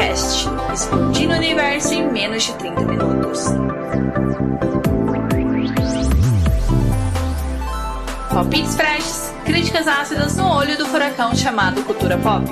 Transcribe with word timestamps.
Cast, 0.00 0.48
explodindo 0.72 1.34
o 1.34 1.36
universo 1.36 1.92
em 1.92 2.10
menos 2.10 2.44
de 2.44 2.54
30 2.54 2.80
minutos. 2.86 3.44
Palpites 8.32 8.74
freshes, 8.76 9.30
críticas 9.44 9.86
ácidas 9.86 10.36
no 10.38 10.48
olho 10.48 10.78
do 10.78 10.86
furacão 10.86 11.36
chamado 11.36 11.84
cultura 11.84 12.16
pop. 12.16 12.46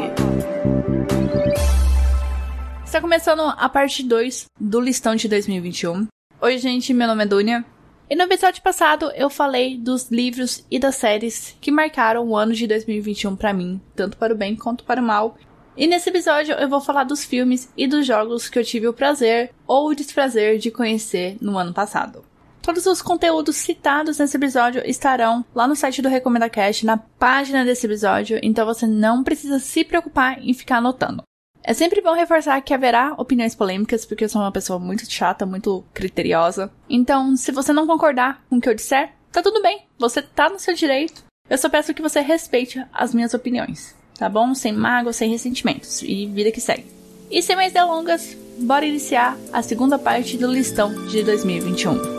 Está 2.84 3.00
começando 3.00 3.40
a 3.40 3.68
parte 3.70 4.02
2 4.02 4.44
do 4.60 4.78
listão 4.78 5.16
de 5.16 5.26
2021. 5.26 6.06
Oi, 6.42 6.58
gente, 6.58 6.92
meu 6.92 7.08
nome 7.08 7.24
é 7.24 7.26
Dunia. 7.26 7.64
E 8.10 8.14
no 8.14 8.24
episódio 8.24 8.62
passado 8.62 9.10
eu 9.14 9.30
falei 9.30 9.78
dos 9.78 10.10
livros 10.10 10.66
e 10.70 10.78
das 10.78 10.96
séries 10.96 11.56
que 11.62 11.70
marcaram 11.70 12.28
o 12.28 12.36
ano 12.36 12.52
de 12.52 12.66
2021 12.66 13.36
para 13.36 13.54
mim, 13.54 13.80
tanto 13.96 14.18
para 14.18 14.34
o 14.34 14.36
bem 14.36 14.54
quanto 14.54 14.84
para 14.84 15.00
o 15.00 15.04
mal. 15.04 15.38
E 15.78 15.86
nesse 15.86 16.10
episódio 16.10 16.56
eu 16.56 16.68
vou 16.68 16.80
falar 16.80 17.04
dos 17.04 17.24
filmes 17.24 17.72
e 17.76 17.86
dos 17.86 18.04
jogos 18.04 18.48
que 18.48 18.58
eu 18.58 18.64
tive 18.64 18.88
o 18.88 18.92
prazer 18.92 19.52
ou 19.64 19.86
o 19.86 19.94
desprazer 19.94 20.58
de 20.58 20.72
conhecer 20.72 21.36
no 21.40 21.56
ano 21.56 21.72
passado. 21.72 22.24
Todos 22.60 22.84
os 22.84 23.00
conteúdos 23.00 23.54
citados 23.54 24.18
nesse 24.18 24.36
episódio 24.36 24.82
estarão 24.84 25.44
lá 25.54 25.68
no 25.68 25.76
site 25.76 26.02
do 26.02 26.08
Recomenda 26.08 26.50
Cast, 26.50 26.84
na 26.84 26.96
página 26.96 27.64
desse 27.64 27.86
episódio, 27.86 28.40
então 28.42 28.66
você 28.66 28.88
não 28.88 29.22
precisa 29.22 29.60
se 29.60 29.84
preocupar 29.84 30.40
em 30.40 30.52
ficar 30.52 30.78
anotando. 30.78 31.22
É 31.62 31.72
sempre 31.72 32.00
bom 32.00 32.12
reforçar 32.12 32.60
que 32.60 32.74
haverá 32.74 33.14
opiniões 33.16 33.54
polêmicas, 33.54 34.04
porque 34.04 34.24
eu 34.24 34.28
sou 34.28 34.42
uma 34.42 34.50
pessoa 34.50 34.80
muito 34.80 35.08
chata, 35.08 35.46
muito 35.46 35.84
criteriosa. 35.94 36.72
Então, 36.90 37.36
se 37.36 37.52
você 37.52 37.72
não 37.72 37.86
concordar 37.86 38.42
com 38.50 38.56
o 38.56 38.60
que 38.60 38.68
eu 38.68 38.74
disser, 38.74 39.12
tá 39.30 39.40
tudo 39.40 39.62
bem, 39.62 39.86
você 39.96 40.20
tá 40.20 40.50
no 40.50 40.58
seu 40.58 40.74
direito. 40.74 41.22
Eu 41.48 41.56
só 41.56 41.68
peço 41.68 41.94
que 41.94 42.02
você 42.02 42.20
respeite 42.20 42.84
as 42.92 43.14
minhas 43.14 43.32
opiniões, 43.32 43.94
tá 44.18 44.28
bom? 44.28 44.54
Sem 44.54 44.72
mágoa, 44.72 45.12
sem 45.12 45.30
ressentimentos. 45.30 46.02
E 46.02 46.26
vida 46.26 46.50
que 46.50 46.60
segue. 46.60 46.84
E 47.30 47.40
sem 47.40 47.56
mais 47.56 47.72
delongas, 47.72 48.36
bora 48.58 48.84
iniciar 48.84 49.38
a 49.52 49.62
segunda 49.62 49.98
parte 49.98 50.36
do 50.36 50.50
listão 50.50 51.06
de 51.06 51.22
2021. 51.22 52.18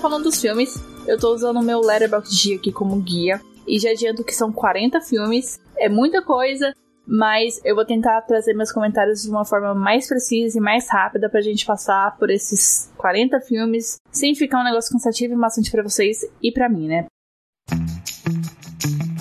falando 0.00 0.24
dos 0.24 0.40
filmes, 0.40 0.82
eu 1.10 1.18
tô 1.18 1.34
usando 1.34 1.58
o 1.58 1.62
meu 1.62 1.80
Letterboxd 1.80 2.54
aqui 2.54 2.70
como 2.70 3.00
guia. 3.00 3.40
E 3.66 3.80
já 3.80 3.90
adianto 3.90 4.22
que 4.22 4.32
são 4.32 4.52
40 4.52 5.00
filmes, 5.00 5.60
é 5.76 5.88
muita 5.88 6.22
coisa, 6.22 6.72
mas 7.04 7.60
eu 7.64 7.74
vou 7.74 7.84
tentar 7.84 8.20
trazer 8.22 8.54
meus 8.54 8.70
comentários 8.70 9.22
de 9.22 9.28
uma 9.28 9.44
forma 9.44 9.74
mais 9.74 10.06
precisa 10.06 10.58
e 10.58 10.60
mais 10.60 10.88
rápida 10.88 11.28
pra 11.28 11.40
gente 11.40 11.66
passar 11.66 12.16
por 12.16 12.30
esses 12.30 12.92
40 12.96 13.40
filmes, 13.40 13.96
sem 14.12 14.36
ficar 14.36 14.60
um 14.60 14.64
negócio 14.64 14.92
cansativo 14.92 15.34
e 15.34 15.36
maçante 15.36 15.70
para 15.70 15.82
vocês 15.82 16.20
e 16.40 16.52
para 16.52 16.68
mim, 16.68 16.86
né? 16.86 17.06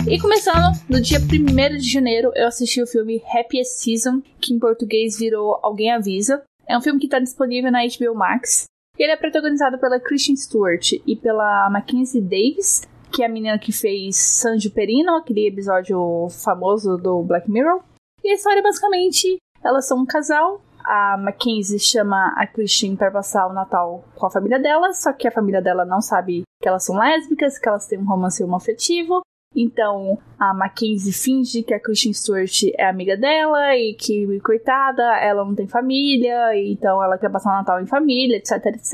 E 0.07 0.19
começando, 0.19 0.79
no 0.87 1.01
dia 1.01 1.19
1 1.19 1.77
de 1.77 1.91
janeiro, 1.91 2.31
eu 2.35 2.47
assisti 2.47 2.81
o 2.81 2.87
filme 2.87 3.21
Happiest 3.33 3.83
Season, 3.83 4.21
que 4.39 4.53
em 4.53 4.59
português 4.59 5.17
virou 5.17 5.59
Alguém 5.63 5.91
Avisa. 5.91 6.43
É 6.67 6.77
um 6.77 6.81
filme 6.81 6.99
que 6.99 7.07
está 7.07 7.19
disponível 7.19 7.71
na 7.71 7.79
HBO 7.81 8.15
Max. 8.15 8.65
Ele 8.99 9.13
é 9.13 9.15
protagonizado 9.15 9.79
pela 9.79 9.97
Kristen 9.97 10.35
Stewart 10.35 10.91
e 11.07 11.15
pela 11.15 11.69
Mackenzie 11.69 12.21
Davis, 12.21 12.81
que 13.09 13.23
é 13.23 13.27
a 13.27 13.29
menina 13.29 13.57
que 13.57 13.71
fez 13.71 14.17
San 14.17 14.57
Perino, 14.75 15.15
aquele 15.15 15.47
episódio 15.47 16.27
famoso 16.43 16.97
do 16.97 17.23
Black 17.23 17.49
Mirror. 17.49 17.81
E 18.21 18.29
a 18.29 18.33
história 18.33 18.61
basicamente, 18.61 19.37
elas 19.63 19.87
são 19.87 19.99
um 19.99 20.05
casal. 20.05 20.61
A 20.83 21.17
Mackenzie 21.17 21.79
chama 21.79 22.33
a 22.35 22.45
Christian 22.45 22.97
para 22.97 23.09
passar 23.09 23.47
o 23.47 23.53
Natal 23.53 24.03
com 24.15 24.25
a 24.25 24.31
família 24.31 24.59
dela, 24.59 24.91
só 24.91 25.13
que 25.13 25.29
a 25.29 25.31
família 25.31 25.61
dela 25.61 25.85
não 25.85 26.01
sabe 26.01 26.43
que 26.61 26.67
elas 26.67 26.83
são 26.83 26.97
lésbicas, 26.97 27.57
que 27.57 27.69
elas 27.69 27.87
têm 27.87 27.99
um 27.99 28.05
romance 28.05 28.43
homoafetivo. 28.43 29.21
Então 29.55 30.17
a 30.39 30.53
Mackenzie 30.53 31.11
finge 31.11 31.63
que 31.63 31.73
a 31.73 31.79
Kristen 31.79 32.13
Stewart 32.13 32.63
é 32.77 32.87
amiga 32.87 33.17
dela 33.17 33.75
e 33.75 33.93
que, 33.93 34.39
coitada, 34.41 35.03
ela 35.19 35.43
não 35.43 35.55
tem 35.55 35.67
família, 35.67 36.55
então 36.55 37.03
ela 37.03 37.17
quer 37.17 37.31
passar 37.31 37.49
o 37.49 37.57
Natal 37.57 37.81
em 37.81 37.87
família, 37.87 38.37
etc, 38.37 38.65
etc. 38.67 38.93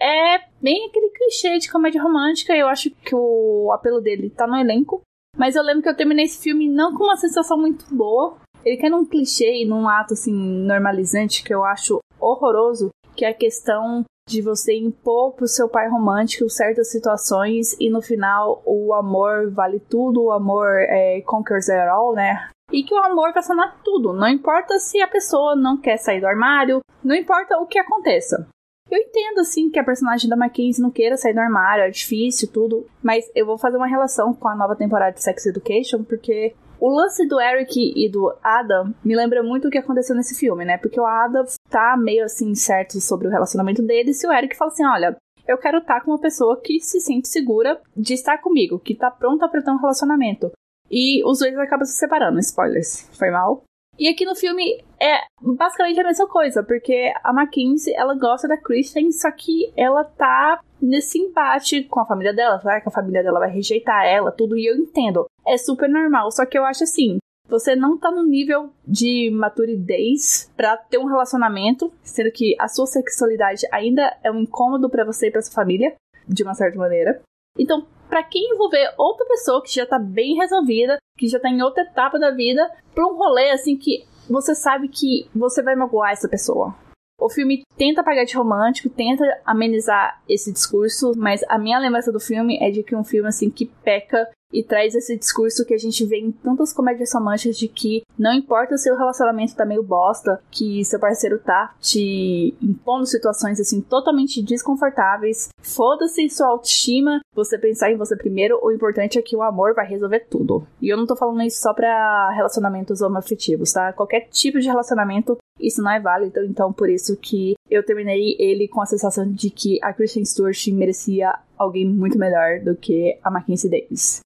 É 0.00 0.38
bem 0.62 0.86
aquele 0.88 1.10
clichê 1.10 1.58
de 1.58 1.70
comédia 1.70 2.02
romântica, 2.02 2.54
eu 2.54 2.68
acho 2.68 2.90
que 2.90 3.14
o 3.14 3.72
apelo 3.72 4.00
dele 4.00 4.30
tá 4.30 4.46
no 4.46 4.56
elenco. 4.56 5.02
Mas 5.36 5.56
eu 5.56 5.62
lembro 5.62 5.82
que 5.82 5.88
eu 5.88 5.96
terminei 5.96 6.24
esse 6.24 6.42
filme 6.42 6.68
não 6.68 6.94
com 6.94 7.04
uma 7.04 7.16
sensação 7.16 7.58
muito 7.58 7.84
boa. 7.94 8.36
Ele 8.64 8.76
quer 8.76 8.90
num 8.90 9.06
clichê 9.06 9.64
num 9.64 9.88
ato 9.88 10.14
assim 10.14 10.32
normalizante 10.32 11.44
que 11.44 11.54
eu 11.54 11.64
acho 11.64 12.00
horroroso, 12.20 12.90
que 13.14 13.24
é 13.24 13.28
a 13.28 13.34
questão 13.34 14.04
de 14.28 14.42
você 14.42 14.76
impor 14.76 15.32
pro 15.32 15.48
seu 15.48 15.68
pai 15.68 15.88
romântico 15.88 16.48
certas 16.50 16.90
situações 16.90 17.74
e 17.80 17.90
no 17.90 18.02
final 18.02 18.62
o 18.64 18.92
amor 18.94 19.50
vale 19.50 19.80
tudo, 19.80 20.24
o 20.24 20.32
amor 20.32 20.68
é, 20.80 21.20
conquers 21.22 21.68
it 21.68 21.88
all, 21.88 22.12
né? 22.14 22.48
E 22.70 22.82
que 22.82 22.94
o 22.94 22.98
amor 22.98 23.32
vai 23.32 23.42
sanar 23.42 23.80
tudo, 23.82 24.12
não 24.12 24.28
importa 24.28 24.78
se 24.78 25.00
a 25.00 25.08
pessoa 25.08 25.56
não 25.56 25.80
quer 25.80 25.96
sair 25.96 26.20
do 26.20 26.26
armário, 26.26 26.80
não 27.02 27.14
importa 27.14 27.56
o 27.58 27.66
que 27.66 27.78
aconteça. 27.78 28.46
Eu 28.90 28.98
entendo, 28.98 29.40
assim, 29.40 29.70
que 29.70 29.78
a 29.78 29.84
personagem 29.84 30.30
da 30.30 30.36
Mackenzie 30.36 30.82
não 30.82 30.90
queira 30.90 31.16
sair 31.16 31.34
do 31.34 31.40
armário, 31.40 31.84
é 31.84 31.90
difícil, 31.90 32.50
tudo, 32.50 32.86
mas 33.02 33.30
eu 33.34 33.44
vou 33.44 33.58
fazer 33.58 33.76
uma 33.76 33.86
relação 33.86 34.32
com 34.32 34.48
a 34.48 34.56
nova 34.56 34.74
temporada 34.74 35.12
de 35.12 35.22
Sex 35.22 35.44
Education, 35.46 36.04
porque 36.04 36.54
o 36.80 36.88
lance 36.88 37.26
do 37.26 37.40
Eric 37.40 37.92
e 37.96 38.10
do 38.10 38.34
Adam 38.42 38.94
me 39.04 39.16
lembra 39.16 39.42
muito 39.42 39.68
o 39.68 39.70
que 39.70 39.78
aconteceu 39.78 40.14
nesse 40.14 40.38
filme, 40.38 40.64
né? 40.64 40.78
Porque 40.78 41.00
o 41.00 41.06
Adam 41.06 41.44
tá 41.68 41.96
meio 41.96 42.24
assim 42.24 42.54
certo 42.54 43.00
sobre 43.00 43.28
o 43.28 43.30
relacionamento 43.30 43.82
deles 43.82 44.22
e 44.22 44.26
o 44.26 44.32
Eric 44.32 44.56
fala 44.56 44.70
assim: 44.70 44.84
olha, 44.84 45.16
eu 45.46 45.58
quero 45.58 45.78
estar 45.78 46.02
com 46.02 46.10
uma 46.10 46.20
pessoa 46.20 46.60
que 46.60 46.80
se 46.80 47.00
sente 47.00 47.28
segura 47.28 47.80
de 47.96 48.14
estar 48.14 48.38
comigo, 48.38 48.78
que 48.78 48.94
tá 48.94 49.10
pronta 49.10 49.48
pra 49.48 49.62
ter 49.62 49.70
um 49.70 49.78
relacionamento. 49.78 50.52
E 50.90 51.22
os 51.24 51.38
dois 51.38 51.56
acabam 51.58 51.84
se 51.84 51.98
separando, 51.98 52.38
spoilers. 52.38 53.08
Foi 53.18 53.30
mal? 53.30 53.62
E 53.98 54.08
aqui 54.08 54.24
no 54.24 54.36
filme 54.36 54.80
é 55.00 55.22
basicamente 55.42 55.98
a 55.98 56.04
mesma 56.04 56.28
coisa, 56.28 56.62
porque 56.62 57.12
a 57.24 57.32
Mackenzie, 57.32 57.92
ela 57.96 58.14
gosta 58.14 58.46
da 58.46 58.56
Kristen, 58.56 59.10
só 59.10 59.28
que 59.32 59.72
ela 59.76 60.04
tá 60.04 60.60
nesse 60.80 61.18
embate 61.18 61.84
com 61.84 62.00
a 62.00 62.06
família 62.06 62.32
dela, 62.32 62.58
claro 62.58 62.82
que 62.82 62.88
a 62.88 62.92
família 62.92 63.22
dela 63.22 63.38
vai 63.38 63.50
rejeitar 63.50 64.04
ela, 64.04 64.32
tudo, 64.32 64.56
e 64.56 64.66
eu 64.66 64.76
entendo. 64.76 65.26
É 65.46 65.56
super 65.56 65.88
normal, 65.88 66.30
só 66.30 66.44
que 66.44 66.58
eu 66.58 66.64
acho 66.64 66.84
assim, 66.84 67.18
você 67.48 67.74
não 67.74 67.96
tá 67.96 68.10
no 68.10 68.22
nível 68.22 68.70
de 68.86 69.30
maturidade 69.30 70.48
para 70.56 70.76
ter 70.76 70.98
um 70.98 71.06
relacionamento, 71.06 71.92
sendo 72.02 72.30
que 72.30 72.54
a 72.58 72.68
sua 72.68 72.86
sexualidade 72.86 73.66
ainda 73.72 74.16
é 74.22 74.30
um 74.30 74.40
incômodo 74.40 74.90
para 74.90 75.04
você 75.04 75.28
e 75.28 75.30
para 75.30 75.42
sua 75.42 75.54
família, 75.54 75.94
de 76.28 76.42
uma 76.42 76.54
certa 76.54 76.78
maneira. 76.78 77.22
Então, 77.58 77.86
para 78.08 78.22
quem 78.22 78.52
envolver 78.52 78.92
outra 78.98 79.26
pessoa 79.26 79.62
que 79.62 79.74
já 79.74 79.86
tá 79.86 79.98
bem 79.98 80.36
resolvida, 80.36 80.98
que 81.16 81.26
já 81.26 81.40
tá 81.40 81.48
em 81.48 81.62
outra 81.62 81.82
etapa 81.82 82.18
da 82.18 82.30
vida, 82.30 82.70
pra 82.94 83.06
um 83.06 83.16
rolê 83.16 83.50
assim 83.50 83.76
que 83.76 84.04
você 84.28 84.54
sabe 84.54 84.88
que 84.88 85.28
você 85.34 85.62
vai 85.62 85.74
magoar 85.74 86.12
essa 86.12 86.28
pessoa. 86.28 86.74
O 87.18 87.28
filme 87.28 87.64
tenta 87.76 88.04
pagar 88.04 88.24
de 88.24 88.36
romântico, 88.36 88.88
tenta 88.88 89.24
amenizar 89.44 90.22
esse 90.28 90.52
discurso, 90.52 91.12
mas 91.16 91.42
a 91.48 91.58
minha 91.58 91.78
lembrança 91.78 92.12
do 92.12 92.20
filme 92.20 92.58
é 92.60 92.70
de 92.70 92.84
que 92.84 92.94
um 92.94 93.02
filme 93.02 93.28
assim 93.28 93.50
que 93.50 93.66
peca 93.66 94.28
e 94.52 94.62
traz 94.62 94.94
esse 94.94 95.16
discurso 95.16 95.64
que 95.64 95.74
a 95.74 95.78
gente 95.78 96.04
vê 96.06 96.18
em 96.18 96.32
tantas 96.32 96.72
comédias 96.72 97.12
românticas 97.12 97.56
de 97.58 97.68
que 97.68 98.02
não 98.18 98.32
importa 98.32 98.76
se 98.76 98.90
o 98.90 98.96
relacionamento 98.96 99.54
tá 99.54 99.64
meio 99.64 99.82
bosta, 99.82 100.40
que 100.50 100.84
seu 100.84 100.98
parceiro 100.98 101.38
tá 101.38 101.74
te 101.80 102.54
impondo 102.62 103.06
situações 103.06 103.60
assim 103.60 103.80
totalmente 103.80 104.42
desconfortáveis, 104.42 105.48
foda-se 105.62 106.28
sua 106.28 106.48
autoestima, 106.48 107.20
você 107.34 107.58
pensar 107.58 107.90
em 107.90 107.96
você 107.96 108.16
primeiro, 108.16 108.58
o 108.62 108.72
importante 108.72 109.18
é 109.18 109.22
que 109.22 109.36
o 109.36 109.42
amor 109.42 109.74
vai 109.74 109.86
resolver 109.86 110.26
tudo. 110.30 110.66
E 110.80 110.88
eu 110.88 110.96
não 110.96 111.06
tô 111.06 111.14
falando 111.14 111.42
isso 111.42 111.60
só 111.60 111.74
pra 111.74 112.30
relacionamentos 112.30 113.00
homoafetivos, 113.00 113.72
tá? 113.72 113.92
Qualquer 113.92 114.28
tipo 114.30 114.58
de 114.58 114.66
relacionamento 114.66 115.36
isso 115.60 115.82
não 115.82 115.90
é 115.90 116.00
válido, 116.00 116.44
então 116.44 116.72
por 116.72 116.88
isso 116.88 117.16
que 117.16 117.54
eu 117.68 117.84
terminei 117.84 118.36
ele 118.38 118.68
com 118.68 118.80
a 118.80 118.86
sensação 118.86 119.30
de 119.30 119.50
que 119.50 119.78
a 119.82 119.92
Kristen 119.92 120.24
Stewart 120.24 120.68
merecia 120.68 121.34
alguém 121.56 121.86
muito 121.86 122.18
melhor 122.18 122.60
do 122.60 122.76
que 122.76 123.18
a 123.22 123.30
Mackenzie 123.30 123.70
Davis. 123.70 124.20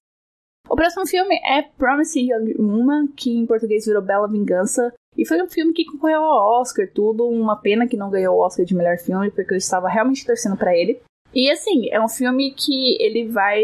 O 0.73 0.75
próximo 0.75 1.05
filme 1.05 1.35
é 1.45 1.61
Promising 1.61 2.31
Young 2.31 2.55
Woman, 2.57 3.07
que 3.15 3.29
em 3.29 3.45
português 3.45 3.85
virou 3.85 4.01
Bela 4.01 4.27
Vingança. 4.27 4.91
E 5.15 5.23
foi 5.23 5.39
um 5.39 5.47
filme 5.47 5.71
que 5.71 5.85
concorreu 5.85 6.23
ao 6.23 6.61
Oscar, 6.61 6.87
tudo. 6.91 7.27
Uma 7.27 7.55
pena 7.55 7.85
que 7.85 7.95
não 7.95 8.09
ganhou 8.09 8.35
o 8.35 8.39
Oscar 8.43 8.65
de 8.65 8.73
melhor 8.73 8.97
filme, 8.97 9.29
porque 9.29 9.53
eu 9.53 9.57
estava 9.59 9.87
realmente 9.87 10.25
torcendo 10.25 10.57
para 10.57 10.75
ele. 10.75 10.99
E 11.31 11.47
assim, 11.51 11.89
é 11.91 12.03
um 12.03 12.09
filme 12.09 12.55
que 12.55 12.97
ele 12.99 13.27
vai 13.27 13.61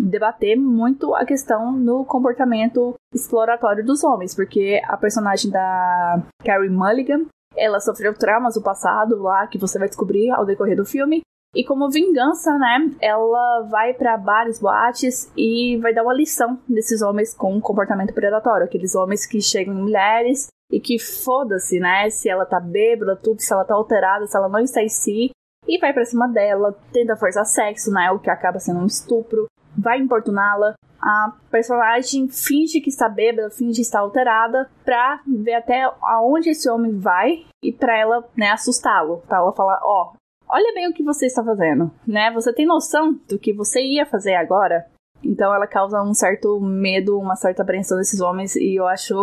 debater 0.00 0.56
muito 0.56 1.14
a 1.14 1.24
questão 1.24 1.80
do 1.80 2.04
comportamento 2.04 2.96
exploratório 3.14 3.86
dos 3.86 4.02
homens, 4.02 4.34
porque 4.34 4.82
a 4.86 4.96
personagem 4.96 5.48
da 5.48 6.24
Carrie 6.44 6.70
Mulligan, 6.70 7.26
ela 7.56 7.78
sofreu 7.78 8.14
traumas 8.14 8.54
do 8.54 8.62
passado 8.62 9.22
lá, 9.22 9.46
que 9.46 9.58
você 9.58 9.78
vai 9.78 9.86
descobrir 9.86 10.28
ao 10.30 10.44
decorrer 10.44 10.76
do 10.76 10.84
filme. 10.84 11.22
E 11.54 11.64
como 11.64 11.90
vingança, 11.90 12.56
né, 12.56 12.90
ela 13.00 13.62
vai 13.68 13.92
para 13.92 14.16
bares, 14.16 14.60
boates 14.60 15.30
e 15.36 15.76
vai 15.78 15.92
dar 15.92 16.04
uma 16.04 16.14
lição 16.14 16.60
desses 16.68 17.02
homens 17.02 17.34
com 17.34 17.60
comportamento 17.60 18.14
predatório, 18.14 18.66
aqueles 18.66 18.94
homens 18.94 19.26
que 19.26 19.40
chegam 19.40 19.74
em 19.74 19.82
mulheres 19.82 20.46
e 20.70 20.78
que 20.78 20.96
foda-se, 20.96 21.80
né, 21.80 22.08
se 22.08 22.28
ela 22.28 22.46
tá 22.46 22.60
bêbada, 22.60 23.16
tudo, 23.16 23.40
se 23.40 23.52
ela 23.52 23.64
tá 23.64 23.74
alterada, 23.74 24.26
se 24.26 24.36
ela 24.36 24.48
não 24.48 24.60
está 24.60 24.80
em 24.80 24.88
si, 24.88 25.30
e 25.66 25.78
vai 25.78 25.92
pra 25.92 26.04
cima 26.04 26.28
dela, 26.28 26.72
tenta 26.92 27.16
forçar 27.16 27.44
sexo, 27.44 27.90
né, 27.90 28.12
o 28.12 28.20
que 28.20 28.30
acaba 28.30 28.60
sendo 28.60 28.78
um 28.78 28.86
estupro, 28.86 29.46
vai 29.76 29.98
importuná-la. 29.98 30.74
A 31.02 31.32
personagem 31.50 32.28
finge 32.28 32.80
que 32.80 32.90
está 32.90 33.08
bêbada, 33.08 33.50
finge 33.50 33.80
estar 33.80 34.00
alterada, 34.00 34.70
pra 34.84 35.20
ver 35.26 35.54
até 35.54 35.90
aonde 36.02 36.50
esse 36.50 36.68
homem 36.68 36.98
vai 36.98 37.46
e 37.62 37.72
pra 37.72 37.98
ela, 37.98 38.28
né, 38.36 38.50
assustá-lo. 38.50 39.22
Pra 39.26 39.38
ela 39.38 39.52
falar: 39.52 39.80
Ó, 39.82 40.12
oh, 40.12 40.19
olha 40.50 40.74
bem 40.74 40.88
o 40.88 40.92
que 40.92 41.02
você 41.02 41.26
está 41.26 41.42
fazendo, 41.44 41.90
né? 42.06 42.30
Você 42.32 42.52
tem 42.52 42.66
noção 42.66 43.18
do 43.28 43.38
que 43.38 43.52
você 43.52 43.80
ia 43.80 44.04
fazer 44.04 44.34
agora? 44.34 44.86
Então 45.22 45.54
ela 45.54 45.66
causa 45.66 46.02
um 46.02 46.14
certo 46.14 46.60
medo, 46.60 47.18
uma 47.18 47.36
certa 47.36 47.62
apreensão 47.62 47.96
desses 47.98 48.20
homens 48.20 48.56
e 48.56 48.74
eu 48.74 48.86
acho 48.86 49.14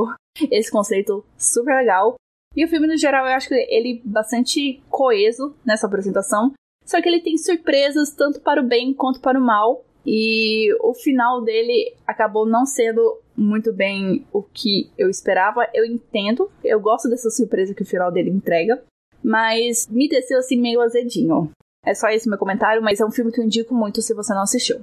esse 0.50 0.71
conceito 0.71 1.25
super 1.38 1.75
legal. 1.75 2.15
E 2.56 2.63
o 2.63 2.68
filme 2.68 2.88
no 2.88 2.97
geral 2.97 3.27
eu 3.27 3.33
acho 3.33 3.50
que 3.50 3.56
ele 3.56 4.01
bastante 4.03 4.81
coeso 4.89 5.56
nessa 5.65 5.85
apresentação, 5.85 6.53
só 6.85 7.01
que 7.01 7.09
ele 7.09 7.21
tem 7.21 7.38
surpresas 7.38 8.12
tanto 8.12 8.39
para 8.39 8.62
o 8.62 8.68
bem 8.68 8.94
quanto 8.94 9.19
para 9.19 9.39
o 9.39 9.44
mal. 9.44 9.83
E 10.09 10.74
o 10.81 10.94
final 10.94 11.41
dele 11.41 11.94
acabou 12.07 12.45
não 12.45 12.65
sendo 12.65 13.19
muito 13.35 13.74
bem 13.74 14.25
o 14.31 14.41
que 14.41 14.89
eu 14.97 15.09
esperava. 15.09 15.68
Eu 15.74 15.83
entendo, 15.83 16.50
eu 16.63 16.79
gosto 16.79 17.09
dessa 17.09 17.29
surpresa 17.29 17.74
que 17.74 17.83
o 17.83 17.85
final 17.85 18.09
dele 18.09 18.29
entrega 18.29 18.81
mas 19.27 19.85
me 19.88 20.07
desceu 20.07 20.39
assim 20.39 20.57
meio 20.57 20.79
azedinho. 20.79 21.51
É 21.85 21.94
só 21.94 22.07
esse 22.07 22.29
meu 22.29 22.38
comentário, 22.38 22.81
mas 22.81 23.01
é 23.01 23.06
um 23.06 23.12
filme 23.12 23.29
que 23.29 23.41
eu 23.41 23.44
indico 23.44 23.75
muito 23.75 24.01
se 24.01 24.13
você 24.13 24.33
não 24.33 24.44
assistiu. 24.44 24.81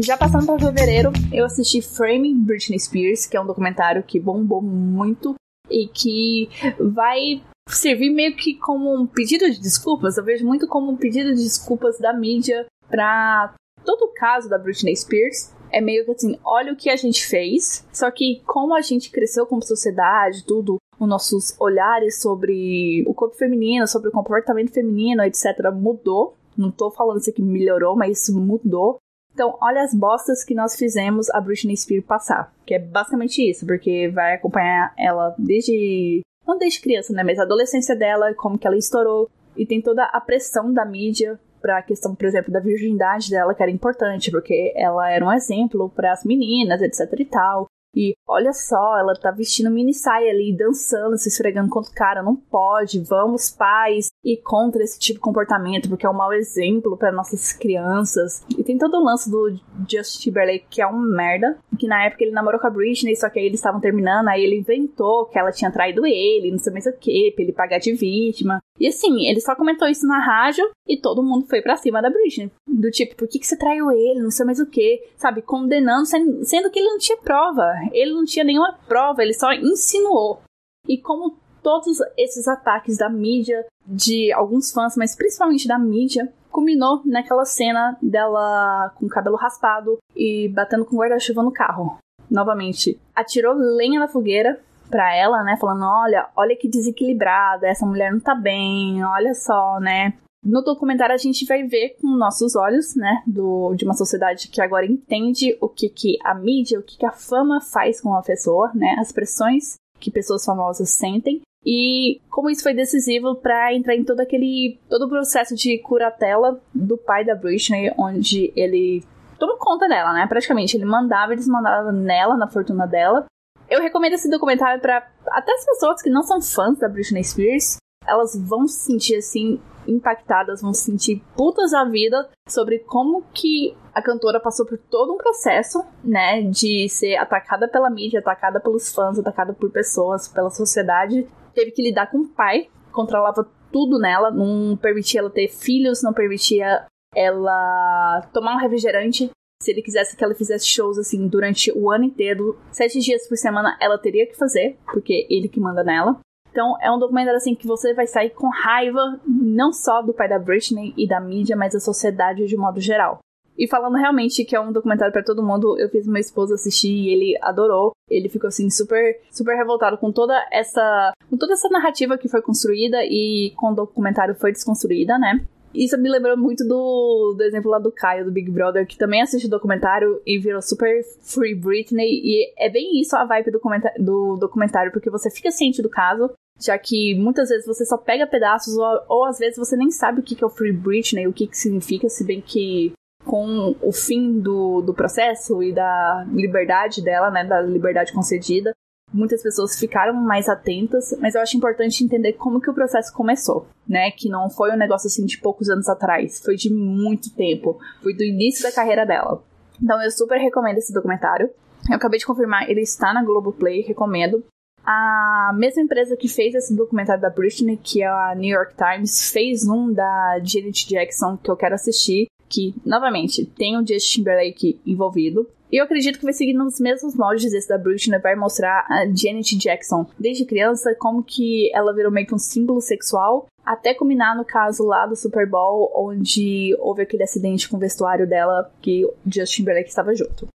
Já 0.00 0.16
passando 0.16 0.46
para 0.46 0.58
fevereiro, 0.58 1.10
eu 1.32 1.44
assisti 1.44 1.82
Framing 1.82 2.44
Britney 2.44 2.78
Spears, 2.78 3.26
que 3.26 3.36
é 3.36 3.40
um 3.40 3.46
documentário 3.46 4.04
que 4.04 4.20
bombou 4.20 4.62
muito 4.62 5.34
e 5.68 5.88
que 5.88 6.48
vai 6.78 7.42
servir 7.68 8.10
meio 8.10 8.36
que 8.36 8.54
como 8.54 8.94
um 8.94 9.06
pedido 9.06 9.50
de 9.50 9.60
desculpas. 9.60 10.16
Eu 10.16 10.24
vejo 10.24 10.46
muito 10.46 10.68
como 10.68 10.92
um 10.92 10.96
pedido 10.96 11.34
de 11.34 11.42
desculpas 11.42 11.98
da 11.98 12.12
mídia 12.12 12.66
para 12.88 13.52
todo 13.84 14.02
o 14.02 14.14
caso 14.14 14.48
da 14.48 14.58
Britney 14.58 14.94
Spears. 14.94 15.55
É 15.70 15.80
meio 15.80 16.04
que 16.04 16.12
assim, 16.12 16.38
olha 16.44 16.72
o 16.72 16.76
que 16.76 16.88
a 16.88 16.96
gente 16.96 17.26
fez, 17.26 17.86
só 17.92 18.10
que 18.10 18.42
como 18.46 18.74
a 18.74 18.80
gente 18.80 19.10
cresceu 19.10 19.46
como 19.46 19.62
sociedade, 19.62 20.44
tudo, 20.44 20.78
os 20.98 21.08
nossos 21.08 21.54
olhares 21.60 22.20
sobre 22.20 23.04
o 23.06 23.14
corpo 23.14 23.36
feminino, 23.36 23.86
sobre 23.86 24.08
o 24.08 24.12
comportamento 24.12 24.72
feminino, 24.72 25.22
etc., 25.22 25.70
mudou. 25.74 26.34
Não 26.56 26.70
tô 26.70 26.90
falando 26.90 27.20
isso 27.20 27.30
aqui 27.30 27.42
melhorou, 27.42 27.94
mas 27.94 28.22
isso 28.22 28.38
mudou. 28.38 28.98
Então, 29.34 29.54
olha 29.60 29.82
as 29.82 29.92
bostas 29.92 30.42
que 30.42 30.54
nós 30.54 30.76
fizemos 30.76 31.28
a 31.28 31.38
Britney 31.42 31.76
Spears 31.76 32.06
passar. 32.06 32.54
Que 32.64 32.74
é 32.74 32.78
basicamente 32.78 33.42
isso, 33.42 33.66
porque 33.66 34.08
vai 34.08 34.34
acompanhar 34.34 34.94
ela 34.96 35.34
desde. 35.38 36.22
Não 36.46 36.56
desde 36.56 36.80
criança, 36.80 37.12
né? 37.12 37.22
Mas 37.22 37.38
a 37.38 37.42
adolescência 37.42 37.94
dela, 37.94 38.32
como 38.32 38.56
que 38.56 38.66
ela 38.66 38.78
estourou. 38.78 39.28
E 39.54 39.66
tem 39.66 39.82
toda 39.82 40.04
a 40.04 40.20
pressão 40.22 40.72
da 40.72 40.86
mídia 40.86 41.38
para 41.66 41.78
a 41.78 41.82
questão, 41.82 42.14
por 42.14 42.24
exemplo, 42.24 42.52
da 42.52 42.60
virgindade 42.60 43.28
dela, 43.28 43.52
que 43.52 43.60
era 43.60 43.72
importante, 43.72 44.30
porque 44.30 44.72
ela 44.76 45.10
era 45.10 45.26
um 45.26 45.32
exemplo 45.32 45.90
para 45.90 46.12
as 46.12 46.24
meninas, 46.24 46.80
etc 46.80 47.12
e 47.18 47.24
tal. 47.24 47.66
E 47.96 48.14
olha 48.28 48.52
só, 48.52 48.98
ela 48.98 49.14
tá 49.14 49.30
vestindo 49.30 49.70
mini 49.70 49.94
saia 49.94 50.30
ali, 50.30 50.54
dançando, 50.54 51.16
se 51.16 51.30
esfregando 51.30 51.70
contra 51.70 51.90
o 51.90 51.94
cara. 51.94 52.22
Não 52.22 52.36
pode. 52.36 53.00
Vamos, 53.00 53.50
pais, 53.50 54.10
e 54.22 54.36
contra 54.36 54.82
esse 54.82 54.98
tipo 54.98 55.18
de 55.18 55.22
comportamento, 55.22 55.88
porque 55.88 56.04
é 56.04 56.10
um 56.10 56.12
mau 56.12 56.32
exemplo 56.32 56.96
para 56.98 57.10
nossas 57.10 57.54
crianças. 57.54 58.44
E 58.58 58.62
tem 58.62 58.76
todo 58.76 58.98
o 58.98 59.04
lance 59.04 59.30
do 59.30 59.58
Justin 59.90 60.24
Timberlake, 60.24 60.66
que 60.68 60.82
é 60.82 60.86
um 60.86 60.98
merda. 60.98 61.56
Que 61.78 61.86
na 61.86 62.04
época 62.04 62.22
ele 62.22 62.32
namorou 62.32 62.60
com 62.60 62.66
a 62.66 62.70
Britney, 62.70 63.16
só 63.16 63.30
que 63.30 63.38
aí 63.38 63.46
eles 63.46 63.60
estavam 63.60 63.80
terminando, 63.80 64.28
aí 64.28 64.44
ele 64.44 64.58
inventou 64.58 65.24
que 65.26 65.38
ela 65.38 65.50
tinha 65.50 65.70
traído 65.70 66.04
ele, 66.06 66.50
não 66.50 66.58
sei 66.58 66.72
mais 66.72 66.86
o 66.86 66.92
que, 66.92 67.32
pra 67.34 67.44
ele 67.44 67.52
pagar 67.52 67.78
de 67.78 67.94
vítima. 67.94 68.60
E 68.78 68.86
assim, 68.86 69.26
ele 69.26 69.40
só 69.40 69.54
comentou 69.54 69.88
isso 69.88 70.06
na 70.06 70.18
rádio 70.18 70.68
e 70.86 70.98
todo 70.98 71.22
mundo 71.22 71.46
foi 71.46 71.62
para 71.62 71.76
cima 71.76 72.02
da 72.02 72.10
Britney. 72.10 72.50
Do 72.68 72.90
tipo, 72.90 73.16
por 73.16 73.26
que, 73.26 73.38
que 73.38 73.46
você 73.46 73.56
traiu 73.56 73.90
ele? 73.90 74.20
Não 74.20 74.30
sei 74.30 74.44
mais 74.44 74.60
o 74.60 74.66
que. 74.66 75.02
Sabe? 75.16 75.40
Condenando, 75.40 76.06
sendo 76.06 76.70
que 76.70 76.78
ele 76.78 76.90
não 76.90 76.98
tinha 76.98 77.16
prova. 77.16 77.72
Ele 77.92 78.12
não 78.12 78.24
tinha 78.24 78.44
nenhuma 78.44 78.78
prova, 78.86 79.22
ele 79.22 79.34
só 79.34 79.52
insinuou. 79.52 80.40
E 80.88 80.98
como 80.98 81.36
todos 81.62 81.98
esses 82.16 82.46
ataques 82.46 82.96
da 82.96 83.08
mídia, 83.08 83.66
de 83.84 84.32
alguns 84.32 84.70
fãs, 84.72 84.96
mas 84.96 85.16
principalmente 85.16 85.66
da 85.66 85.78
mídia, 85.78 86.32
culminou 86.50 87.02
naquela 87.04 87.44
cena 87.44 87.96
dela 88.00 88.92
com 88.96 89.06
o 89.06 89.08
cabelo 89.08 89.36
raspado 89.36 89.98
e 90.14 90.48
batendo 90.48 90.84
com 90.84 90.96
guarda-chuva 90.96 91.42
no 91.42 91.52
carro. 91.52 91.98
Novamente, 92.30 92.98
atirou 93.14 93.54
lenha 93.54 94.00
na 94.00 94.08
fogueira 94.08 94.60
pra 94.90 95.14
ela, 95.14 95.42
né? 95.42 95.56
Falando: 95.60 95.84
olha, 95.84 96.28
olha 96.36 96.56
que 96.56 96.68
desequilibrada, 96.68 97.66
essa 97.66 97.84
mulher 97.84 98.12
não 98.12 98.20
tá 98.20 98.34
bem, 98.34 99.04
olha 99.04 99.34
só, 99.34 99.78
né? 99.80 100.14
No 100.46 100.62
documentário 100.62 101.12
a 101.12 101.18
gente 101.18 101.44
vai 101.44 101.64
ver 101.64 101.96
com 102.00 102.06
nossos 102.06 102.54
olhos, 102.54 102.94
né, 102.94 103.20
do, 103.26 103.74
de 103.74 103.84
uma 103.84 103.94
sociedade 103.94 104.46
que 104.46 104.60
agora 104.60 104.86
entende 104.86 105.58
o 105.60 105.68
que, 105.68 105.88
que 105.88 106.16
a 106.22 106.36
mídia, 106.36 106.78
o 106.78 106.84
que, 106.84 106.96
que 106.96 107.04
a 107.04 107.10
fama 107.10 107.60
faz 107.60 108.00
com 108.00 108.14
a 108.14 108.22
pessoa, 108.22 108.70
né, 108.72 108.94
as 109.00 109.10
pressões 109.10 109.74
que 109.98 110.08
pessoas 110.08 110.44
famosas 110.44 110.90
sentem 110.90 111.42
e 111.64 112.20
como 112.30 112.48
isso 112.48 112.62
foi 112.62 112.74
decisivo 112.74 113.34
para 113.34 113.74
entrar 113.74 113.96
em 113.96 114.04
todo 114.04 114.20
aquele 114.20 114.78
todo 114.88 115.06
o 115.06 115.08
processo 115.08 115.56
de 115.56 115.78
curatela 115.78 116.62
do 116.72 116.96
pai 116.96 117.24
da 117.24 117.34
Britney, 117.34 117.92
onde 117.98 118.52
ele 118.54 119.02
tomou 119.40 119.56
conta 119.56 119.88
dela, 119.88 120.12
né? 120.12 120.28
Praticamente 120.28 120.76
ele 120.76 120.84
mandava 120.84 121.32
e 121.32 121.36
desmandava 121.36 121.90
nela, 121.90 122.36
na 122.36 122.46
fortuna 122.46 122.86
dela. 122.86 123.26
Eu 123.68 123.82
recomendo 123.82 124.12
esse 124.12 124.30
documentário 124.30 124.80
para 124.80 125.08
até 125.26 125.52
as 125.52 125.66
pessoas 125.66 126.00
que 126.00 126.08
não 126.08 126.22
são 126.22 126.40
fãs 126.40 126.78
da 126.78 126.88
Britney 126.88 127.24
Spears, 127.24 127.78
elas 128.08 128.36
vão 128.36 128.66
se 128.66 128.84
sentir 128.84 129.16
assim 129.16 129.60
impactadas, 129.86 130.60
vão 130.60 130.74
se 130.74 130.84
sentir 130.84 131.22
putas 131.36 131.70
da 131.70 131.84
vida 131.84 132.28
sobre 132.48 132.80
como 132.80 133.22
que 133.32 133.76
a 133.94 134.02
cantora 134.02 134.40
passou 134.40 134.66
por 134.66 134.78
todo 134.78 135.14
um 135.14 135.16
processo, 135.16 135.84
né, 136.02 136.42
de 136.42 136.88
ser 136.88 137.16
atacada 137.16 137.68
pela 137.68 137.88
mídia, 137.88 138.20
atacada 138.20 138.60
pelos 138.60 138.92
fãs, 138.92 139.18
atacada 139.18 139.52
por 139.52 139.70
pessoas, 139.70 140.28
pela 140.28 140.50
sociedade, 140.50 141.26
teve 141.54 141.70
que 141.70 141.82
lidar 141.82 142.10
com 142.10 142.18
o 142.18 142.28
pai, 142.28 142.68
controlava 142.92 143.48
tudo 143.72 143.98
nela, 143.98 144.30
não 144.30 144.76
permitia 144.76 145.20
ela 145.20 145.30
ter 145.30 145.48
filhos, 145.48 146.02
não 146.02 146.12
permitia 146.12 146.86
ela 147.14 148.28
tomar 148.32 148.54
um 148.54 148.58
refrigerante. 148.58 149.30
Se 149.62 149.70
ele 149.70 149.82
quisesse 149.82 150.16
que 150.16 150.22
ela 150.22 150.34
fizesse 150.34 150.66
shows 150.66 150.98
assim 150.98 151.26
durante 151.28 151.72
o 151.72 151.90
ano 151.90 152.04
inteiro, 152.04 152.58
sete 152.70 152.98
dias 153.00 153.26
por 153.26 153.36
semana, 153.36 153.76
ela 153.80 153.98
teria 153.98 154.26
que 154.26 154.36
fazer, 154.36 154.78
porque 154.92 155.26
ele 155.30 155.48
que 155.48 155.58
manda 155.58 155.82
nela. 155.82 156.18
Então 156.56 156.74
é 156.80 156.90
um 156.90 156.98
documentário 156.98 157.36
assim 157.36 157.54
que 157.54 157.66
você 157.66 157.92
vai 157.92 158.06
sair 158.06 158.30
com 158.30 158.48
raiva 158.48 159.20
não 159.26 159.74
só 159.74 160.00
do 160.00 160.14
pai 160.14 160.26
da 160.26 160.38
Britney 160.38 160.94
e 160.96 161.06
da 161.06 161.20
mídia, 161.20 161.54
mas 161.54 161.74
da 161.74 161.80
sociedade 161.80 162.46
de 162.46 162.56
modo 162.56 162.80
geral. 162.80 163.18
E 163.58 163.68
falando 163.68 163.96
realmente 163.96 164.42
que 164.42 164.56
é 164.56 164.60
um 164.60 164.72
documentário 164.72 165.12
para 165.12 165.22
todo 165.22 165.42
mundo, 165.42 165.78
eu 165.78 165.90
fiz 165.90 166.06
meu 166.06 166.18
esposo 166.18 166.54
assistir 166.54 166.88
e 166.88 167.08
ele 167.10 167.38
adorou. 167.42 167.92
Ele 168.08 168.30
ficou 168.30 168.48
assim 168.48 168.70
super 168.70 169.20
super 169.30 169.54
revoltado 169.54 169.98
com 169.98 170.10
toda 170.10 170.34
essa 170.50 171.12
com 171.28 171.36
toda 171.36 171.52
essa 171.52 171.68
narrativa 171.68 172.16
que 172.16 172.26
foi 172.26 172.40
construída 172.40 173.04
e 173.04 173.52
com 173.54 173.72
o 173.72 173.74
documentário 173.74 174.34
foi 174.34 174.50
desconstruída, 174.50 175.18
né? 175.18 175.46
Isso 175.74 175.98
me 175.98 176.08
lembrou 176.08 176.38
muito 176.38 176.66
do, 176.66 177.34
do 177.36 177.42
exemplo 177.42 177.70
lá 177.70 177.78
do 177.78 177.92
Caio, 177.92 178.24
do 178.24 178.32
Big 178.32 178.50
Brother, 178.50 178.86
que 178.86 178.96
também 178.96 179.20
assistiu 179.20 179.48
o 179.48 179.50
documentário 179.50 180.22
e 180.24 180.38
virou 180.38 180.62
super 180.62 181.02
Free 181.20 181.54
Britney. 181.54 182.22
E 182.24 182.54
é 182.56 182.70
bem 182.70 182.98
isso 182.98 183.14
a 183.14 183.26
vibe 183.26 183.50
do, 183.50 183.60
do 183.98 184.36
documentário, 184.36 184.90
porque 184.90 185.10
você 185.10 185.30
fica 185.30 185.50
ciente 185.50 185.82
do 185.82 185.90
caso, 185.90 186.30
já 186.60 186.78
que 186.78 187.14
muitas 187.14 187.48
vezes 187.48 187.66
você 187.66 187.84
só 187.84 187.96
pega 187.96 188.26
pedaços, 188.26 188.76
ou, 188.76 189.00
ou 189.08 189.24
às 189.24 189.38
vezes 189.38 189.56
você 189.56 189.76
nem 189.76 189.90
sabe 189.90 190.20
o 190.20 190.22
que, 190.22 190.34
que 190.34 190.44
é 190.44 190.46
o 190.46 190.50
Free 190.50 190.72
Britney, 190.72 191.26
o 191.26 191.32
que, 191.32 191.46
que 191.46 191.56
significa, 191.56 192.08
se 192.08 192.24
bem 192.24 192.40
que 192.40 192.92
com 193.24 193.74
o 193.82 193.92
fim 193.92 194.38
do, 194.40 194.80
do 194.80 194.94
processo 194.94 195.62
e 195.62 195.72
da 195.72 196.24
liberdade 196.32 197.02
dela, 197.02 197.30
né, 197.30 197.44
da 197.44 197.60
liberdade 197.60 198.12
concedida, 198.12 198.72
muitas 199.12 199.42
pessoas 199.42 199.78
ficaram 199.78 200.14
mais 200.14 200.48
atentas, 200.48 201.16
mas 201.20 201.34
eu 201.34 201.40
acho 201.40 201.56
importante 201.56 202.04
entender 202.04 202.34
como 202.34 202.60
que 202.60 202.70
o 202.70 202.74
processo 202.74 203.12
começou, 203.12 203.66
né, 203.88 204.10
que 204.12 204.28
não 204.28 204.48
foi 204.48 204.72
um 204.72 204.76
negócio 204.76 205.08
assim 205.08 205.26
de 205.26 205.38
poucos 205.38 205.68
anos 205.68 205.88
atrás, 205.88 206.40
foi 206.40 206.54
de 206.54 206.72
muito 206.72 207.34
tempo, 207.34 207.78
foi 208.02 208.14
do 208.14 208.22
início 208.22 208.62
da 208.62 208.72
carreira 208.72 209.04
dela. 209.04 209.42
Então 209.82 210.00
eu 210.02 210.10
super 210.10 210.38
recomendo 210.38 210.78
esse 210.78 210.92
documentário. 210.92 211.50
Eu 211.90 211.96
acabei 211.96 212.18
de 212.18 212.26
confirmar, 212.26 212.68
ele 212.68 212.80
está 212.80 213.12
na 213.12 213.22
Globoplay, 213.22 213.82
recomendo. 213.82 214.42
A 214.86 215.52
mesma 215.56 215.82
empresa 215.82 216.16
que 216.16 216.28
fez 216.28 216.54
esse 216.54 216.72
documentário 216.72 217.20
da 217.20 217.28
Britney, 217.28 217.76
que 217.76 218.02
é 218.02 218.06
a 218.06 218.34
New 218.36 218.54
York 218.54 218.74
Times, 218.76 219.32
fez 219.32 219.66
um 219.66 219.92
da 219.92 220.38
Janet 220.44 220.88
Jackson 220.88 221.36
que 221.36 221.50
eu 221.50 221.56
quero 221.56 221.74
assistir, 221.74 222.28
que, 222.48 222.72
novamente, 222.84 223.44
tem 223.44 223.76
o 223.76 223.80
Justin 223.80 224.20
Timberlake 224.20 224.80
envolvido. 224.86 225.48
E 225.72 225.78
eu 225.80 225.84
acredito 225.84 226.20
que 226.20 226.24
vai 226.24 226.32
seguir 226.32 226.54
nos 226.54 226.78
mesmos 226.78 227.16
moldes 227.16 227.50
desse 227.50 227.68
da 227.68 227.76
Britney, 227.76 228.20
vai 228.20 228.36
mostrar 228.36 228.86
a 228.88 229.04
Janet 229.06 229.58
Jackson 229.58 230.06
desde 230.16 230.44
criança, 230.44 230.94
como 230.96 231.24
que 231.24 231.68
ela 231.74 231.92
virou 231.92 232.12
meio 232.12 232.28
que 232.28 232.34
um 232.34 232.38
símbolo 232.38 232.80
sexual, 232.80 233.46
até 233.64 233.92
culminar 233.92 234.36
no 234.36 234.44
caso 234.44 234.84
lá 234.84 235.04
do 235.06 235.16
Super 235.16 235.50
Bowl, 235.50 235.90
onde 235.96 236.76
houve 236.78 237.02
aquele 237.02 237.24
acidente 237.24 237.68
com 237.68 237.76
o 237.76 237.80
vestuário 237.80 238.28
dela 238.28 238.70
que 238.80 239.04
Justin 239.26 239.62
Timberlake 239.62 239.88
estava 239.88 240.14
junto. 240.14 240.46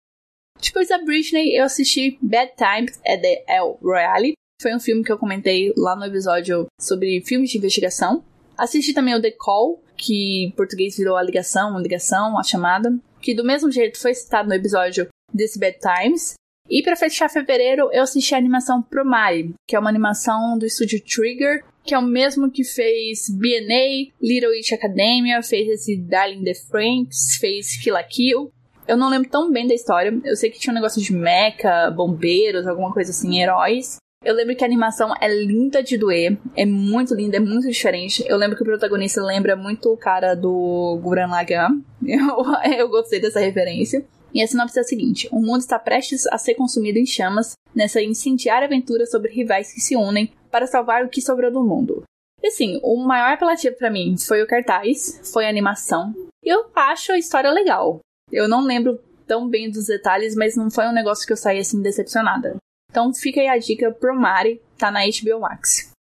Depois 0.63 0.89
da 0.89 0.99
Britney, 0.99 1.57
eu 1.57 1.65
assisti 1.65 2.19
Bad 2.21 2.53
Times 2.57 2.99
at 3.07 3.21
the 3.21 3.45
El 3.49 3.79
Royale. 3.83 4.35
Foi 4.61 4.75
um 4.75 4.81
filme 4.81 5.03
que 5.03 5.11
eu 5.11 5.19
comentei 5.19 5.73
lá 5.77 5.97
no 5.97 6.05
episódio 6.05 6.67
sobre 6.81 7.23
filmes 7.23 7.51
de 7.51 7.59
investigação. 7.59 8.23
Assisti 8.59 8.93
também 8.93 9.15
o 9.15 9.23
The 9.23 9.31
Call, 9.31 9.83
que 9.97 10.45
em 10.45 10.51
português 10.51 10.97
virou 10.97 11.17
a 11.17 11.23
ligação, 11.23 11.77
a 11.77 11.81
ligação, 11.81 12.39
a 12.39 12.43
chamada, 12.43 12.95
que 13.23 13.35
do 13.35 13.45
mesmo 13.45 13.71
jeito 13.71 13.99
foi 13.99 14.13
citado 14.13 14.49
no 14.49 14.55
episódio 14.55 15.09
desse 15.33 15.59
Bad 15.59 15.79
Times. 15.79 16.35
E 16.69 16.83
para 16.83 16.95
fechar 16.95 17.29
fevereiro, 17.29 17.91
eu 17.93 18.03
assisti 18.03 18.35
a 18.35 18.39
animação 18.39 18.83
Promare, 18.83 19.55
que 19.67 19.75
é 19.75 19.79
uma 19.79 19.91
animação 19.91 20.59
do 20.59 20.67
estúdio 20.67 21.03
Trigger, 21.03 21.65
que 21.83 21.95
é 21.95 21.99
o 21.99 22.03
mesmo 22.03 22.51
que 22.51 22.63
fez 22.63 23.29
B&A, 23.29 24.13
Little 24.23 24.51
Witch 24.51 24.73
Academia, 24.73 25.43
fez 25.43 25.69
esse 25.69 25.97
Darling 25.97 26.45
the 26.45 26.55
Franks, 26.55 27.37
fez 27.41 27.77
Kill 27.83 27.95
la 27.95 28.05
Kill. 28.05 28.53
Eu 28.91 28.97
não 28.97 29.09
lembro 29.09 29.31
tão 29.31 29.53
bem 29.53 29.69
da 29.69 29.75
história. 29.75 30.13
Eu 30.25 30.35
sei 30.35 30.51
que 30.51 30.59
tinha 30.59 30.73
um 30.73 30.75
negócio 30.75 31.01
de 31.01 31.13
mecha, 31.13 31.89
bombeiros, 31.93 32.67
alguma 32.67 32.93
coisa 32.93 33.13
assim, 33.13 33.41
heróis. 33.41 33.99
Eu 34.25 34.35
lembro 34.35 34.57
que 34.57 34.65
a 34.65 34.67
animação 34.67 35.15
é 35.21 35.33
linda 35.33 35.81
de 35.81 35.97
doer, 35.97 36.37
é 36.57 36.67
muito 36.67 37.15
linda, 37.15 37.37
é 37.37 37.41
muito 37.41 37.69
diferente. 37.69 38.25
Eu 38.27 38.37
lembro 38.37 38.57
que 38.57 38.63
o 38.65 38.67
protagonista 38.67 39.23
lembra 39.23 39.55
muito 39.55 39.93
o 39.93 39.97
cara 39.97 40.35
do 40.35 40.99
Gurren 41.01 41.29
Lagann. 41.29 41.81
Eu, 42.05 42.79
eu 42.79 42.89
gostei 42.89 43.21
dessa 43.21 43.39
referência. 43.39 44.05
E 44.35 44.43
a 44.43 44.47
sinopse 44.47 44.77
é 44.79 44.81
a 44.81 44.85
seguinte: 44.85 45.29
o 45.31 45.41
mundo 45.41 45.61
está 45.61 45.79
prestes 45.79 46.27
a 46.27 46.37
ser 46.37 46.55
consumido 46.55 46.99
em 46.99 47.07
chamas 47.07 47.53
nessa 47.73 48.03
incendiária 48.03 48.67
aventura 48.67 49.07
sobre 49.07 49.33
rivais 49.33 49.73
que 49.73 49.81
se 49.81 49.95
unem 49.95 50.33
para 50.51 50.67
salvar 50.67 51.05
o 51.05 51.09
que 51.09 51.23
sobrou 51.23 51.53
do 51.53 51.63
mundo. 51.63 52.03
E 52.43 52.49
assim, 52.49 52.81
o 52.83 52.97
maior 52.97 53.35
apelativo 53.35 53.77
para 53.77 53.91
mim 53.91 54.17
foi 54.19 54.43
o 54.43 54.47
cartaz, 54.49 55.21
foi 55.33 55.47
a 55.47 55.49
animação. 55.49 56.13
E 56.43 56.53
eu 56.53 56.65
acho 56.75 57.13
a 57.13 57.19
história 57.19 57.51
legal. 57.53 58.01
Eu 58.33 58.49
não 58.49 58.65
lembro 58.65 59.01
tão 59.27 59.49
bem 59.49 59.71
dos 59.71 59.87
detalhes, 59.87 60.35
mas 60.35 60.57
não 60.57 60.71
foi 60.71 60.87
um 60.87 60.93
negócio 60.93 61.27
que 61.27 61.33
eu 61.33 61.37
saí 61.37 61.59
assim 61.59 61.83
decepcionada. 61.83 62.57
Então 62.91 63.13
fica 63.13 63.41
aí 63.41 63.49
a 63.49 63.59
dica 63.59 63.91
pro 63.93 64.15
Mari, 64.15 64.61
tá 64.79 64.91
na 64.91 65.01
HBO 65.01 65.41
Max. 65.41 65.93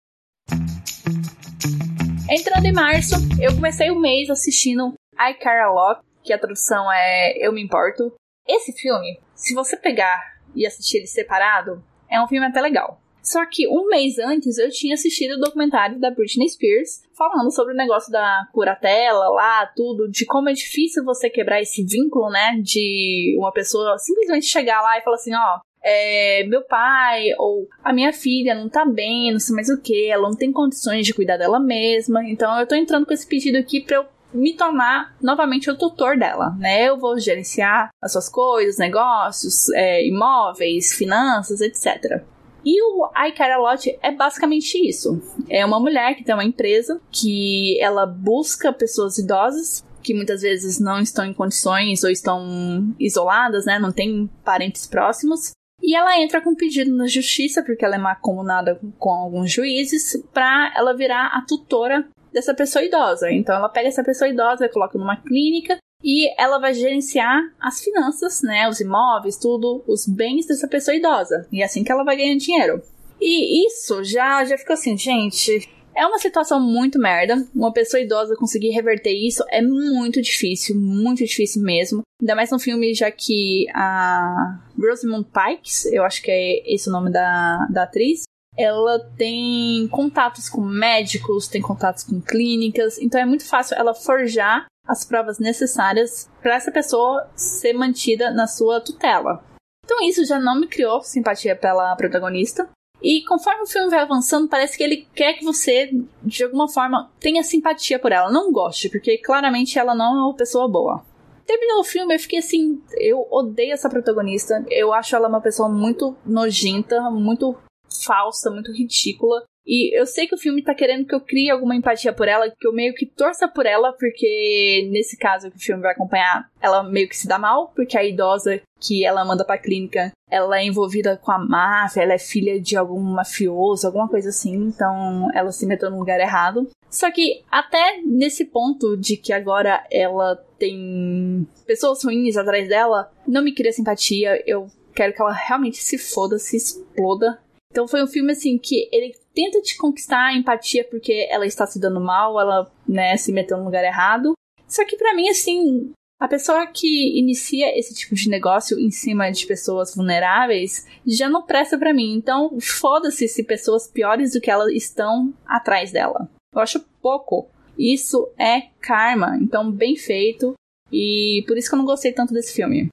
Entrando 2.31 2.67
em 2.67 2.73
março, 2.73 3.15
eu 3.41 3.55
comecei 3.55 3.91
o 3.91 3.99
mês 3.99 4.29
assistindo 4.29 4.93
I 5.15 5.35
Care 5.35 5.73
Lot, 5.73 6.01
que 6.23 6.33
a 6.33 6.39
tradução 6.39 6.91
é 6.93 7.35
Eu 7.39 7.53
Me 7.53 7.63
Importo. 7.63 8.13
Esse 8.47 8.73
filme, 8.73 9.19
se 9.35 9.55
você 9.55 9.77
pegar 9.77 10.39
e 10.55 10.67
assistir 10.67 10.99
ele 10.99 11.07
separado, 11.07 11.83
é 12.11 12.21
um 12.23 12.29
filme 12.29 12.47
até 12.47 12.61
legal. 12.61 13.01
Só 13.23 13.45
que 13.47 13.67
um 13.69 13.89
mês 13.89 14.19
antes 14.19 14.59
eu 14.59 14.71
tinha 14.71 14.95
assistido 14.95 15.33
o 15.33 15.41
documentário 15.41 15.99
da 15.99 16.11
Britney 16.11 16.49
Spears 16.49 17.03
falando 17.19 17.53
sobre 17.53 17.75
o 17.75 17.77
negócio 17.77 18.11
da 18.11 18.47
curatela 18.53 19.29
lá, 19.31 19.67
tudo, 19.67 20.09
de 20.09 20.25
como 20.25 20.49
é 20.49 20.53
difícil 20.53 21.05
você 21.05 21.29
quebrar 21.29 21.61
esse 21.61 21.85
vínculo, 21.85 22.31
né? 22.31 22.57
De 22.63 23.37
uma 23.39 23.53
pessoa 23.53 23.99
simplesmente 23.99 24.47
chegar 24.47 24.81
lá 24.81 24.97
e 24.97 25.03
falar 25.03 25.17
assim: 25.17 25.35
ó, 25.35 25.59
é, 25.83 26.45
meu 26.45 26.63
pai 26.63 27.27
ou 27.39 27.67
a 27.83 27.93
minha 27.93 28.13
filha 28.13 28.55
não 28.55 28.69
tá 28.69 28.85
bem, 28.85 29.33
não 29.33 29.41
sei 29.41 29.55
mais 29.55 29.69
o 29.69 29.81
que, 29.81 30.09
ela 30.11 30.29
não 30.29 30.37
tem 30.37 30.53
condições 30.53 31.05
de 31.05 31.15
cuidar 31.15 31.37
dela 31.37 31.59
mesma. 31.59 32.25
Então 32.25 32.59
eu 32.59 32.67
tô 32.67 32.75
entrando 32.75 33.05
com 33.07 33.13
esse 33.13 33.27
pedido 33.27 33.59
aqui 33.59 33.81
pra 33.81 33.97
eu 33.97 34.07
me 34.33 34.55
tornar 34.55 35.17
novamente 35.23 35.71
o 35.71 35.77
tutor 35.77 36.19
dela, 36.19 36.55
né? 36.59 36.89
Eu 36.89 36.99
vou 36.99 37.19
gerenciar 37.19 37.89
as 38.01 38.13
suas 38.13 38.29
coisas, 38.29 38.79
negócios, 38.79 39.69
é, 39.71 40.07
imóveis, 40.07 40.93
finanças, 40.93 41.61
etc. 41.61 42.23
E 42.65 42.83
o 42.83 43.07
I 43.17 43.33
Care 43.33 43.53
A 43.53 43.59
Lot 43.59 43.99
é 44.03 44.11
basicamente 44.11 44.77
isso. 44.77 45.21
É 45.49 45.65
uma 45.65 45.81
mulher 45.81 46.15
que 46.15 46.25
tem 46.25 46.35
uma 46.35 46.45
empresa 46.45 47.01
que 47.11 47.81
ela 47.81 48.05
busca 48.05 48.73
pessoas 48.73 49.19
idosas 49.19 49.85
que 50.03 50.15
muitas 50.15 50.41
vezes 50.41 50.81
não 50.81 51.01
estão 51.01 51.25
em 51.25 51.35
condições 51.35 52.03
ou 52.03 52.11
estão 52.11 52.95
isoladas, 52.99 53.67
né? 53.67 53.79
Não 53.79 53.93
tem 53.93 54.31
parentes 54.43 54.87
próximos. 54.87 55.51
E 55.83 55.95
ela 55.95 56.19
entra 56.19 56.41
com 56.41 56.51
um 56.51 56.57
pedido 56.57 56.95
na 56.97 57.07
justiça, 57.07 57.63
porque 57.63 57.85
ela 57.85 57.97
é 57.97 57.99
macomunada 57.99 58.81
com 58.99 59.11
alguns 59.11 59.53
juízes, 59.53 60.23
para 60.33 60.73
ela 60.77 60.97
virar 60.97 61.27
a 61.27 61.45
tutora 61.47 62.09
dessa 62.33 62.55
pessoa 62.55 62.85
idosa. 62.85 63.31
Então 63.31 63.55
ela 63.55 63.69
pega 63.69 63.89
essa 63.89 64.03
pessoa 64.03 64.29
idosa, 64.29 64.69
coloca 64.69 64.99
numa 64.99 65.17
clínica 65.17 65.79
e 66.03 66.29
ela 66.41 66.59
vai 66.59 66.75
gerenciar 66.75 67.43
as 67.61 67.81
finanças, 67.81 68.43
né, 68.43 68.69
os 68.69 68.81
imóveis, 68.81 69.37
tudo, 69.37 69.83
os 69.87 70.07
bens 70.07 70.47
dessa 70.47 70.69
pessoa 70.69 70.97
idosa. 70.97 71.47
E 71.53 71.63
é 71.63 71.65
assim 71.65 71.83
que 71.83 71.91
ela 71.91 72.05
vai 72.05 72.17
ganhar 72.17 72.37
dinheiro. 72.37 72.83
E 73.21 73.67
isso 73.67 74.05
já 74.05 74.45
já 74.45 74.57
ficou 74.57 74.75
assim, 74.75 74.97
gente, 74.97 75.69
é 75.99 76.07
uma 76.07 76.19
situação 76.19 76.61
muito 76.61 76.99
merda. 76.99 77.45
Uma 77.53 77.73
pessoa 77.73 78.01
idosa 78.01 78.37
conseguir 78.37 78.71
reverter 78.71 79.13
isso 79.13 79.45
é 79.51 79.61
muito 79.61 80.23
difícil, 80.23 80.77
muito 80.77 81.25
difícil 81.25 81.61
mesmo. 81.61 82.03
Ainda 82.21 82.37
mais 82.37 82.53
no 82.53 82.59
filme, 82.61 82.95
já 82.95 83.11
que 83.11 83.67
a 83.75 84.61
Rosamund 84.79 85.27
Pikes, 85.27 85.87
eu 85.87 86.05
acho 86.05 86.23
que 86.23 86.31
é 86.31 86.73
esse 86.73 86.89
o 86.89 86.93
nome 86.93 87.11
da, 87.11 87.67
da 87.69 87.83
atriz, 87.83 88.23
ela 88.57 88.99
tem 89.17 89.89
contatos 89.89 90.49
com 90.49 90.61
médicos, 90.61 91.49
tem 91.49 91.63
contatos 91.63 92.05
com 92.05 92.21
clínicas, 92.21 92.99
então 92.99 93.21
é 93.21 93.25
muito 93.25 93.45
fácil 93.45 93.77
ela 93.77 93.95
forjar 93.95 94.67
as 94.89 95.05
provas 95.05 95.39
necessárias 95.39 96.31
para 96.43 96.55
essa 96.57 96.73
pessoa 96.73 97.29
ser 97.37 97.75
mantida 97.75 98.31
na 98.31 98.47
sua 98.47 98.81
tutela. 98.81 99.45
Então 99.85 99.99
isso 100.03 100.25
já 100.25 100.39
não 100.39 100.59
me 100.59 100.67
criou 100.67 101.03
simpatia 101.03 101.55
pela 101.55 101.95
protagonista. 101.95 102.69
E 103.01 103.23
conforme 103.25 103.63
o 103.63 103.67
filme 103.67 103.91
vai 103.91 104.01
avançando, 104.01 104.49
parece 104.49 104.77
que 104.77 104.83
ele 104.83 105.07
quer 105.15 105.35
que 105.35 105.45
você, 105.45 105.91
de 106.23 106.43
alguma 106.43 106.69
forma, 106.69 107.11
tenha 107.21 107.43
simpatia 107.45 107.99
por 107.99 108.11
ela. 108.11 108.31
Não 108.31 108.51
goste, 108.51 108.89
porque 108.89 109.19
claramente 109.19 109.79
ela 109.79 109.95
não 109.95 110.17
é 110.17 110.23
uma 110.25 110.35
pessoa 110.35 110.69
boa. 110.69 111.05
Terminou 111.47 111.81
o 111.81 111.85
filme, 111.85 112.15
eu 112.15 112.19
fiquei 112.19 112.41
assim, 112.41 112.83
eu 112.99 113.27
odeio 113.31 113.73
essa 113.73 113.89
protagonista. 113.89 114.65
Eu 114.69 114.93
acho 114.93 115.15
ela 115.15 115.29
uma 115.29 115.41
pessoa 115.41 115.69
muito 115.69 116.17
nojenta, 116.27 117.09
muito 117.11 117.57
falsa, 118.05 118.51
muito 118.51 118.73
ridícula. 118.73 119.45
E 119.69 119.95
eu 119.95 120.07
sei 120.07 120.27
que 120.27 120.35
o 120.35 120.39
filme 120.39 120.63
tá 120.63 120.75
querendo 120.75 121.07
que 121.07 121.15
eu 121.15 121.21
crie 121.21 121.51
alguma 121.51 121.77
empatia 121.77 122.11
por 122.11 122.27
ela, 122.27 122.51
que 122.51 122.67
eu 122.67 122.73
meio 122.73 122.95
que 122.95 123.05
torça 123.05 123.47
por 123.47 123.67
ela, 123.67 123.93
porque 123.93 124.89
nesse 124.91 125.19
caso 125.19 125.51
que 125.51 125.59
o 125.59 125.61
filme 125.61 125.83
vai 125.83 125.93
acompanhar, 125.93 126.49
ela 126.59 126.83
meio 126.83 127.07
que 127.07 127.17
se 127.17 127.29
dá 127.29 127.39
mal, 127.39 127.71
porque 127.77 127.99
a 127.99 128.03
idosa 128.03 128.63
que 128.81 129.05
ela 129.05 129.27
manda 129.27 129.45
pra 129.45 129.59
clínica, 129.59 130.11
ela 130.31 130.59
é 130.59 130.65
envolvida 130.65 131.19
com 131.19 131.31
a 131.31 131.39
máfia, 131.39 132.01
ela 132.03 132.15
é 132.15 132.19
filha 132.19 132.59
de 132.59 132.79
algum 132.79 132.99
mafioso, 132.99 133.87
alguma 133.87 134.09
coisa 134.09 134.31
assim, 134.31 134.55
então 134.55 135.29
ela 135.35 135.53
se 135.53 135.67
meteu 135.67 135.91
no 135.91 135.99
lugar 135.99 136.19
errado. 136.19 136.67
Só 136.89 137.11
que 137.11 137.43
até 137.51 138.01
nesse 138.07 138.47
ponto 138.47 138.97
de 138.97 139.19
que 139.19 139.35
agora 139.35 139.85
ela 139.91 140.37
tem 140.59 141.47
pessoas 141.67 142.03
ruins 142.03 142.39
atrás 142.39 142.67
dela, 142.71 143.13
não 143.27 143.43
me 143.43 143.53
cria 143.53 143.73
simpatia, 143.73 144.43
eu 144.47 144.67
quero 144.95 145.13
que 145.13 145.21
ela 145.21 145.33
realmente 145.33 145.77
se 145.77 145.99
foda, 145.99 146.39
se 146.39 146.57
exploda 146.57 147.39
então 147.71 147.87
foi 147.87 148.03
um 148.03 148.07
filme 148.07 148.33
assim 148.33 148.59
que 148.59 148.89
ele 148.91 149.15
tenta 149.39 149.63
te 149.63 149.77
conquistar 149.77 150.27
a 150.27 150.35
empatia 150.35 150.83
porque 150.83 151.29
ela 151.31 151.47
está 151.47 151.65
se 151.65 151.79
dando 151.79 152.01
mal, 152.01 152.41
ela, 152.41 152.69
né, 152.89 153.17
se 153.17 153.31
meteu 153.31 153.57
no 153.57 153.67
lugar 153.67 153.85
errado. 153.85 154.33
Só 154.67 154.85
que 154.85 154.97
para 154.97 155.15
mim 155.15 155.29
assim, 155.29 155.93
a 156.21 156.27
pessoa 156.27 156.67
que 156.67 157.17
inicia 157.17 157.79
esse 157.79 157.95
tipo 157.95 158.17
de 158.17 158.29
negócio 158.29 158.77
em 158.81 158.91
cima 158.91 159.31
de 159.31 159.47
pessoas 159.47 159.95
vulneráveis 159.95 160.89
já 161.07 161.29
não 161.29 161.47
presta 161.47 161.79
para 161.79 161.95
mim. 161.95 162.17
Então, 162.17 162.59
foda-se 162.61 163.29
se 163.29 163.45
pessoas 163.45 163.87
piores 163.87 164.33
do 164.33 164.41
que 164.41 164.51
ela 164.51 164.73
estão 164.73 165.33
atrás 165.47 165.93
dela. 165.93 166.29
Eu 166.53 166.61
acho 166.61 166.85
pouco. 167.01 167.49
Isso 167.79 168.29
é 168.37 168.63
karma. 168.81 169.39
Então, 169.41 169.71
bem 169.71 169.95
feito. 169.95 170.55
E 170.91 171.45
por 171.47 171.57
isso 171.57 171.69
que 171.69 171.77
eu 171.77 171.79
não 171.79 171.87
gostei 171.87 172.11
tanto 172.11 172.35
desse 172.35 172.53
filme. 172.53 172.89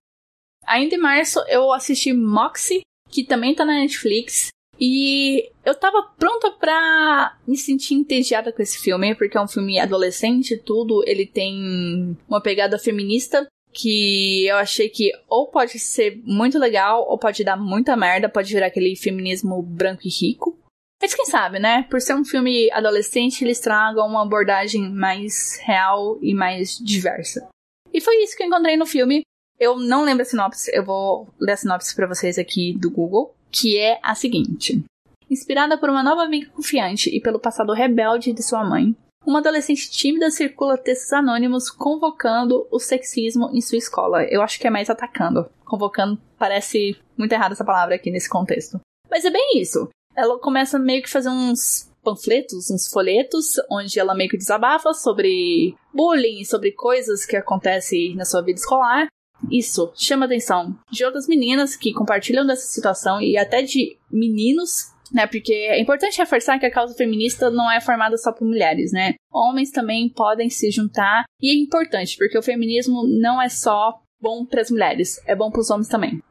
Ainda 0.67 0.93
em 0.93 0.99
março, 0.99 1.39
eu 1.47 1.73
assisti 1.73 2.13
Moxie, 2.13 2.81
que 3.09 3.23
também 3.23 3.55
tá 3.55 3.65
na 3.65 3.73
Netflix. 3.73 4.49
E 4.79 5.49
eu 5.63 5.73
tava 5.73 6.03
pronta 6.17 6.51
pra 6.51 7.37
me 7.47 7.57
sentir 7.57 7.93
entediada 7.93 8.51
com 8.51 8.61
esse 8.61 8.79
filme, 8.79 9.15
porque 9.15 9.37
é 9.37 9.41
um 9.41 9.47
filme 9.47 9.79
adolescente, 9.79 10.57
tudo. 10.57 11.03
Ele 11.07 11.25
tem 11.25 12.17
uma 12.27 12.41
pegada 12.41 12.77
feminista 12.77 13.47
que 13.71 14.47
eu 14.47 14.55
achei 14.55 14.87
que 14.89 15.11
ou 15.27 15.47
pode 15.47 15.77
ser 15.79 16.21
muito 16.23 16.57
legal, 16.57 17.05
ou 17.07 17.17
pode 17.17 17.43
dar 17.43 17.57
muita 17.57 17.95
merda, 17.95 18.29
pode 18.29 18.53
virar 18.53 18.67
aquele 18.67 18.95
feminismo 18.95 19.61
branco 19.61 20.01
e 20.05 20.09
rico. 20.09 20.57
Mas 21.01 21.13
quem 21.13 21.25
sabe, 21.25 21.59
né? 21.59 21.83
Por 21.89 22.01
ser 22.01 22.15
um 22.15 22.23
filme 22.23 22.71
adolescente, 22.71 23.43
eles 23.43 23.59
tragam 23.59 24.07
uma 24.07 24.23
abordagem 24.23 24.89
mais 24.89 25.59
real 25.61 26.17
e 26.21 26.33
mais 26.33 26.77
diversa. 26.79 27.47
E 27.93 27.99
foi 28.01 28.23
isso 28.23 28.35
que 28.35 28.43
eu 28.43 28.47
encontrei 28.47 28.77
no 28.77 28.85
filme. 28.85 29.21
Eu 29.59 29.77
não 29.77 30.03
lembro 30.03 30.23
a 30.23 30.25
sinopse, 30.25 30.69
eu 30.73 30.83
vou 30.83 31.27
ler 31.39 31.53
a 31.53 31.57
sinopse 31.57 31.95
para 31.95 32.07
vocês 32.07 32.37
aqui 32.37 32.73
do 32.77 32.89
Google 32.89 33.34
que 33.51 33.77
é 33.77 33.99
a 34.03 34.15
seguinte: 34.15 34.83
Inspirada 35.29 35.77
por 35.77 35.89
uma 35.89 36.03
nova 36.03 36.23
amiga 36.23 36.49
confiante 36.51 37.09
e 37.09 37.19
pelo 37.19 37.39
passado 37.39 37.73
rebelde 37.73 38.31
de 38.31 38.43
sua 38.43 38.63
mãe, 38.63 38.95
uma 39.25 39.39
adolescente 39.39 39.89
tímida 39.89 40.29
circula 40.29 40.77
textos 40.77 41.11
anônimos 41.11 41.69
convocando 41.71 42.67
o 42.69 42.79
sexismo 42.79 43.49
em 43.51 43.59
sua 43.59 43.79
escola. 43.79 44.23
Eu 44.25 44.41
acho 44.43 44.59
que 44.59 44.67
é 44.67 44.69
mais 44.69 44.89
atacando. 44.89 45.49
Convocando 45.65 46.21
parece 46.37 46.95
muito 47.17 47.31
errado 47.31 47.53
essa 47.53 47.65
palavra 47.65 47.95
aqui 47.95 48.11
nesse 48.11 48.29
contexto. 48.29 48.79
Mas 49.09 49.25
é 49.25 49.31
bem 49.31 49.59
isso. 49.59 49.89
Ela 50.15 50.37
começa 50.39 50.77
meio 50.77 51.01
que 51.01 51.09
fazer 51.09 51.29
uns 51.29 51.91
panfletos, 52.03 52.69
uns 52.69 52.87
folhetos, 52.87 53.53
onde 53.69 53.99
ela 53.99 54.13
meio 54.13 54.29
que 54.29 54.37
desabafa 54.37 54.93
sobre 54.93 55.75
bullying, 55.91 56.45
sobre 56.45 56.71
coisas 56.71 57.25
que 57.25 57.35
acontecem 57.35 58.15
na 58.15 58.25
sua 58.25 58.43
vida 58.43 58.59
escolar. 58.59 59.07
Isso 59.51 59.91
chama 59.95 60.25
atenção 60.25 60.77
de 60.91 61.03
outras 61.05 61.27
meninas 61.27 61.75
que 61.75 61.93
compartilham 61.93 62.45
dessa 62.45 62.67
situação 62.67 63.21
e 63.21 63.37
até 63.37 63.61
de 63.61 63.97
meninos 64.11 64.95
né? 65.13 65.27
Porque 65.27 65.53
é 65.53 65.79
importante 65.79 66.17
reforçar 66.17 66.59
que 66.59 66.65
a 66.65 66.71
causa 66.71 66.95
feminista 66.95 67.49
não 67.49 67.71
é 67.71 67.79
formada 67.79 68.17
só 68.17 68.31
por 68.31 68.45
mulheres, 68.45 68.91
né? 68.91 69.13
Homens 69.31 69.71
também 69.71 70.09
podem 70.09 70.49
se 70.49 70.71
juntar 70.71 71.25
e 71.41 71.51
é 71.51 71.55
importante 71.55 72.17
porque 72.17 72.37
o 72.37 72.43
feminismo 72.43 73.03
não 73.07 73.41
é 73.41 73.47
só 73.47 74.01
bom 74.19 74.45
para 74.45 74.61
as 74.61 74.71
mulheres, 74.71 75.21
é 75.27 75.35
bom 75.35 75.51
para 75.51 75.61
os 75.61 75.69
homens 75.69 75.87
também. 75.87 76.21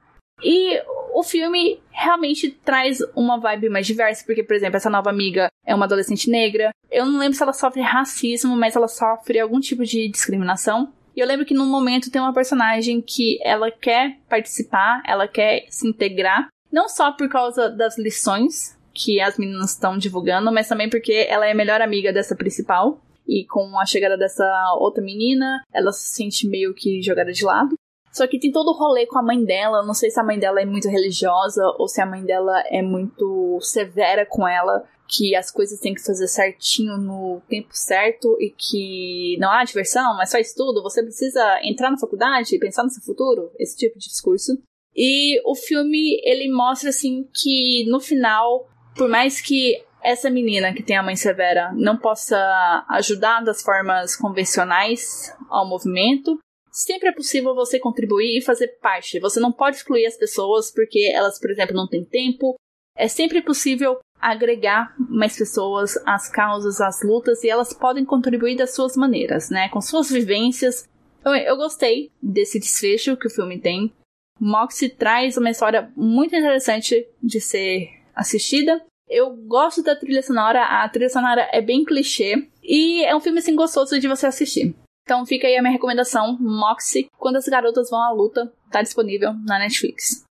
E 0.42 0.82
o 1.14 1.22
filme 1.22 1.80
realmente 1.90 2.50
traz 2.50 2.98
uma 3.14 3.38
vibe 3.38 3.68
mais 3.68 3.86
diversa, 3.86 4.24
porque, 4.26 4.42
por 4.42 4.56
exemplo, 4.56 4.76
essa 4.76 4.90
nova 4.90 5.08
amiga 5.10 5.48
é 5.64 5.74
uma 5.74 5.84
adolescente 5.84 6.28
negra. 6.28 6.70
Eu 6.90 7.06
não 7.06 7.18
lembro 7.18 7.36
se 7.36 7.42
ela 7.42 7.52
sofre 7.52 7.80
racismo, 7.80 8.56
mas 8.56 8.74
ela 8.74 8.88
sofre 8.88 9.38
algum 9.38 9.60
tipo 9.60 9.84
de 9.84 10.08
discriminação. 10.08 10.92
E 11.16 11.20
eu 11.20 11.26
lembro 11.26 11.46
que 11.46 11.54
num 11.54 11.66
momento 11.66 12.10
tem 12.10 12.20
uma 12.20 12.34
personagem 12.34 13.00
que 13.00 13.38
ela 13.42 13.70
quer 13.70 14.18
participar, 14.28 15.02
ela 15.06 15.28
quer 15.28 15.66
se 15.68 15.86
integrar, 15.86 16.48
não 16.72 16.88
só 16.88 17.12
por 17.12 17.28
causa 17.28 17.70
das 17.70 17.96
lições 17.96 18.76
que 18.92 19.20
as 19.20 19.38
meninas 19.38 19.70
estão 19.70 19.96
divulgando, 19.96 20.52
mas 20.52 20.68
também 20.68 20.90
porque 20.90 21.26
ela 21.28 21.46
é 21.46 21.52
a 21.52 21.54
melhor 21.54 21.80
amiga 21.80 22.12
dessa 22.12 22.34
principal. 22.34 23.00
E 23.26 23.44
com 23.46 23.78
a 23.78 23.86
chegada 23.86 24.18
dessa 24.18 24.44
outra 24.78 25.02
menina, 25.02 25.62
ela 25.72 25.92
se 25.92 26.14
sente 26.14 26.46
meio 26.46 26.74
que 26.74 27.00
jogada 27.00 27.32
de 27.32 27.44
lado. 27.44 27.74
Só 28.12 28.26
que 28.28 28.38
tem 28.38 28.52
todo 28.52 28.68
o 28.68 28.78
rolê 28.78 29.06
com 29.06 29.18
a 29.18 29.22
mãe 29.22 29.44
dela. 29.44 29.84
Não 29.84 29.94
sei 29.94 30.10
se 30.10 30.20
a 30.20 30.22
mãe 30.22 30.38
dela 30.38 30.60
é 30.60 30.64
muito 30.64 30.88
religiosa 30.88 31.64
ou 31.78 31.88
se 31.88 32.00
a 32.00 32.06
mãe 32.06 32.24
dela 32.24 32.62
é 32.66 32.80
muito 32.80 33.58
severa 33.60 34.24
com 34.24 34.46
ela. 34.46 34.84
Que 35.06 35.34
as 35.36 35.50
coisas 35.50 35.78
têm 35.78 35.94
que 35.94 36.02
fazer 36.02 36.26
certinho 36.26 36.96
no 36.96 37.42
tempo 37.48 37.68
certo 37.72 38.36
e 38.40 38.50
que 38.50 39.36
não 39.38 39.50
há 39.50 39.62
diversão, 39.64 40.16
mas 40.16 40.30
só 40.30 40.38
estudo. 40.38 40.82
Você 40.82 41.02
precisa 41.02 41.60
entrar 41.62 41.90
na 41.90 41.98
faculdade 41.98 42.58
pensar 42.58 42.82
no 42.82 42.90
seu 42.90 43.02
futuro. 43.02 43.50
Esse 43.58 43.76
tipo 43.76 43.98
de 43.98 44.08
discurso. 44.08 44.52
E 44.96 45.40
o 45.44 45.54
filme, 45.54 46.20
ele 46.24 46.50
mostra, 46.50 46.90
assim, 46.90 47.28
que 47.34 47.84
no 47.88 48.00
final, 48.00 48.68
por 48.96 49.08
mais 49.08 49.40
que 49.40 49.82
essa 50.02 50.30
menina 50.30 50.72
que 50.72 50.82
tem 50.82 50.96
a 50.96 51.02
mãe 51.02 51.16
severa 51.16 51.72
não 51.74 51.96
possa 51.96 52.84
ajudar 52.90 53.42
das 53.42 53.62
formas 53.62 54.14
convencionais 54.14 55.34
ao 55.48 55.66
movimento, 55.66 56.38
sempre 56.70 57.08
é 57.08 57.12
possível 57.12 57.54
você 57.54 57.78
contribuir 57.78 58.38
e 58.38 58.44
fazer 58.44 58.68
parte. 58.80 59.18
Você 59.18 59.40
não 59.40 59.50
pode 59.50 59.76
excluir 59.76 60.06
as 60.06 60.16
pessoas 60.16 60.70
porque 60.70 61.10
elas, 61.12 61.40
por 61.40 61.50
exemplo, 61.50 61.74
não 61.74 61.88
têm 61.88 62.04
tempo. 62.04 62.54
É 62.96 63.08
sempre 63.08 63.40
possível 63.42 63.98
agregar 64.24 64.94
mais 64.98 65.36
pessoas 65.36 65.96
às 66.06 66.28
causas, 66.28 66.80
às 66.80 67.02
lutas, 67.02 67.44
e 67.44 67.50
elas 67.50 67.74
podem 67.74 68.04
contribuir 68.04 68.56
das 68.56 68.74
suas 68.74 68.96
maneiras, 68.96 69.50
né? 69.50 69.68
Com 69.68 69.80
suas 69.80 70.10
vivências. 70.10 70.88
Eu, 71.24 71.34
eu 71.34 71.56
gostei 71.56 72.10
desse 72.22 72.58
desfecho 72.58 73.16
que 73.16 73.26
o 73.26 73.30
filme 73.30 73.60
tem. 73.60 73.92
Moxie 74.40 74.88
traz 74.88 75.36
uma 75.36 75.50
história 75.50 75.92
muito 75.94 76.34
interessante 76.34 77.06
de 77.22 77.40
ser 77.40 77.90
assistida. 78.14 78.82
Eu 79.08 79.36
gosto 79.36 79.82
da 79.82 79.94
trilha 79.94 80.22
sonora, 80.22 80.64
a 80.64 80.88
trilha 80.88 81.10
sonora 81.10 81.48
é 81.52 81.60
bem 81.60 81.84
clichê 81.84 82.48
e 82.62 83.04
é 83.04 83.14
um 83.14 83.20
filme 83.20 83.38
assim 83.38 83.54
gostoso 83.54 84.00
de 84.00 84.08
você 84.08 84.26
assistir. 84.26 84.74
Então 85.02 85.26
fica 85.26 85.46
aí 85.46 85.56
a 85.56 85.60
minha 85.60 85.72
recomendação, 85.72 86.38
Moxie, 86.40 87.08
Quando 87.18 87.36
as 87.36 87.46
Garotas 87.46 87.90
Vão 87.90 88.00
à 88.00 88.10
Luta, 88.10 88.50
tá 88.70 88.80
disponível 88.80 89.34
na 89.44 89.58
Netflix. 89.58 90.24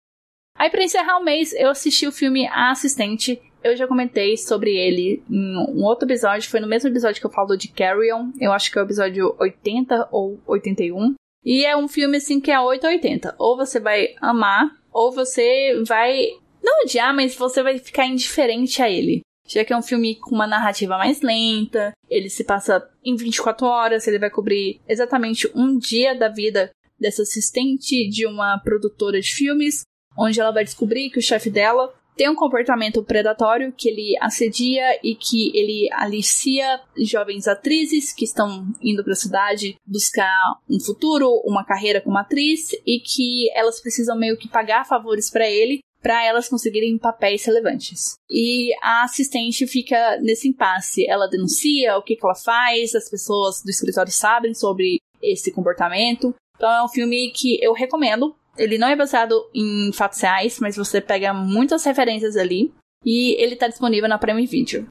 Aí 0.57 0.71
para 0.71 0.85
encerrar 0.85 1.19
o 1.19 1.25
mês, 1.25 1.53
eu 1.55 1.71
assisti 1.71 2.07
o 2.07 2.13
filme 2.13 2.47
A 2.47 2.71
Assistente. 2.71 3.43
Eu 3.63 3.77
já 3.77 3.87
comentei 3.87 4.37
sobre 4.37 4.77
ele 4.77 5.23
em 5.29 5.57
um 5.57 5.85
outro 5.85 6.07
episódio, 6.07 6.49
foi 6.49 6.61
no 6.61 6.67
mesmo 6.67 6.89
episódio 6.89 7.21
que 7.21 7.27
eu 7.27 7.33
falo 7.33 7.57
de 7.57 7.69
Carrion, 7.69 8.31
eu 8.41 8.53
acho 8.53 8.71
que 8.71 8.79
é 8.79 8.83
o 8.83 8.85
episódio 8.85 9.37
80 9.39 10.09
ou 10.11 10.41
81. 10.47 11.15
E 11.45 11.65
é 11.65 11.77
um 11.77 11.89
filme 11.89 12.17
assim 12.17 12.41
que 12.41 12.51
é 12.51 12.61
880. 12.61 13.35
Ou 13.39 13.57
você 13.57 13.81
vai 13.81 14.15
amar, 14.21 14.71
ou 14.93 15.13
você 15.13 15.83
vai 15.87 16.27
não 16.63 16.83
odiar, 16.85 17.15
mas 17.15 17.35
você 17.35 17.63
vai 17.63 17.79
ficar 17.79 18.07
indiferente 18.07 18.83
a 18.83 18.91
ele. 18.91 19.21
Já 19.49 19.65
que 19.65 19.73
é 19.73 19.77
um 19.77 19.83
filme 19.83 20.15
com 20.17 20.35
uma 20.35 20.47
narrativa 20.47 20.97
mais 20.97 21.23
lenta, 21.23 21.93
ele 22.09 22.31
se 22.31 22.45
passa 22.45 22.89
em 23.05 23.17
24 23.17 23.67
horas, 23.67 24.07
ele 24.07 24.19
vai 24.19 24.31
cobrir 24.31 24.81
exatamente 24.89 25.51
um 25.55 25.77
dia 25.77 26.15
da 26.15 26.29
vida 26.29 26.71
dessa 26.99 27.23
assistente 27.23 28.09
de 28.09 28.27
uma 28.27 28.59
produtora 28.59 29.21
de 29.21 29.35
filmes, 29.35 29.83
onde 30.17 30.41
ela 30.41 30.53
vai 30.53 30.63
descobrir 30.63 31.11
que 31.11 31.19
o 31.19 31.23
chefe 31.23 31.51
dela 31.51 31.93
tem 32.21 32.29
um 32.29 32.35
comportamento 32.35 33.03
predatório 33.03 33.73
que 33.75 33.89
ele 33.89 34.15
assedia 34.21 34.85
e 35.03 35.15
que 35.15 35.57
ele 35.57 35.89
alicia 35.91 36.79
jovens 36.99 37.49
atrizes 37.49 38.13
que 38.13 38.27
estão 38.27 38.71
indo 38.83 39.03
para 39.03 39.15
a 39.15 39.17
cidade 39.17 39.75
buscar 39.87 40.39
um 40.69 40.79
futuro, 40.79 41.41
uma 41.47 41.65
carreira 41.65 41.99
como 41.99 42.19
atriz 42.19 42.73
e 42.87 43.01
que 43.01 43.51
elas 43.55 43.81
precisam 43.81 44.19
meio 44.19 44.37
que 44.37 44.51
pagar 44.51 44.85
favores 44.85 45.31
para 45.31 45.49
ele 45.49 45.81
para 46.03 46.23
elas 46.23 46.47
conseguirem 46.47 46.99
papéis 46.99 47.43
relevantes. 47.47 48.17
E 48.31 48.71
a 48.83 49.05
assistente 49.05 49.67
fica 49.67 50.19
nesse 50.21 50.47
impasse. 50.47 51.09
Ela 51.09 51.27
denuncia 51.27 51.97
o 51.97 52.03
que, 52.03 52.17
que 52.17 52.27
ela 52.27 52.35
faz, 52.35 52.95
as 52.95 53.09
pessoas 53.09 53.63
do 53.63 53.71
escritório 53.71 54.13
sabem 54.13 54.53
sobre 54.53 54.99
esse 55.23 55.51
comportamento. 55.51 56.35
Então 56.55 56.71
é 56.71 56.85
um 56.85 56.89
filme 56.89 57.33
que 57.35 57.59
eu 57.65 57.73
recomendo 57.73 58.37
ele 58.61 58.77
não 58.77 58.89
é 58.89 58.95
baseado 58.95 59.49
em 59.55 59.91
fatos 59.91 60.21
reais, 60.21 60.61
mas 60.61 60.77
você 60.77 61.01
pega 61.01 61.33
muitas 61.33 61.83
referências 61.83 62.37
ali. 62.37 62.75
E 63.03 63.35
ele 63.43 63.55
está 63.55 63.67
disponível 63.67 64.07
na 64.07 64.19
Prime 64.19 64.47
Video. 64.47 64.87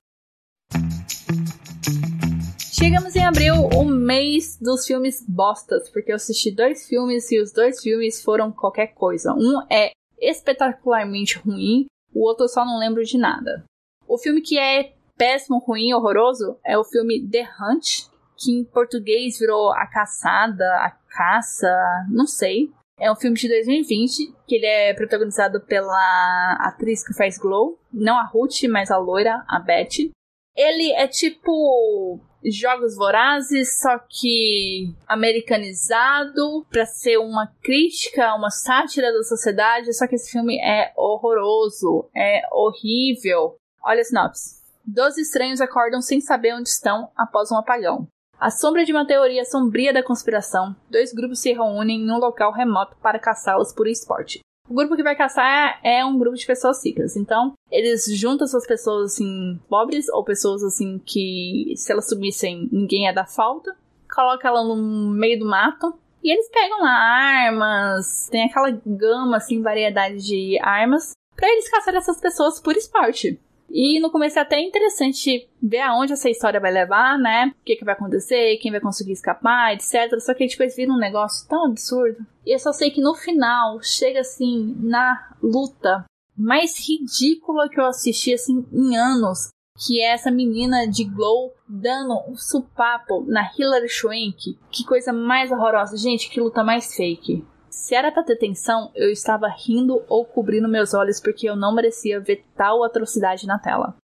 Chegamos 2.73 3.15
em 3.15 3.23
abril, 3.23 3.53
o 3.75 3.85
mês 3.85 4.57
dos 4.59 4.87
filmes 4.87 5.23
bostas, 5.27 5.87
porque 5.91 6.11
eu 6.11 6.15
assisti 6.15 6.49
dois 6.49 6.87
filmes 6.87 7.31
e 7.31 7.39
os 7.39 7.51
dois 7.53 7.79
filmes 7.79 8.23
foram 8.23 8.51
qualquer 8.51 8.87
coisa. 8.87 9.33
Um 9.33 9.61
é 9.69 9.91
espetacularmente 10.19 11.37
ruim, 11.37 11.85
o 12.11 12.25
outro 12.25 12.47
só 12.47 12.65
não 12.65 12.79
lembro 12.79 13.03
de 13.03 13.19
nada. 13.19 13.63
O 14.07 14.17
filme 14.17 14.41
que 14.41 14.57
é 14.57 14.93
péssimo, 15.15 15.59
ruim, 15.59 15.93
horroroso 15.93 16.57
é 16.65 16.75
o 16.75 16.83
filme 16.83 17.27
The 17.29 17.47
Hunt, 17.61 18.07
que 18.35 18.51
em 18.51 18.63
português 18.63 19.37
virou 19.37 19.71
A 19.71 19.85
Caçada, 19.85 20.65
A 20.77 20.89
Caça, 20.89 21.71
não 22.09 22.25
sei. 22.25 22.71
É 22.99 23.11
um 23.11 23.15
filme 23.15 23.37
de 23.37 23.47
2020, 23.47 24.33
que 24.45 24.55
ele 24.55 24.65
é 24.65 24.93
protagonizado 24.93 25.61
pela 25.61 26.57
atriz 26.59 27.05
que 27.05 27.13
faz 27.13 27.37
Glow. 27.37 27.79
Não 27.93 28.17
a 28.17 28.25
Ruth, 28.25 28.63
mas 28.69 28.91
a 28.91 28.97
loira, 28.97 29.43
a 29.47 29.59
Beth. 29.59 30.11
Ele 30.55 30.91
é 30.91 31.07
tipo 31.07 32.19
Jogos 32.43 32.95
Vorazes, 32.95 33.79
só 33.79 33.97
que 33.99 34.93
americanizado 35.07 36.65
para 36.69 36.85
ser 36.85 37.17
uma 37.17 37.47
crítica, 37.63 38.35
uma 38.35 38.49
sátira 38.49 39.13
da 39.13 39.23
sociedade. 39.23 39.93
Só 39.93 40.05
que 40.05 40.15
esse 40.15 40.31
filme 40.31 40.59
é 40.59 40.91
horroroso, 40.97 42.09
é 42.13 42.41
horrível. 42.51 43.55
Olha 43.81 44.01
a 44.01 44.03
sinopse. 44.03 44.59
Doze 44.85 45.21
estranhos 45.21 45.61
acordam 45.61 46.01
sem 46.01 46.19
saber 46.19 46.53
onde 46.53 46.67
estão 46.67 47.09
após 47.15 47.51
um 47.51 47.57
apagão. 47.57 48.07
À 48.39 48.49
sombra 48.49 48.85
de 48.85 48.93
uma 48.93 49.05
teoria 49.05 49.43
sombria 49.43 49.91
da 49.91 50.01
conspiração, 50.01 50.73
dois 50.89 51.11
grupos 51.11 51.41
se 51.41 51.51
reúnem 51.51 51.99
em 51.99 52.09
um 52.09 52.19
local 52.19 52.53
remoto 52.53 52.95
para 53.01 53.19
caçá-los 53.19 53.73
por 53.73 53.85
esporte. 53.85 54.39
O 54.69 54.73
grupo 54.73 54.95
que 54.95 55.03
vai 55.03 55.13
caçar 55.13 55.77
é 55.83 56.05
um 56.05 56.17
grupo 56.17 56.37
de 56.37 56.45
pessoas 56.45 56.81
ricas, 56.85 57.17
então 57.17 57.53
eles 57.69 58.05
juntam 58.17 58.45
essas 58.45 58.65
pessoas 58.65 59.11
assim 59.11 59.59
pobres 59.67 60.07
ou 60.07 60.23
pessoas 60.23 60.63
assim 60.63 61.01
que 61.05 61.73
se 61.75 61.91
elas 61.91 62.07
sumissem 62.07 62.69
ninguém 62.71 63.07
ia 63.07 63.13
dar 63.13 63.27
falta, 63.27 63.75
colocam 64.09 64.51
ela 64.51 64.63
no 64.63 65.11
meio 65.11 65.37
do 65.37 65.45
mato 65.45 65.93
e 66.23 66.31
eles 66.31 66.49
pegam 66.49 66.79
lá 66.79 66.91
armas, 66.91 68.29
tem 68.31 68.45
aquela 68.45 68.71
gama 68.85 69.35
assim 69.35 69.61
variedade 69.61 70.25
de 70.25 70.57
armas 70.61 71.11
para 71.35 71.49
eles 71.49 71.69
caçar 71.69 71.93
essas 71.95 72.21
pessoas 72.21 72.61
por 72.61 72.77
esporte. 72.77 73.37
E 73.71 73.99
no 73.99 74.11
começo 74.11 74.39
é 74.39 74.41
até 74.41 74.59
interessante 74.59 75.47
ver 75.61 75.81
aonde 75.81 76.13
essa 76.13 76.29
história 76.29 76.59
vai 76.59 76.71
levar, 76.71 77.17
né? 77.17 77.53
O 77.61 77.63
que, 77.63 77.75
que 77.75 77.85
vai 77.85 77.93
acontecer, 77.93 78.57
quem 78.57 78.71
vai 78.71 78.79
conseguir 78.79 79.11
escapar, 79.11 79.73
etc. 79.73 80.19
Só 80.19 80.33
que 80.33 80.47
depois 80.47 80.75
vira 80.75 80.91
um 80.91 80.97
negócio 80.97 81.47
tão 81.47 81.65
absurdo. 81.65 82.25
E 82.45 82.53
eu 82.53 82.59
só 82.59 82.73
sei 82.73 82.89
que 82.91 83.01
no 83.01 83.13
final 83.15 83.79
chega 83.81 84.21
assim 84.21 84.75
na 84.79 85.35
luta 85.41 86.05
mais 86.35 86.77
ridícula 86.79 87.69
que 87.69 87.79
eu 87.79 87.85
assisti 87.85 88.33
assim 88.33 88.65
em 88.71 88.97
anos. 88.97 89.49
Que 89.85 90.01
é 90.01 90.13
essa 90.13 90.29
menina 90.29 90.85
de 90.87 91.05
Glow 91.05 91.53
dando 91.67 92.13
um 92.27 92.35
supapo 92.35 93.23
na 93.27 93.49
Hilary 93.57 93.87
Swank. 93.87 94.57
Que 94.69 94.83
coisa 94.83 95.13
mais 95.13 95.51
horrorosa. 95.51 95.95
Gente, 95.95 96.29
que 96.29 96.41
luta 96.41 96.63
mais 96.63 96.95
fake. 96.95 97.45
Se 97.79 97.95
era 97.95 98.11
pra 98.11 98.23
ter 98.23 98.35
tensão, 98.35 98.91
eu 98.93 99.09
estava 99.09 99.47
rindo 99.47 100.03
ou 100.09 100.25
cobrindo 100.25 100.67
meus 100.67 100.93
olhos 100.93 101.19
porque 101.19 101.49
eu 101.49 101.55
não 101.55 101.73
merecia 101.73 102.19
ver 102.19 102.43
tal 102.55 102.83
atrocidade 102.83 103.47
na 103.47 103.57
tela. 103.57 103.95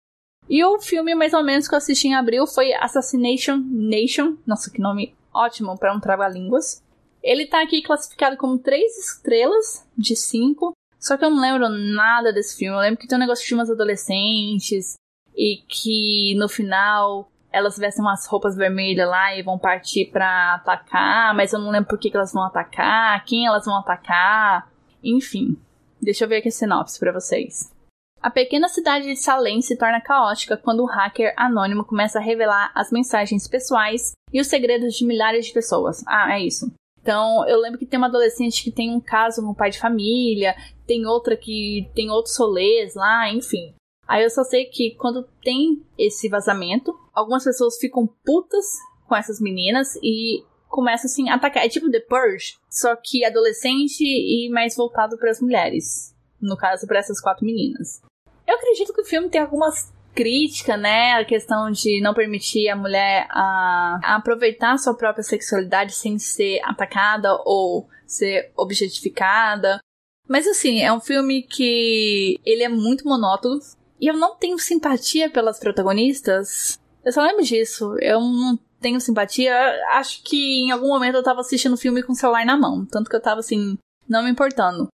E 0.49 0.63
o 0.63 0.79
filme, 0.79 1.13
mais 1.13 1.33
ou 1.33 1.43
menos, 1.43 1.67
que 1.67 1.75
eu 1.75 1.77
assisti 1.77 2.07
em 2.07 2.15
abril 2.15 2.47
foi 2.47 2.73
Assassination 2.73 3.57
Nation. 3.57 4.37
Nossa, 4.47 4.71
que 4.71 4.81
nome 4.81 5.13
ótimo 5.31 5.77
para 5.77 5.93
um 5.93 5.99
trava-línguas. 5.99 6.81
Ele 7.21 7.45
tá 7.45 7.61
aqui 7.61 7.81
classificado 7.81 8.37
como 8.37 8.57
3 8.57 8.97
estrelas 8.97 9.85
de 9.95 10.15
5. 10.15 10.71
Só 10.97 11.17
que 11.17 11.25
eu 11.25 11.29
não 11.29 11.41
lembro 11.41 11.67
nada 11.67 12.31
desse 12.31 12.57
filme. 12.57 12.77
Eu 12.77 12.81
lembro 12.81 12.99
que 12.99 13.07
tem 13.07 13.17
um 13.17 13.21
negócio 13.21 13.45
de 13.45 13.53
umas 13.53 13.69
adolescentes 13.69 14.95
e 15.35 15.57
que 15.67 16.33
no 16.35 16.47
final 16.47 17.29
elas 17.55 17.77
vestem 17.77 18.03
umas 18.03 18.27
roupas 18.27 18.57
vermelhas 18.57 19.07
lá 19.07 19.33
e 19.33 19.41
vão 19.41 19.57
partir 19.57 20.11
para 20.11 20.55
atacar, 20.55 21.33
mas 21.33 21.53
eu 21.53 21.59
não 21.59 21.71
lembro 21.71 21.87
por 21.87 21.97
que, 21.97 22.09
que 22.09 22.17
elas 22.17 22.33
vão 22.33 22.43
atacar, 22.43 23.23
quem 23.23 23.47
elas 23.47 23.63
vão 23.63 23.77
atacar, 23.77 24.69
enfim. 25.01 25.57
Deixa 26.01 26.25
eu 26.25 26.27
ver 26.27 26.37
aqui 26.37 26.49
a 26.49 26.51
sinopse 26.51 26.99
para 26.99 27.13
vocês. 27.13 27.73
A 28.21 28.29
pequena 28.29 28.67
cidade 28.67 29.05
de 29.05 29.15
Salem 29.15 29.61
se 29.61 29.77
torna 29.77 30.01
caótica 30.01 30.57
quando 30.57 30.83
um 30.83 30.85
hacker 30.85 31.33
anônimo 31.37 31.85
começa 31.85 32.19
a 32.19 32.21
revelar 32.21 32.71
as 32.75 32.91
mensagens 32.91 33.47
pessoais 33.47 34.11
e 34.33 34.41
os 34.41 34.47
segredos 34.47 34.93
de 34.93 35.05
milhares 35.05 35.45
de 35.45 35.53
pessoas. 35.53 36.03
Ah, 36.05 36.37
é 36.37 36.41
isso. 36.41 36.69
Então, 37.01 37.47
eu 37.47 37.61
lembro 37.61 37.79
que 37.79 37.85
tem 37.85 37.97
uma 37.97 38.07
adolescente 38.07 38.63
que 38.63 38.71
tem 38.71 38.93
um 38.93 38.99
caso 38.99 39.41
com 39.41 39.51
o 39.51 39.55
pai 39.55 39.69
de 39.69 39.79
família, 39.79 40.55
tem 40.85 41.05
outra 41.05 41.37
que 41.37 41.89
tem 41.95 42.09
outros 42.09 42.35
rolês 42.37 42.95
lá, 42.95 43.31
enfim. 43.31 43.73
Aí 44.05 44.23
eu 44.23 44.29
só 44.29 44.43
sei 44.43 44.65
que 44.65 44.95
quando 44.95 45.23
tem 45.41 45.81
esse 45.97 46.27
vazamento, 46.27 46.93
algumas 47.15 47.43
pessoas 47.43 47.77
ficam 47.77 48.07
putas 48.23 48.65
com 49.07 49.15
essas 49.15 49.39
meninas 49.39 49.95
e 50.03 50.43
começam 50.67 51.09
assim 51.09 51.29
a 51.29 51.35
atacar. 51.35 51.65
É 51.65 51.69
tipo 51.69 51.89
The 51.89 52.01
Purge, 52.01 52.57
só 52.69 52.95
que 52.95 53.23
adolescente 53.23 54.03
e 54.03 54.49
mais 54.51 54.75
voltado 54.75 55.17
para 55.17 55.31
as 55.31 55.39
mulheres. 55.39 56.13
No 56.41 56.57
caso, 56.57 56.85
para 56.85 56.99
essas 56.99 57.21
quatro 57.21 57.45
meninas. 57.45 58.01
Eu 58.45 58.55
acredito 58.55 58.93
que 58.93 59.01
o 59.01 59.05
filme 59.05 59.29
tem 59.29 59.41
algumas 59.41 59.91
críticas, 60.13 60.79
né? 60.79 61.13
A 61.13 61.25
questão 61.25 61.71
de 61.71 62.01
não 62.01 62.13
permitir 62.13 62.69
a 62.69 62.75
mulher 62.75 63.25
a, 63.29 63.99
a 64.03 64.15
aproveitar 64.15 64.73
a 64.73 64.77
sua 64.77 64.95
própria 64.95 65.23
sexualidade 65.23 65.93
sem 65.93 66.19
ser 66.19 66.61
atacada 66.63 67.33
ou 67.45 67.87
ser 68.05 68.51
objetificada. 68.55 69.79
Mas 70.27 70.47
assim, 70.47 70.81
é 70.81 70.91
um 70.91 70.99
filme 70.99 71.43
que 71.43 72.39
ele 72.45 72.63
é 72.63 72.69
muito 72.69 73.07
monótono. 73.07 73.59
E 73.99 74.07
eu 74.07 74.15
não 74.15 74.35
tenho 74.35 74.59
simpatia 74.59 75.29
pelas 75.29 75.59
protagonistas. 75.59 76.79
Eu 77.05 77.11
só 77.11 77.21
lembro 77.21 77.43
disso. 77.43 77.95
Eu 77.99 78.19
não 78.19 78.57
tenho 78.81 78.99
simpatia. 78.99 79.53
Acho 79.91 80.23
que 80.23 80.63
em 80.63 80.71
algum 80.71 80.87
momento 80.87 81.15
eu 81.15 81.23
tava 81.23 81.41
assistindo 81.41 81.77
filme 81.77 82.01
com 82.01 82.13
o 82.13 82.15
celular 82.15 82.45
na 82.45 82.57
mão. 82.57 82.85
Tanto 82.85 83.09
que 83.09 83.15
eu 83.15 83.21
tava 83.21 83.39
assim, 83.39 83.77
não 84.09 84.23
me 84.23 84.31
importando. 84.31 84.87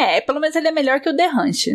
É, 0.00 0.20
pelo 0.20 0.40
menos 0.40 0.56
ele 0.56 0.68
é 0.68 0.72
melhor 0.72 1.00
que 1.00 1.10
o 1.10 1.12
Hunt. 1.12 1.66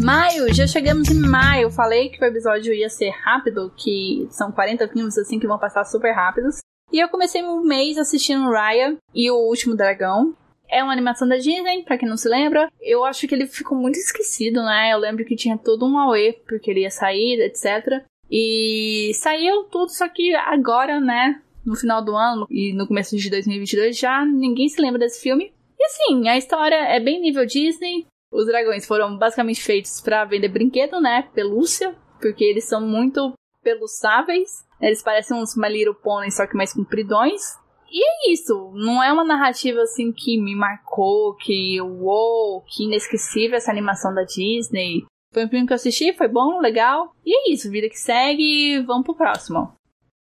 Maio, 0.00 0.54
já 0.54 0.66
chegamos 0.66 1.08
em 1.08 1.18
maio. 1.18 1.70
Falei 1.70 2.10
que 2.10 2.22
o 2.22 2.26
episódio 2.26 2.72
ia 2.72 2.88
ser 2.88 3.10
rápido, 3.10 3.72
que 3.76 4.28
são 4.30 4.52
40 4.52 4.88
filmes 4.88 5.18
assim 5.18 5.40
que 5.40 5.46
vão 5.46 5.58
passar 5.58 5.84
super 5.84 6.12
rápidos. 6.12 6.60
E 6.92 7.00
eu 7.00 7.08
comecei 7.08 7.42
o 7.42 7.62
mês 7.62 7.98
assistindo 7.98 8.50
Raya 8.50 8.96
e 9.12 9.30
o 9.30 9.36
Último 9.36 9.76
Dragão. 9.76 10.34
É 10.70 10.82
uma 10.82 10.92
animação 10.92 11.26
da 11.26 11.36
Disney, 11.36 11.82
pra 11.82 11.96
quem 11.96 12.08
não 12.08 12.16
se 12.16 12.28
lembra. 12.28 12.70
Eu 12.80 13.04
acho 13.04 13.26
que 13.26 13.34
ele 13.34 13.46
ficou 13.46 13.76
muito 13.76 13.96
esquecido, 13.96 14.62
né? 14.62 14.92
Eu 14.92 14.98
lembro 14.98 15.24
que 15.24 15.36
tinha 15.36 15.56
todo 15.56 15.86
um 15.86 15.98
auê, 15.98 16.34
porque 16.46 16.70
ele 16.70 16.82
ia 16.82 16.90
sair, 16.90 17.40
etc. 17.40 18.04
E 18.30 19.10
saiu 19.14 19.64
tudo, 19.64 19.90
só 19.90 20.08
que 20.08 20.34
agora, 20.34 21.00
né? 21.00 21.40
No 21.64 21.74
final 21.74 22.04
do 22.04 22.16
ano 22.16 22.46
e 22.50 22.72
no 22.72 22.86
começo 22.86 23.16
de 23.16 23.30
2022, 23.30 23.98
já 23.98 24.24
ninguém 24.24 24.68
se 24.68 24.80
lembra 24.80 24.98
desse 24.98 25.20
filme. 25.20 25.52
E 25.78 25.84
assim, 25.84 26.28
a 26.28 26.36
história 26.36 26.76
é 26.76 27.00
bem 27.00 27.20
nível 27.20 27.46
Disney. 27.46 28.06
Os 28.32 28.46
dragões 28.46 28.86
foram 28.86 29.16
basicamente 29.16 29.62
feitos 29.62 30.00
para 30.00 30.24
vender 30.24 30.48
brinquedo, 30.48 31.00
né? 31.00 31.28
Pelúcia, 31.34 31.94
porque 32.20 32.44
eles 32.44 32.64
são 32.64 32.80
muito 32.80 33.32
peluçáveis. 33.62 34.66
Eles 34.80 35.02
parecem 35.02 35.36
uns 35.36 35.56
My 35.56 35.68
Little 35.68 35.94
Pony, 35.94 36.30
só 36.30 36.46
que 36.46 36.56
mais 36.56 36.72
compridões. 36.72 37.42
E 37.90 38.04
é 38.04 38.32
isso, 38.32 38.70
não 38.74 39.02
é 39.02 39.12
uma 39.12 39.24
narrativa 39.24 39.80
assim 39.80 40.12
que 40.12 40.38
me 40.38 40.54
marcou, 40.54 41.34
que 41.36 41.80
uou, 41.80 42.62
que 42.66 42.84
inesquecível 42.84 43.56
essa 43.56 43.70
animação 43.70 44.14
da 44.14 44.24
Disney. 44.24 45.04
Foi 45.32 45.44
um 45.44 45.48
filme 45.48 45.66
que 45.66 45.72
eu 45.72 45.76
assisti, 45.76 46.12
foi 46.12 46.28
bom, 46.28 46.58
legal. 46.60 47.14
E 47.24 47.34
é 47.34 47.52
isso, 47.52 47.70
vida 47.70 47.88
que 47.88 47.98
segue, 47.98 48.82
vamos 48.82 49.04
pro 49.04 49.16
próximo. 49.16 49.72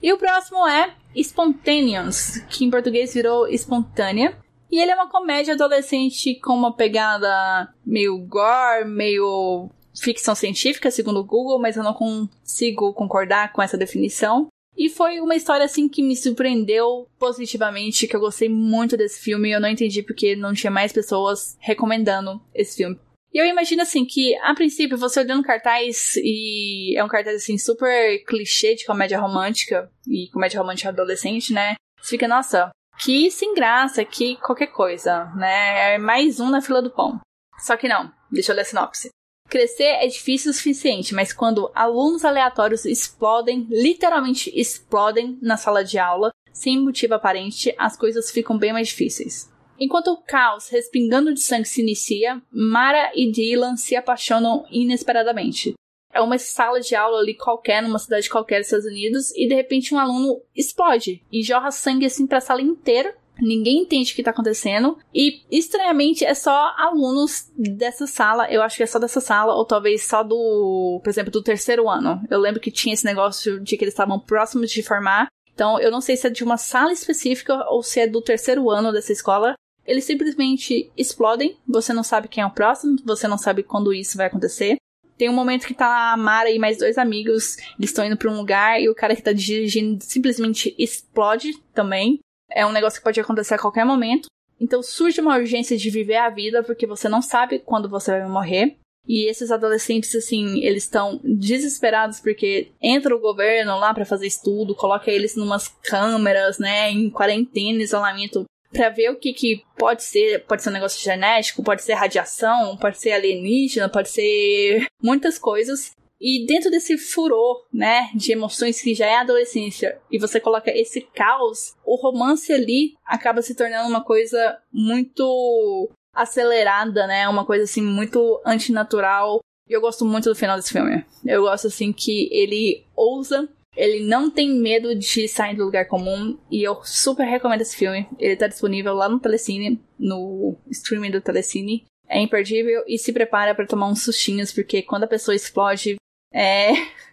E 0.00 0.12
o 0.12 0.18
próximo 0.18 0.66
é 0.66 0.94
Spontaneous, 1.16 2.38
que 2.48 2.64
em 2.64 2.70
português 2.70 3.12
virou 3.12 3.48
Espontânea. 3.48 4.38
E 4.70 4.80
ele 4.80 4.90
é 4.90 4.94
uma 4.94 5.08
comédia 5.08 5.54
adolescente 5.54 6.38
com 6.40 6.54
uma 6.54 6.74
pegada 6.74 7.72
meio 7.84 8.18
gore, 8.18 8.84
meio 8.84 9.70
ficção 10.00 10.34
científica, 10.34 10.90
segundo 10.90 11.20
o 11.20 11.24
Google, 11.24 11.58
mas 11.58 11.76
eu 11.76 11.82
não 11.82 11.94
consigo 11.94 12.92
concordar 12.92 13.52
com 13.52 13.62
essa 13.62 13.78
definição. 13.78 14.48
E 14.78 14.88
foi 14.88 15.18
uma 15.18 15.34
história 15.34 15.64
assim 15.66 15.88
que 15.88 16.00
me 16.00 16.16
surpreendeu 16.16 17.08
positivamente, 17.18 18.06
que 18.06 18.14
eu 18.14 18.20
gostei 18.20 18.48
muito 18.48 18.96
desse 18.96 19.20
filme 19.20 19.50
eu 19.50 19.60
não 19.60 19.68
entendi 19.68 20.04
porque 20.04 20.36
não 20.36 20.54
tinha 20.54 20.70
mais 20.70 20.92
pessoas 20.92 21.56
recomendando 21.58 22.40
esse 22.54 22.76
filme. 22.76 22.96
E 23.34 23.38
eu 23.38 23.44
imagino 23.44 23.82
assim 23.82 24.04
que, 24.04 24.34
a 24.38 24.54
princípio, 24.54 24.96
você 24.96 25.20
olhando 25.20 25.42
cartaz 25.42 26.14
e 26.16 26.96
é 26.96 27.04
um 27.04 27.08
cartaz 27.08 27.36
assim 27.36 27.58
super 27.58 28.24
clichê 28.24 28.74
de 28.74 28.86
comédia 28.86 29.20
romântica 29.20 29.90
e 30.06 30.30
comédia 30.30 30.60
romântica 30.60 30.88
adolescente, 30.88 31.52
né? 31.52 31.74
Você 32.00 32.10
fica, 32.10 32.28
nossa, 32.28 32.70
que 32.98 33.30
sem 33.30 33.54
graça, 33.54 34.04
que 34.04 34.36
qualquer 34.36 34.68
coisa, 34.68 35.26
né? 35.36 35.94
É 35.94 35.98
mais 35.98 36.40
um 36.40 36.48
na 36.48 36.62
fila 36.62 36.80
do 36.80 36.90
pão. 36.90 37.20
Só 37.58 37.76
que 37.76 37.88
não, 37.88 38.12
deixa 38.30 38.52
eu 38.52 38.56
ler 38.56 38.62
a 38.62 38.64
sinopse. 38.64 39.10
Crescer 39.48 39.84
é 39.84 40.06
difícil 40.06 40.50
o 40.50 40.54
suficiente, 40.54 41.14
mas 41.14 41.32
quando 41.32 41.70
alunos 41.74 42.24
aleatórios 42.24 42.84
explodem, 42.84 43.66
literalmente 43.70 44.52
explodem 44.54 45.38
na 45.40 45.56
sala 45.56 45.82
de 45.82 45.98
aula, 45.98 46.30
sem 46.52 46.78
motivo 46.78 47.14
aparente, 47.14 47.74
as 47.78 47.96
coisas 47.96 48.30
ficam 48.30 48.58
bem 48.58 48.74
mais 48.74 48.88
difíceis. 48.88 49.50
Enquanto 49.80 50.08
o 50.08 50.16
caos 50.16 50.68
respingando 50.68 51.32
de 51.32 51.40
sangue 51.40 51.66
se 51.66 51.80
inicia, 51.80 52.42
Mara 52.50 53.12
e 53.14 53.30
Dylan 53.30 53.76
se 53.76 53.96
apaixonam 53.96 54.66
inesperadamente. 54.70 55.74
É 56.12 56.20
uma 56.20 56.36
sala 56.36 56.80
de 56.80 56.94
aula 56.94 57.20
ali 57.20 57.34
qualquer, 57.34 57.82
numa 57.82 57.98
cidade 57.98 58.28
qualquer 58.28 58.58
dos 58.58 58.66
Estados 58.66 58.86
Unidos, 58.86 59.30
e 59.34 59.48
de 59.48 59.54
repente 59.54 59.94
um 59.94 59.98
aluno 59.98 60.42
explode 60.54 61.22
e 61.32 61.42
jorra 61.42 61.70
sangue 61.70 62.06
assim 62.06 62.26
pra 62.26 62.40
sala 62.40 62.60
inteira 62.60 63.16
ninguém 63.40 63.82
entende 63.82 64.12
o 64.12 64.16
que 64.16 64.22
tá 64.22 64.30
acontecendo. 64.30 64.98
E, 65.14 65.42
estranhamente, 65.50 66.24
é 66.24 66.34
só 66.34 66.74
alunos 66.76 67.50
dessa 67.56 68.06
sala. 68.06 68.50
Eu 68.50 68.62
acho 68.62 68.76
que 68.76 68.82
é 68.82 68.86
só 68.86 68.98
dessa 68.98 69.20
sala, 69.20 69.54
ou 69.54 69.64
talvez 69.64 70.04
só 70.04 70.22
do, 70.22 71.00
por 71.02 71.10
exemplo, 71.10 71.30
do 71.30 71.42
terceiro 71.42 71.88
ano. 71.88 72.20
Eu 72.30 72.38
lembro 72.40 72.60
que 72.60 72.70
tinha 72.70 72.94
esse 72.94 73.04
negócio 73.04 73.60
de 73.60 73.76
que 73.76 73.84
eles 73.84 73.94
estavam 73.94 74.18
próximos 74.18 74.70
de 74.70 74.82
formar. 74.82 75.28
Então, 75.52 75.80
eu 75.80 75.90
não 75.90 76.00
sei 76.00 76.16
se 76.16 76.26
é 76.26 76.30
de 76.30 76.44
uma 76.44 76.56
sala 76.56 76.92
específica 76.92 77.64
ou 77.68 77.82
se 77.82 78.00
é 78.00 78.06
do 78.06 78.22
terceiro 78.22 78.70
ano 78.70 78.92
dessa 78.92 79.12
escola. 79.12 79.54
Eles 79.84 80.04
simplesmente 80.04 80.92
explodem, 80.96 81.56
você 81.66 81.94
não 81.94 82.02
sabe 82.02 82.28
quem 82.28 82.42
é 82.42 82.46
o 82.46 82.50
próximo, 82.50 82.96
você 83.04 83.26
não 83.26 83.38
sabe 83.38 83.62
quando 83.62 83.92
isso 83.92 84.18
vai 84.18 84.26
acontecer. 84.26 84.76
Tem 85.16 85.28
um 85.28 85.34
momento 85.34 85.66
que 85.66 85.74
tá 85.74 86.12
a 86.12 86.16
Mara 86.16 86.50
e 86.50 86.58
mais 86.58 86.78
dois 86.78 86.96
amigos, 86.96 87.56
eles 87.78 87.90
estão 87.90 88.04
indo 88.04 88.16
para 88.16 88.30
um 88.30 88.36
lugar 88.36 88.80
e 88.80 88.88
o 88.88 88.94
cara 88.94 89.16
que 89.16 89.22
tá 89.22 89.32
dirigindo 89.32 89.98
simplesmente 90.04 90.74
explode 90.78 91.58
também. 91.74 92.20
É 92.50 92.66
um 92.66 92.72
negócio 92.72 92.98
que 92.98 93.04
pode 93.04 93.20
acontecer 93.20 93.54
a 93.54 93.58
qualquer 93.58 93.84
momento. 93.84 94.28
Então 94.60 94.82
surge 94.82 95.20
uma 95.20 95.36
urgência 95.36 95.76
de 95.76 95.90
viver 95.90 96.16
a 96.16 96.30
vida 96.30 96.62
porque 96.62 96.86
você 96.86 97.08
não 97.08 97.22
sabe 97.22 97.60
quando 97.60 97.88
você 97.88 98.10
vai 98.10 98.28
morrer. 98.28 98.76
E 99.06 99.26
esses 99.26 99.50
adolescentes, 99.50 100.14
assim, 100.14 100.62
eles 100.62 100.82
estão 100.82 101.18
desesperados 101.24 102.20
porque 102.20 102.72
entra 102.80 103.16
o 103.16 103.20
governo 103.20 103.78
lá 103.78 103.94
para 103.94 104.04
fazer 104.04 104.26
estudo, 104.26 104.74
coloca 104.74 105.10
eles 105.10 105.34
numas 105.34 105.68
câmeras, 105.82 106.58
né, 106.58 106.90
em 106.90 107.08
quarentena, 107.08 107.82
isolamento, 107.82 108.44
para 108.70 108.90
ver 108.90 109.10
o 109.10 109.16
que, 109.16 109.32
que 109.32 109.62
pode 109.78 110.04
ser. 110.04 110.44
Pode 110.44 110.62
ser 110.62 110.68
um 110.68 110.74
negócio 110.74 111.02
genético, 111.02 111.62
pode 111.62 111.82
ser 111.82 111.94
radiação, 111.94 112.76
pode 112.76 112.98
ser 112.98 113.12
alienígena, 113.12 113.88
pode 113.88 114.10
ser 114.10 114.86
muitas 115.02 115.38
coisas. 115.38 115.92
E 116.20 116.44
dentro 116.46 116.70
desse 116.70 116.98
furor, 116.98 117.66
né, 117.72 118.10
de 118.14 118.32
emoções 118.32 118.80
que 118.80 118.94
já 118.94 119.06
é 119.06 119.16
adolescência, 119.16 120.00
e 120.10 120.18
você 120.18 120.40
coloca 120.40 120.70
esse 120.70 121.00
caos, 121.00 121.76
o 121.84 121.94
romance 121.94 122.52
ali 122.52 122.94
acaba 123.04 123.40
se 123.40 123.54
tornando 123.54 123.88
uma 123.88 124.04
coisa 124.04 124.58
muito 124.72 125.88
acelerada, 126.12 127.06
né, 127.06 127.28
uma 127.28 127.44
coisa 127.44 127.64
assim 127.64 127.82
muito 127.82 128.40
antinatural. 128.44 129.40
E 129.68 129.72
eu 129.72 129.80
gosto 129.80 130.04
muito 130.04 130.28
do 130.28 130.34
final 130.34 130.56
desse 130.56 130.72
filme. 130.72 131.04
Eu 131.24 131.42
gosto 131.42 131.68
assim 131.68 131.92
que 131.92 132.28
ele 132.32 132.84
ousa, 132.96 133.48
ele 133.76 134.04
não 134.04 134.28
tem 134.28 134.50
medo 134.50 134.94
de 134.96 135.28
sair 135.28 135.54
do 135.54 135.66
lugar 135.66 135.86
comum, 135.86 136.36
e 136.50 136.64
eu 136.64 136.82
super 136.82 137.24
recomendo 137.24 137.60
esse 137.60 137.76
filme. 137.76 138.08
Ele 138.18 138.34
tá 138.34 138.48
disponível 138.48 138.92
lá 138.94 139.08
no 139.08 139.20
Telecine, 139.20 139.80
no 139.96 140.56
streaming 140.68 141.12
do 141.12 141.20
Telecine. 141.20 141.84
É 142.08 142.18
imperdível 142.18 142.82
e 142.88 142.98
se 142.98 143.12
prepara 143.12 143.54
para 143.54 143.66
tomar 143.66 143.86
uns 143.86 144.02
sustinhos, 144.02 144.50
porque 144.50 144.82
quando 144.82 145.04
a 145.04 145.08
pessoa 145.08 145.34
explode, 145.34 145.96
é. 146.32 146.72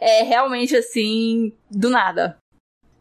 É 0.00 0.22
realmente 0.22 0.74
assim, 0.76 1.52
do 1.70 1.90
nada. 1.90 2.36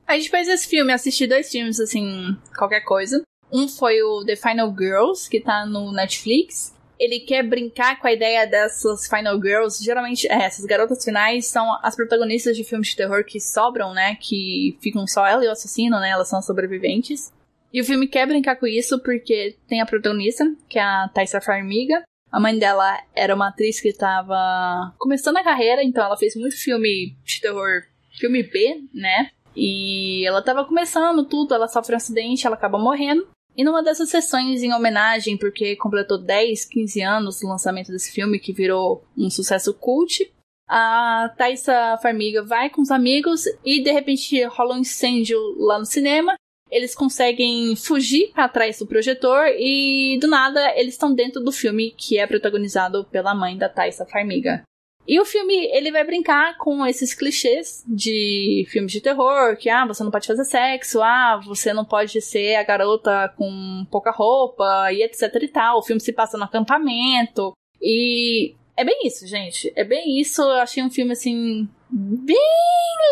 A 0.06 0.18
gente 0.18 0.30
fez 0.30 0.48
esse 0.48 0.68
filme, 0.68 0.92
assisti 0.92 1.26
dois 1.26 1.50
filmes, 1.50 1.80
assim, 1.80 2.38
qualquer 2.58 2.82
coisa. 2.82 3.22
Um 3.52 3.68
foi 3.68 4.02
o 4.02 4.26
The 4.26 4.36
Final 4.36 4.74
Girls, 4.78 5.30
que 5.30 5.40
tá 5.40 5.66
no 5.66 5.92
Netflix. 5.92 6.74
ele 7.00 7.22
quer 7.22 7.44
brincar 7.44 8.00
com 8.00 8.08
a 8.08 8.14
ideia 8.14 8.46
dessas 8.46 9.08
final 9.08 9.42
girls. 9.42 9.84
Geralmente, 9.84 10.28
é, 10.28 10.44
essas 10.44 10.66
garotas 10.66 11.04
finais 11.04 11.48
são 11.48 11.66
as 11.82 11.96
protagonistas 11.96 12.56
de 12.56 12.64
filmes 12.64 12.90
de 12.90 12.96
terror 12.96 13.24
que 13.26 13.40
sobram, 13.40 13.94
né? 13.94 14.16
Que 14.16 14.78
ficam 14.82 15.08
só 15.08 15.26
ela 15.26 15.44
e 15.44 15.48
o 15.48 15.52
assassino, 15.52 16.00
né? 16.00 16.10
Elas 16.10 16.30
são 16.30 16.42
sobreviventes. 16.42 17.32
E 17.74 17.82
o 17.82 17.86
filme 17.86 18.08
quer 18.08 18.28
brincar 18.28 18.58
com 18.58 18.68
isso 18.68 19.00
porque 19.00 19.56
tem 19.68 19.82
a 19.82 19.86
protagonista, 19.86 20.46
que 20.70 20.78
é 20.78 20.84
a 20.84 21.10
Thaisa 21.14 21.42
Farmiga. 21.42 22.04
A 22.32 22.40
mãe 22.40 22.58
dela 22.58 22.98
era 23.14 23.36
uma 23.36 23.50
atriz 23.50 23.80
que 23.82 23.90
estava 23.90 24.94
começando 24.98 25.38
a 25.38 25.44
carreira, 25.44 25.84
então 25.84 26.04
ela 26.04 26.16
fez 26.16 26.36
muito 26.36 26.56
filme 26.56 27.18
de 27.26 27.42
terror, 27.42 27.84
filme 28.18 28.42
B, 28.44 28.84
né? 28.94 29.32
E 29.56 30.26
ela 30.26 30.40
estava 30.40 30.64
começando 30.64 31.26
tudo, 31.26 31.54
ela 31.54 31.68
sofre 31.68 31.94
um 31.94 31.98
acidente, 31.98 32.48
ela 32.48 32.56
acaba 32.56 32.80
morrendo. 32.80 33.28
E 33.56 33.66
numa 33.66 33.84
dessas 33.84 34.10
sessões 34.10 34.64
em 34.64 34.74
homenagem, 34.74 35.38
porque 35.38 35.76
completou 35.76 36.18
10, 36.18 36.66
15 36.66 37.02
anos 37.02 37.40
do 37.42 37.48
lançamento 37.48 37.92
desse 37.92 38.12
filme, 38.12 38.40
que 38.40 38.54
virou 38.54 39.04
um 39.18 39.30
sucesso 39.30 39.74
cult, 39.74 40.32
a 40.74 41.30
Thaisa 41.38 41.98
Farmiga 42.02 42.42
vai 42.42 42.70
com 42.70 42.82
os 42.82 42.92
amigos 42.92 43.44
e 43.66 43.84
de 43.84 43.92
repente 43.92 44.42
rola 44.46 44.76
um 44.76 44.80
incêndio 44.80 45.38
lá 45.58 45.78
no 45.78 45.86
cinema. 45.86 46.36
Eles 46.72 46.96
conseguem 46.96 47.76
fugir 47.76 48.32
para 48.34 48.48
trás 48.48 48.80
do 48.80 48.88
projetor 48.88 49.48
e 49.58 50.18
do 50.22 50.28
nada 50.28 50.74
eles 50.78 50.94
estão 50.94 51.14
dentro 51.14 51.44
do 51.44 51.52
filme 51.52 51.94
que 51.98 52.18
é 52.18 52.26
protagonizado 52.26 53.04
pela 53.06 53.36
mãe 53.36 53.58
da 53.58 53.68
Thaisa 53.68 54.06
Farmiga. 54.06 54.64
E 55.08 55.20
o 55.20 55.26
filme, 55.26 55.66
ele 55.74 55.92
vai 55.92 56.06
brincar 56.06 56.58
com 56.58 56.86
esses 56.86 57.14
clichês 57.14 57.84
de 57.88 58.66
filmes 58.70 58.92
de 58.92 59.02
terror, 59.02 59.58
que, 59.58 59.68
ah, 59.68 59.86
você 59.86 60.04
não 60.04 60.12
pode 60.12 60.28
fazer 60.28 60.46
sexo, 60.46 61.02
ah, 61.02 61.42
você 61.44 61.74
não 61.74 61.84
pode 61.84 62.22
ser 62.22 62.56
a 62.56 62.64
garota 62.64 63.34
com 63.36 63.86
pouca 63.90 64.12
roupa, 64.12 64.92
e 64.94 65.02
etc 65.02 65.36
e 65.42 65.48
tal. 65.48 65.80
O 65.80 65.82
filme 65.82 66.00
se 66.00 66.14
passa 66.14 66.38
no 66.38 66.44
acampamento, 66.44 67.52
e 67.82 68.54
é 68.78 68.84
bem 68.84 69.00
isso, 69.06 69.26
gente. 69.26 69.74
É 69.76 69.84
bem 69.84 70.20
isso. 70.20 70.42
Eu 70.44 70.60
achei 70.60 70.84
um 70.84 70.90
filme, 70.90 71.14
assim, 71.14 71.68
bem 71.90 72.38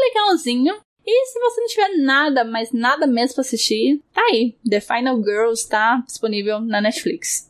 legalzinho. 0.07 0.77
E 1.11 1.25
se 1.25 1.39
você 1.39 1.59
não 1.59 1.67
tiver 1.67 1.97
nada, 1.97 2.43
mas 2.43 2.71
nada 2.71 3.07
mesmo 3.07 3.33
pra 3.33 3.41
assistir, 3.41 3.99
tá 4.13 4.21
aí. 4.31 4.55
The 4.69 4.79
Final 4.79 5.17
Girls 5.23 5.67
tá 5.67 6.03
disponível 6.05 6.59
na 6.59 6.79
Netflix. 6.79 7.49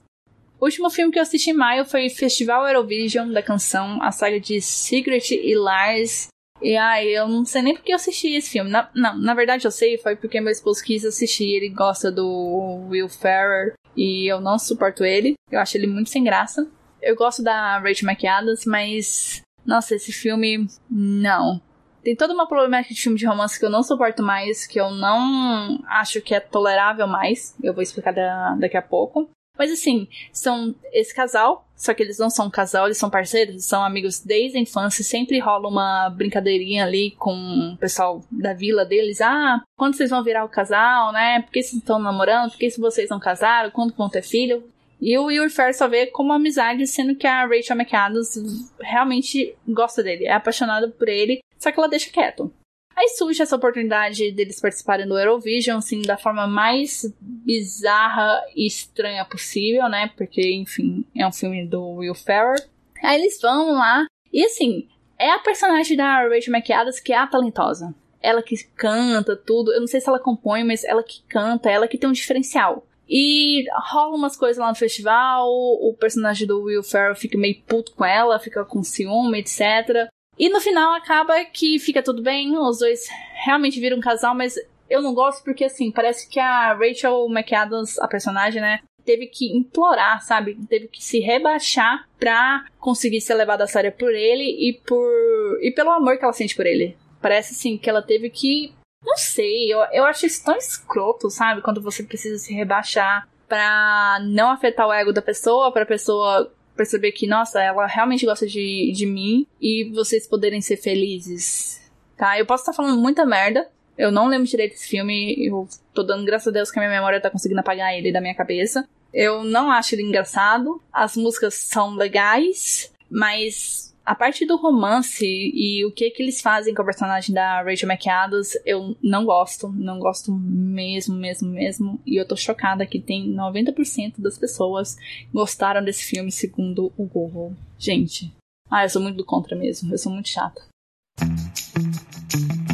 O 0.58 0.66
último 0.66 0.90
filme 0.90 1.12
que 1.12 1.20
eu 1.20 1.24
assisti 1.24 1.50
em 1.50 1.54
maio 1.54 1.84
foi 1.84 2.10
Festival 2.10 2.66
Eurovision 2.66 3.30
da 3.34 3.44
canção, 3.44 4.02
a 4.02 4.14
saga 4.14 4.40
de 4.40 4.62
Secret 4.62 5.32
e 5.32 5.56
Lies. 5.56 6.30
E 6.62 6.78
ai, 6.78 7.08
eu 7.10 7.28
não 7.28 7.44
sei 7.44 7.62
nem 7.62 7.74
porque 7.74 7.92
eu 7.92 7.98
assisti 7.98 8.34
esse 8.34 8.50
filme. 8.50 8.70
Na, 8.70 8.90
não, 8.96 9.18
na 9.18 9.34
verdade 9.34 9.66
eu 9.66 9.72
sei, 9.72 9.98
foi 9.98 10.16
porque 10.16 10.40
meu 10.40 10.52
esposo 10.52 10.82
quis 10.82 11.04
assistir. 11.04 11.50
Ele 11.50 11.68
gosta 11.68 12.10
do 12.10 12.88
Will 12.90 13.10
Ferrer 13.10 13.74
e 13.96 14.26
eu 14.32 14.40
não 14.40 14.58
suporto 14.58 15.04
ele. 15.04 15.34
Eu 15.52 15.60
acho 15.60 15.76
ele 15.76 15.88
muito 15.88 16.10
sem 16.10 16.24
graça. 16.24 16.66
Eu 17.02 17.16
gosto 17.16 17.44
da 17.44 17.78
Rachel 17.80 18.10
McAdams, 18.10 18.66
mas. 18.66 19.42
Nossa, 19.66 19.96
esse 19.96 20.14
filme. 20.14 20.66
Não. 20.90 21.62
Tem 22.04 22.16
toda 22.16 22.34
uma 22.34 22.48
problemática 22.48 22.94
de 22.94 23.02
filme 23.02 23.18
de 23.18 23.26
romance 23.26 23.60
que 23.60 23.66
eu 23.66 23.70
não 23.70 23.84
suporto 23.84 24.24
mais, 24.24 24.66
que 24.66 24.80
eu 24.80 24.92
não 24.92 25.80
acho 25.88 26.22
que 26.22 26.34
é 26.34 26.40
tolerável 26.40 27.08
mais. 27.08 27.56
Eu 27.62 27.74
vou 27.74 27.84
explicar 27.84 28.14
da, 28.14 28.56
daqui 28.56 28.78
a 28.78 28.82
pouco. 28.82 29.30
Mas 29.60 29.72
assim, 29.74 30.08
são 30.32 30.74
esse 30.94 31.14
casal, 31.14 31.68
só 31.76 31.94
que 31.94 32.02
eles 32.02 32.18
não 32.18 32.30
são 32.30 32.48
um 32.48 32.50
casal, 32.50 32.86
eles 32.86 32.98
são 32.98 33.10
parceiros, 33.10 33.66
são 33.66 33.84
amigos 33.84 34.22
desde 34.22 34.58
a 34.58 34.62
infância, 34.62 35.04
sempre 35.04 35.38
rola 35.38 35.68
uma 35.68 36.10
brincadeirinha 36.10 36.86
ali 36.86 37.12
com 37.12 37.74
o 37.74 37.78
pessoal 37.78 38.24
da 38.32 38.54
vila 38.54 38.86
deles. 38.86 39.20
Ah, 39.20 39.62
quando 39.78 39.96
vocês 39.96 40.12
vão 40.12 40.24
virar 40.24 40.46
o 40.46 40.50
casal, 40.50 41.12
né? 41.12 41.42
Por 41.42 41.52
que 41.52 41.62
vocês 41.62 41.82
estão 41.82 42.00
namorando? 42.00 42.52
Por 42.52 42.58
que 42.58 42.70
vocês 42.80 43.10
não 43.10 43.20
casaram? 43.20 43.70
Quando 43.70 43.94
vão 43.94 44.08
ter 44.08 44.22
filho? 44.22 44.64
E 45.02 45.18
o 45.18 45.26
Will 45.26 45.50
Ferrell 45.50 45.74
só 45.74 45.88
vê 45.90 46.08
como 46.08 46.32
amizade, 46.32 46.88
sendo 46.88 47.16
que 47.16 47.28
a 47.28 47.46
Rachel 47.46 47.78
McAdams 47.78 48.72
realmente 48.80 49.56
gosta 49.68 50.04
dele, 50.04 50.26
é 50.26 50.34
apaixonada 50.34 50.90
por 50.90 51.08
ele, 51.08 51.42
só 51.60 51.72
que 51.72 51.80
ela 51.80 51.90
deixa 51.90 52.10
quieto. 52.10 52.52
Aí 52.96 53.08
surge 53.10 53.42
essa 53.42 53.56
oportunidade 53.56 54.32
deles 54.32 54.60
participarem 54.60 55.08
do 55.08 55.18
Eurovision, 55.18 55.78
assim, 55.78 56.02
da 56.02 56.18
forma 56.18 56.48
mais 56.48 57.06
bizarra 57.20 58.44
e 58.56 58.68
estranha 58.68 59.24
possível, 59.24 59.88
né? 59.88 60.12
Porque, 60.18 60.56
enfim, 60.56 61.06
é 61.16 61.26
um 61.26 61.32
filme 61.32 61.66
do 61.66 61.82
Will 61.98 62.16
Ferrell. 62.16 62.62
Aí 63.02 63.22
eles 63.22 63.40
vão 63.40 63.74
lá, 63.74 64.06
e 64.34 64.44
assim, 64.44 64.88
é 65.18 65.32
a 65.32 65.40
personagem 65.40 65.96
da 65.96 66.28
Rachel 66.28 66.54
McAdams 66.54 67.00
que 67.00 67.14
é 67.14 67.18
a 67.18 67.28
talentosa. 67.28 67.94
Ela 68.22 68.44
que 68.44 68.56
canta 68.76 69.36
tudo, 69.36 69.72
eu 69.72 69.80
não 69.80 69.88
sei 69.88 70.02
se 70.02 70.10
ela 70.10 70.20
compõe, 70.20 70.66
mas 70.66 70.84
ela 70.84 71.02
que 71.02 71.22
canta, 71.30 71.70
ela 71.70 71.88
que 71.88 71.98
tem 71.98 72.10
um 72.10 72.14
diferencial. 72.14 72.86
E 73.08 73.64
rola 73.92 74.16
umas 74.16 74.36
coisas 74.36 74.58
lá 74.58 74.70
no 74.70 74.76
festival, 74.76 75.48
o 75.48 75.96
personagem 75.98 76.46
do 76.46 76.64
Will 76.64 76.84
Ferrell 76.84 77.16
fica 77.16 77.38
meio 77.38 77.62
puto 77.64 77.94
com 77.94 78.06
ela, 78.06 78.38
fica 78.40 78.64
com 78.66 78.84
ciúme, 78.84 79.40
etc. 79.40 80.10
E 80.40 80.48
no 80.48 80.62
final 80.62 80.94
acaba 80.94 81.44
que 81.44 81.78
fica 81.78 82.02
tudo 82.02 82.24
bem, 82.24 82.58
os 82.58 82.80
dois 82.80 83.08
realmente 83.44 83.80
viram 83.80 83.98
um 83.98 84.02
casal, 84.02 84.34
mas 84.34 84.56
eu 84.90 85.02
não 85.02 85.14
gosto 85.14 85.44
porque, 85.44 85.66
assim, 85.66 85.92
parece 85.92 86.30
que 86.30 86.40
a 86.40 86.74
Rachel 86.74 87.28
McAdams, 87.30 88.00
a 88.00 88.08
personagem, 88.08 88.62
né, 88.62 88.80
teve 89.04 89.28
que 89.28 89.56
implorar, 89.56 90.22
sabe? 90.24 90.58
Teve 90.70 90.88
que 90.88 91.04
se 91.04 91.20
rebaixar 91.20 92.08
pra 92.18 92.66
conseguir 92.80 93.22
ser 93.22 93.34
levada 93.34 93.64
a 93.64 93.68
sério 93.68 93.92
por 93.92 94.14
ele 94.14 94.44
e 94.44 94.74
por. 94.86 95.60
e 95.62 95.72
pelo 95.72 95.92
amor 95.92 96.18
que 96.18 96.24
ela 96.24 96.34
sente 96.34 96.56
por 96.56 96.66
ele. 96.66 96.96
Parece 97.22 97.54
assim 97.54 97.78
que 97.78 97.90
ela 97.90 98.02
teve 98.02 98.30
que. 98.30 98.74
Não 99.04 99.18
sei, 99.18 99.74
eu, 99.74 99.80
eu 99.92 100.06
acho 100.06 100.26
isso 100.26 100.44
tão 100.44 100.56
escroto, 100.56 101.30
sabe? 101.30 101.62
Quando 101.62 101.82
você 101.82 102.04
precisa 102.04 102.38
se 102.38 102.54
rebaixar 102.54 103.28
pra 103.48 104.20
não 104.22 104.52
afetar 104.52 104.88
o 104.88 104.94
ego 104.94 105.12
da 105.12 105.22
pessoa, 105.22 105.72
pra 105.72 105.86
pessoa 105.86 106.54
perceber 106.80 107.12
que, 107.12 107.28
nossa, 107.28 107.62
ela 107.62 107.86
realmente 107.86 108.26
gosta 108.26 108.48
de, 108.48 108.94
de 108.96 109.06
mim 109.06 109.46
e 109.60 109.92
vocês 109.94 110.26
poderem 110.26 110.62
ser 110.62 110.78
felizes, 110.78 111.82
tá? 112.18 112.40
Eu 112.40 112.46
posso 112.46 112.62
estar 112.64 112.72
falando 112.74 112.98
muita 112.98 113.26
merda, 113.26 113.68
eu 113.98 114.14
não 114.14 114.28
lembro 114.30 114.48
direito 114.48 114.72
desse 114.72 114.88
filme, 114.88 115.36
eu 115.46 115.68
tô 115.94 116.04
dando 116.04 116.26
graças 116.26 116.48
a 116.48 116.52
Deus 116.52 116.72
que 116.72 116.80
a 116.80 116.82
minha 116.82 116.96
memória 116.96 117.20
tá 117.20 117.30
conseguindo 117.30 117.60
apagar 117.60 117.94
ele 117.94 118.14
da 118.14 118.22
minha 118.22 118.34
cabeça. 118.34 118.88
Eu 119.14 119.44
não 119.44 119.70
acho 119.70 119.94
ele 119.94 120.04
engraçado, 120.04 120.82
as 120.94 121.18
músicas 121.18 121.56
são 121.56 121.96
legais, 121.96 122.94
mas 123.12 123.89
a 124.10 124.16
parte 124.16 124.44
do 124.44 124.58
romance 124.58 125.24
e 125.24 125.86
o 125.86 125.92
que 125.92 126.10
que 126.10 126.24
eles 126.24 126.42
fazem 126.42 126.74
com 126.74 126.82
a 126.82 126.86
personagem 126.86 127.32
da 127.32 127.62
Rachel 127.62 127.88
McAdams, 127.88 128.60
eu 128.66 128.98
não 129.04 129.24
gosto, 129.24 129.72
não 129.72 130.00
gosto 130.00 130.32
mesmo, 130.32 131.16
mesmo, 131.16 131.48
mesmo. 131.52 132.02
E 132.08 132.20
eu 132.20 132.28
tô 132.28 132.36
chocada 132.36 132.88
que 132.88 133.00
tem 133.00 133.32
90% 133.32 134.16
das 134.18 134.36
pessoas 134.36 134.98
gostaram 135.32 135.86
desse 135.86 136.06
filme 136.06 136.32
segundo 136.32 136.92
o 136.98 137.06
Google. 137.06 137.54
Gente, 137.78 138.34
ah, 138.68 138.84
eu 138.84 138.90
sou 138.90 139.00
muito 139.00 139.18
do 139.18 139.24
contra 139.24 139.56
mesmo, 139.56 139.94
eu 139.94 139.98
sou 140.00 140.12
muito 140.12 140.30
chata. 140.30 140.60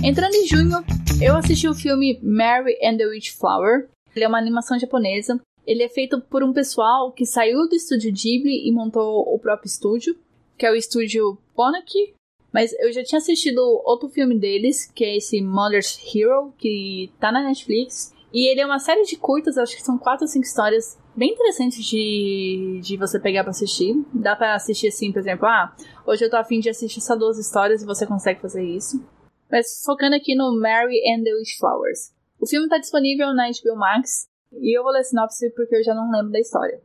Entrando 0.01 0.35
em 0.35 0.47
junho, 0.47 0.85
eu 1.21 1.35
assisti 1.35 1.67
o 1.67 1.75
filme 1.75 2.17
Mary 2.23 2.77
and 2.81 2.95
the 2.95 3.07
Witchflower. 3.07 3.89
Ele 4.15 4.23
é 4.23 4.27
uma 4.29 4.39
animação 4.39 4.79
japonesa. 4.79 5.37
Ele 5.67 5.83
é 5.83 5.89
feito 5.89 6.21
por 6.21 6.45
um 6.45 6.53
pessoal 6.53 7.11
que 7.11 7.25
saiu 7.25 7.67
do 7.67 7.75
estúdio 7.75 8.13
Ghibli 8.13 8.69
e 8.69 8.71
montou 8.71 9.21
o 9.33 9.37
próprio 9.37 9.67
estúdio 9.67 10.15
que 10.57 10.65
é 10.65 10.71
o 10.71 10.75
estúdio 10.75 11.37
Ponak. 11.55 12.13
Mas 12.53 12.71
eu 12.79 12.91
já 12.93 13.03
tinha 13.03 13.19
assistido 13.19 13.59
outro 13.83 14.07
filme 14.07 14.39
deles, 14.39 14.89
que 14.93 15.03
é 15.03 15.17
esse 15.17 15.41
Mother's 15.41 15.99
Hero, 16.13 16.53
que 16.57 17.11
tá 17.19 17.31
na 17.31 17.43
Netflix. 17.43 18.13
E 18.33 18.49
ele 18.49 18.61
é 18.61 18.65
uma 18.65 18.79
série 18.79 19.03
de 19.03 19.17
curtas, 19.17 19.57
acho 19.57 19.75
que 19.75 19.81
são 19.81 19.97
quatro 19.97 20.23
ou 20.23 20.27
cinco 20.27 20.45
histórias 20.45 20.97
bem 21.15 21.31
interessantes 21.31 21.83
de, 21.85 22.79
de 22.83 22.97
você 22.97 23.19
pegar 23.19 23.43
pra 23.43 23.51
assistir. 23.51 23.95
Dá 24.13 24.35
pra 24.35 24.55
assistir 24.55 24.87
assim, 24.87 25.11
por 25.11 25.19
exemplo, 25.19 25.45
ah, 25.47 25.75
hoje 26.05 26.25
eu 26.25 26.29
tô 26.29 26.37
afim 26.37 26.59
de 26.59 26.69
assistir 26.69 26.99
essas 26.99 27.17
duas 27.17 27.37
histórias 27.37 27.81
e 27.81 27.85
você 27.85 28.05
consegue 28.05 28.41
fazer 28.41 28.63
isso. 28.63 29.01
Mas 29.49 29.83
focando 29.85 30.15
aqui 30.15 30.35
no 30.35 30.59
Mary 30.59 30.99
and 31.09 31.23
the 31.23 31.33
Witchflowers. 31.33 32.13
O 32.39 32.47
filme 32.47 32.67
tá 32.67 32.77
disponível 32.77 33.33
na 33.33 33.47
HBO 33.47 33.77
Max 33.77 34.27
e 34.53 34.77
eu 34.77 34.83
vou 34.83 34.91
ler 34.91 34.99
a 34.99 35.03
sinopse 35.03 35.49
porque 35.51 35.75
eu 35.75 35.83
já 35.83 35.93
não 35.93 36.11
lembro 36.11 36.31
da 36.31 36.39
história. 36.39 36.81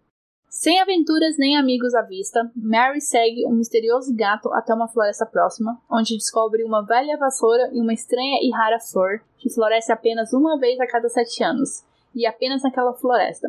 Sem 0.50 0.80
aventuras 0.80 1.38
nem 1.38 1.56
amigos 1.56 1.94
à 1.94 2.02
vista, 2.02 2.50
Mary 2.56 3.00
segue 3.00 3.46
um 3.46 3.54
misterioso 3.54 4.12
gato 4.14 4.52
até 4.52 4.74
uma 4.74 4.88
floresta 4.88 5.24
próxima, 5.24 5.80
onde 5.88 6.16
descobre 6.16 6.64
uma 6.64 6.84
velha 6.84 7.16
vassoura 7.16 7.70
e 7.72 7.80
uma 7.80 7.94
estranha 7.94 8.40
e 8.42 8.50
rara 8.50 8.80
flor 8.80 9.20
que 9.38 9.48
floresce 9.48 9.92
apenas 9.92 10.32
uma 10.32 10.58
vez 10.58 10.78
a 10.80 10.88
cada 10.88 11.08
sete 11.08 11.42
anos, 11.44 11.84
e 12.12 12.26
apenas 12.26 12.62
naquela 12.62 12.92
floresta. 12.92 13.48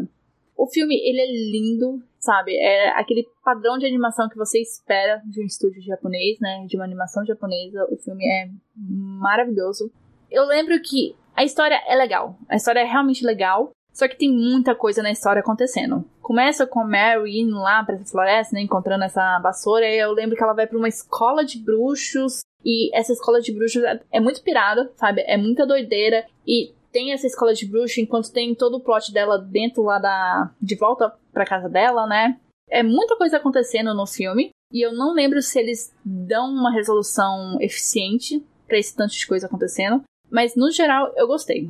O 0.55 0.67
filme, 0.67 0.95
ele 0.95 1.19
é 1.19 1.25
lindo, 1.25 2.03
sabe? 2.19 2.55
É 2.55 2.89
aquele 2.89 3.27
padrão 3.43 3.79
de 3.79 3.87
animação 3.87 4.29
que 4.29 4.37
você 4.37 4.61
espera 4.61 5.19
de 5.25 5.41
um 5.41 5.45
estúdio 5.45 5.81
japonês, 5.81 6.39
né? 6.39 6.63
De 6.67 6.77
uma 6.77 6.85
animação 6.85 7.25
japonesa. 7.25 7.83
O 7.89 7.97
filme 7.97 8.23
é 8.23 8.47
maravilhoso. 8.77 9.91
Eu 10.29 10.45
lembro 10.45 10.79
que 10.81 11.15
a 11.35 11.43
história 11.43 11.81
é 11.87 11.95
legal. 11.95 12.37
A 12.47 12.55
história 12.55 12.81
é 12.81 12.85
realmente 12.85 13.25
legal. 13.25 13.71
Só 13.93 14.07
que 14.07 14.17
tem 14.17 14.31
muita 14.31 14.73
coisa 14.73 15.03
na 15.03 15.11
história 15.11 15.41
acontecendo. 15.41 16.05
Começa 16.21 16.65
com 16.65 16.79
a 16.79 16.85
Mary 16.85 17.41
indo 17.41 17.57
lá 17.57 17.83
pra 17.83 17.95
essa 17.95 18.05
floresta, 18.05 18.55
né? 18.55 18.61
Encontrando 18.61 19.03
essa 19.03 19.39
vassoura. 19.39 19.85
E 19.85 19.99
eu 19.99 20.11
lembro 20.13 20.35
que 20.35 20.43
ela 20.43 20.53
vai 20.53 20.65
pra 20.65 20.77
uma 20.77 20.87
escola 20.87 21.43
de 21.43 21.59
bruxos. 21.59 22.39
E 22.63 22.95
essa 22.95 23.11
escola 23.11 23.41
de 23.41 23.51
bruxos 23.51 23.83
é, 23.83 23.99
é 24.11 24.19
muito 24.19 24.41
pirada, 24.43 24.91
sabe? 24.95 25.21
É 25.27 25.35
muita 25.35 25.65
doideira. 25.65 26.25
E 26.47 26.73
tem 26.91 27.11
essa 27.11 27.27
escola 27.27 27.53
de 27.53 27.65
bruxo 27.65 27.99
enquanto 27.99 28.31
tem 28.31 28.53
todo 28.55 28.77
o 28.77 28.81
plot 28.81 29.11
dela 29.13 29.37
dentro 29.37 29.83
lá 29.83 29.99
da. 29.99 30.51
de 30.61 30.75
volta 30.75 31.13
pra 31.33 31.45
casa 31.45 31.67
dela, 31.69 32.05
né? 32.07 32.37
É 32.69 32.83
muita 32.83 33.17
coisa 33.17 33.37
acontecendo 33.37 33.93
no 33.93 34.07
filme, 34.07 34.49
e 34.71 34.85
eu 34.85 34.93
não 34.93 35.13
lembro 35.13 35.41
se 35.41 35.59
eles 35.59 35.93
dão 36.05 36.49
uma 36.49 36.71
resolução 36.71 37.57
eficiente 37.59 38.41
para 38.65 38.77
esse 38.77 38.95
tanto 38.95 39.13
de 39.13 39.27
coisa 39.27 39.47
acontecendo, 39.47 40.01
mas 40.29 40.55
no 40.55 40.71
geral 40.71 41.11
eu 41.17 41.27
gostei. 41.27 41.69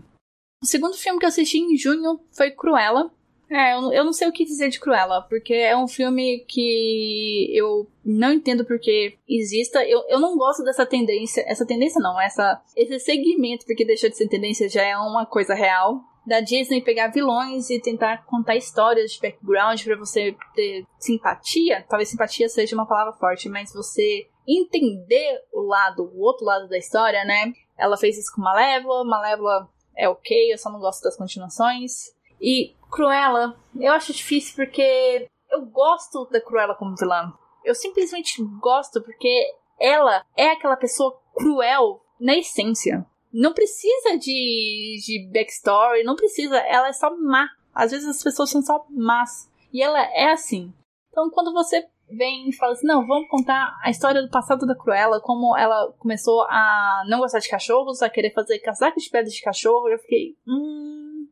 O 0.61 0.65
segundo 0.67 0.95
filme 0.95 1.17
que 1.17 1.25
eu 1.25 1.29
assisti 1.29 1.57
em 1.57 1.75
junho 1.75 2.19
foi 2.31 2.51
Cruella, 2.51 3.11
é, 3.49 3.73
eu, 3.73 3.91
eu 3.91 4.05
não 4.05 4.13
sei 4.13 4.29
o 4.29 4.31
que 4.31 4.45
dizer 4.45 4.69
de 4.69 4.79
Cruella, 4.79 5.23
porque 5.23 5.53
é 5.53 5.75
um 5.75 5.87
filme 5.87 6.45
que 6.47 7.51
eu 7.53 7.85
não 8.05 8.31
entendo 8.31 8.63
porque 8.63 9.17
exista. 9.27 9.83
Eu, 9.83 10.05
eu 10.07 10.19
não 10.21 10.37
gosto 10.37 10.63
dessa 10.63 10.85
tendência. 10.85 11.43
Essa 11.45 11.65
tendência 11.65 11.99
não, 11.99 12.19
essa, 12.21 12.61
esse 12.77 12.97
segmento, 12.99 13.65
porque 13.65 13.83
deixou 13.83 14.09
de 14.09 14.15
ser 14.15 14.29
tendência, 14.29 14.69
já 14.69 14.83
é 14.83 14.95
uma 14.95 15.25
coisa 15.25 15.53
real. 15.53 15.99
Da 16.25 16.39
Disney 16.39 16.81
pegar 16.81 17.07
vilões 17.07 17.69
e 17.69 17.81
tentar 17.81 18.23
contar 18.25 18.55
histórias 18.55 19.11
de 19.11 19.19
background 19.19 19.83
para 19.83 19.97
você 19.97 20.33
ter 20.55 20.85
simpatia. 20.97 21.83
Talvez 21.89 22.07
simpatia 22.07 22.47
seja 22.47 22.75
uma 22.75 22.87
palavra 22.87 23.13
forte, 23.13 23.49
mas 23.49 23.73
você 23.73 24.29
entender 24.47 25.41
o 25.51 25.63
lado, 25.63 26.03
o 26.03 26.21
outro 26.21 26.45
lado 26.45 26.69
da 26.69 26.77
história, 26.77 27.25
né? 27.25 27.51
Ela 27.77 27.97
fez 27.97 28.17
isso 28.17 28.31
com 28.33 28.41
Malévola, 28.41 29.03
Malévola 29.03 29.67
é 30.01 30.09
ok, 30.09 30.51
eu 30.51 30.57
só 30.57 30.71
não 30.71 30.79
gosto 30.79 31.03
das 31.03 31.15
continuações. 31.15 32.11
E 32.41 32.75
Cruella, 32.89 33.55
eu 33.79 33.93
acho 33.93 34.11
difícil 34.11 34.55
porque 34.55 35.27
eu 35.51 35.63
gosto 35.67 36.25
da 36.25 36.41
Cruella 36.41 36.73
como 36.73 36.95
vilã. 36.95 37.31
Eu 37.63 37.75
simplesmente 37.75 38.43
gosto 38.59 38.99
porque 38.99 39.53
ela 39.79 40.25
é 40.35 40.49
aquela 40.49 40.75
pessoa 40.75 41.21
cruel 41.35 42.03
na 42.19 42.35
essência. 42.35 43.05
Não 43.31 43.53
precisa 43.53 44.17
de, 44.17 44.99
de 45.05 45.29
backstory, 45.31 46.03
não 46.03 46.15
precisa, 46.15 46.57
ela 46.57 46.87
é 46.87 46.93
só 46.93 47.15
má. 47.15 47.47
Às 47.71 47.91
vezes 47.91 48.07
as 48.07 48.23
pessoas 48.23 48.49
são 48.49 48.63
só 48.63 48.83
más. 48.89 49.51
E 49.71 49.83
ela 49.83 50.01
é 50.01 50.31
assim. 50.31 50.73
Então 51.11 51.29
quando 51.29 51.53
você 51.53 51.87
vem 52.15 52.49
e 52.49 52.53
fala 52.53 52.73
assim, 52.73 52.87
não, 52.87 53.05
vamos 53.05 53.29
contar 53.29 53.77
a 53.83 53.89
história 53.89 54.21
do 54.21 54.29
passado 54.29 54.65
da 54.65 54.75
Cruella, 54.75 55.19
como 55.21 55.57
ela 55.57 55.93
começou 55.99 56.41
a 56.43 57.03
não 57.07 57.19
gostar 57.19 57.39
de 57.39 57.49
cachorros, 57.49 58.01
a 58.01 58.09
querer 58.09 58.33
fazer 58.33 58.59
casaco 58.59 58.99
de 58.99 59.09
pedra 59.09 59.29
de 59.29 59.41
cachorro, 59.41 59.89
eu 59.89 59.99
fiquei, 59.99 60.35
hum, 60.47 61.27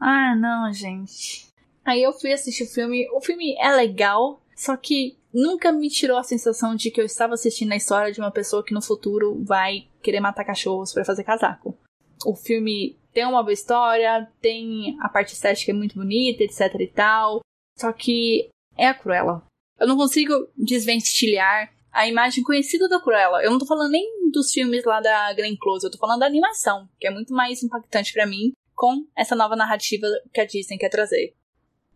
ah, 0.00 0.34
não, 0.36 0.72
gente. 0.72 1.48
Aí 1.84 2.02
eu 2.02 2.12
fui 2.12 2.32
assistir 2.32 2.64
o 2.64 2.68
filme. 2.68 3.08
O 3.12 3.20
filme 3.20 3.56
é 3.58 3.70
legal, 3.70 4.40
só 4.54 4.76
que 4.76 5.18
nunca 5.32 5.72
me 5.72 5.88
tirou 5.88 6.18
a 6.18 6.22
sensação 6.22 6.74
de 6.74 6.90
que 6.90 7.00
eu 7.00 7.04
estava 7.04 7.34
assistindo 7.34 7.72
a 7.72 7.76
história 7.76 8.12
de 8.12 8.20
uma 8.20 8.30
pessoa 8.30 8.64
que 8.64 8.74
no 8.74 8.82
futuro 8.82 9.42
vai 9.44 9.88
querer 10.02 10.20
matar 10.20 10.44
cachorros 10.44 10.92
para 10.92 11.04
fazer 11.04 11.24
casaco. 11.24 11.76
O 12.24 12.34
filme 12.34 12.98
tem 13.12 13.24
uma 13.24 13.42
boa 13.42 13.52
história, 13.52 14.30
tem 14.40 14.96
a 15.00 15.08
parte 15.08 15.34
estética 15.34 15.72
é 15.72 15.74
muito 15.74 15.96
bonita, 15.96 16.42
etc 16.42 16.74
e 16.80 16.86
tal. 16.88 17.40
Só 17.76 17.92
que 17.92 18.48
é 18.76 18.88
a 18.88 18.94
Cruella. 18.94 19.42
Eu 19.78 19.86
não 19.86 19.96
consigo 19.96 20.34
desvencilhar 20.56 21.72
a 21.92 22.06
imagem 22.06 22.44
conhecida 22.44 22.88
da 22.88 23.00
Cruella. 23.00 23.42
Eu 23.42 23.50
não 23.50 23.58
tô 23.58 23.66
falando 23.66 23.90
nem 23.90 24.30
dos 24.30 24.52
filmes 24.52 24.84
lá 24.84 25.00
da 25.00 25.32
Glenn 25.32 25.56
Close, 25.56 25.86
eu 25.86 25.90
tô 25.90 25.98
falando 25.98 26.20
da 26.20 26.26
animação, 26.26 26.88
que 26.98 27.06
é 27.06 27.10
muito 27.10 27.32
mais 27.32 27.62
impactante 27.62 28.12
para 28.12 28.26
mim 28.26 28.52
com 28.74 29.04
essa 29.16 29.34
nova 29.34 29.56
narrativa 29.56 30.06
que 30.32 30.40
a 30.40 30.44
Disney 30.44 30.78
quer 30.78 30.88
trazer. 30.88 31.34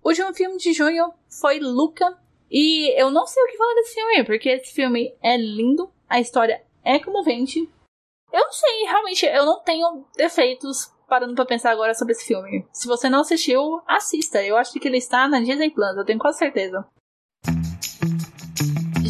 O 0.02 0.08
último 0.08 0.34
filme 0.34 0.56
de 0.56 0.72
junho 0.72 1.12
foi 1.40 1.60
Luca, 1.60 2.18
e 2.50 2.92
eu 3.00 3.10
não 3.10 3.26
sei 3.26 3.42
o 3.42 3.46
que 3.46 3.56
falar 3.56 3.74
desse 3.74 3.94
filme, 3.94 4.24
porque 4.24 4.48
esse 4.50 4.74
filme 4.74 5.16
é 5.22 5.36
lindo, 5.36 5.90
a 6.08 6.20
história 6.20 6.62
é 6.84 6.98
comovente. 6.98 7.60
Eu 8.32 8.40
não 8.40 8.52
sei, 8.52 8.84
realmente, 8.84 9.24
eu 9.24 9.46
não 9.46 9.60
tenho 9.60 10.04
defeitos 10.16 10.92
parando 11.08 11.34
pra 11.34 11.46
pensar 11.46 11.70
agora 11.70 11.94
sobre 11.94 12.12
esse 12.12 12.26
filme. 12.26 12.66
Se 12.72 12.88
você 12.88 13.08
não 13.08 13.20
assistiu, 13.20 13.80
assista. 13.86 14.42
Eu 14.42 14.56
acho 14.56 14.72
que 14.72 14.88
ele 14.88 14.96
está 14.96 15.28
na 15.28 15.40
Disney 15.40 15.70
Plus, 15.70 15.96
eu 15.96 16.04
tenho 16.04 16.18
quase 16.18 16.38
certeza. 16.38 16.84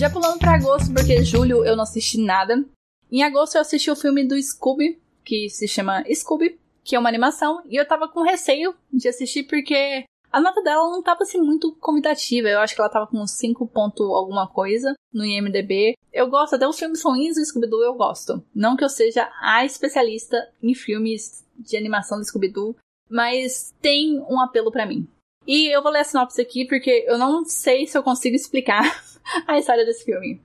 Já 0.02 0.10
pulando 0.10 0.36
pra 0.36 0.56
agosto, 0.56 0.92
porque 0.92 1.22
julho 1.22 1.64
eu 1.64 1.76
não 1.76 1.84
assisti 1.84 2.18
nada. 2.18 2.64
Em 3.08 3.22
agosto 3.22 3.54
eu 3.54 3.60
assisti 3.60 3.88
o 3.88 3.94
filme 3.94 4.26
do 4.26 4.34
Scooby, 4.42 5.00
que 5.24 5.48
se 5.48 5.68
chama 5.68 6.02
Scooby, 6.12 6.58
que 6.82 6.96
é 6.96 6.98
uma 6.98 7.08
animação, 7.08 7.62
e 7.70 7.76
eu 7.76 7.86
tava 7.86 8.08
com 8.08 8.20
receio 8.20 8.74
de 8.92 9.06
assistir 9.08 9.44
porque 9.44 10.02
a 10.32 10.40
nota 10.40 10.60
dela 10.60 10.90
não 10.90 11.04
tava 11.04 11.22
assim 11.22 11.40
muito 11.40 11.76
convidativa. 11.76 12.48
Eu 12.48 12.58
acho 12.58 12.74
que 12.74 12.80
ela 12.80 12.90
tava 12.90 13.06
com 13.06 13.24
5 13.24 13.64
ponto 13.68 14.02
alguma 14.12 14.48
coisa 14.48 14.92
no 15.14 15.24
IMDB. 15.24 15.94
Eu 16.12 16.28
gosto, 16.28 16.56
até 16.56 16.66
os 16.66 16.76
filmes 16.76 17.00
ruins 17.00 17.36
do 17.36 17.44
Scooby-Doo 17.44 17.84
eu 17.84 17.94
gosto. 17.94 18.44
Não 18.52 18.76
que 18.76 18.82
eu 18.82 18.88
seja 18.88 19.30
a 19.40 19.64
especialista 19.64 20.36
em 20.60 20.74
filmes 20.74 21.46
de 21.56 21.76
animação 21.76 22.18
do 22.18 22.24
Scooby-Doo, 22.24 22.74
mas 23.08 23.72
tem 23.80 24.18
um 24.28 24.40
apelo 24.40 24.72
para 24.72 24.84
mim. 24.84 25.06
E 25.46 25.68
eu 25.68 25.80
vou 25.80 25.92
ler 25.92 26.00
a 26.00 26.04
sinopse 26.04 26.40
aqui 26.40 26.64
porque 26.66 27.04
eu 27.06 27.16
não 27.16 27.44
sei 27.44 27.86
se 27.86 27.96
eu 27.96 28.02
consigo 28.02 28.34
explicar 28.34 28.82
a 29.46 29.58
história 29.58 29.84
desse 29.84 30.04
filme. 30.04 30.40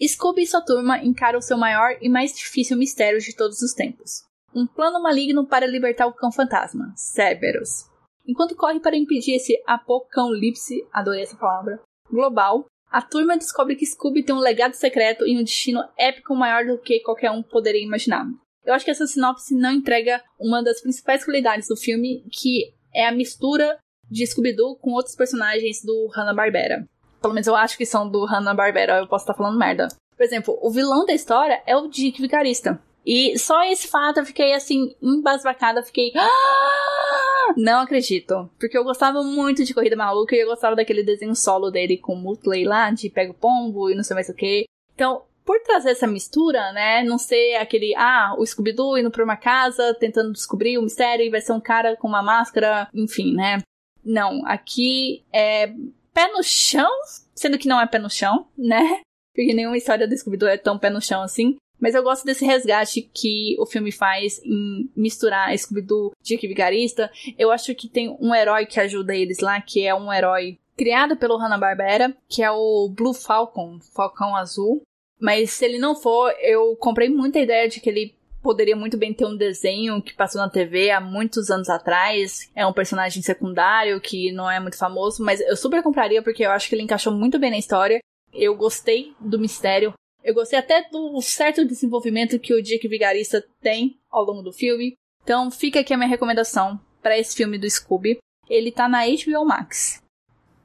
Scooby 0.00 0.42
e 0.42 0.46
sua 0.46 0.60
turma 0.60 0.98
encaram 0.98 1.40
seu 1.40 1.56
maior 1.56 1.96
e 2.00 2.08
mais 2.08 2.36
difícil 2.36 2.76
mistério 2.76 3.18
de 3.18 3.34
todos 3.34 3.62
os 3.62 3.72
tempos 3.72 4.26
um 4.56 4.66
plano 4.66 5.00
maligno 5.02 5.46
para 5.46 5.66
libertar 5.66 6.06
o 6.06 6.14
cão 6.14 6.32
fantasma, 6.32 6.92
Cerberus. 6.96 7.84
Enquanto 8.26 8.56
corre 8.56 8.80
para 8.80 8.96
impedir 8.96 9.34
esse 9.34 9.62
apocalipse, 9.66 10.82
adorei 10.90 11.22
essa 11.22 11.36
palavra, 11.36 11.80
global, 12.10 12.64
a 12.90 13.02
turma 13.02 13.36
descobre 13.36 13.76
que 13.76 13.84
Scooby 13.84 14.22
tem 14.22 14.34
um 14.34 14.40
legado 14.40 14.72
secreto 14.72 15.26
e 15.26 15.38
um 15.38 15.44
destino 15.44 15.84
épico 15.98 16.34
maior 16.34 16.64
do 16.64 16.78
que 16.78 17.00
qualquer 17.00 17.30
um 17.30 17.42
poderia 17.42 17.82
imaginar. 17.82 18.26
Eu 18.64 18.72
acho 18.72 18.84
que 18.84 18.90
essa 18.90 19.06
sinopse 19.06 19.54
não 19.54 19.72
entrega 19.72 20.22
uma 20.40 20.62
das 20.62 20.80
principais 20.80 21.24
qualidades 21.24 21.68
do 21.68 21.76
filme, 21.76 22.24
que 22.32 22.74
é 22.94 23.06
a 23.06 23.12
mistura 23.12 23.78
de 24.10 24.26
Scooby-Doo 24.26 24.76
com 24.76 24.92
outros 24.92 25.14
personagens 25.14 25.84
do 25.84 26.08
Hanna-Barbera. 26.16 26.88
Pelo 27.26 27.34
menos 27.34 27.48
eu 27.48 27.56
acho 27.56 27.76
que 27.76 27.84
são 27.84 28.08
do 28.08 28.24
Hanna-Barbera, 28.24 29.00
eu 29.00 29.08
posso 29.08 29.24
estar 29.24 29.34
falando 29.34 29.58
merda. 29.58 29.88
Por 30.16 30.22
exemplo, 30.22 30.56
o 30.62 30.70
vilão 30.70 31.04
da 31.04 31.12
história 31.12 31.60
é 31.66 31.76
o 31.76 31.88
Dick 31.88 32.22
Vigarista. 32.22 32.80
E 33.04 33.36
só 33.36 33.64
esse 33.64 33.88
fato 33.88 34.20
eu 34.20 34.24
fiquei 34.24 34.54
assim, 34.54 34.94
embasbacada, 35.02 35.82
fiquei. 35.82 36.12
Ah! 36.14 37.52
Não 37.56 37.80
acredito. 37.80 38.48
Porque 38.60 38.78
eu 38.78 38.84
gostava 38.84 39.24
muito 39.24 39.64
de 39.64 39.74
Corrida 39.74 39.96
Maluca 39.96 40.36
e 40.36 40.38
eu 40.38 40.46
gostava 40.46 40.76
daquele 40.76 41.02
desenho 41.02 41.34
solo 41.34 41.68
dele 41.68 41.98
com 41.98 42.12
o 42.12 42.16
Mutley 42.16 42.64
lá, 42.64 42.92
de 42.92 43.10
Pega 43.10 43.32
o 43.32 43.34
Pombo 43.34 43.90
e 43.90 43.96
não 43.96 44.04
sei 44.04 44.14
mais 44.14 44.28
o 44.28 44.34
que. 44.34 44.66
Então, 44.94 45.22
por 45.44 45.58
trazer 45.62 45.90
essa 45.90 46.06
mistura, 46.06 46.70
né? 46.72 47.02
Não 47.02 47.18
ser 47.18 47.56
aquele, 47.56 47.92
ah, 47.96 48.36
o 48.38 48.46
Scooby-Doo 48.46 48.98
indo 48.98 49.10
pra 49.10 49.24
uma 49.24 49.36
casa 49.36 49.96
tentando 49.98 50.32
descobrir 50.32 50.78
o 50.78 50.82
mistério 50.82 51.26
e 51.26 51.30
vai 51.30 51.40
ser 51.40 51.54
um 51.54 51.60
cara 51.60 51.96
com 51.96 52.06
uma 52.06 52.22
máscara, 52.22 52.88
enfim, 52.94 53.34
né? 53.34 53.62
Não, 54.04 54.46
aqui 54.46 55.24
é 55.32 55.74
pé 56.16 56.32
no 56.32 56.42
chão, 56.42 56.90
sendo 57.34 57.58
que 57.58 57.68
não 57.68 57.78
é 57.78 57.86
pé 57.86 57.98
no 57.98 58.08
chão, 58.08 58.46
né? 58.56 59.02
Porque 59.34 59.52
nenhuma 59.52 59.76
história 59.76 60.08
do 60.08 60.16
Scooby-Doo 60.16 60.48
é 60.48 60.56
tão 60.56 60.78
pé 60.78 60.88
no 60.88 61.02
chão 61.02 61.20
assim. 61.20 61.58
Mas 61.78 61.94
eu 61.94 62.02
gosto 62.02 62.24
desse 62.24 62.42
resgate 62.42 63.02
que 63.02 63.54
o 63.58 63.66
filme 63.66 63.92
faz 63.92 64.40
em 64.42 64.90
misturar 64.96 65.56
Scooby-Doo, 65.56 66.12
Dick 66.22 66.48
Vigarista. 66.48 67.12
Eu 67.38 67.50
acho 67.50 67.74
que 67.74 67.86
tem 67.86 68.16
um 68.18 68.34
herói 68.34 68.64
que 68.64 68.80
ajuda 68.80 69.14
eles 69.14 69.40
lá, 69.40 69.60
que 69.60 69.86
é 69.86 69.94
um 69.94 70.10
herói 70.10 70.58
criado 70.74 71.18
pelo 71.18 71.36
Hanna-Barbera, 71.36 72.16
que 72.30 72.42
é 72.42 72.50
o 72.50 72.88
Blue 72.88 73.12
Falcon, 73.12 73.78
Falcão 73.94 74.34
Azul. 74.34 74.80
Mas 75.20 75.50
se 75.50 75.66
ele 75.66 75.78
não 75.78 75.94
for, 75.94 76.34
eu 76.40 76.74
comprei 76.76 77.10
muita 77.10 77.38
ideia 77.38 77.68
de 77.68 77.78
que 77.78 77.90
ele 77.90 78.15
poderia 78.46 78.76
muito 78.76 78.96
bem 78.96 79.12
ter 79.12 79.26
um 79.26 79.36
desenho 79.36 80.00
que 80.00 80.14
passou 80.14 80.40
na 80.40 80.48
TV 80.48 80.92
há 80.92 81.00
muitos 81.00 81.50
anos 81.50 81.68
atrás. 81.68 82.48
É 82.54 82.64
um 82.64 82.72
personagem 82.72 83.20
secundário 83.20 84.00
que 84.00 84.30
não 84.30 84.48
é 84.48 84.60
muito 84.60 84.78
famoso, 84.78 85.24
mas 85.24 85.40
eu 85.40 85.56
super 85.56 85.82
compraria 85.82 86.22
porque 86.22 86.46
eu 86.46 86.52
acho 86.52 86.68
que 86.68 86.76
ele 86.76 86.82
encaixou 86.82 87.12
muito 87.12 87.40
bem 87.40 87.50
na 87.50 87.58
história. 87.58 87.98
Eu 88.32 88.54
gostei 88.54 89.16
do 89.18 89.36
mistério. 89.36 89.94
Eu 90.22 90.32
gostei 90.32 90.60
até 90.60 90.88
do 90.88 91.20
certo 91.20 91.64
desenvolvimento 91.64 92.38
que 92.38 92.54
o 92.54 92.62
Dick 92.62 92.86
Vigarista 92.86 93.44
tem 93.60 93.98
ao 94.08 94.24
longo 94.24 94.42
do 94.42 94.52
filme. 94.52 94.94
Então 95.24 95.50
fica 95.50 95.80
aqui 95.80 95.92
a 95.92 95.96
minha 95.96 96.08
recomendação 96.08 96.80
para 97.02 97.18
esse 97.18 97.34
filme 97.34 97.58
do 97.58 97.68
Scooby. 97.68 98.18
Ele 98.48 98.70
tá 98.70 98.88
na 98.88 99.06
HBO 99.06 99.44
Max. 99.44 100.00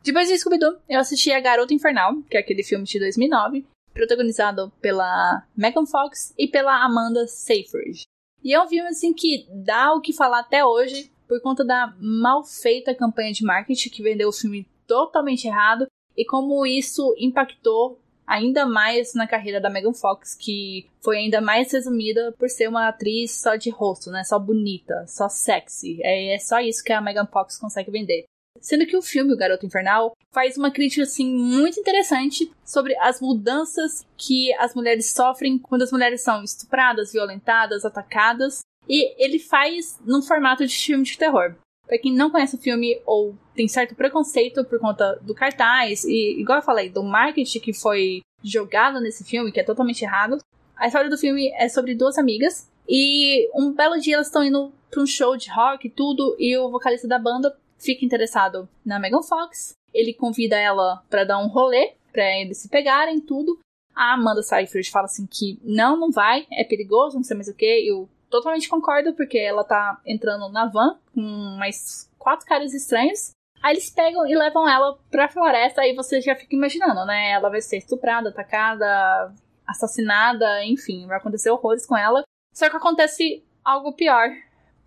Depois 0.04 0.28
de 0.28 0.38
Scooby-Doo, 0.38 0.78
eu 0.88 1.00
assisti 1.00 1.32
A 1.32 1.40
Garota 1.40 1.74
Infernal, 1.74 2.22
que 2.30 2.38
é 2.38 2.42
aquele 2.42 2.64
filme 2.64 2.86
de 2.86 3.00
2009, 3.00 3.66
protagonizado 3.94 4.72
pela 4.82 5.46
Megan 5.56 5.86
Fox 5.86 6.34
e 6.38 6.48
pela 6.48 6.84
Amanda 6.84 7.28
Seyfried. 7.28 8.04
E 8.44 8.54
é 8.54 8.62
um 8.62 8.68
filme 8.68 8.90
assim 8.90 9.14
que 9.14 9.48
dá 9.50 9.94
o 9.94 10.02
que 10.02 10.14
falar 10.14 10.40
até 10.40 10.66
hoje 10.66 11.12
por 11.28 11.42
conta 11.42 11.64
da 11.64 11.94
mal 12.00 12.44
feita 12.44 12.96
campanha 12.96 13.32
de 13.32 13.46
marketing 13.46 13.90
que 13.90 14.04
vendeu 14.04 14.30
o 14.30 14.34
filme 14.34 14.68
totalmente 14.88 15.48
errado 15.48 15.88
e 16.18 16.26
como 16.26 16.66
isso 16.66 17.16
impactou 17.18 18.00
ainda 18.28 18.66
mais 18.66 19.14
na 19.14 19.28
carreira 19.28 19.60
da 19.60 19.70
Megan 19.70 19.94
Fox, 19.94 20.36
que 20.36 20.90
foi 21.02 21.18
ainda 21.18 21.42
mais 21.42 21.72
resumida 21.72 22.34
por 22.38 22.50
ser 22.50 22.70
uma 22.70 22.88
atriz 22.88 23.32
só 23.32 23.56
de 23.56 23.70
rosto, 23.70 24.10
né? 24.10 24.24
Só 24.24 24.40
bonita, 24.40 25.06
só 25.08 25.28
sexy. 25.28 26.00
É, 26.02 26.36
é 26.36 26.40
só 26.40 26.60
isso 26.60 26.84
que 26.84 26.94
a 26.94 27.02
Megan 27.02 27.28
Fox 27.28 27.58
consegue 27.58 27.92
vender. 27.92 28.24
Sendo 28.62 28.86
que 28.86 28.96
o 28.96 29.02
filme 29.02 29.34
O 29.34 29.38
Garoto 29.38 29.66
Infernal 29.66 30.16
faz 30.32 30.56
uma 30.56 30.70
crítica 30.70 31.04
assim 31.04 31.34
muito 31.34 31.80
interessante 31.80 32.52
sobre 32.64 32.96
as 33.00 33.20
mudanças 33.20 34.06
que 34.16 34.54
as 34.54 34.76
mulheres 34.76 35.12
sofrem 35.12 35.58
quando 35.58 35.82
as 35.82 35.92
mulheres 35.92 36.22
são 36.22 36.44
estupradas, 36.44 37.12
violentadas, 37.12 37.84
atacadas, 37.84 38.62
e 38.88 39.14
ele 39.24 39.40
faz 39.40 40.00
num 40.06 40.22
formato 40.22 40.66
de 40.66 40.76
filme 40.76 41.04
de 41.04 41.18
terror. 41.18 41.56
Pra 41.88 41.98
quem 41.98 42.14
não 42.14 42.30
conhece 42.30 42.56
o 42.56 42.62
filme 42.62 43.02
ou 43.06 43.36
tem 43.56 43.68
certo 43.68 43.96
preconceito 43.96 44.64
por 44.64 44.80
conta 44.80 45.20
do 45.22 45.34
cartaz, 45.34 46.06
e 46.06 46.40
igual 46.40 46.60
eu 46.60 46.64
falei, 46.64 46.90
do 46.90 47.04
marketing 47.04 47.60
que 47.60 47.74
foi 47.74 48.22
jogado 48.44 49.02
nesse 49.02 49.24
filme, 49.24 49.52
que 49.52 49.60
é 49.60 49.64
totalmente 49.64 50.04
errado, 50.04 50.38
a 50.76 50.88
história 50.88 51.10
do 51.10 51.18
filme 51.18 51.52
é 51.56 51.68
sobre 51.68 51.94
duas 51.94 52.18
amigas. 52.18 52.70
E 52.88 53.50
um 53.54 53.72
belo 53.72 54.00
dia 54.00 54.16
elas 54.16 54.28
estão 54.28 54.44
indo 54.44 54.74
pra 54.90 55.02
um 55.02 55.06
show 55.06 55.38
de 55.38 55.50
rock 55.50 55.88
e 55.88 55.90
tudo, 55.90 56.36
e 56.40 56.58
o 56.58 56.70
vocalista 56.70 57.08
da 57.08 57.20
banda 57.20 57.56
fica 57.82 58.06
interessado 58.06 58.70
na 58.86 59.00
Megan 59.00 59.22
Fox. 59.22 59.74
Ele 59.94 60.14
convida 60.14 60.58
ela 60.58 61.04
para 61.10 61.24
dar 61.24 61.40
um 61.40 61.48
rolê, 61.48 61.94
para 62.12 62.40
eles 62.40 62.60
se 62.60 62.70
pegarem 62.70 63.20
tudo. 63.20 63.60
A 63.94 64.14
Amanda 64.14 64.42
Seyfried 64.42 64.90
fala 64.90 65.06
assim 65.06 65.28
que 65.28 65.60
não, 65.64 65.98
não 65.98 66.12
vai, 66.12 66.48
é 66.52 66.64
perigoso, 66.64 67.18
não 67.18 67.24
sei 67.24 67.36
mais 67.36 67.50
o 67.50 67.54
que. 67.54 67.66
Eu 67.66 68.08
totalmente 68.30 68.70
concordo, 68.70 69.14
porque 69.14 69.38
ela 69.38 69.64
tá 69.64 70.00
entrando 70.06 70.50
na 70.50 70.66
van 70.66 70.98
com 71.14 71.22
mais 71.60 72.10
quatro 72.18 72.46
caras 72.46 72.74
estranhos. 72.74 73.32
Aí 73.62 73.74
eles 73.74 73.90
pegam 73.92 74.26
e 74.26 74.36
levam 74.36 74.68
ela 74.68 74.98
pra 75.12 75.28
floresta, 75.28 75.82
aí 75.82 75.94
você 75.94 76.20
já 76.20 76.36
fica 76.36 76.56
imaginando, 76.56 77.06
né? 77.06 77.32
Ela 77.32 77.50
vai 77.50 77.62
ser 77.62 77.78
estuprada, 77.78 78.30
atacada, 78.30 79.32
assassinada, 79.68 80.66
enfim, 80.66 81.06
vai 81.06 81.18
acontecer 81.18 81.52
horrores 81.52 81.86
com 81.86 81.96
ela. 81.96 82.24
Só 82.56 82.70
que 82.70 82.76
acontece 82.76 83.44
algo 83.64 83.94
pior, 83.94 84.30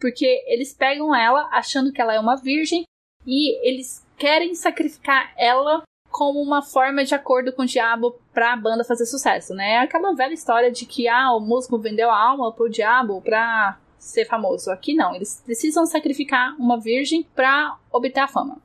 porque 0.05 0.44
eles 0.46 0.74
pegam 0.74 1.16
ela 1.16 1.48
achando 1.50 1.90
que 1.90 1.98
ela 1.98 2.12
é 2.12 2.20
uma 2.20 2.36
virgem 2.36 2.84
e 3.26 3.57
eles 3.66 4.07
querem 4.18 4.55
sacrificar 4.55 5.32
ela 5.34 5.82
como 6.11 6.42
uma 6.42 6.61
forma 6.61 7.02
de 7.07 7.14
acordo 7.14 7.55
com 7.55 7.62
o 7.62 7.66
diabo 7.66 8.14
pra 8.30 8.52
a 8.52 8.57
banda 8.57 8.84
fazer 8.84 9.07
sucesso, 9.07 9.55
né? 9.55 9.76
É 9.76 9.78
aquela 9.78 10.14
velha 10.14 10.34
história 10.34 10.70
de 10.70 10.84
que 10.84 11.09
ah, 11.09 11.32
o 11.32 11.40
músico 11.40 11.78
vendeu 11.78 12.11
a 12.11 12.20
alma 12.22 12.52
pro 12.52 12.68
diabo 12.68 13.22
pra 13.22 13.78
ser 13.96 14.26
famoso. 14.26 14.70
Aqui 14.70 14.92
não, 14.92 15.14
eles 15.14 15.40
precisam 15.42 15.86
sacrificar 15.86 16.55
uma 16.59 16.78
virgem 16.78 17.26
pra 17.34 17.78
obter 17.90 18.20
a 18.20 18.28
fama. 18.28 18.59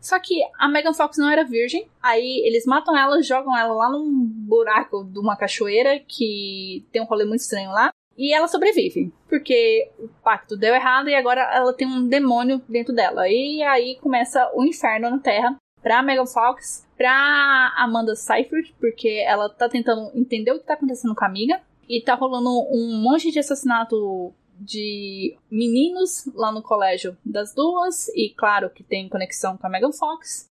Só 0.00 0.20
que 0.20 0.44
a 0.56 0.68
Megan 0.68 0.94
Fox 0.94 1.18
não 1.18 1.28
era 1.28 1.42
virgem, 1.42 1.88
aí 2.00 2.40
eles 2.46 2.64
matam 2.66 2.96
ela, 2.96 3.20
jogam 3.20 3.58
ela 3.58 3.74
lá 3.74 3.90
num 3.90 4.12
buraco 4.12 5.02
de 5.02 5.18
uma 5.18 5.34
cachoeira 5.34 5.98
que 5.98 6.86
tem 6.92 7.02
um 7.02 7.06
rolê 7.06 7.24
muito 7.24 7.40
estranho 7.40 7.72
lá. 7.72 7.90
E 8.16 8.32
ela 8.32 8.48
sobrevive, 8.48 9.12
porque 9.28 9.90
o 9.98 10.08
pacto 10.22 10.56
deu 10.56 10.74
errado 10.74 11.08
e 11.08 11.14
agora 11.14 11.40
ela 11.52 11.72
tem 11.72 11.86
um 11.86 12.06
demônio 12.06 12.62
dentro 12.68 12.94
dela. 12.94 13.28
E 13.28 13.62
aí 13.62 13.96
começa 13.96 14.50
o 14.54 14.64
inferno 14.64 15.10
na 15.10 15.18
Terra 15.18 15.56
pra 15.82 16.02
Megan 16.02 16.26
Fox, 16.26 16.86
pra 16.96 17.74
Amanda 17.76 18.14
Seyfried, 18.16 18.74
porque 18.78 19.22
ela 19.26 19.48
tá 19.48 19.68
tentando 19.68 20.10
entender 20.14 20.52
o 20.52 20.58
que 20.58 20.66
tá 20.66 20.74
acontecendo 20.74 21.14
com 21.14 21.24
a 21.24 21.28
amiga. 21.28 21.60
E 21.86 22.00
tá 22.00 22.14
rolando 22.14 22.48
um 22.70 23.02
monte 23.02 23.30
de 23.30 23.38
assassinato 23.38 24.32
de 24.58 25.36
meninos 25.50 26.24
lá 26.34 26.50
no 26.50 26.62
colégio 26.62 27.16
das 27.24 27.54
duas, 27.54 28.08
e 28.10 28.30
claro 28.30 28.70
que 28.70 28.82
tem 28.82 29.08
conexão 29.08 29.56
com 29.58 29.66
a 29.66 29.70
Megan 29.70 29.92
Fox. 29.92 30.46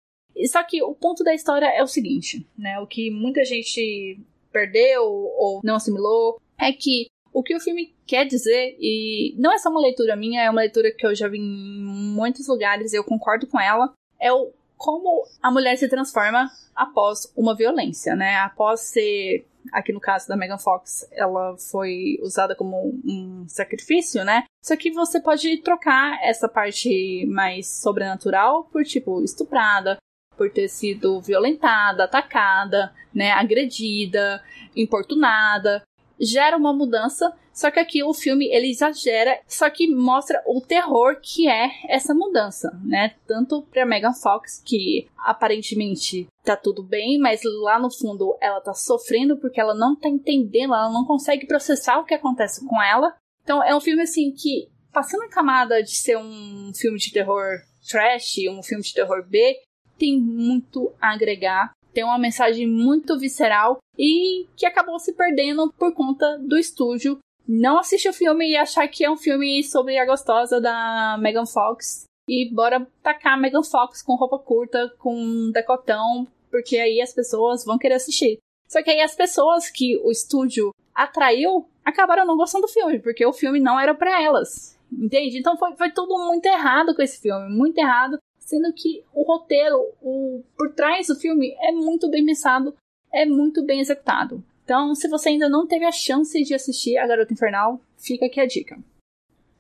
Só 0.47 0.64
que 0.64 0.82
o 0.82 0.95
ponto 0.95 1.24
da 1.24 1.36
história 1.36 1.66
é 1.66 1.84
o 1.84 1.88
seguinte, 1.88 2.47
né? 2.57 2.80
O 2.80 2.88
que 2.88 3.12
muita 3.12 3.43
gente 3.43 4.20
perdeu 4.51 5.03
ou 5.03 5.62
não 5.64 5.76
assimilou 5.76 6.39
é 6.57 6.72
que 6.72 7.07
o 7.34 7.44
que 7.44 7.56
o 7.56 7.60
filme 7.60 7.94
quer 8.06 8.26
dizer, 8.26 8.76
e 8.80 9.36
não 9.38 9.52
é 9.52 9.58
só 9.58 9.70
uma 9.70 9.82
leitura 9.82 10.16
minha, 10.16 10.42
é 10.42 10.50
uma 10.50 10.62
leitura 10.62 10.92
que 10.92 11.06
eu 11.06 11.14
já 11.16 11.28
vi 11.28 11.38
em 11.38 11.84
muitos 11.84 12.48
lugares 12.48 12.94
e 12.94 12.96
eu 12.96 13.04
concordo 13.04 13.48
com 13.48 13.60
ela, 13.60 13.94
é 14.20 14.32
o 14.32 14.52
como 14.80 15.26
a 15.44 15.52
mulher 15.52 15.78
se 15.78 15.90
transforma 15.90 16.50
após 16.74 17.32
uma 17.36 17.54
violência, 17.54 18.16
né? 18.16 18.38
Após 18.38 18.80
ser, 18.80 19.46
aqui 19.74 19.92
no 19.92 20.00
caso 20.00 20.26
da 20.30 20.38
Megan 20.38 20.58
Fox, 20.58 21.06
ela 21.12 21.58
foi 21.58 22.18
usada 22.22 22.56
como 22.56 22.98
um 23.04 23.46
sacrifício, 23.46 24.24
né? 24.24 24.46
Só 24.64 24.78
que 24.78 24.90
você 24.90 25.20
pode 25.20 25.58
trocar 25.58 26.18
essa 26.24 26.48
parte 26.48 27.26
mais 27.28 27.68
sobrenatural 27.68 28.64
por, 28.72 28.86
tipo, 28.86 29.22
estuprada, 29.22 29.98
por 30.38 30.50
ter 30.50 30.70
sido 30.70 31.20
violentada, 31.20 32.06
atacada, 32.06 32.94
né, 33.14 33.32
agredida, 33.32 34.42
importunada 34.74 35.84
gera 36.20 36.58
uma 36.58 36.74
mudança, 36.74 37.34
só 37.54 37.72
que 37.72 37.80
aqui 37.80 38.04
o 38.04 38.14
filme 38.14 38.48
ele 38.48 38.70
exagera, 38.70 39.40
só 39.48 39.70
que 39.70 39.88
mostra 39.88 40.42
o 40.46 40.62
terror 40.62 41.20
que 41.22 41.48
é 41.48 41.70
essa 41.88 42.14
mudança, 42.14 42.72
né? 42.84 43.16
Tanto 43.28 43.62
para 43.64 43.86
Megan 43.86 44.14
Fox 44.14 44.62
que 44.66 45.08
aparentemente 45.18 46.28
tá 46.44 46.56
tudo 46.56 46.84
bem, 46.84 47.20
mas 47.20 47.42
lá 47.44 47.80
no 47.80 47.92
fundo 47.92 48.38
ela 48.42 48.62
tá 48.62 48.74
sofrendo 48.74 49.38
porque 49.38 49.60
ela 49.60 49.74
não 49.74 49.96
tá 49.96 50.10
entendendo, 50.10 50.74
ela 50.74 50.92
não 50.92 51.06
consegue 51.06 51.48
processar 51.48 52.00
o 52.00 52.06
que 52.06 52.14
acontece 52.14 52.66
com 52.68 52.82
ela. 52.82 53.16
Então 53.44 53.64
é 53.64 53.76
um 53.76 53.82
filme 53.82 54.04
assim 54.04 54.32
que 54.32 54.70
passando 54.92 55.24
a 55.24 55.30
camada 55.30 55.82
de 55.82 55.96
ser 55.96 56.18
um 56.18 56.72
filme 56.74 56.98
de 56.98 57.12
terror 57.12 57.62
trash, 57.90 58.36
um 58.50 58.62
filme 58.62 58.84
de 58.84 58.94
terror 58.94 59.26
B, 59.28 59.58
tem 59.98 60.20
muito 60.20 60.94
a 61.02 61.14
agregar 61.14 61.72
tem 61.94 62.04
uma 62.04 62.18
mensagem 62.18 62.68
muito 62.68 63.18
visceral 63.18 63.78
e 63.98 64.48
que 64.56 64.66
acabou 64.66 65.00
se 65.00 65.14
perdendo 65.14 65.72
por 65.78 65.94
conta 65.94 66.38
do 66.40 66.58
estúdio 66.58 67.20
não 67.48 67.80
assistir 67.80 68.10
o 68.10 68.14
filme 68.14 68.52
e 68.52 68.56
achar 68.56 68.88
que 68.88 69.04
é 69.04 69.10
um 69.10 69.18
filme 69.18 69.64
sobre 69.64 69.98
a 69.98 70.06
gostosa 70.06 70.62
da 70.62 71.18
Megan 71.20 71.48
Fox 71.48 72.04
e 72.30 72.48
bora 72.54 72.88
tacar 73.02 73.34
a 73.34 73.38
Megan 73.38 73.64
Fox 73.64 74.04
com 74.04 74.14
roupa 74.14 74.38
curta, 74.38 74.94
com 75.00 75.50
decotão, 75.52 76.28
porque 76.52 76.78
aí 76.78 77.02
as 77.02 77.12
pessoas 77.12 77.66
vão 77.66 77.80
querer 77.80 77.96
assistir. 77.96 78.38
Só 78.68 78.84
que 78.84 78.92
aí 78.92 79.02
as 79.02 79.16
pessoas 79.16 79.68
que 79.68 79.98
o 80.04 80.12
estúdio 80.12 80.72
atraiu 80.94 81.68
acabaram 81.84 82.24
não 82.24 82.38
gostando 82.38 82.68
do 82.68 82.72
filme, 82.72 83.00
porque 83.00 83.26
o 83.26 83.34
filme 83.34 83.60
não 83.60 83.80
era 83.80 83.96
para 83.96 84.22
elas. 84.22 84.78
Entende? 84.92 85.40
Então 85.40 85.58
foi, 85.58 85.76
foi 85.76 85.92
tudo 85.92 86.20
muito 86.28 86.46
errado 86.46 86.96
com 86.96 87.02
esse 87.02 87.20
filme, 87.20 87.50
muito 87.50 87.80
errado 87.80 88.20
sendo 88.50 88.74
que 88.74 89.04
o 89.14 89.22
roteiro, 89.22 89.78
o 90.02 90.41
por 90.58 90.74
trás 90.74 91.06
do 91.06 91.16
filme 91.16 91.56
é 91.62 91.72
muito 91.72 92.10
bem 92.10 92.26
pensado, 92.26 92.76
é 93.14 93.24
muito 93.24 93.64
bem 93.64 93.80
executado. 93.80 94.43
Então, 94.64 94.95
se 94.95 95.08
você 95.08 95.30
ainda 95.30 95.47
não 95.47 95.68
teve 95.68 95.86
a 95.86 95.91
chance 95.91 96.43
de 96.43 96.56
assistir 96.56 96.97
A 96.97 97.06
Garota 97.06 97.32
Infernal, 97.32 97.80
fica 97.95 98.26
aqui 98.26 98.39
a 98.39 98.47
dica. 98.47 98.80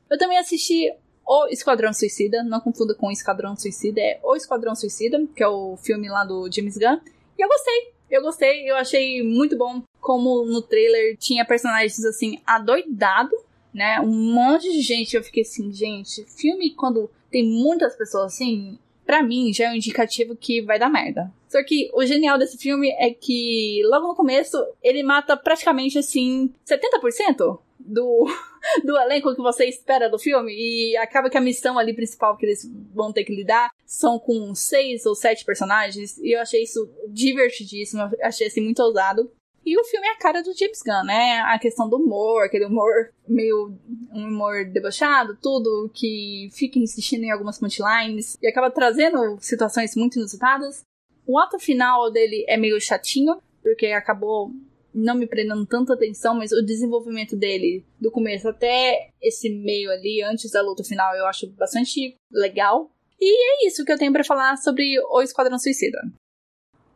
Eu 0.09 0.17
também 0.17 0.39
assisti 0.39 0.91
O 1.23 1.47
Esquadrão 1.47 1.93
Suicida, 1.93 2.43
não 2.43 2.59
confunda 2.59 2.95
com 2.95 3.11
Esquadrão 3.11 3.55
Suicida, 3.55 4.01
é 4.01 4.19
O 4.23 4.35
Esquadrão 4.35 4.73
Suicida, 4.73 5.23
que 5.35 5.43
é 5.43 5.47
o 5.47 5.77
filme 5.77 6.09
lá 6.09 6.25
do 6.25 6.51
James 6.51 6.77
Gunn, 6.77 6.99
e 7.37 7.43
eu 7.43 7.47
gostei. 7.47 7.93
Eu 8.09 8.23
gostei, 8.23 8.69
eu 8.69 8.75
achei 8.75 9.21
muito 9.21 9.55
bom 9.55 9.83
como 10.01 10.43
no 10.45 10.63
trailer 10.63 11.15
tinha 11.17 11.45
personagens 11.45 12.03
assim 12.03 12.41
adoidado, 12.43 13.35
né? 13.71 13.99
Um 14.01 14.33
monte 14.33 14.71
de 14.71 14.81
gente, 14.81 15.15
eu 15.15 15.23
fiquei 15.23 15.43
assim, 15.43 15.71
gente, 15.71 16.25
filme 16.25 16.73
quando 16.73 17.07
tem 17.29 17.43
muitas 17.43 17.95
pessoas 17.95 18.33
assim, 18.33 18.77
para 19.05 19.23
mim 19.23 19.51
já 19.53 19.65
é 19.65 19.71
um 19.71 19.75
indicativo 19.75 20.35
que 20.35 20.61
vai 20.61 20.77
dar 20.77 20.89
merda. 20.89 21.31
Só 21.47 21.63
que 21.63 21.89
o 21.93 22.05
genial 22.05 22.37
desse 22.37 22.57
filme 22.57 22.91
é 22.91 23.11
que 23.11 23.81
logo 23.85 24.07
no 24.07 24.15
começo 24.15 24.57
ele 24.83 25.01
mata 25.01 25.35
praticamente 25.35 25.97
assim 25.97 26.53
70% 26.67 27.59
do, 27.79 28.27
do 28.85 28.97
elenco 28.97 29.33
que 29.33 29.41
você 29.41 29.65
espera 29.65 30.09
do 30.09 30.19
filme 30.19 30.53
e 30.53 30.95
acaba 30.97 31.29
que 31.29 31.37
a 31.37 31.41
missão 31.41 31.79
ali 31.79 31.93
principal 31.93 32.37
que 32.37 32.45
eles 32.45 32.69
vão 32.93 33.11
ter 33.11 33.23
que 33.23 33.35
lidar 33.35 33.71
são 33.85 34.19
com 34.19 34.53
seis 34.53 35.05
ou 35.07 35.15
sete 35.15 35.43
personagens 35.43 36.19
e 36.19 36.35
eu 36.35 36.41
achei 36.41 36.61
isso 36.61 36.87
divertidíssimo, 37.07 38.03
achei 38.21 38.45
assim 38.45 38.61
muito 38.61 38.83
ousado. 38.83 39.31
E 39.69 39.79
o 39.79 39.83
filme 39.83 40.07
é 40.07 40.13
a 40.13 40.17
cara 40.17 40.41
do 40.41 40.51
James 40.57 40.81
Gunn, 40.81 41.03
né? 41.05 41.41
A 41.41 41.59
questão 41.59 41.87
do 41.87 41.97
humor, 41.97 42.43
aquele 42.43 42.65
humor 42.65 43.13
meio. 43.27 43.77
um 44.11 44.27
humor 44.27 44.65
debochado, 44.65 45.37
tudo, 45.39 45.91
que 45.93 46.49
fica 46.53 46.79
insistindo 46.79 47.23
em 47.23 47.29
algumas 47.29 47.59
punchlines 47.59 48.35
e 48.41 48.47
acaba 48.47 48.71
trazendo 48.71 49.37
situações 49.39 49.95
muito 49.95 50.17
inusitadas. 50.17 50.81
O 51.27 51.37
ato 51.37 51.59
final 51.59 52.11
dele 52.11 52.43
é 52.47 52.57
meio 52.57 52.81
chatinho, 52.81 53.39
porque 53.61 53.85
acabou 53.87 54.51
não 54.91 55.13
me 55.13 55.27
prendendo 55.27 55.63
tanta 55.67 55.93
atenção, 55.93 56.33
mas 56.33 56.51
o 56.51 56.65
desenvolvimento 56.65 57.35
dele, 57.35 57.85
do 58.01 58.09
começo 58.09 58.49
até 58.49 59.11
esse 59.21 59.51
meio 59.51 59.91
ali, 59.91 60.23
antes 60.23 60.49
da 60.49 60.63
luta 60.63 60.83
final, 60.83 61.15
eu 61.15 61.27
acho 61.27 61.45
bastante 61.51 62.15
legal. 62.31 62.89
E 63.21 63.65
é 63.65 63.67
isso 63.67 63.85
que 63.85 63.91
eu 63.91 63.99
tenho 63.99 64.11
para 64.11 64.23
falar 64.23 64.57
sobre 64.57 64.99
O 65.11 65.21
Esquadrão 65.21 65.59
Suicida. 65.59 65.99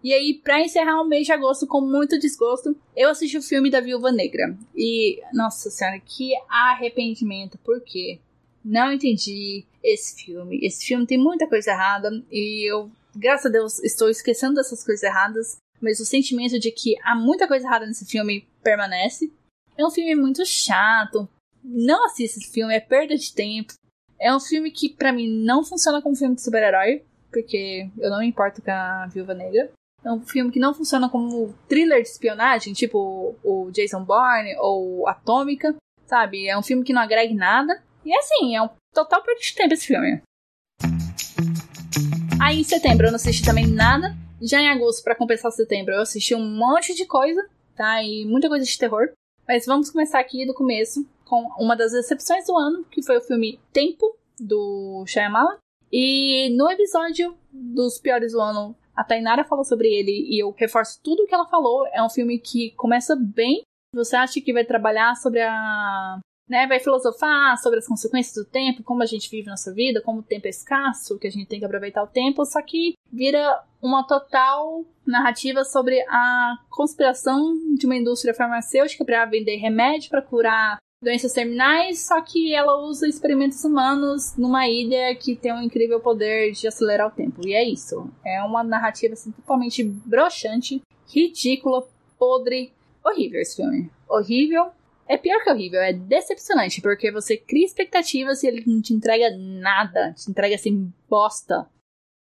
E 0.04 0.14
aí, 0.14 0.34
pra 0.44 0.60
encerrar 0.60 1.02
o 1.02 1.08
mês 1.08 1.26
de 1.26 1.32
agosto 1.32 1.66
com 1.66 1.80
muito 1.80 2.20
desgosto, 2.20 2.76
eu 2.94 3.10
assisti 3.10 3.38
o 3.38 3.42
filme 3.42 3.72
da 3.72 3.80
Viúva 3.80 4.12
Negra. 4.12 4.54
E, 4.76 5.22
nossa 5.32 5.70
senhora, 5.70 5.98
que 6.00 6.34
arrependimento. 6.50 7.58
Por 7.60 7.80
quê? 7.80 8.20
Não 8.66 8.92
entendi 8.92 9.66
esse 9.82 10.22
filme. 10.24 10.60
Esse 10.62 10.86
filme 10.86 11.08
tem 11.08 11.18
muita 11.18 11.48
coisa 11.48 11.72
errada 11.72 12.12
e 12.30 12.70
eu, 12.70 12.92
graças 13.16 13.46
a 13.46 13.50
Deus, 13.50 13.80
estou 13.80 14.10
esquecendo 14.10 14.56
dessas 14.56 14.84
coisas 14.84 15.04
erradas. 15.04 15.58
Mas 15.80 16.02
o 16.02 16.06
sentimento 16.06 16.60
de 16.60 16.72
que 16.72 16.96
há 17.02 17.16
muita 17.16 17.48
coisa 17.48 17.66
errada 17.66 17.86
nesse 17.86 18.06
filme 18.06 18.46
permanece. 18.62 19.32
É 19.78 19.86
um 19.86 19.92
filme 19.92 20.16
muito 20.16 20.46
chato. 20.46 21.28
Não 21.64 22.06
assista 22.06 22.40
esse 22.40 22.52
filme, 22.52 22.74
é 22.76 22.80
perda 22.80 23.16
de 23.16 23.34
tempo. 23.34 23.74
É 24.20 24.36
um 24.36 24.40
filme 24.40 24.70
que, 24.70 24.90
para 24.90 25.14
mim, 25.14 25.44
não 25.44 25.64
funciona 25.64 26.02
como 26.02 26.16
filme 26.16 26.36
de 26.36 26.42
super-herói, 26.42 27.04
porque 27.32 27.90
eu 27.98 28.10
não 28.10 28.20
me 28.20 28.28
importo 28.28 28.62
com 28.62 28.72
a 28.72 29.08
Viúva 29.08 29.34
Negra. 29.34 29.72
É 30.06 30.12
um 30.12 30.20
filme 30.20 30.52
que 30.52 30.60
não 30.60 30.74
funciona 30.74 31.08
como 31.08 31.56
thriller 31.68 32.02
de 32.02 32.10
espionagem, 32.10 32.74
tipo 32.74 33.36
o 33.42 33.72
Jason 33.72 34.04
Bourne 34.04 34.56
ou 34.60 35.08
Atômica, 35.08 35.76
sabe? 36.06 36.48
É 36.48 36.58
um 36.58 36.64
filme 36.64 36.84
que 36.84 36.92
não 36.92 37.02
agrega 37.02 37.34
nada. 37.34 37.82
E 38.06 38.14
assim, 38.14 38.56
é 38.56 38.62
um 38.62 38.70
total 38.94 39.24
perda 39.24 39.40
de 39.40 39.56
tempo 39.56 39.74
esse 39.74 39.88
filme. 39.88 40.22
Aí 42.42 42.60
em 42.60 42.64
setembro 42.64 43.08
eu 43.08 43.12
não 43.12 43.16
assisti 43.16 43.46
também 43.46 43.66
nada. 43.66 44.14
Já 44.42 44.60
em 44.60 44.68
agosto, 44.68 45.04
para 45.04 45.16
compensar 45.16 45.52
setembro, 45.54 45.94
eu 45.94 46.02
assisti 46.02 46.36
um 46.36 46.46
monte 46.46 46.94
de 46.94 47.06
coisa, 47.06 47.42
tá? 47.74 48.04
E 48.04 48.26
muita 48.26 48.50
coisa 48.50 48.66
de 48.66 48.78
terror. 48.78 49.10
Mas 49.48 49.66
vamos 49.66 49.90
começar 49.90 50.20
aqui 50.20 50.46
do 50.46 50.54
começo 50.54 51.08
com 51.24 51.48
uma 51.58 51.78
das 51.78 51.94
decepções 51.94 52.46
do 52.46 52.58
ano, 52.58 52.84
que 52.92 53.02
foi 53.02 53.18
o 53.18 53.22
filme 53.22 53.58
Tempo, 53.72 54.18
do 54.38 55.06
Shyamalan. 55.08 55.58
E 55.90 56.50
no 56.58 56.70
episódio 56.70 57.38
dos 57.52 58.00
piores 58.00 58.34
do 58.34 58.42
ano, 58.42 58.76
a 58.96 59.04
Tainara 59.04 59.44
falou 59.44 59.64
sobre 59.64 59.88
ele 59.88 60.12
e 60.30 60.42
eu 60.42 60.52
reforço 60.52 61.00
tudo 61.04 61.24
o 61.24 61.28
que 61.28 61.34
ela 61.34 61.48
falou. 61.48 61.88
É 61.88 62.04
um 62.04 62.10
filme 62.10 62.40
que 62.40 62.72
começa 62.72 63.16
bem. 63.16 63.64
Você 63.94 64.16
acha 64.16 64.42
que 64.42 64.54
vai 64.54 64.64
trabalhar 64.64 65.16
sobre 65.16 65.42
a. 65.42 66.20
Né, 66.50 66.68
vai 66.68 66.78
filosofar 66.78 67.58
sobre 67.58 67.80
as 67.80 67.88
consequências 67.88 68.36
do 68.36 68.50
tempo, 68.50 68.84
como 68.84 69.02
a 69.02 69.06
gente 69.06 69.30
vive 69.30 69.48
nossa 69.48 69.74
vida, 69.74 70.02
como 70.02 70.20
o 70.20 70.24
tempo 70.24 70.46
é 70.46 70.50
escasso, 70.50 71.18
que 71.18 71.26
a 71.26 71.32
gente 71.32 71.48
tem 71.48 71.58
que 71.58 71.66
aproveitar 71.66 72.04
o 72.04 72.08
tempo, 72.08 72.46
só 72.46 72.62
que 72.62 72.96
vira 73.10 73.64
uma 73.82 74.06
total 74.06 74.84
narrativa 75.08 75.64
sobre 75.64 76.02
a 76.10 76.58
conspiração 76.70 77.56
de 77.78 77.86
uma 77.86 77.96
indústria 77.96 78.34
farmacêutica 78.34 79.06
para 79.06 79.26
vender 79.26 79.56
remédio 79.56 80.10
para 80.10 80.22
curar 80.22 80.78
doenças 81.04 81.34
terminais, 81.34 82.00
só 82.00 82.22
que 82.22 82.54
ela 82.54 82.78
usa 82.78 83.08
experimentos 83.08 83.64
humanos 83.64 84.36
numa 84.38 84.68
ilha 84.68 85.14
que 85.16 85.36
tem 85.36 85.54
um 85.54 85.62
incrível 85.62 86.00
poder 86.00 86.52
de 86.52 86.68
acelerar 86.68 87.08
o 87.08 87.16
tempo. 87.16 87.46
E 87.46 87.54
é 87.54 87.64
isso. 87.64 88.10
É 88.26 88.42
uma 88.44 88.64
narrativa 88.64 89.14
assim, 89.14 89.32
totalmente 89.32 89.84
broxante, 89.84 90.82
ridícula, 91.08 91.88
podre, 92.18 92.74
horrível 93.04 93.42
esse 93.42 93.58
filme. 93.58 93.92
Horrível. 94.08 94.72
É 95.08 95.18
pior 95.18 95.44
que 95.44 95.52
horrível, 95.52 95.82
é 95.82 95.92
decepcionante, 95.92 96.82
porque 96.82 97.12
você 97.12 97.36
cria 97.36 97.66
expectativas 97.66 98.42
e 98.42 98.48
ele 98.48 98.64
não 98.66 98.82
te 98.82 98.94
entrega 98.94 99.36
nada, 99.38 100.14
te 100.14 100.32
entrega 100.32 100.56
assim 100.56 100.92
bosta. 101.10 101.68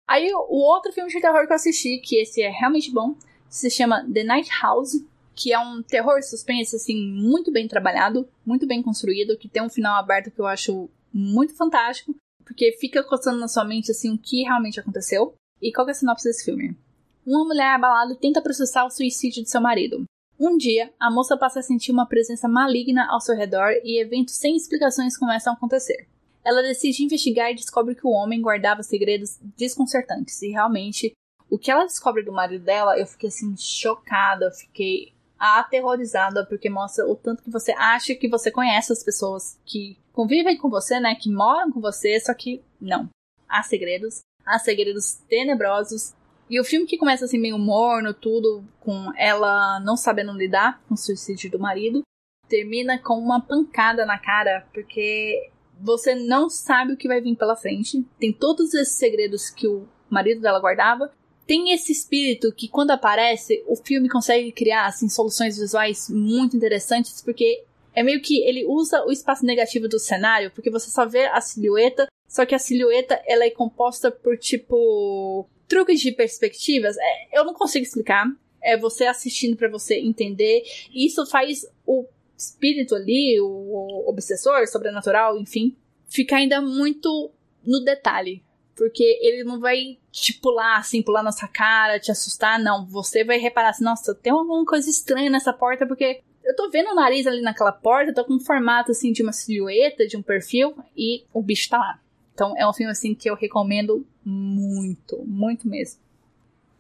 Aí 0.09 0.33
o 0.33 0.63
outro 0.63 0.93
filme 0.93 1.11
de 1.11 1.21
terror 1.21 1.47
que 1.47 1.53
eu 1.53 1.57
assisti, 1.57 1.99
que 1.99 2.17
esse 2.17 2.43
é 2.43 2.49
realmente 2.49 2.93
bom, 2.93 3.15
se 3.49 3.71
chama 3.71 4.05
The 4.13 4.25
Night 4.25 4.51
House 4.61 5.05
que 5.37 5.53
é 5.53 5.59
um 5.59 5.83
terror 5.83 6.23
suspense, 6.23 6.75
assim, 6.75 6.97
muito 7.13 7.53
bem 7.53 7.69
trabalhado, 7.69 8.27
muito 8.45 8.67
bem 8.67 8.83
construído, 8.83 9.37
que 9.37 9.49
tem 9.49 9.63
um 9.63 9.69
final 9.69 9.97
aberto 9.97 10.31
que 10.31 10.41
eu 10.41 10.47
acho 10.47 10.89
muito 11.13 11.55
fantástico, 11.55 12.17
porque 12.43 12.73
fica 12.81 13.05
coçando 13.05 13.39
na 13.39 13.47
sua 13.47 13.65
mente, 13.65 13.91
assim, 13.91 14.15
o 14.15 14.19
que 14.19 14.43
realmente 14.43 14.81
aconteceu. 14.81 15.35
E 15.61 15.71
qual 15.73 15.87
é 15.87 15.91
a 15.91 15.95
sinopse 15.95 16.25
desse 16.25 16.45
filme? 16.45 16.75
Uma 17.27 17.45
mulher 17.45 17.75
abalada 17.75 18.15
tenta 18.15 18.41
processar 18.41 18.85
o 18.87 18.91
suicídio 18.91 19.43
de 19.43 19.51
seu 19.51 19.61
marido. 19.61 20.05
Um 20.39 20.57
dia, 20.57 20.93
a 20.99 21.11
moça 21.11 21.37
passa 21.37 21.61
a 21.61 21.63
sentir 21.63 21.93
uma 21.93 22.07
presença 22.07 22.47
maligna 22.47 23.07
ao 23.11 23.21
seu 23.21 23.35
redor 23.35 23.73
e 23.85 24.01
eventos 24.01 24.35
sem 24.35 24.55
explicações 24.55 25.17
começam 25.19 25.53
a 25.53 25.57
acontecer. 25.57 26.07
Ela 26.45 26.63
decide 26.63 27.03
investigar 27.03 27.51
e 27.51 27.57
descobre 27.57 27.95
que 27.95 28.07
o 28.07 28.11
homem 28.11 28.41
guardava 28.41 28.83
segredos 28.83 29.39
desconcertantes. 29.57 30.41
E 30.43 30.51
realmente, 30.51 31.13
o 31.51 31.59
que 31.59 31.71
ela 31.71 31.85
descobre 31.85 32.23
do 32.23 32.33
marido 32.33 32.65
dela, 32.65 32.99
eu 32.99 33.07
fiquei 33.07 33.29
assim 33.29 33.57
chocada, 33.57 34.47
eu 34.47 34.53
fiquei 34.53 35.16
aterrorizada 35.39 36.45
porque 36.47 36.71
mostra 36.71 37.07
o 37.07 37.15
tanto 37.15 37.43
que 37.43 37.51
você 37.51 37.73
acha 37.73 38.15
que 38.15 38.29
você 38.29 38.51
conhece 38.51 38.93
as 38.93 39.03
pessoas 39.03 39.59
que 39.65 39.99
convivem 40.13 40.57
com 40.57 40.71
você, 40.71 40.99
né, 40.99 41.15
que 41.15 41.31
moram 41.31 41.71
com 41.71 41.81
você, 41.81 42.19
só 42.21 42.33
que 42.33 42.63
não. 42.81 43.09
Há 43.49 43.63
segredos, 43.63 44.21
há 44.45 44.59
segredos 44.59 45.15
tenebrosos. 45.29 46.15
E 46.49 46.61
o 46.61 46.65
filme 46.65 46.87
que 46.87 46.97
começa 46.97 47.25
assim 47.25 47.39
meio 47.39 47.59
morno, 47.59 48.15
tudo 48.15 48.65
com 48.81 49.13
ela 49.17 49.81
não 49.81 49.97
sabendo 49.97 50.33
lidar 50.33 50.81
com 50.89 50.95
o 50.95 50.97
suicídio 50.97 51.51
do 51.51 51.59
marido, 51.59 52.03
termina 52.49 52.99
com 52.99 53.19
uma 53.19 53.41
pancada 53.41 54.07
na 54.07 54.19
cara, 54.19 54.67
porque 54.73 55.51
você 55.81 56.15
não 56.15 56.49
sabe 56.49 56.93
o 56.93 56.97
que 56.97 57.09
vai 57.09 57.21
vir 57.21 57.37
pela 57.37 57.57
frente. 57.57 58.07
Tem 58.19 58.33
todos 58.33 58.73
esses 58.75 58.97
segredos 58.97 59.51
que 59.51 59.67
o 59.67 59.87
marido 60.09 60.41
dela 60.41 60.61
guardava 60.61 61.13
tem 61.47 61.73
esse 61.73 61.93
espírito 61.93 62.53
que 62.53 62.69
quando 62.69 62.91
aparece, 62.91 63.63
o 63.67 63.77
filme 63.77 64.09
consegue 64.09 64.51
criar 64.53 64.87
assim 64.87 65.09
soluções 65.09 65.57
visuais 65.57 66.11
muito 66.11 66.57
interessantes, 66.57 67.23
porque 67.23 67.63
é 67.95 68.03
meio 68.03 68.21
que 68.21 68.43
ele 68.43 68.67
usa 68.67 69.05
o 69.05 69.13
espaço 69.13 69.45
negativo 69.47 69.89
do 69.89 69.99
cenário, 69.99 70.51
porque 70.51 70.71
você 70.71 70.91
só 70.91 71.07
vê 71.07 71.27
a 71.27 71.41
silhueta, 71.41 72.09
só 72.29 72.45
que 72.45 72.55
a 72.55 72.59
silhueta 72.59 73.21
ela 73.27 73.45
é 73.45 73.51
composta 73.51 74.11
por 74.11 74.37
tipo 74.37 75.49
truques 75.69 76.01
de 76.01 76.13
perspectivas. 76.13 76.97
É, 76.99 77.39
eu 77.39 77.45
não 77.45 77.55
consigo 77.55 77.85
explicar. 77.85 78.27
É 78.63 78.77
você 78.77 79.07
assistindo 79.07 79.57
para 79.57 79.69
você 79.69 79.97
entender. 79.99 80.63
E 80.93 81.07
isso 81.07 81.25
faz 81.27 81.65
o 81.87 82.05
espírito 82.37 82.95
ali, 82.95 83.41
o 83.41 84.05
obsessor, 84.09 84.67
sobrenatural, 84.67 85.39
enfim, 85.39 85.77
ficar 86.09 86.39
ainda 86.39 86.61
muito 86.61 87.31
no 87.65 87.81
detalhe. 87.81 88.43
Porque 88.77 89.19
ele 89.23 89.43
não 89.43 89.59
vai 89.59 89.99
te 90.13 90.35
pular, 90.35 90.77
assim, 90.77 91.03
pular 91.03 91.23
na 91.23 91.33
sua 91.33 91.49
cara, 91.49 91.99
te 91.99 92.13
assustar, 92.13 92.59
não. 92.59 92.87
Você 92.87 93.25
vai 93.25 93.39
reparar 93.39 93.71
assim, 93.71 93.83
nossa, 93.85 94.15
tem 94.15 94.33
alguma 94.33 94.65
coisa 94.67 94.89
estranha 94.91 95.31
nessa 95.31 95.53
porta, 95.53 95.87
porque 95.87 96.21
eu 96.45 96.55
tô 96.55 96.71
vendo 96.71 96.91
o 96.91 96.95
nariz 96.95 97.27
ali 97.27 97.41
naquela 97.41 97.73
porta, 97.73 98.15
tô 98.15 98.25
com 98.25 98.35
um 98.35 98.41
formato, 98.41 98.93
assim, 98.93 99.13
de 99.13 99.23
uma 99.23 99.33
silhueta, 99.33 100.07
de 100.07 100.17
um 100.17 100.23
perfil, 100.23 100.77
e 100.97 101.25
o 101.33 101.43
bicho 101.43 101.71
tá 101.71 101.79
lá. 101.79 101.99
Então 102.35 102.55
é 102.57 102.69
um 102.69 102.73
filme, 102.73 102.93
assim, 102.93 103.15
que 103.15 103.31
eu 103.31 103.35
recomendo 103.35 104.07
muito, 104.23 105.25
muito 105.25 105.67
mesmo. 105.67 105.99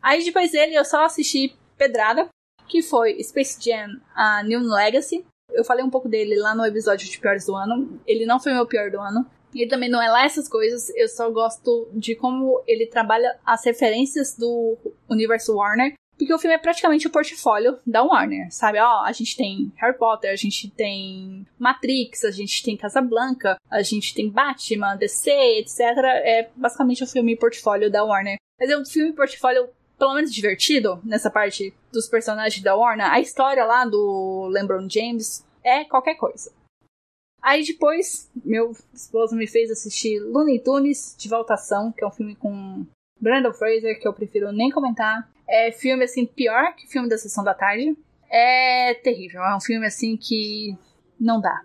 Aí 0.02 0.22
depois 0.22 0.52
dele 0.52 0.74
eu 0.74 0.84
só 0.84 1.06
assisti 1.06 1.56
Pedrada, 1.78 2.28
que 2.68 2.82
foi 2.82 3.20
Space 3.22 3.58
Jam 3.60 4.00
a 4.14 4.42
New 4.42 4.60
Legacy. 4.60 5.24
Eu 5.50 5.64
falei 5.64 5.84
um 5.84 5.90
pouco 5.90 6.08
dele 6.08 6.36
lá 6.36 6.54
no 6.54 6.64
episódio 6.64 7.08
de 7.08 7.18
Piores 7.18 7.46
do 7.46 7.56
Ano. 7.56 8.00
Ele 8.06 8.26
não 8.26 8.38
foi 8.38 8.52
meu 8.52 8.66
pior 8.66 8.90
do 8.90 9.00
ano. 9.00 9.24
E 9.56 9.66
também 9.66 9.88
não 9.88 10.02
é 10.02 10.08
lá 10.10 10.24
essas 10.24 10.48
coisas, 10.48 10.90
eu 10.94 11.08
só 11.08 11.30
gosto 11.30 11.88
de 11.94 12.14
como 12.14 12.62
ele 12.66 12.86
trabalha 12.86 13.38
as 13.44 13.64
referências 13.64 14.36
do 14.36 14.76
universo 15.08 15.56
Warner. 15.56 15.94
Porque 16.18 16.32
o 16.32 16.38
filme 16.38 16.54
é 16.54 16.58
praticamente 16.58 17.06
o 17.06 17.10
portfólio 17.10 17.78
da 17.86 18.02
Warner, 18.02 18.50
sabe? 18.50 18.78
Ó, 18.78 19.02
a 19.02 19.12
gente 19.12 19.36
tem 19.36 19.72
Harry 19.76 19.96
Potter, 19.98 20.30
a 20.30 20.36
gente 20.36 20.70
tem 20.70 21.46
Matrix, 21.58 22.24
a 22.24 22.30
gente 22.30 22.62
tem 22.62 22.76
Casablanca, 22.76 23.58
a 23.70 23.82
gente 23.82 24.14
tem 24.14 24.30
Batman, 24.30 24.96
DC, 24.96 25.30
etc. 25.58 25.80
É 26.24 26.48
basicamente 26.56 27.04
o 27.04 27.06
filme 27.06 27.36
portfólio 27.36 27.90
da 27.90 28.02
Warner. 28.02 28.38
Mas 28.58 28.70
é 28.70 28.78
um 28.78 28.84
filme 28.84 29.12
portfólio 29.12 29.68
pelo 29.98 30.14
menos 30.14 30.32
divertido 30.32 31.00
nessa 31.04 31.30
parte 31.30 31.74
dos 31.92 32.08
personagens 32.08 32.62
da 32.62 32.74
Warner. 32.74 33.10
A 33.10 33.20
história 33.20 33.64
lá 33.64 33.84
do 33.84 34.48
LeBron 34.50 34.88
James 34.88 35.44
é 35.62 35.84
qualquer 35.84 36.14
coisa. 36.14 36.50
Aí 37.46 37.64
depois, 37.64 38.28
meu 38.44 38.72
esposo 38.92 39.36
me 39.36 39.46
fez 39.46 39.70
assistir 39.70 40.18
Looney 40.18 40.58
Tunes 40.58 41.14
de 41.16 41.28
Voltação, 41.28 41.92
que 41.92 42.02
é 42.02 42.06
um 42.08 42.10
filme 42.10 42.34
com 42.34 42.84
Brandon 43.20 43.52
Fraser, 43.52 44.00
que 44.00 44.08
eu 44.08 44.12
prefiro 44.12 44.50
nem 44.50 44.68
comentar. 44.68 45.30
É 45.48 45.70
filme 45.70 46.02
assim 46.02 46.26
pior 46.26 46.74
que 46.74 46.88
filme 46.88 47.08
da 47.08 47.16
sessão 47.16 47.44
da 47.44 47.54
tarde. 47.54 47.96
É 48.28 48.94
terrível, 48.94 49.42
é 49.42 49.56
um 49.56 49.60
filme 49.60 49.86
assim 49.86 50.16
que 50.16 50.76
não 51.20 51.40
dá. 51.40 51.62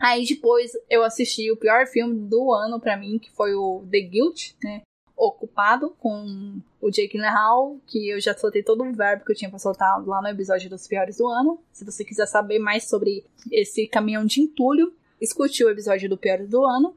Aí 0.00 0.24
depois 0.24 0.72
eu 0.88 1.04
assisti 1.04 1.52
o 1.52 1.56
pior 1.58 1.86
filme 1.86 2.26
do 2.26 2.50
ano 2.54 2.80
para 2.80 2.96
mim, 2.96 3.18
que 3.18 3.30
foi 3.32 3.54
o 3.54 3.86
The 3.90 4.00
Guilt, 4.00 4.54
né? 4.64 4.80
Ocupado 5.18 5.90
com 5.98 6.60
o 6.80 6.90
Jake 6.90 7.08
Gyllenhaal, 7.08 7.80
que 7.86 8.08
eu 8.08 8.20
já 8.20 8.36
soltei 8.36 8.62
todo 8.62 8.84
o 8.84 8.92
verbo 8.92 9.24
que 9.24 9.32
eu 9.32 9.36
tinha 9.36 9.50
para 9.50 9.58
soltar 9.58 10.06
lá 10.06 10.22
no 10.22 10.28
episódio 10.28 10.70
dos 10.70 10.86
piores 10.86 11.18
do 11.18 11.26
ano. 11.26 11.60
Se 11.72 11.84
você 11.84 12.04
quiser 12.04 12.26
saber 12.26 12.60
mais 12.60 12.88
sobre 12.88 13.24
esse 13.50 13.88
caminhão 13.88 14.24
de 14.24 14.40
entulho, 14.40 14.94
escute 15.20 15.64
o 15.64 15.70
episódio 15.70 16.08
do 16.08 16.16
piores 16.16 16.48
do 16.48 16.64
ano. 16.64 16.96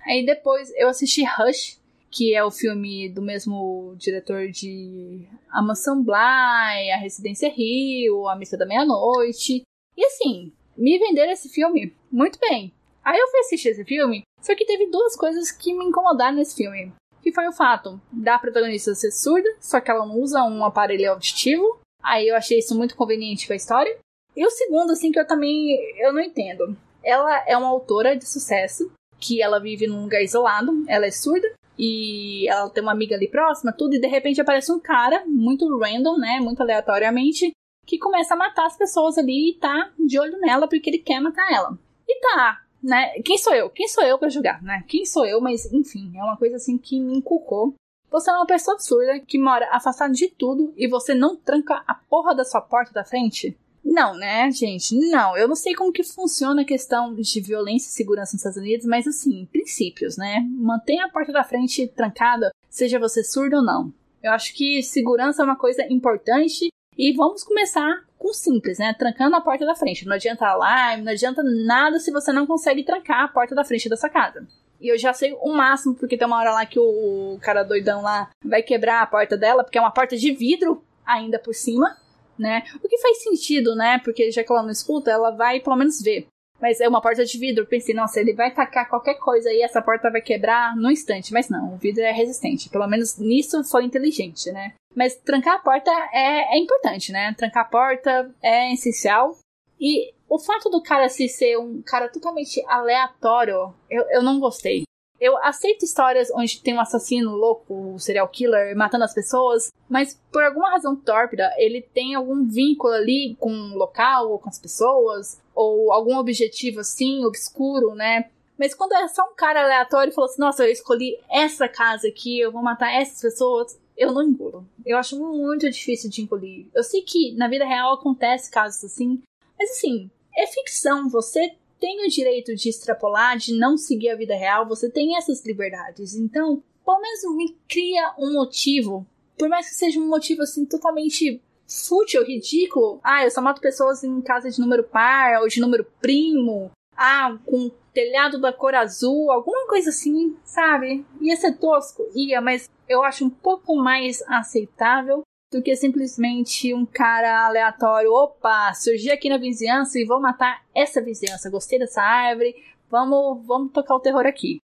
Aí 0.00 0.24
depois 0.24 0.72
eu 0.76 0.88
assisti 0.88 1.22
Rush, 1.24 1.78
que 2.10 2.34
é 2.34 2.42
o 2.42 2.50
filme 2.50 3.10
do 3.10 3.20
mesmo 3.20 3.94
diretor 3.96 4.48
de 4.48 5.26
A 5.50 5.62
Mansão 5.62 6.02
Bly, 6.02 6.90
A 6.90 6.98
Residência 6.98 7.50
Rio, 7.50 8.28
A 8.28 8.34
Missa 8.34 8.56
da 8.56 8.66
Meia-Noite. 8.66 9.62
E 9.96 10.04
assim, 10.06 10.52
me 10.76 10.98
venderam 10.98 11.32
esse 11.32 11.50
filme 11.50 11.94
muito 12.10 12.38
bem. 12.38 12.72
Aí 13.04 13.18
eu 13.18 13.28
fui 13.28 13.40
assistir 13.40 13.68
esse 13.68 13.84
filme, 13.84 14.22
só 14.40 14.54
que 14.54 14.64
teve 14.64 14.86
duas 14.86 15.16
coisas 15.16 15.50
que 15.50 15.74
me 15.74 15.84
incomodaram 15.84 16.36
nesse 16.36 16.56
filme 16.56 16.92
que 17.22 17.32
foi 17.32 17.46
o 17.46 17.52
fato 17.52 18.00
da 18.10 18.38
protagonista 18.38 18.94
ser 18.94 19.12
surda, 19.12 19.48
só 19.60 19.80
que 19.80 19.90
ela 19.90 20.04
não 20.04 20.18
usa 20.18 20.42
um 20.42 20.64
aparelho 20.64 21.12
auditivo. 21.12 21.78
Aí 22.02 22.28
eu 22.28 22.36
achei 22.36 22.58
isso 22.58 22.76
muito 22.76 22.96
conveniente 22.96 23.46
com 23.46 23.52
a 23.52 23.56
história. 23.56 23.96
E 24.36 24.44
o 24.44 24.50
segundo, 24.50 24.92
assim, 24.92 25.12
que 25.12 25.20
eu 25.20 25.26
também 25.26 25.78
eu 25.98 26.12
não 26.12 26.20
entendo. 26.20 26.76
Ela 27.04 27.44
é 27.46 27.56
uma 27.56 27.68
autora 27.68 28.16
de 28.16 28.26
sucesso, 28.26 28.90
que 29.20 29.40
ela 29.40 29.60
vive 29.60 29.86
num 29.86 30.02
lugar 30.02 30.22
isolado, 30.22 30.84
ela 30.88 31.06
é 31.06 31.10
surda, 31.10 31.48
e 31.78 32.48
ela 32.48 32.68
tem 32.70 32.82
uma 32.82 32.92
amiga 32.92 33.14
ali 33.14 33.28
próxima, 33.28 33.72
tudo, 33.72 33.94
e 33.94 34.00
de 34.00 34.06
repente 34.06 34.40
aparece 34.40 34.72
um 34.72 34.80
cara, 34.80 35.24
muito 35.26 35.66
random, 35.78 36.16
né, 36.16 36.40
muito 36.40 36.60
aleatoriamente, 36.60 37.52
que 37.86 37.98
começa 37.98 38.34
a 38.34 38.36
matar 38.36 38.66
as 38.66 38.76
pessoas 38.76 39.18
ali 39.18 39.50
e 39.50 39.58
tá 39.58 39.90
de 39.98 40.18
olho 40.18 40.38
nela 40.38 40.68
porque 40.68 40.90
ele 40.90 40.98
quer 40.98 41.20
matar 41.20 41.52
ela. 41.52 41.78
E 42.08 42.20
tá, 42.20 42.60
né? 42.82 43.10
Quem 43.24 43.38
sou 43.38 43.54
eu? 43.54 43.70
Quem 43.70 43.88
sou 43.88 44.02
eu 44.04 44.18
para 44.18 44.28
julgar, 44.28 44.62
né? 44.62 44.84
Quem 44.88 45.04
sou 45.04 45.24
eu? 45.24 45.40
Mas, 45.40 45.72
enfim, 45.72 46.12
é 46.16 46.22
uma 46.22 46.36
coisa 46.36 46.56
assim 46.56 46.76
que 46.76 46.98
me 46.98 47.16
inculcou. 47.16 47.74
Você 48.10 48.30
é 48.30 48.34
uma 48.34 48.46
pessoa 48.46 48.74
absurda 48.74 49.20
que 49.20 49.38
mora 49.38 49.68
afastada 49.72 50.12
de 50.12 50.28
tudo 50.28 50.74
e 50.76 50.86
você 50.86 51.14
não 51.14 51.34
tranca 51.34 51.82
a 51.86 51.94
porra 51.94 52.34
da 52.34 52.44
sua 52.44 52.60
porta 52.60 52.92
da 52.92 53.04
frente? 53.04 53.56
Não, 53.84 54.14
né, 54.14 54.50
gente? 54.50 54.94
Não. 54.94 55.36
Eu 55.36 55.48
não 55.48 55.56
sei 55.56 55.74
como 55.74 55.92
que 55.92 56.04
funciona 56.04 56.62
a 56.62 56.64
questão 56.64 57.14
de 57.14 57.40
violência 57.40 57.88
e 57.88 57.92
segurança 57.92 58.32
nos 58.32 58.40
Estados 58.40 58.58
Unidos, 58.58 58.86
mas 58.86 59.06
assim, 59.06 59.46
princípios, 59.46 60.16
né? 60.16 60.46
Mantenha 60.50 61.06
a 61.06 61.08
porta 61.08 61.32
da 61.32 61.42
frente 61.42 61.86
trancada. 61.88 62.52
seja 62.68 62.98
você 62.98 63.24
surdo 63.24 63.56
ou 63.56 63.64
não. 63.64 63.92
Eu 64.22 64.32
acho 64.32 64.54
que 64.54 64.82
segurança 64.82 65.42
é 65.42 65.44
uma 65.44 65.56
coisa 65.56 65.84
importante 65.90 66.68
e 67.02 67.12
vamos 67.12 67.42
começar 67.42 68.04
com 68.16 68.32
simples, 68.32 68.78
né? 68.78 68.94
Trancando 68.96 69.34
a 69.34 69.40
porta 69.40 69.66
da 69.66 69.74
frente. 69.74 70.06
Não 70.06 70.14
adianta 70.14 70.46
alarme, 70.46 71.02
não 71.02 71.10
adianta 71.10 71.42
nada 71.42 71.98
se 71.98 72.12
você 72.12 72.32
não 72.32 72.46
consegue 72.46 72.84
trancar 72.84 73.24
a 73.24 73.28
porta 73.28 73.56
da 73.56 73.64
frente 73.64 73.88
da 73.88 73.96
sua 73.96 74.08
casa. 74.08 74.46
E 74.80 74.86
eu 74.86 74.96
já 74.96 75.12
sei 75.12 75.36
o 75.40 75.52
máximo, 75.52 75.96
porque 75.96 76.16
tem 76.16 76.24
uma 76.24 76.38
hora 76.38 76.52
lá 76.52 76.64
que 76.64 76.78
o 76.78 77.40
cara 77.42 77.64
doidão 77.64 78.02
lá 78.02 78.30
vai 78.44 78.62
quebrar 78.62 79.02
a 79.02 79.06
porta 79.06 79.36
dela, 79.36 79.64
porque 79.64 79.76
é 79.76 79.80
uma 79.80 79.90
porta 79.90 80.16
de 80.16 80.30
vidro 80.30 80.80
ainda 81.04 81.40
por 81.40 81.56
cima, 81.56 81.96
né? 82.38 82.62
O 82.80 82.88
que 82.88 82.98
faz 82.98 83.20
sentido, 83.20 83.74
né? 83.74 83.98
Porque 83.98 84.30
já 84.30 84.44
que 84.44 84.52
ela 84.52 84.62
não 84.62 84.70
escuta, 84.70 85.10
ela 85.10 85.32
vai 85.32 85.58
pelo 85.58 85.74
menos 85.74 86.00
ver. 86.00 86.28
Mas 86.60 86.80
é 86.80 86.88
uma 86.88 87.02
porta 87.02 87.24
de 87.24 87.36
vidro. 87.36 87.64
Eu 87.64 87.68
pensei, 87.68 87.92
nossa, 87.92 88.20
ele 88.20 88.32
vai 88.32 88.54
tacar 88.54 88.88
qualquer 88.88 89.14
coisa 89.14 89.48
aí, 89.48 89.60
essa 89.60 89.82
porta 89.82 90.08
vai 90.08 90.22
quebrar 90.22 90.76
no 90.76 90.88
instante. 90.88 91.32
Mas 91.32 91.48
não, 91.48 91.74
o 91.74 91.76
vidro 91.78 92.04
é 92.04 92.12
resistente. 92.12 92.68
Pelo 92.68 92.86
menos 92.86 93.18
nisso 93.18 93.64
foi 93.64 93.82
inteligente, 93.82 94.52
né? 94.52 94.74
Mas 94.94 95.16
trancar 95.16 95.56
a 95.56 95.58
porta 95.58 95.90
é, 96.12 96.56
é 96.56 96.58
importante, 96.58 97.12
né? 97.12 97.34
Trancar 97.34 97.64
a 97.64 97.68
porta 97.68 98.34
é 98.42 98.72
essencial. 98.72 99.36
E 99.80 100.12
o 100.28 100.38
fato 100.38 100.70
do 100.70 100.82
cara 100.82 101.08
se 101.08 101.28
ser 101.28 101.58
um 101.58 101.82
cara 101.82 102.08
totalmente 102.08 102.64
aleatório, 102.66 103.74
eu, 103.90 104.04
eu 104.10 104.22
não 104.22 104.38
gostei. 104.38 104.84
Eu 105.20 105.36
aceito 105.38 105.84
histórias 105.84 106.30
onde 106.34 106.60
tem 106.60 106.74
um 106.74 106.80
assassino 106.80 107.30
louco, 107.30 107.74
um 107.74 107.98
serial 107.98 108.28
killer, 108.28 108.76
matando 108.76 109.04
as 109.04 109.14
pessoas, 109.14 109.72
mas 109.88 110.20
por 110.32 110.42
alguma 110.42 110.70
razão 110.70 110.96
tórpida, 110.96 111.48
ele 111.56 111.80
tem 111.80 112.14
algum 112.14 112.44
vínculo 112.44 112.92
ali 112.92 113.36
com 113.38 113.52
o 113.52 113.76
local 113.76 114.30
ou 114.30 114.38
com 114.38 114.48
as 114.48 114.58
pessoas, 114.58 115.40
ou 115.54 115.92
algum 115.92 116.16
objetivo 116.16 116.80
assim, 116.80 117.24
obscuro, 117.24 117.94
né? 117.94 118.30
Mas 118.58 118.74
quando 118.74 118.94
é 118.94 119.06
só 119.08 119.22
um 119.24 119.34
cara 119.34 119.62
aleatório 119.62 120.10
e 120.10 120.14
falou 120.14 120.30
assim, 120.30 120.40
nossa, 120.40 120.64
eu 120.64 120.72
escolhi 120.72 121.18
essa 121.30 121.68
casa 121.68 122.08
aqui, 122.08 122.40
eu 122.40 122.50
vou 122.50 122.62
matar 122.62 122.92
essas 122.92 123.20
pessoas, 123.20 123.78
eu 123.96 124.12
não 124.12 124.22
engulo. 124.22 124.66
Eu 124.84 124.96
acho 124.96 125.18
muito 125.18 125.70
difícil 125.70 126.10
de 126.10 126.22
engolir. 126.22 126.66
Eu 126.74 126.82
sei 126.82 127.02
que 127.02 127.32
na 127.34 127.48
vida 127.48 127.64
real 127.64 127.94
acontece 127.94 128.50
casos 128.50 128.84
assim, 128.84 129.22
mas 129.58 129.70
assim, 129.70 130.10
é 130.36 130.46
ficção, 130.46 131.08
você 131.08 131.54
tem 131.78 132.06
o 132.06 132.08
direito 132.08 132.54
de 132.54 132.68
extrapolar, 132.68 133.36
de 133.36 133.54
não 133.54 133.76
seguir 133.76 134.10
a 134.10 134.16
vida 134.16 134.34
real, 134.34 134.68
você 134.68 134.88
tem 134.88 135.16
essas 135.16 135.44
liberdades. 135.44 136.14
Então, 136.14 136.62
pelo 136.84 137.00
menos 137.00 137.36
me 137.36 137.56
cria 137.68 138.14
um 138.18 138.34
motivo, 138.34 139.06
por 139.38 139.48
mais 139.48 139.68
que 139.68 139.74
seja 139.74 139.98
um 139.98 140.08
motivo 140.08 140.42
assim 140.42 140.64
totalmente 140.64 141.40
fútil, 141.66 142.24
ridículo. 142.24 143.00
Ah, 143.02 143.24
eu 143.24 143.30
só 143.30 143.40
mato 143.40 143.60
pessoas 143.60 144.04
em 144.04 144.20
casa 144.20 144.50
de 144.50 144.60
número 144.60 144.84
par 144.84 145.40
ou 145.40 145.48
de 145.48 145.60
número 145.60 145.84
primo. 146.00 146.70
Ah, 146.96 147.36
com 147.44 147.70
telhado 147.92 148.40
da 148.40 148.52
cor 148.52 148.74
azul, 148.74 149.30
alguma 149.30 149.66
coisa 149.66 149.90
assim, 149.90 150.36
sabe? 150.44 151.04
Ia 151.20 151.36
ser 151.36 151.58
tosco, 151.58 152.02
ia, 152.14 152.40
mas 152.40 152.68
eu 152.88 153.02
acho 153.02 153.24
um 153.24 153.30
pouco 153.30 153.76
mais 153.76 154.22
aceitável 154.28 155.22
do 155.52 155.62
que 155.62 155.76
simplesmente 155.76 156.72
um 156.72 156.86
cara 156.86 157.46
aleatório. 157.46 158.10
Opa, 158.10 158.72
surgi 158.74 159.10
aqui 159.10 159.28
na 159.28 159.36
vizinhança 159.36 159.98
e 159.98 160.06
vou 160.06 160.20
matar 160.20 160.62
essa 160.74 161.02
vizinhança. 161.02 161.50
Gostei 161.50 161.78
dessa 161.78 162.02
árvore, 162.02 162.54
vamos, 162.90 163.46
vamos 163.46 163.72
tocar 163.72 163.94
o 163.94 164.00
terror 164.00 164.26
aqui. 164.26 164.58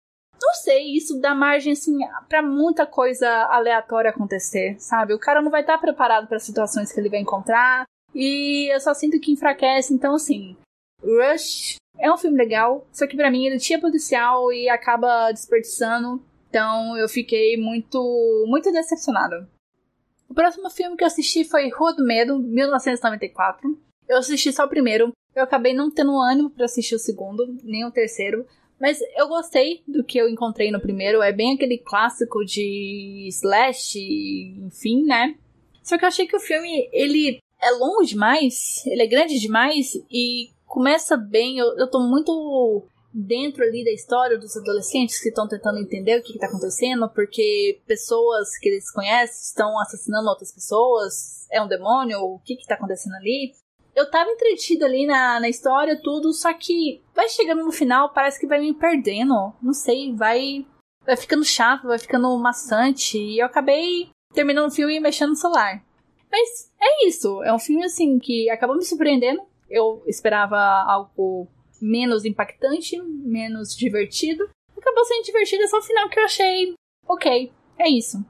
Não 0.41 0.53
sei, 0.53 0.95
isso 0.95 1.19
dá 1.21 1.35
margem 1.35 1.73
assim 1.73 1.97
para 2.29 2.43
muita 2.43 2.87
coisa 2.87 3.29
aleatória 3.47 4.11
acontecer, 4.11 4.77
sabe? 4.79 5.15
O 5.15 5.19
cara 5.19 5.41
não 5.41 5.51
vai 5.51 5.63
estar 5.63 5.79
preparado 5.79 6.27
para 6.27 6.39
situações 6.39 6.93
que 6.93 7.01
ele 7.01 7.09
vai 7.09 7.21
encontrar 7.21 7.87
e 8.15 8.73
eu 8.73 8.79
só 8.81 8.93
sinto 8.93 9.19
que 9.21 9.33
enfraquece. 9.33 9.95
Então, 9.95 10.15
assim, 10.15 10.57
Rush 11.05 11.77
é 11.99 12.13
um 12.13 12.17
filme 12.17 12.37
legal, 12.37 12.87
só 12.93 13.07
que 13.07 13.17
para 13.17 13.31
mim 13.31 13.47
ele 13.47 13.59
tinha 13.59 13.81
potencial 13.81 14.53
e 14.53 14.69
acaba 14.69 15.31
desperdiçando. 15.31 16.23
Então 16.49 16.97
eu 16.97 17.09
fiquei 17.09 17.57
muito, 17.57 18.45
muito 18.49 18.73
decepcionada. 18.73 19.49
O 20.29 20.35
próximo 20.35 20.71
filme 20.71 20.97
que 20.97 21.05
eu 21.05 21.09
assisti 21.09 21.45
foi 21.45 21.69
Rua 21.69 21.95
do 21.95 22.05
Medo, 22.05 22.39
1994. 22.39 23.79
Eu 24.09 24.19
assisti 24.19 24.53
só 24.53 24.65
o 24.65 24.69
primeiro. 24.69 25.13
Eu 25.35 25.45
acabei 25.45 25.75
não 25.75 25.91
tendo 25.91 26.19
ânimo 26.19 26.51
para 26.51 26.65
assistir 26.65 26.95
o 26.95 26.99
segundo, 26.99 27.59
nem 27.63 27.85
o 27.85 27.91
terceiro. 27.91 28.47
Mas 28.81 28.99
eu 29.17 29.29
gostei 29.29 29.83
do 29.87 30.05
que 30.05 30.19
eu 30.19 30.29
encontrei 30.29 30.71
no 30.71 30.81
primeiro. 30.81 31.23
É 31.23 31.33
bem 31.33 31.55
aquele 31.55 31.79
clássico 31.79 32.45
de 32.45 33.27
slash, 33.29 33.99
enfim, 34.67 35.05
né? 35.05 35.37
Só 35.83 35.99
que 35.99 36.05
eu 36.05 36.09
achei 36.09 36.27
que 36.27 36.37
o 36.37 36.41
filme, 36.41 36.89
ele 36.93 37.39
é 37.63 37.71
longo 37.73 38.05
demais, 38.05 38.85
ele 38.87 39.03
é 39.03 39.07
grande 39.07 39.39
demais 39.39 39.95
e 40.11 40.51
começa 40.75 41.17
bem. 41.17 41.57
Eu, 41.57 41.79
eu 41.79 41.89
tô 41.89 42.01
muito 42.01 42.85
dentro 43.13 43.63
ali 43.63 43.85
da 43.85 43.93
história 43.93 44.37
dos 44.37 44.57
adolescentes 44.57 45.21
que 45.23 45.29
estão 45.29 45.47
tentando 45.47 45.79
entender 45.79 46.19
o 46.19 46.23
que 46.23 46.33
está 46.33 46.49
acontecendo, 46.49 47.09
porque 47.09 47.81
pessoas 47.87 48.59
que 48.59 48.69
eles 48.69 48.91
conhecem 48.91 49.37
estão 49.37 49.79
assassinando 49.79 50.29
outras 50.29 50.53
pessoas, 50.53 51.47
é 51.53 51.63
um 51.63 51.69
demônio, 51.69 52.19
o 52.19 52.41
que 52.41 52.55
está 52.55 52.75
acontecendo 52.75 53.15
ali. 53.15 53.53
Eu 53.95 54.11
tava 54.11 54.29
entretida 54.29 54.85
ali 54.85 55.07
na, 55.07 55.39
na 55.39 55.49
história, 55.49 56.01
tudo, 56.03 56.33
só 56.33 56.53
que 56.53 57.01
vai 57.15 57.29
chegando 57.29 57.63
no 57.63 57.71
final, 57.71 58.13
parece 58.13 58.41
que 58.41 58.49
vai 58.49 58.59
me 58.59 58.75
perdendo. 58.75 59.53
Não 59.63 59.73
sei, 59.73 60.13
vai. 60.13 60.67
Vai 61.07 61.17
ficando 61.17 61.45
chato, 61.45 61.87
vai 61.87 61.99
ficando 62.01 62.37
maçante. 62.37 63.17
E 63.17 63.39
eu 63.39 63.47
acabei 63.47 64.09
terminando 64.33 64.67
o 64.67 64.75
filme 64.75 64.97
e 64.97 65.01
mexendo 65.01 65.31
no 65.31 65.37
celular. 65.37 65.85
Mas 66.33 66.73
é 66.81 67.07
isso. 67.07 67.45
É 67.45 67.53
um 67.53 67.59
filme 67.61 67.85
assim 67.85 68.19
que 68.19 68.51
acabou 68.51 68.75
me 68.75 68.85
surpreendendo. 68.85 69.41
Eu 69.69 70.03
esperava 70.07 70.59
algo 70.59 71.49
menos 71.81 72.25
impactante, 72.25 73.01
menos 73.01 73.77
divertido. 73.77 74.49
Acabou 74.77 75.05
sendo 75.05 75.25
divertido, 75.25 75.63
é 75.63 75.67
só 75.67 75.79
o 75.79 75.83
final 75.83 76.09
que 76.09 76.19
eu 76.19 76.25
achei 76.25 76.75
ok. 77.07 77.53
É 77.79 77.89
isso. 77.89 78.25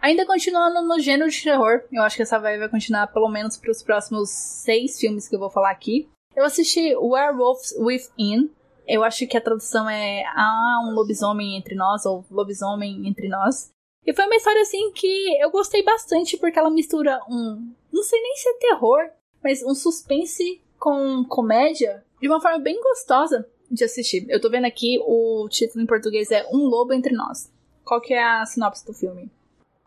Ainda 0.00 0.24
continuando 0.24 0.80
no 0.82 0.98
gênero 0.98 1.30
de 1.30 1.42
terror, 1.42 1.82
eu 1.92 2.02
acho 2.02 2.16
que 2.16 2.22
essa 2.22 2.38
vai, 2.38 2.58
vai 2.58 2.68
continuar 2.68 3.08
pelo 3.08 3.28
menos 3.28 3.58
para 3.58 3.70
os 3.70 3.82
próximos 3.82 4.30
seis 4.30 4.98
filmes 4.98 5.28
que 5.28 5.34
eu 5.34 5.40
vou 5.40 5.50
falar 5.50 5.70
aqui. 5.70 6.08
Eu 6.34 6.44
assisti 6.44 6.96
Werewolves 6.96 7.74
Within. 7.78 8.50
Eu 8.86 9.04
acho 9.04 9.26
que 9.26 9.36
a 9.36 9.40
tradução 9.40 9.88
é 9.88 10.24
Há 10.34 10.80
um 10.84 10.94
lobisomem 10.94 11.56
entre 11.56 11.74
nós, 11.74 12.06
ou 12.06 12.24
Lobisomem 12.30 13.06
entre 13.06 13.28
nós. 13.28 13.70
E 14.06 14.14
foi 14.14 14.24
uma 14.24 14.36
história 14.36 14.62
assim 14.62 14.90
que 14.92 15.38
eu 15.38 15.50
gostei 15.50 15.82
bastante 15.82 16.38
porque 16.38 16.58
ela 16.58 16.70
mistura 16.70 17.20
um. 17.28 17.74
Não 17.92 18.02
sei 18.02 18.20
nem 18.22 18.36
se 18.36 18.48
é 18.48 18.54
terror, 18.54 19.10
mas 19.42 19.62
um 19.62 19.74
suspense 19.74 20.60
com 20.78 21.24
comédia 21.24 22.04
de 22.20 22.28
uma 22.28 22.40
forma 22.40 22.58
bem 22.58 22.80
gostosa 22.80 23.48
de 23.70 23.84
assistir. 23.84 24.26
Eu 24.28 24.40
tô 24.40 24.50
vendo 24.50 24.66
aqui, 24.66 24.98
o 25.00 25.48
título 25.48 25.82
em 25.82 25.86
português 25.86 26.30
é 26.30 26.46
Um 26.52 26.66
Lobo 26.66 26.92
Entre 26.92 27.14
Nós. 27.14 27.50
Qual 27.84 28.00
que 28.00 28.12
é 28.12 28.22
a 28.22 28.44
sinopse 28.44 28.84
do 28.84 28.92
filme? 28.92 29.30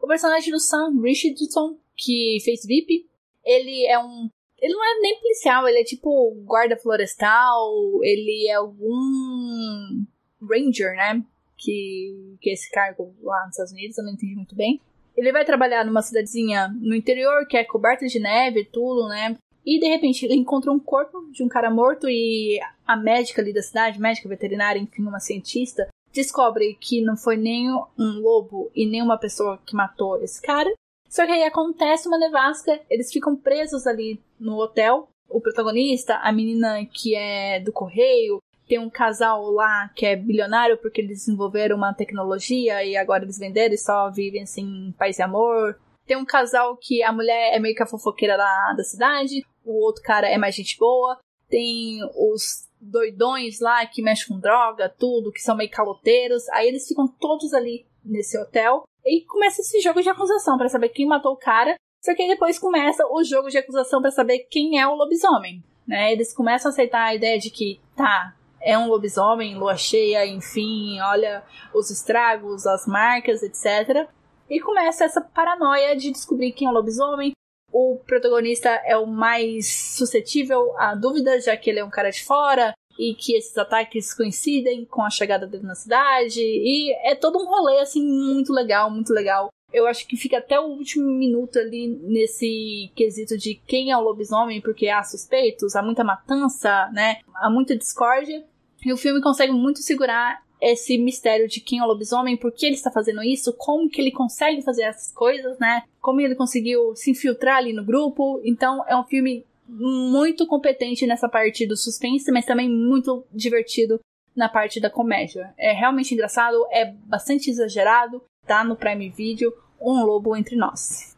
O 0.02 0.08
personagem 0.08 0.52
do 0.52 0.60
Sam 0.60 1.00
Richardson, 1.02 1.78
que 1.96 2.38
fez 2.44 2.66
VIP, 2.66 3.08
ele 3.44 3.86
é 3.86 4.00
um... 4.00 4.30
Ele 4.60 4.74
não 4.74 4.84
é 4.84 5.00
nem 5.02 5.20
policial, 5.20 5.68
ele 5.68 5.80
é 5.80 5.84
tipo 5.84 6.34
guarda 6.46 6.78
florestal, 6.78 7.74
ele 8.02 8.48
é 8.48 8.54
algum 8.54 10.06
ranger, 10.42 10.96
né? 10.96 11.22
Que, 11.58 12.38
que 12.40 12.50
é 12.50 12.54
esse 12.54 12.72
cargo 12.72 13.14
lá 13.22 13.42
nos 13.46 13.52
Estados 13.52 13.74
Unidos, 13.74 13.98
eu 13.98 14.06
não 14.06 14.14
entendi 14.14 14.36
muito 14.36 14.56
bem. 14.56 14.82
Ele 15.16 15.32
vai 15.32 15.46
trabalhar 15.46 15.86
numa 15.86 16.02
cidadezinha 16.02 16.70
no 16.80 16.96
interior 16.96 17.46
que 17.48 17.58
é 17.58 17.64
coberta 17.64 18.06
de 18.08 18.20
neve 18.20 18.62
e 18.62 18.66
tudo, 18.66 19.08
né? 19.08 19.38
E 19.66 19.80
de 19.80 19.88
repente 19.88 20.26
ele 20.26 20.36
encontrou 20.36 20.76
um 20.76 20.80
corpo 20.80 21.30
de 21.32 21.44
um 21.44 21.48
cara 21.48 21.70
morto 21.70 22.10
e 22.10 22.60
a 22.86 22.98
médica 22.98 23.42
ali 23.42 23.54
da 23.54 23.62
cidade, 23.62 24.00
médica 24.00 24.28
veterinária, 24.28 24.80
enfim, 24.80 25.04
uma 25.04 25.20
cientista, 25.20 25.88
descobre 26.12 26.78
que 26.80 27.02
não 27.02 27.16
foi 27.16 27.38
nem 27.38 27.72
um 27.72 28.20
lobo 28.20 28.70
e 28.76 28.86
nem 28.86 29.02
uma 29.02 29.18
pessoa 29.18 29.60
que 29.66 29.76
matou 29.76 30.22
esse 30.22 30.42
cara. 30.42 30.72
Só 31.10 31.26
que 31.26 31.32
aí 31.32 31.44
acontece 31.44 32.08
uma 32.08 32.18
nevasca, 32.18 32.80
eles 32.90 33.12
ficam 33.12 33.36
presos 33.36 33.88
ali 33.88 34.20
no 34.40 34.58
hotel. 34.58 35.08
O 35.30 35.40
protagonista, 35.40 36.18
a 36.18 36.32
menina 36.32 36.86
que 36.86 37.16
é 37.16 37.60
do 37.60 37.72
correio, 37.72 38.40
tem 38.68 38.80
um 38.80 38.90
casal 38.90 39.50
lá 39.52 39.90
que 39.96 40.06
é 40.06 40.16
bilionário 40.16 40.78
porque 40.78 41.02
eles 41.02 41.20
desenvolveram 41.20 41.76
uma 41.76 41.94
tecnologia 41.94 42.84
e 42.84 42.96
agora 42.96 43.24
eles 43.24 43.38
venderam 43.38 43.74
e 43.74 43.78
só 43.78 44.10
vivem 44.10 44.44
assim 44.44 44.94
paz 44.98 45.20
e 45.20 45.22
amor. 45.22 45.80
Tem 46.06 46.18
um 46.18 46.26
casal 46.26 46.78
que 46.78 47.02
a 47.04 47.12
mulher 47.12 47.56
é 47.56 47.60
meio 47.60 47.76
que 47.76 47.84
a 47.84 47.88
fofoqueira 47.88 48.38
da, 48.38 48.74
da 48.76 48.84
cidade, 48.84 49.46
o 49.64 49.84
outro 49.84 50.02
cara 50.04 50.28
é 50.28 50.38
mais 50.38 50.56
gente 50.56 50.78
boa. 50.78 51.20
Tem 51.50 52.00
os 52.16 52.68
doidões 52.82 53.60
lá 53.60 53.86
que 53.86 54.02
mexem 54.02 54.28
com 54.28 54.40
droga, 54.40 54.90
tudo, 54.90 55.32
que 55.32 55.42
são 55.42 55.56
meio 55.56 55.70
caloteiros. 55.70 56.48
Aí 56.50 56.68
eles 56.68 56.88
ficam 56.88 57.08
todos 57.08 57.54
ali 57.54 57.86
nesse 58.04 58.38
hotel. 58.38 58.84
E 59.06 59.22
começa 59.26 59.62
esse 59.62 59.80
jogo 59.80 60.02
de 60.02 60.10
acusação 60.10 60.58
para 60.58 60.70
saber 60.70 60.90
quem 60.90 61.06
matou 61.06 61.34
o 61.34 61.38
cara. 61.38 61.76
Só 62.04 62.14
que 62.14 62.22
aí 62.22 62.28
depois 62.28 62.60
começa 62.60 63.06
o 63.08 63.24
jogo 63.24 63.50
de 63.50 63.58
acusação 63.58 64.02
para 64.02 64.12
saber 64.12 64.48
quem 64.50 64.80
é 64.80 64.88
o 64.88 64.96
lobisomem. 64.96 65.64
Né? 65.88 66.12
Eles 66.12 66.34
começam 66.34 66.70
a 66.70 66.72
aceitar 66.74 67.04
a 67.04 67.16
ideia 67.16 67.38
de 67.40 67.50
que, 67.50 67.80
tá, 67.96 68.36
é 68.64 68.78
um 68.78 68.88
lobisomem, 68.88 69.56
lua 69.56 69.76
cheia, 69.76 70.26
enfim, 70.26 71.00
olha 71.02 71.44
os 71.74 71.92
estragos, 71.92 72.66
as 72.66 72.88
marcas, 72.88 73.44
etc. 73.44 74.08
E 74.50 74.60
começa 74.60 75.04
essa 75.04 75.22
paranoia 75.22 75.96
de 75.96 76.12
descobrir 76.12 76.54
quem 76.54 76.68
é 76.68 76.72
o 76.72 76.74
lobisomem. 76.74 77.34
O 77.72 78.00
protagonista 78.06 78.70
é 78.86 78.96
o 78.96 79.06
mais 79.06 79.96
suscetível 79.98 80.74
a 80.78 80.96
dúvidas, 80.96 81.46
já 81.46 81.58
que 81.58 81.70
ele 81.70 81.80
é 81.80 81.84
um 81.84 81.90
cara 81.90 82.12
de 82.12 82.24
fora, 82.24 82.74
e 82.98 83.16
que 83.16 83.36
esses 83.36 83.58
ataques 83.58 84.14
coincidem 84.14 84.86
com 84.86 85.02
a 85.02 85.10
chegada 85.10 85.48
dele 85.48 85.64
na 85.64 85.76
cidade. 85.76 86.40
E 86.40 86.94
é 87.04 87.16
todo 87.16 87.40
um 87.40 87.48
rolê, 87.48 87.80
assim, 87.80 88.06
muito 88.06 88.54
legal, 88.54 88.90
muito 88.90 89.12
legal. 89.12 89.50
Eu 89.72 89.88
acho 89.88 90.08
que 90.08 90.16
fica 90.16 90.38
até 90.38 90.60
o 90.60 90.66
último 90.66 91.10
minuto 91.10 91.58
ali 91.58 91.88
nesse 91.88 92.92
quesito 92.96 93.36
de 93.36 93.56
quem 93.56 93.92
é 93.92 93.98
o 93.98 94.02
lobisomem, 94.02 94.62
porque 94.62 94.88
há 94.88 95.04
suspeitos, 95.04 95.76
há 95.76 95.82
muita 95.82 96.04
matança, 96.04 96.90
né? 96.94 97.22
Há 97.36 97.50
muita 97.50 97.76
discórdia. 97.76 98.46
E 98.86 98.92
o 98.92 98.98
filme 98.98 99.22
consegue 99.22 99.54
muito 99.54 99.80
segurar 99.80 100.44
esse 100.60 100.98
mistério 100.98 101.48
de 101.48 101.60
quem 101.60 101.80
é 101.80 101.84
o 101.84 101.88
lobisomem, 101.88 102.38
por 102.38 102.52
que 102.52 102.66
ele 102.66 102.76
está 102.76 102.90
fazendo 102.90 103.22
isso, 103.22 103.54
como 103.58 103.90
que 103.90 104.00
ele 104.00 104.12
consegue 104.12 104.62
fazer 104.62 104.84
essas 104.84 105.12
coisas, 105.12 105.60
né? 105.60 105.84
Como 106.02 106.22
ele 106.22 106.36
conseguiu 106.36 106.96
se 106.96 107.12
infiltrar 107.12 107.58
ali 107.58 107.74
no 107.74 107.84
grupo. 107.84 108.42
Então 108.46 108.84
é 108.88 108.96
um 108.96 109.04
filme 109.04 109.46
muito 109.68 110.48
competente 110.48 111.06
nessa 111.06 111.28
parte 111.28 111.66
do 111.66 111.76
suspense, 111.76 112.32
mas 112.32 112.46
também 112.46 112.70
muito 112.70 113.26
divertido 113.32 114.00
na 114.36 114.50
parte 114.50 114.80
da 114.80 114.90
comédia. 114.90 115.54
É 115.58 115.72
realmente 115.72 116.14
engraçado, 116.14 116.66
é 116.72 116.86
bastante 116.86 117.50
exagerado, 117.50 118.24
tá 118.46 118.64
no 118.64 118.76
Prime 118.76 119.10
Video, 119.10 119.54
Um 119.82 120.04
Lobo 120.04 120.36
Entre 120.36 120.56
Nós. 120.56 121.16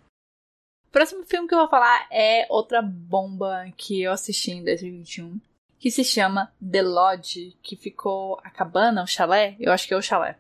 O 0.88 0.92
próximo 0.92 1.24
filme 1.26 1.48
que 1.48 1.54
eu 1.54 1.60
vou 1.60 1.70
falar 1.70 2.08
é 2.12 2.48
outra 2.50 2.82
bomba 2.82 3.66
que 3.78 4.02
eu 4.02 4.12
assisti 4.12 4.52
em 4.52 4.64
2021, 4.64 5.40
que 5.80 5.92
se 5.92 6.04
chama 6.04 6.54
The 6.60 6.82
Lodge, 6.82 7.58
que 7.62 7.76
ficou 7.76 8.40
a 8.44 8.50
cabana, 8.50 9.04
o 9.04 9.08
chalé, 9.08 9.56
eu 9.60 9.72
acho 9.72 9.88
que 9.88 9.94
é 9.94 9.98
o 9.98 10.02
chalé. 10.02 10.38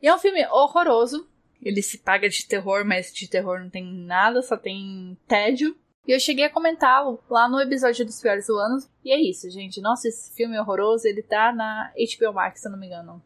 E 0.00 0.06
é 0.06 0.14
um 0.14 0.18
filme 0.18 0.46
horroroso, 0.46 1.28
ele 1.62 1.82
se 1.82 1.98
paga 1.98 2.28
de 2.28 2.46
terror, 2.46 2.84
mas 2.84 3.12
de 3.12 3.28
terror 3.28 3.60
não 3.60 3.70
tem 3.70 3.84
nada, 3.84 4.42
só 4.42 4.56
tem 4.56 5.18
tédio. 5.26 5.76
E 6.06 6.12
eu 6.12 6.20
cheguei 6.20 6.44
a 6.44 6.50
comentá-lo 6.50 7.22
lá 7.28 7.48
no 7.48 7.60
episódio 7.60 8.04
dos 8.06 8.20
piores 8.20 8.46
do 8.46 8.56
ano. 8.56 8.78
E 9.04 9.12
é 9.12 9.20
isso, 9.20 9.50
gente. 9.50 9.80
Nossa, 9.80 10.08
esse 10.08 10.34
filme 10.34 10.56
é 10.56 10.60
horroroso. 10.60 11.06
Ele 11.06 11.22
tá 11.22 11.52
na 11.52 11.92
HBO 11.92 12.32
Max, 12.32 12.60
se 12.60 12.68
eu 12.68 12.72
não 12.72 12.78
me 12.78 12.86
engano. 12.86 13.22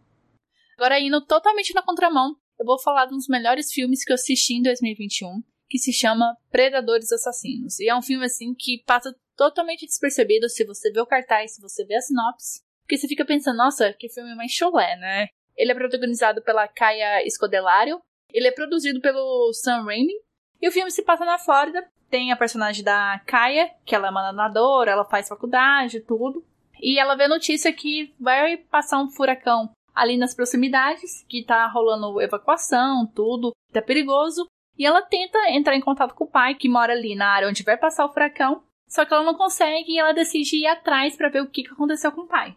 Agora, 0.76 0.98
indo 0.98 1.24
totalmente 1.24 1.72
na 1.74 1.82
contramão, 1.82 2.34
eu 2.58 2.66
vou 2.66 2.80
falar 2.80 3.06
de 3.06 3.14
um 3.14 3.18
dos 3.18 3.28
melhores 3.28 3.70
filmes 3.70 4.04
que 4.04 4.10
eu 4.10 4.14
assisti 4.14 4.54
em 4.54 4.62
2021, 4.62 5.42
que 5.68 5.78
se 5.78 5.92
chama 5.92 6.36
Predadores 6.50 7.12
Assassinos. 7.12 7.78
E 7.78 7.88
é 7.88 7.94
um 7.94 8.02
filme, 8.02 8.24
assim, 8.24 8.52
que 8.52 8.82
passa 8.84 9.14
totalmente 9.36 9.86
despercebido 9.86 10.48
se 10.48 10.64
você 10.64 10.90
vê 10.90 11.00
o 11.00 11.06
cartaz, 11.06 11.54
se 11.54 11.60
você 11.60 11.84
vê 11.84 11.96
a 11.96 12.00
sinopse. 12.00 12.60
Porque 12.82 12.96
você 12.96 13.08
fica 13.08 13.24
pensando, 13.24 13.56
nossa, 13.56 13.92
que 13.92 14.08
filme 14.08 14.34
mais 14.34 14.52
cholé, 14.52 14.96
né? 14.96 15.26
Ele 15.56 15.72
é 15.72 15.74
protagonizado 15.74 16.42
pela 16.42 16.66
Kaya 16.66 17.22
Scodelario. 17.30 18.00
Ele 18.32 18.48
é 18.48 18.52
produzido 18.52 19.00
pelo 19.00 19.52
Sam 19.52 19.84
Raimi. 19.84 20.14
E 20.60 20.68
o 20.68 20.72
filme 20.72 20.90
se 20.90 21.02
passa 21.02 21.24
na 21.24 21.38
Flórida 21.38 21.86
tem 22.12 22.30
a 22.30 22.36
personagem 22.36 22.84
da 22.84 23.18
Kaia, 23.26 23.70
que 23.86 23.94
ela 23.94 24.08
é 24.08 24.10
uma 24.10 24.30
nadadora, 24.30 24.90
ela 24.90 25.08
faz 25.08 25.30
faculdade, 25.30 26.00
tudo. 26.00 26.44
E 26.78 26.98
ela 26.98 27.14
vê 27.14 27.24
a 27.24 27.28
notícia 27.28 27.72
que 27.72 28.14
vai 28.20 28.58
passar 28.58 29.00
um 29.00 29.08
furacão 29.08 29.70
ali 29.94 30.18
nas 30.18 30.34
proximidades, 30.34 31.24
que 31.26 31.42
tá 31.42 31.66
rolando 31.68 32.20
evacuação, 32.20 33.10
tudo, 33.14 33.52
tá 33.72 33.80
perigoso. 33.80 34.46
E 34.78 34.84
ela 34.84 35.00
tenta 35.00 35.38
entrar 35.48 35.74
em 35.74 35.80
contato 35.80 36.14
com 36.14 36.24
o 36.24 36.30
pai, 36.30 36.54
que 36.54 36.68
mora 36.68 36.92
ali 36.92 37.14
na 37.14 37.28
área 37.28 37.48
onde 37.48 37.62
vai 37.62 37.78
passar 37.78 38.04
o 38.04 38.12
furacão. 38.12 38.62
Só 38.92 39.06
que 39.06 39.14
ela 39.14 39.22
não 39.22 39.34
consegue 39.34 39.92
e 39.92 39.98
ela 39.98 40.12
decide 40.12 40.56
ir 40.56 40.66
atrás 40.66 41.16
para 41.16 41.30
ver 41.30 41.40
o 41.40 41.48
que 41.48 41.66
aconteceu 41.66 42.12
com 42.12 42.22
o 42.22 42.26
pai. 42.26 42.54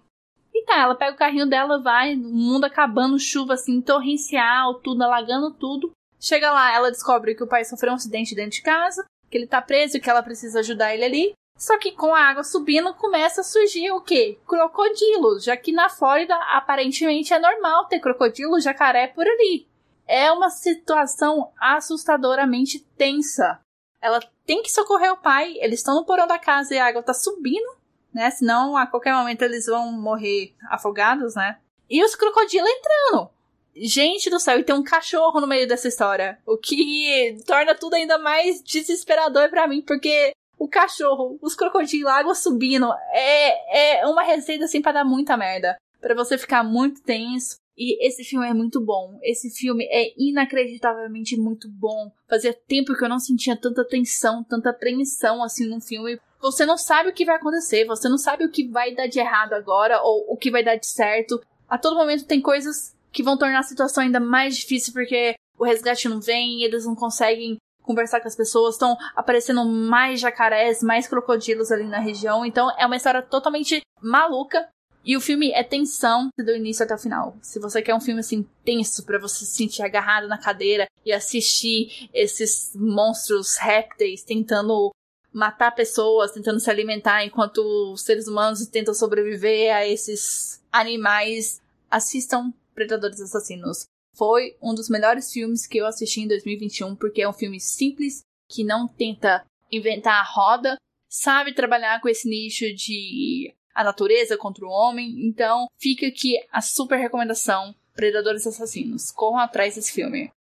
E 0.53 0.65
tá, 0.65 0.79
ela 0.79 0.95
pega 0.95 1.13
o 1.13 1.17
carrinho 1.17 1.45
dela, 1.45 1.81
vai, 1.81 2.15
o 2.15 2.17
mundo 2.17 2.65
acabando, 2.65 3.17
chuva 3.17 3.53
assim, 3.53 3.81
torrencial, 3.81 4.75
tudo, 4.81 5.03
alagando 5.03 5.53
tudo. 5.53 5.91
Chega 6.19 6.51
lá, 6.51 6.73
ela 6.73 6.91
descobre 6.91 7.35
que 7.35 7.43
o 7.43 7.47
pai 7.47 7.63
sofreu 7.63 7.93
um 7.93 7.95
acidente 7.95 8.35
dentro 8.35 8.51
de 8.51 8.61
casa 8.61 9.05
que 9.29 9.37
ele 9.37 9.47
tá 9.47 9.61
preso 9.61 9.97
e 9.97 9.99
que 9.99 10.09
ela 10.09 10.23
precisa 10.23 10.59
ajudar 10.59 10.93
ele 10.93 11.05
ali. 11.05 11.33
Só 11.57 11.77
que 11.77 11.93
com 11.93 12.13
a 12.13 12.21
água 12.21 12.43
subindo 12.43 12.93
começa 12.95 13.41
a 13.41 13.43
surgir 13.43 13.91
o 13.91 14.01
quê? 14.01 14.37
Crocodilos, 14.45 15.43
já 15.43 15.55
que 15.55 15.71
na 15.71 15.89
Flórida 15.89 16.35
aparentemente 16.51 17.33
é 17.33 17.39
normal 17.39 17.85
ter 17.85 17.99
crocodilo, 17.99 18.59
jacaré 18.59 19.07
por 19.07 19.25
ali. 19.25 19.67
É 20.05 20.31
uma 20.31 20.49
situação 20.49 21.51
assustadoramente 21.59 22.79
tensa. 22.97 23.59
Ela 24.05 24.19
tem 24.45 24.61
que 24.61 24.71
socorrer 24.71 25.11
o 25.11 25.17
pai, 25.17 25.55
eles 25.57 25.79
estão 25.79 25.95
no 25.95 26.05
porão 26.05 26.27
da 26.27 26.37
casa 26.37 26.75
e 26.75 26.77
a 26.77 26.85
água 26.85 27.01
tá 27.01 27.11
subindo, 27.11 27.75
né? 28.13 28.29
Senão 28.29 28.77
a 28.77 28.85
qualquer 28.85 29.15
momento 29.15 29.41
eles 29.41 29.65
vão 29.65 29.91
morrer 29.91 30.53
afogados, 30.69 31.33
né? 31.33 31.57
E 31.89 32.03
os 32.03 32.15
crocodilos 32.15 32.69
entrando. 32.69 33.29
Gente 33.75 34.29
do 34.29 34.39
céu, 34.39 34.59
e 34.59 34.63
tem 34.63 34.75
um 34.75 34.83
cachorro 34.83 35.41
no 35.41 35.47
meio 35.47 35.67
dessa 35.67 35.87
história. 35.87 36.37
O 36.45 36.55
que 36.55 37.35
torna 37.47 37.73
tudo 37.73 37.95
ainda 37.95 38.19
mais 38.19 38.61
desesperador 38.63 39.49
para 39.49 39.67
mim, 39.67 39.81
porque 39.81 40.33
o 40.57 40.67
cachorro, 40.67 41.39
os 41.41 41.55
crocodilos, 41.55 42.11
a 42.11 42.19
água 42.19 42.35
subindo, 42.35 42.87
é, 43.11 44.01
é 44.01 44.05
uma 44.05 44.21
receita 44.21 44.65
assim 44.65 44.83
pra 44.83 44.91
dar 44.91 45.03
muita 45.03 45.35
merda. 45.35 45.77
para 45.99 46.13
você 46.13 46.37
ficar 46.37 46.63
muito 46.63 47.01
tenso. 47.01 47.55
E 47.77 48.05
esse 48.05 48.23
filme 48.23 48.47
é 48.47 48.53
muito 48.53 48.79
bom. 48.79 49.19
Esse 49.21 49.49
filme 49.49 49.85
é 49.91 50.13
inacreditavelmente 50.17 51.37
muito 51.37 51.69
bom. 51.69 52.11
Fazia 52.29 52.53
tempo 52.53 52.95
que 52.95 53.03
eu 53.03 53.09
não 53.09 53.19
sentia 53.19 53.55
tanta 53.55 53.85
tensão, 53.85 54.43
tanta 54.43 54.69
apreensão 54.69 55.43
assim 55.43 55.67
num 55.67 55.81
filme. 55.81 56.19
Você 56.41 56.65
não 56.65 56.77
sabe 56.77 57.09
o 57.09 57.13
que 57.13 57.25
vai 57.25 57.35
acontecer, 57.35 57.85
você 57.85 58.07
não 58.07 58.17
sabe 58.17 58.45
o 58.45 58.51
que 58.51 58.67
vai 58.67 58.93
dar 58.93 59.07
de 59.07 59.19
errado 59.19 59.53
agora 59.53 60.01
ou 60.01 60.25
o 60.33 60.37
que 60.37 60.51
vai 60.51 60.63
dar 60.63 60.75
de 60.75 60.87
certo. 60.87 61.41
A 61.67 61.77
todo 61.77 61.97
momento 61.97 62.25
tem 62.25 62.41
coisas 62.41 62.95
que 63.11 63.23
vão 63.23 63.37
tornar 63.37 63.59
a 63.59 63.63
situação 63.63 64.03
ainda 64.03 64.19
mais 64.19 64.55
difícil 64.55 64.93
porque 64.93 65.35
o 65.57 65.65
resgate 65.65 66.07
não 66.07 66.19
vem, 66.19 66.63
eles 66.63 66.85
não 66.85 66.95
conseguem 66.95 67.57
conversar 67.81 68.19
com 68.19 68.27
as 68.27 68.35
pessoas, 68.35 68.75
estão 68.75 68.97
aparecendo 69.15 69.63
mais 69.63 70.19
jacarés, 70.19 70.81
mais 70.81 71.07
crocodilos 71.07 71.71
ali 71.71 71.85
na 71.85 71.99
região. 71.99 72.45
Então 72.45 72.69
é 72.77 72.85
uma 72.85 72.95
história 72.95 73.21
totalmente 73.21 73.81
maluca. 74.01 74.67
E 75.05 75.15
o 75.15 75.21
filme 75.21 75.51
é 75.51 75.63
tensão 75.63 76.29
do 76.35 76.55
início 76.55 76.83
até 76.83 76.95
o 76.95 76.97
final. 76.97 77.37
Se 77.39 77.59
você 77.59 77.79
quer 77.79 77.93
um 77.93 78.01
filme 78.01 78.21
assim 78.21 78.43
tenso 78.63 79.05
para 79.05 79.19
você 79.19 79.45
se 79.45 79.53
sentir 79.53 79.83
agarrado 79.83 80.27
na 80.27 80.39
cadeira 80.39 80.87
e 81.05 81.13
assistir 81.13 82.09
esses 82.11 82.71
monstros 82.73 83.55
répteis 83.57 84.23
tentando 84.23 84.91
matar 85.31 85.71
pessoas, 85.71 86.31
tentando 86.31 86.59
se 86.59 86.71
alimentar 86.71 87.23
enquanto 87.23 87.59
os 87.93 88.01
seres 88.01 88.27
humanos 88.27 88.65
tentam 88.65 88.95
sobreviver 88.95 89.75
a 89.75 89.87
esses 89.87 90.63
animais, 90.71 91.61
assistam 91.91 92.51
Predadores 92.73 93.21
Assassinos. 93.21 93.85
Foi 94.15 94.57
um 94.61 94.73
dos 94.73 94.89
melhores 94.89 95.31
filmes 95.31 95.67
que 95.67 95.77
eu 95.77 95.85
assisti 95.85 96.21
em 96.21 96.27
2021, 96.27 96.95
porque 96.95 97.21
é 97.21 97.29
um 97.29 97.33
filme 97.33 97.59
simples, 97.59 98.21
que 98.49 98.63
não 98.63 98.87
tenta 98.87 99.45
inventar 99.71 100.21
a 100.21 100.23
roda, 100.23 100.77
sabe 101.09 101.53
trabalhar 101.53 102.01
com 102.01 102.09
esse 102.09 102.27
nicho 102.27 102.73
de 102.73 103.53
a 103.75 103.83
natureza 103.83 104.37
contra 104.37 104.65
o 104.65 104.69
homem. 104.69 105.27
Então, 105.27 105.67
fica 105.77 106.07
aqui 106.07 106.35
a 106.51 106.61
super 106.61 106.97
recomendação: 106.97 107.75
Predadores 107.93 108.47
Assassinos. 108.47 109.11
Corram 109.11 109.39
atrás 109.39 109.75
desse 109.75 109.91
filme. 109.91 110.31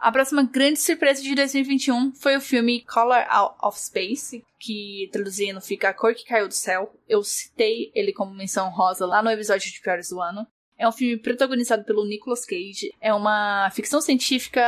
A 0.00 0.10
próxima 0.10 0.42
grande 0.42 0.78
surpresa 0.78 1.22
de 1.22 1.34
2021 1.34 2.14
foi 2.14 2.34
o 2.34 2.40
filme 2.40 2.80
Color 2.86 3.22
Out 3.28 3.56
of 3.62 3.78
Space, 3.78 4.42
que 4.58 5.10
traduzindo 5.12 5.60
fica 5.60 5.90
A 5.90 5.94
Cor 5.94 6.14
que 6.14 6.24
Caiu 6.24 6.48
do 6.48 6.54
Céu. 6.54 6.90
Eu 7.06 7.22
citei 7.22 7.92
ele 7.94 8.10
como 8.10 8.34
menção 8.34 8.70
rosa 8.70 9.04
lá 9.04 9.22
no 9.22 9.30
episódio 9.30 9.70
de 9.70 9.78
Piores 9.78 10.08
do 10.08 10.20
Ano. 10.20 10.46
É 10.78 10.88
um 10.88 10.92
filme 10.92 11.18
protagonizado 11.18 11.84
pelo 11.84 12.06
Nicolas 12.06 12.46
Cage. 12.46 12.90
É 12.98 13.12
uma 13.12 13.70
ficção 13.72 14.00
científica 14.00 14.62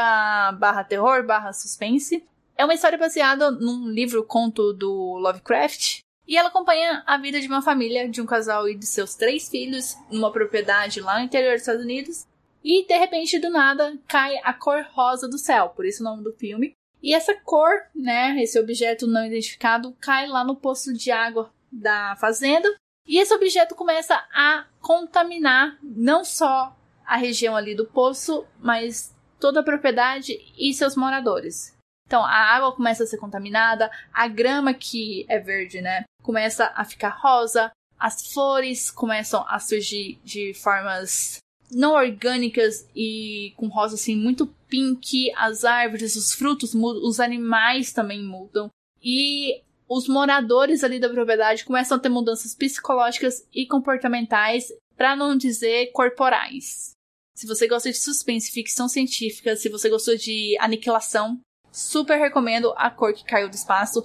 barra 0.60 0.84
terror, 0.84 1.24
barra 1.24 1.54
suspense. 1.54 2.22
É 2.54 2.64
uma 2.66 2.74
história 2.74 2.98
baseada 2.98 3.50
num 3.50 3.88
livro-conto 3.88 4.74
do 4.74 5.16
Lovecraft. 5.16 6.01
E 6.26 6.36
ela 6.36 6.48
acompanha 6.48 7.02
a 7.06 7.16
vida 7.18 7.40
de 7.40 7.48
uma 7.48 7.62
família, 7.62 8.08
de 8.08 8.20
um 8.20 8.26
casal 8.26 8.68
e 8.68 8.76
de 8.76 8.86
seus 8.86 9.14
três 9.14 9.48
filhos, 9.48 9.96
numa 10.10 10.32
propriedade 10.32 11.00
lá 11.00 11.18
no 11.18 11.24
interior 11.24 11.52
dos 11.52 11.62
Estados 11.62 11.82
Unidos. 11.82 12.26
E 12.64 12.86
de 12.86 12.96
repente, 12.96 13.38
do 13.38 13.50
nada, 13.50 13.98
cai 14.06 14.36
a 14.44 14.52
cor 14.52 14.86
rosa 14.92 15.28
do 15.28 15.38
céu, 15.38 15.70
por 15.70 15.84
isso 15.84 16.02
o 16.02 16.04
nome 16.04 16.22
do 16.22 16.32
filme. 16.32 16.74
E 17.02 17.12
essa 17.12 17.34
cor, 17.34 17.72
né, 17.94 18.40
esse 18.40 18.58
objeto 18.60 19.06
não 19.08 19.26
identificado, 19.26 19.96
cai 20.00 20.28
lá 20.28 20.44
no 20.44 20.54
poço 20.54 20.92
de 20.92 21.10
água 21.10 21.52
da 21.72 22.14
fazenda 22.16 22.68
e 23.06 23.18
esse 23.18 23.34
objeto 23.34 23.74
começa 23.74 24.14
a 24.32 24.66
contaminar 24.80 25.78
não 25.82 26.24
só 26.24 26.76
a 27.04 27.16
região 27.16 27.56
ali 27.56 27.74
do 27.74 27.86
poço, 27.86 28.46
mas 28.60 29.14
toda 29.40 29.60
a 29.60 29.64
propriedade 29.64 30.38
e 30.56 30.72
seus 30.72 30.94
moradores. 30.94 31.76
Então 32.12 32.22
a 32.26 32.54
água 32.54 32.72
começa 32.72 33.04
a 33.04 33.06
ser 33.06 33.16
contaminada, 33.16 33.90
a 34.12 34.28
grama 34.28 34.74
que 34.74 35.24
é 35.30 35.38
verde, 35.38 35.80
né, 35.80 36.04
começa 36.22 36.70
a 36.76 36.84
ficar 36.84 37.08
rosa, 37.08 37.72
as 37.98 38.30
flores 38.30 38.90
começam 38.90 39.42
a 39.48 39.58
surgir 39.58 40.20
de 40.22 40.52
formas 40.52 41.38
não 41.70 41.94
orgânicas 41.94 42.86
e 42.94 43.54
com 43.56 43.66
rosa 43.68 43.94
assim 43.94 44.14
muito 44.14 44.46
pink, 44.68 45.32
as 45.34 45.64
árvores, 45.64 46.14
os 46.14 46.34
frutos 46.34 46.74
mudam, 46.74 47.02
os 47.02 47.18
animais 47.18 47.94
também 47.94 48.22
mudam. 48.22 48.68
E 49.02 49.62
os 49.88 50.06
moradores 50.06 50.84
ali 50.84 51.00
da 51.00 51.08
propriedade 51.08 51.64
começam 51.64 51.96
a 51.96 52.00
ter 52.00 52.10
mudanças 52.10 52.54
psicológicas 52.54 53.48
e 53.54 53.66
comportamentais, 53.66 54.70
para 54.98 55.16
não 55.16 55.34
dizer 55.34 55.90
corporais. 55.92 56.92
Se 57.34 57.46
você 57.46 57.66
gosta 57.66 57.90
de 57.90 57.96
suspense, 57.96 58.52
ficção 58.52 58.86
científica, 58.86 59.56
se 59.56 59.70
você 59.70 59.88
gostou 59.88 60.14
de 60.14 60.58
aniquilação, 60.60 61.40
super 61.72 62.18
recomendo 62.18 62.72
A 62.76 62.90
Cor 62.90 63.14
que 63.14 63.24
Caiu 63.24 63.48
do 63.48 63.54
Espaço. 63.54 64.04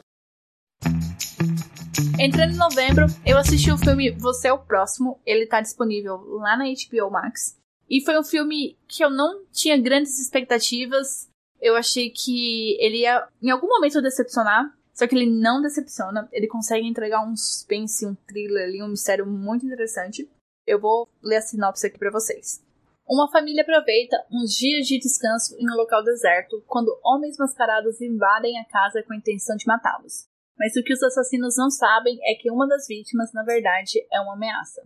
Entrando 2.20 2.54
em 2.54 2.58
novembro, 2.58 3.06
eu 3.26 3.38
assisti 3.38 3.72
o 3.72 3.78
filme 3.78 4.12
Você 4.12 4.48
é 4.48 4.54
o 4.54 4.58
Próximo. 4.58 5.20
Ele 5.26 5.46
tá 5.46 5.62
disponível 5.62 6.18
lá 6.40 6.58
na 6.58 6.64
HBO 6.64 7.12
Max. 7.12 7.58
E 7.90 8.04
foi 8.04 8.18
um 8.18 8.24
filme 8.24 8.78
que 8.88 9.04
eu 9.04 9.10
não 9.10 9.46
tinha 9.52 9.78
grandes 9.78 10.18
expectativas. 10.20 11.30
Eu 11.62 11.76
achei 11.76 12.10
que 12.10 12.78
ele 12.80 13.02
ia, 13.02 13.28
em 13.42 13.50
algum 13.50 13.68
momento, 13.68 14.02
decepcionar. 14.02 14.74
Só 14.94 15.06
que 15.06 15.16
ele 15.16 15.30
não 15.30 15.62
decepciona. 15.62 16.28
Ele 16.32 16.48
consegue 16.48 16.88
entregar 16.88 17.22
um 17.22 17.36
suspense, 17.36 18.06
um 18.06 18.16
thriller 18.16 18.68
ali, 18.68 18.82
um 18.82 18.88
mistério 18.88 19.28
muito 19.28 19.66
interessante. 19.66 20.28
Eu 20.66 20.80
vou 20.80 21.08
ler 21.22 21.38
a 21.38 21.42
sinopse 21.42 21.86
aqui 21.86 22.00
para 22.00 22.12
vocês. 22.12 22.64
Uma 23.10 23.32
família 23.32 23.62
aproveita 23.62 24.18
uns 24.30 24.54
dias 24.54 24.86
de 24.86 25.00
descanso 25.00 25.56
em 25.58 25.72
um 25.72 25.78
local 25.78 26.04
deserto 26.04 26.62
quando 26.68 27.00
homens 27.02 27.38
mascarados 27.38 28.02
invadem 28.02 28.60
a 28.60 28.66
casa 28.66 29.02
com 29.02 29.14
a 29.14 29.16
intenção 29.16 29.56
de 29.56 29.66
matá-los. 29.66 30.28
Mas 30.60 30.76
o 30.76 30.84
que 30.84 30.92
os 30.92 31.02
assassinos 31.02 31.56
não 31.56 31.70
sabem 31.70 32.20
é 32.30 32.36
que 32.36 32.52
uma 32.52 32.68
das 32.68 32.86
vítimas, 32.86 33.32
na 33.32 33.44
verdade, 33.44 34.06
é 34.12 34.20
uma 34.20 34.34
ameaça. 34.34 34.84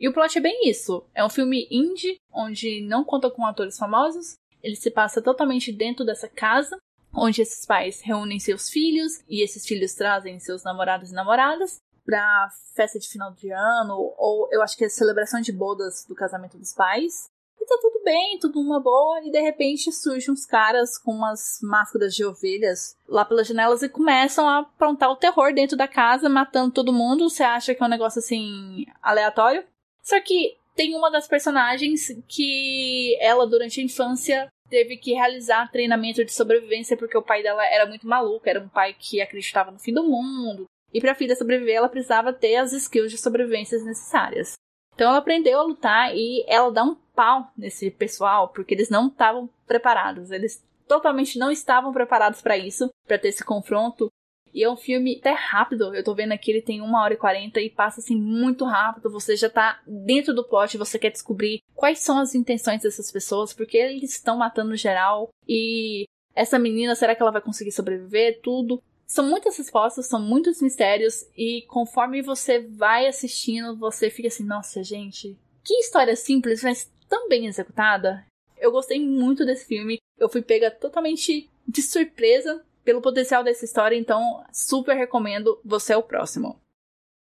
E 0.00 0.08
o 0.08 0.14
plot 0.14 0.38
é 0.38 0.40
bem 0.40 0.66
isso. 0.66 1.04
É 1.14 1.22
um 1.22 1.28
filme 1.28 1.68
indie, 1.70 2.18
onde 2.32 2.80
não 2.88 3.04
conta 3.04 3.30
com 3.30 3.44
atores 3.44 3.76
famosos. 3.76 4.36
Ele 4.62 4.76
se 4.76 4.90
passa 4.90 5.20
totalmente 5.20 5.70
dentro 5.70 6.06
dessa 6.06 6.26
casa, 6.28 6.78
onde 7.12 7.42
esses 7.42 7.66
pais 7.66 8.00
reúnem 8.00 8.40
seus 8.40 8.70
filhos 8.70 9.22
e 9.28 9.42
esses 9.42 9.66
filhos 9.66 9.92
trazem 9.92 10.40
seus 10.40 10.64
namorados 10.64 11.10
e 11.10 11.14
namoradas 11.14 11.80
pra 12.02 12.48
festa 12.74 12.98
de 12.98 13.08
final 13.08 13.34
de 13.34 13.50
ano, 13.50 14.14
ou 14.16 14.48
eu 14.50 14.62
acho 14.62 14.74
que 14.74 14.86
é 14.86 14.88
celebração 14.88 15.42
de 15.42 15.52
bodas 15.52 16.06
do 16.08 16.14
casamento 16.14 16.56
dos 16.56 16.72
pais 16.72 17.28
tá 17.66 17.78
tudo 17.80 18.02
bem, 18.04 18.38
tudo 18.38 18.60
uma 18.60 18.80
boa, 18.80 19.20
e 19.24 19.30
de 19.30 19.40
repente 19.40 19.92
surgem 19.92 20.32
uns 20.32 20.46
caras 20.46 20.98
com 20.98 21.12
umas 21.12 21.58
máscaras 21.62 22.14
de 22.14 22.24
ovelhas 22.24 22.96
lá 23.08 23.24
pelas 23.24 23.46
janelas 23.46 23.82
e 23.82 23.88
começam 23.88 24.48
a 24.48 24.58
aprontar 24.58 25.10
o 25.10 25.16
terror 25.16 25.52
dentro 25.52 25.76
da 25.76 25.88
casa, 25.88 26.28
matando 26.28 26.72
todo 26.72 26.92
mundo. 26.92 27.28
Você 27.28 27.42
acha 27.42 27.74
que 27.74 27.82
é 27.82 27.86
um 27.86 27.90
negócio 27.90 28.18
assim 28.18 28.86
aleatório? 29.02 29.64
Só 30.02 30.20
que 30.20 30.56
tem 30.74 30.94
uma 30.94 31.10
das 31.10 31.26
personagens 31.26 32.06
que 32.28 33.16
ela, 33.20 33.46
durante 33.46 33.80
a 33.80 33.84
infância, 33.84 34.48
teve 34.70 34.96
que 34.96 35.12
realizar 35.12 35.70
treinamento 35.70 36.24
de 36.24 36.32
sobrevivência 36.32 36.96
porque 36.96 37.16
o 37.16 37.22
pai 37.22 37.42
dela 37.42 37.66
era 37.66 37.86
muito 37.86 38.06
maluco, 38.06 38.48
era 38.48 38.60
um 38.60 38.68
pai 38.68 38.94
que 38.98 39.20
acreditava 39.20 39.70
no 39.70 39.78
fim 39.78 39.92
do 39.92 40.04
mundo. 40.04 40.66
E 40.92 41.00
para 41.00 41.12
a 41.12 41.14
filha 41.14 41.34
sobreviver, 41.34 41.76
ela 41.76 41.88
precisava 41.88 42.32
ter 42.32 42.56
as 42.56 42.72
skills 42.72 43.10
de 43.10 43.18
sobrevivência 43.18 43.78
necessárias. 43.84 44.54
Então 44.98 45.10
ela 45.10 45.18
aprendeu 45.18 45.60
a 45.60 45.62
lutar 45.62 46.12
e 46.12 46.44
ela 46.48 46.72
dá 46.72 46.82
um 46.82 46.96
pau 47.14 47.52
nesse 47.56 47.88
pessoal 47.88 48.48
porque 48.48 48.74
eles 48.74 48.90
não 48.90 49.06
estavam 49.06 49.48
preparados. 49.64 50.32
Eles 50.32 50.60
totalmente 50.88 51.38
não 51.38 51.52
estavam 51.52 51.92
preparados 51.92 52.42
para 52.42 52.58
isso, 52.58 52.90
para 53.06 53.16
ter 53.16 53.28
esse 53.28 53.44
confronto. 53.44 54.10
E 54.52 54.64
é 54.64 54.68
um 54.68 54.76
filme 54.76 55.18
até 55.20 55.30
rápido. 55.30 55.94
Eu 55.94 56.02
tô 56.02 56.16
vendo 56.16 56.32
aqui, 56.32 56.50
ele 56.50 56.62
tem 56.62 56.80
uma 56.80 57.00
hora 57.00 57.14
e 57.14 57.16
quarenta 57.16 57.60
e 57.60 57.70
passa 57.70 58.00
assim 58.00 58.16
muito 58.16 58.64
rápido. 58.64 59.08
Você 59.08 59.36
já 59.36 59.48
tá 59.48 59.80
dentro 59.86 60.34
do 60.34 60.42
plot, 60.42 60.76
você 60.76 60.98
quer 60.98 61.12
descobrir 61.12 61.60
quais 61.76 62.00
são 62.00 62.18
as 62.18 62.34
intenções 62.34 62.82
dessas 62.82 63.12
pessoas, 63.12 63.52
porque 63.52 63.76
eles 63.76 64.10
estão 64.10 64.36
matando 64.36 64.74
geral. 64.74 65.28
E 65.46 66.06
essa 66.34 66.58
menina, 66.58 66.96
será 66.96 67.14
que 67.14 67.22
ela 67.22 67.30
vai 67.30 67.40
conseguir 67.40 67.70
sobreviver? 67.70 68.40
Tudo. 68.42 68.82
São 69.08 69.26
muitas 69.26 69.56
respostas, 69.56 70.06
são 70.06 70.20
muitos 70.20 70.60
mistérios, 70.60 71.26
e 71.34 71.62
conforme 71.62 72.20
você 72.20 72.60
vai 72.60 73.06
assistindo, 73.06 73.74
você 73.76 74.10
fica 74.10 74.28
assim, 74.28 74.44
nossa, 74.44 74.82
gente, 74.82 75.36
que 75.64 75.74
história 75.74 76.14
simples, 76.14 76.62
mas 76.62 76.90
tão 77.08 77.28
bem 77.28 77.46
executada. 77.46 78.24
Eu 78.58 78.70
gostei 78.70 79.00
muito 79.00 79.46
desse 79.46 79.66
filme. 79.66 79.98
Eu 80.18 80.28
fui 80.28 80.42
pega 80.42 80.70
totalmente 80.70 81.48
de 81.66 81.82
surpresa 81.82 82.64
pelo 82.84 83.00
potencial 83.00 83.42
dessa 83.42 83.64
história, 83.64 83.96
então 83.96 84.44
super 84.52 84.96
recomendo 84.96 85.58
Você 85.64 85.92
é 85.92 85.96
o 85.96 86.02
Próximo. 86.02 86.60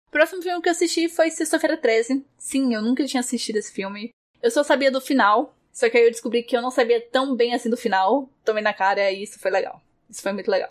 O 0.06 0.10
próximo 0.10 0.42
filme 0.42 0.62
que 0.62 0.68
eu 0.68 0.72
assisti 0.72 1.08
foi 1.08 1.30
Sexta-feira 1.30 1.76
13. 1.76 2.24
Sim, 2.38 2.74
eu 2.74 2.80
nunca 2.80 3.04
tinha 3.04 3.20
assistido 3.20 3.56
esse 3.56 3.72
filme. 3.72 4.10
Eu 4.42 4.50
só 4.50 4.62
sabia 4.62 4.90
do 4.90 5.02
final, 5.02 5.54
só 5.70 5.90
que 5.90 5.98
aí 5.98 6.04
eu 6.04 6.10
descobri 6.10 6.42
que 6.42 6.56
eu 6.56 6.62
não 6.62 6.70
sabia 6.70 7.00
tão 7.00 7.36
bem 7.36 7.54
assim 7.54 7.68
do 7.68 7.76
final. 7.76 8.30
Tomei 8.42 8.62
na 8.62 8.72
cara 8.72 9.10
e 9.10 9.22
isso 9.22 9.38
foi 9.38 9.50
legal. 9.50 9.82
Isso 10.08 10.22
foi 10.22 10.32
muito 10.32 10.50
legal. 10.50 10.70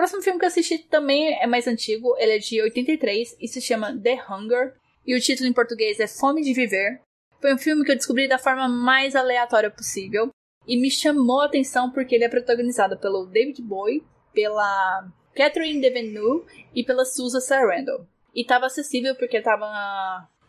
Próximo 0.00 0.22
filme 0.22 0.38
que 0.38 0.46
eu 0.46 0.48
assisti 0.48 0.78
também 0.78 1.38
é 1.42 1.46
mais 1.46 1.66
antigo, 1.66 2.16
ele 2.16 2.36
é 2.36 2.38
de 2.38 2.62
83 2.62 3.36
e 3.38 3.46
se 3.46 3.60
chama 3.60 3.94
The 3.94 4.14
Hunger. 4.30 4.74
E 5.06 5.14
o 5.14 5.20
título 5.20 5.46
em 5.46 5.52
português 5.52 6.00
é 6.00 6.06
Fome 6.06 6.40
de 6.40 6.54
Viver. 6.54 7.02
Foi 7.38 7.52
um 7.52 7.58
filme 7.58 7.84
que 7.84 7.92
eu 7.92 7.96
descobri 7.96 8.26
da 8.26 8.38
forma 8.38 8.66
mais 8.66 9.14
aleatória 9.14 9.70
possível. 9.70 10.30
E 10.66 10.80
me 10.80 10.90
chamou 10.90 11.42
a 11.42 11.44
atenção 11.44 11.90
porque 11.90 12.14
ele 12.14 12.24
é 12.24 12.30
protagonizado 12.30 12.96
pelo 12.96 13.26
David 13.26 13.60
Bowie, 13.60 14.02
pela 14.32 15.06
Catherine 15.34 15.82
Deneuve 15.82 16.46
e 16.74 16.82
pela 16.82 17.04
Susan 17.04 17.38
Sarandon. 17.38 18.06
E 18.34 18.42
tava 18.42 18.64
acessível 18.64 19.14
porque 19.16 19.42
tava 19.42 19.66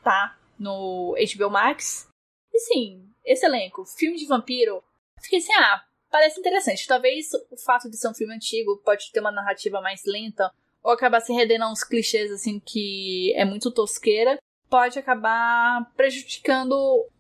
tá 0.02 0.40
no 0.58 1.14
HBO 1.14 1.50
Max. 1.50 2.08
E 2.54 2.58
sim, 2.58 3.06
esse 3.26 3.46
elenco, 3.46 3.84
filme 3.84 4.16
de 4.16 4.28
vampiro, 4.28 4.82
fiquei 5.22 5.40
assim, 5.40 5.52
ah, 5.56 5.84
parece 6.12 6.40
interessante. 6.40 6.86
Talvez 6.86 7.30
o 7.50 7.58
fato 7.58 7.90
de 7.90 7.98
ser 7.98 8.10
um 8.10 8.14
filme 8.14 8.36
antigo 8.36 8.82
pode 8.84 9.12
ter 9.12 9.22
uma 9.22 9.32
narrativa 9.32 9.82
mais 9.82 10.04
lenta 10.06 10.52
ou 10.84 10.92
acabar 10.92 11.22
se 11.22 11.32
rendendo 11.32 11.64
a 11.64 11.72
uns 11.72 11.84
clichês 11.84 12.32
assim 12.32 12.60
que 12.60 13.34
é 13.36 13.46
muito 13.46 13.72
tosqueira, 13.72 14.38
pode 14.70 15.00
acabar 15.00 15.92
prejudicando 15.96 16.76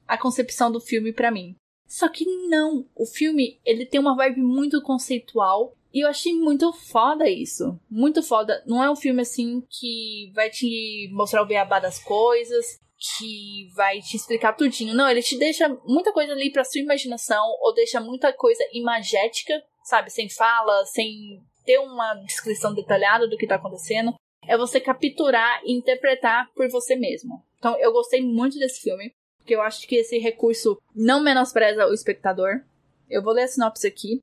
a 0.08 0.18
concepção 0.18 0.72
do 0.72 0.82
filme 0.82 1.14
para 1.14 1.32
mim. 1.32 1.56
Só 1.88 2.08
que 2.08 2.26
não, 2.48 2.86
o 2.96 3.06
filme 3.06 3.60
ele 3.66 3.86
tem 3.86 4.00
uma 4.00 4.16
vibe 4.16 4.42
muito 4.42 4.82
conceitual 4.82 5.76
e 5.94 6.04
eu 6.04 6.08
achei 6.08 6.34
muito 6.34 6.72
foda 6.72 7.30
isso. 7.30 7.78
Muito 7.90 8.24
foda. 8.24 8.64
Não 8.66 8.82
é 8.82 8.90
um 8.90 8.96
filme 8.96 9.22
assim 9.22 9.62
que 9.70 10.32
vai 10.34 10.50
te 10.50 11.10
mostrar 11.12 11.42
o 11.44 11.46
beabá 11.46 11.80
das 11.80 12.02
coisas, 12.02 12.80
que 13.02 13.68
vai 13.76 14.00
te 14.00 14.16
explicar 14.16 14.54
tudinho. 14.54 14.94
Não, 14.94 15.10
ele 15.10 15.24
te 15.24 15.38
deixa 15.38 15.68
muita 15.86 16.14
coisa 16.14 16.34
ali 16.34 16.52
pra 16.52 16.64
sua 16.64 16.82
imaginação, 16.82 17.44
ou 17.60 17.74
deixa 17.74 18.00
muita 18.00 18.32
coisa 18.32 18.64
imagética, 18.74 19.62
sabe? 19.84 20.12
Sem 20.12 20.30
fala, 20.30 20.86
sem 20.86 21.42
ter 21.66 21.80
uma 21.80 22.14
descrição 22.26 22.74
detalhada 22.74 23.28
do 23.28 23.38
que 23.38 23.48
tá 23.48 23.56
acontecendo. 23.56 24.14
É 24.48 24.58
você 24.58 24.80
capturar 24.80 25.62
e 25.64 25.74
interpretar 25.74 26.52
por 26.54 26.70
você 26.70 26.96
mesmo. 26.96 27.44
Então, 27.58 27.78
eu 27.80 27.92
gostei 27.92 28.22
muito 28.22 28.58
desse 28.58 28.82
filme, 28.82 29.12
porque 29.38 29.56
eu 29.56 29.62
acho 29.62 29.88
que 29.88 29.96
esse 29.96 30.18
recurso 30.18 30.80
não 30.96 31.22
menospreza 31.22 31.88
o 31.88 31.94
espectador. 31.94 32.64
Eu 33.10 33.24
vou 33.24 33.34
ler 33.34 33.44
a 33.44 33.48
sinopse 33.48 33.88
aqui. 33.88 34.20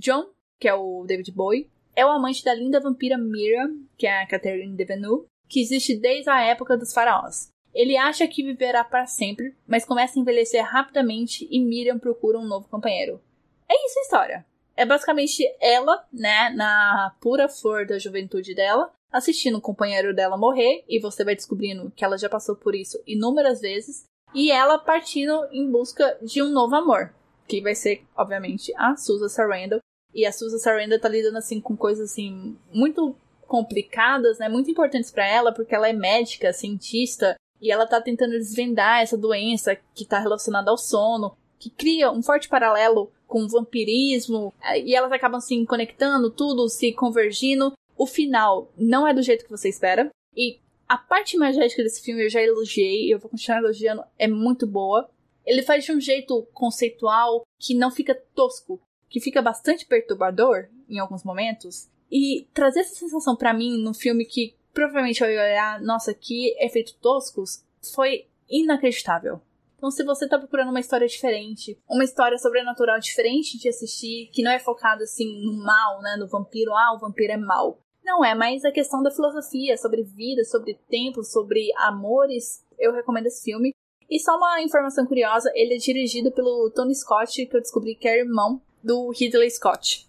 John, 0.00 0.30
que 0.58 0.68
é 0.68 0.74
o 0.74 1.04
David 1.04 1.32
Bowie, 1.32 1.68
é 1.94 2.04
o 2.04 2.10
amante 2.10 2.44
da 2.44 2.54
linda 2.54 2.80
vampira 2.80 3.16
Miriam, 3.16 3.70
que 3.96 4.06
é 4.06 4.22
a 4.22 4.26
Catherine 4.26 4.76
Deneuve, 4.76 5.26
que 5.48 5.60
existe 5.60 5.96
desde 5.96 6.28
a 6.28 6.42
época 6.42 6.76
dos 6.76 6.92
faraós. 6.92 7.48
Ele 7.76 7.94
acha 7.94 8.26
que 8.26 8.42
viverá 8.42 8.82
para 8.82 9.06
sempre, 9.06 9.54
mas 9.68 9.84
começa 9.84 10.18
a 10.18 10.22
envelhecer 10.22 10.64
rapidamente 10.64 11.46
e 11.50 11.60
Miriam 11.60 11.98
procura 11.98 12.38
um 12.38 12.46
novo 12.46 12.66
companheiro. 12.70 13.20
É 13.68 13.86
isso 13.86 13.98
a 13.98 14.02
história. 14.02 14.46
É 14.74 14.86
basicamente 14.86 15.44
ela, 15.60 16.02
né, 16.10 16.48
na 16.56 17.14
pura 17.20 17.50
flor 17.50 17.86
da 17.86 17.98
juventude 17.98 18.54
dela, 18.54 18.90
assistindo 19.12 19.58
o 19.58 19.60
companheiro 19.60 20.14
dela 20.14 20.38
morrer, 20.38 20.84
e 20.88 20.98
você 20.98 21.22
vai 21.22 21.34
descobrindo 21.34 21.92
que 21.94 22.02
ela 22.02 22.16
já 22.16 22.30
passou 22.30 22.56
por 22.56 22.74
isso 22.74 22.98
inúmeras 23.06 23.60
vezes, 23.60 24.06
e 24.34 24.50
ela 24.50 24.78
partindo 24.78 25.46
em 25.52 25.70
busca 25.70 26.18
de 26.22 26.42
um 26.42 26.48
novo 26.48 26.74
amor, 26.74 27.14
que 27.46 27.60
vai 27.60 27.74
ser, 27.74 28.04
obviamente, 28.16 28.72
a 28.76 28.96
Susan 28.96 29.28
Sarandon. 29.28 29.80
E 30.14 30.24
a 30.24 30.32
Susan 30.32 30.58
Sarandon 30.58 30.98
tá 30.98 31.10
lidando 31.10 31.36
assim 31.36 31.60
com 31.60 31.76
coisas 31.76 32.10
assim 32.10 32.56
muito 32.72 33.14
complicadas, 33.46 34.38
né, 34.38 34.48
muito 34.48 34.70
importantes 34.70 35.10
para 35.10 35.28
ela, 35.28 35.52
porque 35.52 35.74
ela 35.74 35.88
é 35.88 35.92
médica, 35.92 36.54
cientista, 36.54 37.36
e 37.60 37.70
ela 37.70 37.86
tá 37.86 38.00
tentando 38.00 38.32
desvendar 38.32 39.02
essa 39.02 39.16
doença 39.16 39.76
que 39.94 40.04
tá 40.04 40.18
relacionada 40.18 40.70
ao 40.70 40.78
sono, 40.78 41.36
que 41.58 41.70
cria 41.70 42.10
um 42.10 42.22
forte 42.22 42.48
paralelo 42.48 43.10
com 43.26 43.42
o 43.42 43.48
vampirismo, 43.48 44.54
e 44.84 44.94
elas 44.94 45.10
acabam 45.10 45.40
se 45.40 45.64
conectando, 45.66 46.30
tudo 46.30 46.68
se 46.68 46.92
convergindo. 46.92 47.72
O 47.96 48.06
final 48.06 48.70
não 48.76 49.06
é 49.06 49.14
do 49.14 49.22
jeito 49.22 49.44
que 49.44 49.50
você 49.50 49.68
espera. 49.68 50.10
E 50.36 50.58
a 50.88 50.96
parte 50.96 51.36
magética 51.36 51.82
desse 51.82 52.02
filme 52.02 52.24
eu 52.24 52.30
já 52.30 52.40
elogiei, 52.40 53.12
eu 53.12 53.18
vou 53.18 53.30
continuar 53.30 53.58
elogiando, 53.58 54.04
é 54.18 54.28
muito 54.28 54.66
boa. 54.66 55.08
Ele 55.44 55.62
faz 55.62 55.84
de 55.84 55.92
um 55.92 56.00
jeito 56.00 56.46
conceitual 56.52 57.42
que 57.58 57.74
não 57.74 57.90
fica 57.90 58.14
tosco, 58.34 58.80
que 59.08 59.20
fica 59.20 59.40
bastante 59.40 59.86
perturbador 59.86 60.68
em 60.88 60.98
alguns 60.98 61.24
momentos. 61.24 61.88
E 62.10 62.46
trazer 62.52 62.80
essa 62.80 62.94
sensação 62.94 63.34
para 63.34 63.54
mim 63.54 63.82
no 63.82 63.94
filme 63.94 64.24
que 64.24 64.54
provavelmente 64.76 65.22
eu 65.22 65.30
ia 65.30 65.42
olhar, 65.42 65.80
nossa, 65.80 66.12
que 66.12 66.54
efeitos 66.62 66.92
toscos, 66.92 67.64
foi 67.94 68.26
inacreditável. 68.46 69.40
Então, 69.78 69.90
se 69.90 70.04
você 70.04 70.28
tá 70.28 70.38
procurando 70.38 70.68
uma 70.68 70.80
história 70.80 71.06
diferente, 71.06 71.78
uma 71.88 72.04
história 72.04 72.36
sobrenatural 72.36 73.00
diferente 73.00 73.58
de 73.58 73.70
assistir, 73.70 74.28
que 74.32 74.42
não 74.42 74.50
é 74.50 74.58
focada 74.58 75.04
assim 75.04 75.42
no 75.42 75.64
mal, 75.64 76.02
né, 76.02 76.16
no 76.18 76.28
vampiro, 76.28 76.74
ah, 76.74 76.94
o 76.94 76.98
vampiro 76.98 77.32
é 77.32 77.36
mal. 77.38 77.78
Não 78.04 78.22
é, 78.22 78.34
mas 78.34 78.64
a 78.66 78.70
questão 78.70 79.02
da 79.02 79.10
filosofia, 79.10 79.78
sobre 79.78 80.02
vida, 80.02 80.44
sobre 80.44 80.78
tempo, 80.90 81.24
sobre 81.24 81.70
amores, 81.78 82.62
eu 82.78 82.92
recomendo 82.92 83.26
esse 83.26 83.44
filme. 83.44 83.72
E 84.10 84.20
só 84.20 84.36
uma 84.36 84.60
informação 84.60 85.06
curiosa, 85.06 85.50
ele 85.54 85.74
é 85.74 85.78
dirigido 85.78 86.30
pelo 86.30 86.70
Tony 86.70 86.94
Scott, 86.94 87.46
que 87.46 87.56
eu 87.56 87.62
descobri 87.62 87.94
que 87.94 88.06
é 88.06 88.18
irmão 88.18 88.60
do 88.84 89.10
Ridley 89.10 89.50
Scott. 89.50 90.06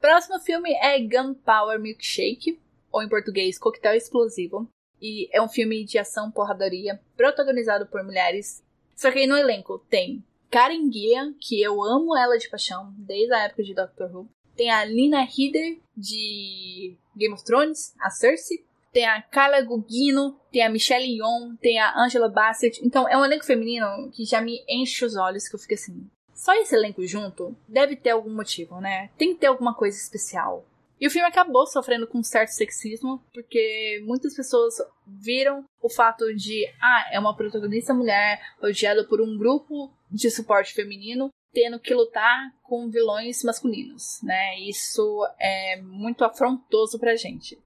Próximo 0.00 0.40
filme 0.40 0.72
é 0.74 0.98
Gunpowder 1.00 1.78
Milkshake, 1.78 2.58
ou 2.98 3.02
em 3.04 3.08
português, 3.08 3.58
Coquetel 3.58 3.94
Explosivo. 3.94 4.68
E 5.00 5.28
é 5.32 5.40
um 5.40 5.48
filme 5.48 5.84
de 5.84 5.98
ação 5.98 6.30
porradaria, 6.30 7.00
protagonizado 7.16 7.86
por 7.86 8.02
mulheres. 8.02 8.62
Só 8.96 9.10
que 9.10 9.20
aí 9.20 9.26
no 9.26 9.36
elenco 9.36 9.78
tem 9.88 10.24
Karen 10.50 10.90
Gillian, 10.90 11.34
que 11.40 11.62
eu 11.62 11.82
amo 11.82 12.16
ela 12.16 12.36
de 12.36 12.50
paixão, 12.50 12.92
desde 12.98 13.32
a 13.32 13.44
época 13.44 13.62
de 13.62 13.74
Doctor 13.74 14.14
Who. 14.14 14.28
Tem 14.56 14.70
a 14.70 14.84
Lina 14.84 15.20
Headey, 15.20 15.80
de 15.96 16.96
Game 17.16 17.32
of 17.32 17.44
Thrones, 17.44 17.94
a 18.00 18.10
Cersei. 18.10 18.66
Tem 18.92 19.06
a 19.06 19.22
Carla 19.22 19.60
Gugino, 19.60 20.40
tem 20.50 20.64
a 20.64 20.70
Michelle 20.70 21.04
Yeoh, 21.04 21.54
tem 21.60 21.78
a 21.78 21.96
Angela 21.96 22.28
Bassett. 22.28 22.84
Então 22.84 23.08
é 23.08 23.16
um 23.16 23.24
elenco 23.24 23.44
feminino 23.44 24.10
que 24.10 24.24
já 24.24 24.40
me 24.40 24.64
enche 24.68 25.04
os 25.04 25.14
olhos, 25.14 25.46
que 25.46 25.54
eu 25.54 25.60
fico 25.60 25.74
assim... 25.74 26.08
Só 26.34 26.54
esse 26.54 26.74
elenco 26.74 27.04
junto 27.06 27.54
deve 27.68 27.96
ter 27.96 28.10
algum 28.10 28.34
motivo, 28.34 28.80
né? 28.80 29.10
Tem 29.18 29.34
que 29.34 29.40
ter 29.40 29.48
alguma 29.48 29.74
coisa 29.74 29.96
especial. 29.96 30.64
E 31.00 31.06
o 31.06 31.10
filme 31.10 31.28
acabou 31.28 31.66
sofrendo 31.66 32.06
com 32.06 32.18
um 32.18 32.22
certo 32.24 32.50
sexismo, 32.50 33.22
porque 33.32 34.02
muitas 34.04 34.34
pessoas 34.34 34.74
viram 35.06 35.64
o 35.80 35.88
fato 35.88 36.34
de, 36.34 36.66
ah, 36.80 37.08
é 37.12 37.20
uma 37.20 37.36
protagonista 37.36 37.94
mulher 37.94 38.40
odiada 38.60 39.04
por 39.06 39.20
um 39.20 39.38
grupo 39.38 39.92
de 40.10 40.30
suporte 40.30 40.74
feminino, 40.74 41.30
tendo 41.52 41.78
que 41.78 41.94
lutar 41.94 42.52
com 42.62 42.90
vilões 42.90 43.42
masculinos, 43.44 44.20
né? 44.22 44.58
Isso 44.60 45.26
é 45.38 45.80
muito 45.80 46.24
afrontoso 46.24 46.98
pra 46.98 47.16
gente. 47.16 47.58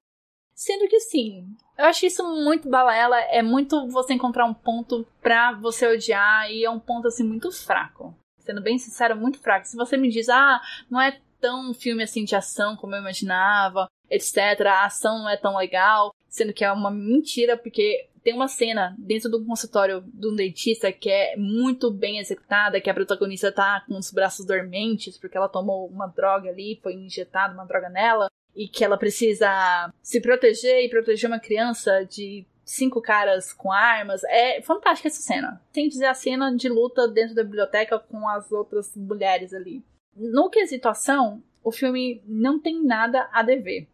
Sendo 0.55 0.87
que 0.87 0.99
sim, 0.99 1.47
eu 1.77 1.85
acho 1.85 2.05
isso 2.05 2.23
muito 2.43 2.69
balela, 2.69 3.19
é 3.21 3.41
muito 3.41 3.87
você 3.89 4.13
encontrar 4.13 4.45
um 4.45 4.53
ponto 4.53 5.05
pra 5.21 5.51
você 5.53 5.87
odiar 5.87 6.49
e 6.51 6.63
é 6.63 6.69
um 6.69 6.79
ponto 6.79 7.07
assim 7.07 7.23
muito 7.23 7.51
fraco. 7.51 8.15
Sendo 8.39 8.61
bem 8.61 8.77
sincero, 8.77 9.15
muito 9.15 9.39
fraco. 9.39 9.65
Se 9.65 9.75
você 9.75 9.97
me 9.97 10.09
diz, 10.09 10.29
ah, 10.29 10.61
não 10.89 11.01
é 11.01 11.19
tão 11.43 11.71
um 11.71 11.73
filme 11.73 12.01
assim 12.01 12.23
de 12.23 12.37
ação 12.37 12.77
como 12.77 12.95
eu 12.95 13.01
imaginava, 13.01 13.89
etc. 14.09 14.61
A 14.65 14.85
ação 14.85 15.19
não 15.19 15.29
é 15.29 15.35
tão 15.35 15.57
legal, 15.57 16.15
sendo 16.29 16.53
que 16.53 16.63
é 16.63 16.71
uma 16.71 16.89
mentira, 16.89 17.57
porque 17.57 18.07
tem 18.23 18.33
uma 18.33 18.47
cena 18.47 18.95
dentro 18.97 19.29
do 19.29 19.45
consultório 19.45 20.01
de 20.07 20.27
um 20.29 20.33
dentista 20.33 20.89
que 20.93 21.09
é 21.09 21.35
muito 21.35 21.91
bem 21.91 22.19
executada, 22.19 22.79
que 22.79 22.89
a 22.89 22.93
protagonista 22.93 23.51
tá 23.51 23.83
com 23.85 23.97
os 23.97 24.09
braços 24.09 24.45
dormentes, 24.45 25.17
porque 25.17 25.35
ela 25.35 25.49
tomou 25.49 25.85
uma 25.87 26.07
droga 26.07 26.49
ali, 26.49 26.79
foi 26.81 26.93
injetada 26.93 27.53
uma 27.53 27.65
droga 27.65 27.89
nela, 27.89 28.27
e 28.55 28.65
que 28.65 28.85
ela 28.85 28.97
precisa 28.97 29.91
se 30.01 30.21
proteger 30.21 30.85
e 30.85 30.89
proteger 30.89 31.29
uma 31.29 31.39
criança 31.39 32.05
de 32.05 32.45
cinco 32.63 33.01
caras 33.01 33.51
com 33.51 33.69
armas. 33.69 34.23
É 34.23 34.61
fantástica 34.61 35.09
essa 35.09 35.21
cena. 35.21 35.61
Sem 35.73 35.89
dizer 35.89 36.05
a 36.05 36.13
cena 36.13 36.55
de 36.55 36.69
luta 36.69 37.05
dentro 37.05 37.35
da 37.35 37.43
biblioteca 37.43 37.99
com 37.99 38.29
as 38.29 38.49
outras 38.49 38.95
mulheres 38.95 39.53
ali. 39.53 39.83
No 40.15 40.49
quesito 40.49 40.87
ação, 40.87 41.41
o 41.63 41.71
filme 41.71 42.21
não 42.25 42.59
tem 42.59 42.83
nada 42.83 43.29
a 43.31 43.41
dever. 43.41 43.87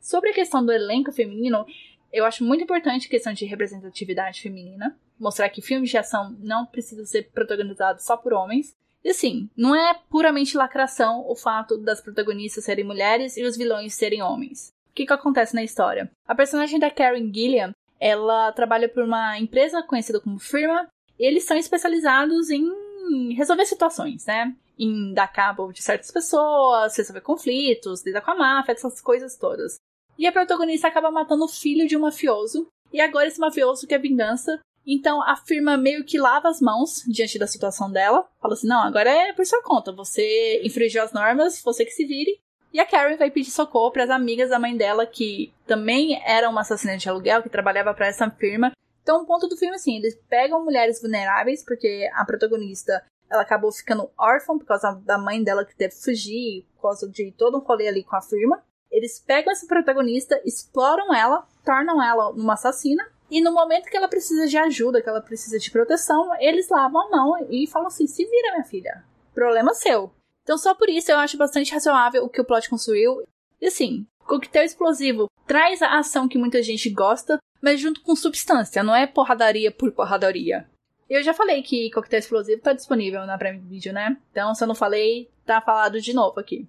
Sobre 0.00 0.30
a 0.30 0.34
questão 0.34 0.64
do 0.64 0.72
elenco 0.72 1.12
feminino, 1.12 1.66
eu 2.12 2.24
acho 2.24 2.44
muito 2.44 2.64
importante 2.64 3.06
a 3.06 3.10
questão 3.10 3.32
de 3.32 3.44
representatividade 3.44 4.40
feminina. 4.40 4.96
Mostrar 5.18 5.48
que 5.48 5.60
filmes 5.60 5.90
de 5.90 5.98
ação 5.98 6.36
não 6.38 6.64
precisam 6.64 7.04
ser 7.04 7.30
protagonizados 7.30 8.04
só 8.04 8.16
por 8.16 8.32
homens. 8.32 8.74
E 9.04 9.10
assim, 9.10 9.48
não 9.56 9.74
é 9.74 9.94
puramente 10.10 10.56
lacração 10.56 11.24
o 11.28 11.34
fato 11.34 11.76
das 11.78 12.00
protagonistas 12.00 12.64
serem 12.64 12.84
mulheres 12.84 13.36
e 13.36 13.42
os 13.42 13.56
vilões 13.56 13.94
serem 13.94 14.22
homens. 14.22 14.72
O 14.90 14.94
que, 14.94 15.06
que 15.06 15.12
acontece 15.12 15.54
na 15.54 15.62
história? 15.62 16.10
A 16.26 16.34
personagem 16.34 16.78
da 16.78 16.90
Karen 16.90 17.32
Gilliam, 17.32 17.72
ela 18.00 18.50
trabalha 18.52 18.88
por 18.88 19.02
uma 19.02 19.38
empresa 19.38 19.82
conhecida 19.82 20.20
como 20.20 20.38
Firma, 20.38 20.88
e 21.18 21.24
eles 21.24 21.44
são 21.44 21.56
especializados 21.56 22.50
em 22.50 23.32
resolver 23.34 23.66
situações, 23.66 24.26
né? 24.26 24.54
Em 24.78 25.12
dar 25.12 25.28
cabo 25.28 25.72
de 25.72 25.82
certas 25.82 26.10
pessoas, 26.10 26.96
resolver 26.96 27.20
conflitos, 27.20 28.04
lidar 28.04 28.20
com 28.20 28.32
a 28.32 28.36
máfia, 28.36 28.72
essas 28.72 29.00
coisas 29.00 29.36
todas. 29.36 29.76
E 30.18 30.26
a 30.26 30.32
protagonista 30.32 30.88
acaba 30.88 31.10
matando 31.10 31.44
o 31.44 31.48
filho 31.48 31.86
de 31.86 31.96
um 31.96 32.00
mafioso, 32.00 32.66
e 32.92 33.00
agora 33.00 33.28
esse 33.28 33.40
mafioso 33.40 33.86
quer 33.86 34.00
vingança. 34.00 34.60
Então 34.86 35.20
a 35.22 35.36
firma 35.36 35.76
meio 35.76 36.04
que 36.04 36.18
lava 36.18 36.48
as 36.48 36.60
mãos 36.60 37.02
diante 37.08 37.38
da 37.38 37.46
situação 37.46 37.90
dela. 37.90 38.26
Fala 38.40 38.54
assim: 38.54 38.68
não, 38.68 38.82
agora 38.82 39.10
é 39.10 39.32
por 39.32 39.44
sua 39.44 39.62
conta. 39.62 39.92
Você 39.92 40.62
infringiu 40.64 41.02
as 41.02 41.12
normas, 41.12 41.60
você 41.62 41.84
que 41.84 41.90
se 41.90 42.06
vire. 42.06 42.38
E 42.72 42.80
a 42.80 42.86
Karen 42.86 43.16
vai 43.16 43.30
pedir 43.30 43.50
socorro 43.50 43.90
para 43.90 44.04
as 44.04 44.10
amigas 44.10 44.50
da 44.50 44.58
mãe 44.58 44.76
dela, 44.76 45.06
que 45.06 45.52
também 45.66 46.20
era 46.24 46.48
uma 46.48 46.60
assassina 46.60 46.96
de 46.96 47.08
aluguel, 47.08 47.42
que 47.42 47.48
trabalhava 47.48 47.94
para 47.94 48.06
essa 48.06 48.30
firma. 48.30 48.72
Então, 49.02 49.22
o 49.22 49.26
ponto 49.26 49.46
do 49.48 49.56
filme, 49.56 49.76
assim, 49.76 49.96
eles 49.96 50.18
pegam 50.28 50.64
mulheres 50.64 51.00
vulneráveis, 51.00 51.64
porque 51.64 52.10
a 52.12 52.24
protagonista 52.24 53.02
ela 53.30 53.42
acabou 53.42 53.72
ficando 53.72 54.10
órfã 54.18 54.56
por 54.58 54.66
causa 54.66 54.92
da 55.04 55.18
mãe 55.18 55.42
dela 55.42 55.64
que 55.64 55.76
teve 55.76 55.94
que 55.94 56.02
fugir, 56.02 56.66
por 56.74 56.82
causa 56.82 57.08
de 57.08 57.32
todo 57.32 57.58
um 57.58 57.60
rolê 57.60 57.88
ali 57.88 58.04
com 58.04 58.16
a 58.16 58.22
firma. 58.22 58.62
Eles 58.90 59.18
pegam 59.18 59.52
essa 59.52 59.66
protagonista, 59.66 60.40
exploram 60.44 61.12
ela, 61.14 61.46
tornam 61.64 62.02
ela 62.02 62.30
uma 62.30 62.54
assassina. 62.54 63.04
E 63.28 63.40
no 63.40 63.52
momento 63.52 63.90
que 63.90 63.96
ela 63.96 64.08
precisa 64.08 64.46
de 64.46 64.56
ajuda, 64.56 65.02
que 65.02 65.08
ela 65.08 65.20
precisa 65.20 65.58
de 65.58 65.70
proteção, 65.70 66.30
eles 66.38 66.68
lavam 66.68 67.02
a 67.02 67.10
mão 67.10 67.46
e 67.50 67.66
falam 67.66 67.88
assim: 67.88 68.06
se 68.06 68.24
vira, 68.24 68.52
minha 68.52 68.64
filha. 68.64 69.04
Problema 69.34 69.74
seu. 69.74 70.12
Então, 70.42 70.56
só 70.56 70.74
por 70.74 70.88
isso 70.88 71.10
eu 71.10 71.18
acho 71.18 71.36
bastante 71.36 71.72
razoável 71.72 72.24
o 72.24 72.28
que 72.28 72.40
o 72.40 72.44
plot 72.44 72.70
construiu. 72.70 73.26
E 73.60 73.66
assim, 73.66 74.06
coquetel 74.20 74.62
explosivo 74.62 75.28
traz 75.46 75.82
a 75.82 75.98
ação 75.98 76.28
que 76.28 76.38
muita 76.38 76.62
gente 76.62 76.88
gosta, 76.88 77.38
mas 77.60 77.80
junto 77.80 78.00
com 78.02 78.14
substância, 78.14 78.82
não 78.82 78.94
é 78.94 79.06
porradaria 79.06 79.72
por 79.72 79.90
porradaria. 79.90 80.68
Eu 81.08 81.22
já 81.22 81.32
falei 81.32 81.62
que 81.62 81.88
Coquetel 81.92 82.18
Explosivo 82.18 82.60
tá 82.60 82.72
disponível 82.72 83.24
na 83.26 83.38
Prime 83.38 83.60
Video, 83.60 83.92
né? 83.92 84.16
Então, 84.32 84.52
se 84.56 84.64
eu 84.64 84.66
não 84.66 84.74
falei, 84.74 85.30
tá 85.44 85.60
falado 85.60 86.00
de 86.00 86.12
novo 86.12 86.40
aqui. 86.40 86.68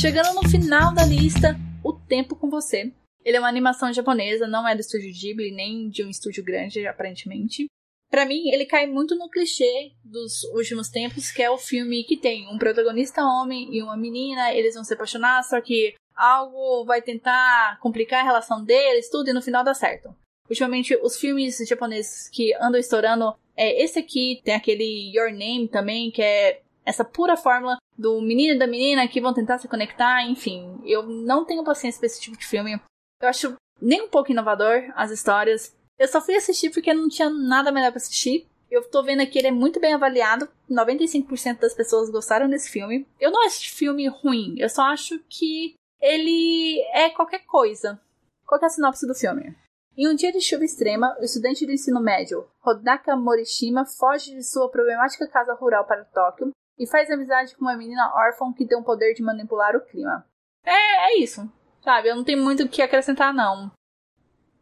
Chegando 0.00 0.32
no 0.32 0.48
final 0.48 0.94
da 0.94 1.04
lista, 1.04 1.56
O 1.82 1.92
Tempo 1.92 2.36
com 2.36 2.48
Você. 2.48 2.92
Ele 3.24 3.36
é 3.36 3.40
uma 3.40 3.48
animação 3.48 3.92
japonesa, 3.92 4.46
não 4.46 4.66
é 4.66 4.76
do 4.76 4.80
estúdio 4.80 5.12
Ghibli, 5.12 5.50
nem 5.50 5.88
de 5.88 6.04
um 6.04 6.08
estúdio 6.08 6.44
grande, 6.44 6.86
aparentemente. 6.86 7.66
Para 8.08 8.24
mim, 8.24 8.48
ele 8.48 8.64
cai 8.64 8.86
muito 8.86 9.16
no 9.16 9.28
clichê 9.28 9.90
dos 10.04 10.44
últimos 10.54 10.88
tempos, 10.88 11.32
que 11.32 11.42
é 11.42 11.50
o 11.50 11.58
filme 11.58 12.04
que 12.04 12.16
tem 12.16 12.46
um 12.46 12.58
protagonista 12.58 13.24
homem 13.24 13.74
e 13.74 13.82
uma 13.82 13.96
menina, 13.96 14.54
eles 14.54 14.76
vão 14.76 14.84
se 14.84 14.94
apaixonar, 14.94 15.42
só 15.42 15.60
que 15.60 15.96
algo 16.14 16.84
vai 16.84 17.02
tentar 17.02 17.76
complicar 17.80 18.20
a 18.20 18.24
relação 18.24 18.64
deles, 18.64 19.10
tudo, 19.10 19.30
e 19.30 19.32
no 19.32 19.42
final 19.42 19.64
dá 19.64 19.74
certo. 19.74 20.14
Ultimamente, 20.48 20.98
os 21.02 21.16
filmes 21.16 21.58
japoneses 21.68 22.28
que 22.28 22.54
andam 22.54 22.80
estourando, 22.80 23.34
é 23.56 23.82
esse 23.82 23.98
aqui, 23.98 24.40
tem 24.44 24.54
aquele 24.54 25.12
Your 25.14 25.30
Name 25.30 25.68
também, 25.68 26.10
que 26.10 26.22
é 26.22 26.62
essa 26.84 27.04
pura 27.04 27.36
fórmula 27.36 27.76
do 27.98 28.20
menino 28.22 28.54
e 28.54 28.58
da 28.58 28.66
menina 28.66 29.06
que 29.08 29.20
vão 29.20 29.34
tentar 29.34 29.58
se 29.58 29.68
conectar, 29.68 30.22
enfim. 30.24 30.80
Eu 30.84 31.02
não 31.02 31.44
tenho 31.44 31.64
paciência 31.64 31.98
pra 31.98 32.06
esse 32.06 32.20
tipo 32.20 32.38
de 32.38 32.46
filme. 32.46 32.80
Eu 33.20 33.28
acho 33.28 33.56
nem 33.80 34.02
um 34.02 34.08
pouco 34.08 34.32
inovador 34.32 34.90
as 34.94 35.10
histórias. 35.10 35.76
Eu 35.98 36.08
só 36.08 36.20
fui 36.20 36.36
assistir 36.36 36.70
porque 36.70 36.94
não 36.94 37.08
tinha 37.08 37.28
nada 37.28 37.72
melhor 37.72 37.90
para 37.90 37.98
assistir. 37.98 38.46
Eu 38.70 38.88
tô 38.88 39.02
vendo 39.02 39.20
aqui, 39.20 39.38
ele 39.38 39.48
é 39.48 39.52
muito 39.52 39.80
bem 39.80 39.92
avaliado. 39.92 40.48
95% 40.70 41.58
das 41.58 41.74
pessoas 41.74 42.10
gostaram 42.10 42.48
desse 42.48 42.70
filme. 42.70 43.06
Eu 43.20 43.30
não 43.30 43.44
acho 43.44 43.74
filme 43.74 44.06
ruim, 44.08 44.54
eu 44.58 44.68
só 44.68 44.82
acho 44.82 45.18
que 45.28 45.74
ele 46.00 46.80
é 46.94 47.10
qualquer 47.10 47.44
coisa. 47.44 48.00
Qual 48.46 48.60
é 48.62 48.66
a 48.66 48.68
sinopse 48.68 49.06
do 49.06 49.14
filme? 49.14 49.54
Em 50.00 50.06
um 50.06 50.14
dia 50.14 50.30
de 50.30 50.40
chuva 50.40 50.64
extrema, 50.64 51.16
o 51.18 51.24
estudante 51.24 51.66
do 51.66 51.72
ensino 51.72 52.00
médio, 52.00 52.46
Hodaka 52.64 53.16
Morishima, 53.16 53.84
foge 53.84 54.32
de 54.32 54.44
sua 54.44 54.70
problemática 54.70 55.26
casa 55.26 55.54
rural 55.54 55.84
para 55.84 56.04
Tóquio 56.04 56.52
e 56.78 56.86
faz 56.86 57.10
amizade 57.10 57.56
com 57.56 57.62
uma 57.62 57.76
menina 57.76 58.14
órfã 58.14 58.52
que 58.52 58.64
tem 58.64 58.78
o 58.78 58.84
poder 58.84 59.12
de 59.14 59.24
manipular 59.24 59.74
o 59.74 59.80
clima. 59.80 60.24
É, 60.64 61.10
é 61.10 61.18
isso. 61.18 61.52
Sabe, 61.82 62.10
eu 62.10 62.14
não 62.14 62.22
tenho 62.22 62.40
muito 62.40 62.62
o 62.62 62.68
que 62.68 62.80
acrescentar, 62.80 63.34
não. 63.34 63.72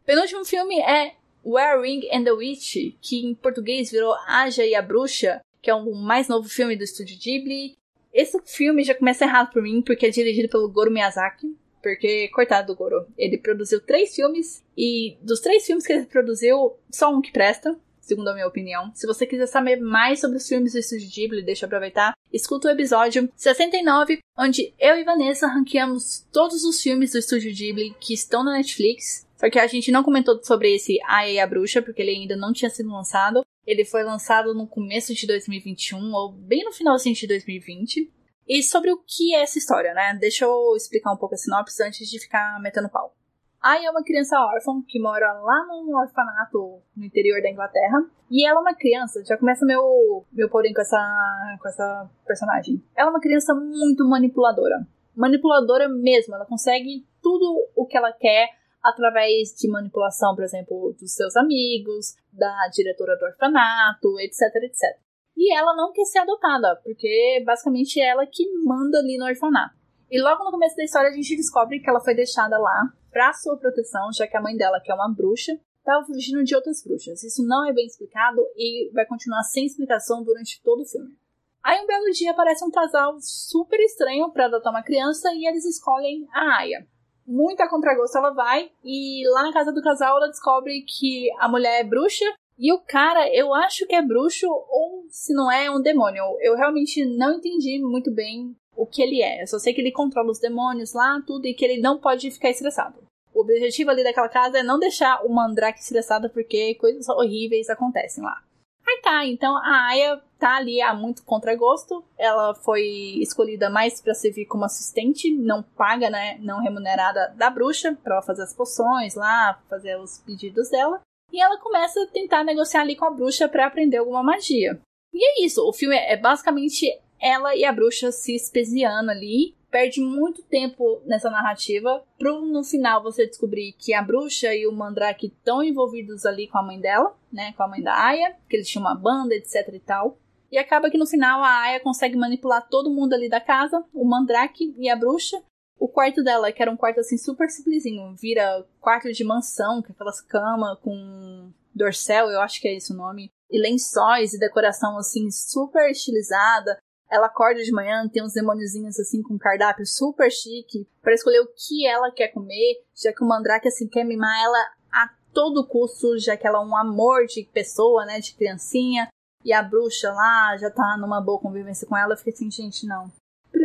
Penúltimo 0.07 0.43
filme 0.43 0.81
é 0.81 1.13
Where 1.45 1.83
Ring 1.83 2.09
and 2.11 2.23
the 2.23 2.31
Witch, 2.31 2.97
que 2.99 3.23
em 3.23 3.35
português 3.35 3.91
virou 3.91 4.15
Aja 4.25 4.65
e 4.65 4.73
a 4.73 4.81
Bruxa, 4.81 5.39
que 5.61 5.69
é 5.69 5.75
o 5.75 5.93
mais 5.93 6.27
novo 6.27 6.49
filme 6.49 6.75
do 6.75 6.83
estúdio 6.83 7.15
Ghibli. 7.15 7.77
Esse 8.11 8.41
filme 8.41 8.83
já 8.83 8.95
começa 8.95 9.23
errado 9.23 9.53
por 9.53 9.61
mim, 9.61 9.83
porque 9.83 10.07
é 10.07 10.09
dirigido 10.09 10.49
pelo 10.49 10.67
Goro 10.67 10.89
Miyazaki, 10.89 11.55
porque, 11.81 12.27
coitado 12.29 12.67
do 12.67 12.75
Goro, 12.75 13.07
ele 13.17 13.37
produziu 13.37 13.79
três 13.79 14.15
filmes 14.15 14.63
e 14.77 15.17
dos 15.21 15.39
três 15.39 15.65
filmes 15.65 15.85
que 15.85 15.93
ele 15.93 16.05
produziu, 16.05 16.73
só 16.91 17.13
um 17.13 17.21
que 17.21 17.31
presta, 17.31 17.77
segundo 18.07 18.29
a 18.29 18.33
minha 18.33 18.47
opinião. 18.47 18.91
Se 18.95 19.05
você 19.05 19.25
quiser 19.25 19.47
saber 19.47 19.79
mais 19.79 20.21
sobre 20.21 20.37
os 20.37 20.47
filmes 20.47 20.73
do 20.73 20.79
Estúdio 20.79 21.09
Ghibli, 21.09 21.43
deixa 21.43 21.65
eu 21.65 21.67
aproveitar, 21.67 22.13
escuta 22.31 22.69
o 22.69 22.71
episódio 22.71 23.29
69, 23.35 24.19
onde 24.37 24.73
eu 24.79 24.95
e 24.95 25.03
Vanessa 25.03 25.47
ranqueamos 25.47 26.25
todos 26.31 26.63
os 26.63 26.81
filmes 26.81 27.11
do 27.11 27.19
Estúdio 27.19 27.53
Ghibli 27.53 27.93
que 27.99 28.13
estão 28.13 28.43
na 28.43 28.53
Netflix. 28.53 29.27
Só 29.35 29.49
que 29.51 29.59
a 29.59 29.67
gente 29.67 29.91
não 29.91 30.03
comentou 30.03 30.43
sobre 30.43 30.73
esse 30.73 30.97
A 31.07 31.29
e 31.29 31.39
a 31.39 31.45
Bruxa, 31.45 31.81
porque 31.81 32.01
ele 32.01 32.11
ainda 32.11 32.35
não 32.35 32.51
tinha 32.51 32.71
sido 32.71 32.89
lançado. 32.89 33.45
Ele 33.67 33.85
foi 33.85 34.03
lançado 34.03 34.55
no 34.55 34.65
começo 34.65 35.13
de 35.13 35.27
2021, 35.27 36.11
ou 36.11 36.31
bem 36.31 36.63
no 36.63 36.71
finalzinho 36.71 37.13
de 37.13 37.27
2020. 37.27 38.09
E 38.47 38.63
sobre 38.63 38.91
o 38.91 38.97
que 39.05 39.35
é 39.35 39.41
essa 39.41 39.57
história, 39.57 39.93
né? 39.93 40.17
Deixa 40.19 40.45
eu 40.45 40.75
explicar 40.75 41.11
um 41.11 41.17
pouco 41.17 41.35
a 41.35 41.37
sinopse 41.37 41.83
antes 41.83 42.09
de 42.09 42.19
ficar 42.19 42.59
metendo 42.61 42.89
pau. 42.89 43.13
Ai 43.61 43.85
é 43.85 43.91
uma 43.91 44.03
criança 44.03 44.39
órfã 44.39 44.81
que 44.87 44.99
mora 44.99 45.33
lá 45.33 45.65
num 45.67 45.97
orfanato 45.97 46.79
no 46.95 47.03
interior 47.03 47.41
da 47.41 47.49
Inglaterra. 47.49 48.05
E 48.29 48.47
ela 48.47 48.59
é 48.59 48.61
uma 48.61 48.75
criança, 48.75 49.23
já 49.25 49.37
começa 49.37 49.65
meu, 49.65 50.25
meu 50.31 50.49
porém 50.49 50.73
com 50.73 50.81
essa, 50.81 51.57
com 51.61 51.67
essa 51.67 52.09
personagem. 52.25 52.81
Ela 52.95 53.09
é 53.09 53.11
uma 53.11 53.19
criança 53.19 53.53
muito 53.53 54.07
manipuladora. 54.07 54.87
Manipuladora 55.15 55.89
mesmo, 55.89 56.35
ela 56.35 56.45
consegue 56.45 57.05
tudo 57.21 57.67
o 57.75 57.85
que 57.85 57.97
ela 57.97 58.11
quer 58.13 58.49
através 58.83 59.53
de 59.57 59.69
manipulação, 59.69 60.35
por 60.35 60.43
exemplo, 60.43 60.95
dos 60.99 61.13
seus 61.13 61.35
amigos, 61.35 62.15
da 62.31 62.69
diretora 62.71 63.17
do 63.17 63.25
orfanato, 63.25 64.19
etc, 64.19 64.63
etc. 64.63 65.06
E 65.37 65.55
ela 65.55 65.75
não 65.75 65.93
quer 65.93 66.03
ser 66.05 66.19
adotada, 66.19 66.81
porque 66.83 67.43
basicamente 67.45 68.01
é 68.01 68.09
ela 68.09 68.25
que 68.25 68.43
manda 68.65 68.97
ali 68.97 69.17
no 69.17 69.25
orfanato. 69.25 69.75
E 70.09 70.19
logo 70.19 70.43
no 70.43 70.51
começo 70.51 70.75
da 70.75 70.83
história 70.83 71.09
a 71.09 71.13
gente 71.13 71.35
descobre 71.35 71.79
que 71.79 71.89
ela 71.89 71.99
foi 72.01 72.15
deixada 72.15 72.57
lá 72.57 72.91
para 73.11 73.33
sua 73.33 73.55
proteção, 73.57 74.11
já 74.11 74.25
que 74.25 74.35
a 74.35 74.41
mãe 74.41 74.55
dela, 74.57 74.81
que 74.83 74.91
é 74.91 74.95
uma 74.95 75.13
bruxa, 75.13 75.53
estava 75.77 76.05
fugindo 76.05 76.43
de 76.43 76.55
outras 76.55 76.83
bruxas. 76.83 77.23
Isso 77.23 77.45
não 77.45 77.65
é 77.65 77.73
bem 77.73 77.85
explicado 77.85 78.41
e 78.55 78.91
vai 78.93 79.05
continuar 79.05 79.43
sem 79.43 79.65
explicação 79.65 80.23
durante 80.23 80.61
todo 80.63 80.81
o 80.81 80.85
filme. 80.85 81.15
Aí 81.63 81.81
um 81.81 81.85
belo 81.85 82.09
dia 82.11 82.31
aparece 82.31 82.63
um 82.63 82.71
casal 82.71 83.17
super 83.19 83.79
estranho 83.81 84.31
para 84.31 84.45
adotar 84.45 84.71
uma 84.71 84.83
criança 84.83 85.29
e 85.33 85.47
eles 85.47 85.65
escolhem 85.65 86.27
a 86.33 86.59
Aya. 86.59 86.87
Muita 87.25 87.69
contragosto 87.69 88.17
ela 88.17 88.31
vai 88.31 88.71
e 88.83 89.27
lá 89.29 89.43
na 89.43 89.53
casa 89.53 89.71
do 89.71 89.81
casal 89.81 90.17
ela 90.17 90.29
descobre 90.29 90.83
que 90.83 91.29
a 91.39 91.49
mulher 91.49 91.81
é 91.81 91.83
bruxa 91.83 92.25
e 92.57 92.73
o 92.73 92.79
cara, 92.79 93.27
eu 93.33 93.53
acho 93.53 93.85
que 93.85 93.95
é 93.95 94.01
bruxo 94.01 94.47
ou 94.47 95.05
se 95.09 95.33
não 95.33 95.51
é, 95.51 95.65
é 95.65 95.71
um 95.71 95.81
demônio. 95.81 96.23
Eu 96.41 96.55
realmente 96.55 97.05
não 97.05 97.35
entendi 97.35 97.79
muito 97.79 98.11
bem 98.11 98.55
o 98.75 98.85
que 98.85 99.01
ele 99.01 99.21
é. 99.21 99.43
Eu 99.43 99.47
só 99.47 99.59
sei 99.59 99.73
que 99.73 99.81
ele 99.81 99.91
controla 99.91 100.31
os 100.31 100.39
demônios 100.39 100.93
lá, 100.93 101.21
tudo, 101.25 101.45
e 101.45 101.53
que 101.53 101.63
ele 101.63 101.79
não 101.79 101.99
pode 101.99 102.31
ficar 102.31 102.49
estressado. 102.49 103.07
O 103.33 103.41
objetivo 103.41 103.91
ali 103.91 104.03
daquela 104.03 104.29
casa 104.29 104.59
é 104.59 104.63
não 104.63 104.79
deixar 104.79 105.23
o 105.23 105.29
Mandrake 105.29 105.79
estressado 105.79 106.29
porque 106.29 106.73
coisas 106.75 107.07
horríveis 107.07 107.69
acontecem 107.69 108.23
lá. 108.23 108.41
Aí 108.87 109.01
tá, 109.03 109.25
então 109.25 109.55
a 109.57 109.89
Aya 109.89 110.21
tá 110.39 110.55
ali 110.55 110.81
a 110.81 110.93
muito 110.93 111.23
contragosto. 111.23 112.03
Ela 112.17 112.55
foi 112.55 112.83
escolhida 113.19 113.69
mais 113.69 114.01
para 114.01 114.15
servir 114.15 114.45
como 114.45 114.63
assistente, 114.63 115.29
não 115.29 115.61
paga, 115.61 116.09
né, 116.09 116.37
não 116.39 116.61
remunerada 116.61 117.33
da 117.37 117.49
bruxa, 117.49 117.95
para 118.01 118.21
fazer 118.21 118.43
as 118.43 118.55
poções 118.55 119.13
lá, 119.13 119.61
fazer 119.69 119.99
os 119.99 120.19
pedidos 120.19 120.69
dela. 120.69 121.01
E 121.31 121.41
ela 121.41 121.57
começa 121.59 122.01
a 122.03 122.07
tentar 122.07 122.43
negociar 122.43 122.81
ali 122.81 122.95
com 122.95 123.05
a 123.05 123.11
bruxa 123.11 123.47
para 123.47 123.65
aprender 123.65 123.97
alguma 123.97 124.23
magia. 124.23 124.79
E 125.13 125.23
é 125.23 125.45
isso, 125.45 125.67
o 125.67 125.73
filme 125.73 125.95
é 125.95 126.15
basicamente 126.15 126.87
ela 127.19 127.55
e 127.55 127.65
a 127.65 127.71
bruxa 127.71 128.11
se 128.11 128.35
especiando 128.35 129.11
ali. 129.11 129.55
Perde 129.69 129.99
muito 129.99 130.41
tempo 130.43 131.01
nessa 131.05 131.29
narrativa 131.29 132.01
pro 132.17 132.41
no 132.41 132.63
final 132.63 133.03
você 133.03 133.27
descobrir 133.27 133.73
que 133.73 133.93
a 133.93 134.01
bruxa 134.01 134.55
e 134.55 134.65
o 134.65 134.71
Mandrake 134.71 135.27
estão 135.27 135.61
envolvidos 135.61 136.25
ali 136.25 136.47
com 136.47 136.57
a 136.57 136.63
mãe 136.63 136.79
dela, 136.79 137.13
né? 137.31 137.53
Com 137.57 137.63
a 137.63 137.67
mãe 137.67 137.81
da 137.81 137.93
Aya, 137.93 138.33
que 138.49 138.55
eles 138.55 138.69
tinham 138.69 138.85
uma 138.85 138.95
banda, 138.95 139.35
etc 139.35 139.67
e 139.73 139.79
tal. 139.79 140.17
E 140.49 140.57
acaba 140.57 140.89
que 140.89 140.97
no 140.97 141.05
final 141.05 141.43
a 141.43 141.63
Aya 141.63 141.81
consegue 141.81 142.15
manipular 142.15 142.65
todo 142.69 142.89
mundo 142.89 143.13
ali 143.13 143.27
da 143.27 143.41
casa, 143.41 143.83
o 143.93 144.05
Mandrake 144.05 144.73
e 144.77 144.89
a 144.89 144.95
bruxa. 144.95 145.43
O 145.79 145.87
quarto 145.87 146.23
dela, 146.23 146.51
que 146.51 146.61
era 146.61 146.71
um 146.71 146.77
quarto 146.77 146.99
assim 146.99 147.17
super 147.17 147.49
simplesinho, 147.49 148.15
vira 148.15 148.65
quarto 148.81 149.11
de 149.11 149.23
mansão, 149.23 149.81
com 149.81 149.91
aquelas 149.91 150.21
camas 150.21 150.79
com 150.79 151.51
dorsel, 151.73 152.29
eu 152.29 152.41
acho 152.41 152.59
que 152.59 152.67
é 152.67 152.75
esse 152.75 152.91
o 152.91 152.95
nome, 152.95 153.29
e 153.49 153.61
lençóis 153.61 154.33
e 154.33 154.39
decoração 154.39 154.97
assim 154.97 155.29
super 155.29 155.89
estilizada. 155.91 156.77
Ela 157.09 157.27
acorda 157.27 157.63
de 157.63 157.71
manhã, 157.71 158.09
tem 158.09 158.23
uns 158.23 158.33
demôniozinhos 158.33 158.99
assim 158.99 159.21
com 159.21 159.37
cardápio 159.37 159.85
super 159.85 160.29
chique 160.29 160.87
para 161.01 161.13
escolher 161.13 161.39
o 161.39 161.53
que 161.55 161.87
ela 161.87 162.11
quer 162.11 162.29
comer, 162.29 162.83
já 162.95 163.13
que 163.13 163.23
o 163.23 163.27
Mandrake 163.27 163.67
assim 163.67 163.87
quer 163.87 164.03
mimar 164.03 164.35
ela 164.43 164.57
a 164.91 165.09
todo 165.33 165.65
custo, 165.67 166.17
já 166.17 166.35
que 166.35 166.45
ela 166.45 166.57
é 166.57 166.65
um 166.65 166.75
amor 166.75 167.25
de 167.27 167.47
pessoa, 167.53 168.05
né, 168.05 168.19
de 168.19 168.33
criancinha. 168.33 169.07
E 169.45 169.53
a 169.53 169.63
bruxa 169.63 170.11
lá 170.11 170.57
já 170.57 170.69
tá 170.69 170.97
numa 170.97 171.21
boa 171.21 171.39
convivência 171.39 171.87
com 171.87 171.95
ela. 171.95 172.13
Eu 172.13 172.17
fiquei 172.17 172.33
assim, 172.33 172.51
gente, 172.51 172.85
não. 172.85 173.09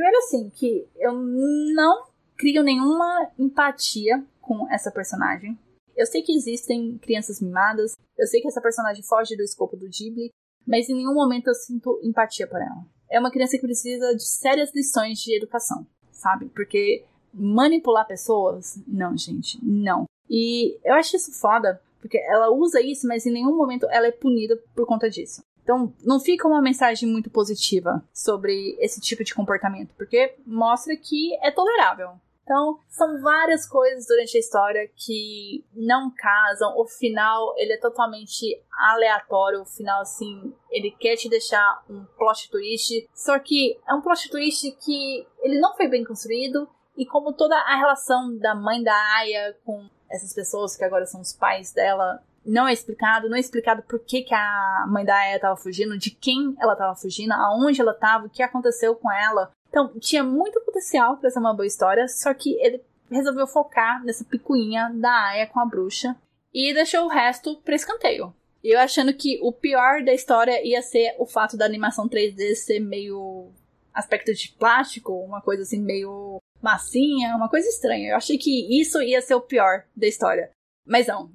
Primeiro 0.03 0.19
assim, 0.19 0.51
que 0.51 0.89
eu 0.97 1.13
não 1.13 2.07
crio 2.37 2.65
nenhuma 2.65 3.31
empatia 3.39 4.25
com 4.41 4.69
essa 4.69 4.91
personagem. 4.91 5.57
Eu 5.97 6.07
sei 6.07 6.23
que 6.23 6.35
existem 6.35 6.99
crianças 6.99 7.41
mimadas, 7.41 7.95
eu 8.19 8.27
sei 8.27 8.41
que 8.41 8.49
essa 8.49 8.61
personagem 8.61 9.05
foge 9.05 9.37
do 9.37 9.45
escopo 9.45 9.77
do 9.77 9.89
Ghibli, 9.89 10.31
mas 10.67 10.89
em 10.89 10.95
nenhum 10.95 11.15
momento 11.15 11.47
eu 11.47 11.55
sinto 11.55 12.01
empatia 12.03 12.49
por 12.49 12.61
ela 12.61 12.85
é 13.13 13.21
uma 13.21 13.31
criança 13.31 13.59
que 13.59 13.63
precisa 13.63 14.17
de 14.17 14.27
sérias 14.27 14.75
lições 14.75 15.19
de 15.19 15.37
educação, 15.37 15.87
sabe? 16.11 16.49
Porque 16.49 17.05
manipular 17.33 18.07
pessoas, 18.07 18.83
não, 18.89 19.17
gente, 19.17 19.63
não. 19.63 20.07
E 20.31 20.79
eu 20.83 20.95
acho 20.95 21.15
isso 21.15 21.39
foda, 21.39 21.79
porque 22.01 22.17
ela 22.17 22.51
usa 22.51 22.81
isso, 22.81 23.07
mas 23.07 23.27
em 23.27 23.33
nenhum 23.33 23.55
momento 23.55 23.87
ela 23.91 24.07
é 24.07 24.11
punida 24.11 24.59
por 24.75 24.87
conta 24.87 25.11
disso. 25.11 25.43
Então, 25.63 25.93
não 26.03 26.19
fica 26.19 26.49
uma 26.49 26.61
mensagem 26.61 27.09
muito 27.09 27.31
positiva 27.31 28.03
sobre 28.13 28.77
esse 28.81 29.01
tipo 29.01 29.23
de 29.23 29.35
comportamento, 29.35 29.95
porque 29.97 30.35
mostra 30.45 30.97
que 30.97 31.35
é 31.41 31.51
tolerável, 31.51 32.19
então, 32.43 32.79
são 32.89 33.21
várias 33.21 33.67
coisas 33.67 34.07
durante 34.07 34.37
a 34.37 34.41
história 34.41 34.91
que 34.97 35.65
não 35.75 36.11
casam. 36.11 36.77
O 36.77 36.85
final, 36.87 37.55
ele 37.57 37.73
é 37.73 37.79
totalmente 37.79 38.61
aleatório. 38.91 39.63
O 39.63 39.67
final, 39.67 40.01
assim, 40.03 40.53
ele 40.71 40.91
quer 40.91 41.17
te 41.17 41.29
deixar 41.29 41.85
um 41.89 42.05
plot 42.19 42.51
twist. 42.51 43.09
Só 43.15 43.39
que 43.39 43.79
é 43.89 43.95
um 43.95 44.01
plot 44.01 44.29
twist 44.29 44.71
que 44.85 45.27
ele 45.41 45.61
não 45.61 45.75
foi 45.77 45.89
bem 45.89 46.05
construído. 46.05 46.69
E 46.97 47.07
como 47.07 47.33
toda 47.33 47.57
a 47.57 47.77
relação 47.77 48.37
da 48.37 48.55
mãe 48.55 48.83
da 48.83 48.95
Aya 49.19 49.57
com 49.65 49.89
essas 50.11 50.35
pessoas 50.35 50.77
que 50.77 50.85
agora 50.85 51.07
são 51.07 51.21
os 51.21 51.33
pais 51.33 51.73
dela 51.73 52.23
não 52.45 52.67
é 52.67 52.73
explicado, 52.73 53.29
não 53.29 53.37
é 53.37 53.41
explicado 53.41 53.83
por 53.83 54.01
que, 54.01 54.23
que 54.23 54.35
a 54.35 54.87
mãe 54.89 55.05
da 55.05 55.17
Aya 55.17 55.37
estava 55.37 55.57
fugindo, 55.57 55.97
de 55.97 56.11
quem 56.11 56.55
ela 56.61 56.73
estava 56.73 56.95
fugindo, 56.95 57.33
aonde 57.33 57.81
ela 57.81 57.93
estava, 57.93 58.27
o 58.27 58.31
que 58.31 58.43
aconteceu 58.43 58.95
com 58.95 59.11
ela. 59.11 59.51
Então, 59.69 59.93
tinha 59.99 60.23
muito 60.23 60.61
potencial 60.61 61.17
para 61.17 61.31
ser 61.31 61.39
uma 61.39 61.55
boa 61.55 61.67
história, 61.67 62.07
só 62.09 62.35
que 62.35 62.61
ele 62.61 62.83
resolveu 63.11 63.47
focar 63.47 64.05
nessa 64.05 64.25
picuinha 64.25 64.91
da 64.95 65.29
Aya 65.29 65.47
com 65.47 65.61
a 65.61 65.67
bruxa 65.67 66.17
e 66.53 66.75
deixou 66.75 67.05
o 67.05 67.09
resto 67.09 67.57
para 67.65 67.75
escanteio. 67.75 68.35
Eu 68.63 68.79
achando 68.79 69.13
que 69.13 69.41
o 69.43 69.53
pior 69.53 70.05
da 70.05 70.13
história 70.13 70.65
ia 70.65 70.83
ser 70.83 71.15
o 71.19 71.27
fato 71.27 71.57
da 71.57 71.65
animação 71.65 72.09
3D 72.09 72.55
ser 72.55 72.81
meio 72.81 73.51
aspecto 73.93 74.33
de 74.33 74.55
plástico, 74.59 75.13
uma 75.13 75.41
coisa 75.41 75.63
assim 75.63 75.81
meio 75.81 76.39
massinha, 76.61 77.35
uma 77.35 77.49
coisa 77.49 77.69
estranha. 77.69 78.11
Eu 78.11 78.17
achei 78.17 78.39
que 78.39 78.81
isso 78.81 79.03
ia 79.03 79.21
ser 79.21 79.35
o 79.35 79.41
pior 79.41 79.85
da 79.97 80.07
história. 80.07 80.51
Mas 80.87 81.09
não. 81.09 81.31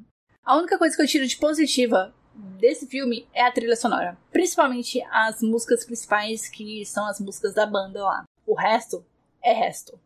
A 0.47 0.55
única 0.55 0.77
coisa 0.77 0.95
que 0.95 1.01
eu 1.01 1.07
tiro 1.07 1.27
de 1.27 1.35
positiva 1.35 2.15
desse 2.57 2.87
filme 2.87 3.27
é 3.33 3.43
a 3.43 3.51
trilha 3.51 3.75
sonora. 3.75 4.17
Principalmente 4.31 5.03
as 5.11 5.41
músicas 5.41 5.83
principais, 5.83 6.47
que 6.47 6.85
são 6.85 7.05
as 7.05 7.19
músicas 7.19 7.53
da 7.53 7.65
banda 7.65 8.01
lá. 8.01 8.23
O 8.45 8.55
resto 8.55 9.05
é 9.43 9.51
resto. 9.51 9.99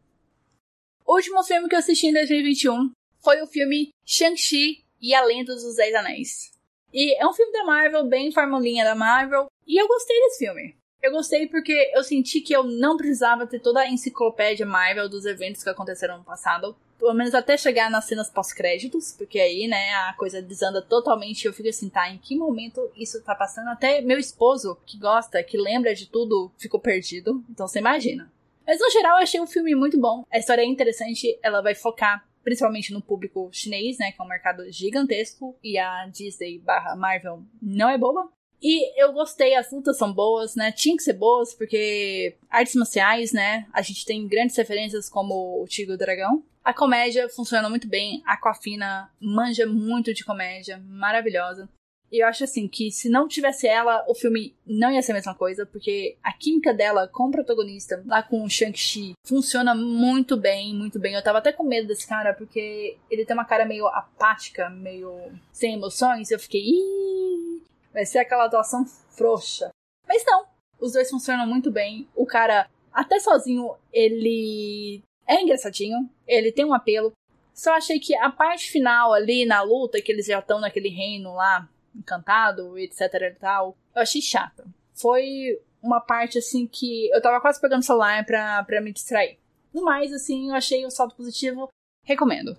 O 1.06 1.14
último 1.14 1.44
filme 1.44 1.70
que 1.70 1.76
eu 1.76 1.80
assisti 1.80 2.08
em 2.08 2.14
2021 2.14 2.90
foi 3.20 3.40
o 3.44 3.46
filme 3.46 3.92
Shang-Chi 4.04 4.84
e 5.00 5.14
a 5.14 5.24
Lenda 5.24 5.54
dos 5.54 5.76
Dez 5.76 5.94
Anéis. 5.94 6.52
E 6.92 7.14
é 7.22 7.28
um 7.28 7.34
filme 7.34 7.54
da 7.54 7.64
Marvel, 7.64 8.08
bem 8.08 8.32
formulinha 8.32 8.84
da 8.84 8.96
Marvel, 8.96 9.46
e 9.68 9.80
eu 9.80 9.88
gostei 9.88 10.20
desse 10.22 10.40
filme. 10.40 10.76
Eu 11.04 11.12
gostei 11.12 11.48
porque 11.50 11.92
eu 11.94 12.04
senti 12.04 12.42
que 12.42 12.56
eu 12.56 12.64
não 12.64 12.98
precisava 12.98 13.46
ter 13.46 13.60
toda 13.60 13.82
a 13.82 13.88
enciclopédia 13.88 14.66
Marvel 14.66 15.08
dos 15.08 15.24
eventos 15.24 15.64
que 15.64 15.70
aconteceram 15.70 16.18
no 16.18 16.24
passado 16.24 16.76
pelo 17.02 17.16
menos 17.16 17.34
até 17.34 17.58
chegar 17.58 17.90
nas 17.90 18.06
cenas 18.06 18.30
pós-créditos, 18.30 19.12
porque 19.18 19.40
aí, 19.40 19.68
né, 19.68 19.92
a 20.08 20.14
coisa 20.14 20.40
desanda 20.40 20.84
totalmente 20.84 21.48
eu 21.48 21.52
fico 21.54 21.68
assim, 21.68 21.90
tá, 21.90 22.08
em 22.08 22.20
que 22.20 22.38
momento 22.38 22.80
isso 22.96 23.24
tá 23.24 23.34
passando? 23.34 23.70
Até 23.70 24.02
meu 24.02 24.20
esposo, 24.20 24.78
que 24.86 25.00
gosta, 25.00 25.42
que 25.42 25.58
lembra 25.58 25.96
de 25.96 26.08
tudo, 26.08 26.52
ficou 26.60 26.80
perdido, 26.80 27.44
então 27.50 27.68
você 27.68 27.80
imagina. 27.80 28.32
Mas 28.68 28.80
no 28.80 28.92
geral 28.92 29.18
eu 29.18 29.24
achei 29.24 29.40
o 29.42 29.48
filme 29.48 29.74
muito 29.74 30.00
bom, 30.00 30.24
a 30.32 30.38
história 30.38 30.62
é 30.62 30.66
interessante, 30.66 31.40
ela 31.42 31.60
vai 31.60 31.74
focar 31.74 32.24
principalmente 32.44 32.94
no 32.94 33.02
público 33.02 33.50
chinês, 33.52 33.98
né, 33.98 34.12
que 34.12 34.22
é 34.22 34.24
um 34.24 34.28
mercado 34.28 34.72
gigantesco, 34.72 35.58
e 35.64 35.80
a 35.80 36.06
Disney 36.06 36.60
barra 36.60 36.96
Marvel 36.96 37.42
não 37.60 37.90
é 37.90 37.98
boba. 37.98 38.30
E 38.62 39.02
eu 39.02 39.12
gostei, 39.12 39.56
as 39.56 39.72
lutas 39.72 39.98
são 39.98 40.14
boas, 40.14 40.56
né? 40.56 40.72
Tinha 40.72 40.96
que 40.96 41.02
ser 41.02 41.14
boas, 41.14 41.54
porque 41.54 42.36
artes 42.50 42.76
marciais, 42.76 43.32
né? 43.32 43.66
A 43.74 43.82
gente 43.82 44.06
tem 44.06 44.28
grandes 44.28 44.56
referências 44.56 45.10
como 45.10 45.64
o 45.64 45.68
Tigre 45.68 45.94
e 45.94 45.96
o 45.96 45.98
Dragão. 45.98 46.44
A 46.64 46.74
comédia 46.74 47.28
funciona 47.28 47.68
muito 47.70 47.88
bem, 47.88 48.22
a 48.24 48.34
Aquafina 48.34 49.10
manja 49.20 49.66
muito 49.66 50.14
de 50.14 50.24
comédia, 50.24 50.80
maravilhosa. 50.88 51.68
E 52.12 52.22
eu 52.22 52.28
acho 52.28 52.44
assim 52.44 52.68
que 52.68 52.92
se 52.92 53.10
não 53.10 53.28
tivesse 53.28 53.66
ela, 53.66 54.06
o 54.08 54.14
filme 54.14 54.54
não 54.68 54.92
ia 54.92 55.02
ser 55.02 55.14
a 55.14 55.16
mesma 55.16 55.34
coisa, 55.34 55.66
porque 55.66 56.18
a 56.22 56.34
química 56.34 56.74
dela 56.74 57.08
com 57.08 57.30
o 57.30 57.32
protagonista, 57.32 58.04
lá 58.06 58.22
com 58.22 58.44
o 58.44 58.50
Shang-Chi, 58.50 59.14
funciona 59.26 59.74
muito 59.74 60.36
bem, 60.36 60.76
muito 60.76 61.00
bem. 61.00 61.14
Eu 61.14 61.24
tava 61.24 61.38
até 61.38 61.54
com 61.54 61.64
medo 61.64 61.88
desse 61.88 62.06
cara, 62.06 62.34
porque 62.34 62.98
ele 63.10 63.26
tem 63.26 63.34
uma 63.34 63.46
cara 63.46 63.66
meio 63.66 63.88
apática, 63.88 64.70
meio 64.70 65.32
sem 65.54 65.76
emoções. 65.76 66.30
Eu 66.30 66.40
fiquei, 66.40 66.62
Ih, 66.62 67.62
vai 67.94 68.06
ser 68.06 68.20
aquela 68.20 68.46
atuação 68.46 68.86
frouxa. 68.86 69.70
Mas 70.08 70.24
não, 70.26 70.46
os 70.80 70.94
dois 70.94 71.10
funcionam 71.10 71.48
muito 71.48 71.72
bem. 71.72 72.08
O 72.16 72.26
cara, 72.26 72.70
até 72.92 73.20
sozinho, 73.20 73.76
ele 73.92 75.02
é 75.28 75.42
engraçadinho, 75.42 76.10
ele 76.28 76.52
tem 76.52 76.66
um 76.66 76.74
apelo. 76.74 77.12
Só 77.54 77.74
achei 77.74 78.00
que 78.00 78.16
a 78.16 78.32
parte 78.32 78.72
final 78.72 79.14
ali 79.14 79.46
na 79.46 79.62
luta, 79.62 80.02
que 80.02 80.12
eles 80.12 80.26
já 80.26 80.40
estão 80.40 80.60
naquele 80.60 80.90
reino 80.90 81.34
lá, 81.34 81.70
encantado, 81.96 82.78
etc 82.78 83.02
e 83.14 83.32
tal, 83.32 83.78
eu 83.96 84.02
achei 84.02 84.22
chata. 84.22 84.66
Foi 84.94 85.60
uma 85.82 86.00
parte 86.00 86.38
assim 86.38 86.68
que 86.68 87.10
eu 87.14 87.22
tava 87.22 87.42
quase 87.42 87.60
pegando 87.60 87.82
o 87.82 87.86
celular 87.86 88.26
pra, 88.26 88.64
pra 88.64 88.82
me 88.82 88.94
distrair. 88.94 89.38
No 89.74 89.84
mais, 89.84 90.14
assim, 90.14 90.50
eu 90.50 90.56
achei 90.56 90.86
o 90.86 90.92
saldo 90.92 91.16
positivo 91.16 91.70
Recomendo. 92.04 92.58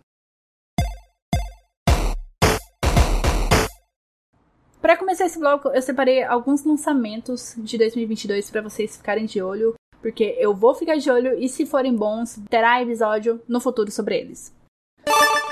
Para 4.83 4.97
começar 4.97 5.27
esse 5.27 5.39
bloco, 5.39 5.69
eu 5.69 5.81
separei 5.81 6.25
alguns 6.25 6.65
lançamentos 6.65 7.55
de 7.57 7.79
2022 7.79 8.51
para 8.51 8.63
vocês 8.63 8.97
ficarem 8.97 9.27
de 9.27 9.41
olho, 9.41 9.75
porque 10.01 10.37
eu 10.41 10.53
vou 10.53 10.75
ficar 10.75 10.97
de 10.97 11.09
olho 11.09 11.39
e 11.39 11.49
se 11.49 11.65
forem 11.65 11.95
bons, 11.95 12.41
terá 12.51 12.83
episódio 12.83 13.41
no 13.47 13.61
futuro 13.61 13.93
sobre 13.93 14.19
eles. 14.19 14.53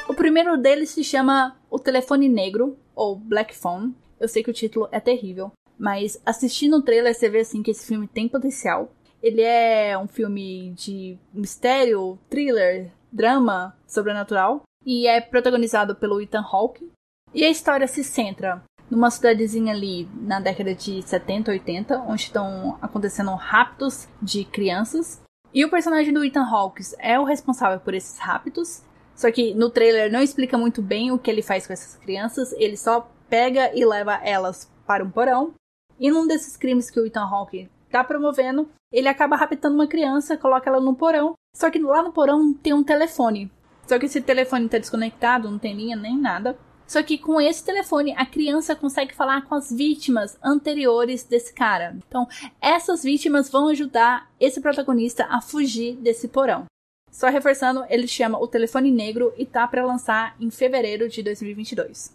O 0.09 0.15
primeiro 0.15 0.57
deles 0.57 0.91
se 0.91 1.05
chama 1.05 1.57
O 1.71 1.79
Telefone 1.79 2.29
Negro, 2.29 2.77
ou 2.93 3.15
Black 3.15 3.57
Phone. 3.57 3.95
Eu 4.19 4.27
sei 4.27 4.43
que 4.43 4.51
o 4.51 4.55
título 4.55 4.89
é 4.91 4.99
terrível, 4.99 5.53
mas 5.79 6.21
assistindo 6.27 6.79
o 6.79 6.83
trailer 6.83 7.15
você 7.15 7.29
vê 7.29 7.39
assim 7.39 7.63
que 7.63 7.71
esse 7.71 7.87
filme 7.87 8.09
tem 8.09 8.29
potencial. 8.29 8.93
Ele 9.23 9.43
é 9.43 9.97
um 9.97 10.09
filme 10.09 10.73
de 10.73 11.17
mistério, 11.33 12.19
thriller, 12.29 12.91
drama, 13.13 13.79
sobrenatural 13.87 14.63
e 14.85 15.07
é 15.07 15.21
protagonizado 15.21 15.95
pelo 15.95 16.21
Ethan 16.21 16.43
Hawke. 16.43 16.91
E 17.33 17.45
a 17.45 17.49
história 17.49 17.87
se 17.87 18.03
centra 18.03 18.61
numa 18.91 19.11
cidadezinha 19.11 19.73
ali 19.73 20.09
na 20.15 20.41
década 20.41 20.75
de 20.75 21.01
70, 21.03 21.51
80, 21.53 21.99
onde 22.01 22.23
estão 22.23 22.77
acontecendo 22.83 23.35
raptos 23.35 24.09
de 24.21 24.45
crianças. 24.45 25.23
E 25.55 25.65
o 25.65 25.71
personagem 25.71 26.13
do 26.13 26.25
Ethan 26.25 26.45
Hawke 26.45 26.83
é 26.99 27.19
o 27.19 27.25
responsável 27.25 27.81
por 27.81 27.95
esses 27.95 28.19
raptos. 28.19 28.83
Só 29.15 29.31
que 29.31 29.55
no 29.55 29.71
trailer 29.71 30.11
não 30.11 30.23
explica 30.23 30.57
muito 30.57 30.81
bem 30.81 31.13
o 31.13 31.19
que 31.19 31.31
ele 31.31 31.43
faz 31.43 31.67
com 31.67 31.73
essas 31.73 31.97
crianças, 31.97 32.53
ele 32.53 32.77
só 32.77 33.11
pega 33.29 33.71
e 33.75 33.85
leva 33.85 34.15
elas 34.25 34.71
para 34.87 35.05
um 35.05 35.11
porão. 35.11 35.53
E 35.99 36.11
num 36.11 36.27
desses 36.27 36.57
crimes 36.57 36.91
que 36.91 36.99
o 36.99 37.07
Ethan 37.07 37.25
Hawke 37.25 37.69
tá 37.91 38.03
promovendo, 38.03 38.69
ele 38.93 39.09
acaba 39.09 39.37
raptando 39.37 39.75
uma 39.75 39.87
criança, 39.87 40.37
coloca 40.37 40.69
ela 40.71 40.81
no 40.81 40.97
porão. 40.97 41.35
Só 41.55 41.71
que 41.71 41.79
lá 41.79 42.03
no 42.03 42.13
porão 42.13 42.55
tem 42.55 42.73
um 42.73 42.83
telefone. 42.83 43.51
Só 43.87 43.99
que 43.99 44.07
esse 44.07 44.21
telefone 44.21 44.69
tá 44.69 44.79
desconectado, 44.79 45.51
não 45.51 45.59
tem 45.59 45.75
linha 45.75 45.97
nem 45.97 46.17
nada. 46.17 46.57
Só 46.91 47.05
que 47.05 47.17
com 47.17 47.41
esse 47.41 47.65
telefone 47.65 48.13
a 48.17 48.27
criança 48.27 48.75
consegue 48.75 49.15
falar 49.15 49.43
com 49.43 49.55
as 49.55 49.71
vítimas 49.71 50.37
anteriores 50.43 51.23
desse 51.23 51.55
cara. 51.55 51.97
Então, 52.09 52.27
essas 52.61 53.05
vítimas 53.05 53.49
vão 53.49 53.69
ajudar 53.69 54.29
esse 54.41 54.61
protagonista 54.61 55.25
a 55.31 55.41
fugir 55.41 55.95
desse 55.95 56.27
porão. 56.27 56.65
Só 57.13 57.29
reforçando, 57.29 57.85
ele 57.89 58.09
chama 58.09 58.43
O 58.43 58.49
Telefone 58.49 58.91
Negro 58.91 59.33
e 59.39 59.47
tá 59.47 59.69
para 59.69 59.87
lançar 59.87 60.35
em 60.41 60.51
fevereiro 60.51 61.09
de 61.09 61.23
2022. 61.23 62.13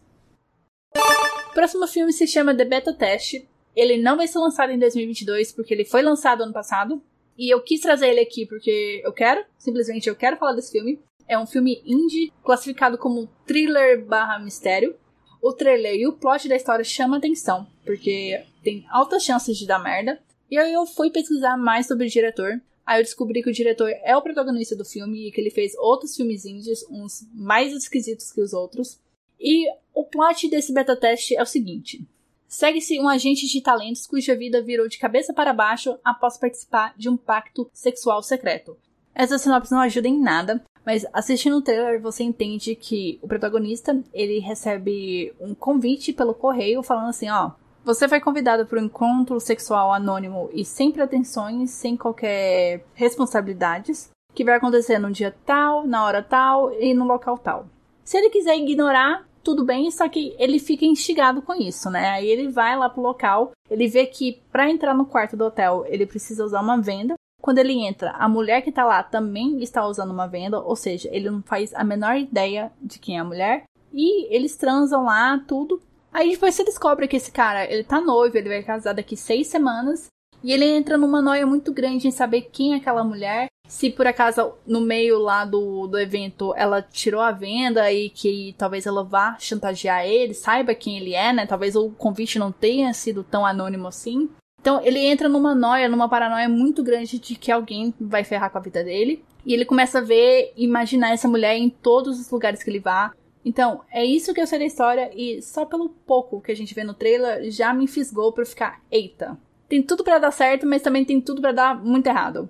O 1.52 1.54
próximo 1.54 1.88
filme 1.88 2.12
se 2.12 2.28
chama 2.28 2.54
The 2.54 2.66
Beta 2.66 2.94
Test. 2.94 3.46
Ele 3.74 3.96
não 3.96 4.18
vai 4.18 4.28
ser 4.28 4.40
lançado 4.40 4.74
em 4.74 4.78
2022 4.78 5.54
porque 5.54 5.74
ele 5.74 5.86
foi 5.86 6.02
lançado 6.02 6.44
ano 6.44 6.52
passado. 6.52 7.02
E 7.38 7.50
eu 7.50 7.62
quis 7.62 7.80
trazer 7.80 8.10
ele 8.10 8.20
aqui 8.20 8.46
porque 8.46 9.02
eu 9.06 9.14
quero, 9.14 9.46
simplesmente 9.58 10.10
eu 10.10 10.18
quero 10.18 10.36
falar 10.36 10.52
desse 10.52 10.74
filme. 10.74 11.00
É 11.28 11.38
um 11.38 11.46
filme 11.46 11.82
indie, 11.86 12.32
classificado 12.44 12.98
como 12.98 13.28
thriller 13.46 14.06
barra 14.06 14.40
mistério. 14.40 14.96
O 15.42 15.54
trailer 15.54 15.96
e 15.96 16.08
o 16.08 16.14
plot 16.14 16.48
da 16.48 16.56
história 16.56 16.84
chama 16.84 17.18
atenção, 17.18 17.68
porque 17.86 18.44
tem 18.64 18.86
altas 18.90 19.24
chances 19.24 19.58
de 19.58 19.68
dar 19.68 19.80
merda. 19.80 20.20
E 20.50 20.58
aí 20.58 20.74
eu 20.74 20.86
fui 20.86 21.10
pesquisar 21.10 21.58
mais 21.58 21.88
sobre 21.88 22.08
o 22.08 22.10
diretor. 22.10 22.62
Aí 22.86 23.00
eu 23.00 23.04
descobri 23.04 23.42
que 23.42 23.50
o 23.50 23.54
diretor 23.54 23.92
é 24.04 24.16
o 24.16 24.22
protagonista 24.22 24.76
do 24.76 24.86
filme 24.86 25.28
e 25.28 25.32
que 25.32 25.42
ele 25.42 25.50
fez 25.50 25.74
outros 25.78 26.16
filmes 26.16 26.46
indies, 26.46 26.86
uns 26.90 27.28
mais 27.34 27.74
esquisitos 27.74 28.32
que 28.32 28.42
os 28.42 28.54
outros. 28.54 29.00
E 29.40 29.68
o 29.94 30.04
plot 30.04 30.50
desse 30.50 30.72
beta 30.72 30.96
teste 30.96 31.36
é 31.36 31.42
o 31.42 31.48
seguinte: 31.48 32.08
segue-se 32.48 33.00
um 33.00 33.10
agente 33.10 33.48
de 33.48 33.62
talentos 33.62 34.06
cuja 34.06 34.36
vida 34.36 34.62
virou 34.62 34.88
de 34.88 35.00
cabeça 35.00 35.34
para 35.34 35.54
baixo 35.54 35.98
após 36.04 36.38
participar 36.38 36.94
de 36.96 37.10
um 37.10 37.18
pacto 37.18 37.70
sexual 37.74 38.22
secreto. 38.22 38.78
Essa 39.14 39.38
sinopse 39.38 39.72
não 39.72 39.80
ajuda 39.80 40.08
em 40.08 40.20
nada, 40.20 40.64
mas 40.86 41.06
assistindo 41.12 41.58
o 41.58 41.62
trailer 41.62 42.02
você 42.02 42.24
entende 42.24 42.76
que 42.76 43.20
o 43.22 43.28
protagonista 43.28 44.00
ele 44.14 44.40
recebe 44.40 45.34
um 45.40 45.56
convite 45.56 46.14
pelo 46.14 46.34
correio 46.34 46.84
falando 46.84 47.10
assim, 47.10 47.30
ó, 47.30 47.52
você 47.84 48.08
foi 48.10 48.20
convidado 48.20 48.66
para 48.66 48.80
um 48.80 48.86
encontro 48.86 49.40
sexual 49.40 49.94
anônimo 49.94 50.50
e 50.54 50.66
sem 50.66 50.92
pretensões, 50.92 51.72
sem 51.72 51.96
qualquer 51.96 52.84
responsabilidades, 52.96 54.10
que 54.34 54.44
vai 54.44 54.56
acontecer 54.56 54.98
no 54.98 55.12
dia 55.12 55.36
tal, 55.46 55.86
na 55.86 56.04
hora 56.04 56.24
tal 56.24 56.74
e 56.74 56.94
no 56.94 57.06
local 57.06 57.38
tal. 57.38 57.68
Se 58.04 58.18
ele 58.18 58.30
quiser 58.30 58.58
ignorar, 58.58 59.28
tudo 59.44 59.64
bem, 59.64 59.92
só 59.92 60.10
que 60.10 60.36
ele 60.40 60.58
fica 60.58 60.84
instigado 60.84 61.44
com 61.44 61.54
isso, 61.54 61.90
né? 61.92 62.10
Aí 62.10 62.28
ele 62.28 62.50
vai 62.50 62.76
lá 62.76 62.90
pro 62.90 63.04
local, 63.04 63.52
ele 63.70 63.88
vê 63.88 64.08
que 64.08 64.42
para 64.52 64.70
entrar 64.70 64.96
no 64.96 65.06
quarto 65.06 65.38
do 65.38 65.46
hotel 65.46 65.86
ele 65.88 66.08
precisa 66.08 66.44
usar 66.44 66.62
uma 66.62 66.82
venda, 66.82 67.14
quando 67.46 67.60
ele 67.60 67.74
entra, 67.74 68.10
a 68.14 68.28
mulher 68.28 68.64
que 68.64 68.72
tá 68.72 68.84
lá 68.84 69.04
também 69.04 69.62
está 69.62 69.86
usando 69.86 70.10
uma 70.10 70.26
venda, 70.26 70.60
ou 70.60 70.76
seja, 70.76 71.08
ele 71.12 71.30
não 71.30 71.44
faz 71.44 71.72
a 71.76 71.84
menor 71.84 72.18
ideia 72.18 72.72
de 72.82 72.98
quem 72.98 73.18
é 73.18 73.20
a 73.20 73.24
mulher. 73.24 73.66
E 73.94 74.36
eles 74.36 74.56
transam 74.56 75.06
lá, 75.06 75.38
tudo. 75.48 75.80
Aí 76.12 76.32
depois 76.32 76.56
você 76.56 76.64
descobre 76.64 77.08
que 77.08 77.18
esse 77.18 77.32
cara, 77.32 77.72
ele 77.72 77.84
tá 77.84 78.02
noivo, 78.02 78.36
ele 78.36 78.50
vai 78.50 78.64
casar 78.64 78.94
daqui 78.94 79.16
seis 79.16 79.46
semanas. 79.46 80.08
E 80.44 80.52
ele 80.52 80.66
entra 80.66 80.98
numa 80.98 81.22
noia 81.22 81.46
muito 81.46 81.72
grande 81.72 82.08
em 82.08 82.12
saber 82.12 82.50
quem 82.52 82.74
é 82.74 82.78
aquela 82.78 83.04
mulher. 83.04 83.46
Se 83.68 83.92
por 83.92 84.08
acaso 84.08 84.56
no 84.66 84.82
meio 84.82 85.20
lá 85.20 85.46
do, 85.46 85.86
do 85.86 86.00
evento 86.00 86.52
ela 86.58 86.82
tirou 86.82 87.22
a 87.22 87.32
venda 87.32 87.92
e 87.92 88.10
que 88.10 88.56
talvez 88.58 88.88
ela 88.88 89.04
vá 89.04 89.38
chantagear 89.38 90.04
ele, 90.04 90.34
saiba 90.34 90.74
quem 90.74 90.98
ele 90.98 91.14
é, 91.14 91.32
né? 91.32 91.46
Talvez 91.46 91.76
o 91.76 91.92
convite 91.92 92.40
não 92.40 92.52
tenha 92.52 92.92
sido 92.92 93.24
tão 93.24 93.46
anônimo 93.46 93.88
assim. 93.88 94.32
Então 94.66 94.82
ele 94.84 94.98
entra 94.98 95.30
numa 95.30 95.54
noia, 95.54 95.88
numa 95.88 96.10
paranoia 96.10 96.50
muito 96.50 96.82
grande 96.82 97.20
de 97.20 97.36
que 97.36 97.52
alguém 97.52 97.94
vai 98.02 98.24
ferrar 98.24 98.50
com 98.50 98.58
a 98.58 98.62
vida 98.62 98.84
dele. 98.84 99.24
E 99.46 99.54
ele 99.54 99.64
começa 99.64 100.00
a 100.00 100.02
ver, 100.02 100.54
imaginar 100.58 101.12
essa 101.12 101.28
mulher 101.28 101.56
em 101.56 101.70
todos 101.70 102.20
os 102.20 102.32
lugares 102.32 102.64
que 102.64 102.72
ele 102.72 102.80
vá. 102.80 103.14
Então, 103.46 103.82
é 103.92 104.04
isso 104.04 104.34
que 104.34 104.42
eu 104.42 104.48
sei 104.48 104.58
da 104.58 104.66
história 104.66 105.12
e 105.14 105.40
só 105.40 105.66
pelo 105.66 105.90
pouco 105.90 106.42
que 106.42 106.52
a 106.52 106.56
gente 106.56 106.74
vê 106.74 106.84
no 106.84 106.96
trailer 106.96 107.52
já 107.52 107.72
me 107.76 107.88
fisgou 107.88 108.34
pra 108.34 108.44
ficar, 108.44 108.82
eita. 108.90 109.38
Tem 109.70 109.84
tudo 109.84 110.04
para 110.04 110.18
dar 110.18 110.32
certo, 110.32 110.66
mas 110.66 110.82
também 110.82 111.06
tem 111.06 111.22
tudo 111.22 111.42
para 111.42 111.52
dar 111.52 111.80
muito 111.80 112.08
errado. 112.08 112.50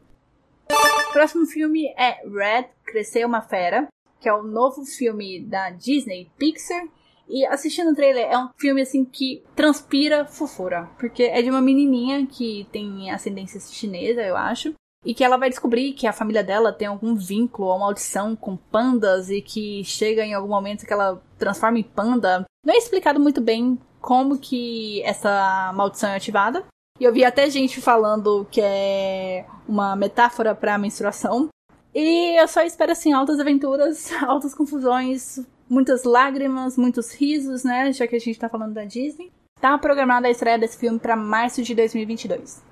O 0.69 1.11
próximo 1.11 1.45
filme 1.45 1.93
é 1.97 2.25
Red, 2.25 2.69
Crescer 2.85 3.25
uma 3.25 3.41
Fera, 3.41 3.89
que 4.21 4.29
é 4.29 4.33
o 4.33 4.41
novo 4.41 4.85
filme 4.85 5.41
da 5.41 5.69
Disney 5.69 6.31
Pixar 6.37 6.87
e 7.27 7.45
assistindo 7.45 7.91
o 7.91 7.95
trailer, 7.95 8.27
é 8.29 8.37
um 8.37 8.49
filme 8.57 8.81
assim 8.81 9.03
que 9.03 9.43
transpira 9.55 10.25
fofura. 10.25 10.89
Porque 10.99 11.23
é 11.23 11.41
de 11.41 11.49
uma 11.49 11.61
menininha 11.61 12.25
que 12.25 12.67
tem 12.71 13.11
ascendência 13.11 13.59
chinesa, 13.59 14.21
eu 14.21 14.37
acho. 14.37 14.73
E 15.03 15.13
que 15.13 15.23
ela 15.23 15.37
vai 15.37 15.49
descobrir 15.49 15.93
que 15.93 16.07
a 16.07 16.13
família 16.13 16.43
dela 16.43 16.73
tem 16.73 16.87
algum 16.87 17.15
vínculo 17.15 17.67
ou 17.67 17.79
maldição 17.79 18.35
com 18.35 18.57
pandas 18.57 19.29
e 19.29 19.41
que 19.41 19.83
chega 19.83 20.23
em 20.23 20.33
algum 20.33 20.47
momento 20.49 20.85
que 20.85 20.93
ela 20.93 21.21
transforma 21.37 21.77
em 21.77 21.83
panda. 21.83 22.45
Não 22.65 22.73
é 22.73 22.77
explicado 22.77 23.19
muito 23.19 23.39
bem 23.39 23.79
como 24.01 24.39
que 24.39 25.01
essa 25.03 25.71
maldição 25.75 26.09
é 26.09 26.15
ativada. 26.15 26.65
E 26.99 27.03
eu 27.03 27.13
vi 27.13 27.25
até 27.25 27.49
gente 27.49 27.81
falando 27.81 28.47
que 28.49 28.61
é 28.61 29.45
uma 29.67 29.95
metáfora 29.95 30.55
para 30.55 30.77
menstruação. 30.77 31.49
E 31.93 32.39
eu 32.39 32.47
só 32.47 32.61
espero 32.61 32.91
assim 32.91 33.13
altas 33.13 33.39
aventuras, 33.39 34.11
altas 34.23 34.53
confusões, 34.55 35.39
muitas 35.69 36.03
lágrimas, 36.03 36.77
muitos 36.77 37.13
risos, 37.13 37.63
né? 37.63 37.91
Já 37.91 38.07
que 38.07 38.15
a 38.15 38.19
gente 38.19 38.39
tá 38.39 38.49
falando 38.49 38.73
da 38.73 38.85
Disney. 38.85 39.31
Tá 39.59 39.77
programada 39.77 40.27
a 40.27 40.31
estreia 40.31 40.59
desse 40.59 40.77
filme 40.77 40.99
para 40.99 41.15
março 41.15 41.63
de 41.63 41.73
2022. 41.73 42.63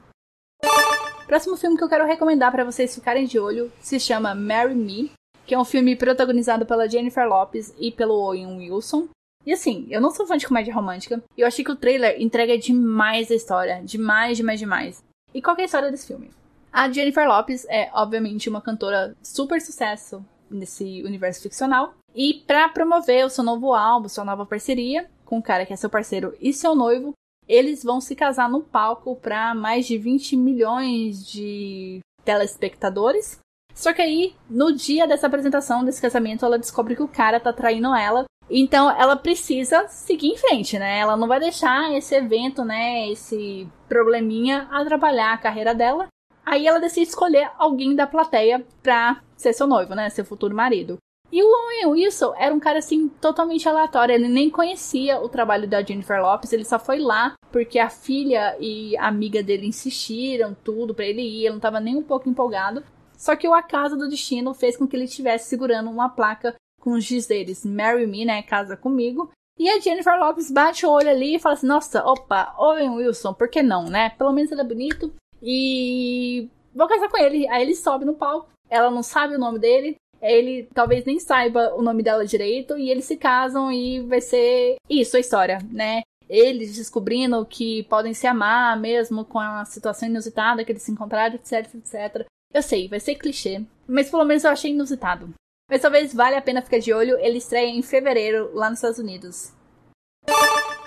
Próximo 1.26 1.58
filme 1.58 1.78
que 1.78 1.84
eu 1.84 1.90
quero 1.90 2.06
recomendar 2.06 2.52
para 2.52 2.64
vocês 2.64 2.94
ficarem 2.94 3.26
de 3.26 3.40
olho 3.40 3.72
se 3.80 4.00
chama 4.00 4.36
Marry 4.36 4.76
Me, 4.76 5.12
que 5.46 5.56
é 5.56 5.60
um 5.60 5.66
filme 5.66 5.96
protagonizado 5.96 6.66
pela 6.66 6.88
Jennifer 6.88 7.28
Lopez 7.28 7.74
e 7.80 7.92
pelo 7.92 8.14
Owen 8.14 8.58
Wilson. 8.58 9.08
E 9.46 9.52
assim, 9.52 9.88
eu 9.90 10.00
não 10.00 10.12
sou 10.12 10.26
fã 10.26 10.38
de 10.38 10.48
comédia 10.48 10.74
romântica, 10.74 11.22
e 11.36 11.42
eu 11.42 11.48
achei 11.48 11.66
que 11.66 11.72
o 11.72 11.76
trailer 11.76 12.22
entrega 12.22 12.58
demais 12.58 13.30
a 13.30 13.36
história, 13.36 13.82
demais, 13.84 14.38
demais, 14.38 14.60
demais. 14.60 15.04
E 15.34 15.42
qual 15.42 15.58
é 15.58 15.64
a 15.64 15.66
história 15.66 15.92
desse 15.92 16.08
filme? 16.08 16.32
A 16.72 16.90
Jennifer 16.90 17.28
Lopez 17.28 17.66
é, 17.70 17.90
obviamente, 17.94 18.50
uma 18.50 18.62
cantora 18.62 19.16
super 19.22 19.60
sucesso 19.60 20.24
nesse 20.50 21.04
universo 21.04 21.42
ficcional, 21.42 21.94
e 22.16 22.44
para 22.46 22.70
promover 22.70 23.26
o 23.26 23.30
seu 23.30 23.44
novo 23.44 23.74
álbum, 23.74 24.08
sua 24.08 24.26
nova 24.26 24.46
parceria 24.46 25.10
com 25.26 25.40
o 25.40 25.44
cara 25.44 25.66
que 25.66 25.74
é 25.74 25.76
seu 25.76 25.90
parceiro 25.90 26.36
e 26.40 26.54
seu 26.54 26.76
noivo, 26.76 27.14
eles 27.48 27.84
vão 27.84 28.00
se 28.00 28.16
casar 28.16 28.50
no 28.50 28.62
palco 28.62 29.16
para 29.16 29.54
mais 29.54 29.86
de 29.86 29.98
20 29.98 30.38
milhões 30.38 31.26
de 31.26 32.00
telespectadores. 32.24 33.40
Só 33.74 33.92
que 33.92 34.02
aí, 34.02 34.36
no 34.50 34.72
dia 34.72 35.08
dessa 35.08 35.28
apresentação 35.28 35.84
desse 35.84 36.02
casamento, 36.02 36.46
ela 36.46 36.60
descobre 36.60 36.96
que 36.96 37.02
o 37.02 37.08
cara 37.08 37.40
tá 37.40 37.52
traindo 37.52 37.94
ela. 37.96 38.26
Então 38.50 38.92
ela 38.92 39.16
precisa 39.16 39.88
seguir 39.88 40.28
em 40.28 40.38
frente, 40.38 40.78
né? 40.78 41.00
Ela 41.00 41.18
não 41.18 41.28
vai 41.28 41.40
deixar 41.40 41.92
esse 41.94 42.14
evento, 42.14 42.64
né, 42.64 43.10
esse 43.10 43.68
probleminha 43.88 44.68
atrapalhar 44.70 45.34
a 45.34 45.38
carreira 45.38 45.74
dela. 45.74 46.08
Aí 46.46 46.68
ela 46.68 46.80
decide 46.80 47.08
escolher 47.08 47.50
alguém 47.58 47.96
da 47.96 48.06
plateia 48.06 48.66
pra 48.82 49.22
ser 49.36 49.54
seu 49.54 49.66
noivo, 49.66 49.96
né? 49.96 50.10
Seu 50.10 50.26
futuro 50.26 50.56
marido. 50.56 50.98
E 51.34 51.42
o 51.42 51.48
Owen 51.48 51.88
Wilson 51.88 52.32
era 52.38 52.54
um 52.54 52.60
cara 52.60 52.78
assim 52.78 53.10
totalmente 53.10 53.68
aleatório, 53.68 54.14
ele 54.14 54.28
nem 54.28 54.52
conhecia 54.52 55.20
o 55.20 55.28
trabalho 55.28 55.68
da 55.68 55.82
Jennifer 55.82 56.22
Lopez, 56.22 56.54
ele 56.54 56.64
só 56.64 56.78
foi 56.78 57.00
lá 57.00 57.34
porque 57.52 57.80
a 57.80 57.90
filha 57.90 58.56
e 58.60 58.96
a 58.98 59.08
amiga 59.08 59.42
dele 59.42 59.66
insistiram 59.66 60.56
tudo 60.64 60.94
para 60.94 61.06
ele 61.06 61.24
ir, 61.24 61.46
ele 61.46 61.54
não 61.54 61.60
tava 61.60 61.80
nem 61.80 61.96
um 61.96 62.04
pouco 62.04 62.30
empolgado. 62.30 62.84
Só 63.18 63.36
que 63.36 63.48
o 63.48 63.54
acaso 63.56 63.98
do 63.98 64.08
destino 64.08 64.54
fez 64.54 64.78
com 64.78 64.88
que 64.88 64.96
ele 64.96 65.06
estivesse 65.06 65.50
segurando 65.50 65.90
uma 65.90 66.08
placa 66.08 66.56
com 66.80 66.92
os 66.92 67.04
dizeres 67.04 67.66
Marry 67.66 68.06
Me, 68.06 68.26
né? 68.26 68.44
Casa 68.44 68.78
comigo. 68.78 69.32
E 69.58 69.68
a 69.70 69.80
Jennifer 69.80 70.20
Lopes 70.20 70.52
bate 70.52 70.86
o 70.86 70.92
olho 70.92 71.10
ali 71.10 71.38
e 71.38 71.40
fala 71.40 71.54
assim: 71.54 71.66
Nossa, 71.66 72.06
opa, 72.06 72.54
Owen 72.60 72.92
Wilson, 72.92 73.34
por 73.34 73.50
que 73.50 73.64
não, 73.64 73.86
né? 73.86 74.12
Pelo 74.12 74.34
menos 74.34 74.52
ele 74.52 74.62
é 74.62 74.66
bonito. 74.66 75.12
E 75.42 76.48
vou 76.76 76.88
casar 76.88 77.10
com 77.10 77.18
ele. 77.18 77.48
Aí 77.48 77.64
ele 77.64 77.76
sobe 77.76 78.06
no 78.06 78.14
palco. 78.14 78.50
Ela 78.70 78.92
não 78.92 79.02
sabe 79.02 79.36
o 79.36 79.40
nome 79.40 79.58
dele. 79.58 79.96
Ele 80.24 80.68
talvez 80.74 81.04
nem 81.06 81.20
saiba 81.20 81.76
o 81.76 81.82
nome 81.82 82.02
dela 82.02 82.26
direito. 82.26 82.78
E 82.78 82.90
eles 82.90 83.06
se 83.06 83.18
casam 83.18 83.72
e 83.72 84.00
vai 84.02 84.22
ser 84.22 84.78
isso 84.90 85.18
a 85.18 85.20
história, 85.20 85.60
né? 85.70 86.02
Eles 86.30 86.76
descobrindo 86.76 87.46
que 87.46 87.84
podem 87.84 88.14
se 88.14 88.26
amar 88.26 88.80
mesmo 88.80 89.26
com 89.26 89.40
a 89.40 89.66
situação 89.66 90.08
inusitada 90.08 90.64
que 90.64 90.72
eles 90.72 90.82
se 90.82 90.92
encontraram, 90.92 91.36
etc, 91.36 91.76
etc. 91.76 92.26
Eu 92.54 92.62
sei, 92.64 92.88
vai 92.88 93.00
ser 93.00 93.16
clichê, 93.16 93.62
mas 93.86 94.10
pelo 94.10 94.24
menos 94.24 94.44
eu 94.44 94.52
achei 94.52 94.72
inusitado. 94.72 95.34
Mas 95.70 95.82
talvez 95.82 96.14
valha 96.14 96.38
a 96.38 96.42
pena 96.42 96.62
ficar 96.62 96.80
de 96.80 96.94
olho, 96.94 97.18
ele 97.20 97.38
estreia 97.38 97.70
em 97.70 97.82
fevereiro 97.82 98.52
lá 98.54 98.70
nos 98.70 98.80
Estados 98.80 99.00
Unidos. 99.00 99.52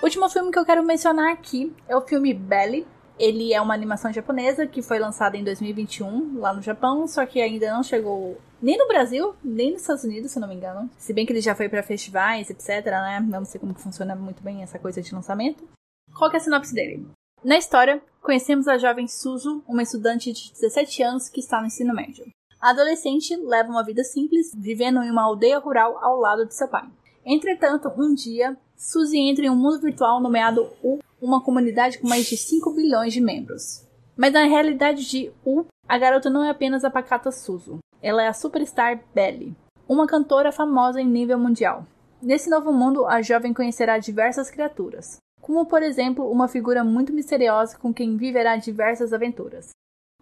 Último 0.01 0.29
filme 0.29 0.51
que 0.51 0.59
eu 0.59 0.65
quero 0.65 0.83
mencionar 0.83 1.31
aqui 1.31 1.73
é 1.87 1.95
o 1.95 2.01
filme 2.01 2.33
Belly. 2.33 2.87
Ele 3.19 3.53
é 3.53 3.59
uma 3.59 3.73
animação 3.73 4.13
japonesa 4.13 4.67
que 4.67 4.81
foi 4.81 4.99
lançada 4.99 5.35
em 5.35 5.43
2021 5.43 6.39
lá 6.39 6.53
no 6.53 6.61
Japão, 6.61 7.07
só 7.07 7.25
que 7.25 7.41
ainda 7.41 7.71
não 7.71 7.83
chegou 7.83 8.37
nem 8.61 8.77
no 8.77 8.87
Brasil, 8.87 9.35
nem 9.43 9.71
nos 9.71 9.81
Estados 9.81 10.03
Unidos, 10.03 10.31
se 10.31 10.39
não 10.39 10.47
me 10.47 10.55
engano. 10.55 10.89
Se 10.97 11.13
bem 11.13 11.25
que 11.25 11.31
ele 11.31 11.41
já 11.41 11.55
foi 11.55 11.69
para 11.69 11.83
festivais, 11.83 12.49
etc, 12.49 12.85
né? 12.85 13.19
Não 13.27 13.45
sei 13.45 13.59
como 13.59 13.73
funciona 13.73 14.15
muito 14.15 14.41
bem 14.43 14.63
essa 14.63 14.79
coisa 14.79 15.01
de 15.01 15.13
lançamento. 15.13 15.67
Qual 16.17 16.31
é 16.31 16.37
a 16.37 16.39
sinopse 16.39 16.73
dele? 16.73 17.07
Na 17.43 17.57
história, 17.57 18.01
conhecemos 18.21 18.67
a 18.67 18.77
jovem 18.77 19.07
Suzu, 19.07 19.63
uma 19.67 19.83
estudante 19.83 20.33
de 20.33 20.51
17 20.53 21.03
anos 21.03 21.29
que 21.29 21.39
está 21.39 21.59
no 21.61 21.67
ensino 21.67 21.93
médio. 21.93 22.25
A 22.59 22.71
adolescente 22.71 23.35
leva 23.35 23.69
uma 23.69 23.85
vida 23.85 24.03
simples, 24.03 24.51
vivendo 24.55 25.03
em 25.03 25.11
uma 25.11 25.23
aldeia 25.23 25.59
rural 25.59 25.97
ao 26.03 26.17
lado 26.17 26.45
de 26.45 26.55
seu 26.55 26.67
pai. 26.67 26.89
Entretanto, 27.23 27.91
um 27.95 28.13
dia, 28.13 28.57
Suzy 28.75 29.19
entra 29.19 29.45
em 29.45 29.49
um 29.49 29.55
mundo 29.55 29.79
virtual 29.79 30.19
nomeado 30.19 30.71
U, 30.81 30.97
uma 31.21 31.43
comunidade 31.43 31.99
com 31.99 32.07
mais 32.07 32.25
de 32.25 32.35
5 32.35 32.73
bilhões 32.73 33.13
de 33.13 33.21
membros. 33.21 33.85
Mas 34.15 34.33
na 34.33 34.45
realidade 34.45 35.07
de 35.07 35.31
U, 35.45 35.65
a 35.87 35.97
garota 35.97 36.29
não 36.29 36.43
é 36.43 36.49
apenas 36.49 36.83
a 36.83 36.89
pacata 36.89 37.31
Suzu. 37.31 37.79
Ela 38.01 38.23
é 38.23 38.27
a 38.27 38.33
superstar 38.33 38.99
Belly, 39.13 39.55
uma 39.87 40.07
cantora 40.07 40.51
famosa 40.51 41.01
em 41.01 41.07
nível 41.07 41.39
mundial. 41.39 41.85
Nesse 42.21 42.49
novo 42.49 42.71
mundo, 42.71 43.05
a 43.05 43.21
jovem 43.21 43.53
conhecerá 43.53 43.97
diversas 43.97 44.49
criaturas, 44.49 45.17
como 45.41 45.65
por 45.65 45.83
exemplo 45.83 46.29
uma 46.29 46.47
figura 46.47 46.83
muito 46.83 47.13
misteriosa 47.13 47.77
com 47.77 47.93
quem 47.93 48.17
viverá 48.17 48.55
diversas 48.55 49.13
aventuras. 49.13 49.69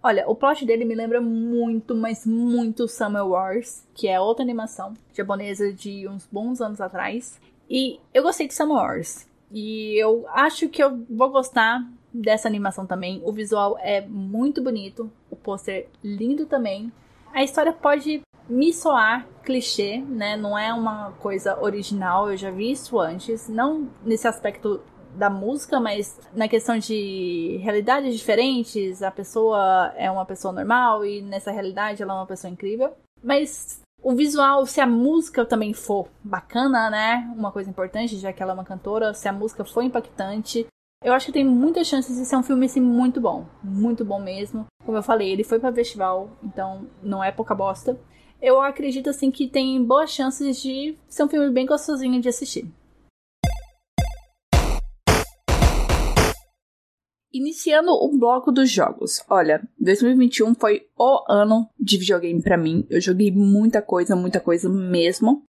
Olha, 0.03 0.29
o 0.29 0.35
plot 0.35 0.65
dele 0.65 0.85
me 0.85 0.93
lembra 0.93 1.19
muito, 1.19 1.95
mas 1.95 2.25
muito 2.25 2.87
Summer 2.87 3.25
Wars, 3.25 3.83
que 3.95 4.07
é 4.07 4.19
outra 4.19 4.43
animação 4.43 4.93
japonesa 5.13 5.73
de 5.73 6.07
uns 6.07 6.27
bons 6.31 6.61
anos 6.61 6.79
atrás. 6.79 7.39
E 7.67 7.99
eu 8.13 8.21
gostei 8.21 8.47
de 8.47 8.53
Summer 8.53 8.77
Wars. 8.77 9.27
E 9.51 9.99
eu 9.99 10.25
acho 10.29 10.69
que 10.69 10.83
eu 10.83 11.03
vou 11.09 11.31
gostar 11.31 11.83
dessa 12.13 12.47
animação 12.47 12.85
também. 12.85 13.21
O 13.25 13.31
visual 13.31 13.77
é 13.79 14.01
muito 14.01 14.61
bonito, 14.61 15.11
o 15.29 15.35
pôster 15.35 15.87
lindo 16.03 16.45
também. 16.45 16.91
A 17.35 17.43
história 17.43 17.73
pode 17.73 18.21
me 18.47 18.71
soar 18.71 19.27
clichê, 19.43 19.97
né? 19.97 20.37
Não 20.37 20.57
é 20.57 20.73
uma 20.73 21.11
coisa 21.19 21.61
original, 21.61 22.31
eu 22.31 22.37
já 22.37 22.49
vi 22.49 22.71
isso 22.71 22.97
antes. 22.97 23.49
Não 23.49 23.89
nesse 24.05 24.25
aspecto 24.25 24.79
da 25.15 25.29
música, 25.29 25.77
mas 25.77 26.17
na 26.33 26.47
questão 26.47 26.77
de 26.77 27.59
realidades 27.61 28.15
diferentes, 28.15 29.03
a 29.03 29.11
pessoa 29.11 29.93
é 29.97 30.09
uma 30.09 30.25
pessoa 30.25 30.53
normal 30.53 31.05
e 31.05 31.21
nessa 31.21 31.51
realidade 31.51 32.01
ela 32.01 32.13
é 32.13 32.15
uma 32.15 32.25
pessoa 32.25 32.49
incrível. 32.49 32.93
Mas 33.21 33.81
o 34.01 34.15
visual, 34.15 34.65
se 34.65 34.79
a 34.79 34.87
música 34.87 35.43
também 35.43 35.73
for 35.73 36.07
bacana, 36.23 36.89
né? 36.89 37.29
Uma 37.35 37.51
coisa 37.51 37.69
importante, 37.69 38.15
já 38.17 38.31
que 38.31 38.41
ela 38.41 38.53
é 38.53 38.55
uma 38.55 38.63
cantora, 38.63 39.13
se 39.13 39.27
a 39.27 39.33
música 39.33 39.65
for 39.65 39.83
impactante, 39.83 40.67
eu 41.05 41.13
acho 41.13 41.27
que 41.27 41.31
tem 41.31 41.45
muitas 41.45 41.85
chances 41.85 42.17
de 42.17 42.25
ser 42.25 42.35
um 42.35 42.41
filme 42.41 42.65
assim 42.65 42.81
muito 42.81 43.21
bom, 43.21 43.45
muito 43.63 44.03
bom 44.03 44.19
mesmo. 44.19 44.65
Como 44.83 44.97
eu 44.97 45.03
falei, 45.03 45.31
ele 45.31 45.43
foi 45.43 45.59
para 45.59 45.71
festival, 45.71 46.35
então 46.43 46.87
não 47.03 47.23
é 47.23 47.31
pouca 47.31 47.53
bosta. 47.53 47.95
Eu 48.41 48.59
acredito 48.59 49.07
assim 49.07 49.29
que 49.29 49.47
tem 49.47 49.85
boas 49.85 50.09
chances 50.09 50.59
de 50.59 50.97
ser 51.07 51.23
um 51.23 51.29
filme 51.29 51.51
bem 51.51 51.67
gostosinho 51.67 52.19
de 52.19 52.27
assistir. 52.27 52.67
Iniciando 57.31 57.91
o 57.91 58.17
bloco 58.17 58.51
dos 58.51 58.71
jogos. 58.71 59.23
Olha, 59.29 59.61
2021 59.79 60.55
foi 60.55 60.87
o 60.97 61.23
ano 61.31 61.69
de 61.79 61.99
videogame 61.99 62.41
para 62.41 62.57
mim. 62.57 62.83
Eu 62.89 62.99
joguei 62.99 63.29
muita 63.29 63.79
coisa, 63.79 64.15
muita 64.15 64.39
coisa 64.39 64.67
mesmo. 64.67 65.43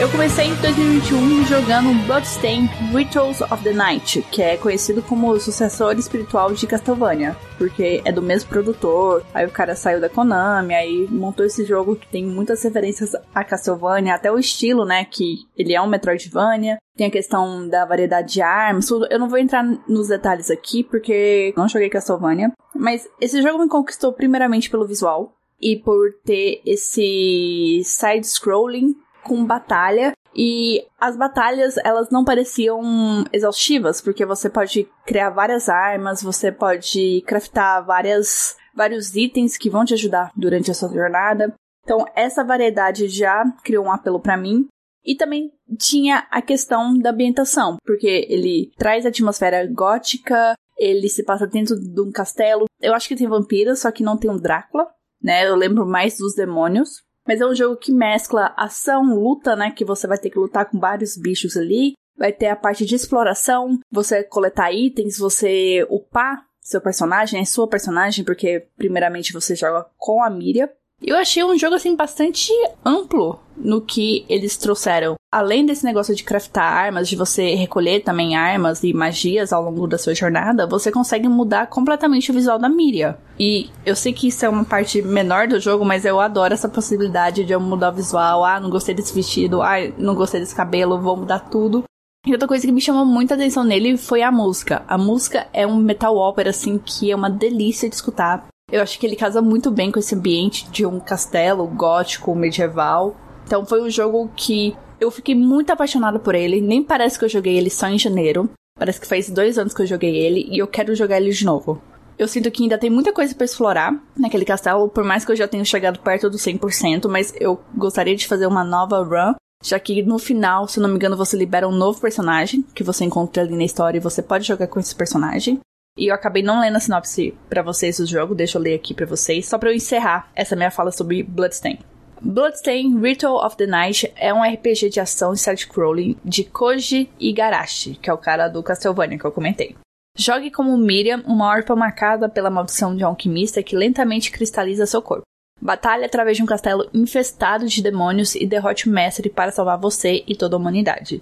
Eu 0.00 0.08
comecei 0.12 0.44
em 0.44 0.54
2021 0.54 1.44
jogando 1.46 2.06
Bloodstained 2.06 2.72
Rituals 2.94 3.40
of 3.40 3.64
the 3.64 3.72
Night, 3.72 4.22
que 4.30 4.40
é 4.40 4.56
conhecido 4.56 5.02
como 5.02 5.28
o 5.28 5.40
sucessor 5.40 5.98
espiritual 5.98 6.52
de 6.52 6.68
Castlevania, 6.68 7.36
porque 7.58 8.00
é 8.04 8.12
do 8.12 8.22
mesmo 8.22 8.48
produtor. 8.48 9.24
Aí 9.34 9.44
o 9.44 9.50
cara 9.50 9.74
saiu 9.74 10.00
da 10.00 10.08
Konami, 10.08 10.72
aí 10.72 11.08
montou 11.10 11.44
esse 11.44 11.64
jogo 11.64 11.96
que 11.96 12.06
tem 12.06 12.24
muitas 12.24 12.62
referências 12.62 13.10
a 13.34 13.42
Castlevania, 13.42 14.14
até 14.14 14.30
o 14.30 14.38
estilo, 14.38 14.84
né, 14.84 15.04
que 15.04 15.38
ele 15.56 15.74
é 15.74 15.82
um 15.82 15.88
Metroidvania. 15.88 16.78
Tem 16.96 17.08
a 17.08 17.10
questão 17.10 17.68
da 17.68 17.84
variedade 17.84 18.34
de 18.34 18.40
armas, 18.40 18.86
tudo. 18.86 19.04
Eu 19.10 19.18
não 19.18 19.28
vou 19.28 19.38
entrar 19.38 19.64
nos 19.88 20.06
detalhes 20.06 20.48
aqui, 20.48 20.84
porque 20.84 21.52
não 21.56 21.68
joguei 21.68 21.90
Castlevania. 21.90 22.52
Mas 22.72 23.04
esse 23.20 23.42
jogo 23.42 23.58
me 23.58 23.68
conquistou 23.68 24.12
primeiramente 24.12 24.70
pelo 24.70 24.86
visual 24.86 25.34
e 25.60 25.74
por 25.74 26.12
ter 26.24 26.62
esse 26.64 27.80
side-scrolling 27.84 28.94
com 29.28 29.44
batalha 29.44 30.12
e 30.34 30.84
as 31.00 31.16
batalhas, 31.16 31.76
elas 31.78 32.10
não 32.10 32.24
pareciam 32.24 33.24
exaustivas, 33.32 34.00
porque 34.00 34.24
você 34.24 34.48
pode 34.48 34.88
criar 35.04 35.30
várias 35.30 35.68
armas, 35.68 36.22
você 36.22 36.52
pode 36.52 37.22
craftar 37.26 37.84
várias, 37.84 38.56
vários 38.74 39.14
itens 39.14 39.56
que 39.56 39.70
vão 39.70 39.84
te 39.84 39.94
ajudar 39.94 40.32
durante 40.36 40.70
a 40.70 40.74
sua 40.74 40.88
jornada. 40.90 41.54
Então, 41.84 42.04
essa 42.14 42.44
variedade 42.44 43.08
já 43.08 43.44
criou 43.64 43.86
um 43.86 43.92
apelo 43.92 44.20
para 44.20 44.36
mim. 44.36 44.68
E 45.04 45.16
também 45.16 45.50
tinha 45.78 46.26
a 46.30 46.42
questão 46.42 46.98
da 46.98 47.10
ambientação, 47.10 47.78
porque 47.84 48.26
ele 48.28 48.70
traz 48.76 49.06
a 49.06 49.08
atmosfera 49.08 49.66
gótica, 49.66 50.54
ele 50.76 51.08
se 51.08 51.24
passa 51.24 51.46
dentro 51.46 51.74
de 51.76 52.00
um 52.00 52.12
castelo. 52.12 52.66
Eu 52.80 52.94
acho 52.94 53.08
que 53.08 53.16
tem 53.16 53.26
vampiros, 53.26 53.80
só 53.80 53.90
que 53.90 54.02
não 54.02 54.18
tem 54.18 54.30
um 54.30 54.36
Drácula, 54.36 54.86
né? 55.22 55.48
Eu 55.48 55.56
lembro 55.56 55.86
mais 55.86 56.18
dos 56.18 56.34
demônios. 56.34 57.02
Mas 57.28 57.42
é 57.42 57.46
um 57.46 57.54
jogo 57.54 57.76
que 57.76 57.92
mescla 57.92 58.54
ação, 58.56 59.02
luta, 59.14 59.54
né? 59.54 59.70
Que 59.70 59.84
você 59.84 60.06
vai 60.06 60.16
ter 60.16 60.30
que 60.30 60.38
lutar 60.38 60.64
com 60.64 60.80
vários 60.80 61.14
bichos 61.14 61.58
ali. 61.58 61.92
Vai 62.16 62.32
ter 62.32 62.46
a 62.46 62.56
parte 62.56 62.86
de 62.86 62.94
exploração, 62.94 63.78
você 63.92 64.24
coletar 64.24 64.72
itens, 64.72 65.18
você 65.18 65.86
upar 65.90 66.42
seu 66.58 66.80
personagem, 66.80 67.40
é 67.40 67.44
sua 67.44 67.68
personagem, 67.68 68.24
porque 68.24 68.66
primeiramente 68.76 69.32
você 69.32 69.54
joga 69.54 69.86
com 69.96 70.22
a 70.22 70.30
Miriam. 70.30 70.70
Eu 71.00 71.16
achei 71.16 71.44
um 71.44 71.56
jogo 71.56 71.76
assim 71.76 71.94
bastante 71.94 72.50
amplo 72.84 73.38
no 73.56 73.80
que 73.80 74.24
eles 74.28 74.56
trouxeram. 74.56 75.14
Além 75.32 75.64
desse 75.64 75.84
negócio 75.84 76.14
de 76.14 76.24
craftar 76.24 76.64
armas, 76.64 77.08
de 77.08 77.14
você 77.14 77.54
recolher 77.54 78.00
também 78.00 78.34
armas 78.34 78.82
e 78.82 78.92
magias 78.92 79.52
ao 79.52 79.62
longo 79.62 79.86
da 79.86 79.96
sua 79.96 80.14
jornada, 80.14 80.66
você 80.66 80.90
consegue 80.90 81.28
mudar 81.28 81.68
completamente 81.68 82.30
o 82.30 82.34
visual 82.34 82.58
da 82.58 82.68
Miriam. 82.68 83.16
E 83.38 83.70
eu 83.86 83.94
sei 83.94 84.12
que 84.12 84.28
isso 84.28 84.44
é 84.44 84.48
uma 84.48 84.64
parte 84.64 85.00
menor 85.00 85.46
do 85.46 85.60
jogo, 85.60 85.84
mas 85.84 86.04
eu 86.04 86.18
adoro 86.18 86.54
essa 86.54 86.68
possibilidade 86.68 87.44
de 87.44 87.52
eu 87.52 87.60
mudar 87.60 87.92
o 87.92 87.96
visual. 87.96 88.44
Ah, 88.44 88.58
não 88.58 88.70
gostei 88.70 88.94
desse 88.94 89.14
vestido, 89.14 89.62
ah, 89.62 89.76
não 89.96 90.14
gostei 90.14 90.40
desse 90.40 90.54
cabelo, 90.54 91.00
vou 91.00 91.16
mudar 91.16 91.40
tudo. 91.40 91.84
E 92.26 92.32
outra 92.32 92.48
coisa 92.48 92.66
que 92.66 92.72
me 92.72 92.80
chamou 92.80 93.04
muita 93.04 93.34
atenção 93.34 93.62
nele 93.64 93.96
foi 93.96 94.22
a 94.22 94.32
música. 94.32 94.82
A 94.88 94.98
música 94.98 95.46
é 95.52 95.66
um 95.66 95.76
metal 95.76 96.16
opera, 96.16 96.50
assim, 96.50 96.78
que 96.78 97.10
é 97.10 97.16
uma 97.16 97.30
delícia 97.30 97.88
de 97.88 97.94
escutar. 97.94 98.48
Eu 98.70 98.82
acho 98.82 98.98
que 98.98 99.06
ele 99.06 99.16
casa 99.16 99.40
muito 99.40 99.70
bem 99.70 99.90
com 99.90 99.98
esse 99.98 100.14
ambiente 100.14 100.70
de 100.70 100.84
um 100.84 101.00
castelo 101.00 101.66
gótico 101.66 102.34
medieval. 102.34 103.16
Então 103.46 103.64
foi 103.64 103.82
um 103.82 103.88
jogo 103.88 104.30
que 104.36 104.76
eu 105.00 105.10
fiquei 105.10 105.34
muito 105.34 105.70
apaixonada 105.70 106.18
por 106.18 106.34
ele. 106.34 106.60
Nem 106.60 106.82
parece 106.82 107.18
que 107.18 107.24
eu 107.24 107.28
joguei 107.30 107.56
ele 107.56 107.70
só 107.70 107.88
em 107.88 107.98
janeiro. 107.98 108.50
Parece 108.78 109.00
que 109.00 109.06
faz 109.06 109.30
dois 109.30 109.56
anos 109.58 109.72
que 109.72 109.80
eu 109.80 109.86
joguei 109.86 110.14
ele 110.14 110.46
e 110.50 110.58
eu 110.58 110.66
quero 110.66 110.94
jogar 110.94 111.16
ele 111.16 111.30
de 111.30 111.46
novo. 111.46 111.80
Eu 112.18 112.28
sinto 112.28 112.50
que 112.50 112.62
ainda 112.62 112.76
tem 112.76 112.90
muita 112.90 113.12
coisa 113.12 113.34
para 113.34 113.44
explorar 113.44 113.94
naquele 114.16 114.44
castelo, 114.44 114.88
por 114.88 115.04
mais 115.04 115.24
que 115.24 115.32
eu 115.32 115.36
já 115.36 115.48
tenha 115.48 115.64
chegado 115.64 116.00
perto 116.00 116.28
do 116.28 116.36
100%, 116.36 117.08
mas 117.08 117.32
eu 117.40 117.60
gostaria 117.74 118.16
de 118.16 118.26
fazer 118.26 118.46
uma 118.46 118.64
nova 118.64 119.02
run, 119.02 119.34
já 119.62 119.78
que 119.78 120.02
no 120.02 120.18
final, 120.18 120.66
se 120.66 120.80
não 120.80 120.88
me 120.88 120.96
engano, 120.96 121.16
você 121.16 121.36
libera 121.36 121.68
um 121.68 121.72
novo 121.72 122.00
personagem 122.00 122.64
que 122.74 122.82
você 122.82 123.04
encontra 123.04 123.44
ali 123.44 123.56
na 123.56 123.64
história 123.64 123.98
e 123.98 124.02
você 124.02 124.20
pode 124.20 124.44
jogar 124.46 124.66
com 124.66 124.80
esse 124.80 124.94
personagem. 124.94 125.60
E 125.98 126.06
eu 126.06 126.14
acabei 126.14 126.44
não 126.44 126.60
lendo 126.60 126.76
a 126.76 126.80
sinopse 126.80 127.34
para 127.50 127.60
vocês 127.60 127.98
do 127.98 128.06
jogo, 128.06 128.32
deixa 128.32 128.56
eu 128.56 128.62
ler 128.62 128.74
aqui 128.74 128.94
para 128.94 129.04
vocês, 129.04 129.48
só 129.48 129.58
para 129.58 129.70
eu 129.70 129.74
encerrar 129.74 130.30
essa 130.32 130.54
minha 130.54 130.70
fala 130.70 130.92
sobre 130.92 131.24
Bloodstain. 131.24 131.76
Bloodstain 132.22 133.00
Ritual 133.00 133.44
of 133.44 133.56
the 133.56 133.66
Night 133.66 134.12
é 134.14 134.32
um 134.32 134.42
RPG 134.42 134.90
de 134.90 135.00
ação 135.00 135.32
e 135.32 135.36
side-scrolling 135.36 136.16
de 136.24 136.44
Koji 136.44 137.10
Igarashi, 137.18 137.96
que 137.96 138.08
é 138.08 138.12
o 138.12 138.18
cara 138.18 138.46
do 138.48 138.62
Castlevania 138.62 139.18
que 139.18 139.24
eu 139.24 139.32
comentei. 139.32 139.76
Jogue 140.16 140.52
como 140.52 140.76
Miriam, 140.76 141.22
uma 141.26 141.48
orpa 141.48 141.74
marcada 141.74 142.28
pela 142.28 142.50
maldição 142.50 142.96
de 142.96 143.04
um 143.04 143.08
alquimista 143.08 143.62
que 143.62 143.76
lentamente 143.76 144.30
cristaliza 144.30 144.86
seu 144.86 145.02
corpo. 145.02 145.22
Batalhe 145.60 146.04
através 146.04 146.36
de 146.36 146.42
um 146.44 146.46
castelo 146.46 146.88
infestado 146.94 147.66
de 147.66 147.82
demônios 147.82 148.36
e 148.36 148.46
derrote 148.46 148.88
o 148.88 148.92
mestre 148.92 149.28
para 149.28 149.50
salvar 149.50 149.78
você 149.78 150.22
e 150.28 150.36
toda 150.36 150.54
a 150.54 150.58
humanidade. 150.58 151.18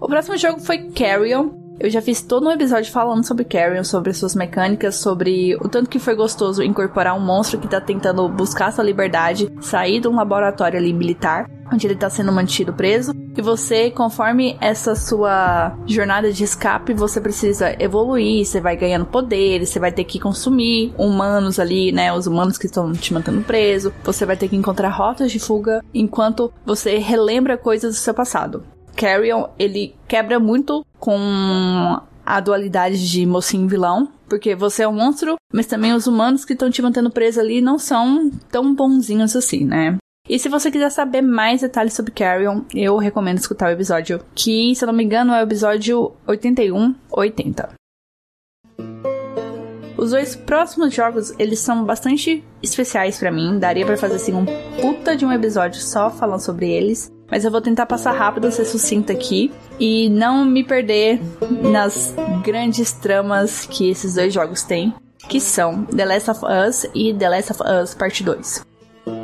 O 0.00 0.06
próximo 0.06 0.36
jogo 0.36 0.60
foi 0.60 0.90
Carrion, 0.90 1.63
eu 1.78 1.90
já 1.90 2.00
fiz 2.00 2.22
todo 2.22 2.46
um 2.46 2.52
episódio 2.52 2.92
falando 2.92 3.26
sobre 3.26 3.44
Carrion, 3.44 3.84
sobre 3.84 4.12
suas 4.12 4.34
mecânicas, 4.34 4.96
sobre 4.96 5.56
o 5.56 5.68
tanto 5.68 5.90
que 5.90 5.98
foi 5.98 6.14
gostoso 6.14 6.62
incorporar 6.62 7.16
um 7.16 7.20
monstro 7.20 7.58
que 7.58 7.68
tá 7.68 7.80
tentando 7.80 8.28
buscar 8.28 8.72
sua 8.72 8.84
liberdade, 8.84 9.50
sair 9.60 10.00
de 10.00 10.08
um 10.08 10.14
laboratório 10.14 10.78
ali 10.78 10.92
militar, 10.92 11.50
onde 11.72 11.86
ele 11.86 11.96
tá 11.96 12.08
sendo 12.08 12.32
mantido 12.32 12.72
preso. 12.72 13.12
E 13.36 13.42
você, 13.42 13.90
conforme 13.90 14.56
essa 14.60 14.94
sua 14.94 15.76
jornada 15.86 16.32
de 16.32 16.44
escape, 16.44 16.94
você 16.94 17.20
precisa 17.20 17.74
evoluir, 17.82 18.46
você 18.46 18.60
vai 18.60 18.76
ganhando 18.76 19.06
poderes, 19.06 19.70
você 19.70 19.80
vai 19.80 19.90
ter 19.90 20.04
que 20.04 20.20
consumir 20.20 20.94
humanos 20.96 21.58
ali, 21.58 21.90
né? 21.90 22.12
Os 22.12 22.28
humanos 22.28 22.56
que 22.56 22.66
estão 22.66 22.92
te 22.92 23.12
mantendo 23.12 23.42
preso. 23.42 23.92
Você 24.04 24.24
vai 24.24 24.36
ter 24.36 24.48
que 24.48 24.56
encontrar 24.56 24.90
rotas 24.90 25.32
de 25.32 25.40
fuga 25.40 25.82
enquanto 25.92 26.52
você 26.64 26.98
relembra 26.98 27.58
coisas 27.58 27.94
do 27.94 27.98
seu 27.98 28.14
passado. 28.14 28.62
Carrion, 28.96 29.46
ele 29.58 29.94
quebra 30.08 30.38
muito 30.38 30.84
com 30.98 32.00
a 32.24 32.40
dualidade 32.40 33.10
de 33.10 33.26
mocinho 33.26 33.66
e 33.66 33.68
vilão, 33.68 34.08
porque 34.28 34.54
você 34.54 34.82
é 34.82 34.88
um 34.88 34.94
monstro, 34.94 35.36
mas 35.52 35.66
também 35.66 35.92
os 35.92 36.06
humanos 36.06 36.44
que 36.44 36.54
estão 36.54 36.70
te 36.70 36.80
mantendo 36.80 37.10
preso 37.10 37.40
ali 37.40 37.60
não 37.60 37.78
são 37.78 38.30
tão 38.50 38.74
bonzinhos 38.74 39.36
assim, 39.36 39.64
né? 39.64 39.96
E 40.26 40.38
se 40.38 40.48
você 40.48 40.70
quiser 40.70 40.90
saber 40.90 41.20
mais 41.20 41.60
detalhes 41.60 41.92
sobre 41.92 42.12
Carrion, 42.12 42.62
eu 42.74 42.96
recomendo 42.96 43.36
escutar 43.36 43.68
o 43.68 43.72
episódio, 43.72 44.20
que, 44.34 44.74
se 44.74 44.82
eu 44.82 44.86
não 44.86 44.94
me 44.94 45.04
engano, 45.04 45.34
é 45.34 45.40
o 45.40 45.44
episódio 45.44 46.12
81 46.26 46.94
80. 47.10 47.74
Os 49.98 50.10
dois 50.10 50.34
próximos 50.34 50.94
jogos, 50.94 51.32
eles 51.38 51.60
são 51.60 51.84
bastante 51.84 52.42
especiais 52.62 53.18
para 53.18 53.30
mim. 53.30 53.58
Daria 53.58 53.86
para 53.86 53.96
fazer 53.96 54.16
assim 54.16 54.34
um 54.34 54.44
puta 54.80 55.14
de 55.14 55.24
um 55.24 55.32
episódio 55.32 55.80
só 55.80 56.10
falando 56.10 56.40
sobre 56.40 56.70
eles 56.70 57.13
mas 57.30 57.44
eu 57.44 57.50
vou 57.50 57.60
tentar 57.60 57.86
passar 57.86 58.12
rápido, 58.12 58.50
ser 58.50 58.64
sucinta 58.64 59.12
aqui 59.12 59.52
e 59.78 60.08
não 60.08 60.44
me 60.44 60.62
perder 60.62 61.20
nas 61.62 62.14
grandes 62.42 62.92
tramas 62.92 63.66
que 63.66 63.88
esses 63.88 64.14
dois 64.14 64.32
jogos 64.32 64.62
têm, 64.62 64.94
que 65.28 65.40
são 65.40 65.84
The 65.84 66.04
Last 66.04 66.30
of 66.30 66.40
Us 66.44 66.86
e 66.94 67.12
The 67.14 67.28
Last 67.28 67.52
of 67.52 67.62
Us 67.62 67.94
Parte 67.94 68.22
2. 68.22 68.66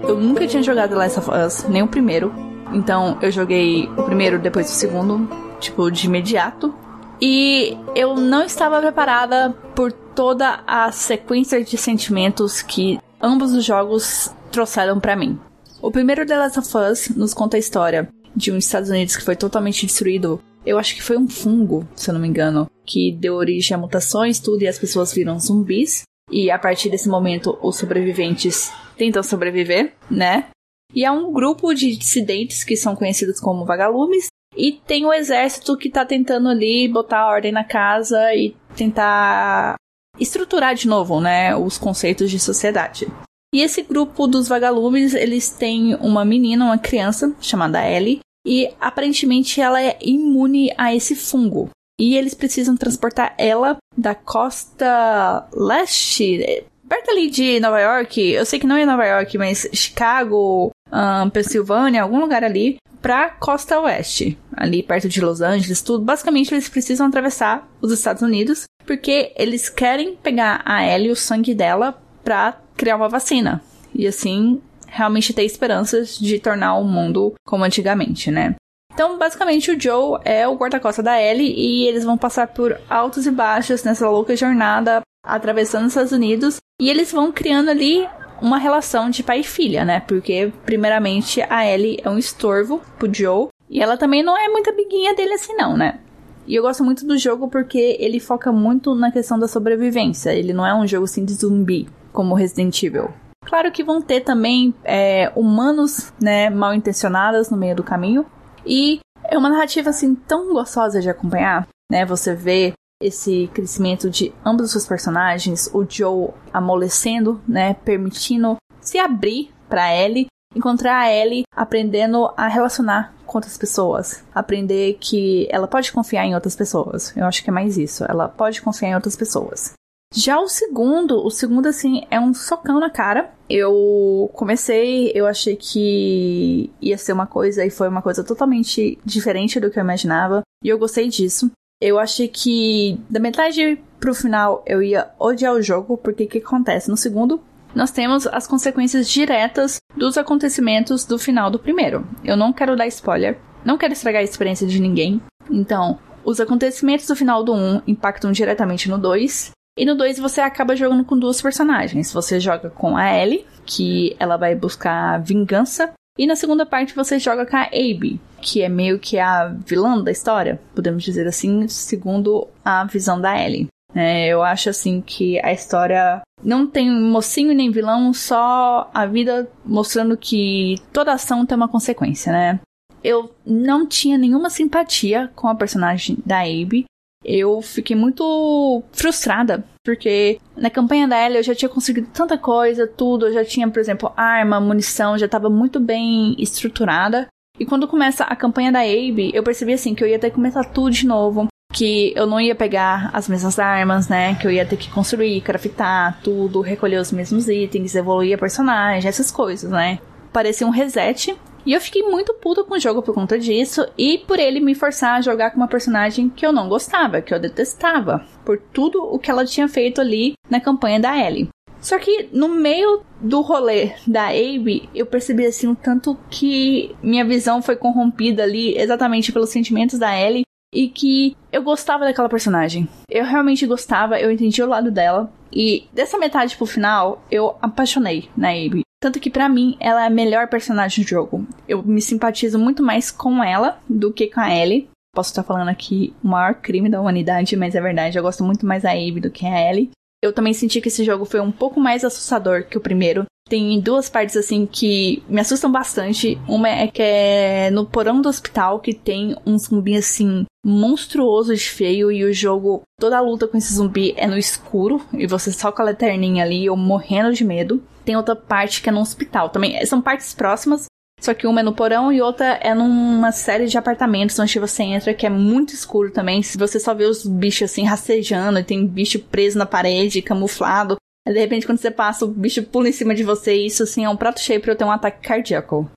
Eu 0.02 0.18
nunca 0.18 0.46
tinha 0.46 0.62
jogado 0.62 0.90
The 0.90 0.96
Last 0.96 1.18
of 1.18 1.30
Us, 1.30 1.64
nem 1.68 1.82
o 1.82 1.88
primeiro, 1.88 2.32
então 2.72 3.18
eu 3.20 3.30
joguei 3.30 3.88
o 3.96 4.02
primeiro 4.02 4.38
depois 4.38 4.70
o 4.70 4.74
segundo, 4.74 5.28
tipo, 5.58 5.90
de 5.90 6.06
imediato. 6.06 6.74
E 7.20 7.76
eu 7.94 8.16
não 8.16 8.42
estava 8.42 8.80
preparada 8.80 9.54
por 9.74 9.92
toda 9.92 10.60
a 10.66 10.90
sequência 10.90 11.62
de 11.62 11.76
sentimentos 11.76 12.62
que 12.62 12.98
ambos 13.20 13.52
os 13.52 13.64
jogos 13.64 14.34
trouxeram 14.50 14.98
para 14.98 15.14
mim. 15.14 15.38
O 15.82 15.90
primeiro 15.90 16.26
The 16.26 16.36
Last 16.36 16.58
of 16.58 16.76
Us 16.76 17.08
nos 17.16 17.32
conta 17.32 17.56
a 17.56 17.60
história 17.60 18.08
de 18.36 18.52
um 18.52 18.58
Estados 18.58 18.90
Unidos 18.90 19.16
que 19.16 19.24
foi 19.24 19.34
totalmente 19.34 19.86
destruído. 19.86 20.42
Eu 20.64 20.78
acho 20.78 20.94
que 20.94 21.02
foi 21.02 21.16
um 21.16 21.26
fungo, 21.26 21.88
se 21.96 22.10
eu 22.10 22.14
não 22.14 22.20
me 22.20 22.28
engano, 22.28 22.70
que 22.84 23.16
deu 23.18 23.34
origem 23.34 23.74
a 23.74 23.78
mutações, 23.78 24.38
tudo, 24.38 24.62
e 24.62 24.68
as 24.68 24.78
pessoas 24.78 25.12
viram 25.12 25.38
zumbis. 25.38 26.02
E 26.30 26.50
a 26.50 26.58
partir 26.58 26.90
desse 26.90 27.08
momento, 27.08 27.58
os 27.62 27.76
sobreviventes 27.76 28.70
tentam 28.96 29.22
sobreviver, 29.22 29.94
né? 30.10 30.48
E 30.94 31.04
há 31.04 31.12
um 31.12 31.32
grupo 31.32 31.72
de 31.72 31.96
dissidentes 31.96 32.62
que 32.62 32.76
são 32.76 32.94
conhecidos 32.94 33.40
como 33.40 33.64
vagalumes. 33.64 34.26
E 34.54 34.72
tem 34.72 35.06
o 35.06 35.12
exército 35.14 35.78
que 35.78 35.88
tá 35.88 36.04
tentando 36.04 36.48
ali 36.48 36.88
botar 36.88 37.26
ordem 37.26 37.52
na 37.52 37.64
casa 37.64 38.34
e 38.34 38.54
tentar 38.76 39.76
estruturar 40.18 40.74
de 40.74 40.86
novo, 40.86 41.20
né, 41.20 41.56
os 41.56 41.78
conceitos 41.78 42.30
de 42.30 42.38
sociedade. 42.38 43.06
E 43.52 43.62
esse 43.62 43.82
grupo 43.82 44.26
dos 44.26 44.46
vagalumes, 44.46 45.12
eles 45.12 45.50
têm 45.50 45.96
uma 45.96 46.24
menina, 46.24 46.64
uma 46.64 46.78
criança, 46.78 47.34
chamada 47.40 47.84
Ellie, 47.84 48.20
e 48.46 48.70
aparentemente 48.80 49.60
ela 49.60 49.82
é 49.82 49.98
imune 50.00 50.72
a 50.78 50.94
esse 50.94 51.16
fungo. 51.16 51.68
E 52.00 52.16
eles 52.16 52.32
precisam 52.32 52.76
transportar 52.76 53.34
ela 53.36 53.76
da 53.96 54.14
costa 54.14 55.46
leste, 55.52 56.64
perto 56.88 57.10
ali 57.10 57.28
de 57.28 57.60
Nova 57.60 57.80
York. 57.80 58.20
Eu 58.20 58.46
sei 58.46 58.58
que 58.58 58.66
não 58.66 58.76
é 58.76 58.86
Nova 58.86 59.04
York, 59.04 59.36
mas 59.36 59.68
Chicago, 59.72 60.70
um, 60.90 61.28
Pensilvânia, 61.28 62.02
algum 62.02 62.20
lugar 62.20 62.44
ali, 62.44 62.76
pra 63.02 63.30
costa 63.30 63.80
oeste, 63.80 64.38
ali 64.56 64.82
perto 64.82 65.08
de 65.08 65.20
Los 65.20 65.40
Angeles, 65.40 65.82
tudo. 65.82 66.04
Basicamente, 66.04 66.54
eles 66.54 66.68
precisam 66.68 67.06
atravessar 67.08 67.68
os 67.80 67.92
Estados 67.92 68.22
Unidos 68.22 68.64
porque 68.86 69.32
eles 69.36 69.68
querem 69.68 70.16
pegar 70.16 70.62
a 70.64 70.84
Ellie, 70.86 71.10
o 71.10 71.16
sangue 71.16 71.54
dela, 71.54 72.00
pra 72.30 72.60
criar 72.76 72.94
uma 72.94 73.08
vacina. 73.08 73.60
E 73.92 74.06
assim, 74.06 74.62
realmente 74.86 75.32
ter 75.32 75.42
esperanças 75.42 76.16
de 76.16 76.38
tornar 76.38 76.76
o 76.76 76.84
mundo 76.84 77.34
como 77.44 77.64
antigamente, 77.64 78.30
né? 78.30 78.54
Então, 78.94 79.18
basicamente, 79.18 79.72
o 79.72 79.80
Joe 79.80 80.20
é 80.24 80.46
o 80.46 80.54
guarda-costas 80.54 81.04
da 81.04 81.20
Ellie 81.20 81.52
e 81.52 81.88
eles 81.88 82.04
vão 82.04 82.16
passar 82.16 82.46
por 82.46 82.80
altos 82.88 83.26
e 83.26 83.32
baixos 83.32 83.82
nessa 83.82 84.08
louca 84.08 84.36
jornada 84.36 85.00
atravessando 85.26 85.86
os 85.86 85.88
Estados 85.88 86.12
Unidos 86.12 86.58
e 86.80 86.88
eles 86.88 87.10
vão 87.10 87.32
criando 87.32 87.68
ali 87.68 88.08
uma 88.40 88.58
relação 88.58 89.10
de 89.10 89.24
pai 89.24 89.40
e 89.40 89.44
filha, 89.44 89.84
né? 89.84 89.98
Porque, 89.98 90.52
primeiramente, 90.64 91.42
a 91.50 91.66
Ellie 91.66 91.98
é 92.04 92.08
um 92.08 92.16
estorvo 92.16 92.80
pro 92.96 93.12
Joe 93.12 93.48
e 93.68 93.82
ela 93.82 93.96
também 93.96 94.22
não 94.22 94.38
é 94.38 94.48
muito 94.48 94.70
amiguinha 94.70 95.16
dele 95.16 95.34
assim, 95.34 95.54
não, 95.56 95.76
né? 95.76 95.98
E 96.46 96.54
eu 96.54 96.62
gosto 96.62 96.84
muito 96.84 97.04
do 97.04 97.18
jogo 97.18 97.48
porque 97.48 97.96
ele 97.98 98.20
foca 98.20 98.52
muito 98.52 98.94
na 98.94 99.10
questão 99.10 99.36
da 99.36 99.48
sobrevivência. 99.48 100.32
Ele 100.32 100.52
não 100.52 100.64
é 100.64 100.72
um 100.72 100.86
jogo 100.86 101.04
assim 101.04 101.24
de 101.24 101.34
zumbi 101.34 101.88
como 102.12 102.34
Resident 102.34 102.82
Evil. 102.82 103.10
Claro 103.44 103.72
que 103.72 103.82
vão 103.82 104.00
ter 104.00 104.20
também 104.20 104.74
é, 104.84 105.32
humanos, 105.34 106.12
né, 106.20 106.50
mal 106.50 106.74
intencionados 106.74 107.50
no 107.50 107.56
meio 107.56 107.74
do 107.74 107.82
caminho. 107.82 108.26
E 108.64 109.00
é 109.24 109.36
uma 109.36 109.48
narrativa 109.48 109.90
assim 109.90 110.14
tão 110.14 110.52
gostosa 110.52 111.00
de 111.00 111.08
acompanhar, 111.08 111.66
né? 111.90 112.04
Você 112.04 112.34
vê 112.34 112.74
esse 113.02 113.48
crescimento 113.54 114.10
de 114.10 114.32
ambos 114.44 114.66
os 114.66 114.72
seus 114.72 114.86
personagens, 114.86 115.70
o 115.72 115.86
Joe 115.88 116.30
amolecendo, 116.52 117.40
né, 117.48 117.74
permitindo 117.74 118.56
se 118.80 118.98
abrir 118.98 119.50
para 119.68 119.96
Ellie, 119.96 120.26
encontrar 120.54 120.98
a 120.98 121.12
Ellie 121.12 121.44
aprendendo 121.56 122.30
a 122.36 122.46
relacionar 122.46 123.14
com 123.24 123.38
outras 123.38 123.56
pessoas, 123.56 124.22
aprender 124.34 124.98
que 125.00 125.48
ela 125.50 125.68
pode 125.68 125.92
confiar 125.92 126.26
em 126.26 126.34
outras 126.34 126.56
pessoas. 126.56 127.16
Eu 127.16 127.24
acho 127.24 127.42
que 127.42 127.48
é 127.48 127.52
mais 127.52 127.78
isso, 127.78 128.04
ela 128.04 128.28
pode 128.28 128.60
confiar 128.60 128.90
em 128.90 128.94
outras 128.94 129.16
pessoas. 129.16 129.72
Já 130.12 130.40
o 130.40 130.48
segundo, 130.48 131.24
o 131.24 131.30
segundo, 131.30 131.66
assim, 131.66 132.02
é 132.10 132.18
um 132.18 132.34
socão 132.34 132.80
na 132.80 132.90
cara. 132.90 133.32
Eu 133.48 134.28
comecei, 134.34 135.12
eu 135.14 135.26
achei 135.26 135.54
que 135.54 136.70
ia 136.80 136.98
ser 136.98 137.12
uma 137.12 137.26
coisa 137.26 137.64
e 137.64 137.70
foi 137.70 137.88
uma 137.88 138.02
coisa 138.02 138.24
totalmente 138.24 138.98
diferente 139.04 139.60
do 139.60 139.70
que 139.70 139.78
eu 139.78 139.84
imaginava. 139.84 140.42
E 140.64 140.68
eu 140.68 140.78
gostei 140.78 141.08
disso. 141.08 141.50
Eu 141.80 141.98
achei 141.98 142.26
que 142.26 143.00
da 143.08 143.20
metade 143.20 143.80
pro 144.00 144.14
final 144.14 144.64
eu 144.66 144.82
ia 144.82 145.10
odiar 145.18 145.54
o 145.54 145.62
jogo, 145.62 145.96
porque 145.96 146.24
o 146.24 146.28
que 146.28 146.38
acontece? 146.38 146.90
No 146.90 146.96
segundo, 146.96 147.40
nós 147.74 147.92
temos 147.92 148.26
as 148.26 148.48
consequências 148.48 149.08
diretas 149.08 149.76
dos 149.96 150.18
acontecimentos 150.18 151.04
do 151.04 151.18
final 151.18 151.50
do 151.50 151.58
primeiro. 151.58 152.06
Eu 152.24 152.36
não 152.36 152.52
quero 152.52 152.76
dar 152.76 152.88
spoiler, 152.88 153.38
não 153.64 153.78
quero 153.78 153.92
estragar 153.92 154.20
a 154.20 154.24
experiência 154.24 154.66
de 154.66 154.80
ninguém. 154.80 155.22
Então, 155.48 155.98
os 156.24 156.40
acontecimentos 156.40 157.06
do 157.06 157.16
final 157.16 157.44
do 157.44 157.54
1 157.54 157.82
impactam 157.86 158.32
diretamente 158.32 158.90
no 158.90 158.98
2. 158.98 159.52
E 159.80 159.86
no 159.86 159.94
2 159.94 160.18
você 160.18 160.42
acaba 160.42 160.76
jogando 160.76 161.06
com 161.06 161.18
duas 161.18 161.40
personagens. 161.40 162.12
Você 162.12 162.38
joga 162.38 162.68
com 162.68 162.98
a 162.98 163.16
Ellie, 163.16 163.46
que 163.64 164.14
ela 164.20 164.36
vai 164.36 164.54
buscar 164.54 165.18
vingança. 165.22 165.94
E 166.18 166.26
na 166.26 166.36
segunda 166.36 166.66
parte 166.66 166.94
você 166.94 167.18
joga 167.18 167.46
com 167.46 167.56
a 167.56 167.62
Abby, 167.62 168.20
que 168.42 168.60
é 168.60 168.68
meio 168.68 168.98
que 168.98 169.18
a 169.18 169.46
vilã 169.46 169.98
da 170.02 170.10
história, 170.10 170.60
podemos 170.74 171.02
dizer 171.02 171.26
assim, 171.26 171.66
segundo 171.66 172.46
a 172.62 172.84
visão 172.84 173.18
da 173.18 173.34
Ellie. 173.42 173.68
É, 173.94 174.28
eu 174.28 174.42
acho 174.42 174.68
assim 174.68 175.00
que 175.00 175.42
a 175.42 175.50
história 175.50 176.20
não 176.44 176.66
tem 176.66 176.90
mocinho 176.90 177.54
nem 177.54 177.70
vilão, 177.70 178.12
só 178.12 178.90
a 178.92 179.06
vida 179.06 179.50
mostrando 179.64 180.14
que 180.14 180.74
toda 180.92 181.14
ação 181.14 181.46
tem 181.46 181.56
uma 181.56 181.68
consequência, 181.68 182.30
né? 182.30 182.60
Eu 183.02 183.34
não 183.46 183.86
tinha 183.86 184.18
nenhuma 184.18 184.50
simpatia 184.50 185.30
com 185.34 185.48
a 185.48 185.54
personagem 185.54 186.18
da 186.26 186.40
Abby 186.40 186.84
eu 187.24 187.60
fiquei 187.60 187.94
muito 187.94 188.82
frustrada, 188.92 189.64
porque 189.84 190.38
na 190.56 190.70
campanha 190.70 191.06
da 191.06 191.24
Ellie 191.24 191.38
eu 191.38 191.42
já 191.42 191.54
tinha 191.54 191.68
conseguido 191.68 192.08
tanta 192.12 192.38
coisa, 192.38 192.86
tudo, 192.86 193.26
eu 193.26 193.32
já 193.32 193.44
tinha, 193.44 193.68
por 193.68 193.78
exemplo, 193.78 194.12
arma, 194.16 194.60
munição, 194.60 195.18
já 195.18 195.26
estava 195.26 195.50
muito 195.50 195.78
bem 195.78 196.34
estruturada. 196.38 197.26
E 197.58 197.66
quando 197.66 197.86
começa 197.86 198.24
a 198.24 198.34
campanha 198.34 198.72
da 198.72 198.80
Abe, 198.80 199.30
eu 199.34 199.42
percebi 199.42 199.74
assim 199.74 199.94
que 199.94 200.02
eu 200.02 200.08
ia 200.08 200.18
ter 200.18 200.30
que 200.30 200.36
começar 200.36 200.64
tudo 200.64 200.90
de 200.90 201.06
novo, 201.06 201.46
que 201.72 202.12
eu 202.16 202.26
não 202.26 202.40
ia 202.40 202.54
pegar 202.54 203.10
as 203.12 203.28
mesmas 203.28 203.58
armas, 203.58 204.08
né? 204.08 204.34
Que 204.34 204.46
eu 204.46 204.50
ia 204.50 204.64
ter 204.64 204.76
que 204.76 204.90
construir, 204.90 205.40
craftar 205.42 206.18
tudo, 206.22 206.62
recolher 206.62 206.98
os 206.98 207.12
mesmos 207.12 207.48
itens, 207.48 207.94
evoluir 207.94 208.34
a 208.34 208.38
personagem, 208.38 209.08
essas 209.08 209.30
coisas, 209.30 209.70
né? 209.70 209.98
Parecia 210.32 210.66
um 210.66 210.70
reset 210.70 211.36
E 211.64 211.72
eu 211.72 211.80
fiquei 211.80 212.02
muito 212.02 212.34
puta 212.34 212.64
com 212.64 212.74
o 212.74 212.80
jogo 212.80 213.02
por 213.02 213.14
conta 213.14 213.38
disso 213.38 213.86
e 213.96 214.18
por 214.18 214.38
ele 214.38 214.60
me 214.60 214.74
forçar 214.74 215.16
a 215.16 215.20
jogar 215.20 215.50
com 215.50 215.58
uma 215.58 215.68
personagem 215.68 216.28
que 216.28 216.44
eu 216.44 216.52
não 216.52 216.68
gostava, 216.68 217.20
que 217.20 217.34
eu 217.34 217.40
detestava, 217.40 218.24
por 218.44 218.58
tudo 218.58 219.02
o 219.02 219.18
que 219.18 219.30
ela 219.30 219.44
tinha 219.44 219.68
feito 219.68 220.00
ali 220.00 220.34
na 220.48 220.60
campanha 220.60 220.98
da 220.98 221.16
Ellie. 221.16 221.48
Só 221.80 221.98
que 221.98 222.28
no 222.32 222.48
meio 222.48 223.02
do 223.20 223.40
rolê 223.40 223.92
da 224.06 224.28
Abe, 224.28 224.88
eu 224.94 225.06
percebi 225.06 225.46
assim 225.46 225.66
um 225.66 225.74
tanto 225.74 226.16
que 226.30 226.94
minha 227.02 227.24
visão 227.24 227.62
foi 227.62 227.74
corrompida 227.74 228.42
ali 228.42 228.76
exatamente 228.76 229.32
pelos 229.32 229.50
sentimentos 229.50 229.98
da 229.98 230.14
Ellie 230.14 230.44
e 230.72 230.88
que 230.88 231.36
eu 231.50 231.62
gostava 231.62 232.04
daquela 232.04 232.28
personagem. 232.28 232.88
Eu 233.08 233.24
realmente 233.24 233.66
gostava, 233.66 234.20
eu 234.20 234.30
entendi 234.30 234.62
o 234.62 234.68
lado 234.68 234.90
dela. 234.90 235.32
E 235.52 235.88
dessa 235.92 236.18
metade 236.18 236.56
pro 236.56 236.66
final, 236.66 237.24
eu 237.30 237.56
apaixonei 237.60 238.28
na 238.36 238.50
Abby. 238.50 238.82
Tanto 239.00 239.18
que 239.18 239.30
para 239.30 239.48
mim, 239.48 239.78
ela 239.80 240.04
é 240.04 240.06
a 240.06 240.10
melhor 240.10 240.46
personagem 240.48 241.02
do 241.02 241.08
jogo. 241.08 241.46
Eu 241.66 241.82
me 241.82 242.02
simpatizo 242.02 242.58
muito 242.58 242.82
mais 242.82 243.10
com 243.10 243.42
ela 243.42 243.80
do 243.88 244.12
que 244.12 244.26
com 244.26 244.40
a 244.40 244.54
Ellie. 244.54 244.90
Posso 245.14 245.30
estar 245.30 245.42
falando 245.42 245.68
aqui 245.68 246.14
o 246.22 246.28
maior 246.28 246.54
crime 246.54 246.90
da 246.90 247.00
humanidade, 247.00 247.56
mas 247.56 247.74
é 247.74 247.80
verdade, 247.80 248.18
eu 248.18 248.22
gosto 248.22 248.44
muito 248.44 248.66
mais 248.66 248.82
da 248.82 248.92
Abby 248.92 249.20
do 249.20 249.30
que 249.30 249.46
a 249.46 249.70
Ellie. 249.70 249.90
Eu 250.22 250.34
também 250.34 250.52
senti 250.52 250.82
que 250.82 250.88
esse 250.88 251.02
jogo 251.02 251.24
foi 251.24 251.40
um 251.40 251.50
pouco 251.50 251.80
mais 251.80 252.04
assustador 252.04 252.64
que 252.64 252.76
o 252.76 252.80
primeiro. 252.80 253.24
Tem 253.50 253.80
duas 253.80 254.08
partes 254.08 254.36
assim 254.36 254.64
que 254.64 255.24
me 255.28 255.40
assustam 255.40 255.72
bastante. 255.72 256.38
Uma 256.46 256.68
é 256.68 256.86
que 256.86 257.02
é 257.02 257.68
no 257.72 257.84
porão 257.84 258.22
do 258.22 258.28
hospital 258.28 258.78
que 258.78 258.94
tem 258.94 259.34
um 259.44 259.58
zumbi 259.58 259.96
assim 259.96 260.46
monstruoso 260.64 261.52
de 261.52 261.68
feio 261.68 262.12
e 262.12 262.22
o 262.22 262.32
jogo, 262.32 262.82
toda 262.96 263.18
a 263.18 263.20
luta 263.20 263.48
com 263.48 263.58
esse 263.58 263.74
zumbi 263.74 264.14
é 264.16 264.24
no 264.28 264.38
escuro 264.38 265.04
e 265.12 265.26
você 265.26 265.50
só 265.50 265.72
com 265.72 265.82
a 265.82 265.86
lanterninha 265.86 266.44
ali, 266.44 266.66
eu 266.66 266.76
morrendo 266.76 267.32
de 267.32 267.44
medo. 267.44 267.82
Tem 268.04 268.16
outra 268.16 268.36
parte 268.36 268.80
que 268.80 268.88
é 268.88 268.92
no 268.92 269.00
hospital 269.00 269.48
também. 269.48 269.84
São 269.84 270.00
partes 270.00 270.32
próximas, 270.32 270.84
só 271.20 271.34
que 271.34 271.44
uma 271.44 271.58
é 271.58 271.64
no 271.64 271.74
porão 271.74 272.12
e 272.12 272.22
outra 272.22 272.58
é 272.62 272.72
numa 272.72 273.32
série 273.32 273.66
de 273.66 273.76
apartamentos 273.76 274.38
onde 274.38 274.60
você 274.60 274.84
entra 274.84 275.12
que 275.12 275.26
é 275.26 275.30
muito 275.30 275.74
escuro 275.74 276.12
também. 276.12 276.40
Se 276.40 276.56
você 276.56 276.78
só 276.78 276.94
vê 276.94 277.04
os 277.04 277.26
bichos 277.26 277.70
assim 277.70 277.84
rastejando 277.84 278.60
e 278.60 278.64
tem 278.64 278.86
bicho 278.86 279.18
preso 279.18 279.58
na 279.58 279.66
parede, 279.66 280.22
camuflado. 280.22 280.96
De 281.26 281.38
repente, 281.38 281.66
quando 281.66 281.78
você 281.78 281.90
passa, 281.90 282.24
o 282.24 282.28
bicho 282.28 282.62
pula 282.64 282.88
em 282.88 282.92
cima 282.92 283.14
de 283.14 283.22
você 283.22 283.54
e 283.56 283.66
isso 283.66 283.82
assim 283.82 284.04
é 284.04 284.08
um 284.08 284.16
prato 284.16 284.40
cheio 284.40 284.60
pra 284.60 284.72
eu 284.72 284.76
ter 284.76 284.84
um 284.84 284.90
ataque 284.90 285.26
cardíaco. 285.26 285.90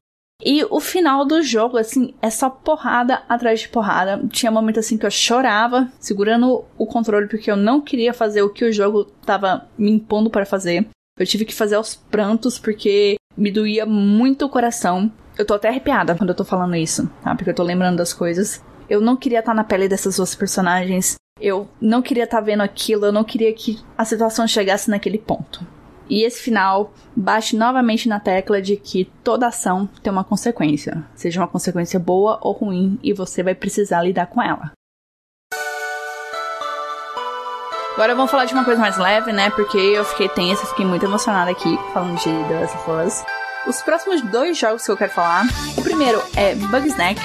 E 0.45 0.63
o 0.69 0.79
final 0.81 1.25
do 1.25 1.41
jogo, 1.41 1.77
assim, 1.77 2.13
é 2.21 2.29
só 2.29 2.49
porrada 2.49 3.23
atrás 3.29 3.61
de 3.61 3.69
porrada. 3.69 4.21
Tinha 4.29 4.51
momento 4.51 4.79
assim 4.79 4.97
que 4.97 5.05
eu 5.05 5.11
chorava, 5.11 5.89
segurando 5.99 6.65
o 6.77 6.85
controle, 6.85 7.27
porque 7.27 7.49
eu 7.49 7.55
não 7.55 7.79
queria 7.79 8.13
fazer 8.13 8.41
o 8.41 8.49
que 8.49 8.65
o 8.65 8.73
jogo 8.73 9.05
tava 9.25 9.69
me 9.77 9.89
impondo 9.89 10.29
para 10.29 10.45
fazer. 10.45 10.85
Eu 11.17 11.25
tive 11.25 11.45
que 11.45 11.53
fazer 11.53 11.75
aos 11.75 11.95
prantos, 11.95 12.59
porque 12.59 13.15
me 13.37 13.51
doía 13.51 13.85
muito 13.85 14.45
o 14.45 14.49
coração. 14.49 15.11
Eu 15.37 15.45
tô 15.45 15.53
até 15.53 15.69
arrepiada 15.69 16.15
quando 16.15 16.31
eu 16.31 16.35
tô 16.35 16.43
falando 16.43 16.75
isso, 16.75 17.09
tá? 17.23 17.33
Porque 17.35 17.49
eu 17.49 17.55
tô 17.55 17.63
lembrando 17.63 17.97
das 17.97 18.13
coisas. 18.13 18.61
Eu 18.89 18.99
não 18.99 19.15
queria 19.15 19.39
estar 19.39 19.53
na 19.53 19.63
pele 19.63 19.87
dessas 19.87 20.17
duas 20.17 20.35
personagens. 20.35 21.15
Eu 21.39 21.67
não 21.81 22.01
queria 22.01 22.25
estar 22.25 22.41
vendo 22.41 22.61
aquilo. 22.61 23.05
Eu 23.05 23.11
não 23.11 23.23
queria 23.23 23.53
que 23.53 23.79
a 23.97 24.05
situação 24.05 24.47
chegasse 24.47 24.89
naquele 24.89 25.17
ponto. 25.17 25.65
E 26.09 26.23
esse 26.23 26.41
final 26.41 26.93
bate 27.15 27.55
novamente 27.55 28.07
na 28.07 28.19
tecla 28.19 28.61
de 28.61 28.75
que 28.75 29.05
toda 29.23 29.47
ação 29.47 29.87
tem 30.01 30.11
uma 30.11 30.23
consequência, 30.23 31.03
seja 31.15 31.39
uma 31.39 31.47
consequência 31.47 31.97
boa 31.97 32.37
ou 32.41 32.51
ruim, 32.51 32.99
e 33.01 33.13
você 33.13 33.41
vai 33.41 33.55
precisar 33.55 34.03
lidar 34.03 34.27
com 34.27 34.41
ela. 34.41 34.73
Agora 37.93 38.15
vamos 38.15 38.29
falar 38.29 38.45
de 38.45 38.53
uma 38.53 38.65
coisa 38.65 38.81
mais 38.81 38.97
leve, 38.97 39.31
né? 39.31 39.49
Porque 39.51 39.77
eu 39.77 40.03
fiquei 40.03 40.27
tensa, 40.27 40.65
fiquei 40.65 40.85
muito 40.85 41.05
emocionada 41.05 41.51
aqui 41.51 41.77
falando 41.93 42.17
de 42.17 42.23
The 42.23 42.59
Last 42.59 42.77
of 42.77 42.91
Us. 42.91 43.23
Os 43.65 43.81
próximos 43.81 44.21
dois 44.21 44.57
jogos 44.57 44.85
que 44.85 44.91
eu 44.91 44.97
quero 44.97 45.13
falar. 45.13 45.45
O 45.77 45.81
primeiro 45.81 46.21
é 46.35 46.53
Bugsnack, 46.53 47.21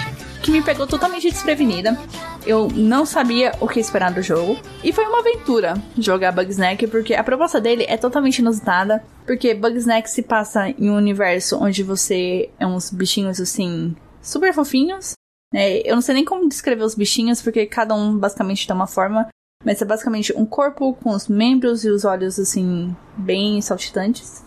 que 0.48 0.52
me 0.52 0.62
pegou 0.62 0.86
totalmente 0.86 1.30
desprevenida. 1.30 1.98
Eu 2.46 2.68
não 2.68 3.04
sabia 3.04 3.52
o 3.60 3.68
que 3.68 3.78
esperar 3.78 4.10
do 4.14 4.22
jogo. 4.22 4.58
E 4.82 4.94
foi 4.94 5.04
uma 5.04 5.18
aventura 5.18 5.74
jogar 5.98 6.32
Bugsnack, 6.32 6.86
porque 6.86 7.14
a 7.14 7.22
proposta 7.22 7.60
dele 7.60 7.84
é 7.86 7.98
totalmente 7.98 8.38
inusitada. 8.38 9.04
Porque 9.26 9.52
Bugsnack 9.52 10.08
se 10.08 10.22
passa 10.22 10.70
em 10.70 10.88
um 10.88 10.96
universo 10.96 11.58
onde 11.62 11.82
você 11.82 12.48
é 12.58 12.66
uns 12.66 12.90
bichinhos 12.90 13.38
assim, 13.38 13.94
super 14.22 14.54
fofinhos. 14.54 15.12
É, 15.52 15.86
eu 15.86 15.94
não 15.94 16.00
sei 16.00 16.14
nem 16.14 16.24
como 16.24 16.48
descrever 16.48 16.82
os 16.82 16.94
bichinhos, 16.94 17.42
porque 17.42 17.66
cada 17.66 17.94
um 17.94 18.16
basicamente 18.16 18.66
tem 18.66 18.74
uma 18.74 18.86
forma. 18.86 19.28
Mas 19.62 19.82
é 19.82 19.84
basicamente 19.84 20.32
um 20.34 20.46
corpo 20.46 20.94
com 20.94 21.10
os 21.10 21.28
membros 21.28 21.84
e 21.84 21.90
os 21.90 22.06
olhos 22.06 22.38
assim, 22.38 22.96
bem 23.18 23.60
saltitantes. 23.60 24.42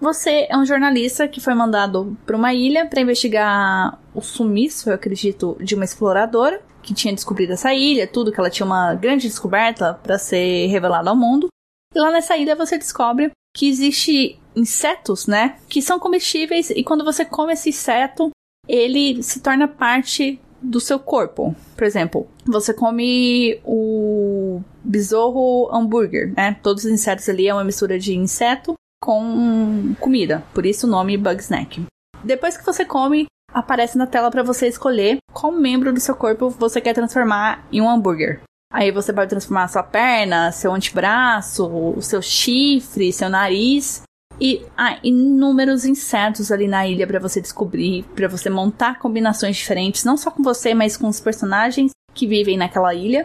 Você 0.00 0.46
é 0.50 0.56
um 0.56 0.66
jornalista 0.66 1.26
que 1.26 1.40
foi 1.40 1.54
mandado 1.54 2.16
para 2.26 2.36
uma 2.36 2.52
ilha 2.52 2.86
para 2.86 3.00
investigar 3.00 3.98
o 4.14 4.20
sumiço, 4.20 4.90
eu 4.90 4.94
acredito, 4.94 5.56
de 5.60 5.74
uma 5.74 5.84
exploradora 5.84 6.60
que 6.82 6.94
tinha 6.94 7.14
descobrido 7.14 7.54
essa 7.54 7.72
ilha, 7.72 8.06
tudo 8.06 8.30
que 8.30 8.38
ela 8.38 8.50
tinha 8.50 8.66
uma 8.66 8.94
grande 8.94 9.26
descoberta 9.26 9.94
para 9.94 10.18
ser 10.18 10.66
revelada 10.66 11.10
ao 11.10 11.16
mundo. 11.16 11.48
E 11.94 11.98
lá 11.98 12.10
nessa 12.10 12.36
ilha 12.36 12.54
você 12.54 12.76
descobre 12.76 13.30
que 13.56 13.68
existe 13.68 14.38
insetos, 14.54 15.26
né, 15.26 15.56
que 15.68 15.80
são 15.80 15.98
comestíveis 15.98 16.70
e 16.70 16.84
quando 16.84 17.04
você 17.04 17.24
come 17.24 17.54
esse 17.54 17.70
inseto, 17.70 18.30
ele 18.68 19.22
se 19.22 19.40
torna 19.40 19.66
parte 19.66 20.38
do 20.60 20.80
seu 20.80 20.98
corpo. 20.98 21.54
Por 21.74 21.84
exemplo, 21.84 22.26
você 22.44 22.74
come 22.74 23.60
o 23.64 24.60
besouro 24.82 25.74
hambúrguer, 25.74 26.32
né? 26.34 26.56
Todos 26.62 26.84
os 26.84 26.90
insetos 26.90 27.28
ali 27.28 27.46
é 27.46 27.54
uma 27.54 27.64
mistura 27.64 27.98
de 27.98 28.14
inseto 28.14 28.74
com 29.00 29.94
comida, 30.00 30.44
por 30.54 30.66
isso 30.66 30.86
o 30.86 30.90
nome 30.90 31.16
Bug 31.16 31.40
Snack. 31.40 31.84
Depois 32.24 32.56
que 32.56 32.66
você 32.66 32.84
come, 32.84 33.26
aparece 33.52 33.96
na 33.96 34.06
tela 34.06 34.30
para 34.30 34.42
você 34.42 34.66
escolher 34.66 35.18
qual 35.32 35.52
membro 35.52 35.92
do 35.92 36.00
seu 36.00 36.14
corpo 36.14 36.50
você 36.50 36.80
quer 36.80 36.94
transformar 36.94 37.66
em 37.72 37.80
um 37.80 37.88
hambúrguer. 37.88 38.40
Aí 38.72 38.90
você 38.90 39.12
pode 39.12 39.30
transformar 39.30 39.68
sua 39.68 39.82
perna, 39.82 40.50
seu 40.52 40.72
antebraço, 40.72 41.66
o 41.66 42.02
seu 42.02 42.20
chifre, 42.20 43.12
seu 43.12 43.28
nariz 43.28 44.02
e 44.40 44.66
há 44.76 44.98
inúmeros 45.02 45.84
insetos 45.84 46.52
ali 46.52 46.68
na 46.68 46.86
ilha 46.86 47.06
para 47.06 47.18
você 47.18 47.40
descobrir, 47.40 48.04
para 48.14 48.28
você 48.28 48.50
montar 48.50 48.98
combinações 48.98 49.56
diferentes, 49.56 50.04
não 50.04 50.16
só 50.16 50.30
com 50.30 50.42
você, 50.42 50.74
mas 50.74 50.96
com 50.96 51.08
os 51.08 51.20
personagens 51.20 51.92
que 52.12 52.26
vivem 52.26 52.56
naquela 52.56 52.94
ilha. 52.94 53.24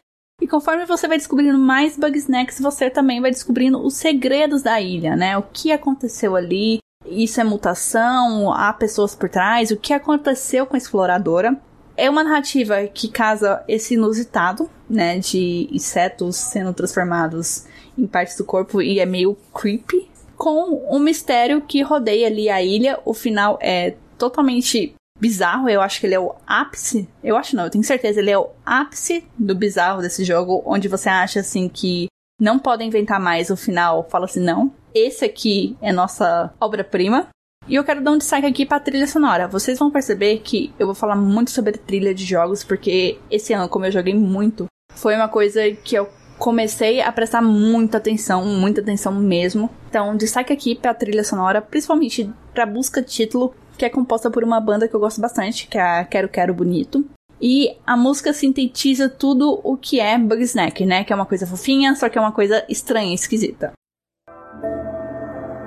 Conforme 0.51 0.85
você 0.85 1.07
vai 1.07 1.17
descobrindo 1.17 1.57
mais 1.57 1.95
Bugsnacks, 1.95 2.59
você 2.59 2.89
também 2.89 3.21
vai 3.21 3.31
descobrindo 3.31 3.81
os 3.81 3.93
segredos 3.93 4.61
da 4.61 4.81
ilha, 4.81 5.15
né? 5.15 5.37
O 5.37 5.43
que 5.43 5.71
aconteceu 5.71 6.35
ali, 6.35 6.79
isso 7.05 7.39
é 7.39 7.43
mutação, 7.45 8.51
há 8.51 8.73
pessoas 8.73 9.15
por 9.15 9.29
trás, 9.29 9.71
o 9.71 9.77
que 9.77 9.93
aconteceu 9.93 10.65
com 10.65 10.75
a 10.75 10.77
exploradora. 10.77 11.57
É 11.95 12.09
uma 12.09 12.21
narrativa 12.21 12.85
que 12.85 13.07
casa 13.07 13.63
esse 13.65 13.93
inusitado, 13.93 14.69
né, 14.89 15.19
de 15.19 15.69
insetos 15.71 16.35
sendo 16.35 16.73
transformados 16.73 17.65
em 17.97 18.05
partes 18.05 18.35
do 18.35 18.43
corpo 18.43 18.81
e 18.81 18.99
é 18.99 19.05
meio 19.05 19.37
creepy, 19.53 20.09
com 20.35 20.85
um 20.93 20.99
mistério 20.99 21.61
que 21.61 21.81
rodeia 21.81 22.27
ali 22.27 22.49
a 22.49 22.61
ilha. 22.61 22.99
O 23.05 23.13
final 23.13 23.57
é 23.61 23.95
totalmente 24.17 24.93
bizarro. 25.22 25.69
Eu 25.69 25.81
acho 25.81 25.99
que 25.99 26.07
ele 26.07 26.15
é 26.15 26.19
o 26.19 26.34
ápice. 26.48 27.07
Eu 27.23 27.38
acho 27.38 27.56
não, 27.56 27.65
eu 27.65 27.69
tenho 27.69 27.84
certeza. 27.84 28.19
Ele 28.19 28.31
é 28.31 28.38
o 28.38 28.49
ápice 28.65 29.23
do 29.38 29.56
bizarro 29.56 30.02
desse 30.02 30.26
jogo, 30.26 30.64
onde 30.65 30.88
você 30.88 31.07
acha 31.07 31.39
assim 31.39 31.69
que 31.69 32.07
não 32.39 32.57
podem 32.57 32.88
inventar 32.88 33.19
mais. 33.19 33.52
O 33.52 33.56
final 33.56 34.07
fala 34.10 34.26
assim: 34.26 34.41
não, 34.41 34.73
esse 34.93 35.23
aqui 35.23 35.77
é 35.80 35.93
nossa 35.93 36.52
obra-prima. 36.60 37.27
E 37.68 37.76
eu 37.76 37.84
quero 37.84 38.02
dar 38.02 38.11
um 38.11 38.18
destaque 38.18 38.48
aqui 38.48 38.65
pra 38.65 38.80
trilha 38.80 39.06
sonora. 39.06 39.48
Vocês 39.48 39.77
vão 39.77 39.91
perceber 39.91 40.39
que 40.39 40.73
eu 40.80 40.88
vou 40.88 40.95
falar 40.95 41.15
muito 41.15 41.52
sobre 41.52 41.73
trilha 41.73 42.14
de 42.14 42.26
jogos, 42.26 42.64
porque 42.64 43.19
esse 43.30 43.53
ano, 43.53 43.69
como 43.69 43.85
eu 43.85 43.91
joguei 43.91 44.15
muito, 44.15 44.65
foi 44.95 45.15
uma 45.15 45.30
coisa 45.30 45.72
que 45.72 45.95
eu 45.95 46.10
comecei 46.39 47.02
a 47.02 47.11
prestar 47.11 47.39
muita 47.43 47.99
atenção, 47.99 48.43
muita 48.43 48.81
atenção 48.81 49.14
mesmo. 49.14 49.69
Então, 49.88 50.18
destaque 50.18 50.52
aqui 50.52 50.73
pra 50.73 50.91
trilha 50.91 51.23
sonora, 51.23 51.61
principalmente 51.61 52.27
pra 52.52 52.65
busca 52.65 53.03
título, 53.03 53.53
que 53.81 53.85
é 53.85 53.89
composta 53.89 54.29
por 54.29 54.43
uma 54.43 54.59
banda 54.59 54.87
que 54.87 54.95
eu 54.95 54.99
gosto 54.99 55.19
bastante, 55.19 55.67
que 55.67 55.75
é 55.75 55.81
a 55.81 56.05
Quero 56.05 56.29
Quero 56.29 56.53
Bonito. 56.53 57.03
E 57.41 57.75
a 57.83 57.97
música 57.97 58.31
sintetiza 58.31 59.09
tudo 59.09 59.59
o 59.63 59.75
que 59.75 59.99
é 59.99 60.19
Bugsnack, 60.19 60.85
né? 60.85 61.03
Que 61.03 61.11
é 61.11 61.15
uma 61.15 61.25
coisa 61.25 61.47
fofinha, 61.47 61.95
só 61.95 62.07
que 62.07 62.15
é 62.15 62.21
uma 62.21 62.31
coisa 62.31 62.63
estranha, 62.69 63.15
esquisita. 63.15 63.73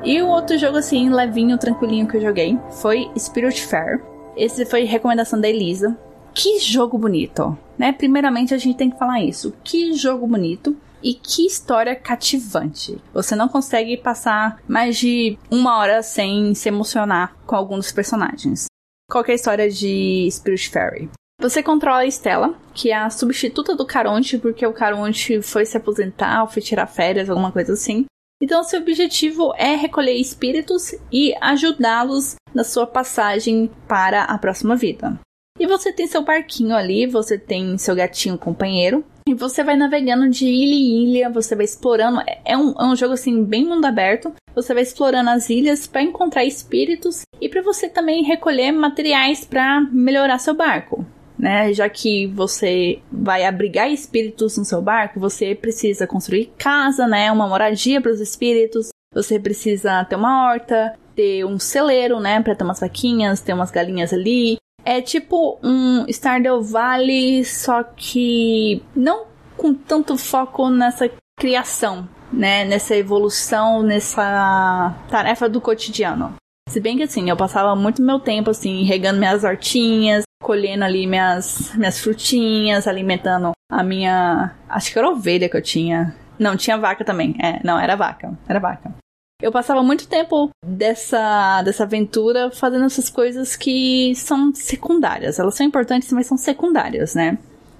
E 0.04 0.22
o 0.22 0.28
outro 0.28 0.56
jogo, 0.56 0.76
assim, 0.76 1.10
levinho, 1.10 1.58
tranquilinho 1.58 2.06
que 2.06 2.16
eu 2.16 2.20
joguei 2.20 2.56
foi 2.80 3.10
Spirit 3.18 3.60
Fair. 3.66 4.00
Esse 4.36 4.64
foi 4.64 4.84
recomendação 4.84 5.40
da 5.40 5.48
Elisa. 5.48 5.98
Que 6.32 6.60
jogo 6.60 6.96
bonito, 6.96 7.58
né? 7.76 7.90
Primeiramente 7.90 8.54
a 8.54 8.58
gente 8.58 8.76
tem 8.76 8.90
que 8.90 8.98
falar 8.98 9.20
isso. 9.22 9.52
Que 9.64 9.92
jogo 9.94 10.24
bonito 10.24 10.76
e 11.04 11.12
que 11.12 11.46
história 11.46 11.94
cativante. 11.94 12.98
Você 13.12 13.36
não 13.36 13.46
consegue 13.46 13.98
passar 13.98 14.58
mais 14.66 14.96
de 14.96 15.38
uma 15.50 15.76
hora 15.78 16.02
sem 16.02 16.54
se 16.54 16.68
emocionar 16.68 17.36
com 17.46 17.54
algum 17.54 17.76
dos 17.76 17.92
personagens. 17.92 18.64
Qual 19.10 19.22
é 19.28 19.32
a 19.32 19.34
história 19.34 19.70
de 19.70 20.26
Spirit 20.30 20.70
Fairy? 20.70 21.10
Você 21.40 21.62
controla 21.62 21.98
a 21.98 22.06
Estela, 22.06 22.54
que 22.72 22.90
é 22.90 22.96
a 22.96 23.10
substituta 23.10 23.76
do 23.76 23.84
Caronte, 23.84 24.38
porque 24.38 24.66
o 24.66 24.72
Caronte 24.72 25.42
foi 25.42 25.66
se 25.66 25.76
aposentar 25.76 26.42
ou 26.42 26.48
foi 26.48 26.62
tirar 26.62 26.86
férias, 26.86 27.28
alguma 27.28 27.52
coisa 27.52 27.74
assim. 27.74 28.06
Então, 28.42 28.64
seu 28.64 28.80
objetivo 28.80 29.52
é 29.56 29.74
recolher 29.74 30.14
espíritos 30.14 30.94
e 31.12 31.34
ajudá-los 31.40 32.36
na 32.54 32.64
sua 32.64 32.86
passagem 32.86 33.70
para 33.86 34.24
a 34.24 34.38
próxima 34.38 34.74
vida. 34.74 35.18
E 35.58 35.66
você 35.66 35.92
tem 35.92 36.06
seu 36.06 36.22
barquinho 36.22 36.74
ali, 36.74 37.06
você 37.06 37.38
tem 37.38 37.78
seu 37.78 37.94
gatinho 37.94 38.36
companheiro, 38.36 39.04
e 39.26 39.32
você 39.32 39.64
vai 39.64 39.76
navegando 39.76 40.28
de 40.28 40.44
ilha 40.44 40.74
em 40.74 41.04
ilha, 41.04 41.30
você 41.30 41.56
vai 41.56 41.64
explorando. 41.64 42.20
É 42.44 42.56
um, 42.56 42.74
é 42.78 42.84
um 42.84 42.94
jogo 42.94 43.14
assim, 43.14 43.42
bem 43.42 43.64
mundo 43.64 43.86
aberto. 43.86 44.34
Você 44.54 44.74
vai 44.74 44.82
explorando 44.82 45.30
as 45.30 45.48
ilhas 45.48 45.86
para 45.86 46.02
encontrar 46.02 46.44
espíritos 46.44 47.22
e 47.40 47.48
para 47.48 47.62
você 47.62 47.88
também 47.88 48.22
recolher 48.22 48.70
materiais 48.70 49.44
para 49.44 49.80
melhorar 49.90 50.38
seu 50.38 50.54
barco. 50.54 51.06
Né? 51.38 51.72
Já 51.72 51.88
que 51.88 52.26
você 52.26 53.00
vai 53.10 53.44
abrigar 53.44 53.90
espíritos 53.90 54.58
no 54.58 54.64
seu 54.64 54.82
barco, 54.82 55.18
você 55.18 55.54
precisa 55.54 56.06
construir 56.06 56.52
casa, 56.58 57.06
né? 57.06 57.32
Uma 57.32 57.48
moradia 57.48 58.00
para 58.00 58.12
os 58.12 58.20
espíritos. 58.20 58.90
Você 59.14 59.40
precisa 59.40 60.04
ter 60.04 60.16
uma 60.16 60.46
horta, 60.46 60.98
ter 61.16 61.44
um 61.46 61.58
celeiro, 61.58 62.20
né? 62.20 62.42
Para 62.42 62.54
ter 62.54 62.64
umas 62.64 62.80
vaquinhas, 62.80 63.40
ter 63.40 63.54
umas 63.54 63.70
galinhas 63.70 64.12
ali. 64.12 64.58
É 64.84 65.00
tipo 65.00 65.58
um 65.62 66.06
Stardew 66.08 66.62
Valley, 66.62 67.44
só 67.44 67.82
que 67.82 68.82
não 68.94 69.26
com 69.56 69.72
tanto 69.72 70.16
foco 70.18 70.68
nessa 70.68 71.10
criação, 71.38 72.08
né? 72.32 72.64
Nessa 72.64 72.94
evolução, 72.94 73.82
nessa 73.82 74.94
tarefa 75.08 75.48
do 75.48 75.60
cotidiano. 75.60 76.34
Se 76.68 76.80
bem 76.80 76.96
que 76.96 77.02
assim, 77.04 77.30
eu 77.30 77.36
passava 77.36 77.74
muito 77.74 78.02
meu 78.02 78.18
tempo 78.18 78.50
assim, 78.50 78.84
regando 78.84 79.18
minhas 79.18 79.44
hortinhas, 79.44 80.24
colhendo 80.42 80.84
ali 80.84 81.06
minhas, 81.06 81.74
minhas 81.74 81.98
frutinhas, 81.98 82.86
alimentando 82.86 83.52
a 83.70 83.82
minha. 83.82 84.54
Acho 84.68 84.92
que 84.92 84.98
era 84.98 85.08
ovelha 85.08 85.48
que 85.48 85.56
eu 85.56 85.62
tinha. 85.62 86.14
Não, 86.38 86.56
tinha 86.56 86.76
vaca 86.76 87.04
também. 87.04 87.36
É, 87.42 87.60
não, 87.64 87.78
era 87.78 87.96
vaca. 87.96 88.36
Era 88.48 88.58
vaca 88.58 89.03
eu 89.42 89.50
passava 89.50 89.82
muito 89.82 90.08
tempo 90.08 90.50
dessa, 90.64 91.62
dessa 91.62 91.84
aventura 91.84 92.50
fazendo 92.50 92.84
essas 92.84 93.10
coisas 93.10 93.56
que 93.56 94.14
são 94.14 94.54
secundárias. 94.54 95.38
Elas 95.38 95.54
são 95.54 95.66
importantes, 95.66 96.12
mas 96.12 96.26
são 96.26 96.36
secundárias, 96.36 97.14
né? 97.14 97.38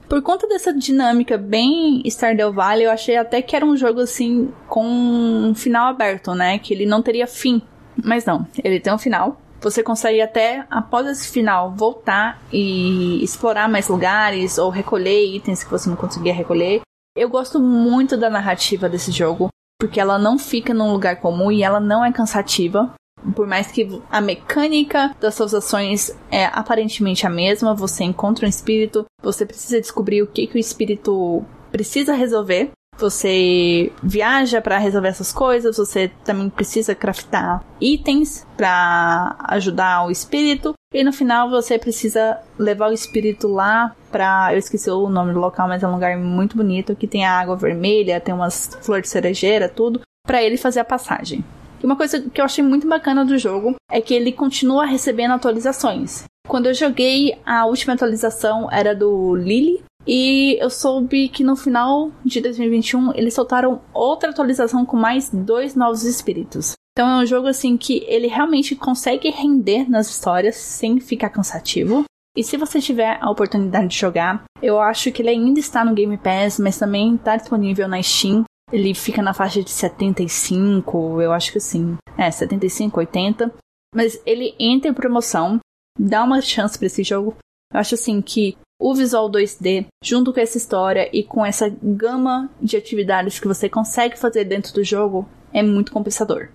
Por 0.09 0.21
conta 0.21 0.47
dessa 0.47 0.73
dinâmica 0.73 1.39
bem 1.39 2.03
Stardew 2.07 2.53
Valley, 2.53 2.85
eu 2.85 2.91
achei 2.91 3.17
até 3.17 3.41
que 3.41 3.57
era 3.57 3.65
um 3.65 3.77
jogo 3.77 4.01
assim 4.01 4.53
com 4.69 4.85
um 4.85 5.55
final 5.55 5.89
aberto, 5.89 6.35
né? 6.35 6.59
Que 6.59 6.75
ele 6.75 6.87
não 6.87 7.03
teria 7.03 7.27
fim. 7.27 7.63
Mas 8.03 8.25
não, 8.25 8.47
ele 8.63 8.81
tem 8.81 8.93
um 8.93 8.99
final. 8.99 9.41
Você 9.63 9.83
consegue 9.83 10.21
até, 10.21 10.67
após 10.71 11.07
esse 11.07 11.29
final, 11.29 11.73
voltar 11.75 12.43
e 12.53 13.25
explorar 13.25 13.67
mais 13.67 13.89
lugares 13.89 14.59
ou 14.59 14.69
recolher 14.69 15.25
itens 15.25 15.65
que 15.65 15.71
você 15.71 15.89
não 15.89 15.97
conseguia 15.97 16.35
recolher. 16.35 16.83
Eu 17.17 17.31
gosto 17.31 17.59
muito 17.59 18.17
da 18.17 18.29
narrativa 18.29 18.89
desse 18.89 19.11
jogo 19.11 19.49
porque 19.79 20.01
ela 20.01 20.19
não 20.19 20.39
fica 20.39 20.73
num 20.73 20.93
lugar 20.93 21.21
comum 21.21 21.51
e 21.51 21.63
ela 21.63 21.81
não 21.81 22.05
é 22.05 22.13
cansativa. 22.13 22.93
Por 23.35 23.47
mais 23.47 23.69
que 23.69 23.89
a 24.11 24.21
mecânica 24.21 25.15
das 25.19 25.35
suas 25.35 25.55
ações 25.55 26.15
é 26.31 26.45
aparentemente 26.47 27.27
a 27.27 27.31
mesma, 27.31 27.75
você 27.75 28.05
encontra 28.05 28.45
um 28.45 28.49
espírito, 28.49 29.07
você 29.23 29.47
precisa 29.47 29.81
descobrir 29.81 30.23
o 30.23 30.27
que, 30.27 30.47
que 30.47 30.57
o 30.57 30.59
espírito 30.59 31.43
precisa 31.73 32.15
resolver. 32.15 32.71
Você 32.99 33.91
viaja 34.03 34.61
para 34.61 34.79
resolver 34.79 35.09
essas 35.09 35.33
coisas, 35.33 35.77
você 35.77 36.09
também 36.23 36.49
precisa 36.49 36.95
craftar 36.95 37.65
itens 37.81 38.47
para 38.57 39.37
ajudar 39.49 40.07
o 40.07 40.11
espírito 40.11 40.75
e 40.95 41.03
no 41.03 41.13
final 41.13 41.51
você 41.51 41.77
precisa 41.77 42.39
levar 42.57 42.89
o 42.89 42.93
espírito 42.93 43.49
lá 43.49 43.95
pra. 44.13 44.53
Eu 44.53 44.59
esqueci 44.59 44.89
o 44.89 45.09
nome 45.09 45.33
do 45.33 45.41
local, 45.41 45.67
mas 45.67 45.83
é 45.83 45.89
um 45.89 45.93
lugar 45.93 46.17
muito 46.17 46.57
bonito 46.57 46.95
que 46.95 47.09
tem 47.09 47.27
a 47.27 47.37
água 47.37 47.57
vermelha, 47.57 48.21
tem 48.21 48.33
umas 48.33 48.71
flores 48.81 49.07
de 49.07 49.09
cerejeira, 49.11 49.69
tudo, 49.69 50.01
para 50.25 50.41
ele 50.41 50.57
fazer 50.57 50.79
a 50.79 50.85
passagem. 50.85 51.45
E 51.83 51.85
uma 51.85 51.97
coisa 51.97 52.21
que 52.21 52.41
eu 52.41 52.45
achei 52.45 52.63
muito 52.63 52.89
bacana 52.89 53.25
do 53.25 53.37
jogo 53.37 53.75
é 53.91 54.01
que 54.01 54.15
ele 54.15 54.31
continua 54.31 54.87
recebendo 54.87 55.33
atualizações. 55.33 56.25
Quando 56.47 56.67
eu 56.67 56.75
joguei, 56.75 57.37
a 57.45 57.67
última 57.67 57.95
atualização 57.95 58.71
era 58.71 58.95
do 58.95 59.35
Lily. 59.35 59.83
E 60.07 60.59
eu 60.61 60.69
soube 60.69 61.29
que 61.31 61.43
no 61.43 61.57
final 61.57 62.13
de 62.23 62.41
2021 62.41 63.15
eles 63.15 63.33
soltaram 63.35 63.81
outra 63.93 64.31
atualização 64.31 64.85
com 64.85 64.99
mais 64.99 65.31
dois 65.31 65.75
novos 65.75 66.05
espíritos. 66.05 66.75
Então 66.97 67.09
é 67.11 67.23
um 67.25 67.27
jogo 67.27 67.49
assim 67.49 67.77
que 67.77 68.05
ele 68.07 68.29
realmente 68.29 68.77
consegue 68.77 69.29
render 69.29 69.91
nas 69.91 70.09
histórias 70.09 70.55
sem 70.55 71.01
ficar 71.01 71.29
cansativo. 71.29 72.05
E 72.37 72.45
se 72.45 72.57
você 72.57 72.81
tiver 72.81 73.19
a 73.21 73.31
oportunidade 73.31 73.89
de 73.89 73.99
jogar, 73.99 74.45
eu 74.63 74.81
acho 74.81 75.11
que 75.11 75.21
ele 75.21 75.31
ainda 75.31 75.59
está 75.59 75.85
no 75.85 75.95
Game 75.95 76.17
Pass, 76.17 76.59
mas 76.61 76.79
também 76.79 77.17
está 77.17 77.37
disponível 77.37 77.89
na 77.89 78.01
Steam. 78.01 78.45
Ele 78.73 78.95
fica 78.95 79.21
na 79.21 79.35
faixa 79.35 79.63
de 79.63 79.71
75, 79.71 81.21
eu 81.21 81.33
acho 81.33 81.53
que 81.53 81.61
sim. 81.61 81.97
É, 82.17 82.31
75, 82.31 82.99
80. 83.01 83.53
Mas 83.95 84.21
ele 84.25 84.55
entra 84.59 84.91
em 84.91 84.95
promoção. 84.95 85.59
Dá 85.99 86.23
uma 86.23 86.41
chance 86.41 86.79
para 86.79 86.87
esse 86.87 87.03
jogo. 87.03 87.37
Eu 87.73 87.81
acho 87.81 87.97
assim 87.97 88.23
que 88.23 88.57
o 88.81 88.95
visual 88.95 89.31
2D, 89.31 89.87
junto 90.03 90.33
com 90.33 90.41
essa 90.41 90.59
história 90.59 91.09
e 91.13 91.25
com 91.25 91.45
essa 91.45 91.69
gama 91.83 92.51
de 92.61 92.77
atividades 92.77 93.41
que 93.41 93.49
você 93.49 93.69
consegue 93.69 94.19
fazer 94.19 94.45
dentro 94.45 94.73
do 94.75 94.85
jogo, 94.85 95.29
é 95.53 95.63
muito 95.63 95.93
compensador. 95.93 96.49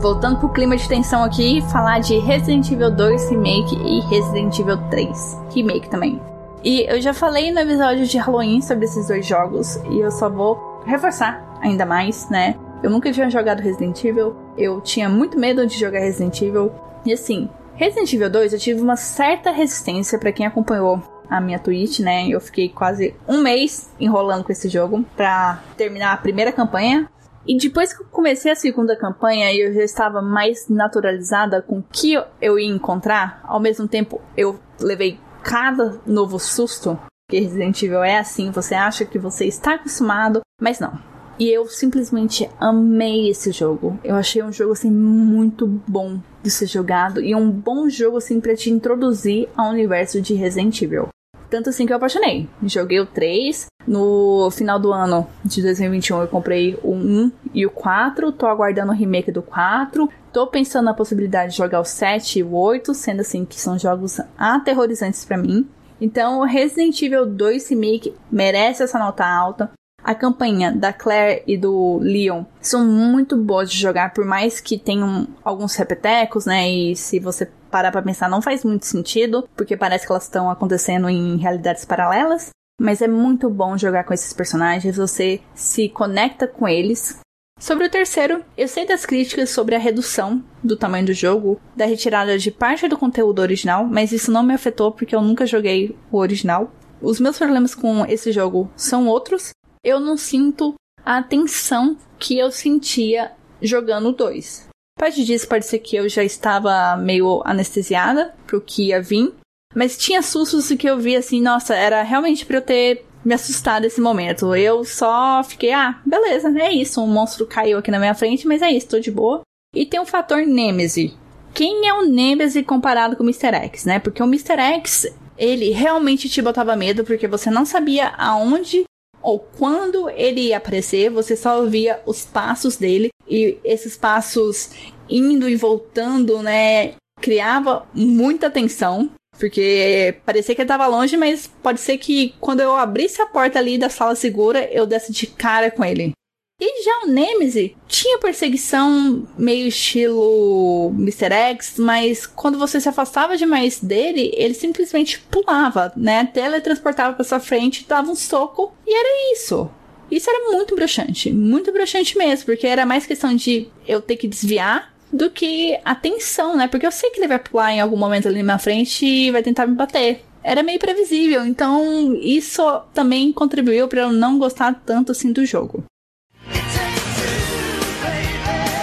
Voltando 0.00 0.38
pro 0.38 0.48
clima 0.50 0.76
de 0.76 0.88
tensão 0.88 1.24
aqui, 1.24 1.60
falar 1.72 1.98
de 1.98 2.18
Resident 2.18 2.70
Evil 2.70 2.88
2 2.88 3.30
Remake 3.30 3.74
e 3.74 4.00
Resident 4.06 4.56
Evil 4.56 4.76
3 4.90 5.36
Remake 5.52 5.90
também. 5.90 6.22
E 6.62 6.82
eu 6.88 7.00
já 7.00 7.12
falei 7.12 7.50
no 7.50 7.58
episódio 7.58 8.06
de 8.06 8.16
Halloween 8.16 8.62
sobre 8.62 8.84
esses 8.84 9.08
dois 9.08 9.26
jogos 9.26 9.74
e 9.90 9.98
eu 9.98 10.12
só 10.12 10.28
vou 10.28 10.80
reforçar 10.86 11.44
ainda 11.60 11.84
mais, 11.84 12.30
né? 12.30 12.54
Eu 12.80 12.90
nunca 12.90 13.10
tinha 13.10 13.28
jogado 13.28 13.60
Resident 13.60 14.04
Evil, 14.04 14.36
eu 14.56 14.80
tinha 14.80 15.08
muito 15.08 15.36
medo 15.36 15.66
de 15.66 15.76
jogar 15.76 15.98
Resident 15.98 16.40
Evil. 16.42 16.70
E 17.04 17.12
assim, 17.12 17.48
Resident 17.74 18.12
Evil 18.12 18.30
2 18.30 18.52
eu 18.52 18.58
tive 18.58 18.80
uma 18.80 18.96
certa 18.96 19.50
resistência 19.50 20.16
para 20.16 20.30
quem 20.30 20.46
acompanhou 20.46 21.02
a 21.28 21.40
minha 21.40 21.58
Twitch, 21.58 21.98
né? 21.98 22.28
Eu 22.28 22.40
fiquei 22.40 22.68
quase 22.68 23.16
um 23.26 23.38
mês 23.42 23.90
enrolando 23.98 24.44
com 24.44 24.52
esse 24.52 24.68
jogo 24.68 25.04
pra 25.16 25.60
terminar 25.76 26.12
a 26.12 26.16
primeira 26.16 26.52
campanha. 26.52 27.08
E 27.48 27.56
depois 27.56 27.94
que 27.94 28.02
eu 28.02 28.06
comecei 28.10 28.52
a 28.52 28.56
segunda 28.56 28.94
campanha 28.94 29.50
e 29.50 29.60
eu 29.60 29.72
já 29.72 29.82
estava 29.82 30.20
mais 30.20 30.68
naturalizada 30.68 31.62
com 31.62 31.78
o 31.78 31.84
que 31.90 32.12
eu 32.42 32.58
ia 32.58 32.68
encontrar, 32.68 33.40
ao 33.44 33.58
mesmo 33.58 33.88
tempo 33.88 34.20
eu 34.36 34.60
levei 34.78 35.18
cada 35.42 35.98
novo 36.06 36.38
susto. 36.38 36.98
Que 37.30 37.40
Resident 37.40 37.82
Evil 37.82 38.02
é 38.02 38.18
assim, 38.18 38.50
você 38.50 38.74
acha 38.74 39.06
que 39.06 39.18
você 39.18 39.46
está 39.46 39.74
acostumado, 39.74 40.40
mas 40.60 40.78
não. 40.78 40.98
E 41.38 41.48
eu 41.48 41.66
simplesmente 41.66 42.50
amei 42.60 43.30
esse 43.30 43.50
jogo. 43.50 43.98
Eu 44.04 44.16
achei 44.16 44.42
um 44.42 44.52
jogo 44.52 44.72
assim 44.72 44.90
muito 44.90 45.66
bom 45.86 46.20
de 46.42 46.50
ser 46.50 46.66
jogado 46.66 47.20
e 47.20 47.34
um 47.34 47.50
bom 47.50 47.88
jogo 47.88 48.18
assim 48.18 48.40
para 48.40 48.56
te 48.56 48.70
introduzir 48.70 49.48
ao 49.56 49.70
universo 49.70 50.20
de 50.20 50.34
Resident 50.34 50.82
Evil. 50.82 51.08
Tanto 51.50 51.70
assim 51.70 51.86
que 51.86 51.92
eu 51.92 51.96
apaixonei. 51.96 52.48
Joguei 52.62 53.00
o 53.00 53.06
3. 53.06 53.66
No 53.86 54.50
final 54.50 54.78
do 54.78 54.92
ano 54.92 55.26
de 55.42 55.62
2021 55.62 56.20
eu 56.20 56.28
comprei 56.28 56.78
o 56.82 56.92
1 56.92 57.32
e 57.54 57.64
o 57.64 57.70
4. 57.70 58.30
Tô 58.32 58.46
aguardando 58.46 58.92
o 58.92 58.94
remake 58.94 59.32
do 59.32 59.42
4. 59.42 60.08
Tô 60.32 60.46
pensando 60.46 60.84
na 60.84 60.94
possibilidade 60.94 61.52
de 61.52 61.58
jogar 61.58 61.80
o 61.80 61.84
7 61.84 62.40
e 62.40 62.42
o 62.42 62.54
8, 62.54 62.92
sendo 62.92 63.20
assim 63.20 63.44
que 63.44 63.58
são 63.58 63.78
jogos 63.78 64.20
aterrorizantes 64.36 65.24
para 65.24 65.38
mim. 65.38 65.66
Então, 66.00 66.42
Resident 66.42 67.00
Evil 67.02 67.26
2 67.26 67.70
Remake 67.70 68.14
merece 68.30 68.82
essa 68.82 68.98
nota 68.98 69.26
alta. 69.26 69.70
A 70.04 70.14
campanha 70.14 70.70
da 70.70 70.92
Claire 70.92 71.42
e 71.46 71.56
do 71.56 71.98
Leon 71.98 72.44
são 72.60 72.84
muito 72.86 73.36
boas 73.36 73.70
de 73.70 73.76
jogar, 73.76 74.14
por 74.14 74.24
mais 74.24 74.60
que 74.60 74.78
tenham 74.78 75.26
alguns 75.44 75.74
repetecos, 75.74 76.46
né? 76.46 76.70
E 76.70 76.94
se 76.94 77.18
você 77.18 77.48
parar 77.70 77.92
pra 77.92 78.02
pensar, 78.02 78.28
não 78.28 78.42
faz 78.42 78.64
muito 78.64 78.86
sentido, 78.86 79.48
porque 79.56 79.76
parece 79.76 80.06
que 80.06 80.12
elas 80.12 80.24
estão 80.24 80.50
acontecendo 80.50 81.08
em 81.08 81.36
realidades 81.36 81.84
paralelas. 81.84 82.50
Mas 82.80 83.02
é 83.02 83.08
muito 83.08 83.50
bom 83.50 83.76
jogar 83.76 84.04
com 84.04 84.14
esses 84.14 84.32
personagens, 84.32 84.96
você 84.96 85.40
se 85.54 85.88
conecta 85.88 86.46
com 86.46 86.68
eles. 86.68 87.18
Sobre 87.58 87.86
o 87.86 87.90
terceiro, 87.90 88.44
eu 88.56 88.68
sei 88.68 88.86
das 88.86 89.04
críticas 89.04 89.50
sobre 89.50 89.74
a 89.74 89.80
redução 89.80 90.44
do 90.62 90.76
tamanho 90.76 91.06
do 91.06 91.12
jogo, 91.12 91.60
da 91.74 91.86
retirada 91.86 92.38
de 92.38 92.52
parte 92.52 92.86
do 92.86 92.96
conteúdo 92.96 93.42
original, 93.42 93.84
mas 93.84 94.12
isso 94.12 94.30
não 94.30 94.44
me 94.44 94.54
afetou 94.54 94.92
porque 94.92 95.14
eu 95.14 95.20
nunca 95.20 95.44
joguei 95.44 95.96
o 96.10 96.18
original. 96.18 96.70
Os 97.02 97.18
meus 97.18 97.36
problemas 97.36 97.74
com 97.74 98.06
esse 98.06 98.30
jogo 98.30 98.70
são 98.76 99.08
outros. 99.08 99.50
Eu 99.82 99.98
não 99.98 100.16
sinto 100.16 100.74
a 101.04 101.20
tensão 101.20 101.96
que 102.16 102.38
eu 102.38 102.52
sentia 102.52 103.32
jogando 103.60 104.12
2. 104.12 104.67
Parte 104.98 105.24
disso 105.24 105.48
pode 105.48 105.64
ser 105.64 105.78
que 105.78 105.94
eu 105.94 106.08
já 106.08 106.24
estava 106.24 106.96
meio 106.96 107.40
anestesiada 107.44 108.34
pro 108.46 108.60
que 108.60 108.88
ia 108.88 109.00
vir. 109.00 109.32
Mas 109.74 109.96
tinha 109.96 110.20
sustos 110.22 110.68
que 110.70 110.88
eu 110.88 110.98
vi 110.98 111.14
assim, 111.14 111.40
nossa, 111.40 111.74
era 111.74 112.02
realmente 112.02 112.44
pra 112.44 112.56
eu 112.56 112.62
ter 112.62 113.06
me 113.24 113.32
assustado 113.32 113.84
esse 113.84 114.00
momento. 114.00 114.54
Eu 114.56 114.84
só 114.84 115.44
fiquei, 115.44 115.72
ah, 115.72 116.00
beleza, 116.04 116.48
é 116.58 116.72
isso. 116.72 117.00
Um 117.00 117.06
monstro 117.06 117.46
caiu 117.46 117.78
aqui 117.78 117.90
na 117.90 117.98
minha 117.98 118.14
frente, 118.14 118.46
mas 118.46 118.60
é 118.60 118.70
isso, 118.70 118.88
tô 118.88 118.98
de 118.98 119.10
boa. 119.10 119.42
E 119.74 119.86
tem 119.86 120.00
o 120.00 120.06
fator 120.06 120.44
Nemesis. 120.44 121.12
Quem 121.54 121.86
é 121.88 121.94
o 121.94 122.06
Nemesis 122.06 122.64
comparado 122.66 123.16
com 123.16 123.22
o 123.22 123.26
Mr. 123.26 123.54
X, 123.66 123.84
né? 123.84 123.98
Porque 123.98 124.22
o 124.22 124.26
Mr. 124.26 124.58
X, 124.58 125.06
ele 125.36 125.70
realmente 125.70 126.28
te 126.28 126.42
botava 126.42 126.74
medo 126.74 127.04
porque 127.04 127.28
você 127.28 127.50
não 127.50 127.64
sabia 127.64 128.08
aonde 128.16 128.84
ou 129.28 129.38
quando 129.38 130.08
ele 130.08 130.40
ia 130.40 130.56
aparecer, 130.56 131.10
você 131.10 131.36
só 131.36 131.60
ouvia 131.60 132.00
os 132.06 132.24
passos 132.24 132.78
dele 132.78 133.10
e 133.28 133.58
esses 133.62 133.94
passos 133.94 134.70
indo 135.06 135.46
e 135.46 135.54
voltando, 135.54 136.42
né? 136.42 136.94
Criava 137.20 137.86
muita 137.92 138.50
tensão. 138.50 139.10
Porque 139.38 140.16
parecia 140.24 140.54
que 140.54 140.62
ele 140.62 140.68
tava 140.68 140.86
longe, 140.86 141.16
mas 141.18 141.46
pode 141.62 141.78
ser 141.78 141.98
que 141.98 142.34
quando 142.40 142.60
eu 142.60 142.74
abrisse 142.74 143.20
a 143.20 143.26
porta 143.26 143.58
ali 143.58 143.76
da 143.76 143.90
sala 143.90 144.16
segura, 144.16 144.64
eu 144.72 144.86
desse 144.86 145.12
de 145.12 145.26
cara 145.26 145.70
com 145.70 145.84
ele. 145.84 146.12
E 146.60 146.82
já 146.82 147.04
o 147.04 147.06
Nemesis 147.06 147.70
tinha 147.86 148.18
perseguição 148.18 149.28
meio 149.38 149.68
estilo 149.68 150.92
Mr. 150.98 151.32
X, 151.32 151.74
mas 151.78 152.26
quando 152.26 152.58
você 152.58 152.80
se 152.80 152.88
afastava 152.88 153.36
demais 153.36 153.78
dele, 153.78 154.32
ele 154.34 154.54
simplesmente 154.54 155.20
pulava, 155.30 155.92
né? 155.96 156.26
Teletransportava 156.26 157.14
pra 157.14 157.24
sua 157.24 157.38
frente, 157.38 157.86
dava 157.88 158.10
um 158.10 158.16
soco 158.16 158.74
e 158.84 158.92
era 158.92 159.32
isso. 159.32 159.70
Isso 160.10 160.28
era 160.28 160.50
muito 160.50 160.74
broxante, 160.74 161.30
muito 161.30 161.70
broxante 161.70 162.18
mesmo, 162.18 162.46
porque 162.46 162.66
era 162.66 162.84
mais 162.84 163.06
questão 163.06 163.36
de 163.36 163.68
eu 163.86 164.02
ter 164.02 164.16
que 164.16 164.26
desviar 164.26 164.92
do 165.12 165.30
que 165.30 165.78
a 165.84 165.94
tensão, 165.94 166.56
né? 166.56 166.66
Porque 166.66 166.86
eu 166.86 166.90
sei 166.90 167.10
que 167.10 167.20
ele 167.20 167.28
vai 167.28 167.38
pular 167.38 167.72
em 167.72 167.80
algum 167.80 167.96
momento 167.96 168.26
ali 168.26 168.42
na 168.42 168.58
frente 168.58 169.06
e 169.06 169.30
vai 169.30 169.44
tentar 169.44 169.64
me 169.64 169.76
bater. 169.76 170.24
Era 170.42 170.64
meio 170.64 170.80
previsível, 170.80 171.46
então 171.46 172.16
isso 172.20 172.62
também 172.92 173.32
contribuiu 173.32 173.86
para 173.86 174.00
eu 174.00 174.12
não 174.12 174.40
gostar 174.40 174.82
tanto 174.84 175.12
assim 175.12 175.32
do 175.32 175.46
jogo. 175.46 175.84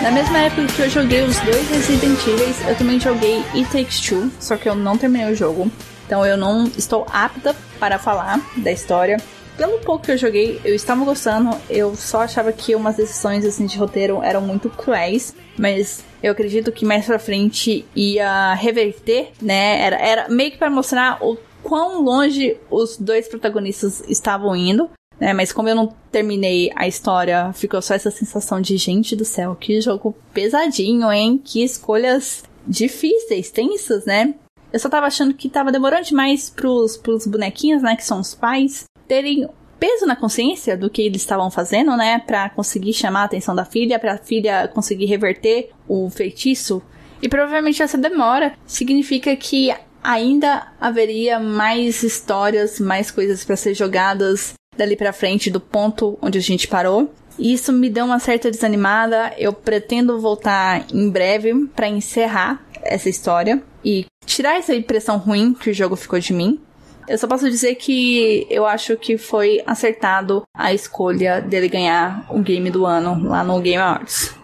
Na 0.06 0.11
mesma 0.11 0.38
época 0.38 0.68
que 0.68 0.82
eu 0.84 0.88
joguei 0.88 1.23
os 1.23 1.40
dois 1.40 1.68
Resident 1.68 2.19
Evil, 2.27 2.69
eu 2.69 2.77
também 2.77 2.99
joguei 2.99 3.38
It 3.56 3.64
Takes 3.72 4.02
Two, 4.02 4.30
só 4.40 4.56
que 4.56 4.69
eu 4.69 4.76
não 4.76 4.95
terminei 4.95 5.32
o 5.32 5.36
jogo. 5.36 5.72
Então 6.06 6.23
eu 6.23 6.38
não 6.38 6.65
estou 6.77 7.07
apta 7.11 7.56
para 7.80 7.98
falar 7.98 8.40
da 8.56 8.72
história. 8.72 9.18
Pelo 9.57 9.80
pouco 9.80 10.06
que 10.06 10.11
eu 10.11 10.18
joguei, 10.19 10.61
eu 10.64 10.76
estava 10.76 11.03
gostando. 11.03 11.57
Eu 11.68 11.95
só 11.95 12.22
achava 12.22 12.53
que 12.53 12.76
umas 12.76 12.98
decisões 12.98 13.44
assim 13.44 13.65
de 13.65 13.80
roteiro 13.80 14.22
eram 14.22 14.41
muito 14.41 14.69
cruéis, 14.69 15.34
mas 15.57 16.06
eu 16.22 16.34
acredito 16.34 16.72
que 16.72 16.86
mais 16.86 17.07
pra 17.07 17.18
frente 17.18 17.84
ia 17.95 18.53
reverter, 18.53 19.32
né? 19.41 19.82
Era, 19.82 19.95
era 19.95 20.30
meio 20.30 20.52
que 20.52 20.60
para 20.60 20.69
mostrar 20.69 21.18
o 21.19 21.36
quão 21.64 22.03
longe 22.03 22.57
os 22.69 22.95
dois 22.95 23.27
protagonistas 23.27 24.03
estavam 24.07 24.56
indo. 24.56 24.88
É, 25.20 25.34
mas 25.34 25.52
como 25.52 25.70
eu 25.70 25.76
não 25.76 25.94
terminei 26.12 26.72
a 26.76 26.88
história, 26.88 27.52
ficou 27.54 27.82
só 27.82 27.94
essa 27.94 28.12
sensação 28.12 28.60
de 28.60 28.76
gente 28.78 29.16
do 29.16 29.24
céu, 29.24 29.56
que 29.56 29.80
jogo 29.80 30.16
pesadinho, 30.34 31.12
hein? 31.12 31.42
Que 31.44 31.64
escolhas 31.64 32.44
difíceis, 32.68 33.50
tensas, 33.50 34.06
né? 34.06 34.36
Eu 34.74 34.80
só 34.80 34.90
tava 34.90 35.08
achando 35.08 35.34
que 35.34 35.48
tava 35.48 35.72
demorando 35.72 36.04
demais 36.04 36.50
pros, 36.50 36.98
pros 36.98 37.26
bonequinhos, 37.26 37.82
né? 37.82 37.96
Que 37.96 38.04
são 38.04 38.20
os 38.20 38.36
pais, 38.36 38.86
terem 39.08 39.48
peso 39.80 40.06
na 40.06 40.16
consciência 40.16 40.76
do 40.76 40.90
que 40.90 41.02
eles 41.02 41.22
estavam 41.22 41.50
fazendo, 41.50 41.96
né? 41.96 42.20
Pra 42.20 42.50
conseguir 42.50 42.94
chamar 42.94 43.22
a 43.22 43.26
atenção 43.26 43.56
da 43.56 43.64
filha, 43.64 44.00
pra 44.00 44.18
filha 44.18 44.68
conseguir 44.68 45.06
reverter 45.06 45.72
o 45.88 46.10
feitiço. 46.10 46.82
E 47.22 47.30
provavelmente 47.30 47.82
essa 47.82 47.98
demora 47.98 48.54
significa 48.66 49.36
que 49.36 49.74
ainda 50.04 50.68
haveria 50.80 51.40
mais 51.40 52.04
histórias, 52.04 52.80
mais 52.80 53.10
coisas 53.10 53.44
para 53.44 53.56
ser 53.56 53.74
jogadas 53.74 54.54
dali 54.77 54.95
para 54.95 55.14
frente 55.14 55.49
do 55.49 55.60
ponto 55.60 56.18
onde 56.22 56.38
a 56.38 56.41
gente 56.41 56.68
parou. 56.68 57.11
Isso 57.38 57.73
me 57.73 57.89
deu 57.89 58.06
uma 58.06 58.19
certa 58.19 58.49
desanimada. 58.49 59.34
Eu 59.38 59.52
pretendo 59.52 60.19
voltar 60.19 60.85
em 60.93 61.10
breve 61.10 61.68
para 61.76 61.88
encerrar 61.88 62.64
essa 62.81 63.10
história 63.10 63.61
e 63.84 64.06
tirar 64.26 64.57
essa 64.57 64.73
impressão 64.73 65.18
ruim 65.18 65.53
que 65.53 65.69
o 65.69 65.73
jogo 65.73 65.95
ficou 65.95 66.19
de 66.19 66.34
mim. 66.34 66.60
Eu 67.07 67.18
só 67.19 67.27
posso 67.27 67.49
dizer 67.49 67.76
que 67.76 68.47
eu 68.49 68.65
acho 68.65 68.97
que 68.97 69.18
foi 69.18 69.61
acertado 69.65 70.43
a 70.56 70.73
escolha 70.73 71.39
dele 71.39 71.69
ganhar 71.69 72.26
o 72.30 72.39
game 72.39 72.72
do 72.72 72.85
ano 72.85 73.27
lá 73.27 73.43
no 73.43 73.60
Game 73.61 73.81
Awards. 73.81 74.35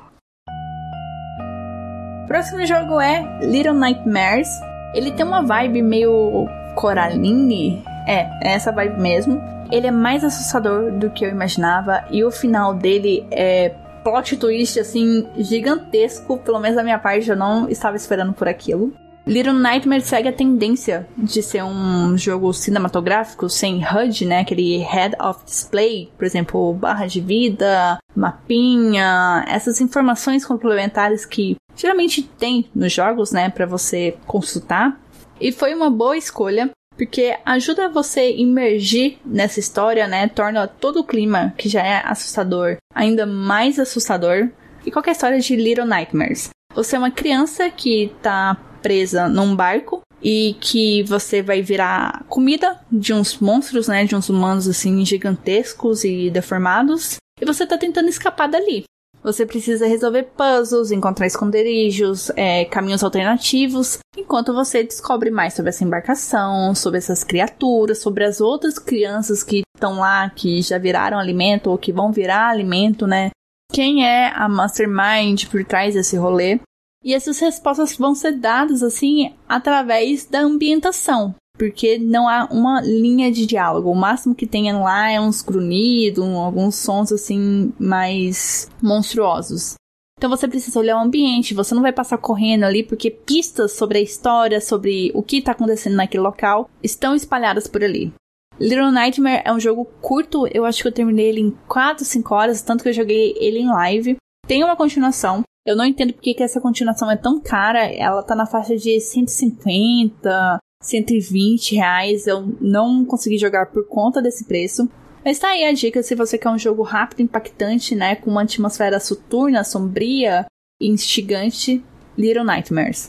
O 2.23 2.27
próximo 2.27 2.63
jogo 2.65 3.01
é 3.01 3.39
Little 3.41 3.73
Nightmares. 3.73 4.47
Ele 4.93 5.11
tem 5.11 5.25
uma 5.25 5.41
vibe 5.41 5.81
meio 5.81 6.47
Coraline. 6.75 7.83
É, 8.07 8.29
é 8.43 8.53
essa 8.53 8.71
vibe 8.71 8.99
mesmo. 8.99 9.41
Ele 9.71 9.87
é 9.87 9.91
mais 9.91 10.23
assustador 10.23 10.91
do 10.91 11.09
que 11.09 11.25
eu 11.25 11.29
imaginava 11.29 12.03
e 12.11 12.23
o 12.23 12.31
final 12.31 12.73
dele 12.73 13.25
é 13.31 13.69
plot 14.03 14.35
twist 14.37 14.79
assim 14.79 15.27
gigantesco, 15.37 16.37
pelo 16.37 16.59
menos 16.59 16.75
da 16.75 16.83
minha 16.83 16.99
parte 16.99 17.29
eu 17.29 17.35
não 17.35 17.69
estava 17.69 17.95
esperando 17.95 18.33
por 18.33 18.47
aquilo. 18.47 18.93
Little 19.25 19.53
Nightmares 19.53 20.05
segue 20.05 20.27
a 20.27 20.33
tendência 20.33 21.07
de 21.15 21.43
ser 21.43 21.63
um 21.63 22.17
jogo 22.17 22.51
cinematográfico 22.51 23.47
sem 23.47 23.77
HUD, 23.77 24.25
né? 24.25 24.39
Aquele 24.39 24.77
Head 24.79 25.15
of 25.21 25.45
Display, 25.45 26.11
por 26.17 26.25
exemplo, 26.25 26.73
barra 26.73 27.05
de 27.05 27.21
vida, 27.21 27.99
mapinha, 28.15 29.45
essas 29.47 29.79
informações 29.79 30.43
complementares 30.43 31.23
que 31.23 31.55
geralmente 31.75 32.23
tem 32.23 32.67
nos 32.73 32.91
jogos, 32.91 33.31
né, 33.31 33.49
para 33.49 33.65
você 33.65 34.17
consultar. 34.25 34.99
E 35.39 35.51
foi 35.51 35.73
uma 35.73 35.89
boa 35.89 36.17
escolha 36.17 36.71
porque 36.95 37.37
ajuda 37.45 37.89
você 37.89 38.31
imergir 38.31 39.17
nessa 39.25 39.59
história, 39.59 40.07
né? 40.07 40.27
Torna 40.27 40.67
todo 40.67 40.99
o 40.99 41.03
clima 41.03 41.53
que 41.57 41.67
já 41.67 41.81
é 41.81 42.01
assustador 42.05 42.77
ainda 42.93 43.25
mais 43.25 43.79
assustador. 43.79 44.49
E 44.85 44.91
qualquer 44.91 45.11
história 45.11 45.39
de 45.39 45.55
Little 45.55 45.85
Nightmares. 45.85 46.49
Você 46.73 46.95
é 46.95 46.99
uma 46.99 47.11
criança 47.11 47.69
que 47.69 48.11
tá 48.21 48.57
presa 48.81 49.27
num 49.27 49.55
barco 49.55 50.01
e 50.23 50.55
que 50.59 51.03
você 51.03 51.41
vai 51.41 51.61
virar 51.61 52.23
comida 52.27 52.79
de 52.91 53.13
uns 53.13 53.37
monstros, 53.39 53.87
né? 53.87 54.05
De 54.05 54.15
uns 54.15 54.29
humanos 54.29 54.67
assim 54.67 55.03
gigantescos 55.05 56.03
e 56.03 56.29
deformados. 56.29 57.17
E 57.39 57.45
você 57.45 57.65
tá 57.65 57.77
tentando 57.77 58.09
escapar 58.09 58.47
dali. 58.47 58.83
Você 59.23 59.45
precisa 59.45 59.85
resolver 59.85 60.29
puzzles, 60.35 60.91
encontrar 60.91 61.27
esconderijos, 61.27 62.31
é, 62.35 62.65
caminhos 62.65 63.03
alternativos, 63.03 63.99
enquanto 64.17 64.53
você 64.53 64.83
descobre 64.83 65.29
mais 65.29 65.53
sobre 65.53 65.69
essa 65.69 65.83
embarcação, 65.83 66.73
sobre 66.73 66.97
essas 66.97 67.23
criaturas, 67.23 67.99
sobre 67.99 68.23
as 68.23 68.41
outras 68.41 68.79
crianças 68.79 69.43
que 69.43 69.61
estão 69.75 69.99
lá, 69.99 70.29
que 70.31 70.61
já 70.61 70.79
viraram 70.79 71.19
alimento 71.19 71.69
ou 71.69 71.77
que 71.77 71.93
vão 71.93 72.11
virar 72.11 72.49
alimento, 72.49 73.05
né? 73.05 73.29
Quem 73.71 74.05
é 74.05 74.31
a 74.35 74.49
mastermind 74.49 75.45
por 75.49 75.63
trás 75.63 75.93
desse 75.93 76.17
rolê? 76.17 76.59
E 77.03 77.13
essas 77.13 77.39
respostas 77.39 77.95
vão 77.95 78.15
ser 78.15 78.33
dadas 78.33 78.83
assim 78.83 79.33
através 79.47 80.25
da 80.25 80.39
ambientação 80.39 81.35
porque 81.57 81.97
não 81.97 82.27
há 82.27 82.45
uma 82.51 82.81
linha 82.81 83.31
de 83.31 83.45
diálogo. 83.45 83.89
O 83.89 83.95
máximo 83.95 84.35
que 84.35 84.47
tem 84.47 84.71
lá 84.73 85.11
é 85.11 85.19
uns 85.19 85.41
grunhidos, 85.41 86.23
alguns 86.23 86.75
sons 86.75 87.11
assim 87.11 87.71
mais 87.79 88.69
monstruosos. 88.81 89.75
Então 90.17 90.29
você 90.29 90.47
precisa 90.47 90.79
olhar 90.79 90.97
o 90.97 91.03
ambiente, 91.03 91.55
você 91.55 91.73
não 91.73 91.81
vai 91.81 91.91
passar 91.91 92.17
correndo 92.19 92.63
ali 92.63 92.83
porque 92.83 93.09
pistas 93.09 93.71
sobre 93.71 93.97
a 93.97 94.01
história, 94.01 94.61
sobre 94.61 95.11
o 95.15 95.23
que 95.23 95.37
está 95.37 95.51
acontecendo 95.51 95.95
naquele 95.95 96.21
local, 96.21 96.69
estão 96.83 97.15
espalhadas 97.15 97.65
por 97.65 97.83
ali. 97.83 98.13
Little 98.59 98.91
Nightmare 98.91 99.41
é 99.43 99.51
um 99.51 99.59
jogo 99.59 99.83
curto, 99.99 100.47
eu 100.53 100.63
acho 100.63 100.83
que 100.83 100.87
eu 100.87 100.91
terminei 100.91 101.29
ele 101.29 101.41
em 101.41 101.49
4, 101.67 102.05
5 102.05 102.35
horas, 102.35 102.61
tanto 102.61 102.83
que 102.83 102.89
eu 102.89 102.93
joguei 102.93 103.33
ele 103.39 103.59
em 103.59 103.71
live. 103.71 104.17
Tem 104.47 104.63
uma 104.63 104.75
continuação, 104.75 105.41
eu 105.65 105.75
não 105.75 105.85
entendo 105.85 106.13
porque 106.13 106.35
que 106.35 106.43
essa 106.43 106.61
continuação 106.61 107.09
é 107.09 107.15
tão 107.15 107.39
cara, 107.39 107.83
ela 107.85 108.21
tá 108.21 108.35
na 108.35 108.45
faixa 108.45 108.77
de 108.77 108.99
150, 108.99 110.59
120 110.81 111.75
reais. 111.75 112.27
Eu 112.27 112.53
não 112.59 113.05
consegui 113.05 113.37
jogar 113.37 113.67
por 113.67 113.87
conta 113.87 114.21
desse 114.21 114.45
preço. 114.45 114.89
Mas 115.23 115.37
tá 115.37 115.49
aí 115.49 115.63
a 115.63 115.71
dica 115.71 116.01
se 116.01 116.15
você 116.15 116.37
quer 116.37 116.49
um 116.49 116.57
jogo 116.57 116.81
rápido, 116.81 117.21
impactante, 117.21 117.95
né? 117.95 118.15
Com 118.15 118.31
uma 118.31 118.41
atmosfera 118.41 118.99
soturna, 118.99 119.63
sombria 119.63 120.45
e 120.81 120.89
instigante. 120.89 121.83
Little 122.17 122.43
Nightmares. 122.43 123.07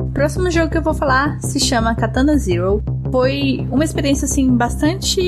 O 0.00 0.12
próximo 0.12 0.50
jogo 0.50 0.70
que 0.70 0.78
eu 0.78 0.82
vou 0.82 0.94
falar 0.94 1.40
se 1.40 1.58
chama 1.58 1.94
Katana 1.94 2.36
Zero. 2.36 2.82
Foi 3.10 3.66
uma 3.70 3.84
experiência 3.84 4.26
assim 4.26 4.54
bastante 4.54 5.20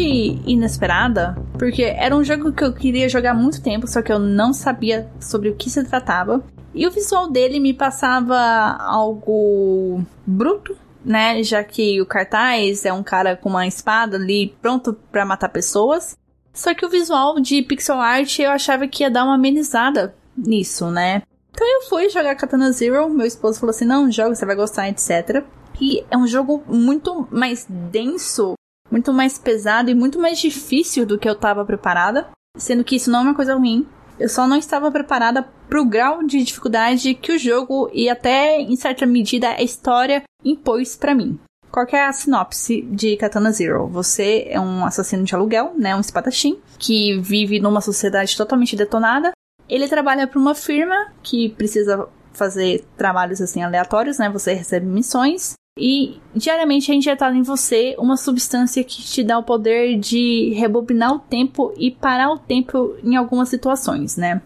inesperada, 0.44 1.36
porque 1.58 1.82
era 1.82 2.16
um 2.16 2.22
jogo 2.22 2.52
que 2.52 2.64
eu 2.64 2.72
queria 2.72 3.08
jogar 3.08 3.30
há 3.30 3.34
muito 3.34 3.62
tempo, 3.62 3.86
só 3.86 4.02
que 4.02 4.12
eu 4.12 4.18
não 4.18 4.52
sabia 4.52 5.08
sobre 5.20 5.48
o 5.48 5.56
que 5.56 5.70
se 5.70 5.82
tratava. 5.84 6.44
E 6.76 6.86
o 6.86 6.90
visual 6.90 7.30
dele 7.30 7.58
me 7.58 7.72
passava 7.72 8.36
algo 8.78 10.04
bruto, 10.26 10.76
né? 11.02 11.42
Já 11.42 11.64
que 11.64 12.02
o 12.02 12.06
cartaz 12.06 12.84
é 12.84 12.92
um 12.92 13.02
cara 13.02 13.34
com 13.34 13.48
uma 13.48 13.66
espada 13.66 14.18
ali 14.18 14.54
pronto 14.60 14.92
para 15.10 15.24
matar 15.24 15.48
pessoas. 15.48 16.18
Só 16.52 16.74
que 16.74 16.84
o 16.84 16.90
visual 16.90 17.40
de 17.40 17.62
pixel 17.62 17.98
art 17.98 18.38
eu 18.40 18.50
achava 18.50 18.86
que 18.86 19.02
ia 19.02 19.10
dar 19.10 19.24
uma 19.24 19.36
amenizada 19.36 20.14
nisso, 20.36 20.90
né? 20.90 21.22
Então 21.50 21.66
eu 21.66 21.88
fui 21.88 22.10
jogar 22.10 22.34
Katana 22.34 22.70
Zero, 22.70 23.08
meu 23.08 23.26
esposo 23.26 23.58
falou 23.58 23.70
assim: 23.70 23.86
não, 23.86 24.12
joga, 24.12 24.34
você 24.34 24.44
vai 24.44 24.54
gostar, 24.54 24.90
etc. 24.90 25.42
E 25.80 26.04
é 26.10 26.16
um 26.16 26.26
jogo 26.26 26.62
muito 26.66 27.26
mais 27.30 27.66
denso, 27.68 28.52
muito 28.90 29.14
mais 29.14 29.38
pesado 29.38 29.90
e 29.90 29.94
muito 29.94 30.18
mais 30.18 30.38
difícil 30.38 31.06
do 31.06 31.18
que 31.18 31.28
eu 31.28 31.34
tava 31.34 31.64
preparada. 31.64 32.28
Sendo 32.58 32.84
que 32.84 32.96
isso 32.96 33.10
não 33.10 33.20
é 33.20 33.22
uma 33.22 33.34
coisa 33.34 33.54
ruim. 33.54 33.86
Eu 34.18 34.28
só 34.28 34.46
não 34.46 34.56
estava 34.56 34.90
preparada 34.90 35.42
para 35.68 35.80
o 35.80 35.84
grau 35.84 36.22
de 36.22 36.42
dificuldade 36.42 37.14
que 37.14 37.32
o 37.32 37.38
jogo 37.38 37.90
e 37.92 38.08
até 38.08 38.60
em 38.60 38.74
certa 38.76 39.04
medida 39.04 39.50
a 39.50 39.62
história 39.62 40.22
impôs 40.44 40.96
para 40.96 41.14
mim. 41.14 41.38
Qual 41.70 41.86
é 41.92 42.06
a 42.06 42.12
sinopse 42.12 42.80
de 42.82 43.16
Katana 43.16 43.52
Zero? 43.52 43.86
Você 43.88 44.46
é 44.48 44.58
um 44.58 44.86
assassino 44.86 45.24
de 45.24 45.34
aluguel, 45.34 45.74
né, 45.76 45.94
um 45.94 46.00
espadachim, 46.00 46.58
que 46.78 47.18
vive 47.20 47.60
numa 47.60 47.82
sociedade 47.82 48.34
totalmente 48.34 48.74
detonada. 48.74 49.32
Ele 49.68 49.86
trabalha 49.88 50.26
para 50.26 50.38
uma 50.38 50.54
firma 50.54 51.12
que 51.22 51.50
precisa 51.50 52.08
fazer 52.32 52.86
trabalhos 52.96 53.40
assim 53.42 53.62
aleatórios, 53.62 54.18
né? 54.18 54.30
Você 54.30 54.54
recebe 54.54 54.86
missões 54.86 55.54
e 55.78 56.20
diariamente 56.34 56.90
é 56.90 56.94
injetado 56.94 57.36
em 57.36 57.42
você 57.42 57.94
uma 57.98 58.16
substância 58.16 58.82
que 58.82 59.02
te 59.02 59.22
dá 59.22 59.38
o 59.38 59.42
poder 59.42 59.98
de 59.98 60.54
rebobinar 60.54 61.12
o 61.14 61.18
tempo 61.18 61.72
e 61.76 61.90
parar 61.90 62.30
o 62.30 62.38
tempo 62.38 62.96
em 63.02 63.16
algumas 63.16 63.48
situações, 63.48 64.16
né? 64.16 64.40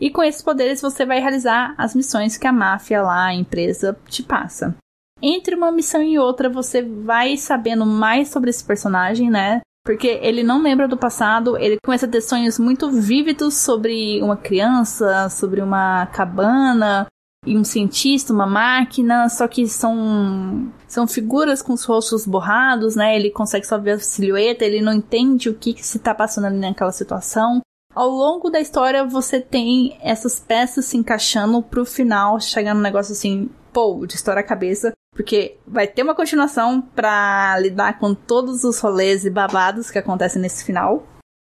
E 0.00 0.10
com 0.10 0.22
esses 0.22 0.42
poderes 0.42 0.80
você 0.80 1.04
vai 1.04 1.20
realizar 1.20 1.74
as 1.76 1.94
missões 1.94 2.36
que 2.36 2.46
a 2.46 2.52
máfia 2.52 3.02
lá, 3.02 3.26
a 3.26 3.34
empresa, 3.34 3.98
te 4.06 4.22
passa. 4.22 4.76
Entre 5.20 5.54
uma 5.54 5.72
missão 5.72 6.02
e 6.02 6.18
outra, 6.18 6.48
você 6.48 6.82
vai 6.82 7.36
sabendo 7.36 7.86
mais 7.86 8.28
sobre 8.28 8.50
esse 8.50 8.62
personagem, 8.62 9.30
né? 9.30 9.60
Porque 9.84 10.18
ele 10.20 10.42
não 10.42 10.62
lembra 10.62 10.86
do 10.86 10.96
passado, 10.96 11.56
ele 11.56 11.78
começa 11.82 12.06
a 12.06 12.08
ter 12.08 12.20
sonhos 12.20 12.58
muito 12.58 12.90
vívidos 12.90 13.54
sobre 13.54 14.20
uma 14.22 14.36
criança, 14.36 15.30
sobre 15.30 15.62
uma 15.62 16.06
cabana, 16.06 17.06
e 17.46 17.56
um 17.56 17.64
cientista, 17.64 18.32
uma 18.32 18.46
máquina, 18.46 19.28
só 19.28 19.46
que 19.46 19.66
são 19.68 20.70
são 20.88 21.06
figuras 21.06 21.62
com 21.62 21.72
os 21.72 21.84
rostos 21.84 22.26
borrados, 22.26 22.96
né? 22.96 23.16
Ele 23.16 23.30
consegue 23.30 23.66
só 23.66 23.78
ver 23.78 23.92
a 23.92 23.98
silhueta, 23.98 24.64
ele 24.64 24.80
não 24.80 24.92
entende 24.92 25.48
o 25.48 25.54
que, 25.54 25.72
que 25.72 25.86
se 25.86 25.98
está 25.98 26.14
passando 26.14 26.46
ali 26.46 26.58
naquela 26.58 26.92
situação. 26.92 27.60
Ao 27.94 28.10
longo 28.10 28.50
da 28.50 28.60
história, 28.60 29.04
você 29.04 29.40
tem 29.40 29.98
essas 30.02 30.38
peças 30.38 30.84
se 30.84 30.96
encaixando 30.98 31.62
pro 31.62 31.86
final, 31.86 32.38
chegar 32.40 32.74
num 32.74 32.82
negócio 32.82 33.12
assim, 33.12 33.48
pô, 33.72 34.04
de 34.06 34.16
estourar 34.16 34.44
a 34.44 34.46
cabeça. 34.46 34.92
Porque 35.14 35.56
vai 35.66 35.86
ter 35.86 36.02
uma 36.02 36.14
continuação 36.14 36.82
para 36.82 37.58
lidar 37.58 37.98
com 37.98 38.14
todos 38.14 38.64
os 38.64 38.78
rolês 38.78 39.24
e 39.24 39.30
babados 39.30 39.90
que 39.90 39.98
acontecem 39.98 40.42
nesse 40.42 40.62
final. 40.62 41.02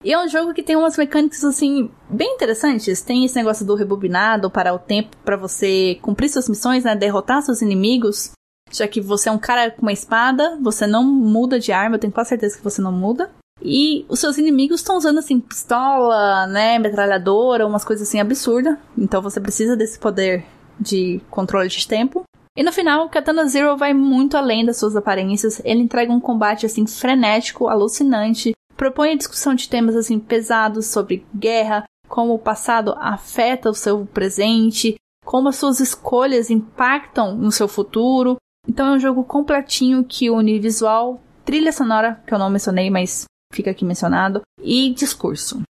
E 0.05 0.13
é 0.13 0.19
um 0.23 0.29
jogo 0.29 0.53
que 0.53 0.63
tem 0.63 0.77
umas 0.77 0.97
mecânicas 0.97 1.43
assim 1.43 1.91
bem 2.09 2.35
interessantes. 2.35 3.03
Tem 3.03 3.25
esse 3.25 3.37
negócio 3.37 3.67
do 3.67 3.75
rebobinado, 3.75 4.51
parar 4.51 4.75
o 4.75 4.79
tempo 4.79 5.17
para 5.25 5.37
você 5.37 5.99
cumprir 6.03 6.29
suas 6.29 6.49
missões, 6.49 6.85
né, 6.85 6.95
derrotar 6.95 7.43
seus 7.43 7.63
inimigos. 7.63 8.31
Já 8.71 8.87
que 8.87 9.01
você 9.01 9.29
é 9.29 9.33
um 9.33 9.39
cara 9.39 9.71
com 9.71 9.83
uma 9.83 9.93
espada, 9.93 10.59
você 10.61 10.87
não 10.87 11.05
muda 11.05 11.59
de 11.59 11.73
arma, 11.73 11.97
eu 11.97 12.01
tenho 12.01 12.13
quase 12.13 12.31
certeza 12.31 12.57
que 12.57 12.65
você 12.65 12.81
não 12.81 12.93
muda. 12.93 13.31
E 13.63 14.05
os 14.09 14.21
seus 14.21 14.37
inimigos 14.39 14.81
estão 14.81 14.97
usando 14.97 15.19
assim 15.19 15.41
pistola, 15.41 16.47
né, 16.47 16.79
metralhadora, 16.79 17.67
umas 17.67 17.85
coisas 17.85 18.07
assim 18.07 18.21
absurdas. 18.21 18.77
Então 18.97 19.23
você 19.23 19.41
precisa 19.41 19.77
desse 19.77 19.99
poder 19.99 20.45
de 20.79 21.21
controle 21.31 21.69
de 21.69 21.89
tempo. 21.89 22.25
E 22.57 22.63
no 22.63 22.73
final, 22.73 23.09
Katana 23.09 23.47
Zero 23.47 23.77
vai 23.77 23.93
muito 23.93 24.37
além 24.37 24.65
das 24.65 24.79
suas 24.79 24.97
aparências. 24.97 25.61
Ele 25.65 25.81
entrega 25.81 26.13
um 26.13 26.21
combate 26.21 26.65
assim 26.65 26.87
frenético, 26.87 27.69
alucinante, 27.69 28.56
propõe 28.77 29.13
a 29.13 29.17
discussão 29.17 29.55
de 29.55 29.69
temas 29.69 29.97
assim 29.97 30.19
pesados 30.19 30.87
sobre 30.87 31.27
guerra, 31.35 31.85
como 32.09 32.35
o 32.35 32.39
passado 32.39 32.95
afeta 32.99 33.71
o 33.71 33.75
seu 33.75 34.07
presente, 34.07 34.97
como 35.25 35.49
as 35.49 35.57
suas 35.57 35.81
escolhas 35.81 36.51
impactam 36.51 37.35
no 37.35 37.51
seu 37.51 37.67
futuro. 37.67 38.37
Então 38.69 38.89
é 38.89 38.97
um 38.97 39.01
jogo 39.01 39.25
completinho 39.25 40.05
que 40.05 40.31
une 40.31 40.59
visual, 40.59 41.21
trilha 41.45 41.73
sonora, 41.73 42.23
que 42.27 42.35
eu 42.35 42.39
não 42.39 42.51
mencionei, 42.51 42.91
mas 42.91 43.25
fica 43.53 43.71
aqui 43.71 43.85
mencionado, 43.85 44.43
e 44.63 44.91
discurso. 44.91 45.63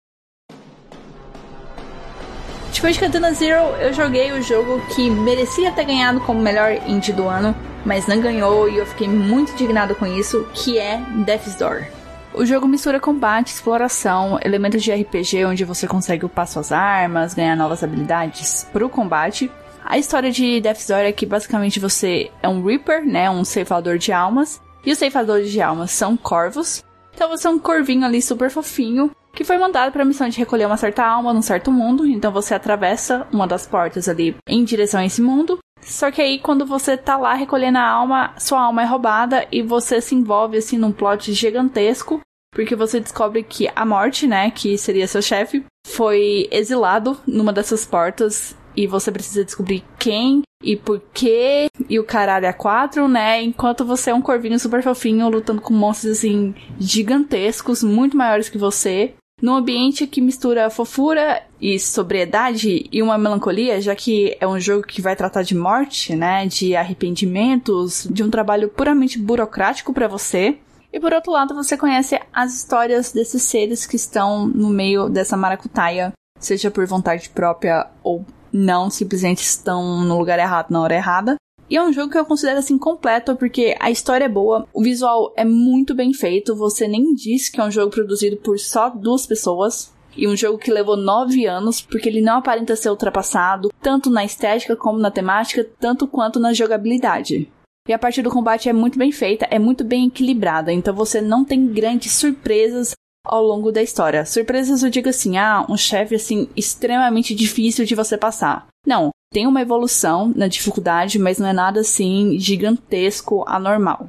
Depois 2.72 2.94
de 2.94 3.00
Katana 3.00 3.32
Zero, 3.32 3.64
eu 3.80 3.92
joguei 3.92 4.32
o 4.32 4.42
jogo 4.42 4.80
que 4.94 5.08
merecia 5.10 5.72
ter 5.72 5.84
ganhado 5.84 6.20
como 6.20 6.40
melhor 6.40 6.72
indie 6.86 7.12
do 7.12 7.26
ano, 7.26 7.54
mas 7.86 8.06
não 8.06 8.20
ganhou 8.20 8.68
e 8.68 8.76
eu 8.76 8.86
fiquei 8.86 9.08
muito 9.08 9.52
indignado 9.52 9.94
com 9.94 10.06
isso, 10.06 10.46
que 10.52 10.78
é 10.78 10.98
Death's 11.24 11.54
Door. 11.54 11.95
O 12.36 12.44
jogo 12.44 12.68
mistura 12.68 13.00
combate, 13.00 13.46
exploração, 13.46 14.38
elementos 14.44 14.82
de 14.82 14.92
RPG 14.92 15.46
onde 15.46 15.64
você 15.64 15.86
consegue 15.86 16.26
upar 16.26 16.46
suas 16.46 16.70
armas, 16.70 17.32
ganhar 17.32 17.56
novas 17.56 17.82
habilidades 17.82 18.68
pro 18.70 18.90
combate. 18.90 19.50
A 19.82 19.96
história 19.96 20.30
de 20.30 20.60
Death's 20.60 20.86
Door 20.86 20.98
é 20.98 21.12
que 21.12 21.24
basicamente 21.24 21.80
você 21.80 22.30
é 22.42 22.46
um 22.46 22.62
Reaper, 22.62 23.06
né, 23.06 23.30
um 23.30 23.42
ceifador 23.42 23.96
de 23.96 24.12
almas, 24.12 24.60
e 24.84 24.92
os 24.92 24.98
ceifadores 24.98 25.50
de 25.50 25.62
almas 25.62 25.92
são 25.92 26.14
corvos. 26.14 26.84
Então 27.14 27.30
você 27.30 27.46
é 27.46 27.50
um 27.50 27.58
corvinho 27.58 28.04
ali 28.04 28.20
super 28.20 28.50
fofinho 28.50 29.10
que 29.32 29.42
foi 29.42 29.56
mandado 29.56 29.90
para 29.90 30.02
a 30.02 30.06
missão 30.06 30.28
de 30.28 30.38
recolher 30.38 30.66
uma 30.66 30.76
certa 30.76 31.06
alma 31.06 31.32
num 31.32 31.40
certo 31.40 31.72
mundo. 31.72 32.06
Então 32.06 32.30
você 32.30 32.54
atravessa 32.54 33.26
uma 33.32 33.46
das 33.46 33.66
portas 33.66 34.10
ali 34.10 34.36
em 34.46 34.62
direção 34.62 35.00
a 35.00 35.06
esse 35.06 35.22
mundo. 35.22 35.58
Só 35.80 36.10
que 36.10 36.20
aí 36.20 36.38
quando 36.38 36.66
você 36.66 36.98
tá 36.98 37.16
lá 37.16 37.32
recolhendo 37.32 37.78
a 37.78 37.88
alma, 37.88 38.34
sua 38.38 38.60
alma 38.60 38.82
é 38.82 38.86
roubada 38.86 39.46
e 39.50 39.62
você 39.62 40.02
se 40.02 40.14
envolve 40.14 40.58
assim 40.58 40.76
num 40.76 40.92
plot 40.92 41.32
gigantesco 41.32 42.20
porque 42.56 42.74
você 42.74 42.98
descobre 42.98 43.42
que 43.42 43.68
a 43.76 43.84
morte, 43.84 44.26
né, 44.26 44.50
que 44.50 44.78
seria 44.78 45.06
seu 45.06 45.20
chefe, 45.20 45.62
foi 45.86 46.48
exilado 46.50 47.20
numa 47.26 47.52
dessas 47.52 47.84
portas 47.84 48.56
e 48.74 48.86
você 48.86 49.12
precisa 49.12 49.44
descobrir 49.44 49.84
quem 49.98 50.40
e 50.64 50.74
por 50.74 51.02
quê 51.12 51.66
e 51.86 51.98
o 51.98 52.04
caralho 52.04 52.46
é 52.46 52.52
quatro, 52.54 53.06
né? 53.08 53.42
Enquanto 53.42 53.84
você 53.84 54.08
é 54.08 54.14
um 54.14 54.22
corvinho 54.22 54.58
super 54.58 54.82
fofinho 54.82 55.28
lutando 55.28 55.60
com 55.60 55.74
monstros 55.74 56.16
assim 56.16 56.54
gigantescos, 56.80 57.82
muito 57.82 58.16
maiores 58.16 58.48
que 58.48 58.56
você. 58.56 59.12
Num 59.42 59.54
ambiente 59.54 60.06
que 60.06 60.22
mistura 60.22 60.70
fofura 60.70 61.42
e 61.60 61.78
sobriedade 61.78 62.88
e 62.90 63.02
uma 63.02 63.18
melancolia, 63.18 63.82
já 63.82 63.94
que 63.94 64.34
é 64.40 64.48
um 64.48 64.58
jogo 64.58 64.86
que 64.86 65.02
vai 65.02 65.14
tratar 65.14 65.42
de 65.42 65.54
morte, 65.54 66.16
né, 66.16 66.46
de 66.46 66.74
arrependimentos, 66.74 68.08
de 68.10 68.22
um 68.22 68.30
trabalho 68.30 68.70
puramente 68.70 69.18
burocrático 69.18 69.92
para 69.92 70.08
você. 70.08 70.56
E 70.92 71.00
por 71.00 71.12
outro 71.12 71.32
lado, 71.32 71.54
você 71.54 71.76
conhece 71.76 72.20
as 72.32 72.54
histórias 72.54 73.12
desses 73.12 73.42
seres 73.42 73.86
que 73.86 73.96
estão 73.96 74.46
no 74.46 74.70
meio 74.70 75.08
dessa 75.08 75.36
maracutaia, 75.36 76.12
seja 76.38 76.70
por 76.70 76.86
vontade 76.86 77.28
própria 77.30 77.88
ou 78.02 78.24
não, 78.52 78.88
simplesmente 78.88 79.42
estão 79.42 80.02
no 80.02 80.18
lugar 80.18 80.38
errado 80.38 80.70
na 80.70 80.80
hora 80.80 80.94
errada. 80.94 81.36
E 81.68 81.76
é 81.76 81.82
um 81.82 81.92
jogo 81.92 82.12
que 82.12 82.18
eu 82.18 82.24
considero 82.24 82.60
assim 82.60 82.78
completo 82.78 83.34
porque 83.34 83.76
a 83.80 83.90
história 83.90 84.24
é 84.24 84.28
boa, 84.28 84.66
o 84.72 84.82
visual 84.82 85.32
é 85.36 85.44
muito 85.44 85.94
bem 85.94 86.12
feito, 86.12 86.54
você 86.54 86.86
nem 86.86 87.12
diz 87.12 87.48
que 87.48 87.60
é 87.60 87.64
um 87.64 87.70
jogo 87.70 87.90
produzido 87.90 88.36
por 88.36 88.58
só 88.58 88.88
duas 88.88 89.26
pessoas. 89.26 89.94
E 90.18 90.26
um 90.26 90.34
jogo 90.34 90.56
que 90.56 90.70
levou 90.70 90.96
nove 90.96 91.44
anos, 91.44 91.82
porque 91.82 92.08
ele 92.08 92.22
não 92.22 92.38
aparenta 92.38 92.74
ser 92.74 92.88
ultrapassado, 92.88 93.70
tanto 93.82 94.08
na 94.08 94.24
estética 94.24 94.74
como 94.74 94.98
na 94.98 95.10
temática, 95.10 95.68
tanto 95.78 96.08
quanto 96.08 96.40
na 96.40 96.54
jogabilidade. 96.54 97.52
E 97.88 97.92
a 97.92 97.98
parte 97.98 98.20
do 98.20 98.30
combate 98.30 98.68
é 98.68 98.72
muito 98.72 98.98
bem 98.98 99.12
feita, 99.12 99.46
é 99.48 99.60
muito 99.60 99.84
bem 99.84 100.08
equilibrada, 100.08 100.72
então 100.72 100.92
você 100.92 101.20
não 101.20 101.44
tem 101.44 101.68
grandes 101.68 102.12
surpresas 102.12 102.92
ao 103.24 103.42
longo 103.42 103.70
da 103.70 103.82
história. 103.82 104.24
Surpresas 104.24 104.82
eu 104.82 104.90
digo 104.90 105.08
assim, 105.08 105.36
ah, 105.36 105.64
um 105.68 105.76
chefe 105.76 106.16
assim 106.16 106.48
extremamente 106.56 107.34
difícil 107.34 107.84
de 107.84 107.94
você 107.94 108.18
passar. 108.18 108.66
Não, 108.84 109.10
tem 109.32 109.46
uma 109.46 109.62
evolução 109.62 110.32
na 110.34 110.48
dificuldade, 110.48 111.18
mas 111.18 111.38
não 111.38 111.46
é 111.46 111.52
nada 111.52 111.80
assim 111.80 112.36
gigantesco, 112.38 113.44
anormal. 113.46 114.08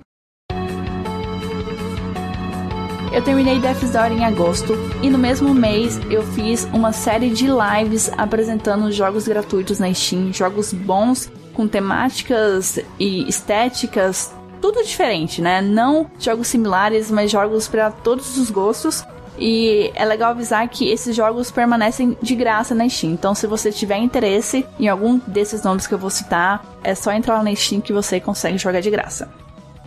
Eu 3.14 3.24
terminei 3.24 3.60
Death's 3.60 3.92
Door 3.92 4.12
em 4.12 4.26
agosto 4.26 4.74
e 5.02 5.10
no 5.10 5.18
mesmo 5.18 5.54
mês 5.54 6.00
eu 6.12 6.22
fiz 6.34 6.66
uma 6.66 6.92
série 6.92 7.30
de 7.30 7.48
lives 7.48 8.12
apresentando 8.18 8.92
jogos 8.92 9.28
gratuitos 9.28 9.80
na 9.80 9.92
Steam, 9.94 10.34
jogos 10.34 10.74
bons 10.74 11.32
com 11.58 11.68
temáticas 11.68 12.80
e 13.00 13.28
estéticas 13.28 14.32
tudo 14.62 14.84
diferente, 14.84 15.42
né? 15.42 15.60
Não 15.62 16.10
jogos 16.20 16.48
similares, 16.48 17.12
mas 17.12 17.32
jogos 17.32 17.68
para 17.68 17.92
todos 17.92 18.38
os 18.38 18.52
gostos. 18.52 19.04
E 19.40 19.92
é 19.94 20.04
legal 20.04 20.32
avisar 20.32 20.68
que 20.68 20.90
esses 20.90 21.16
jogos 21.16 21.52
permanecem 21.52 22.18
de 22.22 22.36
graça 22.36 22.74
na 22.74 22.88
Steam. 22.90 23.14
Então, 23.14 23.36
se 23.36 23.46
você 23.46 23.72
tiver 23.72 23.98
interesse 23.98 24.66
em 24.80 24.88
algum 24.88 25.20
desses 25.28 25.62
nomes 25.64 25.86
que 25.86 25.94
eu 25.94 25.98
vou 25.98 26.10
citar, 26.10 26.66
é 26.84 26.96
só 26.96 27.12
entrar 27.12 27.38
lá 27.38 27.44
na 27.44 27.56
Steam 27.56 27.82
que 27.82 27.94
você 27.94 28.20
consegue 28.20 28.58
jogar 28.58 28.82
de 28.82 28.90
graça. 28.90 29.30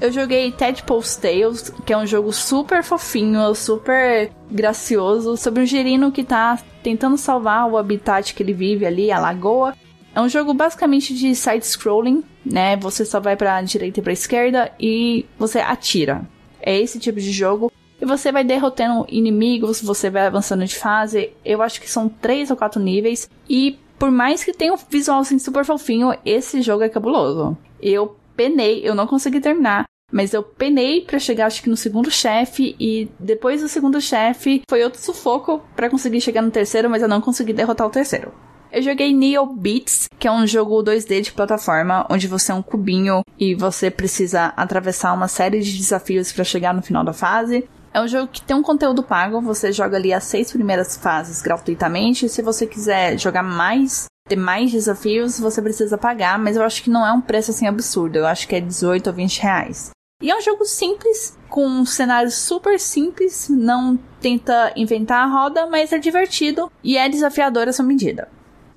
Eu 0.01 0.12
joguei 0.12 0.51
Tadpole's 0.52 1.16
Tales, 1.16 1.70
que 1.84 1.92
é 1.92 1.98
um 1.98 2.06
jogo 2.06 2.32
super 2.32 2.82
fofinho, 2.82 3.55
super 3.55 4.30
gracioso, 4.51 5.36
sobre 5.36 5.62
um 5.62 5.66
girino 5.66 6.10
que 6.10 6.24
tá 6.24 6.59
tentando 6.82 7.18
salvar 7.18 7.68
o 7.68 7.76
habitat 7.76 8.34
que 8.34 8.42
ele 8.42 8.55
vive 8.55 8.86
ali, 8.86 9.12
a 9.12 9.18
lagoa, 9.18 9.74
é 10.14 10.20
um 10.20 10.28
jogo 10.28 10.52
basicamente 10.52 11.14
de 11.14 11.34
side-scrolling, 11.34 12.24
né? 12.44 12.76
Você 12.76 13.04
só 13.04 13.20
vai 13.20 13.36
pra 13.36 13.62
direita 13.62 14.00
e 14.00 14.02
pra 14.02 14.12
esquerda 14.12 14.72
e 14.78 15.24
você 15.38 15.60
atira. 15.60 16.22
É 16.60 16.76
esse 16.76 16.98
tipo 16.98 17.20
de 17.20 17.32
jogo. 17.32 17.70
E 18.00 18.04
você 18.04 18.32
vai 18.32 18.42
derrotando 18.42 19.06
inimigos, 19.08 19.82
você 19.82 20.08
vai 20.08 20.26
avançando 20.26 20.64
de 20.64 20.74
fase. 20.74 21.30
Eu 21.44 21.62
acho 21.62 21.80
que 21.80 21.90
são 21.90 22.08
três 22.08 22.50
ou 22.50 22.56
quatro 22.56 22.80
níveis. 22.80 23.28
E 23.48 23.78
por 23.98 24.10
mais 24.10 24.42
que 24.42 24.52
tenha 24.52 24.72
um 24.72 24.78
visual 24.90 25.20
assim 25.20 25.38
super 25.38 25.64
fofinho, 25.64 26.14
esse 26.24 26.62
jogo 26.62 26.82
é 26.82 26.88
cabuloso. 26.88 27.56
Eu 27.80 28.16
penei, 28.34 28.80
eu 28.82 28.94
não 28.94 29.06
consegui 29.06 29.40
terminar. 29.40 29.84
Mas 30.10 30.34
eu 30.34 30.42
penei 30.42 31.02
para 31.02 31.20
chegar, 31.20 31.46
acho 31.46 31.62
que 31.62 31.70
no 31.70 31.76
segundo 31.76 32.10
chefe, 32.10 32.74
e 32.80 33.08
depois 33.18 33.60
do 33.60 33.68
segundo 33.68 34.00
chefe 34.00 34.62
foi 34.68 34.82
outro 34.82 35.00
sufoco 35.00 35.62
para 35.76 35.88
conseguir 35.88 36.20
chegar 36.20 36.42
no 36.42 36.50
terceiro, 36.50 36.90
mas 36.90 37.00
eu 37.00 37.08
não 37.08 37.20
consegui 37.20 37.52
derrotar 37.52 37.86
o 37.86 37.90
terceiro. 37.90 38.32
Eu 38.72 38.82
joguei 38.82 39.12
Neo 39.12 39.47
Beats, 39.47 40.09
que 40.16 40.28
é 40.28 40.30
um 40.30 40.47
jogo 40.47 40.80
2D 40.84 41.22
de 41.22 41.32
plataforma, 41.32 42.06
onde 42.09 42.28
você 42.28 42.52
é 42.52 42.55
um 42.55 42.62
cubinho 42.62 43.22
e 43.36 43.52
você 43.52 43.90
precisa 43.90 44.52
atravessar 44.56 45.12
uma 45.12 45.26
série 45.26 45.60
de 45.60 45.76
desafios 45.76 46.32
para 46.32 46.44
chegar 46.44 46.72
no 46.72 46.80
final 46.80 47.02
da 47.02 47.12
fase. 47.12 47.68
É 47.92 48.01
um 48.01 48.06
jogo 48.06 48.28
que 48.28 48.40
tem 48.40 48.56
um 48.56 48.62
conteúdo 48.62 49.02
pago, 49.02 49.40
você 49.40 49.72
joga 49.72 49.97
ali 49.97 50.12
as 50.12 50.22
seis 50.22 50.52
primeiras 50.52 50.97
fases 50.97 51.42
gratuitamente. 51.42 52.28
Se 52.28 52.42
você 52.42 52.64
quiser 52.64 53.18
jogar 53.18 53.42
mais, 53.42 54.05
ter 54.28 54.36
mais 54.36 54.70
desafios, 54.70 55.40
você 55.40 55.60
precisa 55.60 55.98
pagar, 55.98 56.38
mas 56.38 56.55
eu 56.55 56.62
acho 56.62 56.84
que 56.84 56.90
não 56.90 57.05
é 57.05 57.10
um 57.12 57.20
preço 57.20 57.51
assim 57.51 57.66
absurdo. 57.66 58.18
Eu 58.18 58.26
acho 58.26 58.47
que 58.47 58.55
é 58.55 58.60
18 58.60 59.09
ou 59.09 59.12
20 59.12 59.40
reais. 59.40 59.90
E 60.22 60.30
é 60.30 60.36
um 60.36 60.40
jogo 60.40 60.64
simples, 60.64 61.36
com 61.48 61.66
um 61.66 61.84
cenário 61.84 62.30
super 62.30 62.78
simples, 62.78 63.48
não 63.48 63.98
tenta 64.20 64.72
inventar 64.76 65.24
a 65.24 65.32
roda, 65.32 65.66
mas 65.66 65.92
é 65.92 65.98
divertido 65.98 66.70
e 66.84 66.97
é 66.97 67.09
desafiador 67.09 67.66
a 67.66 67.72
sua 67.72 67.84
medida. 67.84 68.28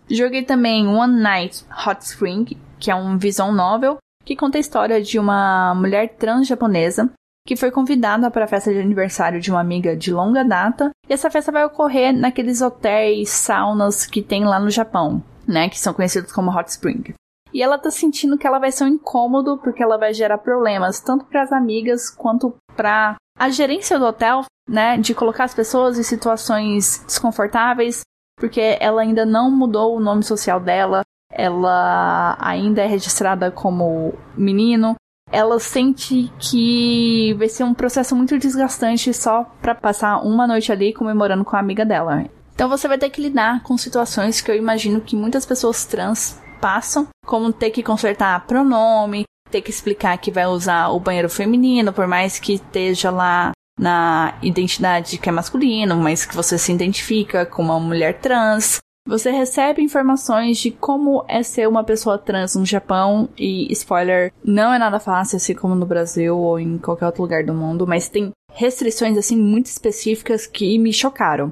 Joguei 0.10 0.44
também 0.44 0.88
One 0.88 1.22
Night 1.22 1.66
Hot 1.88 2.04
Spring, 2.04 2.46
que 2.80 2.92
é 2.92 2.96
um 2.96 3.18
visual 3.18 3.52
novel 3.52 3.98
que 4.26 4.36
conta 4.36 4.58
a 4.58 4.62
história 4.62 5.02
de 5.02 5.20
uma 5.20 5.76
mulher 5.76 6.16
trans 6.16 6.48
japonesa 6.48 7.12
que 7.46 7.58
foi 7.58 7.72
convidada 7.72 8.32
para 8.32 8.46
a 8.46 8.48
festa 8.48 8.72
de 8.72 8.80
aniversário 8.80 9.42
de 9.42 9.52
uma 9.52 9.60
amiga 9.60 9.96
de 9.96 10.12
longa 10.12 10.44
data. 10.44 10.92
E 11.08 11.14
essa 11.14 11.30
festa 11.30 11.52
vai 11.52 11.66
ocorrer 11.66 12.14
naqueles 12.14 12.62
hotéis, 12.62 13.30
saunas 13.30 14.06
que 14.06 14.22
tem 14.22 14.46
lá 14.46 14.60
no 14.60 14.70
Japão, 14.70 15.22
né, 15.48 15.68
que 15.68 15.80
são 15.80 15.94
conhecidos 15.94 16.32
como 16.32 16.52
Hot 16.52 16.70
Spring. 16.70 17.14
E 17.54 17.62
ela 17.62 17.78
tá 17.78 17.92
sentindo 17.92 18.38
que 18.38 18.48
ela 18.48 18.60
vai 18.60 18.72
ser 18.72 18.86
um 18.86 18.88
incômodo 18.88 19.58
porque 19.58 19.84
ela 19.84 19.98
vai 19.98 20.14
gerar 20.14 20.38
problemas 20.38 21.00
tanto 21.02 21.26
para 21.26 21.44
as 21.44 21.52
amigas 21.52 22.10
quanto 22.10 22.56
para 22.76 23.16
a 23.38 23.50
gerência 23.50 24.00
do 24.00 24.06
hotel, 24.06 24.46
né, 24.68 24.98
de 24.98 25.14
colocar 25.14 25.44
as 25.44 25.54
pessoas 25.54 26.00
em 26.00 26.04
situações 26.04 27.04
desconfortáveis, 27.06 28.02
porque 28.44 28.76
ela 28.82 29.04
ainda 29.04 29.26
não 29.26 29.50
mudou 29.50 29.96
o 29.96 30.02
nome 30.02 30.22
social 30.22 30.60
dela, 30.60 31.02
ela 31.32 32.36
ainda 32.38 32.82
é 32.82 32.86
registrada 32.86 33.50
como 33.50 34.16
menino, 34.36 34.96
ela 35.32 35.58
sente 35.62 36.30
que 36.38 37.34
vai 37.36 37.48
ser 37.48 37.64
um 37.64 37.74
processo 37.74 38.14
muito 38.14 38.38
desgastante 38.38 39.14
só 39.14 39.46
para 39.62 39.74
passar 39.74 40.18
uma 40.18 40.46
noite 40.46 40.74
ali 40.74 40.92
comemorando 40.92 41.46
com 41.46 41.56
a 41.56 41.60
amiga 41.60 41.86
dela. 41.86 42.26
Então 42.54 42.68
você 42.68 42.86
vai 42.86 42.98
ter 42.98 43.10
que 43.12 43.22
lidar 43.22 43.64
com 43.64 43.78
situações 43.78 44.42
que 44.42 44.52
eu 44.52 44.56
imagino 44.58 45.00
que 45.00 45.16
muitas 45.16 45.46
pessoas 45.46 45.86
trans 45.86 46.38
passam, 46.60 47.08
como 47.26 47.54
ter 47.54 47.70
que 47.70 47.82
consertar 47.82 48.46
pronome, 48.46 49.24
ter 49.50 49.62
que 49.62 49.72
explicar 49.72 50.18
que 50.18 50.32
vai 50.32 50.48
usar 50.48 50.90
o 50.90 51.00
banheiro 51.00 51.30
feminino, 51.30 51.94
por 51.94 52.08
mais 52.08 52.40
que 52.40 52.56
esteja 52.56 53.10
lá 53.10 53.54
na 53.78 54.38
identidade 54.42 55.18
que 55.18 55.30
é 55.30 55.32
masculino, 55.32 55.96
mas 55.98 56.26
que 56.26 56.36
você 56.36 56.58
se 56.58 56.72
identifica 56.72 57.46
como 57.46 57.72
uma 57.72 57.80
mulher 57.80 58.20
trans. 58.20 58.80
Você 59.06 59.32
recebe 59.32 59.82
informações 59.82 60.58
de 60.60 60.72
como 60.72 61.26
é 61.28 61.44
ser 61.44 61.68
uma 61.68 61.84
pessoa 61.84 62.18
trans 62.18 62.56
no 62.56 62.66
Japão 62.66 63.28
e 63.38 63.72
spoiler, 63.74 64.32
não 64.44 64.74
é 64.74 64.80
nada 64.80 64.98
fácil 64.98 65.36
assim 65.36 65.54
como 65.54 65.76
no 65.76 65.86
Brasil 65.86 66.38
ou 66.38 66.58
em 66.58 66.78
qualquer 66.78 67.08
outro 67.08 67.22
lugar 67.22 67.44
do 67.44 67.54
mundo, 67.54 67.86
mas 67.86 68.08
tem 68.08 68.32
restrições 68.54 69.18
assim 69.18 69.36
muito 69.36 69.66
específicas 69.66 70.48
que 70.48 70.80
me 70.80 70.94
chocaram. 70.94 71.52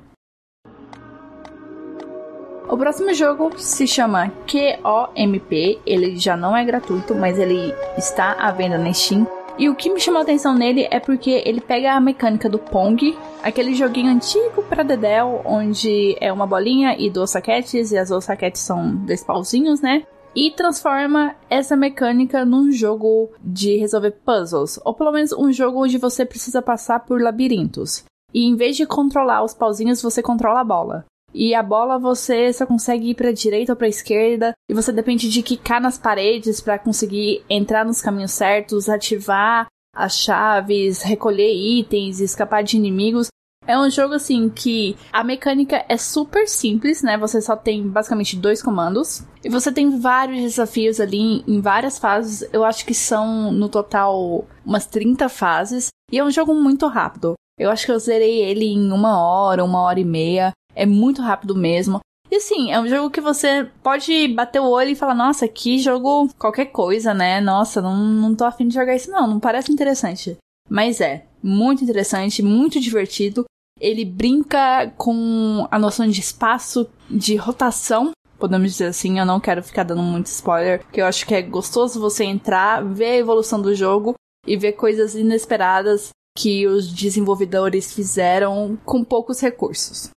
O 2.70 2.78
próximo 2.78 3.14
jogo 3.14 3.52
se 3.60 3.86
chama 3.86 4.32
QOMP, 4.48 5.82
ele 5.86 6.18
já 6.18 6.38
não 6.38 6.56
é 6.56 6.64
gratuito, 6.64 7.14
mas 7.14 7.38
ele 7.38 7.76
está 7.98 8.32
à 8.32 8.50
venda 8.50 8.78
na 8.78 8.94
Steam. 8.94 9.28
E 9.62 9.70
o 9.70 9.76
que 9.76 9.92
me 9.92 10.00
chamou 10.00 10.22
a 10.22 10.24
atenção 10.24 10.56
nele 10.56 10.88
é 10.90 11.00
porque 11.00 11.44
ele 11.46 11.62
pega 11.62 11.94
a 11.94 12.02
mecânica 12.02 12.50
do 12.50 12.58
Pong, 12.58 13.16
aquele 13.44 13.76
joguinho 13.76 14.10
antigo 14.10 14.64
para 14.64 14.82
Dedel, 14.82 15.44
onde 15.46 16.18
é 16.20 16.34
uma 16.34 16.48
bolinha 16.48 16.96
e 16.98 17.12
duas 17.12 17.30
saquetes, 17.30 17.92
e 17.92 17.98
as 18.00 18.10
duas 18.10 18.26
saquetes 18.26 18.60
são 18.60 18.96
dois 19.06 19.24
pauzinhos, 19.24 19.80
né? 19.80 20.02
E 20.36 20.50
transforma 20.50 21.36
essa 21.48 21.76
mecânica 21.76 22.44
num 22.44 22.72
jogo 22.72 23.30
de 23.40 23.78
resolver 23.78 24.18
puzzles, 24.26 24.80
ou 24.84 24.96
pelo 24.96 25.12
menos 25.12 25.32
um 25.32 25.52
jogo 25.52 25.84
onde 25.84 26.00
você 26.00 26.26
precisa 26.26 26.60
passar 26.60 27.02
por 27.02 27.22
labirintos. 27.22 28.04
E 28.34 28.48
em 28.48 28.56
vez 28.56 28.76
de 28.76 28.88
controlar 28.88 29.44
os 29.44 29.54
pauzinhos, 29.54 30.02
você 30.02 30.24
controla 30.24 30.62
a 30.62 30.66
bola. 30.66 31.06
E 31.34 31.56
a 31.56 31.64
bola 31.64 31.98
você 31.98 32.52
só 32.52 32.66
consegue 32.66 33.12
ir 33.12 33.16
para 33.16 33.32
direita 33.32 33.72
ou 33.72 33.76
para 33.76 33.88
esquerda 33.88 34.54
e 34.70 34.74
você 34.74 34.92
depende 34.92 35.30
de 35.30 35.42
quicar 35.42 35.82
nas 35.82 35.98
paredes 35.98 36.60
para 36.60 36.80
conseguir 36.80 37.44
entrar 37.50 37.86
nos 37.86 38.02
caminhos 38.02 38.32
certos, 38.32 38.90
ativar 38.90 39.68
as 39.96 40.18
chaves, 40.18 41.02
recolher 41.02 41.54
itens, 41.54 42.20
escapar 42.20 42.64
de 42.64 42.78
inimigos. 42.78 43.28
É 43.68 43.78
um 43.78 43.90
jogo 43.90 44.16
assim 44.16 44.50
que 44.50 44.98
a 45.14 45.24
mecânica 45.24 45.86
é 45.88 45.96
super 45.96 46.48
simples, 46.48 47.04
né? 47.04 47.16
Você 47.18 47.40
só 47.40 47.56
tem 47.56 47.88
basicamente 47.88 48.36
dois 48.36 48.62
comandos. 48.62 49.24
E 49.44 49.50
você 49.50 49.72
tem 49.72 50.00
vários 50.00 50.42
desafios 50.42 51.00
ali 51.00 51.44
em 51.48 51.62
várias 51.62 52.00
fases. 52.00 52.48
Eu 52.52 52.64
acho 52.64 52.86
que 52.86 52.94
são 52.94 53.52
no 53.52 53.70
total 53.70 54.48
umas 54.66 54.88
30 54.88 55.30
fases. 55.30 55.90
E 56.12 56.18
é 56.18 56.24
um 56.24 56.32
jogo 56.32 56.56
muito 56.56 56.88
rápido. 56.88 57.36
Eu 57.58 57.70
acho 57.70 57.86
que 57.86 57.92
eu 57.92 58.00
zerei 58.00 58.42
ele 58.42 58.66
em 58.66 58.92
uma 58.92 59.22
hora, 59.22 59.64
uma 59.64 59.82
hora 59.82 60.00
e 60.00 60.06
meia. 60.06 60.52
É 60.76 60.86
muito 60.86 61.22
rápido 61.22 61.56
mesmo. 61.56 62.00
E 62.32 62.38
assim, 62.38 62.72
é 62.72 62.80
um 62.80 62.88
jogo 62.88 63.10
que 63.10 63.20
você 63.20 63.70
pode 63.84 64.30
bater 64.30 64.62
o 64.62 64.70
olho 64.70 64.92
e 64.92 64.96
falar, 64.96 65.14
nossa, 65.14 65.48
que 65.50 65.80
jogo 65.80 66.30
qualquer 66.40 66.68
coisa, 66.68 67.14
né? 67.14 67.42
Nossa, 67.42 67.82
não, 67.82 67.98
não 67.98 68.34
tô 68.34 68.46
afim 68.46 68.70
de 68.70 68.74
jogar 68.74 68.96
isso 68.96 69.12
não, 69.12 69.28
não 69.28 69.40
parece 69.40 69.72
interessante. 69.72 70.38
Mas 70.70 71.02
é, 71.02 71.26
muito 71.44 71.84
interessante, 71.84 72.42
muito 72.42 72.80
divertido. 72.80 73.44
Ele 73.80 74.06
brinca 74.06 74.94
com 74.96 75.68
a 75.70 75.78
noção 75.78 76.08
de 76.08 76.22
espaço, 76.22 76.90
de 77.10 77.36
rotação, 77.36 78.12
podemos 78.40 78.72
dizer 78.72 78.86
assim. 78.86 79.20
Eu 79.20 79.26
não 79.26 79.40
quero 79.40 79.62
ficar 79.62 79.84
dando 79.84 80.02
muito 80.02 80.28
spoiler, 80.28 80.84
porque 80.84 81.02
eu 81.02 81.06
acho 81.06 81.26
que 81.26 81.36
é 81.36 81.42
gostoso 81.42 82.00
você 82.00 82.24
entrar, 82.24 82.82
ver 82.82 83.12
a 83.12 83.18
evolução 83.18 83.62
do 83.62 83.76
jogo 83.76 84.14
e 84.48 84.56
ver 84.56 84.74
coisas 84.74 85.16
inesperadas 85.16 86.12
que 86.38 86.66
os 86.66 86.92
desenvolvedores 86.94 87.94
fizeram 87.94 88.78
com 88.86 89.04
poucos 89.04 89.42
recursos. 89.42 90.10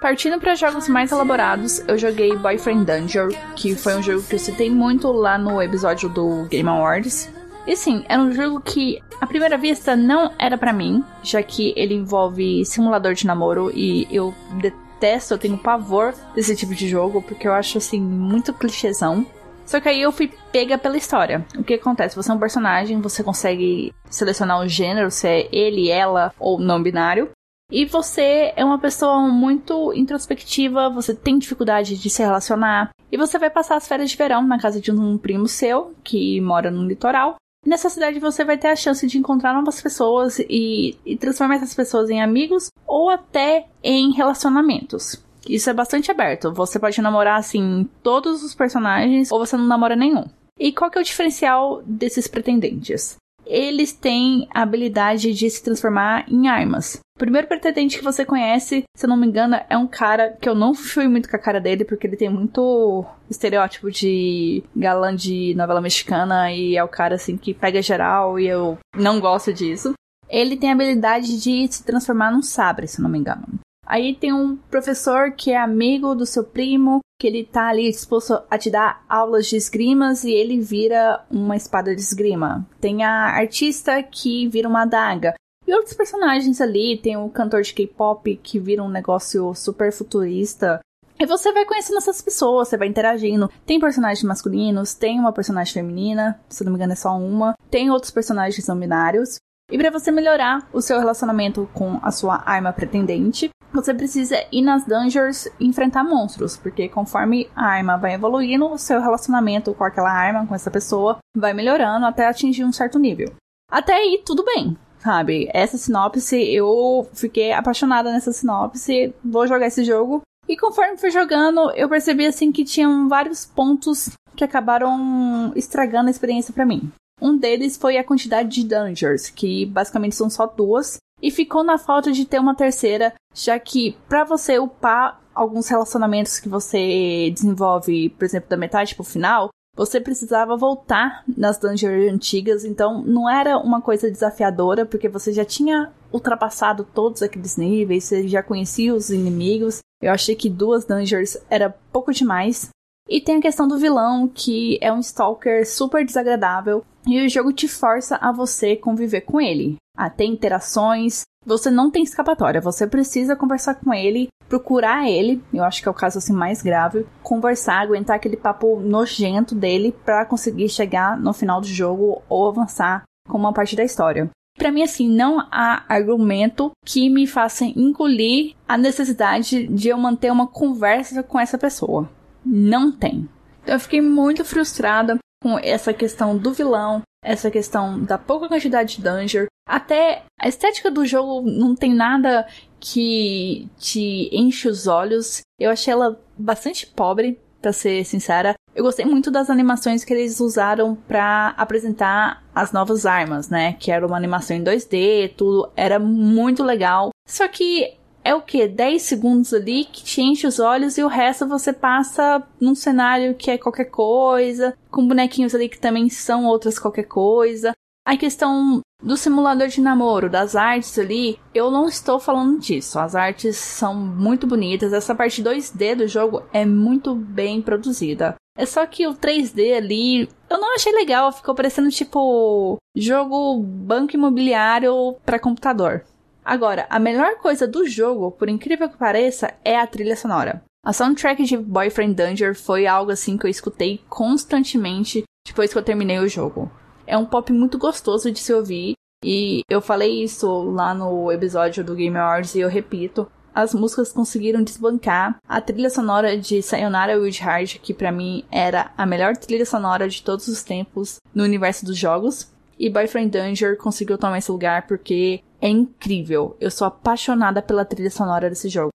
Partindo 0.00 0.40
para 0.40 0.54
jogos 0.54 0.88
mais 0.88 1.12
elaborados, 1.12 1.80
eu 1.86 1.98
joguei 1.98 2.34
Boyfriend 2.34 2.86
Dungeon, 2.86 3.28
que 3.54 3.74
foi 3.74 3.94
um 3.96 4.02
jogo 4.02 4.22
que 4.22 4.34
eu 4.34 4.38
citei 4.38 4.70
muito 4.70 5.12
lá 5.12 5.36
no 5.36 5.60
episódio 5.60 6.08
do 6.08 6.46
Game 6.48 6.68
Awards. 6.68 7.30
E 7.66 7.76
sim, 7.76 8.02
era 8.08 8.20
um 8.20 8.32
jogo 8.32 8.62
que, 8.62 8.98
à 9.20 9.26
primeira 9.26 9.58
vista, 9.58 9.94
não 9.94 10.32
era 10.38 10.56
para 10.56 10.72
mim, 10.72 11.04
já 11.22 11.42
que 11.42 11.74
ele 11.76 11.94
envolve 11.94 12.64
simulador 12.64 13.12
de 13.12 13.26
namoro 13.26 13.70
e 13.74 14.08
eu 14.10 14.34
detesto, 14.54 15.34
eu 15.34 15.38
tenho 15.38 15.58
pavor 15.58 16.14
desse 16.34 16.56
tipo 16.56 16.74
de 16.74 16.88
jogo, 16.88 17.20
porque 17.20 17.46
eu 17.46 17.52
acho 17.52 17.76
assim 17.76 18.00
muito 18.00 18.54
clichêzão. 18.54 19.26
Só 19.66 19.80
que 19.80 19.88
aí 19.88 20.00
eu 20.00 20.10
fui 20.10 20.32
pega 20.50 20.78
pela 20.78 20.96
história. 20.96 21.44
O 21.56 21.62
que 21.62 21.74
acontece? 21.74 22.16
Você 22.16 22.30
é 22.30 22.34
um 22.34 22.38
personagem, 22.38 23.00
você 23.02 23.22
consegue 23.22 23.94
selecionar 24.08 24.60
o 24.60 24.66
gênero, 24.66 25.10
se 25.10 25.28
é 25.28 25.48
ele, 25.52 25.90
ela 25.90 26.32
ou 26.38 26.58
não 26.58 26.82
binário. 26.82 27.30
E 27.70 27.84
você 27.84 28.52
é 28.56 28.64
uma 28.64 28.78
pessoa 28.78 29.20
muito 29.28 29.92
introspectiva, 29.94 30.90
você 30.90 31.14
tem 31.14 31.38
dificuldade 31.38 31.96
de 31.96 32.10
se 32.10 32.22
relacionar. 32.22 32.90
E 33.12 33.16
você 33.16 33.38
vai 33.38 33.48
passar 33.48 33.76
as 33.76 33.86
férias 33.86 34.10
de 34.10 34.16
verão 34.16 34.46
na 34.46 34.58
casa 34.58 34.80
de 34.80 34.90
um 34.90 35.16
primo 35.16 35.46
seu, 35.46 35.94
que 36.02 36.40
mora 36.40 36.70
no 36.70 36.84
litoral. 36.84 37.36
Nessa 37.64 37.90
cidade 37.90 38.18
você 38.18 38.44
vai 38.44 38.56
ter 38.56 38.68
a 38.68 38.76
chance 38.76 39.06
de 39.06 39.18
encontrar 39.18 39.52
novas 39.52 39.80
pessoas 39.80 40.38
e, 40.38 40.98
e 41.04 41.16
transformar 41.16 41.56
essas 41.56 41.74
pessoas 41.74 42.08
em 42.08 42.22
amigos 42.22 42.70
ou 42.86 43.08
até 43.08 43.66
em 43.82 44.12
relacionamentos. 44.12 45.22
Isso 45.48 45.70
é 45.70 45.74
bastante 45.74 46.10
aberto. 46.10 46.52
Você 46.52 46.78
pode 46.78 47.00
namorar, 47.00 47.38
assim, 47.38 47.88
todos 48.02 48.42
os 48.42 48.54
personagens 48.54 49.30
ou 49.30 49.38
você 49.38 49.56
não 49.56 49.66
namora 49.66 49.94
nenhum. 49.94 50.24
E 50.58 50.72
qual 50.72 50.90
que 50.90 50.98
é 50.98 51.00
o 51.00 51.04
diferencial 51.04 51.82
desses 51.86 52.26
pretendentes? 52.26 53.16
Eles 53.50 53.92
têm 53.92 54.48
a 54.54 54.62
habilidade 54.62 55.34
de 55.34 55.50
se 55.50 55.62
transformar 55.62 56.24
em 56.30 56.46
armas. 56.48 57.00
O 57.16 57.18
primeiro 57.18 57.48
pretendente 57.48 57.98
que 57.98 58.04
você 58.04 58.24
conhece, 58.24 58.84
se 58.96 59.04
eu 59.04 59.08
não 59.08 59.16
me 59.16 59.26
engano, 59.26 59.56
é 59.68 59.76
um 59.76 59.88
cara 59.88 60.30
que 60.40 60.48
eu 60.48 60.54
não 60.54 60.72
fui 60.72 61.08
muito 61.08 61.28
com 61.28 61.36
a 61.36 61.40
cara 61.40 61.60
dele, 61.60 61.84
porque 61.84 62.06
ele 62.06 62.16
tem 62.16 62.30
muito 62.30 63.04
estereótipo 63.28 63.90
de 63.90 64.62
galã 64.74 65.14
de 65.14 65.52
novela 65.56 65.80
mexicana 65.80 66.52
e 66.52 66.76
é 66.76 66.84
o 66.84 66.88
cara 66.88 67.16
assim 67.16 67.36
que 67.36 67.52
pega 67.52 67.82
geral 67.82 68.38
e 68.38 68.46
eu 68.46 68.78
não 68.96 69.20
gosto 69.20 69.52
disso. 69.52 69.92
Ele 70.28 70.56
tem 70.56 70.70
a 70.70 70.72
habilidade 70.72 71.40
de 71.40 71.66
se 71.70 71.84
transformar 71.84 72.30
num 72.30 72.42
sabre, 72.42 72.86
se 72.86 73.00
eu 73.00 73.02
não 73.02 73.10
me 73.10 73.18
engano. 73.18 73.58
Aí 73.90 74.14
tem 74.14 74.32
um 74.32 74.56
professor 74.56 75.32
que 75.32 75.50
é 75.50 75.58
amigo 75.58 76.14
do 76.14 76.24
seu 76.24 76.44
primo, 76.44 77.00
que 77.18 77.26
ele 77.26 77.44
tá 77.44 77.66
ali 77.70 77.90
disposto 77.90 78.40
a 78.48 78.56
te 78.56 78.70
dar 78.70 79.04
aulas 79.08 79.48
de 79.48 79.56
esgrimas 79.56 80.22
e 80.22 80.30
ele 80.30 80.60
vira 80.60 81.24
uma 81.28 81.56
espada 81.56 81.92
de 81.92 82.00
esgrima. 82.00 82.64
Tem 82.80 83.02
a 83.02 83.24
artista 83.24 84.00
que 84.00 84.46
vira 84.46 84.68
uma 84.68 84.82
adaga. 84.82 85.34
E 85.66 85.74
outros 85.74 85.94
personagens 85.94 86.60
ali, 86.60 86.98
tem 87.02 87.16
o 87.16 87.28
cantor 87.30 87.62
de 87.62 87.74
K-pop 87.74 88.36
que 88.36 88.60
vira 88.60 88.80
um 88.80 88.88
negócio 88.88 89.52
super 89.56 89.92
futurista. 89.92 90.78
E 91.18 91.26
você 91.26 91.52
vai 91.52 91.64
conhecendo 91.64 91.98
essas 91.98 92.22
pessoas, 92.22 92.68
você 92.68 92.76
vai 92.76 92.86
interagindo. 92.86 93.50
Tem 93.66 93.80
personagens 93.80 94.22
masculinos, 94.22 94.94
tem 94.94 95.18
uma 95.18 95.32
personagem 95.32 95.74
feminina, 95.74 96.40
se 96.48 96.62
não 96.62 96.70
me 96.70 96.76
engano 96.76 96.92
é 96.92 96.96
só 96.96 97.18
uma. 97.18 97.56
Tem 97.68 97.90
outros 97.90 98.12
personagens 98.12 98.68
não 98.68 98.78
binários. 98.78 99.40
E 99.70 99.78
para 99.78 99.90
você 99.90 100.10
melhorar 100.10 100.66
o 100.72 100.80
seu 100.80 100.98
relacionamento 100.98 101.68
com 101.72 102.00
a 102.02 102.10
sua 102.10 102.42
arma 102.44 102.72
pretendente, 102.72 103.50
você 103.72 103.94
precisa 103.94 104.36
ir 104.50 104.62
nas 104.62 104.84
dungeons 104.84 105.46
enfrentar 105.60 106.02
monstros, 106.02 106.56
porque 106.56 106.88
conforme 106.88 107.48
a 107.54 107.66
arma 107.66 107.96
vai 107.96 108.14
evoluindo, 108.14 108.66
o 108.66 108.78
seu 108.78 109.00
relacionamento 109.00 109.72
com 109.72 109.84
aquela 109.84 110.10
arma, 110.10 110.44
com 110.44 110.54
essa 110.54 110.70
pessoa, 110.70 111.18
vai 111.36 111.54
melhorando 111.54 112.04
até 112.04 112.26
atingir 112.26 112.64
um 112.64 112.72
certo 112.72 112.98
nível. 112.98 113.32
Até 113.70 113.94
aí, 113.94 114.20
tudo 114.26 114.44
bem, 114.44 114.76
sabe? 114.98 115.48
Essa 115.54 115.78
sinopse, 115.78 116.36
eu 116.36 117.08
fiquei 117.14 117.52
apaixonada 117.52 118.10
nessa 118.10 118.32
sinopse, 118.32 119.14
vou 119.24 119.46
jogar 119.46 119.68
esse 119.68 119.84
jogo. 119.84 120.20
E 120.48 120.56
conforme 120.56 120.96
fui 120.96 121.12
jogando, 121.12 121.70
eu 121.76 121.88
percebi 121.88 122.26
assim 122.26 122.50
que 122.50 122.64
tinham 122.64 123.08
vários 123.08 123.46
pontos 123.46 124.10
que 124.34 124.42
acabaram 124.42 125.52
estragando 125.54 126.08
a 126.08 126.10
experiência 126.10 126.52
para 126.52 126.66
mim. 126.66 126.90
Um 127.20 127.36
deles 127.36 127.76
foi 127.76 127.98
a 127.98 128.04
quantidade 128.04 128.48
de 128.48 128.64
dungeons, 128.64 129.28
que 129.28 129.66
basicamente 129.66 130.16
são 130.16 130.30
só 130.30 130.46
duas, 130.46 130.98
e 131.22 131.30
ficou 131.30 131.62
na 131.62 131.78
falta 131.78 132.10
de 132.10 132.24
ter 132.24 132.38
uma 132.38 132.54
terceira, 132.54 133.12
já 133.34 133.58
que 133.58 133.96
para 134.08 134.24
você 134.24 134.58
upar 134.58 135.20
alguns 135.34 135.68
relacionamentos 135.68 136.40
que 136.40 136.48
você 136.48 137.30
desenvolve, 137.30 138.10
por 138.10 138.24
exemplo, 138.24 138.48
da 138.48 138.56
metade 138.56 138.94
pro 138.94 139.04
final, 139.04 139.50
você 139.76 140.00
precisava 140.00 140.56
voltar 140.56 141.22
nas 141.36 141.58
dungeons 141.58 142.12
antigas, 142.12 142.64
então 142.64 143.02
não 143.02 143.30
era 143.30 143.56
uma 143.58 143.80
coisa 143.80 144.10
desafiadora, 144.10 144.84
porque 144.84 145.08
você 145.08 145.32
já 145.32 145.44
tinha 145.44 145.92
ultrapassado 146.12 146.84
todos 146.84 147.22
aqueles 147.22 147.56
níveis, 147.56 148.04
você 148.04 148.26
já 148.26 148.42
conhecia 148.42 148.94
os 148.94 149.10
inimigos. 149.10 149.78
Eu 150.02 150.12
achei 150.12 150.34
que 150.34 150.50
duas 150.50 150.84
dungeons 150.84 151.36
era 151.48 151.70
pouco 151.92 152.12
demais. 152.12 152.68
E 153.08 153.20
tem 153.20 153.36
a 153.36 153.42
questão 153.42 153.66
do 153.66 153.78
vilão, 153.78 154.28
que 154.28 154.78
é 154.80 154.92
um 154.92 155.00
stalker 155.00 155.66
super 155.68 156.04
desagradável, 156.04 156.84
e 157.06 157.24
o 157.24 157.28
jogo 157.28 157.52
te 157.52 157.68
força 157.68 158.16
a 158.16 158.32
você 158.32 158.76
conviver 158.76 159.22
com 159.22 159.40
ele, 159.40 159.76
a 159.96 160.10
ter 160.10 160.24
interações. 160.24 161.22
Você 161.46 161.70
não 161.70 161.90
tem 161.90 162.02
escapatória, 162.02 162.60
você 162.60 162.86
precisa 162.86 163.34
conversar 163.34 163.76
com 163.76 163.94
ele, 163.94 164.28
procurar 164.48 165.08
ele, 165.08 165.42
eu 165.54 165.64
acho 165.64 165.80
que 165.80 165.88
é 165.88 165.90
o 165.90 165.94
caso 165.94 166.18
assim 166.18 166.34
mais 166.34 166.60
grave, 166.60 167.06
conversar, 167.22 167.80
aguentar 167.80 168.16
aquele 168.16 168.36
papo 168.36 168.78
nojento 168.80 169.54
dele 169.54 169.94
para 170.04 170.26
conseguir 170.26 170.68
chegar 170.68 171.18
no 171.18 171.32
final 171.32 171.60
do 171.60 171.66
jogo 171.66 172.22
ou 172.28 172.48
avançar 172.48 173.04
com 173.28 173.38
uma 173.38 173.52
parte 173.52 173.74
da 173.74 173.84
história. 173.84 174.28
Para 174.58 174.70
mim, 174.70 174.82
assim, 174.82 175.08
não 175.08 175.40
há 175.50 175.84
argumento 175.88 176.72
que 176.84 177.08
me 177.08 177.26
faça 177.26 177.64
engolir 177.64 178.54
a 178.68 178.76
necessidade 178.76 179.66
de 179.68 179.88
eu 179.88 179.96
manter 179.96 180.30
uma 180.30 180.46
conversa 180.46 181.22
com 181.22 181.40
essa 181.40 181.56
pessoa 181.56 182.10
não 182.44 182.90
tem. 182.90 183.28
Então 183.62 183.74
eu 183.74 183.80
fiquei 183.80 184.00
muito 184.00 184.44
frustrada 184.44 185.18
com 185.42 185.58
essa 185.58 185.92
questão 185.92 186.36
do 186.36 186.52
vilão, 186.52 187.02
essa 187.24 187.50
questão 187.50 188.02
da 188.02 188.18
pouca 188.18 188.48
quantidade 188.48 188.96
de 188.96 189.02
dungeon. 189.02 189.46
Até 189.66 190.24
a 190.38 190.48
estética 190.48 190.90
do 190.90 191.06
jogo 191.06 191.42
não 191.42 191.74
tem 191.74 191.94
nada 191.94 192.46
que 192.78 193.68
te 193.78 194.28
enche 194.32 194.68
os 194.68 194.86
olhos. 194.86 195.40
Eu 195.58 195.70
achei 195.70 195.92
ela 195.92 196.20
bastante 196.36 196.86
pobre, 196.86 197.38
para 197.60 197.72
ser 197.72 198.04
sincera. 198.04 198.54
Eu 198.74 198.84
gostei 198.84 199.04
muito 199.04 199.30
das 199.30 199.50
animações 199.50 200.04
que 200.04 200.12
eles 200.12 200.40
usaram 200.40 200.94
para 200.94 201.54
apresentar 201.56 202.42
as 202.54 202.72
novas 202.72 203.04
armas, 203.04 203.48
né? 203.48 203.74
Que 203.74 203.90
era 203.90 204.06
uma 204.06 204.16
animação 204.16 204.56
em 204.56 204.64
2D, 204.64 205.34
tudo 205.36 205.70
era 205.76 205.98
muito 205.98 206.62
legal. 206.62 207.10
Só 207.26 207.46
que 207.48 207.94
é 208.22 208.34
o 208.34 208.42
que? 208.42 208.68
10 208.68 209.02
segundos 209.02 209.54
ali 209.54 209.84
que 209.84 210.04
te 210.04 210.20
enche 210.20 210.46
os 210.46 210.58
olhos 210.58 210.98
e 210.98 211.02
o 211.02 211.08
resto 211.08 211.46
você 211.46 211.72
passa 211.72 212.42
num 212.60 212.74
cenário 212.74 213.34
que 213.34 213.50
é 213.50 213.58
qualquer 213.58 213.86
coisa, 213.86 214.76
com 214.90 215.06
bonequinhos 215.06 215.54
ali 215.54 215.68
que 215.68 215.80
também 215.80 216.08
são 216.08 216.46
outras 216.46 216.78
qualquer 216.78 217.04
coisa. 217.04 217.72
A 218.06 218.16
questão 218.16 218.80
do 219.02 219.16
simulador 219.16 219.68
de 219.68 219.80
namoro, 219.80 220.28
das 220.28 220.56
artes 220.56 220.98
ali, 220.98 221.38
eu 221.54 221.70
não 221.70 221.86
estou 221.86 222.18
falando 222.18 222.58
disso. 222.58 222.98
As 222.98 223.14
artes 223.14 223.56
são 223.56 223.94
muito 223.94 224.46
bonitas, 224.46 224.92
essa 224.92 225.14
parte 225.14 225.42
2D 225.42 225.96
do 225.96 226.08
jogo 226.08 226.42
é 226.52 226.64
muito 226.66 227.14
bem 227.14 227.62
produzida. 227.62 228.34
É 228.56 228.66
só 228.66 228.84
que 228.84 229.06
o 229.06 229.14
3D 229.14 229.74
ali, 229.74 230.28
eu 230.50 230.60
não 230.60 230.74
achei 230.74 230.92
legal, 230.92 231.32
ficou 231.32 231.54
parecendo 231.54 231.88
tipo 231.88 232.76
jogo 232.94 233.62
banco 233.62 234.14
imobiliário 234.14 235.16
para 235.24 235.38
computador. 235.38 236.04
Agora, 236.50 236.84
a 236.90 236.98
melhor 236.98 237.36
coisa 237.36 237.64
do 237.64 237.86
jogo, 237.86 238.32
por 238.32 238.48
incrível 238.48 238.88
que 238.88 238.98
pareça, 238.98 239.54
é 239.64 239.78
a 239.78 239.86
trilha 239.86 240.16
sonora. 240.16 240.64
A 240.84 240.92
soundtrack 240.92 241.44
de 241.44 241.56
Boyfriend 241.56 242.14
Danger 242.14 242.56
foi 242.56 242.88
algo 242.88 243.12
assim 243.12 243.38
que 243.38 243.46
eu 243.46 243.48
escutei 243.48 244.00
constantemente 244.08 245.22
depois 245.46 245.72
que 245.72 245.78
eu 245.78 245.82
terminei 245.84 246.18
o 246.18 246.26
jogo. 246.26 246.68
É 247.06 247.16
um 247.16 247.24
pop 247.24 247.52
muito 247.52 247.78
gostoso 247.78 248.32
de 248.32 248.40
se 248.40 248.52
ouvir 248.52 248.94
e 249.24 249.60
eu 249.70 249.80
falei 249.80 250.24
isso 250.24 250.64
lá 250.72 250.92
no 250.92 251.30
episódio 251.30 251.84
do 251.84 251.94
Game 251.94 252.16
Awards 252.18 252.56
e 252.56 252.60
eu 252.60 252.68
repito. 252.68 253.30
As 253.54 253.72
músicas 253.72 254.12
conseguiram 254.12 254.64
desbancar 254.64 255.38
a 255.48 255.60
trilha 255.60 255.88
sonora 255.88 256.36
de 256.36 256.60
Sayonara 256.62 257.16
Wild 257.16 257.40
Heart, 257.40 257.78
que 257.78 257.94
para 257.94 258.10
mim 258.10 258.44
era 258.50 258.90
a 258.98 259.06
melhor 259.06 259.36
trilha 259.36 259.64
sonora 259.64 260.08
de 260.08 260.20
todos 260.20 260.48
os 260.48 260.64
tempos 260.64 261.18
no 261.32 261.44
universo 261.44 261.84
dos 261.84 261.96
jogos. 261.96 262.50
E 262.80 262.88
Boyfriend 262.88 263.28
Danger 263.28 263.76
conseguiu 263.76 264.16
tomar 264.16 264.38
esse 264.38 264.50
lugar 264.50 264.86
porque 264.86 265.42
é 265.60 265.68
incrível. 265.68 266.56
Eu 266.58 266.70
sou 266.70 266.86
apaixonada 266.86 267.60
pela 267.60 267.84
trilha 267.84 268.10
sonora 268.10 268.48
desse 268.48 268.70
jogo. 268.70 268.88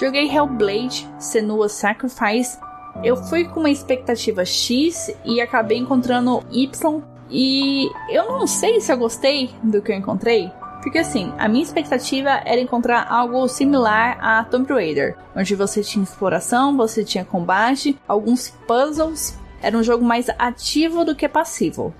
Joguei 0.00 0.34
Hellblade 0.34 1.06
Senua 1.18 1.68
Sacrifice. 1.68 2.58
Eu 3.02 3.18
fui 3.18 3.44
com 3.44 3.60
uma 3.60 3.68
expectativa 3.68 4.46
X 4.46 5.14
e 5.26 5.42
acabei 5.42 5.76
encontrando 5.76 6.42
Y. 6.50 7.02
E 7.28 7.90
eu 8.08 8.24
não 8.38 8.46
sei 8.46 8.80
se 8.80 8.90
eu 8.90 8.96
gostei 8.96 9.50
do 9.62 9.82
que 9.82 9.92
eu 9.92 9.96
encontrei. 9.96 10.50
Porque 10.82 10.98
assim, 10.98 11.34
a 11.36 11.46
minha 11.48 11.64
expectativa 11.64 12.30
era 12.46 12.60
encontrar 12.60 13.06
algo 13.10 13.46
similar 13.46 14.16
a 14.22 14.42
Tomb 14.44 14.72
Raider, 14.72 15.18
onde 15.36 15.54
você 15.54 15.82
tinha 15.82 16.02
exploração, 16.02 16.74
você 16.78 17.04
tinha 17.04 17.26
combate, 17.26 17.98
alguns 18.08 18.48
puzzles. 18.66 19.43
Era 19.64 19.76
um 19.76 19.82
jogo 19.82 20.04
mais 20.04 20.28
ativo 20.38 21.04
do 21.04 21.16
que 21.16 21.28
passivo. 21.28 21.94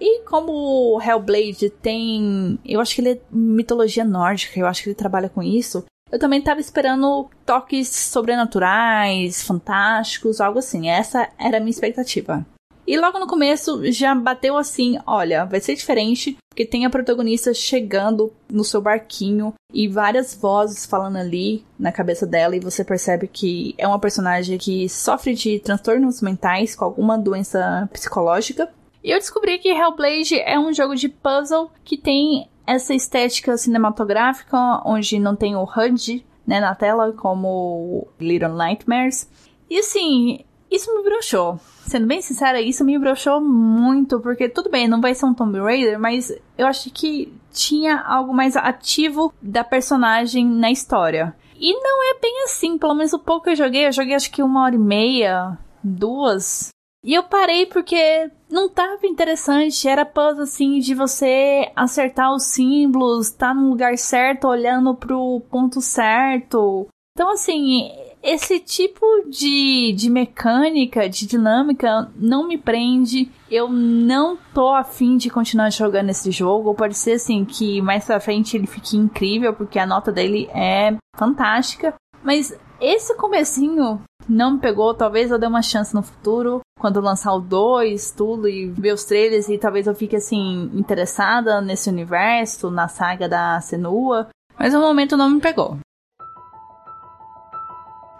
E 0.00 0.22
como 0.24 0.52
o 0.52 1.00
Hellblade 1.00 1.70
tem. 1.70 2.58
Eu 2.64 2.80
acho 2.80 2.94
que 2.94 3.00
ele 3.00 3.12
é 3.12 3.20
mitologia 3.30 4.04
nórdica, 4.04 4.60
eu 4.60 4.66
acho 4.66 4.82
que 4.82 4.90
ele 4.90 4.94
trabalha 4.94 5.28
com 5.28 5.42
isso. 5.42 5.84
Eu 6.12 6.18
também 6.18 6.40
tava 6.40 6.60
esperando 6.60 7.28
toques 7.44 7.88
sobrenaturais, 7.88 9.42
fantásticos, 9.42 10.40
algo 10.40 10.58
assim. 10.58 10.88
Essa 10.88 11.28
era 11.38 11.56
a 11.56 11.60
minha 11.60 11.70
expectativa. 11.70 12.46
E 12.86 12.96
logo 12.98 13.18
no 13.18 13.26
começo 13.26 13.90
já 13.90 14.14
bateu 14.14 14.56
assim: 14.56 14.98
olha, 15.06 15.44
vai 15.44 15.60
ser 15.60 15.74
diferente, 15.74 16.36
porque 16.48 16.64
tem 16.64 16.86
a 16.86 16.90
protagonista 16.90 17.52
chegando 17.52 18.32
no 18.48 18.62
seu 18.62 18.80
barquinho 18.80 19.52
e 19.72 19.88
várias 19.88 20.34
vozes 20.34 20.86
falando 20.86 21.16
ali 21.16 21.64
na 21.78 21.90
cabeça 21.90 22.26
dela, 22.26 22.54
e 22.54 22.60
você 22.60 22.84
percebe 22.84 23.26
que 23.26 23.74
é 23.76 23.86
uma 23.86 23.98
personagem 23.98 24.56
que 24.56 24.88
sofre 24.88 25.34
de 25.34 25.58
transtornos 25.58 26.22
mentais 26.22 26.76
com 26.76 26.84
alguma 26.84 27.18
doença 27.18 27.88
psicológica. 27.92 28.70
E 29.02 29.10
eu 29.10 29.18
descobri 29.18 29.58
que 29.58 29.68
Hellblade 29.68 30.38
é 30.40 30.58
um 30.58 30.72
jogo 30.72 30.94
de 30.94 31.08
puzzle 31.08 31.70
que 31.84 31.96
tem 31.96 32.48
essa 32.66 32.94
estética 32.94 33.56
cinematográfica, 33.56 34.82
onde 34.84 35.18
não 35.18 35.36
tem 35.36 35.54
o 35.54 35.62
HUD 35.62 36.24
né, 36.46 36.60
na 36.60 36.74
tela, 36.74 37.12
como 37.12 38.08
Little 38.20 38.54
Nightmares. 38.54 39.28
E 39.70 39.78
assim, 39.78 40.44
isso 40.70 40.94
me 40.94 41.02
broxou. 41.02 41.58
Sendo 41.86 42.06
bem 42.06 42.20
sincera, 42.20 42.60
isso 42.60 42.84
me 42.84 42.98
broxou 42.98 43.40
muito, 43.40 44.20
porque 44.20 44.48
tudo 44.48 44.70
bem, 44.70 44.88
não 44.88 45.00
vai 45.00 45.14
ser 45.14 45.26
um 45.26 45.34
Tomb 45.34 45.58
Raider, 45.60 45.98
mas 46.00 46.32
eu 46.58 46.66
acho 46.66 46.90
que 46.90 47.32
tinha 47.52 48.00
algo 48.00 48.34
mais 48.34 48.56
ativo 48.56 49.32
da 49.40 49.62
personagem 49.62 50.44
na 50.44 50.70
história. 50.70 51.34
E 51.58 51.72
não 51.72 52.10
é 52.10 52.18
bem 52.20 52.42
assim, 52.44 52.76
pelo 52.76 52.94
menos 52.94 53.12
o 53.12 53.18
pouco 53.18 53.44
que 53.44 53.50
eu 53.50 53.56
joguei, 53.56 53.86
eu 53.86 53.92
joguei 53.92 54.14
acho 54.14 54.30
que 54.30 54.42
uma 54.42 54.64
hora 54.64 54.74
e 54.74 54.78
meia, 54.78 55.56
duas, 55.82 56.70
e 57.06 57.14
eu 57.14 57.22
parei 57.22 57.66
porque 57.66 58.32
não 58.50 58.68
tava 58.68 59.06
interessante. 59.06 59.86
Era 59.86 60.04
puzzle 60.04 60.42
assim 60.42 60.80
de 60.80 60.92
você 60.92 61.70
acertar 61.76 62.34
os 62.34 62.42
símbolos, 62.46 63.30
tá 63.30 63.54
no 63.54 63.70
lugar 63.70 63.96
certo, 63.96 64.48
olhando 64.48 64.92
pro 64.92 65.40
ponto 65.48 65.80
certo. 65.80 66.88
Então, 67.12 67.30
assim, 67.30 67.92
esse 68.26 68.58
tipo 68.58 69.06
de, 69.28 69.94
de 69.96 70.10
mecânica, 70.10 71.08
de 71.08 71.26
dinâmica, 71.26 72.10
não 72.16 72.48
me 72.48 72.58
prende. 72.58 73.30
Eu 73.50 73.68
não 73.68 74.36
tô 74.52 74.74
afim 74.74 75.16
de 75.16 75.30
continuar 75.30 75.70
jogando 75.70 76.10
esse 76.10 76.30
jogo. 76.32 76.74
Pode 76.74 76.96
ser 76.96 77.12
assim 77.12 77.44
que 77.44 77.80
mais 77.80 78.04
pra 78.04 78.18
frente 78.18 78.56
ele 78.56 78.66
fique 78.66 78.96
incrível, 78.96 79.54
porque 79.54 79.78
a 79.78 79.86
nota 79.86 80.10
dele 80.10 80.48
é 80.52 80.96
fantástica. 81.16 81.94
Mas 82.22 82.52
esse 82.80 83.14
comecinho 83.16 84.02
não 84.28 84.54
me 84.54 84.58
pegou, 84.58 84.92
talvez 84.92 85.30
eu 85.30 85.38
dê 85.38 85.46
uma 85.46 85.62
chance 85.62 85.94
no 85.94 86.02
futuro, 86.02 86.60
quando 86.80 87.00
lançar 87.00 87.32
o 87.32 87.40
2, 87.40 88.10
tudo, 88.10 88.48
e 88.48 88.66
ver 88.66 88.92
os 88.92 89.04
trailers, 89.04 89.48
e 89.48 89.56
talvez 89.56 89.86
eu 89.86 89.94
fique 89.94 90.16
assim, 90.16 90.70
interessada 90.74 91.60
nesse 91.60 91.88
universo, 91.88 92.70
na 92.70 92.88
saga 92.88 93.28
da 93.28 93.60
Senua. 93.60 94.28
Mas 94.58 94.72
no 94.72 94.80
momento 94.80 95.16
não 95.16 95.30
me 95.30 95.40
pegou. 95.40 95.78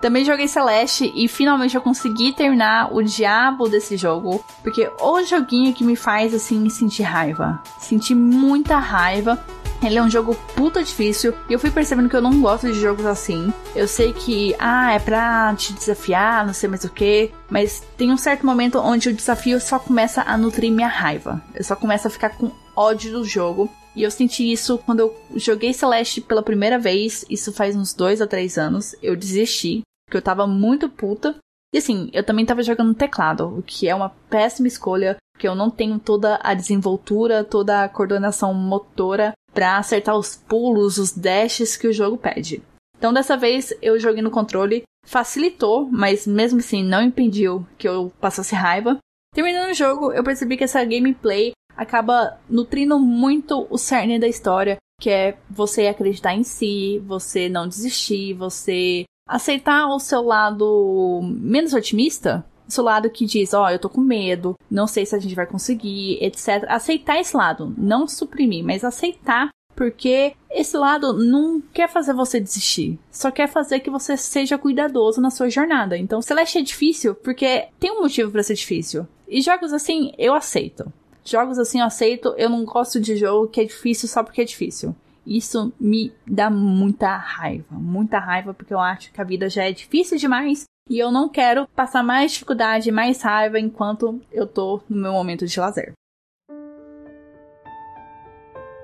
Também 0.01 0.25
joguei 0.25 0.47
Celeste 0.47 1.11
e 1.15 1.27
finalmente 1.27 1.75
eu 1.75 1.81
consegui 1.81 2.33
terminar 2.33 2.95
o 2.95 3.03
diabo 3.03 3.69
desse 3.69 3.97
jogo. 3.97 4.45
Porque 4.63 4.91
o 5.01 5.23
joguinho 5.23 5.73
que 5.73 5.85
me 5.85 5.97
faz 5.97 6.35
assim 6.35 6.69
sentir 6.69 7.03
raiva. 7.03 7.61
Sentir 7.79 8.15
muita 8.15 8.79
raiva 8.79 9.43
Ele 9.83 9.99
é 9.99 10.03
um 10.03 10.11
jogo 10.11 10.35
puta 10.55 10.83
difícil 10.83 11.35
e 11.49 11.53
eu 11.53 11.59
fui 11.59 11.71
percebendo 11.71 12.09
que 12.09 12.17
eu 12.17 12.23
não 12.23 12.41
gosto 12.41 12.67
de 12.67 12.81
jogos 12.81 13.05
assim. 13.05 13.53
Eu 13.75 13.87
sei 13.87 14.13
que, 14.13 14.55
ah, 14.59 14.93
é 14.93 14.99
pra 14.99 15.55
te 15.55 15.73
desafiar, 15.73 16.47
não 16.47 16.55
sei 16.55 16.69
mais 16.69 16.85
o 16.85 16.91
que, 16.91 17.31
mas 17.51 17.83
tem 17.97 18.11
um 18.11 18.17
certo 18.17 18.47
momento 18.47 18.79
onde 18.79 19.09
o 19.09 19.15
desafio 19.15 19.61
só 19.61 19.79
começa 19.79 20.23
a 20.23 20.37
nutrir 20.37 20.73
minha 20.73 20.89
raiva. 20.89 21.43
Eu 21.55 21.63
só 21.63 21.77
começo 21.77 22.07
a 22.07 22.11
ficar 22.11 22.31
com 22.31 22.51
ódio 22.75 23.13
do 23.13 23.25
jogo. 23.25 23.71
E 23.95 24.03
eu 24.03 24.11
senti 24.11 24.53
isso 24.53 24.77
quando 24.85 25.01
eu 25.01 25.17
joguei 25.35 25.73
Celeste 25.73 26.21
pela 26.21 26.43
primeira 26.43 26.79
vez, 26.79 27.25
isso 27.31 27.51
faz 27.51 27.75
uns 27.75 27.95
dois 27.95 28.21
a 28.21 28.27
três 28.27 28.59
anos. 28.59 28.95
Eu 29.03 29.17
desisti, 29.17 29.83
porque 30.07 30.17
eu 30.17 30.23
tava 30.23 30.47
muito 30.47 30.89
puta. 30.89 31.37
E 31.75 31.79
assim, 31.79 32.09
eu 32.13 32.25
também 32.25 32.47
tava 32.47 32.63
jogando 32.63 32.95
teclado, 32.95 33.59
o 33.59 33.63
que 33.63 33.89
é 33.89 33.95
uma 33.95 34.11
péssima 34.31 34.69
escolha, 34.69 35.17
porque 35.35 35.47
eu 35.47 35.55
não 35.55 35.69
tenho 35.69 35.99
toda 35.99 36.39
a 36.43 36.55
desenvoltura, 36.55 37.45
toda 37.45 37.83
a 37.85 37.89
coordenação 37.89 38.55
motora 38.55 39.33
para 39.53 39.77
acertar 39.77 40.17
os 40.17 40.37
pulos, 40.37 40.97
os 40.97 41.13
dashes 41.13 41.77
que 41.77 41.89
o 41.89 41.93
jogo 41.93 42.17
pede. 42.17 42.63
Então 42.97 43.13
dessa 43.13 43.37
vez 43.37 43.75
eu 43.83 43.99
joguei 43.99 44.23
no 44.23 44.31
controle, 44.31 44.85
facilitou, 45.05 45.89
mas 45.91 46.27
mesmo 46.27 46.61
assim 46.61 46.83
não 46.83 47.03
impediu 47.03 47.67
que 47.77 47.89
eu 47.89 48.13
passasse 48.21 48.55
raiva. 48.55 48.99
Terminando 49.35 49.71
o 49.71 49.75
jogo, 49.75 50.13
eu 50.13 50.25
percebi 50.25 50.57
que 50.57 50.65
essa 50.65 50.85
gameplay 50.85 51.53
acaba 51.77 52.39
nutrindo 52.49 52.99
muito 52.99 53.67
o 53.69 53.77
cerne 53.77 54.19
da 54.19 54.27
história, 54.27 54.79
que 54.99 55.11
é 55.11 55.37
você 55.51 55.89
acreditar 55.89 56.35
em 56.35 56.43
si, 56.43 56.99
você 57.07 57.49
não 57.49 57.69
desistir, 57.69 58.33
você 58.33 59.05
aceitar 59.27 59.89
o 59.89 59.99
seu 59.99 60.23
lado 60.23 61.21
menos 61.25 61.75
otimista, 61.75 62.45
o 62.69 62.73
seu 62.73 62.85
lado 62.85 63.11
que 63.11 63.27
diz, 63.27 63.55
ó, 63.55 63.65
oh, 63.65 63.71
eu 63.71 63.79
tô 63.79 63.89
com 63.89 64.01
medo, 64.01 64.57
não 64.71 64.87
sei 64.87 65.07
se 65.07 65.15
a 65.15 65.19
gente 65.19 65.35
vai 65.35 65.47
conseguir, 65.47 66.19
etc. 66.23 66.65
Aceitar 66.69 67.21
esse 67.21 67.37
lado, 67.37 67.75
não 67.77 68.09
suprimir, 68.09 68.65
mas 68.65 68.85
aceitar 68.85 69.51
porque 69.77 70.35
esse 70.51 70.75
lado 70.77 71.13
não 71.13 71.61
quer 71.61 71.87
fazer 71.87 72.15
você 72.15 72.41
desistir, 72.41 72.99
só 73.11 73.31
quer 73.31 73.47
fazer 73.47 73.81
que 73.81 73.91
você 73.91 74.17
seja 74.17 74.57
cuidadoso 74.57 75.21
na 75.21 75.31
sua 75.31 75.51
jornada. 75.51 75.99
Então, 75.99 76.23
Celeste 76.23 76.59
é 76.59 76.63
difícil 76.63 77.15
porque 77.15 77.69
tem 77.79 77.93
um 77.93 78.01
motivo 78.01 78.31
para 78.33 78.43
ser 78.43 78.55
difícil. 78.55 79.07
E 79.29 79.43
jogos 79.43 79.73
assim, 79.75 80.13
eu 80.17 80.35
aceito. 80.35 80.91
Jogos 81.23 81.59
assim 81.59 81.81
eu 81.81 81.87
aceito, 81.87 82.35
eu 82.39 82.49
não 82.49 82.65
gosto 82.65 82.99
de 82.99 83.17
jogo 83.17 83.49
que 83.49 83.61
é 83.61 83.65
difícil 83.65 84.09
só 84.09 84.23
porque 84.23 84.41
é 84.41 84.45
difícil. 84.45 84.95
Isso 85.27 85.73
me 85.81 86.13
dá 86.25 86.49
muita 86.49 87.17
raiva, 87.17 87.67
muita 87.73 88.19
raiva, 88.21 88.55
porque 88.55 88.73
eu 88.73 88.79
acho 88.79 89.13
que 89.13 89.21
a 89.21 89.25
vida 89.25 89.51
já 89.51 89.65
é 89.65 89.73
difícil 89.73 90.17
demais 90.17 90.65
e 90.89 90.99
eu 90.99 91.11
não 91.11 91.29
quero 91.29 91.67
passar 91.75 92.05
mais 92.05 92.31
dificuldade, 92.31 92.93
mais 92.93 93.21
raiva 93.21 93.59
enquanto 93.59 94.21
eu 94.31 94.47
tô 94.47 94.81
no 94.89 95.03
meu 95.03 95.13
momento 95.13 95.45
de 95.45 95.59
lazer. 95.59 95.93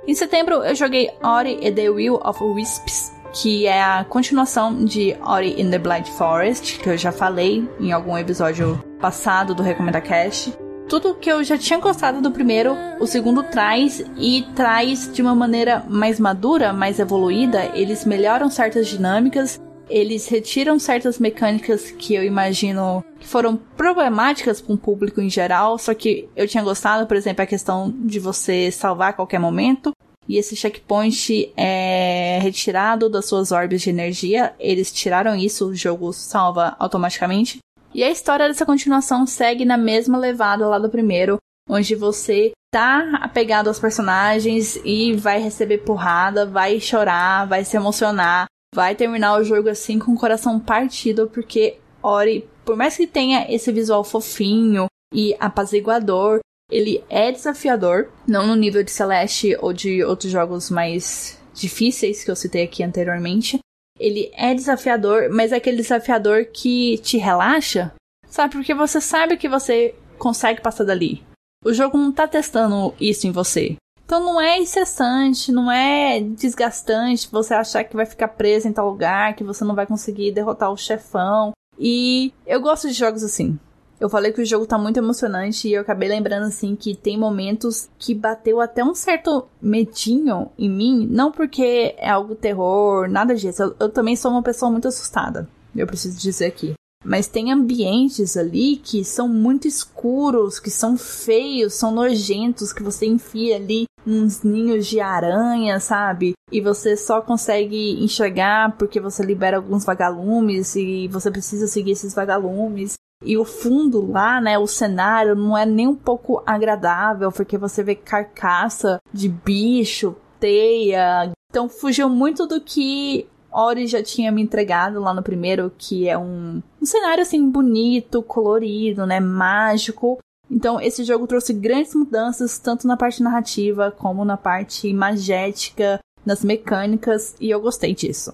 Em 0.04 0.14
setembro 0.14 0.64
eu 0.64 0.74
joguei 0.74 1.10
Ori 1.22 1.64
and 1.64 1.74
the 1.74 1.88
Will 1.88 2.16
of 2.24 2.42
Wisps, 2.42 3.12
que 3.40 3.66
é 3.66 3.80
a 3.80 4.04
continuação 4.04 4.84
de 4.84 5.16
Ori 5.24 5.60
in 5.60 5.70
the 5.70 5.78
Blind 5.78 6.06
Forest, 6.06 6.80
que 6.80 6.88
eu 6.88 6.98
já 6.98 7.12
falei 7.12 7.68
em 7.78 7.92
algum 7.92 8.18
episódio 8.18 8.82
passado 9.00 9.54
do 9.54 9.62
Recomenda 9.62 10.00
Cast 10.00 10.52
tudo 10.92 11.14
que 11.14 11.32
eu 11.32 11.42
já 11.42 11.56
tinha 11.56 11.78
gostado 11.78 12.20
do 12.20 12.30
primeiro, 12.30 12.76
o 13.00 13.06
segundo 13.06 13.42
traz 13.42 14.04
e 14.18 14.44
traz 14.54 15.10
de 15.10 15.22
uma 15.22 15.34
maneira 15.34 15.82
mais 15.88 16.20
madura, 16.20 16.70
mais 16.70 16.98
evoluída. 16.98 17.70
Eles 17.74 18.04
melhoram 18.04 18.50
certas 18.50 18.88
dinâmicas, 18.88 19.58
eles 19.88 20.28
retiram 20.28 20.78
certas 20.78 21.18
mecânicas 21.18 21.90
que 21.90 22.14
eu 22.14 22.22
imagino 22.22 23.02
que 23.18 23.26
foram 23.26 23.56
problemáticas 23.56 24.60
para 24.60 24.74
um 24.74 24.76
público 24.76 25.22
em 25.22 25.30
geral, 25.30 25.78
só 25.78 25.94
que 25.94 26.28
eu 26.36 26.46
tinha 26.46 26.62
gostado, 26.62 27.06
por 27.06 27.16
exemplo, 27.16 27.42
a 27.42 27.46
questão 27.46 27.90
de 27.90 28.18
você 28.18 28.70
salvar 28.70 29.08
a 29.08 29.14
qualquer 29.14 29.38
momento. 29.38 29.92
E 30.28 30.36
esse 30.36 30.54
checkpoint 30.54 31.54
é 31.56 32.38
retirado 32.42 33.08
das 33.08 33.24
suas 33.24 33.50
orbes 33.50 33.80
de 33.80 33.88
energia. 33.88 34.52
Eles 34.60 34.92
tiraram 34.92 35.34
isso, 35.34 35.68
o 35.68 35.74
jogo 35.74 36.12
salva 36.12 36.76
automaticamente. 36.78 37.60
E 37.94 38.02
a 38.02 38.10
história 38.10 38.48
dessa 38.48 38.64
continuação 38.64 39.26
segue 39.26 39.64
na 39.64 39.76
mesma 39.76 40.16
levada 40.16 40.66
lá 40.66 40.78
do 40.78 40.88
primeiro, 40.88 41.36
onde 41.68 41.94
você 41.94 42.52
tá 42.72 43.18
apegado 43.20 43.68
aos 43.68 43.78
personagens 43.78 44.80
e 44.82 45.14
vai 45.14 45.38
receber 45.38 45.78
porrada, 45.78 46.46
vai 46.46 46.80
chorar, 46.80 47.46
vai 47.46 47.64
se 47.64 47.76
emocionar, 47.76 48.46
vai 48.74 48.94
terminar 48.94 49.38
o 49.38 49.44
jogo 49.44 49.68
assim 49.68 49.98
com 49.98 50.12
o 50.12 50.18
coração 50.18 50.58
partido, 50.58 51.28
porque 51.28 51.76
Ori, 52.02 52.48
por 52.64 52.76
mais 52.76 52.96
que 52.96 53.06
tenha 53.06 53.46
esse 53.52 53.70
visual 53.70 54.02
fofinho 54.02 54.86
e 55.14 55.36
apaziguador, 55.38 56.40
ele 56.70 57.04
é 57.10 57.30
desafiador, 57.30 58.10
não 58.26 58.46
no 58.46 58.56
nível 58.56 58.82
de 58.82 58.90
Celeste 58.90 59.54
ou 59.60 59.74
de 59.74 60.02
outros 60.02 60.32
jogos 60.32 60.70
mais 60.70 61.38
difíceis 61.52 62.24
que 62.24 62.30
eu 62.30 62.36
citei 62.36 62.64
aqui 62.64 62.82
anteriormente, 62.82 63.58
ele 64.02 64.30
é 64.34 64.52
desafiador, 64.52 65.28
mas 65.30 65.52
é 65.52 65.56
aquele 65.56 65.76
desafiador 65.76 66.46
que 66.46 66.98
te 66.98 67.16
relaxa, 67.16 67.92
sabe? 68.28 68.54
Porque 68.54 68.74
você 68.74 69.00
sabe 69.00 69.36
que 69.36 69.48
você 69.48 69.94
consegue 70.18 70.60
passar 70.60 70.84
dali. 70.84 71.22
O 71.64 71.72
jogo 71.72 71.96
não 71.96 72.10
tá 72.10 72.26
testando 72.26 72.92
isso 73.00 73.26
em 73.26 73.30
você. 73.30 73.76
Então 74.04 74.20
não 74.20 74.40
é 74.40 74.58
incessante, 74.58 75.52
não 75.52 75.70
é 75.70 76.20
desgastante 76.20 77.28
você 77.30 77.54
achar 77.54 77.84
que 77.84 77.96
vai 77.96 78.04
ficar 78.04 78.28
preso 78.28 78.66
em 78.68 78.72
tal 78.72 78.90
lugar, 78.90 79.34
que 79.34 79.44
você 79.44 79.64
não 79.64 79.74
vai 79.74 79.86
conseguir 79.86 80.32
derrotar 80.32 80.70
o 80.70 80.76
chefão. 80.76 81.52
E 81.78 82.32
eu 82.44 82.60
gosto 82.60 82.88
de 82.88 82.94
jogos 82.94 83.22
assim. 83.22 83.58
Eu 84.02 84.08
falei 84.08 84.32
que 84.32 84.42
o 84.42 84.44
jogo 84.44 84.66
tá 84.66 84.76
muito 84.76 84.96
emocionante 84.96 85.68
e 85.68 85.74
eu 85.74 85.82
acabei 85.82 86.08
lembrando 86.08 86.46
assim 86.46 86.74
que 86.74 86.92
tem 86.92 87.16
momentos 87.16 87.88
que 88.00 88.12
bateu 88.12 88.60
até 88.60 88.82
um 88.82 88.96
certo 88.96 89.46
medinho 89.62 90.50
em 90.58 90.68
mim, 90.68 91.06
não 91.08 91.30
porque 91.30 91.94
é 91.96 92.10
algo 92.10 92.34
terror, 92.34 93.08
nada 93.08 93.32
disso. 93.32 93.62
Eu, 93.62 93.76
eu 93.78 93.88
também 93.88 94.16
sou 94.16 94.32
uma 94.32 94.42
pessoa 94.42 94.72
muito 94.72 94.88
assustada. 94.88 95.48
Eu 95.72 95.86
preciso 95.86 96.18
dizer 96.18 96.46
aqui. 96.46 96.74
Mas 97.04 97.28
tem 97.28 97.52
ambientes 97.52 98.36
ali 98.36 98.74
que 98.74 99.04
são 99.04 99.28
muito 99.28 99.68
escuros, 99.68 100.58
que 100.58 100.70
são 100.70 100.98
feios, 100.98 101.74
são 101.74 101.92
nojentos, 101.92 102.72
que 102.72 102.82
você 102.82 103.06
enfia 103.06 103.54
ali 103.54 103.84
uns 104.04 104.42
ninhos 104.42 104.88
de 104.88 104.98
aranha, 104.98 105.78
sabe? 105.78 106.32
E 106.50 106.60
você 106.60 106.96
só 106.96 107.20
consegue 107.20 108.02
enxergar 108.02 108.76
porque 108.76 108.98
você 108.98 109.22
libera 109.22 109.58
alguns 109.58 109.84
vagalumes 109.84 110.74
e 110.74 111.06
você 111.06 111.30
precisa 111.30 111.68
seguir 111.68 111.92
esses 111.92 112.12
vagalumes. 112.14 112.94
E 113.24 113.38
o 113.38 113.44
fundo 113.44 114.10
lá, 114.10 114.40
né, 114.40 114.58
o 114.58 114.66
cenário 114.66 115.34
não 115.34 115.56
é 115.56 115.64
nem 115.64 115.86
um 115.86 115.94
pouco 115.94 116.42
agradável, 116.44 117.30
porque 117.30 117.56
você 117.56 117.82
vê 117.82 117.94
carcaça 117.94 119.00
de 119.12 119.28
bicho, 119.28 120.16
teia. 120.40 121.30
Então 121.50 121.68
fugiu 121.68 122.08
muito 122.08 122.46
do 122.46 122.60
que 122.60 123.26
Ori 123.52 123.86
já 123.86 124.02
tinha 124.02 124.32
me 124.32 124.42
entregado 124.42 125.00
lá 125.00 125.12
no 125.12 125.22
primeiro, 125.22 125.72
que 125.76 126.08
é 126.08 126.16
um, 126.16 126.62
um 126.80 126.86
cenário 126.86 127.22
assim 127.22 127.50
bonito, 127.50 128.22
colorido, 128.22 129.06
né, 129.06 129.20
mágico. 129.20 130.18
Então 130.50 130.80
esse 130.80 131.04
jogo 131.04 131.26
trouxe 131.26 131.52
grandes 131.52 131.94
mudanças 131.94 132.58
tanto 132.58 132.86
na 132.86 132.96
parte 132.96 133.22
narrativa 133.22 133.90
como 133.90 134.24
na 134.24 134.36
parte 134.36 134.92
magética, 134.92 136.00
nas 136.24 136.44
mecânicas, 136.44 137.34
e 137.40 137.50
eu 137.50 137.60
gostei 137.60 137.94
disso. 137.94 138.32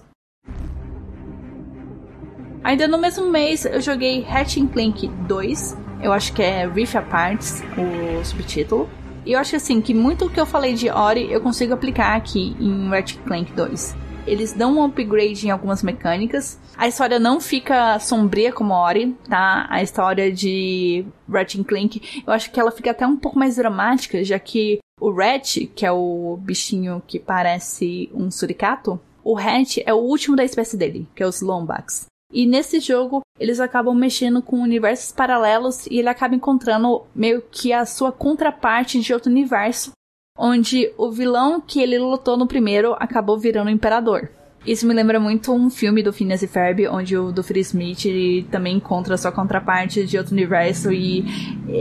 Ainda 2.63 2.87
no 2.87 2.97
mesmo 2.97 3.25
mês 3.29 3.65
eu 3.65 3.79
joguei 3.79 4.25
Hatching 4.25 4.67
Clank 4.67 5.07
2, 5.07 5.77
eu 6.03 6.11
acho 6.11 6.33
que 6.33 6.43
é 6.43 6.67
Rift 6.67 6.97
Apart, 6.97 7.41
o 7.77 8.23
subtítulo. 8.23 8.89
E 9.25 9.33
eu 9.33 9.39
acho 9.39 9.55
assim 9.55 9.81
que 9.81 9.93
muito 9.93 10.25
o 10.25 10.29
que 10.29 10.39
eu 10.39 10.45
falei 10.45 10.73
de 10.73 10.89
Ori 10.89 11.31
eu 11.31 11.41
consigo 11.41 11.73
aplicar 11.73 12.15
aqui 12.15 12.55
em 12.59 12.89
Ratchet 12.89 13.19
Clank 13.23 13.51
2. 13.53 13.95
Eles 14.27 14.53
dão 14.53 14.77
um 14.77 14.83
upgrade 14.83 15.47
em 15.47 15.49
algumas 15.49 15.81
mecânicas. 15.81 16.59
A 16.77 16.87
história 16.87 17.17
não 17.17 17.39
fica 17.39 17.97
sombria 17.99 18.51
como 18.51 18.73
Ori, 18.73 19.15
tá? 19.27 19.65
A 19.69 19.81
história 19.81 20.31
de 20.31 21.05
Ratchet 21.31 21.63
Clank, 21.63 22.23
eu 22.25 22.33
acho 22.33 22.51
que 22.51 22.59
ela 22.59 22.71
fica 22.71 22.91
até 22.91 23.07
um 23.07 23.17
pouco 23.17 23.39
mais 23.39 23.55
dramática, 23.55 24.23
já 24.23 24.37
que 24.37 24.79
o 24.99 25.11
Rat, 25.11 25.65
que 25.73 25.85
é 25.85 25.91
o 25.91 26.37
bichinho 26.41 27.01
que 27.07 27.19
parece 27.19 28.09
um 28.13 28.29
suricato, 28.29 28.99
o 29.23 29.37
Hatch 29.37 29.77
é 29.85 29.93
o 29.93 29.97
último 29.97 30.35
da 30.35 30.43
espécie 30.43 30.75
dele, 30.75 31.07
que 31.15 31.23
é 31.23 31.25
os 31.25 31.41
Lombax. 31.41 32.08
E 32.31 32.45
nesse 32.45 32.79
jogo, 32.79 33.21
eles 33.39 33.59
acabam 33.59 33.95
mexendo 33.95 34.41
com 34.41 34.61
universos 34.61 35.11
paralelos 35.11 35.87
e 35.87 35.97
ele 35.97 36.09
acaba 36.09 36.35
encontrando 36.35 37.03
meio 37.15 37.41
que 37.41 37.73
a 37.73 37.85
sua 37.85 38.11
contraparte 38.11 38.99
de 38.99 39.13
outro 39.13 39.31
universo, 39.31 39.91
onde 40.37 40.93
o 40.97 41.11
vilão 41.11 41.59
que 41.59 41.81
ele 41.81 41.97
lutou 41.97 42.37
no 42.37 42.47
primeiro 42.47 42.95
acabou 42.99 43.37
virando 43.37 43.67
o 43.67 43.71
imperador. 43.71 44.29
Isso 44.65 44.85
me 44.85 44.93
lembra 44.93 45.19
muito 45.19 45.53
um 45.53 45.69
filme 45.69 46.03
do 46.03 46.11
Phineas 46.11 46.43
e 46.43 46.47
Ferb, 46.47 46.85
onde 46.89 47.17
o 47.17 47.31
Duffer 47.31 47.57
Smith 47.57 48.03
também 48.51 48.75
encontra 48.75 49.17
sua 49.17 49.31
contraparte 49.31 50.05
de 50.05 50.17
outro 50.17 50.33
universo 50.33 50.91
e 50.91 51.23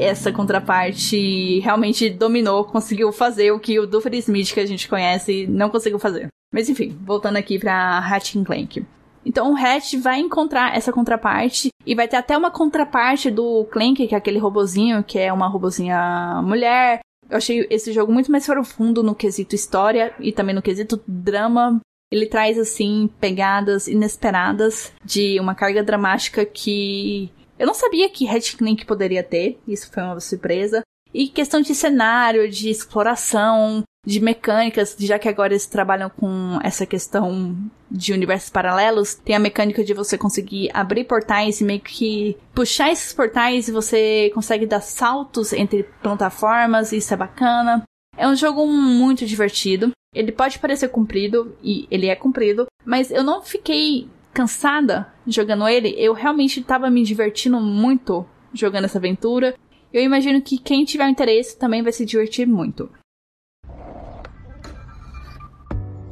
essa 0.00 0.32
contraparte 0.32 1.58
realmente 1.58 2.08
dominou, 2.08 2.64
conseguiu 2.64 3.10
fazer 3.12 3.50
o 3.50 3.58
que 3.58 3.78
o 3.80 3.86
Duffer 3.86 4.14
Smith 4.14 4.54
que 4.54 4.60
a 4.60 4.66
gente 4.66 4.88
conhece 4.88 5.46
não 5.48 5.68
conseguiu 5.68 5.98
fazer. 5.98 6.28
Mas 6.54 6.68
enfim, 6.68 6.96
voltando 7.02 7.36
aqui 7.36 7.58
pra 7.58 7.98
Hatching 7.98 8.44
Clank. 8.44 8.86
Então 9.28 9.52
o 9.52 9.56
Hatch 9.56 9.92
vai 9.96 10.20
encontrar 10.20 10.74
essa 10.74 10.90
contraparte 10.90 11.68
e 11.84 11.94
vai 11.94 12.08
ter 12.08 12.16
até 12.16 12.36
uma 12.36 12.50
contraparte 12.50 13.30
do 13.30 13.66
Clank, 13.66 14.08
que 14.08 14.14
é 14.14 14.18
aquele 14.18 14.38
robozinho, 14.38 15.04
que 15.04 15.18
é 15.18 15.30
uma 15.30 15.46
robozinha 15.46 16.40
mulher. 16.42 17.00
Eu 17.28 17.36
achei 17.36 17.66
esse 17.68 17.92
jogo 17.92 18.10
muito 18.10 18.32
mais 18.32 18.46
profundo 18.46 19.02
no 19.02 19.14
quesito 19.14 19.54
história 19.54 20.14
e 20.18 20.32
também 20.32 20.54
no 20.54 20.62
quesito 20.62 20.98
drama. 21.06 21.78
Ele 22.10 22.24
traz, 22.24 22.58
assim, 22.58 23.10
pegadas 23.20 23.86
inesperadas 23.86 24.94
de 25.04 25.38
uma 25.38 25.54
carga 25.54 25.82
dramática 25.82 26.46
que 26.46 27.30
eu 27.58 27.66
não 27.66 27.74
sabia 27.74 28.08
que 28.08 28.24
Red 28.24 28.56
Clank 28.56 28.86
poderia 28.86 29.22
ter. 29.22 29.58
Isso 29.68 29.92
foi 29.92 30.02
uma 30.02 30.18
surpresa. 30.20 30.80
E 31.12 31.28
questão 31.28 31.60
de 31.60 31.74
cenário, 31.74 32.50
de 32.50 32.68
exploração, 32.68 33.82
de 34.06 34.20
mecânicas, 34.20 34.96
já 34.98 35.18
que 35.18 35.28
agora 35.28 35.52
eles 35.52 35.66
trabalham 35.66 36.08
com 36.10 36.58
essa 36.62 36.86
questão 36.86 37.56
de 37.90 38.12
universos 38.12 38.50
paralelos, 38.50 39.14
tem 39.14 39.36
a 39.36 39.40
mecânica 39.40 39.84
de 39.84 39.92
você 39.92 40.16
conseguir 40.16 40.70
abrir 40.72 41.04
portais 41.04 41.60
e 41.60 41.64
meio 41.64 41.80
que 41.80 42.36
puxar 42.54 42.90
esses 42.90 43.12
portais 43.12 43.68
e 43.68 43.72
você 43.72 44.30
consegue 44.34 44.66
dar 44.66 44.80
saltos 44.80 45.52
entre 45.52 45.82
plataformas, 46.02 46.92
isso 46.92 47.12
é 47.12 47.16
bacana. 47.16 47.82
É 48.16 48.26
um 48.26 48.34
jogo 48.34 48.66
muito 48.66 49.26
divertido. 49.26 49.90
Ele 50.14 50.32
pode 50.32 50.58
parecer 50.58 50.88
comprido, 50.88 51.54
e 51.62 51.86
ele 51.90 52.06
é 52.06 52.16
comprido, 52.16 52.66
mas 52.84 53.10
eu 53.10 53.22
não 53.22 53.42
fiquei 53.42 54.08
cansada 54.32 55.12
jogando 55.26 55.68
ele. 55.68 55.94
Eu 55.98 56.14
realmente 56.14 56.60
estava 56.60 56.88
me 56.88 57.02
divertindo 57.02 57.60
muito 57.60 58.26
jogando 58.52 58.86
essa 58.86 58.98
aventura. 58.98 59.54
Eu 59.92 60.02
imagino 60.02 60.42
que 60.42 60.58
quem 60.58 60.84
tiver 60.84 61.08
interesse 61.08 61.56
também 61.56 61.82
vai 61.82 61.92
se 61.92 62.04
divertir 62.04 62.46
muito. 62.46 62.90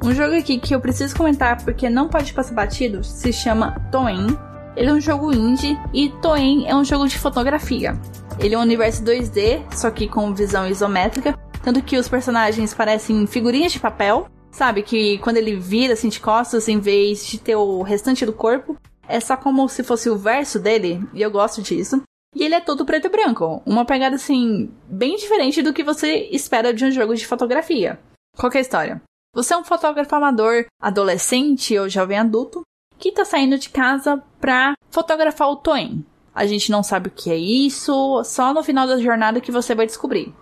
Um 0.03 0.15
jogo 0.15 0.35
aqui 0.37 0.59
que 0.59 0.75
eu 0.75 0.81
preciso 0.81 1.17
comentar 1.17 1.63
porque 1.65 1.91
não 1.91 2.09
pode 2.09 2.33
passar 2.33 2.55
batido 2.55 3.05
se 3.05 3.33
chama 3.33 3.75
Toen. 3.91 4.37
Ele 4.77 4.91
é 4.91 4.93
um 4.93 5.01
jogo 5.01 5.33
indie 5.33 5.77
e 5.93 6.09
Toen 6.23 6.67
é 6.67 6.75
um 6.75 6.85
jogo 6.85 7.07
de 7.07 7.19
fotografia. 7.19 7.99
Ele 8.39 8.55
é 8.55 8.59
um 8.59 8.63
universo 8.63 9.03
2D, 9.03 9.63
só 9.75 9.91
que 9.91 10.09
com 10.09 10.35
visão 10.35 10.67
isométrica, 10.67 11.39
tanto 11.63 11.83
que 11.83 11.99
os 11.99 12.09
personagens 12.09 12.73
parecem 12.73 13.27
figurinhas 13.27 13.73
de 13.73 13.81
papel, 13.81 14.29
sabe? 14.51 14.83
Que 14.83 15.19
quando 15.19 15.39
ele 15.39 15.57
vira 15.57 15.95
assim 15.95 16.09
de 16.09 16.21
costas, 16.21 16.69
em 16.69 16.79
vez 16.79 17.27
de 17.27 17.39
ter 17.39 17.57
o 17.57 17.83
restante 17.83 18.25
do 18.25 18.33
corpo, 18.33 18.77
é 19.09 19.19
só 19.21 19.37
como 19.37 19.69
se 19.69 19.83
fosse 19.83 20.09
o 20.09 20.17
verso 20.17 20.59
dele, 20.59 21.03
e 21.13 21.21
eu 21.21 21.31
gosto 21.31 21.63
disso. 21.63 22.03
E 22.37 22.45
ele 22.45 22.55
é 22.55 22.61
todo 22.61 22.85
preto 22.85 23.07
e 23.07 23.09
branco, 23.09 23.63
uma 23.65 23.87
pegada 23.87 24.17
assim, 24.17 24.71
bem 24.87 25.17
diferente 25.17 25.63
do 25.63 25.73
que 25.73 25.83
você 25.83 26.29
espera 26.31 26.75
de 26.75 26.85
um 26.85 26.91
jogo 26.91 27.15
de 27.15 27.27
fotografia. 27.27 27.99
Qual 28.37 28.53
é 28.53 28.59
a 28.59 28.61
história? 28.61 29.03
Você 29.33 29.55
é 29.55 29.57
um 29.57 29.65
fotógrafo 29.65 30.15
amador, 30.15 30.67
adolescente 30.79 31.79
ou 31.79 31.89
jovem 31.89 32.19
adulto, 32.19 32.61
que 32.99 33.09
está 33.09 33.25
saindo 33.25 33.59
de 33.59 33.71
casa 33.71 34.23
para 34.39 34.75
fotografar 34.91 35.49
o 35.49 35.57
Toen. 35.57 36.03
A 36.35 36.45
gente 36.45 36.71
não 36.71 36.83
sabe 36.83 37.09
o 37.09 37.11
que 37.11 37.31
é 37.31 37.37
isso, 37.37 38.23
só 38.23 38.53
no 38.53 38.63
final 38.63 38.87
da 38.87 38.99
jornada 38.99 39.41
que 39.41 39.51
você 39.51 39.75
vai 39.75 39.87
descobrir. 39.87 40.35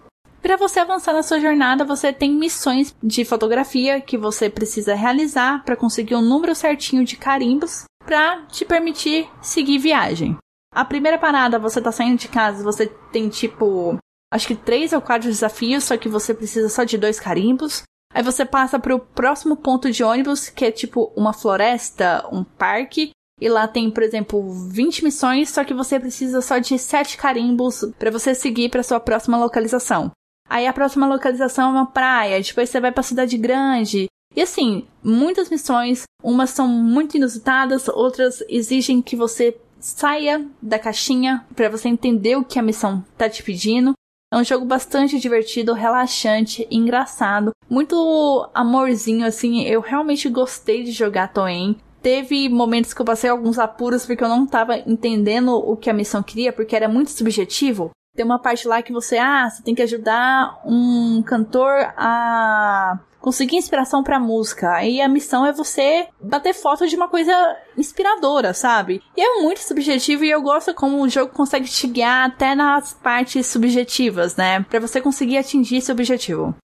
Para 0.43 0.57
você 0.57 0.81
avançar 0.81 1.13
na 1.13 1.23
sua 1.23 1.39
jornada, 1.39 1.85
você 1.85 2.13
tem 2.13 2.33
missões 2.33 2.93
de 3.01 3.25
fotografia 3.25 4.01
que 4.01 4.19
você 4.19 4.51
precisa 4.51 4.97
realizar 4.97 5.63
para 5.65 5.77
conseguir 5.77 6.17
um 6.17 6.21
número 6.21 6.57
certinho 6.57 7.05
de 7.05 7.17
carimbos 7.17 7.85
para 8.05 8.43
te 8.47 8.65
permitir 8.65 9.29
seguir 9.41 9.79
viagem. 9.79 10.37
A 10.75 10.85
primeira 10.85 11.17
parada, 11.17 11.59
você 11.59 11.81
tá 11.81 11.93
saindo 11.93 12.19
de 12.19 12.27
casa, 12.27 12.65
você 12.65 12.87
tem 13.13 13.29
tipo, 13.29 13.97
acho 14.33 14.49
que 14.49 14.57
três 14.57 14.93
ou 14.93 15.01
quatro 15.01 15.31
desafios, 15.31 15.85
só 15.85 15.97
que 15.97 16.09
você 16.09 16.35
precisa 16.35 16.69
só 16.69 16.83
de 16.83 16.99
dois 16.99 17.21
carimbos. 17.21 17.83
Aí 18.13 18.25
você 18.25 18.45
passa 18.45 18.79
pro 18.79 18.99
próximo 18.99 19.57
ponto 19.57 19.91
de 19.91 20.03
ônibus, 20.03 20.49
que 20.49 20.65
é 20.65 20.73
tipo 20.73 21.13
uma 21.17 21.33
floresta, 21.33 22.29
um 22.33 22.43
parque. 22.43 23.11
E 23.41 23.49
lá 23.49 23.69
tem, 23.69 23.89
por 23.91 24.03
exemplo, 24.03 24.51
20 24.69 25.05
missões, 25.05 25.51
só 25.51 25.65
que 25.65 25.75
você 25.75 25.99
precisa 26.01 26.41
só 26.41 26.59
de 26.59 26.77
7 26.77 27.17
carimbos 27.17 27.85
para 27.99 28.11
você 28.11 28.35
seguir 28.35 28.69
para 28.69 28.83
sua 28.83 28.99
próxima 28.99 29.39
localização. 29.39 30.11
Aí 30.49 30.67
a 30.67 30.73
próxima 30.73 31.07
localização 31.07 31.69
é 31.69 31.73
uma 31.73 31.87
praia, 31.87 32.41
depois 32.41 32.69
você 32.69 32.81
vai 32.81 32.91
para 32.91 33.03
cidade 33.03 33.37
grande. 33.37 34.07
E 34.37 34.43
assim, 34.43 34.87
muitas 35.03 35.49
missões, 35.49 36.03
umas 36.23 36.51
são 36.51 36.67
muito 36.67 37.17
inusitadas, 37.17 37.89
outras 37.89 38.43
exigem 38.49 39.01
que 39.01 39.15
você 39.17 39.57
saia 39.85 40.49
da 40.63 40.79
caixinha 40.79 41.45
para 41.55 41.69
você 41.69 41.91
entender 41.91 42.37
o 42.37 42.45
que 42.45 42.59
a 42.59 42.63
missão 42.63 43.05
tá 43.19 43.29
te 43.29 43.43
pedindo. 43.43 43.93
É 44.33 44.37
um 44.37 44.43
jogo 44.43 44.65
bastante 44.65 45.21
divertido, 45.21 45.75
relaxante, 45.75 46.67
engraçado, 46.71 47.51
muito 47.69 48.49
amorzinho 48.55 49.27
assim. 49.27 49.63
Eu 49.65 49.83
realmente 49.83 50.29
gostei 50.31 50.85
de 50.85 50.91
jogar 50.91 51.33
Toen. 51.35 51.77
Teve 52.01 52.49
momentos 52.49 52.95
que 52.95 53.01
eu 53.01 53.05
passei 53.05 53.29
alguns 53.29 53.59
apuros 53.59 54.07
porque 54.07 54.25
eu 54.25 54.29
não 54.29 54.47
tava 54.47 54.79
entendendo 54.79 55.55
o 55.55 55.77
que 55.77 55.91
a 55.91 55.95
missão 55.95 56.23
queria, 56.23 56.53
porque 56.53 56.75
era 56.75 56.89
muito 56.89 57.11
subjetivo. 57.11 57.91
Tem 58.17 58.25
uma 58.25 58.39
parte 58.39 58.67
lá 58.67 58.83
que 58.83 58.93
você, 58.93 59.19
ah, 59.19 59.51
você 59.51 59.63
tem 59.63 59.75
que 59.75 59.83
ajudar 59.83 60.63
um 60.65 61.23
cantor 61.23 61.93
a 61.97 62.99
conseguir 63.25 63.57
inspiração 63.57 64.03
pra 64.03 64.21
música. 64.21 64.71
Aí 64.71 65.01
a 65.01 65.09
missão 65.09 65.47
é 65.47 65.53
você 65.53 66.07
bater 66.21 66.53
foto 66.53 66.87
de 66.87 66.95
uma 66.95 67.09
coisa 67.09 67.33
inspiradora, 67.75 68.53
sabe? 68.53 69.03
E 69.17 69.23
é 69.23 69.41
muito 69.41 69.61
subjetivo 69.61 70.27
e 70.27 70.31
eu 70.31 70.43
gosto 70.43 70.75
como 70.75 71.01
o 71.01 71.09
jogo 71.09 71.33
consegue 71.33 71.67
te 71.67 71.87
guiar 71.87 72.27
até 72.29 72.55
nas 72.55 72.93
partes 72.93 73.47
subjetivas, 73.47 74.37
né? 74.37 74.61
Pra 74.69 74.79
você 74.79 75.01
conseguir 75.01 75.39
atingir 75.39 75.79
esse 75.79 75.91
objetivo. 75.91 76.55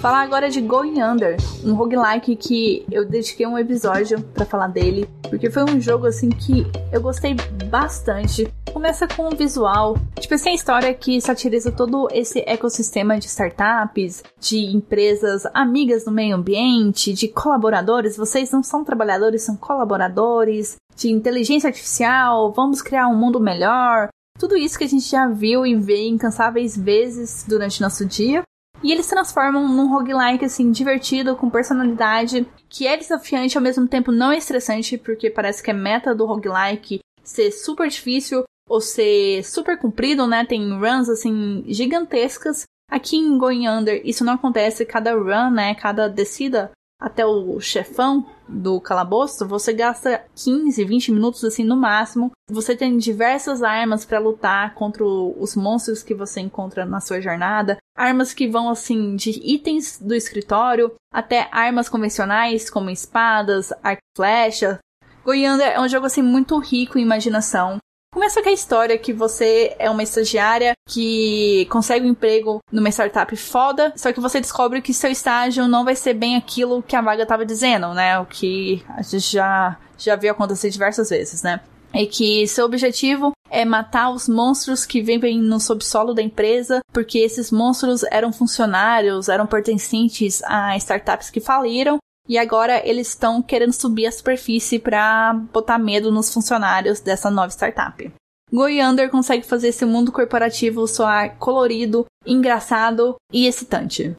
Falar 0.00 0.22
agora 0.22 0.48
de 0.48 0.60
Going 0.60 1.02
Under, 1.02 1.36
um 1.64 1.74
roguelike 1.74 2.36
que 2.36 2.86
eu 2.88 3.04
dediquei 3.04 3.44
um 3.48 3.58
episódio 3.58 4.22
para 4.22 4.46
falar 4.46 4.68
dele, 4.68 5.10
porque 5.22 5.50
foi 5.50 5.64
um 5.64 5.80
jogo 5.80 6.06
assim 6.06 6.28
que 6.28 6.64
eu 6.92 7.00
gostei 7.00 7.34
bastante. 7.68 8.48
Começa 8.72 9.08
com 9.08 9.26
um 9.26 9.36
visual, 9.36 9.96
tipo 10.20 10.34
assim, 10.34 10.50
a 10.50 10.54
história 10.54 10.94
que 10.94 11.20
satiriza 11.20 11.72
todo 11.72 12.08
esse 12.12 12.44
ecossistema 12.46 13.18
de 13.18 13.26
startups, 13.26 14.22
de 14.38 14.66
empresas 14.66 15.44
amigas 15.52 16.04
do 16.04 16.12
meio 16.12 16.36
ambiente, 16.36 17.12
de 17.12 17.26
colaboradores. 17.26 18.16
Vocês 18.16 18.52
não 18.52 18.62
são 18.62 18.84
trabalhadores, 18.84 19.42
são 19.42 19.56
colaboradores, 19.56 20.76
de 20.94 21.10
inteligência 21.10 21.66
artificial, 21.66 22.52
vamos 22.52 22.80
criar 22.80 23.08
um 23.08 23.16
mundo 23.16 23.40
melhor. 23.40 24.10
Tudo 24.38 24.56
isso 24.56 24.78
que 24.78 24.84
a 24.84 24.88
gente 24.88 25.10
já 25.10 25.26
viu 25.26 25.66
e 25.66 25.74
vê 25.74 26.06
incansáveis 26.06 26.76
vezes 26.76 27.44
durante 27.48 27.80
nosso 27.80 28.06
dia. 28.06 28.44
E 28.82 28.92
eles 28.92 29.06
transformam 29.06 29.68
num 29.68 29.90
roguelike, 29.90 30.44
assim, 30.44 30.70
divertido, 30.70 31.36
com 31.36 31.50
personalidade, 31.50 32.46
que 32.68 32.86
é 32.86 32.96
desafiante 32.96 33.56
ao 33.56 33.62
mesmo 33.62 33.88
tempo 33.88 34.12
não 34.12 34.30
é 34.30 34.38
estressante, 34.38 34.96
porque 34.96 35.30
parece 35.30 35.62
que 35.62 35.70
é 35.70 35.74
meta 35.74 36.14
do 36.14 36.26
roguelike 36.26 37.00
ser 37.24 37.50
super 37.50 37.88
difícil 37.88 38.44
ou 38.68 38.80
ser 38.80 39.42
super 39.44 39.78
comprido, 39.78 40.26
né? 40.26 40.44
Tem 40.44 40.78
runs, 40.78 41.08
assim, 41.08 41.64
gigantescas. 41.66 42.64
Aqui 42.90 43.16
em 43.16 43.36
Going 43.36 43.68
Under, 43.68 44.00
isso 44.04 44.24
não 44.24 44.34
acontece. 44.34 44.84
Cada 44.84 45.12
run, 45.14 45.50
né? 45.50 45.74
Cada 45.74 46.08
descida 46.08 46.70
até 47.00 47.24
o 47.24 47.60
chefão 47.60 48.26
do 48.48 48.80
calabouço, 48.80 49.46
você 49.46 49.72
gasta 49.72 50.24
15, 50.34 50.84
20 50.84 51.12
minutos 51.12 51.44
assim 51.44 51.64
no 51.64 51.76
máximo. 51.76 52.32
Você 52.50 52.74
tem 52.74 52.96
diversas 52.96 53.62
armas 53.62 54.04
para 54.04 54.18
lutar 54.18 54.74
contra 54.74 55.04
os 55.04 55.54
monstros 55.54 56.02
que 56.02 56.14
você 56.14 56.40
encontra 56.40 56.84
na 56.84 57.00
sua 57.00 57.20
jornada, 57.20 57.76
armas 57.96 58.32
que 58.32 58.48
vão 58.48 58.70
assim 58.70 59.16
de 59.16 59.30
itens 59.44 60.00
do 60.00 60.14
escritório 60.14 60.92
até 61.12 61.48
armas 61.52 61.88
convencionais 61.88 62.70
como 62.70 62.90
espadas, 62.90 63.72
arco 63.82 64.02
e 64.02 64.16
flecha. 64.16 64.78
Goiânia 65.24 65.64
é 65.64 65.80
um 65.80 65.88
jogo 65.88 66.06
assim 66.06 66.22
muito 66.22 66.58
rico 66.58 66.98
em 66.98 67.02
imaginação. 67.02 67.78
Começa 68.10 68.42
com 68.42 68.48
a 68.48 68.52
história 68.52 68.96
que 68.96 69.12
você 69.12 69.76
é 69.78 69.90
uma 69.90 70.02
estagiária 70.02 70.72
que 70.88 71.66
consegue 71.70 72.06
um 72.06 72.10
emprego 72.10 72.58
numa 72.72 72.88
startup 72.88 73.36
foda, 73.36 73.92
só 73.96 74.12
que 74.12 74.20
você 74.20 74.40
descobre 74.40 74.80
que 74.80 74.94
seu 74.94 75.10
estágio 75.10 75.68
não 75.68 75.84
vai 75.84 75.94
ser 75.94 76.14
bem 76.14 76.34
aquilo 76.34 76.82
que 76.82 76.96
a 76.96 77.02
vaga 77.02 77.24
estava 77.24 77.44
dizendo, 77.44 77.92
né? 77.92 78.18
O 78.18 78.24
que 78.24 78.82
a 78.88 79.02
gente 79.02 79.32
já, 79.32 79.78
já 79.98 80.16
viu 80.16 80.32
acontecer 80.32 80.70
diversas 80.70 81.10
vezes, 81.10 81.42
né? 81.42 81.60
E 81.92 82.06
que 82.06 82.46
seu 82.48 82.64
objetivo 82.64 83.32
é 83.50 83.64
matar 83.64 84.10
os 84.10 84.28
monstros 84.28 84.86
que 84.86 85.02
vivem 85.02 85.38
no 85.38 85.60
subsolo 85.60 86.14
da 86.14 86.22
empresa, 86.22 86.80
porque 86.92 87.18
esses 87.18 87.50
monstros 87.50 88.02
eram 88.10 88.32
funcionários, 88.32 89.28
eram 89.28 89.46
pertencentes 89.46 90.42
a 90.44 90.76
startups 90.76 91.30
que 91.30 91.40
faliram 91.40 91.98
e 92.28 92.36
agora 92.36 92.86
eles 92.86 93.08
estão 93.08 93.40
querendo 93.40 93.72
subir 93.72 94.06
a 94.06 94.12
superfície 94.12 94.78
para 94.78 95.32
botar 95.52 95.78
medo 95.78 96.12
nos 96.12 96.32
funcionários 96.32 97.00
dessa 97.00 97.30
nova 97.30 97.48
startup. 97.48 98.12
Goiander 98.52 99.10
consegue 99.10 99.46
fazer 99.46 99.68
esse 99.68 99.84
mundo 99.84 100.12
corporativo 100.12 100.86
soar 100.86 101.36
colorido, 101.38 102.06
engraçado 102.26 103.16
e 103.32 103.46
excitante. 103.46 104.14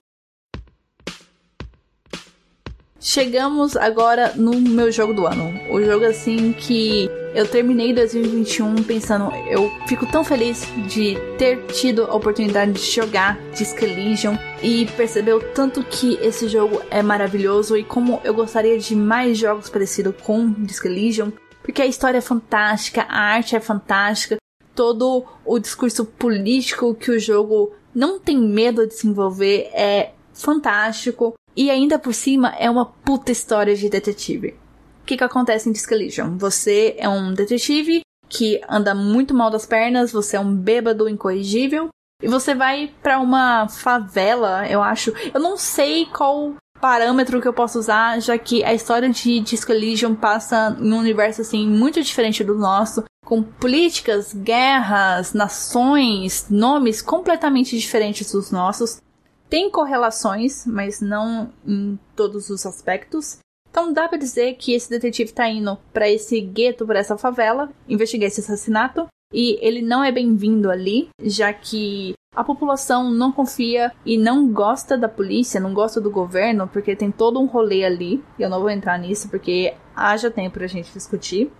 Chegamos 3.01 3.77
agora 3.77 4.34
no 4.35 4.59
meu 4.59 4.91
jogo 4.91 5.13
do 5.13 5.26
ano. 5.26 5.53
O 5.71 5.81
jogo 5.81 6.03
assim 6.03 6.51
que 6.51 7.09
eu 7.34 7.47
terminei 7.47 7.93
2021 7.93 8.84
pensando, 8.84 9.34
eu 9.47 9.71
fico 9.88 10.05
tão 10.05 10.21
feliz 10.21 10.67
de 10.85 11.15
ter 11.38 11.65
tido 11.67 12.03
a 12.03 12.13
oportunidade 12.13 12.73
de 12.73 12.81
jogar 12.81 13.39
Disc 13.51 13.81
Elysium 13.81 14.38
e 14.61 14.85
perceber 14.97 15.34
o 15.34 15.39
tanto 15.39 15.81
que 15.81 16.15
esse 16.21 16.49
jogo 16.49 16.81
é 16.91 17.01
maravilhoso 17.01 17.77
e 17.77 17.85
como 17.85 18.19
eu 18.21 18.34
gostaria 18.34 18.77
de 18.77 18.97
mais 18.97 19.38
jogos 19.38 19.69
parecidos 19.69 20.15
com 20.21 20.51
Disc 20.51 20.84
Elysium, 20.84 21.31
porque 21.63 21.81
a 21.81 21.88
história 21.88 22.17
é 22.17 22.21
fantástica, 22.21 23.03
a 23.03 23.17
arte 23.17 23.55
é 23.55 23.61
fantástica, 23.61 24.38
todo 24.76 25.23
o 25.45 25.57
discurso 25.57 26.03
político 26.03 26.93
que 26.93 27.11
o 27.11 27.19
jogo 27.19 27.71
não 27.95 28.19
tem 28.19 28.38
medo 28.38 28.85
de 28.85 28.93
se 28.93 29.07
envolver 29.07 29.69
é 29.73 30.11
fantástico. 30.34 31.34
E 31.60 31.69
ainda 31.69 31.99
por 31.99 32.14
cima 32.14 32.56
é 32.57 32.69
uma 32.69 32.86
puta 32.86 33.34
história 33.34 33.76
de 33.76 33.90
detetive. 33.90 34.57
O 35.03 35.06
que, 35.06 35.18
que 35.18 35.23
acontece 35.26 35.68
em 35.68 35.73
Disc 35.73 35.91
Elysium? 35.91 36.38
Você 36.38 36.95
é 36.98 37.10
um 37.10 37.34
detetive 37.34 37.99
que 38.30 38.61
anda 38.69 38.95
muito 38.95 39.34
mal 39.34 39.52
das 39.52 39.65
pernas, 39.65 40.14
você 40.14 40.38
é 40.38 40.40
um 40.40 40.56
bêbado 40.56 41.10
incorrigível, 41.10 41.90
e 42.23 42.30
você 42.30 42.56
vai 42.56 42.94
para 43.03 43.19
uma 43.19 43.68
favela, 43.68 44.69
eu 44.69 44.81
acho. 44.81 45.14
Eu 45.34 45.41
não 45.41 45.57
sei 45.57 46.06
qual 46.06 46.53
parâmetro 46.80 47.41
que 47.41 47.48
eu 47.49 47.53
posso 47.53 47.77
usar, 47.77 48.22
já 48.22 48.38
que 48.38 48.64
a 48.64 48.73
história 48.73 49.10
de 49.10 49.41
Disco 49.41 49.73
passa 50.18 50.77
em 50.80 50.94
um 50.94 50.99
universo 50.99 51.41
assim 51.41 51.68
muito 51.68 52.02
diferente 52.02 52.41
do 52.41 52.56
nosso, 52.56 53.03
com 53.26 53.44
políticas, 53.44 54.34
guerras, 54.34 55.34
nações, 55.34 56.45
nomes 56.49 57.02
completamente 57.02 57.77
diferentes 57.77 58.31
dos 58.31 58.49
nossos. 58.49 59.02
Tem 59.49 59.69
correlações, 59.71 60.65
mas 60.65 61.01
não 61.01 61.51
em 61.65 61.97
todos 62.15 62.49
os 62.49 62.65
aspectos. 62.65 63.39
Então 63.69 63.91
dá 63.91 64.07
para 64.07 64.17
dizer 64.17 64.55
que 64.55 64.73
esse 64.73 64.89
detetive 64.89 65.31
tá 65.31 65.47
indo 65.49 65.77
para 65.93 66.09
esse 66.09 66.39
gueto, 66.39 66.85
para 66.85 66.99
essa 66.99 67.17
favela, 67.17 67.69
investigar 67.88 68.27
esse 68.27 68.41
assassinato, 68.41 69.07
e 69.34 69.57
ele 69.61 69.81
não 69.81 70.03
é 70.03 70.11
bem-vindo 70.11 70.71
ali, 70.71 71.09
já 71.21 71.53
que 71.53 72.13
a 72.35 72.43
população 72.43 73.11
não 73.11 73.31
confia 73.31 73.91
e 74.05 74.17
não 74.17 74.51
gosta 74.51 74.97
da 74.97 75.09
polícia, 75.09 75.59
não 75.59 75.73
gosta 75.73 75.99
do 75.99 76.11
governo, 76.11 76.67
porque 76.67 76.95
tem 76.95 77.11
todo 77.11 77.39
um 77.39 77.45
rolê 77.45 77.84
ali. 77.84 78.23
Eu 78.38 78.49
não 78.49 78.59
vou 78.59 78.69
entrar 78.69 78.97
nisso 78.97 79.30
porque 79.30 79.73
haja 79.95 80.30
tempo 80.30 80.57
pra 80.57 80.67
gente 80.67 80.93
discutir. 80.93 81.51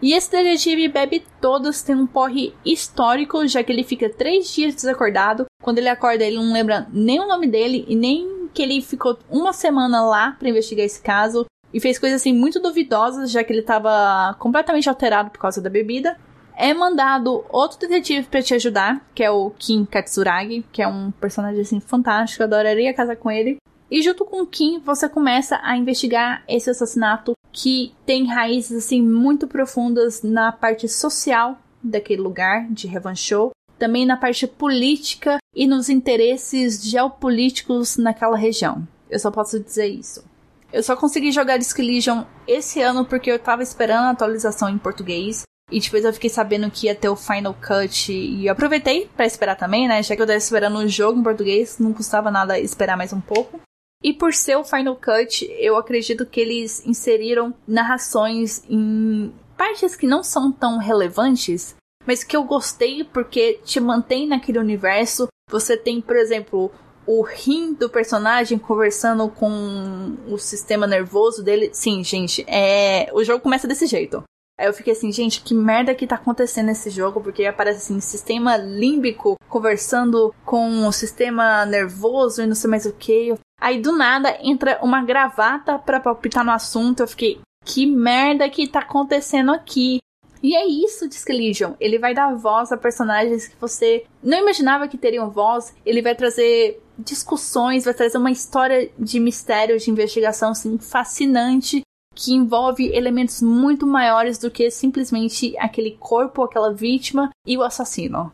E 0.00 0.12
esse 0.12 0.30
detetive 0.30 0.88
bebe 0.88 1.24
todos, 1.40 1.82
tem 1.82 1.94
um 1.94 2.06
porre 2.06 2.54
histórico, 2.64 3.46
já 3.46 3.62
que 3.62 3.72
ele 3.72 3.82
fica 3.82 4.08
três 4.08 4.52
dias 4.54 4.74
desacordado. 4.74 5.46
Quando 5.62 5.78
ele 5.78 5.88
acorda, 5.88 6.24
ele 6.24 6.36
não 6.36 6.52
lembra 6.52 6.86
nem 6.92 7.20
o 7.20 7.26
nome 7.26 7.46
dele 7.46 7.84
e 7.88 7.96
nem 7.96 8.48
que 8.54 8.62
ele 8.62 8.80
ficou 8.80 9.18
uma 9.28 9.52
semana 9.52 10.02
lá 10.02 10.32
para 10.38 10.48
investigar 10.48 10.86
esse 10.86 11.02
caso. 11.02 11.46
E 11.74 11.80
fez 11.80 11.98
coisas 11.98 12.20
assim 12.22 12.32
muito 12.32 12.60
duvidosas, 12.60 13.30
já 13.30 13.44
que 13.44 13.52
ele 13.52 13.60
estava 13.60 14.34
completamente 14.38 14.88
alterado 14.88 15.30
por 15.30 15.38
causa 15.38 15.60
da 15.60 15.68
bebida 15.68 16.16
é 16.58 16.74
mandado 16.74 17.44
outro 17.50 17.78
detetive 17.78 18.26
para 18.26 18.42
te 18.42 18.52
ajudar, 18.52 19.00
que 19.14 19.22
é 19.22 19.30
o 19.30 19.50
Kim 19.56 19.84
Katsuragi, 19.84 20.66
que 20.72 20.82
é 20.82 20.88
um 20.88 21.12
personagem 21.12 21.60
assim 21.60 21.78
fantástico, 21.78 22.42
eu 22.42 22.46
adoraria 22.48 22.92
casar 22.92 23.14
com 23.14 23.30
ele. 23.30 23.58
E 23.90 24.02
junto 24.02 24.24
com 24.24 24.44
Kim, 24.44 24.80
você 24.80 25.08
começa 25.08 25.58
a 25.62 25.76
investigar 25.76 26.42
esse 26.46 26.68
assassinato 26.68 27.32
que 27.50 27.94
tem 28.04 28.26
raízes 28.26 28.84
assim 28.84 29.02
muito 29.02 29.48
profundas 29.48 30.22
na 30.22 30.52
parte 30.52 30.88
social 30.88 31.58
daquele 31.82 32.20
lugar 32.20 32.66
de 32.70 32.86
Revanchou, 32.86 33.52
também 33.78 34.04
na 34.04 34.16
parte 34.16 34.46
política 34.46 35.38
e 35.54 35.66
nos 35.66 35.88
interesses 35.88 36.82
geopolíticos 36.84 37.96
naquela 37.96 38.36
região. 38.36 38.86
Eu 39.08 39.18
só 39.18 39.30
posso 39.30 39.58
dizer 39.58 39.86
isso. 39.86 40.22
Eu 40.70 40.82
só 40.82 40.94
consegui 40.94 41.32
jogar 41.32 41.56
Disc 41.56 41.78
Legion 41.78 42.24
esse 42.46 42.82
ano 42.82 43.04
porque 43.04 43.30
eu 43.30 43.38
tava 43.38 43.62
esperando 43.62 44.04
a 44.04 44.10
atualização 44.10 44.68
em 44.68 44.76
português. 44.76 45.44
E 45.70 45.80
depois 45.80 46.04
eu 46.04 46.12
fiquei 46.12 46.30
sabendo 46.30 46.70
que 46.70 46.86
ia 46.86 46.94
ter 46.94 47.08
o 47.08 47.16
Final 47.16 47.54
Cut 47.54 48.10
e 48.10 48.48
aproveitei 48.48 49.08
para 49.14 49.26
esperar 49.26 49.54
também, 49.54 49.86
né? 49.86 50.02
Já 50.02 50.16
que 50.16 50.22
eu 50.22 50.26
tava 50.26 50.38
esperando 50.38 50.78
o 50.78 50.88
jogo 50.88 51.20
em 51.20 51.22
português, 51.22 51.78
não 51.78 51.92
custava 51.92 52.30
nada 52.30 52.58
esperar 52.58 52.96
mais 52.96 53.12
um 53.12 53.20
pouco. 53.20 53.60
E 54.02 54.12
por 54.12 54.32
ser 54.32 54.56
o 54.56 54.64
Final 54.64 54.96
Cut, 54.96 55.44
eu 55.58 55.76
acredito 55.76 56.24
que 56.24 56.40
eles 56.40 56.86
inseriram 56.86 57.52
narrações 57.66 58.62
em 58.68 59.32
partes 59.56 59.96
que 59.96 60.06
não 60.06 60.22
são 60.22 60.52
tão 60.52 60.78
relevantes, 60.78 61.74
mas 62.06 62.22
que 62.22 62.36
eu 62.36 62.44
gostei 62.44 63.02
porque 63.02 63.60
te 63.64 63.80
mantém 63.80 64.26
naquele 64.26 64.58
universo. 64.58 65.26
Você 65.50 65.76
tem, 65.76 66.00
por 66.00 66.16
exemplo, 66.16 66.70
o 67.04 67.22
rim 67.22 67.74
do 67.74 67.88
personagem 67.88 68.58
conversando 68.58 69.28
com 69.28 70.16
o 70.28 70.38
sistema 70.38 70.86
nervoso 70.86 71.42
dele. 71.42 71.70
Sim, 71.72 72.04
gente, 72.04 72.44
é. 72.46 73.10
O 73.12 73.24
jogo 73.24 73.42
começa 73.42 73.66
desse 73.66 73.86
jeito. 73.86 74.22
Aí 74.58 74.66
eu 74.66 74.74
fiquei 74.74 74.92
assim, 74.92 75.10
gente, 75.10 75.40
que 75.40 75.54
merda 75.54 75.94
que 75.94 76.06
tá 76.06 76.16
acontecendo 76.16 76.66
nesse 76.66 76.90
jogo? 76.90 77.20
Porque 77.20 77.44
aparece 77.46 77.78
assim, 77.78 78.00
sistema 78.00 78.56
límbico 78.56 79.36
conversando 79.48 80.34
com 80.44 80.86
o 80.86 80.92
sistema 80.92 81.64
nervoso 81.64 82.42
e 82.42 82.46
não 82.46 82.54
sei 82.54 82.68
mais 82.68 82.84
o 82.84 82.92
que. 82.92 83.34
Aí 83.60 83.80
do 83.80 83.92
nada 83.92 84.38
entra 84.40 84.78
uma 84.82 85.02
gravata 85.02 85.78
pra 85.78 86.00
palpitar 86.00 86.44
no 86.44 86.52
assunto. 86.52 87.00
Eu 87.00 87.08
fiquei, 87.08 87.40
que 87.64 87.86
merda 87.86 88.48
que 88.48 88.68
tá 88.68 88.80
acontecendo 88.80 89.52
aqui? 89.52 89.98
E 90.42 90.54
é 90.54 90.66
isso 90.66 91.08
de 91.08 91.18
Legion. 91.28 91.72
Ele 91.80 91.98
vai 91.98 92.14
dar 92.14 92.34
voz 92.34 92.70
a 92.70 92.76
personagens 92.76 93.48
que 93.48 93.56
você 93.60 94.04
não 94.22 94.38
imaginava 94.38 94.86
que 94.86 94.96
teriam 94.96 95.30
voz. 95.30 95.74
Ele 95.84 96.00
vai 96.00 96.14
trazer 96.14 96.80
discussões, 96.96 97.84
vai 97.84 97.94
trazer 97.94 98.18
uma 98.18 98.30
história 98.30 98.90
de 98.98 99.18
mistério, 99.18 99.78
de 99.78 99.90
investigação 99.90 100.50
assim, 100.50 100.78
fascinante 100.78 101.82
que 102.14 102.34
envolve 102.34 102.88
elementos 102.88 103.40
muito 103.40 103.86
maiores 103.86 104.38
do 104.38 104.50
que 104.50 104.70
simplesmente 104.72 105.56
aquele 105.56 105.92
corpo, 105.92 106.42
aquela 106.42 106.72
vítima 106.72 107.30
e 107.46 107.56
o 107.56 107.62
assassino. 107.62 108.32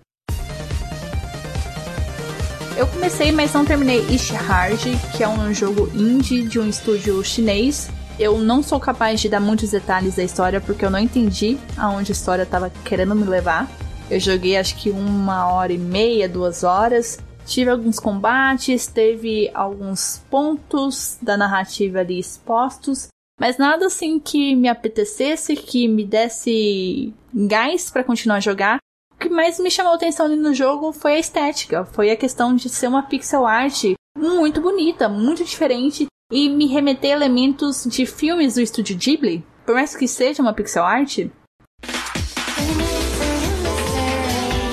Eu 2.77 2.89
comecei, 2.89 3.31
mas 3.31 3.53
não 3.53 3.65
terminei 3.65 4.01
Ishihard, 4.01 4.99
que 5.17 5.23
é 5.23 5.29
um 5.29 5.55
jogo 5.55 5.89
indie 5.95 6.43
de 6.43 6.59
um 6.59 6.69
estúdio 6.69 7.23
chinês. 7.23 7.89
Eu 8.19 8.39
não 8.39 8.65
sou 8.65 8.81
capaz 8.81 9.21
de 9.21 9.29
dar 9.29 9.39
muitos 9.39 9.71
detalhes 9.71 10.17
da 10.17 10.25
história 10.25 10.61
porque 10.61 10.85
eu 10.85 10.91
não 10.91 10.99
entendi 10.99 11.57
aonde 11.77 12.11
a 12.11 12.15
história 12.15 12.43
estava 12.43 12.71
querendo 12.85 13.15
me 13.15 13.25
levar. 13.25 13.71
Eu 14.11 14.19
joguei 14.19 14.57
acho 14.57 14.75
que 14.75 14.91
uma 14.91 15.53
hora 15.53 15.73
e 15.73 15.79
meia, 15.79 16.29
duas 16.29 16.65
horas. 16.65 17.21
Tive 17.47 17.71
alguns 17.71 18.01
combates, 18.01 18.89
teve 18.89 19.51
alguns 19.55 20.21
pontos 20.29 21.17
da 21.23 21.37
narrativa 21.37 22.01
ali 22.01 22.19
expostos, 22.19 23.07
mas 23.39 23.57
nada 23.57 23.87
assim 23.87 24.19
que 24.19 24.57
me 24.57 24.69
apetecesse, 24.69 25.55
que 25.55 25.87
me 25.87 26.05
desse 26.05 27.15
gás 27.33 27.89
para 27.89 28.03
continuar 28.03 28.37
a 28.37 28.41
jogar. 28.41 28.79
Que 29.25 29.31
mais 29.31 29.59
me 29.59 29.71
chamou 29.71 29.93
a 29.93 29.97
atenção 29.97 30.27
ali 30.27 30.37
no 30.37 30.53
jogo 30.53 30.93
foi 30.93 31.15
a 31.15 31.19
estética, 31.19 31.87
foi 31.87 32.11
a 32.11 32.17
questão 32.17 32.55
de 32.55 32.69
ser 32.69 32.89
uma 32.89 33.05
pixel 33.05 33.47
art 33.47 33.95
muito 34.15 34.61
bonita, 34.61 35.09
muito 35.09 35.43
diferente 35.43 36.07
e 36.31 36.51
me 36.51 36.67
remeter 36.67 37.13
elementos 37.13 37.85
de 37.87 38.05
filmes 38.05 38.57
do 38.57 38.61
estúdio 38.61 38.99
Ghibli, 38.99 39.43
por 39.65 39.77
mais 39.77 39.97
que 39.97 40.07
seja 40.07 40.43
uma 40.43 40.53
pixel 40.53 40.85
art. 40.85 41.21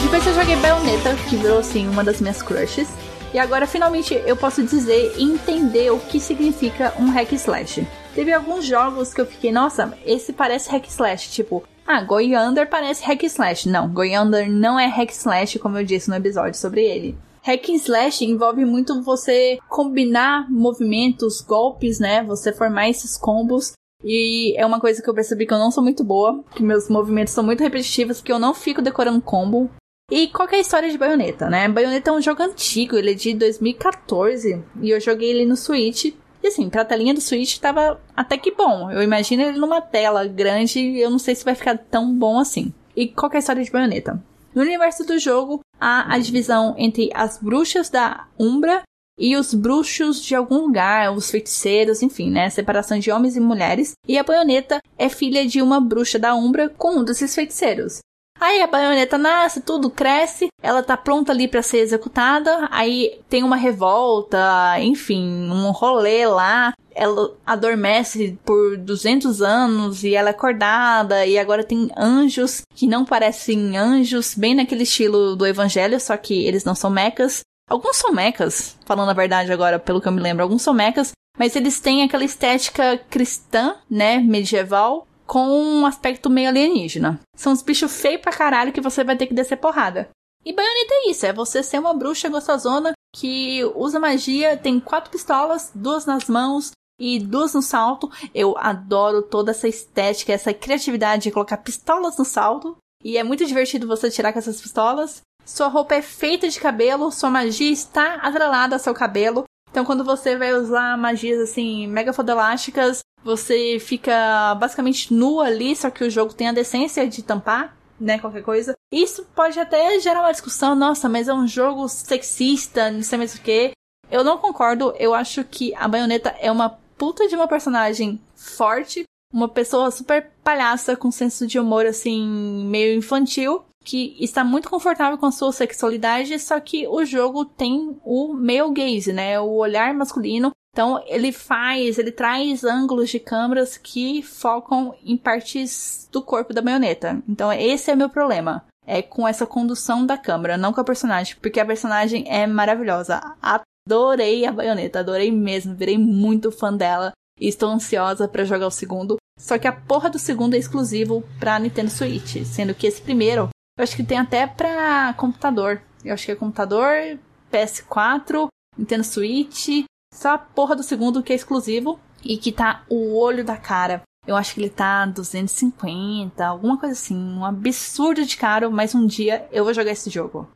Depois 0.04 0.28
eu 0.28 0.34
joguei 0.34 0.58
Bayonetta, 0.58 1.16
que 1.30 1.38
virou 1.38 1.60
assim 1.60 1.88
uma 1.88 2.04
das 2.04 2.20
minhas 2.20 2.42
crushes. 2.42 2.90
E 3.34 3.40
agora 3.40 3.66
finalmente 3.66 4.14
eu 4.26 4.36
posso 4.36 4.62
dizer 4.64 5.14
e 5.18 5.24
entender 5.24 5.92
o 5.92 6.00
que 6.00 6.20
significa 6.20 6.94
um 7.00 7.10
hack 7.10 7.32
slash. 7.32 7.88
Teve 8.14 8.34
alguns 8.34 8.66
jogos 8.66 9.14
que 9.14 9.22
eu 9.22 9.26
fiquei, 9.26 9.54
nossa, 9.54 9.98
esse 10.06 10.34
parece 10.34 10.70
hack 10.70 10.86
slash, 10.90 11.32
tipo, 11.32 11.64
ah, 11.92 12.02
Goyander 12.02 12.70
parece 12.70 13.04
hack 13.04 13.24
slash. 13.24 13.68
Não, 13.68 13.90
Goyander 13.92 14.50
não 14.50 14.80
é 14.80 14.88
hack 14.88 15.12
slash, 15.12 15.60
como 15.60 15.78
eu 15.78 15.84
disse 15.84 16.10
no 16.10 16.16
episódio 16.16 16.58
sobre 16.60 16.84
ele. 16.84 17.18
Hack 17.44 17.70
and 17.70 17.76
slash 17.76 18.24
envolve 18.24 18.64
muito 18.66 19.02
você 19.02 19.58
combinar 19.68 20.50
movimentos, 20.50 21.42
golpes, 21.42 22.00
né? 22.00 22.24
Você 22.24 22.54
formar 22.54 22.90
esses 22.90 23.18
combos. 23.18 23.74
E 24.04 24.56
é 24.58 24.66
uma 24.66 24.80
coisa 24.80 25.02
que 25.02 25.10
eu 25.10 25.14
percebi 25.14 25.46
que 25.46 25.54
eu 25.54 25.60
não 25.60 25.72
sou 25.72 25.84
muito 25.84 26.04
boa, 26.04 26.44
que 26.56 26.64
meus 26.64 26.90
movimentos 26.90 27.34
são 27.34 27.44
muito 27.44 27.62
repetitivos, 27.62 28.22
que 28.22 28.32
eu 28.32 28.40
não 28.40 28.54
fico 28.54 28.82
decorando 28.82 29.22
combo. 29.22 29.70
E 30.10 30.28
qual 30.28 30.48
é 30.50 30.56
a 30.56 30.60
história 30.60 30.90
de 30.92 30.98
Bayonetta, 30.98 31.50
né? 31.50 31.70
Bayonetta 31.70 32.10
é 32.10 32.14
um 32.14 32.22
jogo 32.22 32.44
antigo, 32.44 32.98
ele 32.98 33.12
é 33.12 33.14
de 33.14 33.34
2014, 33.34 34.62
e 34.82 34.90
eu 34.90 35.00
joguei 35.00 35.30
ele 35.30 35.46
no 35.46 35.56
Switch. 35.56 36.14
E 36.44 36.48
assim, 36.48 36.70
pra 36.70 36.86
telinha 36.86 37.14
do 37.14 37.22
Switch 37.22 37.58
tava 37.58 38.02
até 38.16 38.38
que 38.38 38.52
bom. 38.52 38.90
Eu 38.92 39.04
imagino 39.04 39.44
ele 39.44 39.60
numa 39.60 39.82
tela 39.82 40.26
grande, 40.26 40.98
eu 40.98 41.10
não 41.10 41.20
sei 41.20 41.36
se 41.36 41.46
vai 41.46 41.56
ficar 41.56 41.78
tão 41.78 42.14
bom 42.14 42.40
assim. 42.40 42.74
E 42.96 43.08
qual 43.08 43.32
é 43.32 43.36
a 43.36 43.40
história 43.40 43.64
de 43.64 43.72
Bayonetta? 43.72 44.22
No 44.54 44.62
universo 44.62 45.06
do 45.06 45.18
jogo, 45.18 45.62
há 45.80 46.14
a 46.14 46.20
divisão 46.20 46.76
entre 46.78 47.10
as 47.14 47.38
bruxas 47.38 47.90
da 47.90 48.28
Umbra 48.38 48.82
e 49.18 49.38
os 49.38 49.54
bruxos 49.54 50.22
de 50.22 50.36
algum 50.36 50.58
lugar, 50.58 51.14
os 51.14 51.30
feiticeiros, 51.30 52.02
enfim, 52.02 52.30
né? 52.30 52.50
Separação 52.50 53.00
de 53.00 53.12
homens 53.12 53.38
e 53.38 53.40
mulheres. 53.40 53.94
E 54.08 54.18
a 54.18 54.24
Bayonetta 54.24 54.80
é 54.98 55.08
filha 55.08 55.46
de 55.46 55.62
uma 55.62 55.80
bruxa 55.80 56.18
da 56.18 56.34
Umbra 56.36 56.68
com 56.70 56.98
um 56.98 57.04
desses 57.04 57.34
feiticeiros. 57.34 58.00
Aí 58.42 58.60
a 58.60 58.66
baioneta 58.66 59.20
nasce, 59.20 59.62
tudo 59.62 59.88
cresce, 59.88 60.48
ela 60.64 60.82
tá 60.82 60.98
pronta 60.98 61.32
ali 61.32 61.48
para 61.48 61.62
ser 61.62 61.78
executada. 61.78 62.68
Aí 62.72 63.22
tem 63.30 63.44
uma 63.44 63.56
revolta, 63.56 64.80
enfim, 64.80 65.48
um 65.48 65.70
rolê 65.70 66.26
lá. 66.26 66.74
Ela 66.96 67.36
adormece 67.46 68.40
por 68.44 68.78
200 68.78 69.44
anos 69.44 70.04
e 70.04 70.16
ela 70.16 70.30
é 70.30 70.32
acordada. 70.32 71.24
E 71.24 71.38
agora 71.38 71.64
tem 71.64 71.92
anjos 71.96 72.64
que 72.74 72.88
não 72.88 73.06
parecem 73.06 73.78
anjos, 73.78 74.34
bem 74.34 74.56
naquele 74.56 74.84
estilo 74.84 75.36
do 75.36 75.46
evangelho, 75.46 76.00
só 76.00 76.18
que 76.18 76.44
eles 76.44 76.64
não 76.64 76.74
são 76.74 76.90
mecas. 76.90 77.42
Alguns 77.70 77.98
são 77.98 78.12
mecas, 78.12 78.76
falando 78.88 79.12
a 79.12 79.14
verdade 79.14 79.54
agora, 79.54 79.78
pelo 79.78 80.02
que 80.02 80.08
eu 80.08 80.12
me 80.12 80.20
lembro, 80.20 80.42
alguns 80.42 80.64
são 80.64 80.74
mecas, 80.74 81.12
mas 81.38 81.56
eles 81.56 81.80
têm 81.80 82.02
aquela 82.02 82.26
estética 82.26 83.00
cristã, 83.10 83.76
né, 83.90 84.18
medieval, 84.18 85.08
com 85.32 85.48
um 85.48 85.86
aspecto 85.86 86.30
meio 86.30 86.50
alienígena. 86.50 87.22
São 87.38 87.54
uns 87.54 87.62
bichos 87.62 88.02
feios 88.02 88.20
pra 88.20 88.34
caralho 88.34 88.74
que 88.74 88.82
você 88.82 89.02
vai 89.02 89.16
ter 89.16 89.28
que 89.28 89.34
descer 89.34 89.56
porrada. 89.56 90.10
E 90.44 90.52
Bayonetta 90.52 90.94
é 90.94 91.10
isso, 91.10 91.26
é 91.26 91.32
você 91.32 91.64
ser 91.64 91.80
uma 91.80 91.94
bruxa 91.94 92.28
gostosona 92.28 92.92
que 93.16 93.64
usa 93.74 93.98
magia, 93.98 94.58
tem 94.58 94.78
quatro 94.78 95.10
pistolas, 95.10 95.72
duas 95.74 96.06
nas 96.06 96.28
mãos 96.28 96.72
e 97.00 97.18
duas 97.18 97.54
no 97.54 97.62
salto. 97.62 98.12
Eu 98.36 98.58
adoro 98.58 99.22
toda 99.22 99.52
essa 99.52 99.70
estética, 99.70 100.34
essa 100.34 100.54
criatividade 100.54 101.24
de 101.24 101.32
colocar 101.32 101.56
pistolas 101.56 102.18
no 102.18 102.26
salto. 102.26 102.76
E 103.02 103.18
é 103.18 103.24
muito 103.24 103.46
divertido 103.46 103.88
você 103.88 104.12
tirar 104.12 104.34
com 104.34 104.40
essas 104.40 104.60
pistolas. 104.60 105.22
Sua 105.46 105.70
roupa 105.70 105.96
é 105.96 106.02
feita 106.02 106.50
de 106.50 106.60
cabelo, 106.60 107.10
sua 107.10 107.30
magia 107.30 107.72
está 107.72 108.16
atrelada 108.16 108.76
ao 108.76 108.80
seu 108.80 108.94
cabelo. 108.94 109.46
Então, 109.70 109.86
quando 109.86 110.04
você 110.04 110.36
vai 110.36 110.54
usar 110.54 110.98
magias 110.98 111.40
assim, 111.40 111.88
mega 111.88 112.12
fodolásticas, 112.12 113.00
você 113.24 113.78
fica 113.80 114.56
basicamente 114.56 115.14
nua 115.14 115.46
ali, 115.46 115.76
só 115.76 115.90
que 115.90 116.04
o 116.04 116.10
jogo 116.10 116.34
tem 116.34 116.48
a 116.48 116.54
decência 116.54 117.08
de 117.08 117.22
tampar, 117.22 117.76
né? 118.00 118.20
Qualquer 118.20 118.44
coisa. 118.44 118.74
Isso 118.92 119.26
pode 119.36 119.60
até 119.60 120.00
gerar 120.00 120.22
uma 120.22 120.32
discussão, 120.32 120.76
nossa, 120.76 121.08
mas 121.08 121.28
é 121.28 121.34
um 121.34 121.48
jogo 121.48 121.88
sexista, 121.88 122.92
não 122.92 123.04
sei 123.04 123.18
mais 123.18 123.36
o 123.36 123.42
que. 123.42 123.72
Eu 124.10 124.24
não 124.24 124.38
concordo, 124.38 124.94
eu 125.00 125.14
acho 125.14 125.44
que 125.44 125.74
a 125.76 125.88
baioneta 125.88 126.36
é 126.40 126.52
uma 126.52 126.70
puta 126.98 127.28
de 127.28 127.36
uma 127.36 127.48
personagem 127.48 128.20
forte, 128.36 129.04
uma 129.34 129.48
pessoa 129.48 129.90
super 129.90 130.32
palhaça, 130.44 130.96
com 130.96 131.10
senso 131.10 131.48
de 131.48 131.58
humor 131.58 131.86
assim, 131.86 132.66
meio 132.66 132.98
infantil, 132.98 133.64
que 133.84 134.16
está 134.20 134.44
muito 134.44 134.70
confortável 134.70 135.18
com 135.18 135.26
a 135.26 135.32
sua 135.32 135.52
sexualidade, 135.52 136.38
só 136.40 136.60
que 136.60 136.88
o 136.88 137.04
jogo 137.06 137.46
tem 137.46 137.98
o 138.04 138.34
male 138.34 138.74
gaze, 138.74 139.14
né? 139.14 139.40
O 139.40 139.56
olhar 139.56 139.94
masculino. 139.94 140.52
Então 140.74 141.04
ele 141.06 141.32
faz, 141.32 141.98
ele 141.98 142.12
traz 142.12 142.64
ângulos 142.64 143.10
de 143.10 143.20
câmeras 143.20 143.78
que 143.78 144.22
focam 144.22 144.96
em 145.04 145.18
partes 145.18 146.08
do 146.12 146.22
corpo 146.22 146.54
da 146.54 146.62
baioneta. 146.62 147.22
Então 147.28 147.52
esse 147.52 147.92
é 147.92 147.94
o 147.94 147.98
meu 147.98 148.10
problema. 148.10 148.66
É 148.86 149.02
com 149.02 149.28
essa 149.28 149.46
condução 149.46 150.06
da 150.06 150.18
câmera, 150.18 150.58
não 150.58 150.74
com 150.74 150.82
a 150.82 150.86
personagem, 150.86 151.36
porque 151.42 151.60
a 151.60 151.66
personagem 151.66 152.26
é 152.28 152.48
maravilhosa. 152.48 153.22
Adorei 153.42 154.46
a 154.46 154.52
baioneta, 154.52 155.00
adorei 155.00 155.32
mesmo, 155.32 155.76
virei 155.76 155.98
muito 155.98 156.52
fã 156.52 156.74
dela 156.74 157.12
e 157.40 157.48
estou 157.48 157.70
ansiosa 157.70 158.28
para 158.28 158.46
jogar 158.46 158.68
o 158.68 158.72
segundo. 158.72 159.18
Só 159.40 159.58
que 159.58 159.68
a 159.68 159.72
porra 159.72 160.10
do 160.10 160.20
segundo 160.20 160.56
é 160.56 160.58
exclusivo 160.58 161.24
pra 161.40 161.60
Nintendo 161.60 161.90
Switch, 161.90 162.44
sendo 162.46 162.74
que 162.74 162.88
esse 162.88 163.02
primeiro 163.02 163.50
eu 163.78 163.84
acho 163.84 163.96
que 163.96 164.04
tem 164.04 164.20
até 164.20 164.46
pra 164.46 165.14
computador. 165.18 165.82
Eu 166.04 166.14
acho 166.14 166.26
que 166.26 166.32
é 166.32 166.36
computador, 166.36 167.18
PS4, 167.52 168.48
Nintendo 168.78 169.04
Switch. 169.04 169.86
Só 170.14 170.34
a 170.34 170.38
porra 170.38 170.76
do 170.76 170.84
segundo 170.84 171.24
que 171.24 171.32
é 171.32 171.36
exclusivo 171.36 172.00
e 172.24 172.38
que 172.38 172.52
tá 172.52 172.84
o 172.90 173.18
olho 173.18 173.44
da 173.44 173.58
cara. 173.58 174.02
Eu 174.28 174.36
acho 174.36 174.54
que 174.54 174.62
ele 174.62 174.70
tá 174.70 175.06
250, 175.06 176.46
alguma 176.46 176.78
coisa 176.78 176.94
assim. 176.94 177.18
Um 177.18 177.44
absurdo 177.44 178.24
de 178.24 178.38
caro, 178.38 178.72
mas 178.72 178.94
um 178.94 179.08
dia 179.08 179.48
eu 179.52 179.64
vou 179.64 179.74
jogar 179.74 179.92
esse 179.92 180.10
jogo. 180.10 180.48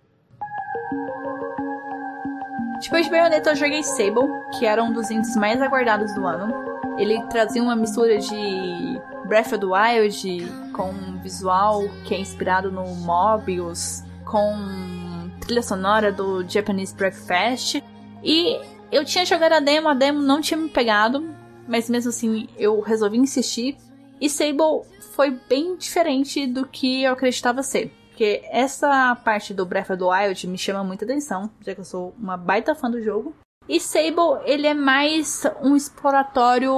Depois 2.80 3.06
de 3.06 3.12
Bayonetta 3.12 3.52
eu 3.52 3.56
joguei 3.56 3.82
Sable, 3.82 4.28
que 4.60 4.66
era 4.66 4.84
um 4.84 4.94
dos 4.94 5.10
indies 5.10 5.36
mais 5.36 5.60
aguardados 5.62 6.14
do 6.14 6.28
ano. 6.28 6.54
Ele 7.00 7.22
trazia 7.24 7.64
uma 7.64 7.76
mistura 7.76 8.20
de 8.20 9.02
Breath 9.26 9.54
of 9.54 9.60
the 9.60 9.66
Wild, 9.66 10.52
com 10.72 10.90
um 10.92 11.20
visual 11.22 11.84
que 12.04 12.14
é 12.14 12.20
inspirado 12.20 12.72
no 12.72 12.86
Mobius, 12.98 14.04
com 14.24 14.56
trilha 15.40 15.64
sonora 15.64 16.12
do 16.12 16.48
Japanese 16.48 16.94
Breakfast. 16.94 17.82
E 18.24 18.60
eu 18.92 19.04
tinha 19.04 19.26
jogado 19.26 19.54
a 19.54 19.60
demo, 19.60 19.90
a 19.90 19.94
demo 19.94 20.22
não 20.22 20.42
tinha 20.42 20.58
me 20.58 20.70
pegado, 20.70 21.24
mas 21.68 21.90
mesmo 21.90 22.10
assim 22.10 22.48
eu 22.58 22.80
resolvi 22.80 23.18
insistir. 23.18 23.78
E 24.20 24.30
Sable 24.30 24.84
foi 25.14 25.32
bem 25.32 25.76
diferente 25.76 26.48
do 26.48 26.66
que 26.66 27.04
eu 27.04 27.14
acreditava 27.14 27.64
ser. 27.64 27.92
Porque 28.10 28.42
essa 28.50 29.14
parte 29.26 29.54
do 29.54 29.66
Breath 29.66 29.90
of 29.90 30.00
the 30.00 30.06
Wild 30.06 30.48
me 30.48 30.58
chama 30.58 30.84
muita 30.84 31.04
atenção, 31.04 31.50
já 31.60 31.76
que 31.76 31.82
eu 31.82 31.86
sou 31.86 32.16
uma 32.18 32.38
baita 32.38 32.74
fã 32.74 32.90
do 32.90 33.02
jogo. 33.02 33.36
E 33.68 33.80
Sable, 33.80 34.42
ele 34.46 34.68
é 34.68 34.74
mais 34.74 35.44
um 35.62 35.76
exploratório 35.76 36.72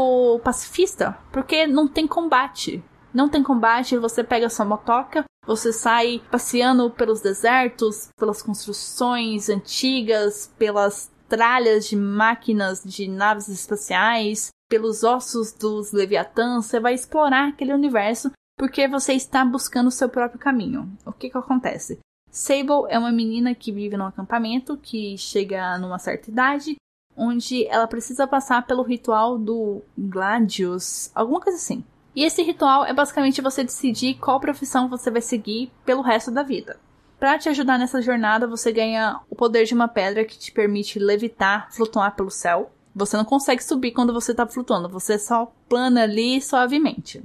pacifista, 0.43 1.17
porque 1.31 1.67
não 1.67 1.87
tem 1.87 2.07
combate. 2.07 2.83
Não 3.13 3.29
tem 3.29 3.43
combate, 3.43 3.97
você 3.97 4.23
pega 4.23 4.49
sua 4.49 4.65
motoca, 4.65 5.25
você 5.45 5.71
sai 5.71 6.21
passeando 6.31 6.89
pelos 6.89 7.21
desertos, 7.21 8.09
pelas 8.17 8.41
construções 8.41 9.49
antigas, 9.49 10.51
pelas 10.57 11.11
tralhas 11.27 11.87
de 11.87 11.95
máquinas 11.95 12.83
de 12.83 13.07
naves 13.07 13.47
espaciais, 13.47 14.49
pelos 14.69 15.03
ossos 15.03 15.51
dos 15.53 15.91
Leviatãs, 15.91 16.65
você 16.65 16.79
vai 16.79 16.93
explorar 16.93 17.49
aquele 17.49 17.73
universo 17.73 18.31
porque 18.57 18.87
você 18.87 19.13
está 19.13 19.45
buscando 19.45 19.87
o 19.87 19.91
seu 19.91 20.09
próprio 20.09 20.39
caminho. 20.39 20.91
O 21.05 21.13
que 21.13 21.29
que 21.29 21.37
acontece? 21.37 21.99
Sable 22.29 22.85
é 22.89 22.99
uma 22.99 23.11
menina 23.11 23.55
que 23.55 23.71
vive 23.71 23.95
num 23.95 24.05
acampamento 24.05 24.77
que 24.77 25.17
chega 25.17 25.77
numa 25.77 25.99
certa 25.99 26.29
idade, 26.29 26.75
onde 27.15 27.65
ela 27.67 27.87
precisa 27.87 28.27
passar 28.27 28.65
pelo 28.65 28.83
ritual 28.83 29.37
do 29.37 29.81
Gladius, 29.97 31.11
alguma 31.15 31.39
coisa 31.39 31.57
assim. 31.57 31.83
E 32.15 32.23
esse 32.23 32.41
ritual 32.41 32.83
é 32.83 32.93
basicamente 32.93 33.41
você 33.41 33.63
decidir 33.63 34.15
qual 34.15 34.39
profissão 34.39 34.89
você 34.89 35.11
vai 35.11 35.21
seguir 35.21 35.71
pelo 35.85 36.01
resto 36.01 36.31
da 36.31 36.43
vida. 36.43 36.79
Para 37.19 37.39
te 37.39 37.49
ajudar 37.49 37.79
nessa 37.79 38.01
jornada, 38.01 38.45
você 38.45 38.71
ganha 38.71 39.19
o 39.29 39.35
poder 39.35 39.65
de 39.65 39.73
uma 39.73 39.87
pedra 39.87 40.23
que 40.23 40.37
te 40.37 40.51
permite 40.51 40.99
levitar, 40.99 41.67
flutuar 41.71 42.15
pelo 42.15 42.29
céu. 42.29 42.71
Você 42.93 43.17
não 43.17 43.25
consegue 43.25 43.63
subir 43.63 43.91
quando 43.91 44.13
você 44.13 44.31
está 44.31 44.45
flutuando, 44.45 44.87
você 44.87 45.17
só 45.17 45.51
plana 45.67 46.03
ali 46.03 46.39
suavemente. 46.41 47.23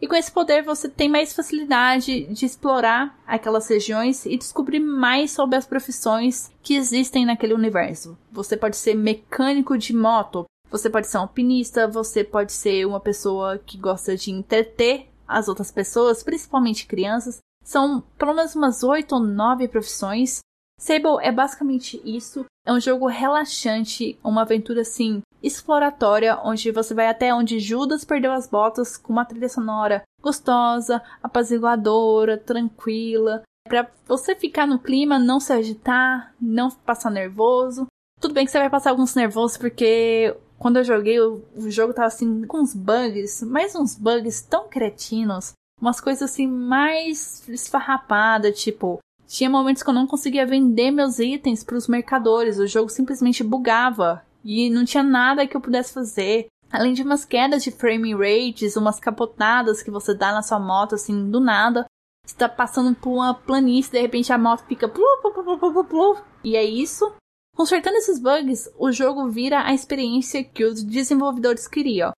E 0.00 0.06
com 0.06 0.14
esse 0.14 0.30
poder 0.30 0.62
você 0.62 0.88
tem 0.88 1.08
mais 1.08 1.32
facilidade 1.32 2.26
de 2.26 2.46
explorar 2.46 3.18
aquelas 3.26 3.68
regiões 3.68 4.24
e 4.26 4.36
descobrir 4.36 4.78
mais 4.80 5.32
sobre 5.32 5.56
as 5.56 5.66
profissões 5.66 6.50
que 6.62 6.74
existem 6.74 7.26
naquele 7.26 7.54
universo. 7.54 8.16
Você 8.30 8.56
pode 8.56 8.76
ser 8.76 8.94
mecânico 8.94 9.76
de 9.76 9.94
moto, 9.94 10.46
você 10.70 10.88
pode 10.88 11.08
ser 11.08 11.18
um 11.18 11.22
alpinista, 11.22 11.88
você 11.88 12.22
pode 12.22 12.52
ser 12.52 12.86
uma 12.86 13.00
pessoa 13.00 13.58
que 13.58 13.76
gosta 13.76 14.16
de 14.16 14.30
entreter 14.30 15.08
as 15.26 15.48
outras 15.48 15.70
pessoas, 15.70 16.22
principalmente 16.22 16.86
crianças. 16.86 17.38
São 17.68 18.00
pelo 18.16 18.32
menos 18.32 18.56
umas 18.56 18.82
oito 18.82 19.14
ou 19.14 19.20
nove 19.20 19.68
profissões. 19.68 20.38
Sable 20.80 21.18
é 21.20 21.30
basicamente 21.30 22.00
isso. 22.02 22.46
É 22.64 22.72
um 22.72 22.80
jogo 22.80 23.06
relaxante, 23.06 24.18
uma 24.24 24.40
aventura 24.40 24.80
assim 24.80 25.20
exploratória, 25.42 26.38
onde 26.42 26.70
você 26.70 26.94
vai 26.94 27.08
até 27.08 27.32
onde 27.34 27.60
Judas 27.60 28.06
perdeu 28.06 28.32
as 28.32 28.48
botas 28.48 28.96
com 28.96 29.12
uma 29.12 29.26
trilha 29.26 29.50
sonora 29.50 30.02
gostosa, 30.22 31.02
apaziguadora, 31.22 32.38
tranquila, 32.38 33.42
para 33.68 33.86
você 34.06 34.34
ficar 34.34 34.66
no 34.66 34.78
clima, 34.78 35.18
não 35.18 35.38
se 35.38 35.52
agitar, 35.52 36.34
não 36.40 36.70
passar 36.70 37.10
nervoso. 37.10 37.86
Tudo 38.18 38.32
bem 38.32 38.46
que 38.46 38.50
você 38.50 38.58
vai 38.58 38.70
passar 38.70 38.90
alguns 38.90 39.14
nervosos 39.14 39.58
porque 39.58 40.34
quando 40.58 40.78
eu 40.78 40.84
joguei 40.84 41.20
o, 41.20 41.44
jogo 41.66 41.92
tava 41.92 42.08
assim 42.08 42.46
com 42.46 42.60
uns 42.60 42.74
bugs, 42.74 43.42
mais 43.42 43.74
uns 43.74 43.94
bugs 43.94 44.40
tão 44.40 44.68
cretinos, 44.68 45.52
umas 45.80 46.00
coisas 46.00 46.30
assim 46.30 46.46
mais 46.46 47.48
esfarrapadas, 47.48 48.60
tipo, 48.60 48.98
tinha 49.26 49.50
momentos 49.50 49.82
que 49.82 49.90
eu 49.90 49.94
não 49.94 50.06
conseguia 50.06 50.46
vender 50.46 50.90
meus 50.90 51.18
itens 51.18 51.62
para 51.62 51.76
os 51.76 51.86
mercadores, 51.86 52.58
o 52.58 52.66
jogo 52.66 52.88
simplesmente 52.88 53.44
bugava 53.44 54.24
e 54.44 54.70
não 54.70 54.84
tinha 54.84 55.02
nada 55.02 55.46
que 55.46 55.56
eu 55.56 55.60
pudesse 55.60 55.92
fazer. 55.92 56.46
Além 56.70 56.92
de 56.92 57.02
umas 57.02 57.24
quedas 57.24 57.62
de 57.62 57.70
frame 57.70 58.14
rates, 58.14 58.76
umas 58.76 58.98
capotadas 58.98 59.82
que 59.82 59.90
você 59.90 60.14
dá 60.14 60.32
na 60.32 60.42
sua 60.42 60.58
moto, 60.58 60.94
assim, 60.94 61.30
do 61.30 61.40
nada. 61.40 61.86
Você 62.26 62.36
tá 62.36 62.48
passando 62.48 62.94
por 62.94 63.10
uma 63.10 63.34
planície, 63.34 63.92
de 63.92 64.00
repente 64.00 64.32
a 64.32 64.38
moto 64.38 64.64
fica. 64.66 64.88
Plu, 64.88 65.04
plu, 65.22 65.58
plu, 65.58 65.84
plu, 65.84 66.16
e 66.44 66.56
é 66.56 66.64
isso. 66.64 67.10
Consertando 67.56 67.96
esses 67.96 68.18
bugs, 68.18 68.70
o 68.78 68.92
jogo 68.92 69.28
vira 69.28 69.62
a 69.62 69.74
experiência 69.74 70.44
que 70.44 70.64
os 70.64 70.82
desenvolvedores 70.82 71.66
queriam. 71.66 72.12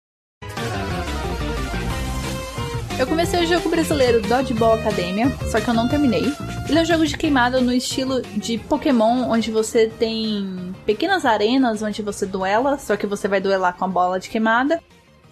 Eu 3.00 3.06
comecei 3.06 3.42
o 3.42 3.46
jogo 3.46 3.70
brasileiro 3.70 4.20
Dodgeball 4.20 4.74
Academia, 4.74 5.30
só 5.50 5.58
que 5.58 5.66
eu 5.66 5.72
não 5.72 5.88
terminei. 5.88 6.20
Ele 6.68 6.78
é 6.78 6.82
um 6.82 6.84
jogo 6.84 7.06
de 7.06 7.16
queimada 7.16 7.58
no 7.58 7.72
estilo 7.72 8.20
de 8.20 8.58
Pokémon, 8.58 9.26
onde 9.30 9.50
você 9.50 9.88
tem 9.88 10.74
pequenas 10.84 11.24
arenas 11.24 11.80
onde 11.80 12.02
você 12.02 12.26
duela, 12.26 12.76
só 12.76 12.98
que 12.98 13.06
você 13.06 13.26
vai 13.26 13.40
duelar 13.40 13.74
com 13.74 13.86
a 13.86 13.88
bola 13.88 14.20
de 14.20 14.28
queimada. 14.28 14.82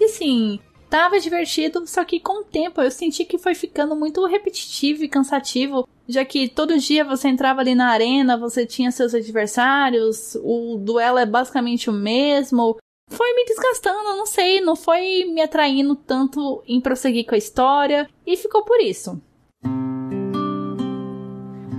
E 0.00 0.04
assim, 0.06 0.58
tava 0.88 1.20
divertido, 1.20 1.86
só 1.86 2.06
que 2.06 2.18
com 2.18 2.40
o 2.40 2.44
tempo 2.44 2.80
eu 2.80 2.90
senti 2.90 3.26
que 3.26 3.36
foi 3.36 3.54
ficando 3.54 3.94
muito 3.94 4.24
repetitivo 4.24 5.04
e 5.04 5.08
cansativo, 5.08 5.86
já 6.08 6.24
que 6.24 6.48
todo 6.48 6.78
dia 6.78 7.04
você 7.04 7.28
entrava 7.28 7.60
ali 7.60 7.74
na 7.74 7.88
arena, 7.88 8.38
você 8.38 8.64
tinha 8.64 8.90
seus 8.90 9.12
adversários, 9.12 10.38
o 10.42 10.78
duelo 10.78 11.18
é 11.18 11.26
basicamente 11.26 11.90
o 11.90 11.92
mesmo, 11.92 12.78
foi 13.08 13.34
me 13.34 13.44
desgastando, 13.44 14.16
não 14.16 14.26
sei, 14.26 14.60
não 14.60 14.76
foi 14.76 15.24
me 15.24 15.40
atraindo 15.40 15.96
tanto 15.96 16.62
em 16.66 16.80
prosseguir 16.80 17.26
com 17.26 17.34
a 17.34 17.38
história 17.38 18.08
e 18.26 18.36
ficou 18.36 18.64
por 18.64 18.80
isso. 18.80 19.20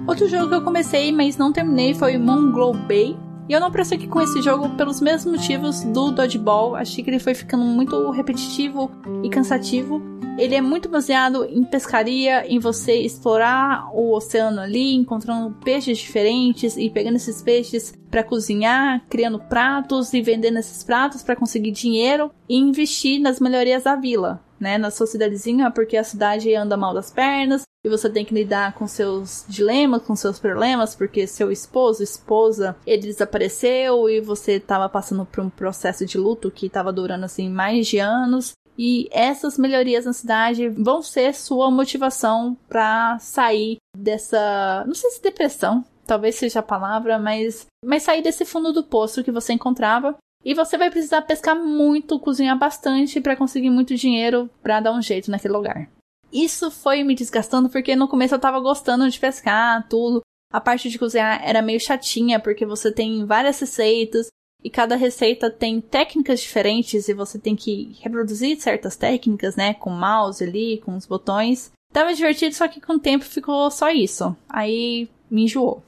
Outro 0.07 0.27
jogo 0.27 0.49
que 0.49 0.55
eu 0.55 0.63
comecei, 0.63 1.11
mas 1.11 1.37
não 1.37 1.53
terminei, 1.53 1.93
foi 1.93 2.17
Mongol 2.17 2.73
Bay. 2.73 3.15
E 3.49 3.53
eu 3.53 3.59
não 3.59 3.71
prossegui 3.71 4.07
com 4.07 4.21
esse 4.21 4.43
jogo 4.43 4.69
pelos 4.77 5.01
mesmos 5.01 5.39
motivos 5.39 5.83
do 5.85 6.11
Dodgeball. 6.11 6.75
Achei 6.75 7.03
que 7.03 7.09
ele 7.09 7.17
foi 7.17 7.33
ficando 7.33 7.63
muito 7.63 8.11
repetitivo 8.11 8.91
e 9.23 9.29
cansativo. 9.29 9.99
Ele 10.37 10.53
é 10.53 10.61
muito 10.61 10.87
baseado 10.87 11.43
em 11.45 11.63
pescaria, 11.63 12.45
em 12.47 12.59
você 12.59 12.93
explorar 13.01 13.89
o 13.91 14.13
oceano 14.15 14.61
ali, 14.61 14.93
encontrando 14.93 15.57
peixes 15.65 15.97
diferentes 15.97 16.77
e 16.77 16.91
pegando 16.91 17.15
esses 17.15 17.41
peixes 17.41 17.91
para 18.11 18.23
cozinhar, 18.23 19.03
criando 19.09 19.39
pratos 19.39 20.13
e 20.13 20.21
vendendo 20.21 20.59
esses 20.59 20.83
pratos 20.83 21.23
para 21.23 21.35
conseguir 21.35 21.71
dinheiro 21.71 22.31
e 22.47 22.55
investir 22.55 23.19
nas 23.19 23.39
melhorias 23.39 23.83
da 23.83 23.95
vila, 23.95 24.41
né, 24.59 24.77
na 24.77 24.91
sua 24.91 25.07
cidadezinha, 25.07 25.71
porque 25.71 25.97
a 25.97 26.03
cidade 26.03 26.53
anda 26.53 26.77
mal 26.77 26.93
das 26.93 27.11
pernas 27.11 27.63
e 27.83 27.89
você 27.89 28.09
tem 28.09 28.25
que 28.25 28.33
lidar 28.33 28.73
com 28.73 28.87
seus 28.87 29.45
dilemas, 29.47 30.03
com 30.03 30.15
seus 30.15 30.37
problemas, 30.37 30.95
porque 30.95 31.25
seu 31.25 31.51
esposo, 31.51 32.03
esposa, 32.03 32.75
ele 32.85 33.03
desapareceu 33.03 34.09
e 34.09 34.19
você 34.19 34.53
estava 34.53 34.89
passando 34.89 35.25
por 35.25 35.43
um 35.43 35.49
processo 35.49 36.05
de 36.05 36.17
luto 36.17 36.51
que 36.51 36.65
estava 36.65 36.91
durando 36.91 37.23
assim 37.23 37.49
mais 37.49 37.87
de 37.87 37.99
anos. 37.99 38.51
E 38.77 39.09
essas 39.11 39.57
melhorias 39.57 40.05
na 40.05 40.13
cidade 40.13 40.69
vão 40.69 41.01
ser 41.01 41.33
sua 41.33 41.69
motivação 41.69 42.57
para 42.67 43.17
sair 43.19 43.77
dessa, 43.97 44.85
não 44.87 44.93
sei 44.93 45.11
se 45.11 45.21
depressão, 45.21 45.83
talvez 46.05 46.35
seja 46.35 46.59
a 46.59 46.63
palavra, 46.63 47.19
mas 47.19 47.67
mas 47.85 48.03
sair 48.03 48.21
desse 48.21 48.45
fundo 48.45 48.73
do 48.73 48.83
poço 48.83 49.23
que 49.23 49.31
você 49.31 49.53
encontrava 49.53 50.15
e 50.43 50.53
você 50.53 50.77
vai 50.77 50.89
precisar 50.89 51.21
pescar 51.23 51.55
muito, 51.55 52.19
cozinhar 52.19 52.57
bastante 52.57 53.19
para 53.19 53.35
conseguir 53.35 53.69
muito 53.69 53.95
dinheiro 53.95 54.49
para 54.61 54.79
dar 54.79 54.93
um 54.93 55.01
jeito 55.01 55.29
naquele 55.29 55.53
lugar. 55.53 55.89
Isso 56.31 56.69
foi 56.69 57.03
me 57.03 57.15
desgastando 57.15 57.69
porque 57.69 57.95
no 57.95 58.07
começo 58.07 58.35
eu 58.35 58.39
tava 58.39 58.59
gostando 58.59 59.09
de 59.09 59.19
pescar, 59.19 59.87
tudo. 59.89 60.21
A 60.51 60.61
parte 60.61 60.89
de 60.89 60.97
cozinhar 60.97 61.41
era 61.43 61.61
meio 61.61 61.79
chatinha 61.79 62.39
porque 62.39 62.65
você 62.65 62.91
tem 62.91 63.25
várias 63.25 63.59
receitas 63.59 64.27
e 64.63 64.69
cada 64.69 64.95
receita 64.95 65.49
tem 65.49 65.79
técnicas 65.79 66.41
diferentes 66.41 67.07
e 67.07 67.13
você 67.13 67.39
tem 67.39 67.55
que 67.55 67.95
reproduzir 68.01 68.59
certas 68.59 68.95
técnicas, 68.95 69.55
né, 69.55 69.73
com 69.73 69.89
o 69.89 69.97
mouse 69.97 70.43
ali, 70.43 70.81
com 70.83 70.95
os 70.95 71.05
botões. 71.05 71.71
Tava 71.93 72.13
divertido, 72.13 72.53
só 72.53 72.67
que 72.67 72.81
com 72.81 72.93
o 72.93 72.99
tempo 72.99 73.25
ficou 73.25 73.71
só 73.71 73.89
isso. 73.89 74.35
Aí 74.47 75.09
me 75.29 75.43
enjoou. 75.43 75.83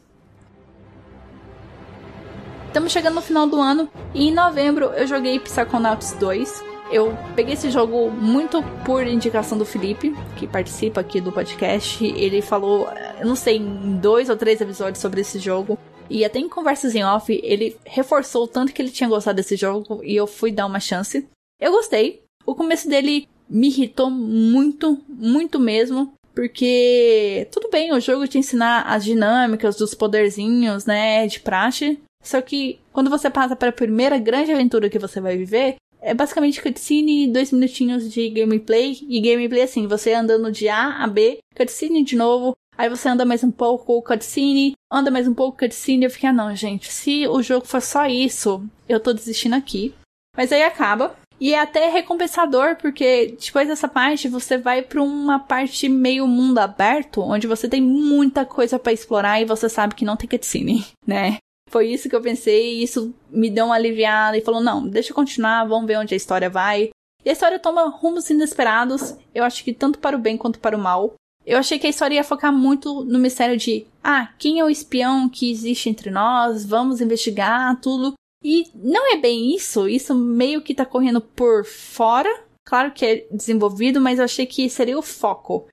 Estamos 2.72 2.94
chegando 2.94 3.16
no 3.16 3.22
final 3.22 3.46
do 3.46 3.60
ano 3.60 3.90
e 4.16 4.30
em 4.30 4.34
novembro 4.34 4.86
eu 4.94 5.06
joguei 5.06 5.38
Psychonauts 5.42 6.14
2. 6.14 6.64
Eu 6.90 7.14
peguei 7.36 7.56
esse 7.56 7.70
jogo 7.70 8.10
muito 8.10 8.64
por 8.86 9.06
indicação 9.06 9.58
do 9.58 9.66
Felipe, 9.66 10.16
que 10.38 10.48
participa 10.48 11.02
aqui 11.02 11.20
do 11.20 11.34
podcast. 11.34 12.02
Ele 12.02 12.42
falou, 12.42 12.88
eu 13.20 13.28
não 13.28 13.36
sei, 13.36 13.58
em 13.58 13.98
dois 13.98 14.30
ou 14.30 14.38
três 14.38 14.62
episódios 14.62 15.02
sobre 15.02 15.20
esse 15.20 15.38
jogo. 15.38 15.78
E 16.10 16.24
até 16.24 16.40
em 16.40 16.48
conversas 16.48 16.96
em 16.96 17.04
off, 17.04 17.42
ele 17.44 17.76
reforçou 17.86 18.46
o 18.46 18.48
tanto 18.48 18.72
que 18.72 18.82
ele 18.82 18.90
tinha 18.90 19.10
gostado 19.10 19.36
desse 19.36 19.58
jogo 19.58 20.00
e 20.02 20.16
eu 20.16 20.26
fui 20.26 20.50
dar 20.50 20.66
uma 20.66 20.80
chance. 20.80 21.28
Eu 21.60 21.74
gostei. 21.74 22.24
O 22.46 22.56
começo 22.56 22.88
dele 22.88 23.28
me 23.50 23.68
irritou 23.68 24.10
muito, 24.10 24.98
muito 25.10 25.60
mesmo. 25.60 26.14
Porque 26.34 27.50
tudo 27.52 27.70
bem, 27.70 27.92
o 27.92 28.00
jogo 28.00 28.26
te 28.30 28.38
ensinar 28.38 28.84
as 28.84 29.04
dinâmicas 29.04 29.76
dos 29.76 29.94
poderzinhos, 29.94 30.86
né, 30.86 31.28
de 31.28 31.42
praxe. 31.42 32.00
Só 32.22 32.42
que 32.42 32.80
quando 32.94 33.10
você 33.10 33.30
passa 33.30 33.56
para 33.56 33.70
a 33.70 33.74
primeira 33.74 34.18
grande 34.18 34.52
aventura 34.52 34.90
que 34.90 35.00
você 35.00 35.20
vai 35.20 35.38
viver, 35.38 35.76
é 36.02 36.14
basicamente 36.14 36.62
cutscene 36.62 37.26
e 37.26 37.28
dois 37.28 37.52
minutinhos 37.52 38.12
de 38.12 38.30
gameplay. 38.30 38.98
E 39.08 39.20
gameplay 39.22 39.62
assim, 39.62 39.88
você 39.88 40.14
andando 40.14 40.52
de 40.52 40.68
A 40.68 41.04
a 41.04 41.08
B, 41.08 41.40
cutscene 41.56 42.04
de 42.04 42.16
novo. 42.16 42.56
Aí 42.78 42.90
você 42.90 43.10
anda 43.10 43.26
mais 43.26 43.44
um 43.44 43.52
pouco, 43.52 44.02
cutscene, 44.02 44.74
anda 44.92 45.12
mais 45.12 45.28
um 45.28 45.34
pouco, 45.34 45.60
cutscene. 45.60 46.06
Eu 46.06 46.10
fiquei, 46.10 46.30
ah, 46.30 46.34
não, 46.34 46.56
gente, 46.56 46.92
se 46.92 47.28
o 47.28 47.42
jogo 47.44 47.66
for 47.66 47.82
só 47.82 48.08
isso, 48.08 48.64
eu 48.90 49.00
tô 49.00 49.14
desistindo 49.14 49.56
aqui. 49.56 49.94
Mas 50.36 50.52
aí 50.52 50.64
acaba. 50.64 51.16
E 51.40 51.56
é 51.56 51.60
até 51.60 51.90
recompensador, 51.90 52.76
porque 52.76 53.36
depois 53.44 53.68
dessa 53.68 53.88
parte 53.88 54.28
você 54.28 54.60
vai 54.60 54.84
para 54.84 55.02
uma 55.02 55.40
parte 55.40 55.90
meio 55.90 56.28
mundo 56.28 56.60
aberto, 56.60 57.22
onde 57.22 57.48
você 57.48 57.68
tem 57.68 57.82
muita 57.82 58.46
coisa 58.46 58.78
para 58.78 58.94
explorar 58.94 59.42
e 59.42 59.46
você 59.46 59.68
sabe 59.68 59.96
que 59.96 60.06
não 60.06 60.16
tem 60.16 60.30
cutscene, 60.30 60.86
né? 61.06 61.38
Foi 61.72 61.88
isso 61.88 62.10
que 62.10 62.16
eu 62.16 62.22
pensei, 62.22 62.76
e 62.76 62.84
isso 62.84 63.16
me 63.30 63.50
deu 63.50 63.66
uma 63.66 63.76
aliviada 63.76 64.38
e 64.38 64.42
falou: 64.42 64.62
não, 64.62 64.86
deixa 64.86 65.12
eu 65.12 65.16
continuar, 65.16 65.64
vamos 65.66 65.88
ver 65.88 65.98
onde 65.98 66.14
a 66.14 66.18
história 66.18 66.50
vai. 66.50 66.90
E 67.24 67.30
a 67.30 67.34
história 67.34 67.58
toma 67.58 67.88
rumos 67.88 68.30
inesperados, 68.30 69.16
eu 69.34 69.44
acho 69.44 69.64
que 69.64 69.74
tanto 69.74 69.98
para 69.98 70.18
o 70.18 70.20
bem 70.20 70.38
quanto 70.38 70.60
para 70.60 70.76
o 70.76 70.80
mal. 70.80 71.14
Eu 71.46 71.58
achei 71.58 71.80
que 71.80 71.88
a 71.88 71.90
história 71.90 72.16
ia 72.16 72.24
focar 72.24 72.52
muito 72.52 73.06
no 73.06 73.18
mistério 73.18 73.56
de: 73.56 73.88
ah, 74.04 74.34
quem 74.38 74.60
é 74.60 74.66
o 74.66 74.70
espião 74.70 75.30
que 75.30 75.50
existe 75.50 75.90
entre 75.90 76.12
nós? 76.12 76.66
Vamos 76.66 77.00
investigar 77.00 77.80
tudo. 77.80 78.14
E 78.44 78.66
não 78.76 79.14
é 79.14 79.18
bem 79.18 79.56
isso, 79.56 79.88
isso 79.88 80.14
meio 80.14 80.62
que 80.62 80.76
tá 80.76 80.86
correndo 80.86 81.22
por 81.22 81.64
fora. 81.64 82.30
Claro 82.68 82.92
que 82.92 83.06
é 83.06 83.28
desenvolvido, 83.32 84.02
mas 84.02 84.20
eu 84.20 84.26
achei 84.26 84.46
que 84.46 84.70
seria 84.70 84.98
o 84.98 85.02
foco. 85.02 85.68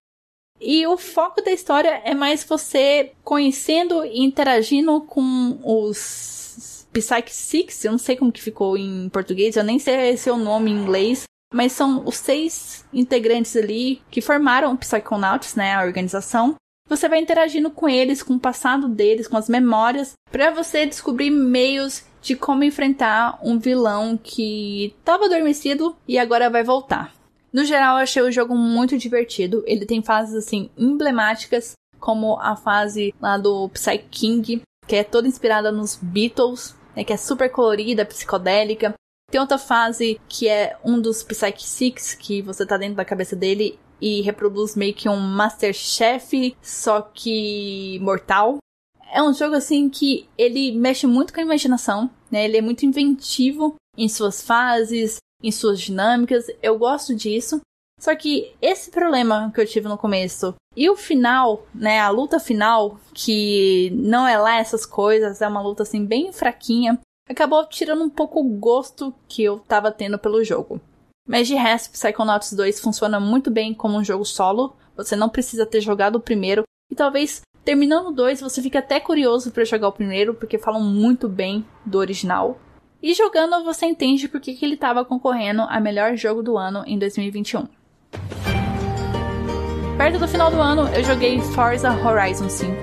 E 0.60 0.86
o 0.86 0.96
foco 0.96 1.42
da 1.42 1.52
história 1.52 2.00
é 2.04 2.14
mais 2.14 2.44
você 2.44 3.12
conhecendo 3.22 4.04
e 4.04 4.24
interagindo 4.24 5.00
com 5.02 5.58
os 5.62 6.86
Psyche 6.92 7.30
Six, 7.30 7.84
eu 7.84 7.92
não 7.92 7.98
sei 7.98 8.16
como 8.16 8.32
que 8.32 8.42
ficou 8.42 8.76
em 8.76 9.08
português, 9.08 9.56
eu 9.56 9.62
nem 9.62 9.78
sei 9.78 10.16
se 10.16 10.28
é 10.28 10.32
o 10.32 10.36
nome 10.36 10.70
em 10.70 10.74
inglês, 10.74 11.24
mas 11.52 11.72
são 11.72 12.02
os 12.04 12.16
seis 12.16 12.84
integrantes 12.92 13.56
ali 13.56 14.02
que 14.10 14.20
formaram 14.20 14.72
o 14.72 14.76
Psychonauts, 14.76 15.54
né, 15.54 15.74
a 15.74 15.84
organização. 15.84 16.56
Você 16.88 17.08
vai 17.08 17.20
interagindo 17.20 17.70
com 17.70 17.88
eles, 17.88 18.22
com 18.22 18.34
o 18.34 18.40
passado 18.40 18.88
deles, 18.88 19.28
com 19.28 19.36
as 19.36 19.48
memórias, 19.48 20.14
para 20.30 20.50
você 20.50 20.86
descobrir 20.86 21.30
meios 21.30 22.02
de 22.22 22.34
como 22.34 22.64
enfrentar 22.64 23.38
um 23.42 23.58
vilão 23.58 24.16
que 24.16 24.94
estava 24.98 25.26
adormecido 25.26 25.94
e 26.06 26.18
agora 26.18 26.50
vai 26.50 26.64
voltar. 26.64 27.17
No 27.52 27.64
geral, 27.64 27.96
eu 27.96 28.02
achei 28.02 28.22
o 28.22 28.30
jogo 28.30 28.54
muito 28.54 28.98
divertido. 28.98 29.62
Ele 29.66 29.86
tem 29.86 30.02
fases 30.02 30.34
assim 30.34 30.70
emblemáticas, 30.76 31.72
como 31.98 32.38
a 32.40 32.54
fase 32.56 33.14
lá 33.20 33.36
do 33.36 33.68
Psy 33.70 33.98
King, 34.10 34.62
que 34.86 34.96
é 34.96 35.04
toda 35.04 35.28
inspirada 35.28 35.72
nos 35.72 35.96
Beatles, 35.96 36.76
né, 36.94 37.04
que 37.04 37.12
é 37.12 37.16
super 37.16 37.50
colorida, 37.50 38.04
psicodélica. 38.04 38.94
Tem 39.30 39.40
outra 39.40 39.58
fase 39.58 40.20
que 40.28 40.48
é 40.48 40.78
um 40.84 41.00
dos 41.00 41.22
Psyche 41.22 41.62
Six, 41.62 42.14
que 42.14 42.40
você 42.40 42.64
tá 42.64 42.76
dentro 42.76 42.96
da 42.96 43.04
cabeça 43.04 43.36
dele 43.36 43.78
e 44.00 44.20
reproduz 44.22 44.76
meio 44.76 44.94
que 44.94 45.08
um 45.08 45.16
Masterchef, 45.16 46.56
só 46.62 47.02
que 47.02 47.98
mortal. 48.00 48.58
É 49.12 49.22
um 49.22 49.34
jogo 49.34 49.54
assim 49.54 49.88
que 49.88 50.28
ele 50.36 50.72
mexe 50.72 51.06
muito 51.06 51.32
com 51.32 51.40
a 51.40 51.42
imaginação, 51.42 52.10
né? 52.30 52.44
Ele 52.44 52.58
é 52.58 52.62
muito 52.62 52.86
inventivo 52.86 53.74
em 53.96 54.08
suas 54.08 54.42
fases, 54.42 55.16
em 55.42 55.50
suas 55.50 55.80
dinâmicas. 55.80 56.46
Eu 56.62 56.78
gosto 56.78 57.14
disso. 57.14 57.60
Só 58.00 58.14
que 58.14 58.54
esse 58.62 58.90
problema 58.90 59.50
que 59.52 59.60
eu 59.60 59.66
tive 59.66 59.88
no 59.88 59.98
começo 59.98 60.54
e 60.76 60.88
o 60.88 60.96
final, 60.96 61.66
né, 61.74 61.98
a 61.98 62.08
luta 62.10 62.38
final, 62.38 63.00
que 63.12 63.90
não 63.92 64.26
é 64.26 64.38
lá 64.38 64.58
essas 64.58 64.86
coisas, 64.86 65.42
é 65.42 65.48
uma 65.48 65.60
luta 65.60 65.82
assim 65.82 66.04
bem 66.04 66.32
fraquinha, 66.32 66.98
acabou 67.28 67.66
tirando 67.66 68.04
um 68.04 68.08
pouco 68.08 68.40
o 68.40 68.44
gosto 68.44 69.12
que 69.26 69.42
eu 69.42 69.58
tava 69.58 69.90
tendo 69.90 70.16
pelo 70.16 70.44
jogo. 70.44 70.80
Mas 71.26 71.48
de 71.48 71.54
resto, 71.54 71.90
Psychonauts 71.90 72.52
2 72.52 72.80
funciona 72.80 73.18
muito 73.18 73.50
bem 73.50 73.74
como 73.74 73.98
um 73.98 74.04
jogo 74.04 74.24
solo, 74.24 74.76
você 74.96 75.16
não 75.16 75.28
precisa 75.28 75.66
ter 75.66 75.80
jogado 75.80 76.16
o 76.16 76.20
primeiro, 76.20 76.62
e 76.90 76.94
talvez 76.94 77.42
terminando 77.64 78.08
o 78.08 78.12
2 78.12 78.40
você 78.40 78.62
fique 78.62 78.78
até 78.78 79.00
curioso 79.00 79.50
para 79.50 79.64
jogar 79.64 79.88
o 79.88 79.92
primeiro, 79.92 80.34
porque 80.34 80.56
falam 80.56 80.80
muito 80.80 81.28
bem 81.28 81.66
do 81.84 81.98
original. 81.98 82.58
E 83.00 83.14
jogando 83.14 83.62
você 83.62 83.86
entende 83.86 84.28
por 84.28 84.40
que, 84.40 84.54
que 84.54 84.64
ele 84.64 84.74
estava 84.74 85.04
concorrendo 85.04 85.62
a 85.62 85.78
melhor 85.78 86.16
jogo 86.16 86.42
do 86.42 86.58
ano 86.58 86.82
em 86.84 86.98
2021. 86.98 87.68
Perto 89.96 90.18
do 90.18 90.26
final 90.26 90.50
do 90.50 90.60
ano, 90.60 90.88
eu 90.88 91.04
joguei 91.04 91.40
Forza 91.40 91.90
Horizon 91.92 92.48
5. 92.48 92.74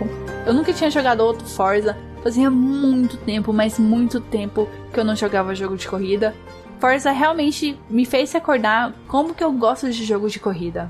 Eu 0.48 0.54
nunca 0.54 0.72
tinha 0.72 0.90
jogado 0.90 1.20
outro 1.20 1.46
Forza, 1.46 1.98
fazia 2.24 2.50
muito 2.50 3.18
tempo, 3.18 3.52
mas 3.52 3.78
muito 3.78 4.22
tempo 4.22 4.70
que 4.94 5.00
eu 5.00 5.04
não 5.04 5.18
jogava 5.18 5.54
jogo 5.54 5.76
de 5.76 5.88
corrida. 5.88 6.34
Forza 6.80 7.12
realmente 7.12 7.78
me 7.90 8.06
fez 8.06 8.32
recordar 8.32 8.94
como 9.10 9.34
que 9.34 9.44
eu 9.44 9.52
gosto 9.52 9.92
de 9.92 10.06
jogo 10.06 10.30
de 10.30 10.40
corrida. 10.40 10.90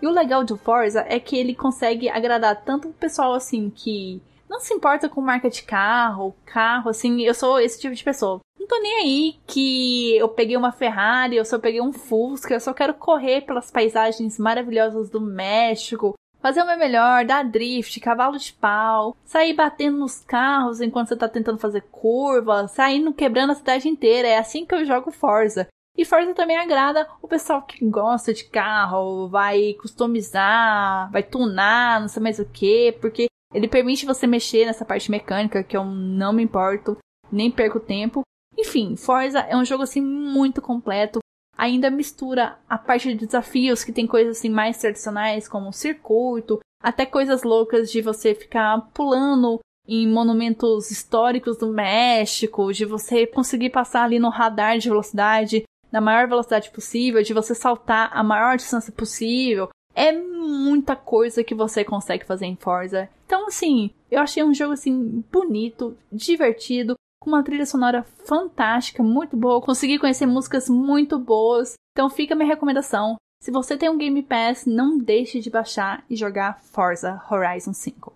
E 0.00 0.06
o 0.06 0.10
legal 0.10 0.44
do 0.44 0.56
Forza 0.56 1.04
é 1.06 1.20
que 1.20 1.36
ele 1.36 1.54
consegue 1.54 2.08
agradar 2.08 2.62
tanto 2.64 2.88
o 2.88 2.94
pessoal 2.94 3.34
assim 3.34 3.68
que 3.68 4.22
não 4.52 4.60
se 4.60 4.74
importa 4.74 5.08
com 5.08 5.20
marca 5.22 5.48
de 5.48 5.62
carro, 5.62 6.34
carro, 6.44 6.90
assim, 6.90 7.22
eu 7.22 7.32
sou 7.32 7.58
esse 7.58 7.80
tipo 7.80 7.94
de 7.94 8.04
pessoa. 8.04 8.40
Não 8.62 8.68
tô 8.68 8.78
nem 8.78 8.94
aí 9.00 9.34
que 9.44 10.16
eu 10.16 10.28
peguei 10.28 10.56
uma 10.56 10.70
Ferrari, 10.70 11.34
eu 11.34 11.44
só 11.44 11.58
peguei 11.58 11.80
um 11.80 11.92
Fusca, 11.92 12.54
eu 12.54 12.60
só 12.60 12.72
quero 12.72 12.94
correr 12.94 13.40
pelas 13.40 13.72
paisagens 13.72 14.38
maravilhosas 14.38 15.10
do 15.10 15.20
México, 15.20 16.14
fazer 16.40 16.62
o 16.62 16.66
meu 16.66 16.78
melhor, 16.78 17.24
dar 17.24 17.42
drift, 17.42 17.98
cavalo 17.98 18.38
de 18.38 18.52
pau, 18.52 19.16
sair 19.24 19.52
batendo 19.52 19.98
nos 19.98 20.20
carros 20.20 20.80
enquanto 20.80 21.08
você 21.08 21.16
tá 21.16 21.28
tentando 21.28 21.58
fazer 21.58 21.80
curva, 21.90 22.68
saindo 22.68 23.12
quebrando 23.12 23.50
a 23.50 23.56
cidade 23.56 23.88
inteira. 23.88 24.28
É 24.28 24.38
assim 24.38 24.64
que 24.64 24.76
eu 24.76 24.84
jogo 24.84 25.10
Forza. 25.10 25.66
E 25.98 26.04
Forza 26.04 26.32
também 26.32 26.56
agrada 26.56 27.08
o 27.20 27.26
pessoal 27.26 27.62
que 27.62 27.84
gosta 27.84 28.32
de 28.32 28.44
carro, 28.44 29.28
vai 29.28 29.74
customizar, 29.74 31.10
vai 31.10 31.24
tunar, 31.24 32.00
não 32.00 32.06
sei 32.06 32.22
mais 32.22 32.38
o 32.38 32.44
que, 32.44 32.92
porque 33.00 33.26
ele 33.52 33.66
permite 33.66 34.06
você 34.06 34.24
mexer 34.24 34.66
nessa 34.66 34.84
parte 34.84 35.10
mecânica 35.10 35.64
que 35.64 35.76
eu 35.76 35.84
não 35.84 36.32
me 36.32 36.44
importo, 36.44 36.96
nem 37.32 37.50
perco 37.50 37.80
tempo. 37.80 38.22
Enfim, 38.56 38.96
Forza 38.96 39.40
é 39.40 39.56
um 39.56 39.64
jogo 39.64 39.82
assim 39.82 40.00
muito 40.00 40.60
completo. 40.60 41.20
ainda 41.56 41.90
mistura 41.90 42.58
a 42.68 42.76
parte 42.76 43.14
de 43.14 43.26
desafios, 43.26 43.84
que 43.84 43.92
tem 43.92 44.06
coisas 44.06 44.38
assim 44.38 44.48
mais 44.48 44.78
tradicionais, 44.78 45.46
como 45.46 45.72
circuito, 45.72 46.58
até 46.82 47.06
coisas 47.06 47.44
loucas 47.44 47.90
de 47.90 48.00
você 48.00 48.34
ficar 48.34 48.90
pulando 48.92 49.60
em 49.86 50.08
monumentos 50.08 50.90
históricos 50.90 51.58
do 51.58 51.68
México, 51.68 52.72
de 52.72 52.84
você 52.84 53.26
conseguir 53.26 53.70
passar 53.70 54.04
ali 54.04 54.18
no 54.18 54.28
radar 54.28 54.78
de 54.78 54.88
velocidade 54.88 55.64
na 55.90 56.00
maior 56.00 56.26
velocidade 56.26 56.70
possível, 56.70 57.22
de 57.22 57.34
você 57.34 57.54
saltar 57.54 58.10
a 58.12 58.24
maior 58.24 58.56
distância 58.56 58.92
possível. 58.92 59.68
É 59.94 60.10
muita 60.10 60.96
coisa 60.96 61.44
que 61.44 61.54
você 61.54 61.84
consegue 61.84 62.24
fazer 62.24 62.46
em 62.46 62.56
Forza. 62.56 63.10
Então, 63.26 63.46
assim, 63.46 63.90
eu 64.10 64.20
achei 64.20 64.42
um 64.42 64.54
jogo 64.54 64.72
assim 64.72 65.22
bonito, 65.30 65.96
divertido, 66.10 66.94
com 67.22 67.30
uma 67.30 67.42
trilha 67.42 67.64
sonora 67.64 68.04
fantástica, 68.26 69.02
muito 69.02 69.36
boa. 69.36 69.60
Consegui 69.60 69.98
conhecer 69.98 70.26
músicas 70.26 70.68
muito 70.68 71.18
boas. 71.18 71.74
Então, 71.92 72.10
fica 72.10 72.34
a 72.34 72.36
minha 72.36 72.48
recomendação. 72.48 73.16
Se 73.40 73.50
você 73.50 73.76
tem 73.76 73.88
um 73.88 73.96
Game 73.96 74.22
Pass, 74.22 74.66
não 74.66 74.98
deixe 74.98 75.40
de 75.40 75.48
baixar 75.48 76.04
e 76.10 76.16
jogar 76.16 76.60
Forza 76.60 77.22
Horizon 77.30 77.72
5. 77.72 78.12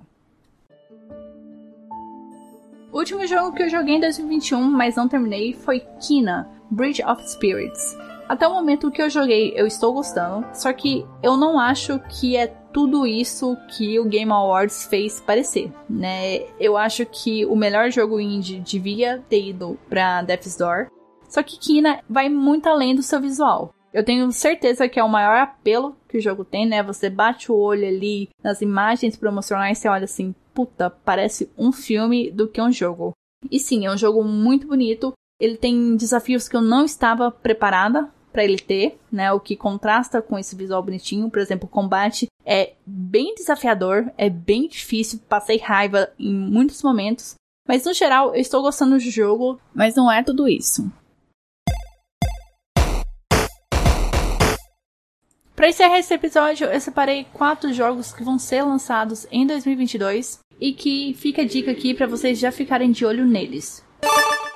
O 2.92 2.98
último 2.98 3.26
jogo 3.26 3.54
que 3.54 3.62
eu 3.62 3.68
joguei 3.68 3.96
em 3.96 4.00
2021, 4.00 4.60
mas 4.62 4.96
não 4.96 5.08
terminei, 5.08 5.52
foi 5.52 5.80
Kina, 6.00 6.48
Bridge 6.70 7.04
of 7.04 7.22
Spirits. 7.28 8.05
Até 8.28 8.46
o 8.46 8.52
momento 8.52 8.90
que 8.90 9.00
eu 9.00 9.08
joguei, 9.08 9.52
eu 9.54 9.66
estou 9.66 9.92
gostando, 9.92 10.44
só 10.52 10.72
que 10.72 11.06
eu 11.22 11.36
não 11.36 11.60
acho 11.60 12.00
que 12.08 12.36
é 12.36 12.48
tudo 12.48 13.06
isso 13.06 13.56
que 13.68 14.00
o 14.00 14.04
Game 14.04 14.32
Awards 14.32 14.86
fez 14.86 15.20
parecer, 15.20 15.72
né? 15.88 16.40
Eu 16.58 16.76
acho 16.76 17.06
que 17.06 17.46
o 17.46 17.54
melhor 17.54 17.90
jogo 17.90 18.18
indie 18.18 18.58
devia 18.58 19.24
ter 19.28 19.50
ido 19.50 19.78
para 19.88 20.22
Death's 20.22 20.56
Door, 20.56 20.88
só 21.28 21.40
que 21.42 21.58
Kina 21.58 22.00
vai 22.08 22.28
muito 22.28 22.68
além 22.68 22.96
do 22.96 23.02
seu 23.02 23.20
visual. 23.20 23.72
Eu 23.92 24.04
tenho 24.04 24.30
certeza 24.32 24.88
que 24.88 24.98
é 24.98 25.04
o 25.04 25.08
maior 25.08 25.38
apelo 25.38 25.96
que 26.08 26.18
o 26.18 26.20
jogo 26.20 26.44
tem, 26.44 26.66
né? 26.66 26.82
Você 26.82 27.08
bate 27.08 27.50
o 27.50 27.56
olho 27.56 27.86
ali 27.86 28.28
nas 28.42 28.60
imagens 28.60 29.16
promocionais 29.16 29.82
e 29.82 29.88
olha 29.88 30.04
assim, 30.04 30.34
puta, 30.52 30.90
parece 30.90 31.50
um 31.56 31.72
filme 31.72 32.30
do 32.30 32.48
que 32.48 32.60
um 32.60 32.72
jogo. 32.72 33.12
E 33.50 33.58
sim, 33.58 33.86
é 33.86 33.90
um 33.90 33.96
jogo 33.96 34.22
muito 34.22 34.66
bonito. 34.66 35.12
Ele 35.40 35.56
tem 35.56 35.96
desafios 35.96 36.48
que 36.48 36.56
eu 36.56 36.60
não 36.60 36.84
estava 36.84 37.30
preparada 37.30 38.10
para 38.36 38.44
ele 38.44 38.58
ter, 38.58 38.98
né? 39.10 39.32
O 39.32 39.40
que 39.40 39.56
contrasta 39.56 40.20
com 40.20 40.38
esse 40.38 40.54
visual 40.54 40.82
bonitinho. 40.82 41.30
Por 41.30 41.38
exemplo, 41.38 41.66
o 41.66 41.70
combate 41.72 42.26
é 42.44 42.74
bem 42.84 43.34
desafiador, 43.34 44.12
é 44.18 44.28
bem 44.28 44.68
difícil, 44.68 45.20
passei 45.26 45.56
raiva 45.56 46.12
em 46.18 46.34
muitos 46.34 46.82
momentos. 46.82 47.34
Mas 47.66 47.86
no 47.86 47.94
geral, 47.94 48.34
eu 48.34 48.40
estou 48.42 48.60
gostando 48.60 48.98
do 48.98 49.00
jogo, 49.00 49.58
mas 49.74 49.94
não 49.94 50.12
é 50.12 50.22
tudo 50.22 50.46
isso. 50.46 50.92
Para 55.54 55.70
encerrar 55.70 55.98
esse 55.98 56.12
episódio, 56.12 56.66
eu 56.66 56.78
separei 56.78 57.26
quatro 57.32 57.72
jogos 57.72 58.12
que 58.12 58.22
vão 58.22 58.38
ser 58.38 58.62
lançados 58.62 59.26
em 59.32 59.46
2022 59.46 60.40
e 60.60 60.74
que 60.74 61.14
fica 61.14 61.40
a 61.40 61.46
dica 61.46 61.70
aqui 61.70 61.94
para 61.94 62.06
vocês 62.06 62.38
já 62.38 62.52
ficarem 62.52 62.90
de 62.90 63.06
olho 63.06 63.24
neles. 63.24 63.82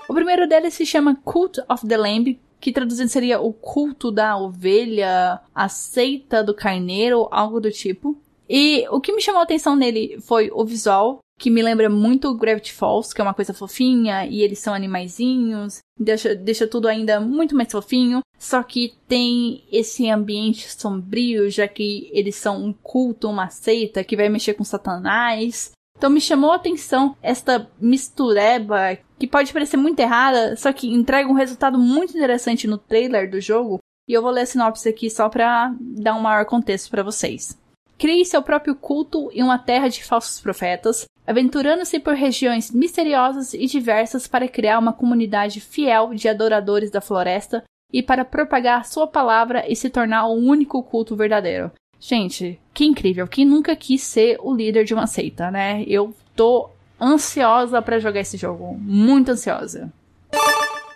O 0.07 0.13
primeiro 0.13 0.47
deles 0.47 0.75
se 0.75 0.85
chama 0.85 1.17
Cult 1.25 1.63
of 1.67 1.89
the 1.89 1.97
Lamb, 1.97 2.39
que 2.61 2.73
traduzindo 2.73 3.09
seria 3.09 3.41
o 3.41 3.53
culto 3.53 4.11
da 4.11 4.37
ovelha, 4.37 5.41
a 5.55 5.69
seita 5.69 6.45
do 6.45 6.55
carneiro, 6.55 7.27
algo 7.31 7.61
do 7.61 7.71
tipo. 7.71 8.17
E 8.49 8.87
o 8.91 9.01
que 9.01 9.13
me 9.13 9.23
chamou 9.23 9.41
a 9.41 9.45
atenção 9.45 9.77
nele 9.77 10.19
foi 10.21 10.51
o 10.53 10.65
visual, 10.65 11.21
que 11.39 11.49
me 11.49 11.63
lembra 11.63 11.89
muito 11.89 12.35
Gravity 12.35 12.73
Falls, 12.73 13.15
que 13.15 13.21
é 13.21 13.25
uma 13.25 13.33
coisa 13.33 13.55
fofinha, 13.55 14.27
e 14.27 14.43
eles 14.43 14.59
são 14.59 14.75
animaizinhos, 14.75 15.79
deixa, 15.99 16.35
deixa 16.35 16.67
tudo 16.67 16.87
ainda 16.87 17.19
muito 17.19 17.57
mais 17.57 17.73
fofinho, 17.73 18.21
só 18.39 18.63
que 18.63 18.93
tem 19.09 19.65
esse 19.73 20.11
ambiente 20.11 20.69
sombrio, 20.71 21.49
já 21.49 21.67
que 21.67 22.11
eles 22.13 22.37
são 22.37 22.63
um 22.63 22.73
culto, 22.73 23.29
uma 23.29 23.49
seita 23.49 24.05
que 24.05 24.17
vai 24.17 24.29
mexer 24.29 24.55
com 24.55 24.65
Satanás. 24.65 25.71
Então 26.01 26.09
me 26.09 26.19
chamou 26.19 26.51
a 26.51 26.55
atenção 26.55 27.15
esta 27.23 27.71
mistureba 27.79 28.97
que 29.19 29.27
pode 29.27 29.53
parecer 29.53 29.77
muito 29.77 30.01
errada, 30.01 30.57
só 30.57 30.73
que 30.73 30.91
entrega 30.91 31.29
um 31.29 31.35
resultado 31.35 31.79
muito 31.79 32.17
interessante 32.17 32.67
no 32.67 32.79
trailer 32.79 33.31
do 33.31 33.39
jogo. 33.39 33.79
E 34.09 34.15
eu 34.15 34.23
vou 34.23 34.31
ler 34.31 34.41
a 34.41 34.47
sinopse 34.47 34.89
aqui 34.89 35.11
só 35.11 35.29
para 35.29 35.75
dar 35.79 36.15
um 36.15 36.23
maior 36.23 36.47
contexto 36.47 36.91
para 36.91 37.03
vocês. 37.03 37.55
Crie 37.99 38.25
seu 38.25 38.43
próprio 38.43 38.75
culto 38.75 39.31
em 39.35 39.43
uma 39.43 39.59
terra 39.59 39.89
de 39.89 40.03
falsos 40.03 40.41
profetas, 40.41 41.05
aventurando-se 41.27 42.01
por 42.01 42.15
regiões 42.15 42.71
misteriosas 42.71 43.53
e 43.53 43.67
diversas 43.67 44.27
para 44.27 44.49
criar 44.49 44.79
uma 44.79 44.95
comunidade 44.95 45.61
fiel 45.61 46.15
de 46.15 46.31
adoradores 46.31 46.91
da 46.91 47.03
floresta 47.03 47.63
e 47.93 48.03
para 48.03 48.25
propagar 48.25 48.87
sua 48.87 49.07
palavra 49.07 49.71
e 49.71 49.77
se 49.77 49.91
tornar 49.91 50.29
o 50.29 50.33
único 50.33 50.83
culto 50.83 51.15
verdadeiro. 51.15 51.71
Gente, 52.01 52.59
que 52.73 52.87
incrível. 52.87 53.29
Quem 53.29 53.45
nunca 53.45 53.77
quis 53.77 54.03
ser 54.03 54.39
o 54.41 54.55
líder 54.55 54.85
de 54.85 54.95
uma 54.95 55.07
seita, 55.07 55.51
né? 55.51 55.85
Eu 55.87 56.15
tô 56.35 56.71
ansiosa 56.99 57.83
para 57.83 57.99
jogar 57.99 58.21
esse 58.21 58.39
jogo. 58.39 58.75
Muito 58.79 59.31
ansiosa. 59.31 59.93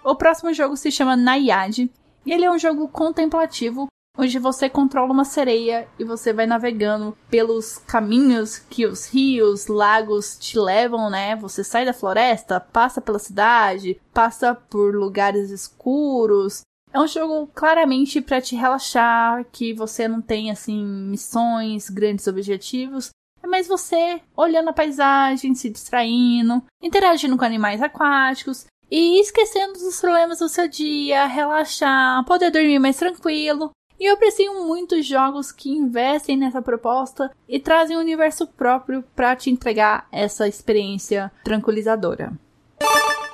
O 0.02 0.16
próximo 0.16 0.52
jogo 0.55 0.76
se 0.76 0.91
chama 0.91 1.15
Nayade. 1.15 1.91
E 2.24 2.33
ele 2.33 2.44
é 2.44 2.50
um 2.50 2.58
jogo 2.58 2.89
contemplativo 2.89 3.86
onde 4.16 4.39
você 4.39 4.68
controla 4.68 5.12
uma 5.12 5.24
sereia 5.24 5.89
e 5.99 6.05
você 6.05 6.33
vai 6.33 6.47
navegando 6.47 7.16
pelos 7.28 7.78
caminhos 7.78 8.58
que 8.58 8.86
os 8.86 9.07
rios, 9.07 9.66
lagos 9.66 10.39
te 10.39 10.58
levam, 10.58 11.10
né? 11.10 11.34
Você 11.36 11.65
sai 11.65 11.84
da 11.84 11.92
floresta, 11.92 12.60
passa 12.60 13.00
pela 13.00 13.18
cidade, 13.18 14.00
passa 14.12 14.55
por 14.55 14.94
lugares 14.94 15.50
escuros, 15.50 16.60
é 16.95 17.01
um 17.01 17.09
jogo 17.09 17.49
claramente 17.53 18.21
para 18.21 18.41
te 18.41 18.55
relaxar, 18.55 19.45
que 19.51 19.75
você 19.75 20.07
não 20.07 20.23
tem 20.23 20.53
assim 20.53 20.85
missões, 20.85 21.91
grandes 21.91 22.29
objetivos, 22.29 23.11
é 23.43 23.49
mais 23.49 23.67
você 23.67 24.21
olhando 24.37 24.71
a 24.71 24.73
paisagem, 24.73 25.57
se 25.57 25.69
distraindo, 25.69 26.63
interagindo 26.81 27.37
com 27.37 27.45
animais 27.45 27.83
aquáticos 27.83 28.67
e 28.89 29.21
esquecendo 29.21 29.73
dos 29.73 30.01
problemas 30.01 30.39
do 30.39 30.49
seu 30.49 30.69
dia, 30.69 31.27
relaxar, 31.27 32.25
poder 32.25 32.53
dormir 32.53 32.79
mais 32.79 32.97
tranquilo. 32.97 33.73
E 33.99 34.09
eu 34.09 34.15
aprecio 34.15 34.65
muito 34.65 35.03
jogos 35.03 35.51
que 35.51 35.71
investem 35.71 36.37
nessa 36.37 36.63
proposta 36.63 37.31
e 37.49 37.59
trazem 37.59 37.97
um 37.97 38.01
universo 38.01 38.47
próprio 38.47 39.03
para 39.17 39.35
te 39.35 39.51
entregar 39.51 40.07
essa 40.13 40.47
experiência 40.47 41.31
tranquilizadora. 41.43 42.33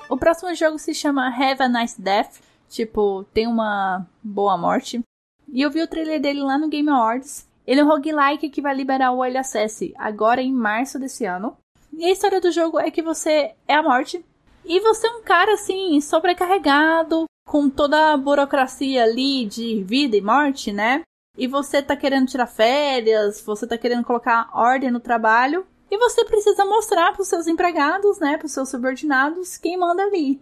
O 0.09 0.17
próximo 0.17 0.55
jogo 0.55 0.79
se 0.79 0.95
chama 0.95 1.29
Have 1.29 1.63
a 1.63 1.69
Nice 1.69 2.01
Death 2.01 2.50
Tipo, 2.71 3.25
tem 3.35 3.49
uma 3.49 4.07
boa 4.23 4.57
morte. 4.57 5.01
E 5.53 5.61
eu 5.61 5.71
vi 5.71 5.83
o 5.83 5.89
trailer 5.89 6.21
dele 6.21 6.41
lá 6.41 6.57
no 6.57 6.69
Game 6.69 6.89
Awards. 6.89 7.47
Ele 7.67 7.81
é 7.81 7.85
um 7.85 7.89
roguelike 7.89 8.49
que 8.49 8.63
vai 8.63 8.75
liberar 8.75 9.11
o 9.11 9.25
Early 9.25 9.39
Access 9.39 9.93
agora 9.99 10.41
em 10.41 10.53
março 10.53 10.99
desse 10.99 11.27
ano. 11.27 11.57
E 11.93 12.05
a 12.05 12.11
história 12.11 12.41
do 12.41 12.53
jogo 12.53 12.79
é 12.79 12.91
que 12.91 13.03
você 13.03 13.55
é 13.67 13.75
a 13.75 13.83
morte. 13.83 14.25
E 14.65 14.79
você 14.81 15.09
é 15.09 15.11
um 15.11 15.23
cara, 15.23 15.55
assim, 15.55 16.01
sobrecarregado, 16.01 17.25
com 17.49 17.69
toda 17.69 18.13
a 18.13 18.17
burocracia 18.17 19.03
ali 19.03 19.45
de 19.45 19.83
vida 19.83 20.17
e 20.17 20.21
morte, 20.21 20.71
né? 20.71 21.03
E 21.37 21.49
você 21.49 21.83
tá 21.83 21.97
querendo 21.97 22.29
tirar 22.29 22.47
férias, 22.47 23.41
você 23.41 23.67
tá 23.67 23.77
querendo 23.77 24.05
colocar 24.05 24.49
ordem 24.55 24.91
no 24.91 25.01
trabalho. 25.01 25.67
E 25.91 25.99
você 25.99 26.25
precisa 26.25 26.65
mostrar 26.65 27.13
pros 27.13 27.27
seus 27.27 27.49
empregados, 27.49 28.21
né, 28.21 28.39
pros 28.39 28.53
seus 28.53 28.69
subordinados, 28.69 29.59
quem 29.59 29.77
manda 29.77 30.05
ali. 30.05 30.41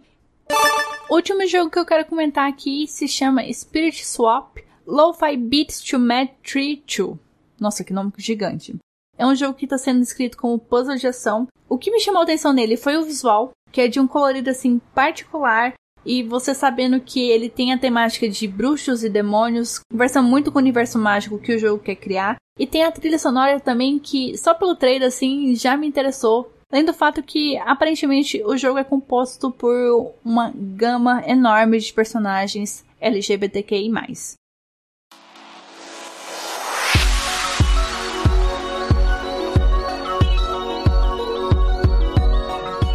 O 1.09 1.15
último 1.15 1.47
jogo 1.47 1.71
que 1.71 1.79
eu 1.79 1.85
quero 1.85 2.05
comentar 2.05 2.47
aqui 2.47 2.85
se 2.87 3.07
chama 3.07 3.51
Spirit 3.51 4.05
Swap 4.05 4.59
Lo-Fi 4.85 5.35
Beats 5.37 5.81
to 5.81 5.97
Mad 5.97 6.29
Tree 6.43 6.83
2. 6.85 7.17
Nossa, 7.59 7.83
que 7.83 7.91
nome 7.91 8.11
gigante. 8.15 8.75
É 9.17 9.25
um 9.25 9.35
jogo 9.35 9.55
que 9.55 9.65
está 9.65 9.75
sendo 9.75 10.01
descrito 10.01 10.37
como 10.37 10.59
puzzle 10.59 10.97
de 10.97 11.07
ação. 11.07 11.47
O 11.67 11.79
que 11.79 11.89
me 11.89 11.99
chamou 11.99 12.21
a 12.21 12.23
atenção 12.23 12.53
nele 12.53 12.77
foi 12.77 12.95
o 12.95 13.03
visual, 13.03 13.49
que 13.71 13.81
é 13.81 13.87
de 13.87 13.99
um 13.99 14.07
colorido 14.07 14.51
assim 14.51 14.79
particular. 14.93 15.73
E 16.05 16.21
você 16.21 16.53
sabendo 16.53 17.01
que 17.01 17.27
ele 17.27 17.49
tem 17.49 17.73
a 17.73 17.79
temática 17.79 18.29
de 18.29 18.47
bruxos 18.47 19.03
e 19.03 19.09
demônios, 19.09 19.79
conversa 19.91 20.21
muito 20.21 20.51
com 20.51 20.59
o 20.59 20.61
universo 20.61 20.99
mágico 20.99 21.39
que 21.39 21.55
o 21.55 21.59
jogo 21.59 21.83
quer 21.83 21.95
criar. 21.95 22.35
E 22.57 22.67
tem 22.67 22.83
a 22.83 22.91
trilha 22.91 23.17
sonora 23.17 23.59
também 23.59 23.97
que, 23.97 24.37
só 24.37 24.53
pelo 24.53 24.75
trailer 24.75 25.07
assim, 25.07 25.55
já 25.55 25.75
me 25.75 25.87
interessou 25.87 26.51
Além 26.71 26.85
do 26.85 26.93
fato 26.93 27.23
que, 27.23 27.57
aparentemente, 27.57 28.43
o 28.45 28.55
jogo 28.55 28.77
é 28.77 28.83
composto 28.83 29.49
por 29.49 30.13
uma 30.23 30.53
gama 30.55 31.23
enorme 31.25 31.79
de 31.79 31.91
personagens 31.91 32.85
LGBTQI. 33.01 33.91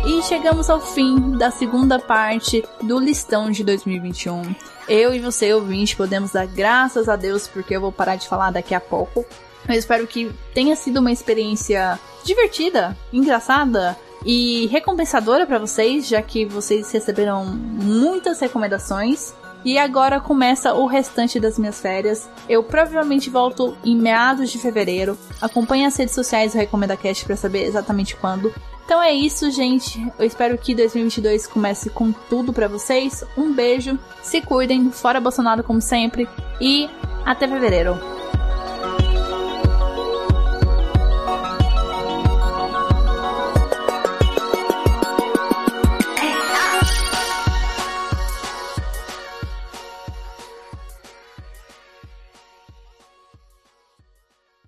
E 0.07 0.23
chegamos 0.23 0.71
ao 0.71 0.81
fim 0.81 1.33
da 1.37 1.51
segunda 1.51 1.99
parte 1.99 2.63
do 2.81 3.01
listão 3.01 3.51
de 3.51 3.65
2021. 3.65 4.55
Eu 4.89 5.13
e 5.13 5.19
você, 5.19 5.53
ouvinte, 5.53 5.97
podemos 5.97 6.31
dar 6.31 6.47
graças 6.47 7.09
a 7.09 7.17
Deus 7.17 7.49
porque 7.49 7.75
eu 7.75 7.81
vou 7.81 7.91
parar 7.91 8.15
de 8.15 8.29
falar 8.29 8.53
daqui 8.53 8.73
a 8.73 8.81
pouco. 8.81 9.27
Eu 9.69 9.75
espero 9.75 10.07
que 10.07 10.31
tenha 10.53 10.77
sido 10.77 10.99
uma 11.01 11.13
experiência 11.13 11.99
divertida, 12.25 12.97
engraçada 13.13 13.97
e 14.25 14.67
recompensadora 14.67 15.47
para 15.47 15.59
vocês, 15.59 16.09
já 16.09 16.21
que 16.23 16.45
vocês 16.45 16.91
receberam 16.91 17.45
muitas 17.45 18.41
recomendações. 18.41 19.35
E 19.65 19.79
agora 19.79 20.21
começa 20.21 20.75
o 20.75 20.85
restante 20.85 21.41
das 21.41 21.59
minhas 21.59 21.81
férias. 21.81 22.29
Eu 22.47 22.63
provavelmente 22.63 23.31
volto 23.31 23.77
em 23.83 23.97
meados 23.97 24.51
de 24.51 24.59
fevereiro. 24.59 25.17
Acompanhe 25.41 25.87
as 25.87 25.97
redes 25.97 26.15
sociais 26.15 26.53
do 26.53 26.59
Recomenda 26.59 26.97
Cast 26.99 27.25
para 27.25 27.37
saber 27.37 27.65
exatamente 27.65 28.15
quando. 28.15 28.53
Então 28.85 29.03
é 29.03 29.13
isso, 29.13 29.51
gente. 29.51 30.07
Eu 30.19 30.27
espero 30.27 30.59
que 30.59 30.75
2022 30.75 31.47
comece 31.47 31.89
com 31.89 32.13
tudo 32.13 32.53
para 32.53 32.69
vocês. 32.69 33.25
Um 33.39 33.55
beijo, 33.55 33.99
se 34.23 34.43
cuidem, 34.43 34.91
fora 34.91 35.19
Bolsonaro 35.19 35.65
como 35.65 35.81
sempre 35.81 36.29
e 36.61 36.91
até 37.25 37.49
fevereiro. 37.49 38.14